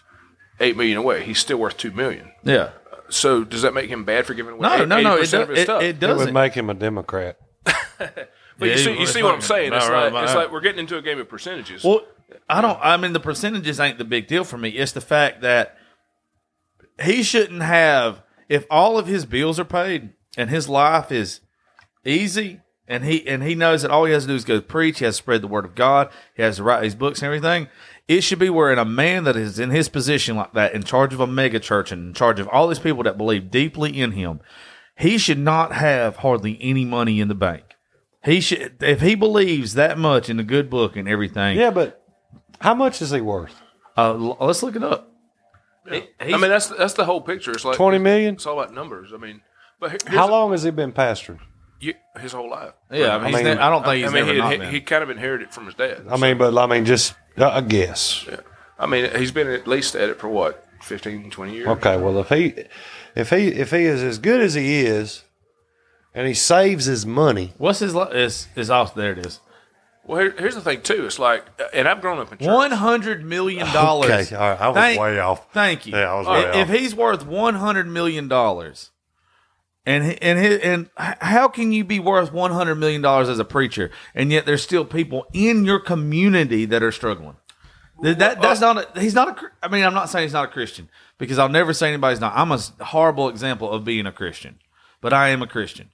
eight 0.60 0.78
million 0.78 0.98
away, 0.98 1.24
he's 1.24 1.40
still 1.40 1.58
worth 1.58 1.78
two 1.78 1.92
million. 1.92 2.32
Yeah. 2.44 2.72
So 3.10 3.44
does 3.44 3.62
that 3.64 3.74
make 3.74 3.90
him 3.90 4.04
bad 4.06 4.26
for 4.26 4.34
giving 4.34 4.54
away? 4.54 4.62
No, 4.62 4.86
no, 4.86 5.02
no. 5.02 5.16
It, 5.18 5.24
80% 5.28 5.32
do, 5.32 5.42
of 5.42 5.50
his 5.50 5.60
it, 5.60 5.64
stuff? 5.64 5.82
it 5.82 5.86
It 5.86 5.94
would 5.94 6.00
doesn't. 6.00 6.34
make 6.34 6.54
him 6.54 6.70
a 6.70 6.74
Democrat. 6.74 7.38
But 8.60 8.66
Yeah, 8.68 8.76
you 8.76 8.80
see, 8.84 8.94
he 8.94 9.00
you 9.00 9.08
see 9.08 9.24
what 9.24 9.34
I'm 9.36 9.40
saying? 9.42 9.72
It's 9.74 9.88
right 9.88 10.02
like 10.04 10.12
about 10.12 10.24
it's 10.26 10.36
like 10.36 10.52
we're 10.52 10.60
getting 10.60 10.80
into 10.82 10.98
a 10.98 11.02
game 11.02 11.18
of 11.18 11.30
percentages. 11.30 11.82
Well, 11.82 12.02
I 12.50 12.60
don't. 12.60 12.78
I 12.82 12.98
mean, 12.98 13.14
the 13.14 13.20
percentages 13.22 13.80
ain't 13.80 13.98
the 13.98 14.04
big 14.04 14.28
deal 14.28 14.44
for 14.44 14.58
me. 14.58 14.68
It's 14.72 14.92
the 14.92 15.00
fact 15.00 15.42
that 15.42 15.78
he 17.02 17.24
shouldn't 17.24 17.62
have. 17.62 18.22
If 18.50 18.66
all 18.70 18.98
of 18.98 19.08
his 19.08 19.26
bills 19.26 19.60
are 19.62 19.66
paid 19.66 20.10
and 20.36 20.50
his 20.50 20.68
life 20.68 21.10
is 21.10 21.40
easy, 22.06 22.60
and 22.86 23.06
he 23.06 23.26
and 23.28 23.44
he 23.44 23.56
knows 23.56 23.84
that 23.84 23.92
all 23.92 24.04
he 24.06 24.12
has 24.12 24.24
to 24.24 24.28
do 24.28 24.36
is 24.36 24.44
go 24.44 24.60
preach, 24.60 25.00
he 25.00 25.06
has 25.06 25.16
to 25.16 25.24
spread 25.24 25.42
the 25.42 25.48
word 25.48 25.64
of 25.66 25.74
God, 25.76 26.10
he 26.36 26.44
has 26.44 26.58
to 26.58 26.64
write 26.64 26.82
these 26.82 26.96
books 26.96 27.20
and 27.22 27.28
everything. 27.28 27.70
It 28.10 28.22
should 28.22 28.40
be 28.40 28.50
where 28.50 28.74
in 28.74 28.80
a 28.80 28.86
man 28.86 29.24
that 29.26 29.36
is 29.38 29.60
in 29.60 29.70
his 29.70 29.88
position 29.88 30.36
like 30.36 30.54
that, 30.54 30.74
in 30.74 30.84
charge 30.84 31.14
of 31.14 31.20
a 31.20 31.28
mega 31.28 31.60
church 31.60 31.92
and 31.92 32.08
in 32.08 32.14
charge 32.14 32.40
of 32.40 32.48
all 32.48 32.68
these 32.68 32.80
people 32.80 33.04
that 33.04 33.18
believe 33.20 33.52
deeply 33.52 33.98
in 34.02 34.14
him, 34.14 34.42
he 34.98 35.18
should 35.20 35.38
not 35.38 35.74
have 35.74 36.18
hardly 36.18 36.58
any 36.60 36.84
money 36.86 37.22
in 37.22 37.28
the 37.28 37.36
bank. 37.36 37.64
He 38.26 38.42
should, 38.42 38.82
if 38.82 39.02
he 39.02 39.14
believes 39.14 39.76
that 39.76 39.98
much 40.00 40.28
in 40.28 40.38
the 40.38 40.44
good 40.44 40.70
book 40.72 40.96
and 40.98 41.08
everything. 41.08 41.58
Yeah, 41.58 41.70
but 41.70 42.04
how 42.60 42.74
much 42.74 43.00
is 43.02 43.12
he 43.12 43.22
worth? 43.22 43.62
Uh, 43.96 44.14
l- 44.16 44.38
let's 44.42 44.64
look 44.64 44.76
it 44.76 44.84
up. 44.84 45.14
I 45.90 46.02
mean, 46.20 46.42
that's 46.42 46.68
that's 46.68 46.94
the 46.94 47.06
whole 47.06 47.22
picture. 47.22 47.52
It's 47.52 47.64
like 47.64 47.76
Twenty 47.78 48.00
million. 48.00 48.34
It's 48.36 48.46
all 48.46 48.60
about 48.60 48.74
numbers. 48.74 49.12
I 49.14 49.18
mean, 49.18 49.42
but 49.80 49.92
here- 49.92 50.00
here's 50.06 50.18
How 50.18 50.30
long 50.30 50.52
has 50.52 50.64
he 50.64 50.72
been 50.72 50.92
pastoring? 50.92 51.40
You- 51.80 51.94
his 52.20 52.32
whole 52.34 52.50
life. 52.50 52.74
Yeah, 52.92 53.16
I 53.16 53.18
mean, 53.20 53.28
he's 53.28 53.36
mean- 53.36 53.44
ne- 53.56 53.62
I 53.62 53.70
don't 53.70 53.84
think 53.84 54.04
he's 54.04 54.12
I 54.12 54.14
mean, 54.14 54.26
never 54.26 54.34
he, 54.34 54.40
not 54.40 54.52
he, 54.52 54.58
been. 54.58 54.72
he 54.72 54.82
kind 54.82 55.04
of 55.04 55.10
inherited 55.10 55.48
it 55.50 55.54
from 55.54 55.66
his 55.66 55.76
dad. 55.76 56.06
I 56.10 56.18
mean, 56.18 56.38
but 56.38 56.58
I 56.58 56.66
mean, 56.66 56.86
just 56.86 57.14
uh, 57.38 57.52
a 57.54 57.62
guess. 57.62 58.26
Yeah. 58.30 58.38
I 58.78 58.86
mean, 58.86 59.10
he's 59.18 59.32
been 59.32 59.48
at 59.50 59.68
least 59.68 59.96
at 59.96 60.10
it 60.10 60.20
for 60.20 60.28
what 60.30 60.66
15, 60.84 61.30
20 61.32 61.54
years. 61.54 61.68
Okay, 61.68 61.98
well, 61.98 62.18
if 62.20 62.30
he, 62.30 62.54
if 63.16 63.30
he, 63.30 63.48
if 63.50 63.72
he 63.72 63.84
is 63.86 64.02
as 64.02 64.18
good 64.20 64.40
as 64.42 64.54
he 64.54 64.82
is, 64.82 65.24
and 66.14 66.28
he 66.28 66.34
saves 66.34 66.86
his 66.86 67.06
money, 67.06 67.54
What's 67.58 67.80
his? 67.80 67.94
li- 67.96 68.08
Is 68.14 68.48
is 68.56 68.70
off? 68.70 68.96
There 68.96 69.12
it 69.12 69.26
is. 69.26 69.40
Well, 70.06 70.20
here, 70.22 70.36
here's 70.40 70.56
the 70.56 70.62
thing 70.62 70.82
too. 70.82 71.06
It's 71.06 71.20
like, 71.20 71.46
and 71.74 71.88
I've 71.88 72.02
grown 72.02 72.18
up 72.20 72.32
in. 72.42 72.48
One 72.48 72.72
hundred 72.72 73.24
million 73.24 73.68
dollars. 73.74 74.10
Okay, 74.10 74.36
all 74.36 74.50
right, 74.50 74.60
I 74.62 74.68
was 74.70 74.98
way 74.98 75.20
off. 75.20 75.54
Thank 75.54 75.86
you. 75.86 75.94
Yeah, 75.96 76.12
I 76.14 76.16
was 76.18 76.28
I- 76.28 76.32
way 76.52 76.62
if 76.62 76.70
off. 76.70 76.76
he's 76.76 76.96
worth 76.96 77.26
one 77.28 77.56
hundred 77.56 77.88
million 77.88 78.28
dollars, 78.28 78.90
and 79.86 80.22
and 80.22 80.40
his, 80.40 80.60
and 80.60 80.90
how 80.98 81.48
can 81.48 81.72
you 81.72 81.84
be 81.84 82.00
worth 82.00 82.32
one 82.32 82.52
hundred 82.52 82.76
million 82.76 83.02
dollars 83.02 83.30
as 83.30 83.40
a 83.40 83.46
preacher, 83.46 83.92
and 84.14 84.32
yet 84.32 84.46
there's 84.46 84.64
still 84.64 84.86
people 84.86 85.26
in 85.34 85.66
your 85.66 85.80
community 85.80 86.66
that 86.66 86.84
are 86.84 86.92
struggling? 86.92 87.38
That, 88.02 88.20
that 88.20 88.42
that's 88.42 88.62
not. 88.62 88.96
A, 88.96 89.00
he's 89.00 89.14
not 89.14 89.30
a. 89.30 89.52
I 89.64 89.68
mean, 89.68 89.84
I'm 89.84 89.94
not 89.94 90.10
saying 90.10 90.24
he's 90.24 90.34
not 90.34 90.46
a 90.46 90.52
Christian 90.52 90.90
because 91.18 91.38
I'll 91.38 91.50
never 91.50 91.74
say 91.74 91.90
anybody's 91.90 92.22
not. 92.22 92.34
I'm 92.36 92.52
a 92.52 92.60
horrible 92.84 93.30
example 93.30 93.70
of 93.72 93.84
being 93.84 94.06
a 94.06 94.12
Christian, 94.12 94.60
but 95.02 95.14
I 95.14 95.30
am 95.30 95.42
a 95.42 95.48
Christian. 95.48 95.90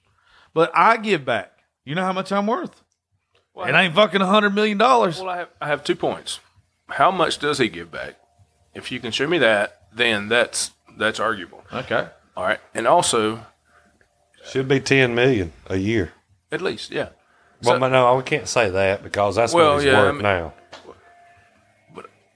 But 0.54 0.70
I 0.74 0.96
give 0.96 1.24
back. 1.24 1.52
You 1.84 1.94
know 1.94 2.04
how 2.04 2.12
much 2.12 2.32
I'm 2.32 2.46
worth? 2.46 2.82
Well, 3.54 3.66
It 3.66 3.74
ain't 3.74 3.94
fucking 3.94 4.20
a 4.20 4.26
hundred 4.26 4.54
million 4.54 4.78
dollars. 4.78 5.18
Well, 5.18 5.30
I 5.30 5.38
have 5.38 5.48
I 5.60 5.66
have 5.68 5.82
two 5.84 5.96
points. 5.96 6.40
How 6.88 7.10
much 7.10 7.38
does 7.38 7.58
he 7.58 7.68
give 7.68 7.90
back? 7.90 8.16
If 8.74 8.92
you 8.92 9.00
can 9.00 9.10
show 9.10 9.26
me 9.26 9.38
that, 9.38 9.82
then 9.92 10.28
that's 10.28 10.72
that's 10.98 11.18
arguable. 11.18 11.64
Okay. 11.72 12.08
All 12.36 12.44
right, 12.44 12.60
and 12.74 12.86
also 12.86 13.46
should 14.50 14.68
be 14.68 14.80
ten 14.80 15.14
million 15.14 15.52
a 15.66 15.76
year. 15.76 16.12
at 16.52 16.60
least, 16.62 16.90
yeah. 16.90 17.08
Well, 17.62 17.74
So- 17.76 17.80
but 17.80 17.88
no, 17.88 18.14
we 18.16 18.22
can't 18.22 18.46
say 18.48 18.70
that 18.70 19.02
because 19.02 19.36
that's 19.36 19.52
Well, 19.52 19.74
what 19.74 19.82
he's 19.82 19.92
yeah, 19.92 19.98
I 20.00 20.02
worth 20.04 20.14
mean- 20.14 20.22
now. 20.22 20.52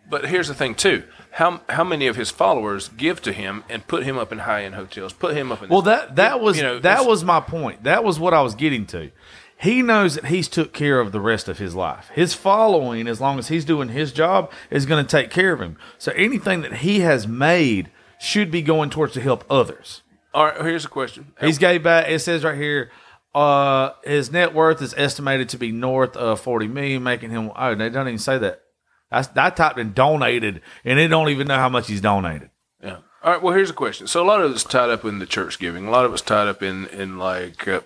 But 0.09 0.27
here's 0.27 0.49
the 0.49 0.55
thing 0.55 0.74
too. 0.74 1.05
How 1.32 1.61
how 1.69 1.85
many 1.85 2.09
of 2.09 2.16
his 2.16 2.31
followers 2.31 2.89
give 2.89 3.23
to 3.23 3.32
him 3.32 3.62
and 3.69 3.87
put 3.87 4.03
him 4.03 4.19
up 4.19 4.32
in 4.32 4.39
high 4.39 4.65
end 4.65 4.74
hotels? 4.74 5.12
Put 5.12 5.37
him 5.37 5.53
up 5.53 5.62
in 5.62 5.69
Well, 5.69 5.82
that 5.82 6.16
that 6.16 6.41
was 6.41 6.57
you 6.57 6.65
know, 6.65 6.78
that 6.81 7.07
was 7.07 7.23
my 7.24 7.39
point. 7.41 7.85
That 7.85 8.03
was 8.03 8.19
what 8.19 8.35
I 8.35 8.43
was 8.43 8.57
getting 8.57 8.87
to. 8.87 9.12
He 9.57 9.82
knows 9.82 10.15
that 10.16 10.24
he's 10.27 10.49
took 10.49 10.73
care 10.73 10.99
of 11.01 11.12
the 11.12 11.20
rest 11.20 11.47
of 11.47 11.59
his 11.59 11.74
life. 11.77 12.09
His 12.15 12.32
following, 12.35 13.07
as 13.07 13.20
long 13.20 13.39
as 13.39 13.49
he's 13.49 13.65
doing 13.65 13.91
his 13.91 14.11
job, 14.11 14.51
is 14.70 14.87
going 14.87 15.05
to 15.05 15.09
take 15.09 15.31
care 15.31 15.53
of 15.53 15.61
him. 15.61 15.77
So 15.99 16.12
anything 16.16 16.62
that 16.62 16.77
he 16.78 17.01
has 17.01 17.28
made 17.28 17.91
should 18.19 18.51
be 18.51 18.62
going 18.62 18.89
towards 18.91 19.12
to 19.15 19.20
help 19.20 19.45
others. 19.51 20.01
All 20.32 20.44
right, 20.44 20.61
here's 20.61 20.85
a 20.85 20.89
question. 20.89 21.32
He's 21.40 21.59
gave 21.59 21.82
back. 21.82 22.09
It 22.09 22.20
says 22.20 22.44
right 22.44 22.57
here, 22.57 22.90
uh, 23.35 23.90
his 24.05 24.31
net 24.31 24.55
worth 24.55 24.81
is 24.81 24.94
estimated 24.97 25.48
to 25.51 25.59
be 25.59 25.73
north 25.73 26.16
of 26.16 26.40
forty 26.40 26.69
million, 26.69 27.02
making 27.02 27.31
him. 27.31 27.51
Oh, 27.57 27.74
they 27.74 27.89
don't 27.89 28.09
even 28.09 28.19
say 28.19 28.39
that. 28.39 28.62
I, 29.11 29.27
I 29.36 29.51
typed 29.51 29.78
in 29.78 29.93
donated, 29.93 30.62
and 30.85 30.98
they 30.98 31.09
don't 31.09 31.28
even 31.31 31.48
know 31.48 31.57
how 31.57 31.69
much 31.69 31.89
he's 31.89 32.01
donated. 32.01 32.51
Yeah. 32.82 32.98
All 33.23 33.32
right. 33.32 33.43
Well, 33.43 33.55
here's 33.55 33.70
a 33.70 33.74
question. 33.74 34.07
So 34.07 34.23
a 34.23 34.27
lot 34.27 34.40
of 34.40 34.52
it's 34.52 34.65
tied 34.65 34.90
up 34.90 35.05
in 35.05 35.19
the 35.19 35.27
church 35.27 35.59
giving. 35.59 35.86
A 35.86 35.90
lot 35.90 36.05
of 36.05 36.12
it's 36.12 36.23
tied 36.23 36.48
up 36.48 36.62
in 36.62 36.86
in 36.86 37.19
like 37.19 37.66
uh, 37.66 37.81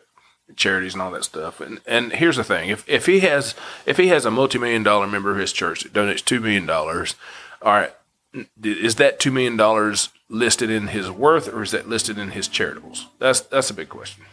charities 0.54 0.92
and 0.92 1.02
all 1.02 1.10
that 1.12 1.24
stuff. 1.24 1.60
And 1.60 1.80
and 1.86 2.12
here's 2.12 2.36
the 2.36 2.44
thing: 2.44 2.68
if 2.68 2.88
if 2.88 3.06
he 3.06 3.20
has 3.20 3.54
if 3.86 3.96
he 3.96 4.08
has 4.08 4.26
a 4.26 4.30
multi 4.30 4.58
million 4.58 4.82
dollar 4.82 5.06
member 5.06 5.30
of 5.30 5.38
his 5.38 5.52
church 5.52 5.82
that 5.82 5.92
donates 5.92 6.24
two 6.24 6.40
million 6.40 6.66
dollars, 6.66 7.16
all 7.62 7.72
right, 7.72 7.92
is 8.62 8.96
that 8.96 9.20
two 9.20 9.30
million 9.30 9.56
dollars 9.56 10.08
listed 10.28 10.70
in 10.70 10.88
his 10.88 11.10
worth 11.10 11.48
or 11.52 11.62
is 11.62 11.70
that 11.70 11.88
listed 11.88 12.18
in 12.18 12.30
his 12.30 12.48
charitables? 12.48 13.06
That's 13.18 13.40
that's 13.40 13.70
a 13.70 13.74
big 13.74 13.88
question. 13.88 14.24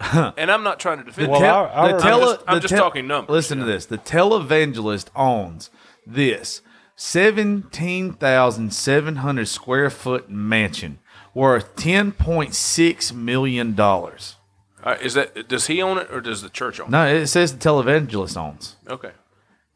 and 0.00 0.50
I'm 0.50 0.62
not 0.62 0.80
trying 0.80 0.98
to 0.98 1.04
defend. 1.04 1.30
Well, 1.30 1.40
him. 1.40 1.46
our- 1.54 1.68
I'm 1.70 2.00
tele- 2.00 2.20
just- 2.34 2.44
I'm 2.48 2.60
just 2.60 2.74
talking 2.76 3.06
numbers, 3.06 3.32
Listen 3.32 3.58
to 3.58 3.64
this: 3.64 3.86
the 3.86 3.98
televangelist 3.98 5.06
owns 5.14 5.70
this 6.06 6.60
seventeen 6.96 8.12
thousand 8.14 8.72
seven 8.72 9.16
hundred 9.16 9.46
square 9.46 9.90
foot 9.90 10.28
mansion 10.30 10.98
worth 11.34 11.76
ten 11.76 12.12
point 12.12 12.54
six 12.54 13.12
million 13.12 13.74
dollars. 13.74 14.36
Right, 14.84 15.00
is 15.00 15.14
that 15.14 15.48
does 15.48 15.68
he 15.68 15.80
own 15.80 15.98
it 15.98 16.08
or 16.10 16.20
does 16.20 16.42
the 16.42 16.48
church 16.50 16.80
own 16.80 16.88
it? 16.88 16.90
No, 16.90 17.06
it 17.06 17.26
says 17.28 17.56
the 17.56 17.58
televangelist 17.58 18.36
owns. 18.36 18.76
Okay. 18.88 19.12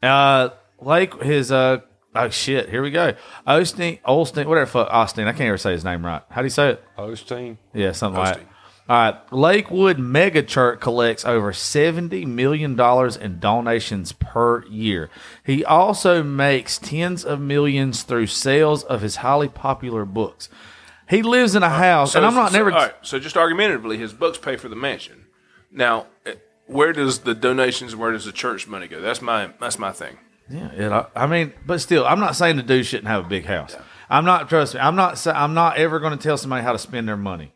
Uh, 0.03 0.49
like 0.81 1.21
his 1.21 1.51
uh 1.51 1.79
oh 2.17 2.29
shit, 2.29 2.69
here 2.69 2.81
we 2.81 2.91
go. 2.91 3.13
Osteen, 3.47 4.01
Olstein, 4.01 4.45
whatever 4.45 4.65
the 4.65 4.71
fuck 4.71 4.89
Austin. 4.91 5.27
I 5.27 5.31
can't 5.31 5.47
ever 5.47 5.57
say 5.57 5.71
his 5.71 5.83
name 5.85 6.05
right. 6.05 6.21
How 6.29 6.41
do 6.41 6.45
you 6.45 6.51
say 6.51 6.71
it? 6.71 6.83
Osteen. 6.97 7.57
Yeah, 7.73 7.91
something 7.91 8.19
like. 8.19 8.35
That. 8.35 8.47
All 8.89 8.95
right, 8.95 9.33
Lakewood 9.33 9.99
Mega 9.99 10.41
Church 10.41 10.79
collects 10.79 11.25
over 11.25 11.51
seventy 11.51 12.25
million 12.25 12.75
dollars 12.75 13.17
in 13.17 13.39
donations 13.39 14.13
per 14.13 14.65
year. 14.67 15.09
He 15.45 15.65
also 15.65 16.23
makes 16.23 16.77
tens 16.77 17.25
of 17.25 17.41
millions 17.41 18.03
through 18.03 18.27
sales 18.27 18.85
of 18.85 19.01
his 19.01 19.17
highly 19.17 19.49
popular 19.49 20.05
books. 20.05 20.47
He 21.09 21.21
lives 21.21 21.53
in 21.53 21.63
a 21.63 21.69
house, 21.69 22.15
and 22.15 22.25
I'm 22.25 22.33
not 22.33 22.51
so, 22.51 22.57
never. 22.57 22.71
All 22.71 22.77
right, 22.77 22.93
so 23.01 23.19
just 23.19 23.35
argumentatively, 23.35 23.97
his 23.97 24.13
books 24.13 24.37
pay 24.37 24.55
for 24.55 24.69
the 24.69 24.75
mansion. 24.75 25.25
Now, 25.69 26.07
eh, 26.25 26.35
where 26.65 26.93
does 26.93 27.19
the 27.19 27.33
donations? 27.35 27.93
Where 27.93 28.13
does 28.13 28.23
the 28.23 28.31
church 28.31 28.67
money 28.67 28.87
go? 28.87 29.01
That's 29.01 29.21
my 29.21 29.51
that's 29.59 29.77
my 29.77 29.91
thing. 29.91 30.17
Yeah, 30.49 30.71
it, 30.71 30.91
I, 30.91 31.05
I 31.15 31.27
mean, 31.27 31.53
but 31.65 31.79
still, 31.81 32.05
I'm 32.05 32.19
not 32.19 32.35
saying 32.35 32.55
the 32.57 32.63
dude 32.63 32.85
shouldn't 32.85 33.07
have 33.07 33.25
a 33.25 33.27
big 33.27 33.45
house. 33.45 33.75
I'm 34.09 34.23
not 34.25 34.47
trust 34.49 34.73
me. 34.75 34.79
I'm 34.79 34.95
not. 34.95 35.17
sa- 35.17 35.33
I'm 35.33 35.53
not 35.53 35.77
ever 35.77 35.99
going 35.99 36.17
to 36.17 36.21
tell 36.23 36.37
somebody 36.37 36.63
how 36.63 36.71
to 36.71 36.79
spend 36.79 37.07
their 37.07 37.17
money. 37.17 37.53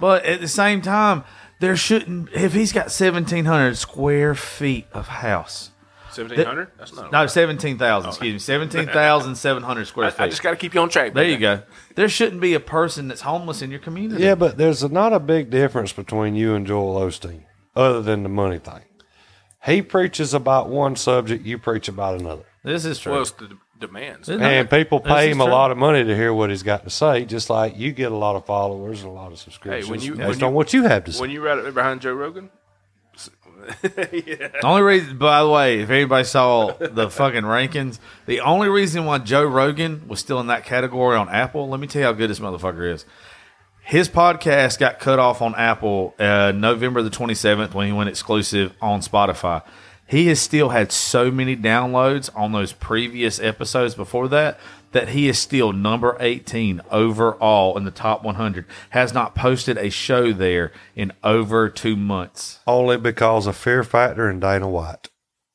But 0.00 0.24
at 0.26 0.40
the 0.40 0.48
same 0.48 0.82
time, 0.82 1.24
there 1.60 1.76
shouldn't. 1.76 2.28
If 2.32 2.52
he's 2.52 2.72
got 2.72 2.84
1,700 2.86 3.76
square 3.76 4.34
feet 4.34 4.86
of 4.92 5.08
house, 5.08 5.70
Seventeen 6.10 6.44
hundred. 6.44 6.70
That's 6.78 6.94
not. 6.94 7.12
no, 7.12 7.26
17,000. 7.26 8.08
Excuse 8.08 8.32
me, 8.34 8.38
17,700 8.38 9.84
square 9.86 10.10
feet. 10.10 10.20
I 10.20 10.28
just 10.28 10.42
got 10.42 10.50
to 10.50 10.56
keep 10.56 10.74
you 10.74 10.80
on 10.80 10.88
track. 10.88 11.14
there 11.14 11.24
you 11.24 11.38
go. 11.38 11.62
There 11.94 12.08
shouldn't 12.08 12.40
be 12.40 12.54
a 12.54 12.60
person 12.60 13.08
that's 13.08 13.20
homeless 13.22 13.62
in 13.62 13.70
your 13.70 13.80
community. 13.80 14.22
Yeah, 14.22 14.34
but 14.34 14.56
there's 14.58 14.82
not 14.90 15.12
a 15.12 15.20
big 15.20 15.50
difference 15.50 15.92
between 15.92 16.34
you 16.34 16.54
and 16.54 16.66
Joel 16.66 17.00
Osteen, 17.00 17.44
other 17.76 18.02
than 18.02 18.22
the 18.22 18.28
money 18.28 18.58
thing. 18.58 18.82
He 19.64 19.82
preaches 19.82 20.34
about 20.34 20.68
one 20.68 20.96
subject, 20.96 21.44
you 21.44 21.58
preach 21.58 21.88
about 21.88 22.20
another. 22.20 22.44
this 22.64 22.84
is 22.84 22.98
true. 22.98 23.12
Well, 23.12 23.22
it's 23.22 23.30
the 23.32 23.48
d- 23.48 23.54
demands. 23.78 24.28
Isn't 24.28 24.42
And 24.42 24.66
it? 24.66 24.70
people 24.70 25.00
pay 25.00 25.26
is 25.28 25.32
him 25.34 25.40
a 25.40 25.44
true. 25.44 25.52
lot 25.52 25.70
of 25.70 25.78
money 25.78 26.04
to 26.04 26.14
hear 26.16 26.32
what 26.32 26.50
he's 26.50 26.62
got 26.62 26.84
to 26.84 26.90
say, 26.90 27.24
just 27.24 27.50
like 27.50 27.76
you 27.76 27.92
get 27.92 28.12
a 28.12 28.16
lot 28.16 28.36
of 28.36 28.46
followers 28.46 29.00
and 29.02 29.08
a 29.10 29.12
lot 29.12 29.32
of 29.32 29.38
subscriptions 29.38 30.06
you- 30.06 30.14
based 30.14 30.28
when 30.40 30.42
on 30.44 30.50
you- 30.52 30.56
what 30.56 30.72
you 30.72 30.82
have 30.84 31.04
to 31.04 31.12
say. 31.12 31.20
When 31.20 31.30
you 31.30 31.44
right 31.44 31.58
up 31.58 31.74
behind 31.74 32.00
Joe 32.00 32.12
Rogan. 32.12 32.50
The 33.82 34.60
only 34.64 34.82
reason, 34.82 35.18
by 35.18 35.42
the 35.42 35.48
way, 35.48 35.80
if 35.80 35.90
anybody 35.90 36.24
saw 36.24 36.72
the 36.72 37.10
fucking 37.10 37.42
rankings, 37.42 37.98
the 38.26 38.40
only 38.40 38.68
reason 38.68 39.04
why 39.04 39.18
Joe 39.18 39.44
Rogan 39.44 40.06
was 40.08 40.20
still 40.20 40.40
in 40.40 40.46
that 40.46 40.64
category 40.64 41.16
on 41.16 41.28
Apple, 41.28 41.68
let 41.68 41.80
me 41.80 41.86
tell 41.86 42.00
you 42.00 42.06
how 42.06 42.12
good 42.12 42.30
this 42.30 42.38
motherfucker 42.38 42.90
is. 42.94 43.04
His 43.88 44.10
podcast 44.10 44.78
got 44.78 44.98
cut 44.98 45.18
off 45.18 45.40
on 45.40 45.54
Apple 45.54 46.14
uh, 46.18 46.52
November 46.54 47.00
the 47.00 47.08
27th 47.08 47.72
when 47.72 47.86
he 47.86 47.92
went 47.94 48.10
exclusive 48.10 48.74
on 48.82 49.00
Spotify. 49.00 49.62
He 50.06 50.26
has 50.26 50.38
still 50.38 50.68
had 50.68 50.92
so 50.92 51.30
many 51.30 51.56
downloads 51.56 52.28
on 52.36 52.52
those 52.52 52.74
previous 52.74 53.40
episodes 53.40 53.94
before 53.94 54.28
that 54.28 54.60
that 54.92 55.08
he 55.08 55.26
is 55.26 55.38
still 55.38 55.72
number 55.72 56.18
18 56.20 56.82
overall 56.90 57.78
in 57.78 57.84
the 57.84 57.90
top 57.90 58.22
100. 58.22 58.66
Has 58.90 59.14
not 59.14 59.34
posted 59.34 59.78
a 59.78 59.88
show 59.88 60.34
there 60.34 60.70
in 60.94 61.10
over 61.24 61.70
two 61.70 61.96
months. 61.96 62.58
Only 62.66 62.98
because 62.98 63.46
of 63.46 63.56
Fear 63.56 63.84
Factor 63.84 64.28
and 64.28 64.38
Dana 64.38 64.68
White. 64.68 65.08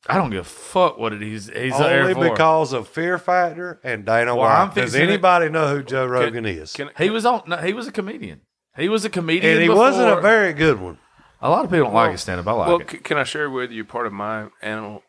I 0.09 0.17
don't 0.17 0.29
give 0.31 0.41
a 0.41 0.43
fuck 0.43 0.97
what 0.97 1.13
it 1.13 1.21
is. 1.23 1.45
He's 1.47 1.77
there 1.77 2.01
Only 2.01 2.13
for. 2.13 2.29
because 2.29 2.73
of 2.73 2.87
Fear 2.89 3.17
Factor 3.17 3.79
and 3.83 4.05
Dana 4.05 4.35
Well, 4.35 4.45
I'm 4.47 4.67
White. 4.67 4.75
Does 4.75 4.83
fixing 4.91 5.01
it- 5.03 5.09
anybody 5.13 5.49
know 5.49 5.67
who 5.73 5.81
Joe 5.83 6.05
Rogan 6.05 6.45
is? 6.45 6.73
Can, 6.73 6.89
he 6.97 7.09
was 7.09 7.25
on. 7.25 7.43
No, 7.47 7.57
he 7.57 7.71
was 7.73 7.87
a 7.87 7.91
comedian. 7.91 8.41
He 8.75 8.89
was 8.89 9.05
a 9.05 9.09
comedian, 9.09 9.53
and 9.53 9.61
he 9.61 9.67
before. 9.67 9.83
wasn't 9.83 10.09
a 10.17 10.19
very 10.21 10.51
good 10.53 10.81
one. 10.81 10.97
A 11.41 11.49
lot 11.49 11.63
of 11.65 11.71
people 11.71 11.85
don't 11.85 11.93
like 11.93 12.11
his 12.13 12.21
stand 12.21 12.39
up. 12.39 12.47
I 12.47 12.51
like 12.53 12.67
well, 12.67 12.79
it. 12.81 12.89
c- 12.91 12.97
can 12.97 13.17
I 13.17 13.23
share 13.23 13.49
with 13.49 13.71
you 13.71 13.85
part 13.85 14.07
of 14.07 14.13
my 14.13 14.47
animal, 14.61 15.03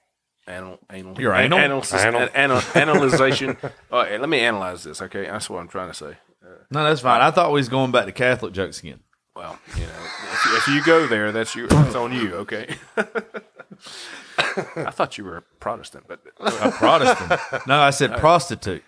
animal, 0.47 0.79
anal, 0.93 1.21
Your 1.21 1.33
an- 1.33 1.53
anal? 1.53 1.59
anal, 1.61 1.83
Anal. 1.95 2.29
anal, 2.35 2.63
analyzation? 2.75 3.57
All 3.91 4.03
right, 4.03 4.21
let 4.21 4.29
me 4.29 4.41
analyze 4.41 4.85
this. 4.85 5.01
Okay, 5.03 5.27
that's 5.27 5.49
what 5.51 5.61
I'm 5.61 5.69
trying 5.69 5.89
to 5.89 5.95
say. 5.95 6.17
No, 6.71 6.85
that's 6.85 7.01
fine. 7.01 7.21
I 7.21 7.31
thought 7.31 7.51
we 7.53 7.61
was 7.61 7.69
going 7.69 7.91
back 7.91 8.05
to 8.07 8.13
Catholic 8.13 8.53
jokes 8.53 8.81
again. 8.81 9.01
Well, 9.35 9.59
you 9.77 9.83
know, 9.83 9.89
if, 10.33 10.45
you- 10.47 10.57
if 10.57 10.69
you 10.69 10.85
go 10.85 11.07
there, 11.07 11.33
that's 11.33 11.55
your, 11.57 11.67
that's 11.69 11.95
on 11.97 12.13
you. 12.13 12.35
Okay. 12.35 12.77
I 14.39 14.91
thought 14.91 15.19
you 15.19 15.25
were 15.25 15.37
a 15.37 15.43
Protestant, 15.43 16.05
but 16.09 16.21
A 16.41 16.71
Protestant. 16.71 17.41
no, 17.67 17.81
I 17.81 17.91
said 17.91 18.13
prostitute. 18.19 18.83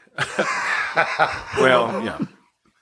well, 1.58 2.02
yeah. 2.04 2.18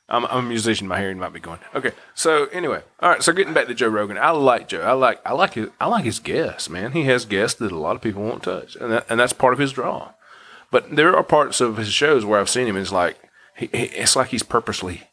I'm, 0.09 0.27
I'm 0.27 0.45
a 0.45 0.49
musician. 0.49 0.87
My 0.87 1.01
hearing 1.01 1.19
might 1.19 1.33
be 1.33 1.41
going. 1.41 1.59
Okay, 1.75 1.93
so 2.15 2.47
anyway, 2.47 2.83
all 3.01 3.09
right. 3.09 3.23
So 3.23 3.33
getting 3.33 3.55
back 3.55 3.67
to 3.69 3.75
Joe 3.75 3.89
Rogan, 3.89 4.19
I 4.19 4.31
like 4.31 4.69
Joe. 4.69 4.83
I 4.83 4.93
like 4.93 5.21
I 5.27 5.33
like 5.33 5.55
his 5.55 5.71
I 5.81 5.87
like 5.87 6.05
his 6.05 6.19
guests. 6.19 6.69
Man, 6.69 6.93
he 6.93 7.05
has 7.05 7.25
guests 7.25 7.59
that 7.61 7.73
a 7.73 7.79
lot 7.79 7.97
of 7.97 8.03
people 8.03 8.23
won't 8.23 8.43
touch, 8.43 8.77
and 8.77 8.93
that, 8.93 9.07
and 9.09 9.19
that's 9.19 9.33
part 9.33 9.55
of 9.55 9.59
his 9.59 9.73
draw. 9.73 10.13
But 10.71 10.95
there 10.97 11.17
are 11.17 11.23
parts 11.23 11.61
of 11.61 11.79
his 11.79 11.89
shows 11.93 12.25
where 12.25 12.39
I've 12.39 12.51
seen 12.51 12.67
him. 12.67 12.77
It's 12.77 12.93
like 12.93 13.17
he, 13.57 13.67
he, 13.73 13.85
it's 13.85 14.15
like 14.15 14.29
he's 14.29 14.43
purposely 14.43 15.05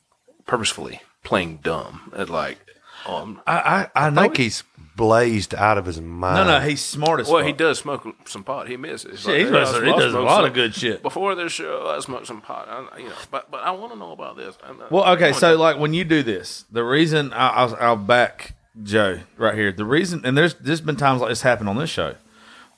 purposefully 0.46 1.02
playing 1.24 1.60
dumb. 1.64 2.12
At 2.16 2.30
like, 2.30 2.58
um, 3.08 3.42
I 3.48 3.90
I, 3.96 4.08
I 4.08 4.08
I 4.08 4.12
think 4.12 4.38
he's 4.38 4.64
blazed 5.02 5.56
out 5.56 5.78
of 5.78 5.86
his 5.86 6.00
mind. 6.00 6.48
no, 6.48 6.60
no, 6.60 6.66
he's 6.66 6.80
smart 6.82 7.20
as 7.20 7.28
well, 7.28 7.40
fuck. 7.40 7.48
he 7.48 7.54
does 7.54 7.80
smoke 7.80 8.06
some 8.26 8.44
pot. 8.44 8.68
He 8.68 8.78
misses. 8.78 9.22
Shit, 9.22 9.40
he 9.40 9.44
"Hey, 9.46 9.52
does- 9.52 9.74
I- 9.74 9.86
he 9.86 9.92
does 9.94 10.14
a 10.14 10.20
lot 10.20 10.38
some- 10.38 10.46
of 10.46 10.54
good 10.54 10.76
shit. 10.76 11.02
Before 11.02 11.34
this 11.36 11.52
show, 11.52 11.88
I 11.96 12.00
smoked 12.02 12.28
some 12.28 12.42
pot. 12.42 12.68
I, 12.70 13.00
you 13.00 13.06
know, 13.10 13.16
but 13.32 13.50
but 13.50 13.62
I 13.64 13.72
want 13.72 13.94
to 13.94 13.98
know 14.00 14.12
about 14.12 14.38
this. 14.38 14.56
I'm 14.68 14.78
not- 14.78 14.92
Well, 14.92 15.06
okay, 15.14 15.30
I 15.30 15.32
so 15.32 15.48
wanna- 15.58 15.60
like 15.60 15.80
when 15.80 15.94
you 15.94 16.04
do 16.04 16.22
this, 16.24 16.66
the 16.72 16.84
reason 16.84 17.34
I, 17.34 17.48
I'll, 17.50 17.78
I'll 17.80 17.96
back 17.96 18.54
Joe 18.84 19.20
right 19.38 19.56
here. 19.56 19.72
The 19.72 19.86
reason, 19.86 20.22
and 20.24 20.38
there's 20.38 20.54
there's 20.56 20.82
been 20.82 20.96
times 20.98 21.22
like 21.22 21.30
this 21.30 21.42
happened 21.42 21.70
on 21.70 21.78
this 21.78 21.90
show. 21.90 22.16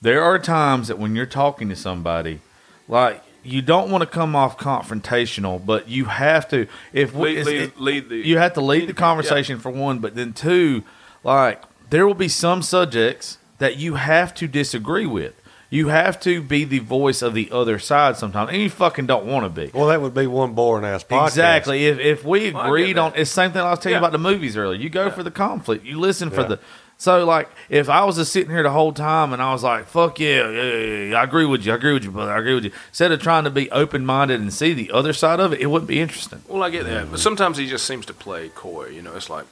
There 0.00 0.22
are 0.22 0.38
times 0.38 0.88
that 0.88 0.98
when 0.98 1.14
you're 1.14 1.26
talking 1.26 1.68
to 1.68 1.76
somebody, 1.76 2.40
like 2.88 3.22
you 3.42 3.60
don't 3.60 3.90
want 3.90 4.00
to 4.02 4.06
come 4.06 4.34
off 4.34 4.56
confrontational, 4.58 5.64
but 5.64 5.88
you 5.88 6.06
have 6.06 6.48
to. 6.48 6.66
If 6.94 7.12
we, 7.14 7.36
lead, 7.36 7.38
it's- 7.38 7.46
lead, 7.46 7.72
lead 7.78 8.08
the 8.08 8.16
you 8.16 8.38
have 8.38 8.54
to 8.54 8.60
lead 8.62 8.84
the 8.84 8.86
yeah. 8.88 8.92
conversation 8.94 9.58
for 9.60 9.70
one, 9.70 9.98
but 9.98 10.14
then 10.14 10.32
two, 10.32 10.82
like 11.22 11.62
there 11.94 12.08
will 12.08 12.14
be 12.14 12.26
some 12.26 12.60
subjects 12.60 13.38
that 13.58 13.76
you 13.76 13.94
have 13.94 14.34
to 14.34 14.48
disagree 14.48 15.06
with. 15.06 15.40
You 15.70 15.88
have 15.88 16.18
to 16.22 16.42
be 16.42 16.64
the 16.64 16.80
voice 16.80 17.22
of 17.22 17.34
the 17.34 17.48
other 17.52 17.78
side 17.78 18.16
sometimes, 18.16 18.50
and 18.50 18.60
you 18.60 18.68
fucking 18.68 19.06
don't 19.06 19.26
want 19.26 19.44
to 19.44 19.48
be. 19.48 19.70
Well, 19.72 19.86
that 19.86 20.02
would 20.02 20.12
be 20.12 20.26
one 20.26 20.54
boring 20.54 20.84
ass 20.84 21.04
podcast. 21.04 21.28
Exactly. 21.28 21.86
If 21.86 22.00
if 22.00 22.24
we 22.24 22.50
oh, 22.50 22.54
Well, 22.54 22.64
agreed 22.66 22.98
on 22.98 23.12
it's 23.14 23.30
the 23.30 23.34
same 23.34 23.52
thing 23.52 23.60
I 23.62 23.70
was 23.70 23.78
telling 23.78 23.94
you 23.94 23.98
about 23.98 24.10
the 24.10 24.18
movies 24.18 24.56
earlier. 24.56 24.76
You 24.80 24.90
go 24.90 25.08
for 25.08 25.22
the 25.22 25.30
conflict. 25.30 25.84
You 25.84 26.00
listen 26.00 26.30
for 26.30 26.40
Yeah. 26.40 26.48
the 26.48 26.60
so 26.96 27.24
like 27.24 27.48
if 27.68 27.88
I 27.88 28.04
was 28.04 28.16
just 28.16 28.32
sitting 28.32 28.50
here 28.50 28.64
the 28.64 28.70
whole 28.70 28.92
time 28.92 29.32
and 29.32 29.40
I 29.40 29.52
was 29.52 29.62
like, 29.62 29.86
fuck 29.86 30.18
yeah, 30.18 30.48
yeah, 30.50 30.62
yeah, 30.62 31.04
yeah, 31.10 31.20
I 31.20 31.22
agree 31.22 31.46
with 31.46 31.64
you, 31.64 31.72
I 31.72 31.76
agree 31.76 31.92
with 31.92 32.02
you, 32.02 32.10
brother, 32.10 32.32
I 32.32 32.38
agree 32.38 32.54
with 32.54 32.64
you. 32.64 32.72
Instead 32.88 33.12
of 33.12 33.22
trying 33.22 33.44
to 33.44 33.50
be 33.50 33.70
open 33.70 34.04
minded 34.04 34.40
and 34.40 34.52
see 34.52 34.72
the 34.72 34.90
other 34.90 35.12
side 35.12 35.38
of 35.38 35.52
it, 35.52 35.60
it 35.60 35.66
wouldn't 35.66 35.88
be 35.88 36.00
interesting. 36.00 36.42
Well, 36.48 36.62
I 36.62 36.70
get 36.70 36.86
that, 36.86 37.10
but 37.10 37.20
sometimes 37.20 37.56
he 37.56 37.68
just 37.68 37.84
seems 37.84 38.06
to 38.06 38.14
play 38.14 38.48
coy. 38.48 38.88
You 38.88 39.02
know, 39.02 39.14
it's 39.14 39.30
like 39.30 39.46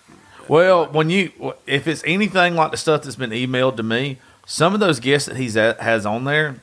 Well, 0.48 0.86
when 0.86 1.10
you 1.10 1.54
if 1.66 1.86
it's 1.86 2.02
anything 2.06 2.54
like 2.54 2.70
the 2.70 2.76
stuff 2.76 3.02
that's 3.02 3.16
been 3.16 3.30
emailed 3.30 3.76
to 3.76 3.82
me, 3.82 4.18
some 4.46 4.74
of 4.74 4.80
those 4.80 5.00
guests 5.00 5.28
that 5.28 5.36
he's 5.36 5.56
at, 5.56 5.80
has 5.80 6.04
on 6.06 6.24
there, 6.24 6.56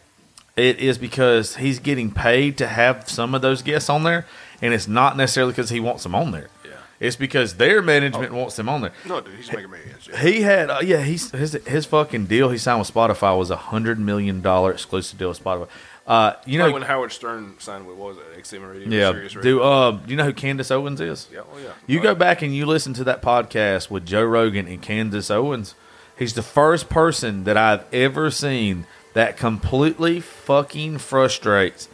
it 0.56 0.80
is 0.80 0.98
because 0.98 1.56
he's 1.58 1.80
getting 1.80 2.12
paid 2.12 2.58
to 2.58 2.68
have 2.68 3.10
some 3.10 3.34
of 3.34 3.42
those 3.42 3.62
guests 3.62 3.90
on 3.90 4.04
there, 4.04 4.26
and 4.62 4.74
it's 4.74 4.88
not 4.88 5.16
necessarily 5.18 5.54
because 5.54 5.70
he 5.70 5.80
wants 5.80 6.04
them 6.04 6.14
on 6.16 6.32
there. 6.32 6.50
Yeah. 6.66 6.72
It's 7.00 7.16
because 7.16 7.56
their 7.56 7.82
management 7.82 8.34
wants 8.34 8.58
them 8.58 8.68
on 8.68 8.82
there. 8.82 8.92
no, 9.06 9.22
dude, 9.22 9.36
he's 9.36 9.52
making 9.52 9.72
millions. 9.72 10.10
Yeah. 10.12 10.20
He 10.22 10.42
had, 10.42 10.70
uh, 10.70 10.80
yeah, 10.84 11.02
he's 11.02 11.32
his 11.32 11.54
his 11.66 11.86
fucking 11.86 12.26
deal 12.26 12.50
he 12.50 12.58
signed 12.58 12.80
with 12.80 12.94
Spotify 12.94 13.38
was 13.38 13.50
a 13.50 13.56
hundred 13.56 14.00
million 14.00 14.42
dollar 14.42 14.74
exclusive 14.74 15.18
deal 15.18 15.30
with 15.30 15.42
Spotify. 15.42 15.70
Uh, 16.10 16.34
you 16.48 16.58
know, 16.58 16.66
like 16.66 16.74
when 16.74 16.82
Howard 16.82 17.12
Stern 17.12 17.54
signed 17.60 17.86
with 17.86 17.96
what 17.96 18.16
was 18.16 18.18
it, 18.18 18.44
XM 18.44 18.68
Radio, 18.68 18.90
yeah. 18.90 19.12
Sirius 19.12 19.36
Radio. 19.36 19.58
Do 19.58 19.64
uh, 19.64 19.92
do 19.92 20.10
you 20.10 20.18
know 20.18 20.26
who 20.26 20.34
Candace 20.34 20.72
Owens 20.72 21.00
is? 21.00 21.28
yeah, 21.32 21.42
oh 21.42 21.60
yeah. 21.60 21.74
You 21.86 22.02
go 22.02 22.16
back 22.16 22.42
and 22.42 22.54
you 22.56 22.66
listen 22.66 22.94
to 22.96 23.04
that 23.04 23.22
podcast 23.22 23.92
with 23.92 24.08
Joe 24.08 24.24
Rogan 24.24 24.68
and 24.68 24.82
Candace 24.82 25.30
Owens. 25.30 25.76
He's 26.18 26.34
the 26.34 26.42
first 26.42 26.90
person 26.90 27.44
that 27.44 27.58
I've 27.58 27.86
ever 27.94 28.32
seen 28.32 28.88
that 29.14 29.38
completely 29.38 30.20
fucking 30.20 30.98
frustrates 30.98 31.88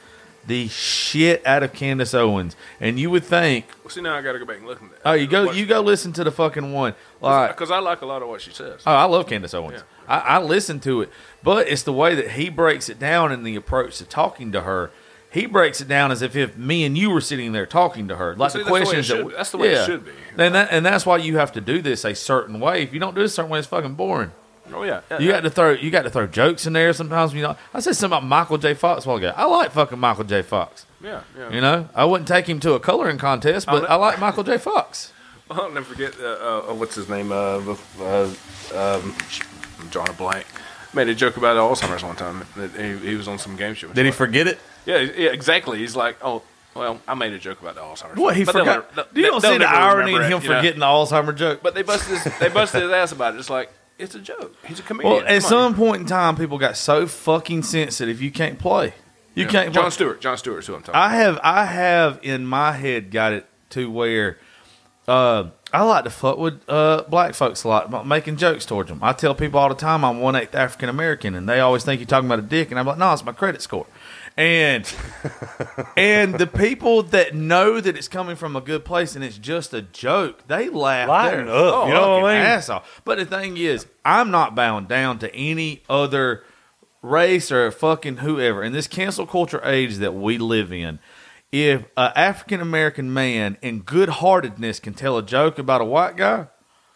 the 0.47 0.67
shit 0.67 1.45
out 1.45 1.63
of 1.63 1.73
Candace 1.73 2.13
Owens. 2.13 2.55
And 2.79 2.99
you 2.99 3.09
would 3.09 3.23
think, 3.23 3.65
Well, 3.83 3.89
see, 3.89 4.01
now 4.01 4.15
I 4.15 4.21
got 4.21 4.33
to 4.33 4.39
go 4.39 4.45
back 4.45 4.57
and 4.57 4.67
look. 4.67 4.81
At 4.81 4.89
that. 4.91 5.01
oh, 5.05 5.13
you 5.13 5.27
go, 5.27 5.51
you 5.51 5.65
go 5.65 5.81
listen 5.81 6.13
to 6.13 6.23
the 6.23 6.31
fucking 6.31 6.71
one. 6.71 6.95
Like, 7.21 7.51
because 7.51 7.71
I 7.71 7.79
like 7.79 8.01
a 8.01 8.05
lot 8.05 8.21
of 8.21 8.27
what 8.27 8.41
she 8.41 8.51
says. 8.51 8.81
Oh, 8.85 8.93
I 8.93 9.05
love 9.05 9.27
Candace 9.27 9.53
Owens. 9.53 9.83
I, 10.07 10.19
I 10.19 10.40
listen 10.41 10.80
to 10.82 11.02
it, 11.02 11.10
but 11.44 11.68
it's 11.68 11.84
the 11.84 11.94
way 11.94 12.15
that 12.15 12.32
he 12.32 12.49
breaks 12.49 12.90
it 12.90 12.99
down 12.99 13.32
and 13.32 13.45
the 13.45 13.56
approach 13.56 13.98
to 13.99 14.06
talking 14.06 14.52
to 14.52 14.61
her. 14.61 14.91
He 15.32 15.45
breaks 15.48 15.82
it 15.82 15.88
down 15.90 16.11
as 16.14 16.22
if, 16.22 16.36
if 16.38 16.56
me 16.57 16.86
and 16.86 16.98
you 16.98 17.10
were 17.10 17.19
sitting 17.19 17.52
there 17.52 17.65
talking 17.65 18.07
to 18.07 18.15
her, 18.15 18.36
like 18.38 18.52
See, 18.52 18.60
the 18.60 18.64
that's 18.64 18.68
the 18.69 18.73
way 18.73 18.80
it 18.80 18.84
questions 18.86 19.07
that 19.10 19.18
should- 19.18 19.36
that's 19.38 19.52
the 19.52 19.57
way 19.57 19.69
it 19.73 19.86
should 19.86 20.06
be. 20.06 20.11
And 20.38 20.56
that 20.56 20.69
and 20.72 20.86
that's 20.86 21.06
why 21.06 21.18
you 21.18 21.38
have 21.38 21.52
to 21.53 21.61
do 21.61 21.82
this 21.82 22.06
a 22.06 22.15
certain 22.15 22.60
way. 22.61 22.84
If 22.84 22.94
you 22.94 22.99
don't 23.02 23.15
do 23.15 23.22
it 23.22 23.26
a 23.26 23.30
certain 23.30 23.52
way, 23.52 23.60
it's 23.60 23.68
fucking 23.68 23.95
boring. 23.95 24.32
oh 24.73 24.84
yeah, 24.84 25.02
yeah, 25.11 25.19
You 25.19 25.30
got 25.30 25.41
to 25.41 25.49
throw 25.49 25.72
you 25.72 25.91
got 25.91 26.03
to 26.03 26.10
throw 26.10 26.26
jokes 26.26 26.65
in 26.65 26.72
there 26.73 26.94
sometimes. 26.94 27.32
When 27.32 27.40
you 27.40 27.44
know, 27.48 27.57
I 27.73 27.82
said 27.82 27.95
something 27.98 28.18
about 28.18 28.27
Michael 28.27 28.57
J. 28.57 28.73
Fox 28.76 29.06
a 29.06 29.10
while 29.10 29.18
ago. 29.18 29.34
I 29.36 29.45
like 29.45 29.72
fucking 29.72 29.99
Michael 29.99 30.23
J. 30.23 30.41
Fox. 30.41 30.86
yeah, 31.03 31.22
yeah. 31.38 31.49
You 31.52 31.60
know, 31.61 31.90
I 31.94 32.06
wouldn't 32.06 32.27
take 32.30 32.48
him 32.48 32.60
to 32.61 32.73
a 32.73 32.80
coloring 32.80 33.18
contest, 33.18 33.65
but 33.68 33.82
ne- 33.84 33.88
I 33.90 33.95
like 33.95 34.19
Michael 34.19 34.44
J. 34.45 34.57
Fox. 34.57 35.11
I'll 35.52 35.69
never 35.69 35.86
forget. 35.86 36.15
Uh, 36.19 36.23
uh, 36.69 36.73
what's 36.73 36.95
his 36.95 37.07
name? 37.10 37.32
Uh, 37.32 37.76
uh, 37.99 38.23
um, 38.73 39.14
I'm 39.85 39.91
drawing 39.91 40.09
a 40.09 40.13
blank. 40.13 40.45
Made 40.93 41.09
a 41.09 41.15
joke 41.15 41.37
about 41.37 41.57
Alzheimer's 41.57 42.03
one 42.03 42.15
time. 42.15 42.45
That 42.55 42.71
he, 42.71 43.09
he 43.09 43.15
was 43.15 43.27
on 43.27 43.37
some 43.37 43.55
game 43.55 43.73
show. 43.75 43.89
Did 43.89 44.05
he 44.05 44.11
forget 44.11 44.47
it? 44.47 44.59
Yeah, 44.85 44.97
yeah, 44.99 45.29
exactly. 45.31 45.77
He's 45.79 45.95
like, 45.95 46.17
oh, 46.21 46.41
well, 46.73 46.99
I 47.07 47.13
made 47.15 47.33
a 47.33 47.39
joke 47.39 47.61
about 47.61 47.75
the 47.75 47.81
Alzheimer's. 47.81 48.17
What 48.17 48.35
he 48.35 48.43
But 48.45 48.53
they'll 48.53 48.65
forgot? 48.65 48.95
never- 48.95 49.09
you 49.13 49.21
they'll 49.23 49.39
don't 49.39 49.41
see 49.53 49.57
the 49.59 49.69
irony 49.69 50.13
in 50.15 50.21
him 50.21 50.23
it, 50.23 50.43
you 50.43 50.49
know? 50.49 50.55
forgetting 50.57 50.79
the 50.79 50.85
Alzheimer 50.85 51.35
joke. 51.35 51.59
But 51.61 51.75
they 51.75 51.81
busted 51.83 52.17
his, 52.17 52.39
they 52.39 52.49
busted 52.49 52.81
his 52.83 52.91
ass 52.91 53.11
about 53.11 53.35
it. 53.35 53.39
It's 53.39 53.49
like 53.49 53.71
it's 53.99 54.15
a 54.15 54.19
joke. 54.19 54.55
He's 54.65 54.79
a 54.79 54.83
comedian. 54.83 55.13
Well, 55.15 55.21
at 55.23 55.27
Come 55.27 55.35
on. 55.35 55.41
some 55.41 55.75
point 55.75 56.01
in 56.01 56.07
time, 56.07 56.35
people 56.35 56.57
got 56.57 56.75
so 56.77 57.07
fucking 57.07 57.63
sensitive. 57.63 58.21
You 58.21 58.31
can't 58.31 58.57
play. 58.59 58.93
You 59.35 59.45
Yeah. 59.45 59.49
can't. 59.51 59.73
John 59.73 59.83
play. 59.83 59.89
Stewart. 59.91 60.21
John 60.21 60.37
Stewart's 60.37 60.67
who 60.67 60.75
I'm 60.75 60.81
talking. 60.81 60.95
I 60.95 61.09
have. 61.15 61.39
I 61.43 61.65
have 61.65 62.19
in 62.23 62.45
my 62.45 62.71
head 62.71 63.11
got 63.11 63.33
it 63.33 63.45
to 63.71 63.89
where 63.91 64.37
uh, 65.09 65.45
I 65.76 65.81
like 65.81 66.06
to 66.06 66.10
fuck 66.10 66.38
with 66.38 66.61
uh, 66.69 67.03
black 67.10 67.34
folks 67.34 67.65
a 67.65 67.68
lot, 67.68 67.88
about 67.88 68.07
making 68.07 68.38
jokes 68.38 68.65
towards 68.65 68.88
them. 68.88 68.99
I 69.02 69.11
tell 69.11 69.35
people 69.35 69.60
all 69.60 69.68
the 69.68 69.76
time 69.76 70.06
I'm 70.06 70.22
one 70.22 70.34
eighth 70.34 70.56
African 70.56 70.88
American, 70.88 71.35
and 71.35 71.49
they 71.49 71.60
always 71.60 71.84
think 71.84 71.99
you're 71.99 72.07
talking 72.07 72.27
about 72.27 72.39
a 72.39 72.43
dick, 72.43 72.72
and 72.72 72.80
I'm 72.80 72.85
like, 72.85 72.97
no, 72.97 73.11
it's 73.11 73.26
my 73.26 73.34
credit 73.34 73.61
score. 73.61 73.85
And 74.38 74.89
and 75.97 76.35
the 76.35 76.47
people 76.47 77.03
that 77.03 77.35
know 77.35 77.81
that 77.81 77.97
it's 77.97 78.07
coming 78.07 78.38
from 78.38 78.56
a 78.56 78.61
good 78.61 78.85
place 78.85 79.15
and 79.15 79.23
it's 79.23 79.38
just 79.38 79.73
a 79.73 79.81
joke, 79.81 80.47
they 80.47 80.69
laugh. 80.69 81.10
Lighten 81.10 81.47
their 81.47 81.56
up, 81.56 81.88
you 81.88 81.93
know 81.93 82.19
what 82.19 82.31
I 82.31 82.38
mean? 82.38 82.45
ass 82.45 82.69
off. 82.69 83.02
But 83.03 83.18
the 83.18 83.26
thing 83.26 83.57
is, 83.57 83.85
I'm 84.06 84.31
not 84.31 84.56
bound 84.56 84.88
down 84.88 85.19
to 85.19 85.35
any 85.35 85.84
other 85.89 86.43
race 87.02 87.52
or 87.52 87.69
fucking 87.69 88.18
whoever. 88.18 88.64
In 88.64 88.72
this 88.72 88.88
cancel 88.88 89.27
culture 89.27 89.61
age 89.64 89.97
that 89.97 90.14
we 90.14 90.38
live 90.38 90.72
in, 90.72 90.99
if 91.51 91.85
an 91.97 92.11
African 92.15 92.61
American 92.61 93.13
man 93.13 93.57
in 93.61 93.80
good 93.80 94.09
heartedness 94.09 94.80
can 94.80 94.93
tell 94.93 95.17
a 95.17 95.23
joke 95.23 95.57
about 95.57 95.81
a 95.81 95.85
white 95.85 96.17
guy, 96.17 96.47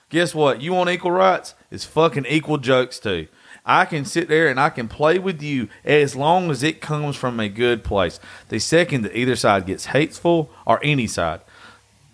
guess 0.09 0.35
what? 0.35 0.61
You 0.61 0.73
want 0.73 0.89
equal 0.89 1.11
rights? 1.11 1.55
It's 1.71 1.85
fucking 1.85 2.25
equal 2.25 2.57
jokes 2.57 2.99
too. 2.99 3.27
I 3.65 3.85
can 3.85 4.05
sit 4.05 4.27
there 4.27 4.47
and 4.47 4.59
I 4.59 4.69
can 4.69 4.87
play 4.87 5.19
with 5.19 5.41
you 5.41 5.69
as 5.85 6.15
long 6.15 6.49
as 6.49 6.63
it 6.63 6.81
comes 6.81 7.15
from 7.15 7.39
a 7.39 7.49
good 7.49 7.83
place. 7.83 8.19
The 8.47 8.59
second 8.59 9.03
that 9.03 9.17
either 9.17 9.35
side 9.35 9.65
gets 9.65 9.85
hateful, 9.85 10.49
or 10.65 10.79
any 10.83 11.07
side, 11.07 11.41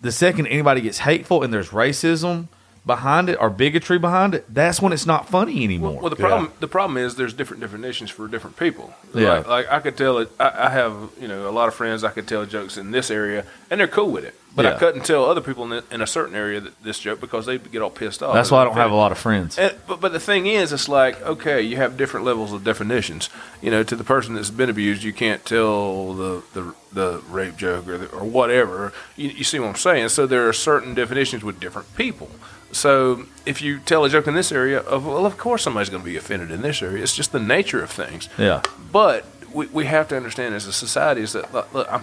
the 0.02 0.12
second 0.12 0.48
anybody 0.48 0.82
gets 0.82 0.98
hateful 0.98 1.42
and 1.42 1.52
there's 1.52 1.70
racism 1.70 2.48
behind 2.86 3.28
it 3.28 3.36
or 3.40 3.50
bigotry 3.50 3.98
behind 3.98 4.32
it, 4.34 4.44
that's 4.48 4.80
when 4.80 4.92
it's 4.92 5.06
not 5.06 5.28
funny 5.28 5.64
anymore. 5.64 5.98
Well, 6.00 6.10
the 6.10 6.16
Yeah. 6.16 6.28
problem 6.28 6.52
the 6.60 6.68
problem 6.68 6.96
is 6.96 7.16
there's 7.16 7.32
different 7.34 7.60
definitions 7.60 8.10
for 8.10 8.28
different 8.28 8.56
people. 8.56 8.94
Yeah. 9.12 9.32
Like, 9.38 9.46
like 9.48 9.72
I 9.72 9.80
could 9.80 9.96
tell 9.96 10.18
it. 10.18 10.30
I, 10.38 10.52
I 10.66 10.70
have 10.70 10.94
you 11.20 11.26
know 11.28 11.48
a 11.48 11.50
lot 11.50 11.66
of 11.68 11.74
friends. 11.74 12.04
I 12.04 12.10
could 12.10 12.28
tell 12.28 12.46
jokes 12.46 12.76
in 12.76 12.92
this 12.92 13.10
area, 13.10 13.44
and 13.70 13.80
they're 13.80 13.88
cool 13.88 14.10
with 14.12 14.24
it. 14.24 14.34
But 14.54 14.64
Yeah. 14.64 14.74
I 14.76 14.78
couldn't 14.78 15.04
tell 15.04 15.26
other 15.26 15.42
people 15.42 15.64
in, 15.64 15.70
the, 15.70 15.84
in 15.90 16.00
a 16.00 16.06
certain 16.06 16.34
area 16.34 16.60
that 16.60 16.82
this 16.82 16.98
joke 16.98 17.20
because 17.20 17.44
they 17.44 17.58
get 17.58 17.82
all 17.82 17.90
pissed 17.90 18.22
off. 18.22 18.32
that's 18.32 18.50
why 18.50 18.62
I 18.62 18.64
don't 18.64 18.74
have 18.76 18.90
a 18.90 18.94
lot 18.94 19.12
of 19.12 19.18
friends. 19.18 19.58
And, 19.58 19.74
but 19.88 20.00
but 20.00 20.12
the 20.12 20.20
thing 20.20 20.46
is, 20.46 20.72
it's 20.72 20.88
like 20.88 21.20
okay, 21.22 21.60
you 21.60 21.76
have 21.76 21.96
different 21.96 22.24
levels 22.24 22.52
of 22.52 22.62
definitions. 22.62 23.28
You 23.60 23.70
know, 23.72 23.82
to 23.82 23.96
the 23.96 24.04
person 24.04 24.34
that's 24.34 24.50
been 24.50 24.70
abused, 24.70 25.02
you 25.02 25.12
can't 25.12 25.44
tell 25.44 26.14
the 26.14 26.42
the, 26.54 26.74
the 26.92 27.22
rape 27.28 27.56
joke 27.56 27.88
or 27.88 27.98
the, 27.98 28.06
or 28.12 28.24
whatever. 28.24 28.92
You, 29.16 29.28
you 29.30 29.44
see 29.44 29.58
what 29.58 29.68
I'm 29.70 29.74
saying? 29.74 30.08
So 30.10 30.24
there 30.26 30.48
are 30.48 30.52
certain 30.54 30.94
definitions 30.94 31.42
with 31.42 31.58
different 31.58 31.94
people. 31.96 32.30
So 32.76 33.24
if 33.46 33.62
you 33.62 33.78
tell 33.78 34.04
a 34.04 34.08
joke 34.08 34.26
in 34.26 34.34
this 34.34 34.52
area, 34.52 34.80
of 34.80 35.06
well, 35.06 35.24
of 35.26 35.38
course 35.38 35.62
somebody's 35.62 35.88
going 35.90 36.02
to 36.02 36.08
be 36.08 36.16
offended 36.16 36.50
in 36.50 36.62
this 36.62 36.82
area. 36.82 37.02
It's 37.02 37.14
just 37.16 37.32
the 37.32 37.40
nature 37.40 37.82
of 37.82 37.90
things. 37.90 38.28
Yeah. 38.38 38.62
But 38.92 39.24
we, 39.52 39.66
we 39.68 39.84
have 39.86 40.08
to 40.08 40.16
understand 40.16 40.54
as 40.54 40.66
a 40.66 40.72
society 40.72 41.22
is 41.22 41.32
that 41.32 41.52
look, 41.54 41.72
look, 41.72 41.90
I'm 41.90 42.02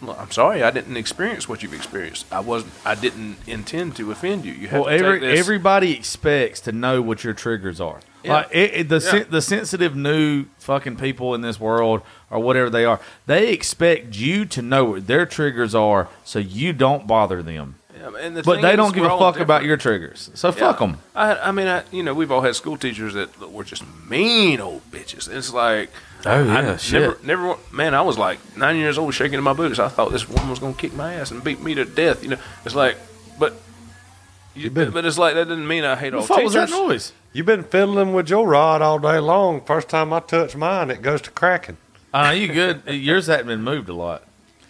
look, 0.00 0.18
I'm 0.20 0.30
sorry 0.30 0.62
I 0.62 0.70
didn't 0.70 0.96
experience 0.96 1.48
what 1.48 1.62
you've 1.62 1.74
experienced. 1.74 2.26
I 2.32 2.40
wasn't 2.40 2.72
I 2.84 2.94
didn't 2.94 3.36
intend 3.46 3.96
to 3.96 4.10
offend 4.12 4.44
you. 4.44 4.52
You 4.52 4.68
have 4.68 4.80
Well, 4.82 4.90
to 4.90 4.94
every 5.04 5.20
take 5.20 5.30
this. 5.30 5.40
everybody 5.40 5.96
expects 5.96 6.60
to 6.60 6.72
know 6.72 7.02
what 7.02 7.24
your 7.24 7.34
triggers 7.34 7.80
are. 7.80 8.00
Yeah. 8.22 8.34
Like 8.34 8.48
it, 8.52 8.74
it- 8.74 8.88
the 8.88 9.00
sen- 9.00 9.26
the 9.30 9.42
sensitive 9.42 9.96
new 9.96 10.44
fucking 10.58 10.96
people 10.96 11.34
in 11.34 11.40
this 11.40 11.58
world 11.58 12.02
or 12.30 12.38
whatever 12.38 12.70
they 12.70 12.84
are, 12.84 13.00
they 13.26 13.52
expect 13.52 14.14
you 14.16 14.44
to 14.44 14.62
know 14.62 14.84
what 14.84 15.06
their 15.08 15.26
triggers 15.26 15.74
are, 15.74 16.08
so 16.24 16.38
you 16.38 16.72
don't 16.72 17.08
bother 17.08 17.42
them. 17.42 17.74
Yeah, 18.02 18.10
and 18.20 18.36
the 18.36 18.42
But 18.42 18.54
thing 18.54 18.62
they 18.62 18.70
is, 18.72 18.76
don't 18.76 18.92
give 18.94 19.04
a 19.04 19.10
all 19.10 19.18
fuck 19.20 19.38
about 19.40 19.62
your 19.64 19.76
triggers. 19.76 20.30
So 20.34 20.50
fuck 20.50 20.80
'em. 20.80 20.94
fuck 20.94 20.98
them. 20.98 20.98
I, 21.14 21.36
I 21.48 21.52
mean, 21.52 21.68
I, 21.68 21.84
you 21.92 22.02
know, 22.02 22.14
we've 22.14 22.32
all 22.32 22.40
had 22.40 22.56
school 22.56 22.76
teachers 22.76 23.14
that 23.14 23.38
were 23.52 23.62
just 23.64 23.84
mean 24.08 24.60
old 24.60 24.82
bitches. 24.90 25.28
It's 25.32 25.52
like, 25.52 25.90
Oh, 26.26 26.42
yeah, 26.44 26.72
I 26.72 26.76
shit. 26.76 27.00
never, 27.24 27.46
never, 27.48 27.56
man, 27.72 27.94
I 27.94 28.02
was 28.02 28.18
like 28.18 28.38
nine 28.56 28.76
years 28.76 28.98
old, 28.98 29.14
shaking 29.14 29.38
in 29.38 29.44
my 29.44 29.52
boots. 29.52 29.78
I 29.78 29.88
thought 29.88 30.10
this 30.12 30.28
woman 30.28 30.50
was 30.50 30.58
gonna 30.58 30.74
kick 30.74 30.94
my 30.94 31.14
ass 31.14 31.30
and 31.30 31.42
beat 31.44 31.60
me 31.60 31.74
to 31.74 31.84
death. 31.84 32.22
You 32.24 32.30
know, 32.30 32.38
it's 32.64 32.74
like, 32.74 32.96
but, 33.38 33.54
you, 34.54 34.70
been- 34.70 34.90
but 34.90 35.04
it's 35.04 35.18
like 35.18 35.34
that 35.34 35.48
didn't 35.48 35.66
mean 35.68 35.84
I 35.84 35.94
hate 35.96 36.12
all 36.14 36.20
What 36.24 36.38
the 36.38 36.44
was 36.44 36.52
teachers. 36.54 36.70
that 36.70 36.76
noise? 36.76 37.12
You've 37.32 37.46
been 37.46 37.64
fiddling 37.64 38.12
with 38.12 38.28
your 38.28 38.46
rod 38.46 38.82
all 38.82 38.98
day 38.98 39.18
long. 39.18 39.62
First 39.62 39.88
time 39.88 40.12
I 40.12 40.20
touch 40.20 40.54
mine, 40.56 40.90
it 40.90 41.02
goes 41.02 41.22
to 41.22 41.30
cracking. 41.30 41.76
Uh, 42.12 42.34
you 42.36 42.48
good? 42.48 42.82
Yours 42.86 43.26
hadn't 43.28 43.46
been 43.46 43.62
moved 43.62 43.88
a 43.88 43.94
lot. 43.94 44.22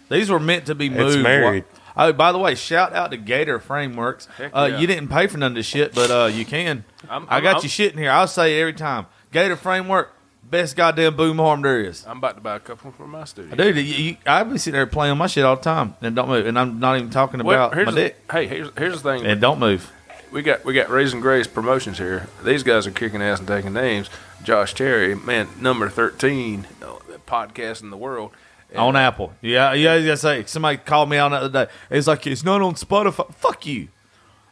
These 0.09 0.29
were 0.29 0.39
meant 0.39 0.65
to 0.67 0.75
be 0.75 0.87
It's 0.87 0.95
moved. 0.95 1.19
married. 1.23 1.65
Oh, 1.95 2.11
by 2.13 2.31
the 2.31 2.37
way, 2.39 2.55
shout 2.55 2.93
out 2.93 3.11
to 3.11 3.17
Gator 3.17 3.59
Frameworks. 3.59 4.27
Uh, 4.39 4.69
yeah. 4.71 4.79
You 4.79 4.87
didn't 4.87 5.09
pay 5.09 5.27
for 5.27 5.37
none 5.37 5.51
of 5.51 5.55
this 5.55 5.65
shit, 5.65 5.93
but 5.93 6.09
uh, 6.09 6.25
you 6.25 6.43
can. 6.45 6.85
I'm- 7.09 7.27
I 7.29 7.39
got 7.41 7.55
I'm- 7.55 7.63
you 7.63 7.69
shit 7.69 7.91
in 7.93 7.97
here. 7.99 8.09
I'll 8.11 8.27
say 8.27 8.57
it 8.57 8.61
every 8.61 8.73
time. 8.73 9.05
Gator 9.31 9.55
Framework, 9.55 10.13
best 10.43 10.75
goddamn 10.75 11.15
boom 11.15 11.39
arm 11.39 11.61
there 11.61 11.81
is. 11.81 12.05
I'm 12.07 12.17
about 12.17 12.35
to 12.35 12.41
buy 12.41 12.55
a 12.55 12.59
couple 12.59 12.91
for 12.91 13.07
my 13.07 13.25
studio. 13.25 13.55
Dude, 13.55 13.75
you, 13.77 13.81
you, 13.83 14.17
I 14.25 14.43
be 14.43 14.57
sitting 14.57 14.73
there 14.73 14.85
playing 14.87 15.17
my 15.17 15.27
shit 15.27 15.43
all 15.45 15.55
the 15.55 15.61
time 15.61 15.95
and 16.01 16.15
don't 16.15 16.29
move. 16.29 16.45
And 16.47 16.57
I'm 16.57 16.79
not 16.79 16.97
even 16.97 17.09
talking 17.09 17.43
Well, 17.43 17.65
about 17.65 17.75
here's 17.75 17.85
my 17.87 17.91
the, 17.91 18.01
dick. 18.01 18.23
hey, 18.31 18.47
here's 18.47 18.69
here's 18.77 19.01
the 19.01 19.11
thing. 19.17 19.25
And 19.25 19.39
don't 19.41 19.59
move. 19.59 19.91
we 20.31 20.41
got 20.41 20.63
we 20.65 20.73
got 20.73 20.89
Raising 20.89 21.19
Grace 21.21 21.47
promotions 21.47 21.97
here. 21.99 22.27
These 22.43 22.63
guys 22.63 22.85
are 22.87 22.91
kicking 22.91 23.21
ass 23.21 23.39
and 23.39 23.47
taking 23.47 23.73
names. 23.73 24.09
Josh 24.43 24.73
Terry, 24.73 25.15
man, 25.15 25.47
number 25.59 25.89
thirteen 25.89 26.67
uh, 26.81 26.95
podcast 27.27 27.81
in 27.81 27.89
the 27.91 27.97
world. 27.97 28.31
On 28.75 28.95
Apple. 28.95 29.33
Yeah, 29.41 29.73
yeah, 29.73 29.95
yeah. 29.95 30.15
Say 30.15 30.43
somebody 30.45 30.77
called 30.77 31.09
me 31.09 31.17
on 31.17 31.31
the 31.31 31.37
other 31.37 31.65
day. 31.65 31.71
It's 31.89 32.07
like 32.07 32.25
it's 32.27 32.43
not 32.43 32.61
on 32.61 32.75
Spotify. 32.75 33.33
Fuck 33.35 33.65
you. 33.65 33.89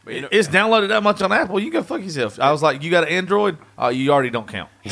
But, 0.04 0.14
you 0.14 0.20
know, 0.22 0.28
it's 0.32 0.48
downloaded 0.48 0.88
that 0.88 1.02
much 1.02 1.22
on 1.22 1.30
Apple. 1.32 1.60
You 1.60 1.70
go 1.70 1.82
fuck 1.82 2.02
yourself. 2.02 2.40
I 2.40 2.50
was 2.50 2.62
like, 2.62 2.82
you 2.82 2.90
got 2.90 3.04
an 3.04 3.10
Android? 3.10 3.56
Oh, 3.78 3.88
you 3.88 4.10
already 4.12 4.30
don't 4.30 4.48
count. 4.48 4.68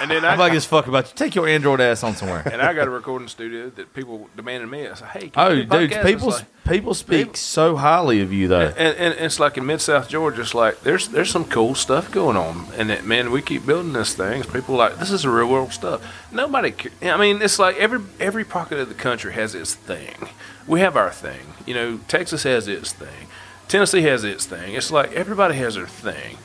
and 0.00 0.10
then 0.10 0.24
I'm 0.24 0.34
I, 0.34 0.36
like 0.36 0.52
as 0.52 0.64
fuck 0.64 0.86
about 0.86 1.08
you. 1.08 1.12
Take 1.16 1.34
your 1.34 1.48
Android 1.48 1.80
ass 1.80 2.04
on 2.04 2.14
somewhere. 2.14 2.42
and 2.50 2.62
I 2.62 2.72
got 2.74 2.86
a 2.86 2.90
recording 2.90 3.26
studio 3.28 3.70
that 3.70 3.92
people 3.92 4.28
demanded 4.36 4.68
me. 4.70 4.86
I 4.86 4.94
said, 4.94 5.08
hey, 5.08 5.28
can 5.30 5.32
Oh, 5.36 5.48
you 5.52 5.64
dude, 5.64 5.90
people 6.02 6.28
like- 6.30 6.44
people 6.68 6.94
speak 6.94 7.18
people- 7.18 7.34
so 7.34 7.76
highly 7.76 8.20
of 8.20 8.32
you 8.32 8.46
though. 8.48 8.72
and, 8.76 8.96
and 8.96 9.14
it's 9.18 9.40
like 9.40 9.56
in 9.56 9.66
mid 9.66 9.80
South 9.80 10.08
Georgia, 10.08 10.42
it's 10.42 10.54
like 10.54 10.80
there's 10.82 11.08
there's 11.08 11.30
some 11.30 11.44
cool 11.44 11.74
stuff 11.74 12.10
going 12.12 12.36
on, 12.36 12.66
and 12.76 12.90
it, 12.90 13.04
man, 13.04 13.30
we 13.32 13.42
keep 13.42 13.66
building 13.66 13.92
this 13.92 14.14
thing. 14.14 14.42
People 14.44 14.74
are 14.80 14.90
like 14.90 14.98
this 14.98 15.10
is 15.10 15.26
real 15.26 15.48
world 15.48 15.72
stuff. 15.72 16.02
Nobody, 16.32 16.72
I 17.02 17.16
mean, 17.16 17.42
it's 17.42 17.58
like 17.58 17.76
every 17.76 18.00
every 18.20 18.44
pocket 18.44 18.78
of 18.78 18.88
the 18.88 18.94
country 18.94 19.32
has 19.32 19.54
its 19.56 19.74
thing. 19.74 20.28
We 20.68 20.80
have 20.80 20.96
our 20.96 21.10
thing. 21.10 21.54
You 21.66 21.74
know, 21.74 22.00
Texas 22.08 22.42
has 22.44 22.66
its 22.68 22.92
thing. 22.92 23.28
Tennessee 23.68 24.02
has 24.02 24.24
its 24.24 24.46
thing. 24.46 24.74
It's 24.74 24.90
like 24.90 25.12
everybody 25.12 25.56
has 25.56 25.74
their 25.74 25.86
thing, 25.86 26.38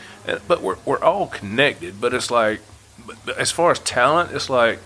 but 0.48 0.61
we're 0.61 0.77
we're 0.85 1.03
all 1.03 1.27
connected. 1.27 2.02
But 2.02 2.14
it's 2.14 2.31
like, 2.31 2.61
but, 3.06 3.38
as 3.38 3.52
far 3.52 3.72
as 3.72 3.80
talent, 3.80 4.31
it's 4.31 4.49
like. 4.49 4.80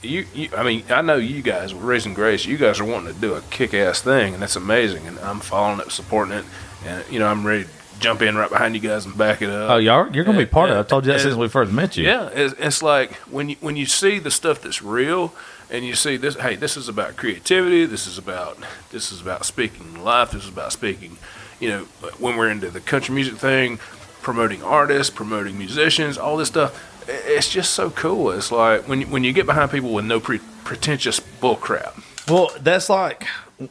You, 0.00 0.26
you, 0.32 0.48
I 0.56 0.62
mean, 0.62 0.84
I 0.90 1.02
know 1.02 1.16
you 1.16 1.42
guys 1.42 1.74
with 1.74 1.82
Raising 1.82 2.14
Grace. 2.14 2.46
You 2.46 2.56
guys 2.56 2.78
are 2.78 2.84
wanting 2.84 3.12
to 3.12 3.20
do 3.20 3.34
a 3.34 3.40
kick-ass 3.50 4.00
thing, 4.00 4.32
and 4.32 4.40
that's 4.40 4.54
amazing. 4.54 5.08
And 5.08 5.18
I'm 5.18 5.40
following 5.40 5.80
it, 5.80 5.90
supporting 5.90 6.34
it, 6.38 6.44
and 6.86 7.04
you 7.10 7.18
know, 7.18 7.26
I'm 7.26 7.44
ready 7.44 7.64
to 7.64 7.70
jump 7.98 8.22
in 8.22 8.36
right 8.36 8.48
behind 8.48 8.76
you 8.76 8.80
guys 8.80 9.06
and 9.06 9.18
back 9.18 9.42
it 9.42 9.50
up. 9.50 9.70
Oh, 9.70 9.76
y'all, 9.78 10.08
you're 10.14 10.22
gonna 10.22 10.38
be 10.38 10.46
part 10.46 10.70
of 10.70 10.76
it. 10.76 10.78
I 10.78 10.82
told 10.84 11.04
you 11.04 11.10
that 11.10 11.18
Yeah. 11.18 11.24
since 11.24 11.34
we 11.34 11.48
first 11.48 11.72
met 11.72 11.96
you. 11.96 12.04
Yeah, 12.04 12.28
it's, 12.32 12.54
it's 12.60 12.80
like 12.80 13.14
when 13.28 13.48
you 13.48 13.56
when 13.60 13.74
you 13.74 13.86
see 13.86 14.20
the 14.20 14.30
stuff 14.30 14.62
that's 14.62 14.82
real, 14.82 15.34
and 15.68 15.84
you 15.84 15.96
see 15.96 16.16
this. 16.16 16.36
Hey, 16.36 16.54
this 16.54 16.76
is 16.76 16.88
about 16.88 17.16
creativity. 17.16 17.84
This 17.84 18.06
is 18.06 18.18
about 18.18 18.56
this 18.92 19.10
is 19.10 19.20
about 19.20 19.44
speaking 19.46 20.04
life. 20.04 20.30
This 20.30 20.44
is 20.44 20.48
about 20.50 20.70
speaking. 20.72 21.18
You 21.60 21.68
know, 21.70 21.84
when 22.18 22.36
we're 22.36 22.50
into 22.50 22.70
the 22.70 22.80
country 22.80 23.14
music 23.14 23.34
thing, 23.36 23.78
promoting 24.22 24.62
artists, 24.62 25.12
promoting 25.14 25.58
musicians, 25.58 26.16
all 26.18 26.36
this 26.36 26.48
stuff. 26.48 26.84
It's 27.08 27.48
just 27.48 27.72
so 27.72 27.90
cool. 27.90 28.30
It's 28.32 28.52
like 28.52 28.86
when 28.86 29.00
you, 29.00 29.06
when 29.06 29.24
you 29.24 29.32
get 29.32 29.46
behind 29.46 29.70
people 29.70 29.92
with 29.94 30.04
no 30.04 30.20
pre- 30.20 30.40
pretentious 30.64 31.18
bull 31.20 31.56
crap. 31.56 31.96
Well, 32.28 32.50
that's 32.60 32.90
like 32.90 33.26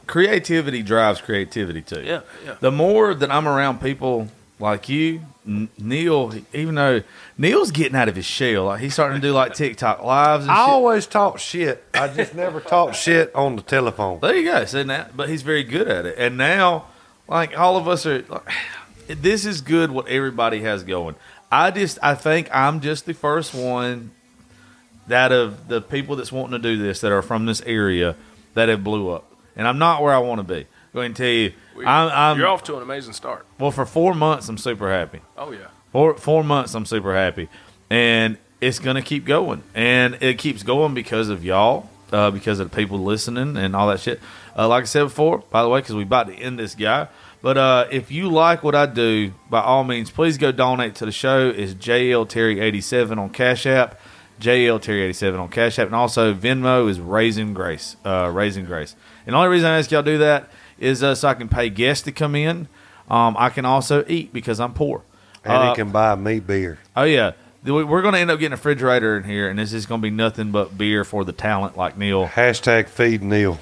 creativity 0.08 0.82
drives 0.82 1.22
creativity 1.22 1.82
too. 1.82 2.02
Yeah, 2.04 2.22
yeah. 2.46 2.56
The 2.60 2.72
more 2.72 3.14
that 3.14 3.32
I'm 3.32 3.48
around 3.48 3.80
people 3.80 4.30
like 4.60 4.90
you, 4.90 5.22
N- 5.46 5.70
Neil, 5.78 6.34
even 6.54 6.76
though 6.76 7.04
Neil's 7.38 7.70
getting 7.72 7.96
out 7.96 8.10
of 8.10 8.16
his 8.16 8.26
shell, 8.26 8.66
like 8.66 8.82
he's 8.82 8.94
starting 8.94 9.22
to 9.22 9.28
do 9.28 9.34
like 9.34 9.54
TikTok 9.54 10.04
lives 10.04 10.44
and 10.46 10.52
I 10.52 10.66
shit. 10.66 10.70
always 10.74 11.06
talk 11.06 11.38
shit. 11.38 11.84
I 11.94 12.08
just 12.08 12.34
never 12.34 12.60
talk 12.60 12.96
shit 12.96 13.34
on 13.36 13.56
the 13.56 13.62
telephone. 13.62 14.20
There 14.20 14.36
you 14.36 14.44
go. 14.52 14.66
So 14.66 14.82
now, 14.84 15.08
but 15.16 15.30
he's 15.30 15.44
very 15.44 15.64
good 15.64 15.88
at 15.88 16.06
it. 16.08 16.18
And 16.18 16.38
now, 16.38 16.86
like 17.28 17.58
all 17.58 17.78
of 17.78 17.88
us 17.88 18.06
are, 18.06 18.24
like, 18.28 18.44
this 19.08 19.46
is 19.46 19.62
good. 19.62 19.92
What 19.92 20.08
everybody 20.08 20.62
has 20.62 20.84
going. 20.84 21.16
I 21.52 21.72
just, 21.72 21.98
I 22.04 22.16
think 22.16 22.50
I'm 22.54 22.82
just 22.82 23.06
the 23.06 23.14
first 23.14 23.54
one 23.54 24.12
that 25.08 25.32
of 25.32 25.70
the 25.70 25.82
people 25.82 26.18
that's 26.18 26.32
wanting 26.32 26.52
to 26.52 26.60
do 26.60 26.78
this 26.78 27.00
that 27.02 27.12
are 27.12 27.22
from 27.22 27.46
this 27.46 27.62
area 27.62 28.16
that 28.54 28.68
have 28.70 28.84
blew 28.84 29.10
up. 29.10 29.32
And 29.56 29.68
I'm 29.68 29.78
not 29.78 30.02
where 30.04 30.14
I 30.14 30.20
want 30.20 30.40
to 30.40 30.44
be. 30.44 30.68
going 30.94 31.14
to 31.14 31.18
tell 31.18 31.32
you, 31.32 31.54
I'm, 31.88 32.10
I'm 32.12 32.38
You're 32.38 32.48
off 32.48 32.64
to 32.66 32.76
an 32.76 32.84
amazing 32.84 33.14
start. 33.14 33.46
well 33.60 33.72
for 33.72 33.86
four 33.86 34.14
months. 34.14 34.50
I'm 34.50 34.58
super 34.58 34.92
happy. 34.92 35.22
Oh 35.38 35.52
yeah. 35.52 35.68
Four 35.92 36.18
four 36.18 36.44
months, 36.44 36.74
I'm 36.76 36.86
super 36.86 37.16
happy, 37.16 37.48
and 37.90 38.38
it's 38.60 38.80
gonna 38.80 39.02
keep 39.02 39.26
going, 39.26 39.64
and 39.74 40.18
it 40.22 40.38
keeps 40.38 40.62
going 40.64 40.94
because 40.94 41.30
of 41.30 41.46
y'all, 41.46 41.90
uh, 42.12 42.30
because 42.30 42.60
of 42.60 42.70
the 42.70 42.76
people 42.76 43.00
listening 43.00 43.56
and 43.56 43.76
all 43.76 43.88
that 43.88 44.02
shit. 44.02 44.20
Uh, 44.58 44.68
like 44.68 44.84
I 44.84 44.86
said 44.86 45.04
before, 45.04 45.40
by 45.52 45.62
the 45.64 45.70
way, 45.70 45.80
because 45.82 45.96
we're 45.96 46.02
about 46.04 46.28
to 46.28 46.34
end 46.34 46.58
this 46.58 46.74
guy. 46.76 47.08
But 47.42 47.58
uh, 47.58 47.88
if 47.92 48.12
you 48.12 48.30
like 48.30 48.64
what 48.64 48.74
I 48.74 48.88
do, 48.88 49.32
by 49.50 49.62
all 49.62 49.84
means, 49.84 50.10
please 50.10 50.38
go 50.40 50.52
donate 50.52 50.96
to 50.96 51.06
the 51.06 51.12
show. 51.12 51.50
It's 51.56 51.74
JL 51.76 52.28
Terry 52.28 52.60
eighty 52.60 52.82
seven 52.82 53.20
on 53.20 53.30
Cash 53.30 53.68
App, 53.68 54.00
JL 54.42 54.82
Terry 54.82 55.04
eighty 55.04 55.14
seven 55.14 55.40
on 55.40 55.50
Cash 55.50 55.78
App, 55.78 55.86
and 55.88 55.96
also 55.96 56.34
Venmo 56.34 56.90
is 56.90 57.00
Raising 57.00 57.54
Grace, 57.54 57.96
uh, 58.04 58.32
Raising 58.34 58.66
Grace. 58.66 58.96
And 59.28 59.34
the 59.34 59.38
only 59.38 59.50
reason 59.50 59.70
I 59.70 59.78
ask 59.78 59.92
y'all 59.92 60.02
to 60.04 60.12
do 60.12 60.18
that 60.20 60.50
is 60.80 61.04
uh, 61.04 61.14
so 61.14 61.28
I 61.28 61.36
can 61.36 61.48
pay 61.50 61.70
guests 61.70 62.04
to 62.06 62.12
come 62.12 62.34
in. 62.36 62.68
Um, 63.10 63.36
I 63.38 63.50
can 63.50 63.66
also 63.66 64.04
eat 64.08 64.34
because 64.34 64.60
I'm 64.60 64.74
poor. 64.74 65.02
And 65.46 65.54
Uh, 65.54 65.70
he 65.70 65.76
can 65.76 65.92
buy 65.92 66.16
me 66.16 66.40
beer. 66.40 66.80
Oh 66.96 67.04
yeah, 67.04 67.34
we- 67.64 67.84
we're 67.84 68.02
going 68.02 68.16
to 68.16 68.20
end 68.20 68.32
up 68.32 68.40
getting 68.40 68.54
a 68.54 68.56
refrigerator 68.58 69.16
in 69.16 69.24
here, 69.24 69.48
and 69.50 69.60
this 69.60 69.72
is 69.74 69.86
going 69.86 70.02
to 70.02 70.04
be 70.04 70.10
nothing 70.12 70.52
but 70.52 70.76
beer 70.78 71.04
for 71.04 71.24
the 71.24 71.32
talent 71.32 71.78
like 71.78 71.98
Neil. 71.98 72.28
Hashtag 72.28 72.88
feed 72.90 73.22
Neil. 73.22 73.60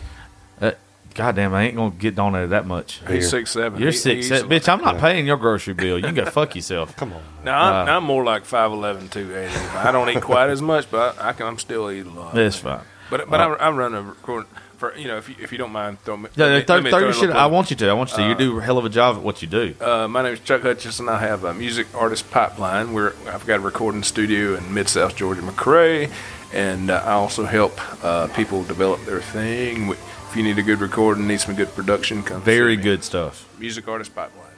Uh, 0.62 0.72
God 1.16 1.36
damn, 1.36 1.54
I 1.54 1.64
ain't 1.64 1.76
going 1.76 1.92
to 1.92 1.98
get 1.98 2.16
donated 2.16 2.50
that 2.52 2.68
much. 2.68 3.04
Beer. 3.06 3.16
He's 3.16 3.30
six 3.30 3.52
seven. 3.52 3.80
You're 3.82 3.92
He- 3.92 3.98
six, 3.98 4.28
seven, 4.28 4.52
eats 4.52 4.66
bitch. 4.68 4.72
I'm 4.72 4.82
not 4.82 4.98
paying 5.00 5.26
your 5.26 5.38
grocery 5.38 5.74
bill. 5.74 5.98
You 5.98 6.04
can 6.04 6.16
go 6.16 6.26
fuck 6.30 6.56
yourself. 6.56 6.96
Come 6.98 7.14
on. 7.14 7.22
No, 7.44 7.52
I'm, 7.54 7.88
Uh, 7.88 7.92
I'm 7.94 8.04
more 8.04 8.24
like 8.24 8.44
5'11", 8.44 9.10
280. 9.12 9.78
I 9.78 9.92
don't 9.92 10.10
eat 10.10 10.22
quite 10.22 10.50
as 10.50 10.62
much, 10.62 10.92
but 10.92 11.18
I, 11.20 11.30
I 11.30 11.34
can. 11.34 11.48
I'm 11.48 11.58
still 11.58 11.90
eating 11.90 12.12
a 12.12 12.20
lot. 12.20 12.36
That's 12.36 12.58
fine. 12.58 12.82
But 13.10 13.30
but 13.30 13.40
I'm, 13.40 13.56
I'm 13.60 13.76
running 13.78 13.98
a 14.00 14.02
recording 14.02 14.50
for 14.78 14.94
you 14.98 15.08
know 15.08 15.16
if 15.18 15.30
you, 15.30 15.36
if 15.40 15.52
you 15.54 15.58
don't 15.58 15.72
mind 15.72 16.02
throw 16.02 16.18
me. 16.18 16.28
Yeah, 16.36 16.46
let 16.48 16.58
me- 16.60 16.64
throw, 16.66 16.76
let 16.76 16.84
me 16.84 16.90
throw 16.90 17.00
throw 17.00 17.08
your 17.08 17.14
shit. 17.14 17.30
I 17.30 17.46
want 17.46 17.70
you 17.70 17.76
to. 17.78 17.88
I 17.90 17.94
want 17.94 18.12
you 18.12 18.18
to. 18.18 18.28
you 18.30 18.36
do 18.36 18.58
a 18.58 18.62
hell 18.62 18.78
of 18.78 18.84
a 18.84 18.90
job 18.90 19.16
at 19.16 19.22
what 19.22 19.42
you 19.42 19.48
do. 19.48 19.74
Uh, 19.80 20.08
my 20.10 20.22
name 20.22 20.34
is 20.34 20.40
Chuck 20.42 20.64
Hutchison. 20.64 21.08
I 21.08 21.20
have 21.20 21.44
a 21.46 21.54
music 21.54 21.88
artist 21.96 22.30
pipeline 22.32 22.92
where 22.94 23.14
I've 23.32 23.46
got 23.46 23.58
a 23.58 23.60
recording 23.62 24.04
studio 24.04 24.56
in 24.56 24.74
Mid 24.74 24.90
South 24.90 25.16
Georgia, 25.16 25.42
McRae, 25.44 26.12
and 26.52 26.90
uh, 26.90 27.02
I 27.06 27.12
also 27.12 27.46
help 27.46 27.80
uh, 28.04 28.28
people 28.36 28.64
develop 28.66 29.06
their 29.06 29.22
thing. 29.22 29.94
If 30.36 30.40
you 30.40 30.44
need 30.44 30.60
a 30.60 30.64
good 30.64 30.82
recording, 30.82 31.28
need 31.28 31.40
some 31.40 31.56
good 31.56 31.74
production, 31.74 32.22
come 32.22 32.42
Very 32.42 32.74
see 32.74 32.78
me. 32.80 32.84
good 32.84 33.06
stuff. 33.06 33.48
music 33.58 33.88
artist 33.88 34.14
pipeline. 34.14 34.52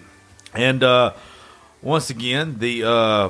And 0.56 0.82
uh, 0.84 1.14
once 1.84 2.10
again, 2.10 2.58
the 2.58 2.84
uh, 2.84 3.30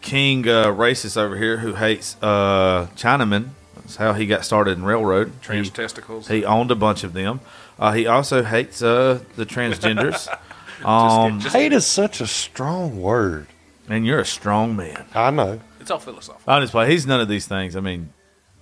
king 0.00 0.46
uh, 0.46 0.66
racist 0.66 1.16
over 1.16 1.36
here 1.36 1.56
who 1.56 1.74
hates 1.74 2.16
uh, 2.22 2.86
Chinamen. 2.94 3.48
That's 3.74 3.96
how 3.96 4.12
he 4.12 4.24
got 4.24 4.44
started 4.44 4.78
in 4.78 4.84
railroad. 4.84 5.42
Trans 5.42 5.66
He- 5.66 5.72
testicles. 5.74 6.28
He 6.28 6.44
owned 6.44 6.70
a 6.70 6.76
bunch 6.76 7.02
of 7.02 7.12
them. 7.12 7.40
Uh, 7.76 7.90
he 7.90 8.06
also 8.06 8.44
hates 8.44 8.80
uh, 8.80 9.24
the 9.34 9.44
transgenders. 9.44 10.28
um, 10.86 11.40
just- 11.40 11.56
Hate 11.56 11.72
is 11.72 11.84
such 11.84 12.20
a 12.20 12.28
strong 12.28 13.02
word. 13.02 13.48
and 13.88 14.06
you're 14.06 14.20
a 14.20 14.24
strong 14.24 14.76
man. 14.76 15.06
I 15.12 15.32
know. 15.32 15.60
It's 15.80 15.90
all 15.90 15.98
philosophical. 15.98 16.52
I 16.52 16.60
just 16.60 16.70
play. 16.70 16.88
He's 16.88 17.04
none 17.04 17.20
of 17.20 17.26
these 17.26 17.48
things. 17.48 17.74
I 17.74 17.80
mean, 17.80 18.12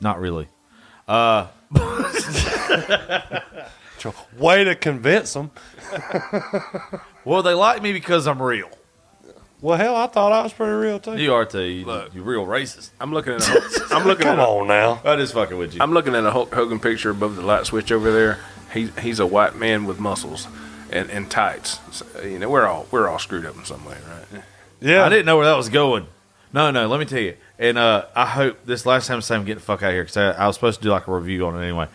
not 0.01 0.19
really. 0.19 0.49
Uh, 1.07 1.49
Way 4.37 4.65
to 4.65 4.75
convince 4.75 5.33
them. 5.35 5.51
well, 7.25 7.43
they 7.43 7.55
like 7.55 7.83
me 7.83 7.93
because 7.93 8.27
I'm 8.27 8.43
real. 8.43 8.71
Well, 9.61 9.79
hell, 9.79 9.95
I 9.95 10.09
thought 10.09 10.33
I 10.33 10.43
was 10.43 10.53
pretty 10.53 10.73
real 10.73 10.99
too. 10.99 11.17
You 11.17 11.35
are 11.35 11.45
too. 11.45 11.63
You, 11.63 11.85
Look. 11.85 12.13
you 12.15 12.23
real 12.23 12.45
racist. 12.45 12.91
I'm 13.01 13.13
looking 13.13 13.35
at 13.35 13.49
a, 13.49 13.87
I'm 13.93 14.05
looking 14.05 14.25
Come 14.27 14.41
at 14.41 14.45
a, 14.45 14.49
on 14.49 14.67
now. 14.67 15.01
I 15.05 15.15
just 15.15 15.35
fucking 15.35 15.57
with 15.57 15.75
you. 15.75 15.81
I'm 15.81 15.93
looking 15.93 16.17
at 16.17 16.25
a 16.25 16.33
Hulk 16.33 16.53
Hogan 16.53 16.81
picture 16.81 17.11
above 17.11 17.37
the 17.37 17.43
light 17.43 17.67
switch 17.67 17.93
over 17.93 18.11
there. 18.11 18.41
He 18.75 18.89
he's 19.01 19.21
a 19.21 19.27
white 19.27 19.55
man 19.55 19.85
with 19.85 20.01
muscles 20.01 20.49
and, 20.91 21.09
and 21.11 21.31
tights. 21.31 21.79
So, 21.93 22.23
you 22.23 22.41
know, 22.41 22.51
we're 22.51 22.67
all 22.67 22.89
we're 22.91 23.09
all 23.09 23.21
screwed 23.21 23.47
up 23.47 23.57
in 23.57 23.65
some 23.65 23.85
way, 23.85 23.97
right? 24.09 24.43
Yeah. 24.81 25.05
I 25.05 25.09
didn't 25.09 25.27
know 25.27 25.37
where 25.37 25.47
that 25.47 25.57
was 25.57 25.69
going. 25.69 26.09
No, 26.53 26.71
no. 26.71 26.87
Let 26.87 27.01
me 27.01 27.07
tell 27.07 27.21
you. 27.21 27.37
And 27.59 27.79
uh, 27.79 28.07
I 28.15 28.27
hope 28.27 28.65
this 28.65 28.85
last 28.87 29.07
time 29.07 29.23
I'm 29.31 29.45
get 29.45 29.55
the 29.55 29.61
fuck 29.61 29.83
out 29.83 29.89
of 29.89 29.95
here 29.95 30.03
because 30.03 30.17
I, 30.17 30.31
I 30.33 30.47
was 30.47 30.57
supposed 30.57 30.81
to 30.81 30.85
do 30.85 30.91
like 30.91 31.09
a 31.09 31.13
review 31.13 31.47
on 31.47 31.57
it 31.57 31.63
anyway. 31.63 31.89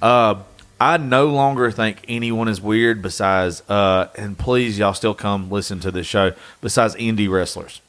Uh, 0.00 0.36
I 0.80 0.96
no 0.96 1.26
longer 1.26 1.70
think 1.70 2.04
anyone 2.08 2.48
is 2.48 2.60
weird 2.60 3.02
besides, 3.02 3.62
uh, 3.68 4.08
and 4.16 4.38
please 4.38 4.78
y'all 4.78 4.94
still 4.94 5.12
come 5.12 5.50
listen 5.50 5.78
to 5.80 5.90
this 5.90 6.06
show. 6.06 6.32
Besides 6.62 6.94
indie 6.94 7.30
wrestlers, 7.30 7.82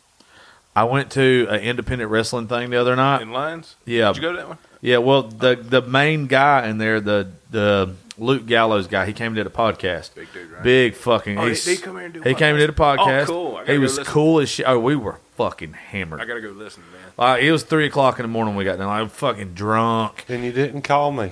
I 0.76 0.84
went 0.84 1.10
to 1.12 1.48
an 1.50 1.62
independent 1.62 2.12
wrestling 2.12 2.48
thing 2.48 2.70
the 2.70 2.78
other 2.78 2.98
night. 2.98 3.22
In 3.22 3.32
lines? 3.32 3.76
Yeah. 3.86 4.12
Did 4.12 4.18
you 4.18 4.22
go 4.22 4.32
to 4.32 4.38
that 4.38 4.48
one? 4.50 4.58
Yeah, 4.82 4.98
well, 4.98 5.24
the 5.24 5.56
the 5.56 5.82
main 5.82 6.28
guy 6.28 6.68
in 6.68 6.78
there, 6.80 7.00
the 7.00 7.32
the 7.52 7.94
Luke 8.18 8.46
Gallows 8.46 8.88
guy, 8.88 9.06
he 9.06 9.14
came 9.14 9.28
and 9.28 9.36
did 9.36 9.48
a 9.48 9.52
podcast. 9.52 10.16
Big 10.16 10.32
dude, 10.34 10.52
right? 10.52 10.64
Big 10.64 10.96
fucking. 10.96 11.38
Oh, 11.38 11.46
he's- 11.48 11.64
did 11.66 11.78
he 11.78 11.84
come 11.84 11.96
here 11.98 12.06
and 12.06 12.14
do 12.14 12.22
a 12.22 12.28
He 12.28 12.34
came 12.36 12.56
and 12.56 12.60
did 12.60 12.70
a 12.70 12.74
podcast? 12.74 13.00
Oh, 13.00 13.06
podcast. 13.06 13.22
Oh, 13.24 13.26
cool. 13.58 13.66
He 13.66 13.78
was 13.78 13.98
listen. 13.98 14.12
cool 14.14 14.40
as 14.40 14.50
shit. 14.50 14.66
Oh, 14.68 14.80
we 14.80 14.96
were 14.96 15.20
fucking 15.38 15.74
hammered. 15.74 16.20
I 16.22 16.26
gotta 16.26 16.42
go 16.42 16.50
listen, 16.50 16.84
man. 16.92 17.02
Like 17.18 17.44
it 17.44 17.52
was 17.52 17.64
three 17.64 17.86
o'clock 17.86 18.20
in 18.20 18.24
the 18.24 18.28
morning. 18.30 18.56
when 18.56 18.66
We 18.66 18.72
got 18.72 18.80
done. 18.80 18.90
I'm 18.90 19.10
fucking 19.10 19.54
drunk. 19.54 20.26
And 20.28 20.44
you 20.44 20.52
didn't 20.52 20.82
call 20.82 21.12
me. 21.12 21.32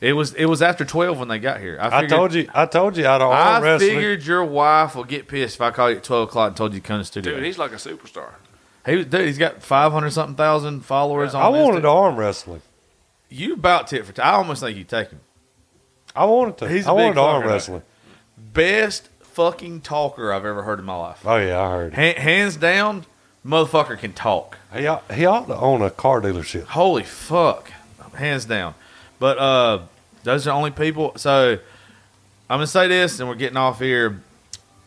It 0.00 0.12
was 0.12 0.34
it 0.34 0.44
was 0.46 0.60
after 0.62 0.84
twelve 0.84 1.18
when 1.18 1.28
they 1.28 1.38
got 1.38 1.60
here. 1.60 1.78
I, 1.80 2.00
I 2.00 2.06
told 2.06 2.34
you. 2.34 2.48
I 2.54 2.66
told 2.66 2.96
you 2.98 3.06
I'd 3.06 3.22
arm 3.22 3.32
I 3.32 3.60
wrestling. 3.60 3.94
figured 3.94 4.24
your 4.26 4.44
wife 4.44 4.94
will 4.94 5.04
get 5.04 5.26
pissed 5.26 5.56
if 5.56 5.60
I 5.62 5.70
call 5.70 5.90
you 5.90 5.96
at 5.96 6.04
twelve 6.04 6.28
o'clock 6.28 6.48
and 6.48 6.56
told 6.56 6.74
you 6.74 6.80
to 6.80 6.86
come 6.86 6.96
to 6.96 7.00
the 7.02 7.04
studio. 7.06 7.34
Dude, 7.34 7.44
he's 7.44 7.56
like 7.58 7.72
a 7.72 7.76
superstar. 7.76 8.30
He 8.84 9.04
dude, 9.04 9.26
he's 9.26 9.38
got 9.38 9.62
five 9.62 9.92
hundred 9.92 10.10
something 10.10 10.36
thousand 10.36 10.84
followers 10.84 11.34
on. 11.34 11.42
I 11.42 11.48
wanted 11.48 11.80
to 11.82 11.88
arm 11.88 12.16
wrestling. 12.16 12.60
You 13.28 13.54
about 13.54 13.88
tit 13.88 14.04
for 14.06 14.12
tat. 14.12 14.24
I 14.24 14.32
almost 14.32 14.62
think 14.62 14.76
you 14.78 14.84
take 14.84 15.10
him. 15.10 15.20
I 16.14 16.24
wanted 16.24 16.58
to. 16.58 16.68
He's 16.68 16.86
a 16.86 16.90
I 16.90 16.92
big 16.94 17.02
wanted 17.02 17.14
to 17.14 17.20
arm 17.20 17.42
fucker. 17.42 17.46
wrestling. 17.46 17.82
Best 18.52 19.08
fucking 19.20 19.80
talker 19.82 20.32
I've 20.32 20.44
ever 20.44 20.62
heard 20.62 20.78
in 20.78 20.84
my 20.84 20.96
life. 20.96 21.20
Oh 21.24 21.36
yeah, 21.36 21.60
I 21.60 21.70
heard. 21.70 21.94
Ha- 21.94 22.20
hands 22.20 22.56
down, 22.56 23.04
motherfucker 23.44 23.98
can 23.98 24.12
talk. 24.12 24.58
He 24.74 24.86
ought, 24.86 25.10
he 25.12 25.26
ought 25.26 25.46
to 25.48 25.56
own 25.56 25.82
a 25.82 25.90
car 25.90 26.20
dealership. 26.20 26.64
Holy 26.64 27.02
fuck, 27.02 27.70
hands 28.14 28.44
down. 28.44 28.74
But 29.18 29.38
uh, 29.38 29.78
those 30.22 30.46
are 30.46 30.50
the 30.50 30.54
only 30.56 30.70
people. 30.70 31.12
So 31.16 31.52
I'm 32.48 32.56
gonna 32.58 32.66
say 32.66 32.88
this, 32.88 33.18
and 33.20 33.28
we're 33.28 33.34
getting 33.34 33.56
off 33.58 33.78
here. 33.80 34.22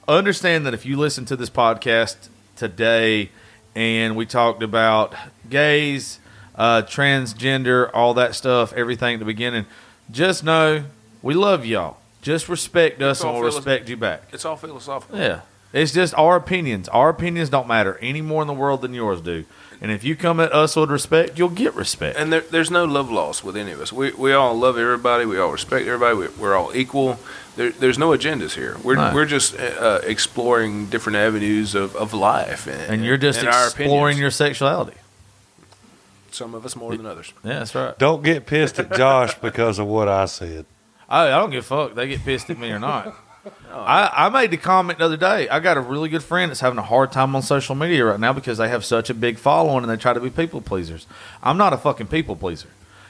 Understand 0.07 0.65
that 0.65 0.73
if 0.73 0.85
you 0.85 0.97
listen 0.97 1.25
to 1.25 1.35
this 1.35 1.49
podcast 1.51 2.29
today, 2.55 3.29
and 3.75 4.15
we 4.15 4.25
talked 4.25 4.63
about 4.63 5.13
gays, 5.49 6.18
uh, 6.59 6.83
transgender, 6.83 7.89
all 7.93 8.13
that 8.15 8.35
stuff, 8.35 8.73
everything 8.73 9.13
at 9.15 9.19
the 9.19 9.25
beginning, 9.25 9.65
just 10.11 10.43
know 10.43 10.83
we 11.23 11.33
love 11.33 11.65
y'all. 11.65 11.97
Just 12.21 12.49
respect 12.49 13.01
us, 13.01 13.23
and 13.23 13.33
we'll 13.33 13.41
respect 13.43 13.87
you 13.87 13.95
back. 13.95 14.23
It's 14.33 14.43
all 14.43 14.57
philosophical. 14.57 15.17
Yeah. 15.17 15.41
It's 15.71 15.93
just 15.93 16.13
our 16.15 16.35
opinions. 16.35 16.89
Our 16.89 17.09
opinions 17.09 17.49
don't 17.49 17.67
matter 17.67 17.97
any 18.01 18.21
more 18.21 18.41
in 18.41 18.47
the 18.47 18.53
world 18.53 18.81
than 18.81 18.93
yours 18.93 19.21
do. 19.21 19.45
And 19.81 19.91
if 19.91 20.03
you 20.03 20.15
come 20.17 20.41
at 20.41 20.51
us 20.51 20.75
with 20.75 20.89
respect, 20.91 21.37
you'll 21.37 21.47
get 21.49 21.73
respect. 21.75 22.17
And 22.19 22.33
there, 22.33 22.41
there's 22.41 22.69
no 22.71 22.83
love 22.83 23.09
lost 23.09 23.45
with 23.45 23.55
any 23.55 23.71
of 23.71 23.79
us. 23.79 23.93
We, 23.93 24.11
we 24.11 24.33
all 24.33 24.53
love 24.57 24.77
everybody. 24.77 25.25
We 25.25 25.39
all 25.39 25.51
respect 25.51 25.87
everybody. 25.87 26.17
We, 26.17 26.27
we're 26.37 26.57
all 26.57 26.75
equal. 26.75 27.19
There, 27.55 27.69
there's 27.69 27.97
no 27.97 28.09
agendas 28.09 28.55
here. 28.55 28.77
We're, 28.83 28.95
No. 28.95 29.13
we're 29.13 29.25
just 29.25 29.57
uh, 29.57 30.01
exploring 30.03 30.87
different 30.87 31.15
avenues 31.17 31.75
of, 31.75 31.95
of 31.95 32.13
life. 32.13 32.67
And, 32.67 32.81
And 32.81 33.05
you're 33.05 33.17
just 33.17 33.39
and 33.39 33.47
exploring 33.47 34.17
your 34.17 34.31
sexuality. 34.31 34.97
Some 36.31 36.53
of 36.55 36.65
us 36.65 36.75
more 36.75 36.95
than 36.95 37.05
others. 37.05 37.33
Yeah, 37.43 37.59
that's 37.59 37.75
right. 37.75 37.97
Don't 37.97 38.23
get 38.23 38.45
pissed 38.45 38.79
at 38.79 38.95
Josh 38.95 39.33
because 39.35 39.79
of 39.79 39.87
what 39.87 40.07
I 40.07 40.25
said. 40.25 40.65
I, 41.07 41.27
I 41.27 41.39
don't 41.39 41.49
give 41.49 41.63
a 41.63 41.67
fuck. 41.67 41.95
They 41.95 42.07
get 42.07 42.23
pissed 42.23 42.49
at 42.49 42.57
me 42.57 42.71
or 42.71 42.79
not. 42.79 43.15
Oh. 43.71 43.79
I, 43.79 44.25
I 44.25 44.29
made 44.29 44.51
the 44.51 44.57
comment 44.57 44.99
the 44.99 45.05
other 45.05 45.15
day. 45.17 45.47
I 45.47 45.59
got 45.59 45.77
a 45.77 45.81
really 45.81 46.09
good 46.09 46.21
friend 46.21 46.49
that's 46.49 46.59
having 46.59 46.77
a 46.77 46.83
hard 46.83 47.11
time 47.13 47.35
on 47.35 47.41
social 47.41 47.73
media 47.73 48.03
right 48.03 48.19
now 48.19 48.33
because 48.33 48.57
they 48.57 48.67
have 48.67 48.83
such 48.83 49.09
a 49.09 49.13
big 49.13 49.37
following 49.37 49.83
and 49.83 49.89
they 49.89 49.95
try 49.95 50.11
to 50.11 50.19
be 50.19 50.29
people 50.29 50.59
pleasers. 50.59 51.07
I'm 51.41 51.57
not 51.57 51.71
a 51.71 51.77
fucking 51.77 52.07
people 52.07 52.35
pleaser. 52.35 52.67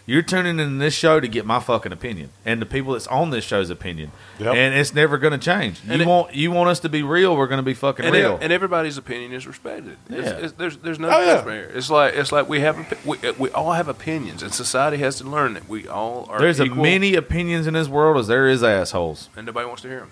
You're 0.10 0.24
tuning 0.24 0.60
in 0.60 0.80
this 0.80 0.96
show 0.96 1.20
to 1.20 1.28
get 1.28 1.46
my 1.46 1.60
fucking 1.60 1.92
opinion 1.92 2.30
and 2.44 2.60
the 2.60 2.66
people 2.66 2.94
that's 2.94 3.06
on 3.08 3.30
this 3.30 3.44
show's 3.44 3.70
opinion, 3.70 4.12
Yep. 4.40 4.56
and 4.56 4.74
it's 4.74 4.94
never 4.94 5.20
going 5.20 5.34
to 5.34 5.38
change. 5.38 5.82
You 5.86 5.94
it- 6.02 6.08
want 6.08 6.34
you 6.34 6.50
want 6.52 6.70
us 6.70 6.80
to 6.80 6.90
be 6.90 7.04
real? 7.04 7.38
We're 7.38 7.46
going 7.48 7.60
to 7.60 7.64
be 7.64 7.76
fucking 7.76 8.06
and, 8.06 8.16
real. 8.16 8.34
e- 8.42 8.44
and 8.44 8.52
everybody's 8.52 8.98
opinion 8.98 9.34
is 9.34 9.46
respected. 9.46 9.98
It's, 10.10 10.28
Yeah. 10.28 10.38
it's, 10.46 10.54
there's 10.54 10.78
there's 10.78 10.98
no 11.00 11.10
Oh, 11.10 11.20
yeah. 11.20 11.36
judgment 11.36 11.58
here. 11.58 11.72
It's 11.76 11.90
like 11.92 12.16
it's 12.16 12.32
like 12.32 12.50
we 12.50 12.60
have 12.62 12.76
we, 13.06 13.18
uh, 13.20 13.34
we 13.38 13.52
all 13.52 13.74
have 13.74 13.88
opinions, 13.88 14.42
and 14.42 14.52
society 14.54 14.98
has 14.98 15.18
to 15.20 15.26
learn 15.26 15.54
that 15.54 15.70
we 15.70 15.88
all 15.88 16.26
are. 16.30 16.40
There's 16.40 16.60
as 16.60 16.70
many 16.72 17.14
opinions 17.14 17.68
in 17.68 17.76
this 17.76 17.88
world 17.88 18.18
as 18.18 18.28
there 18.28 18.48
is 18.48 18.64
assholes. 18.64 19.30
and 19.38 19.46
nobody 19.46 19.68
wants 19.68 19.84
to 19.84 19.90
hear 19.90 20.00
them 20.00 20.12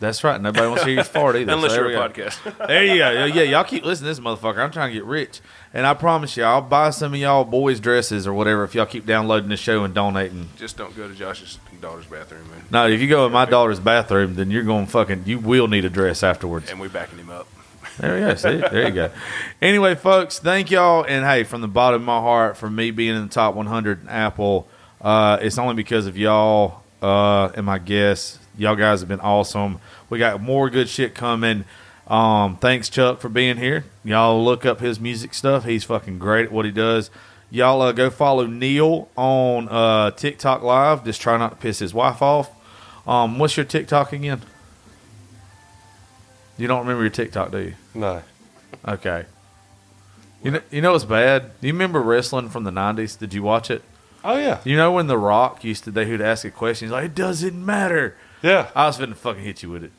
That's 0.00 0.22
right. 0.22 0.40
Nobody 0.40 0.66
wants 0.66 0.82
to 0.84 0.88
hear 0.88 0.98
you 0.98 1.04
fart 1.04 1.36
either. 1.36 1.52
unless 1.54 1.72
so 1.72 1.88
you're 1.88 2.00
a 2.00 2.08
podcast. 2.08 2.38
There 2.68 2.84
you 2.84 2.98
go. 2.98 3.24
Yeah, 3.24 3.42
y'all 3.42 3.64
keep 3.64 3.84
listening 3.84 4.14
to 4.14 4.20
this 4.20 4.24
motherfucker. 4.24 4.58
I'm 4.58 4.70
trying 4.70 4.90
to 4.90 4.94
get 4.94 5.04
rich. 5.04 5.40
And 5.74 5.86
I 5.86 5.94
promise 5.94 6.36
you, 6.36 6.44
I'll 6.44 6.62
buy 6.62 6.90
some 6.90 7.14
of 7.14 7.20
y'all 7.20 7.44
boys' 7.44 7.80
dresses 7.80 8.26
or 8.26 8.32
whatever 8.32 8.64
if 8.64 8.74
y'all 8.74 8.86
keep 8.86 9.06
downloading 9.06 9.48
this 9.48 9.60
show 9.60 9.84
and 9.84 9.94
donating. 9.94 10.48
Just 10.56 10.76
don't 10.76 10.96
go 10.96 11.08
to 11.08 11.14
Josh's 11.14 11.58
daughter's 11.80 12.06
bathroom, 12.06 12.48
man. 12.50 12.62
No, 12.70 12.88
if 12.88 13.00
you 13.00 13.08
go 13.08 13.26
in 13.26 13.32
my 13.32 13.44
daughter's 13.44 13.80
bathroom, 13.80 14.34
then 14.34 14.50
you're 14.50 14.64
going 14.64 14.86
fucking, 14.86 15.24
you 15.26 15.38
will 15.38 15.68
need 15.68 15.84
a 15.84 15.90
dress 15.90 16.22
afterwards. 16.22 16.70
And 16.70 16.80
we 16.80 16.88
backing 16.88 17.18
him 17.18 17.30
up. 17.30 17.46
There 17.98 18.18
you 18.18 18.26
go. 18.26 18.34
See? 18.36 18.56
There 18.56 18.88
you 18.88 18.94
go. 18.94 19.10
Anyway, 19.60 19.96
folks, 19.96 20.38
thank 20.38 20.70
y'all. 20.70 21.04
And 21.04 21.24
hey, 21.24 21.42
from 21.42 21.60
the 21.60 21.68
bottom 21.68 22.02
of 22.02 22.06
my 22.06 22.20
heart, 22.20 22.56
for 22.56 22.70
me 22.70 22.92
being 22.92 23.16
in 23.16 23.22
the 23.22 23.28
top 23.28 23.56
100 23.56 24.02
in 24.02 24.08
Apple, 24.08 24.68
uh, 25.00 25.38
it's 25.40 25.58
only 25.58 25.74
because 25.74 26.06
of 26.06 26.16
y'all 26.16 26.82
uh, 27.02 27.50
and 27.56 27.66
my 27.66 27.78
guests. 27.78 28.37
Y'all 28.58 28.74
guys 28.74 29.00
have 29.00 29.08
been 29.08 29.20
awesome. 29.20 29.78
We 30.10 30.18
got 30.18 30.42
more 30.42 30.68
good 30.68 30.88
shit 30.88 31.14
coming. 31.14 31.64
Um, 32.08 32.56
thanks, 32.56 32.88
Chuck, 32.88 33.20
for 33.20 33.28
being 33.28 33.56
here. 33.56 33.84
Y'all 34.02 34.44
look 34.44 34.66
up 34.66 34.80
his 34.80 34.98
music 34.98 35.32
stuff. 35.32 35.64
He's 35.64 35.84
fucking 35.84 36.18
great 36.18 36.46
at 36.46 36.52
what 36.52 36.64
he 36.64 36.72
does. 36.72 37.10
Y'all 37.50 37.80
uh, 37.80 37.92
go 37.92 38.10
follow 38.10 38.46
Neil 38.46 39.08
on 39.16 39.68
uh, 39.68 40.10
TikTok 40.10 40.62
Live. 40.62 41.04
Just 41.04 41.20
try 41.20 41.36
not 41.38 41.50
to 41.50 41.56
piss 41.56 41.78
his 41.78 41.94
wife 41.94 42.20
off. 42.20 42.50
Um, 43.06 43.38
what's 43.38 43.56
your 43.56 43.64
TikTok 43.64 44.12
again? 44.12 44.42
You 46.58 46.66
don't 46.66 46.80
remember 46.80 47.02
your 47.04 47.10
TikTok, 47.10 47.52
do 47.52 47.58
you? 47.58 47.74
No. 47.94 48.22
Okay. 48.86 49.24
You 50.42 50.50
know, 50.50 50.60
you 50.70 50.82
know 50.82 50.92
what's 50.92 51.04
bad? 51.04 51.52
You 51.60 51.72
remember 51.72 52.02
wrestling 52.02 52.48
from 52.48 52.64
the 52.64 52.70
'90s? 52.70 53.18
Did 53.18 53.32
you 53.32 53.42
watch 53.42 53.70
it? 53.70 53.82
Oh 54.24 54.36
yeah. 54.36 54.60
You 54.64 54.76
know 54.76 54.92
when 54.92 55.06
The 55.06 55.16
Rock 55.18 55.64
used 55.64 55.84
to 55.84 55.90
they 55.90 56.06
who'd 56.06 56.20
ask 56.20 56.44
a 56.44 56.50
question, 56.50 56.88
he's 56.88 56.92
like, 56.92 57.06
"It 57.06 57.14
doesn't 57.14 57.64
matter." 57.64 58.16
Yeah. 58.42 58.70
I 58.74 58.86
was 58.86 58.98
finna 58.98 59.16
fucking 59.16 59.42
hit 59.42 59.62
you 59.62 59.70
with 59.70 59.84
it. 59.84 59.92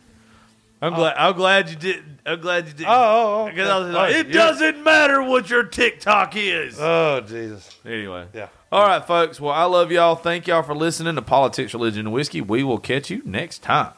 I'm 0.82 0.94
glad. 0.94 1.16
I'm 1.18 1.36
glad 1.36 1.70
you 1.70 1.76
did. 1.76 2.04
I'm 2.26 2.40
glad 2.40 2.68
you 2.68 2.74
did. 2.74 2.86
Oh, 2.88 2.90
oh, 2.90 3.52
oh. 3.54 3.62
I 3.62 3.80
was 3.80 3.94
like, 3.94 4.16
Oh, 4.16 4.18
it 4.20 4.28
yeah. 4.28 4.34
doesn't 4.34 4.82
matter 4.84 5.22
what 5.22 5.50
your 5.50 5.64
TikTok 5.64 6.38
is. 6.38 6.78
Oh 6.80 7.20
Jesus. 7.20 7.78
anyway. 7.86 8.28
Yeah. 8.34 8.48
All 8.72 8.88
right, 8.88 9.06
folks. 9.06 9.42
Well, 9.42 9.54
I 9.54 9.66
love 9.66 9.92
y'all. 9.92 10.16
Thank 10.16 10.48
y'all 10.48 10.64
for 10.64 10.76
listening 10.76 11.16
to 11.16 11.22
Politics, 11.22 11.74
Religion, 11.74 12.02
and 12.06 12.14
Whiskey. 12.14 12.40
We 12.40 12.64
will 12.64 12.78
catch 12.80 13.10
you 13.10 13.22
next 13.26 13.62
time. 13.62 13.92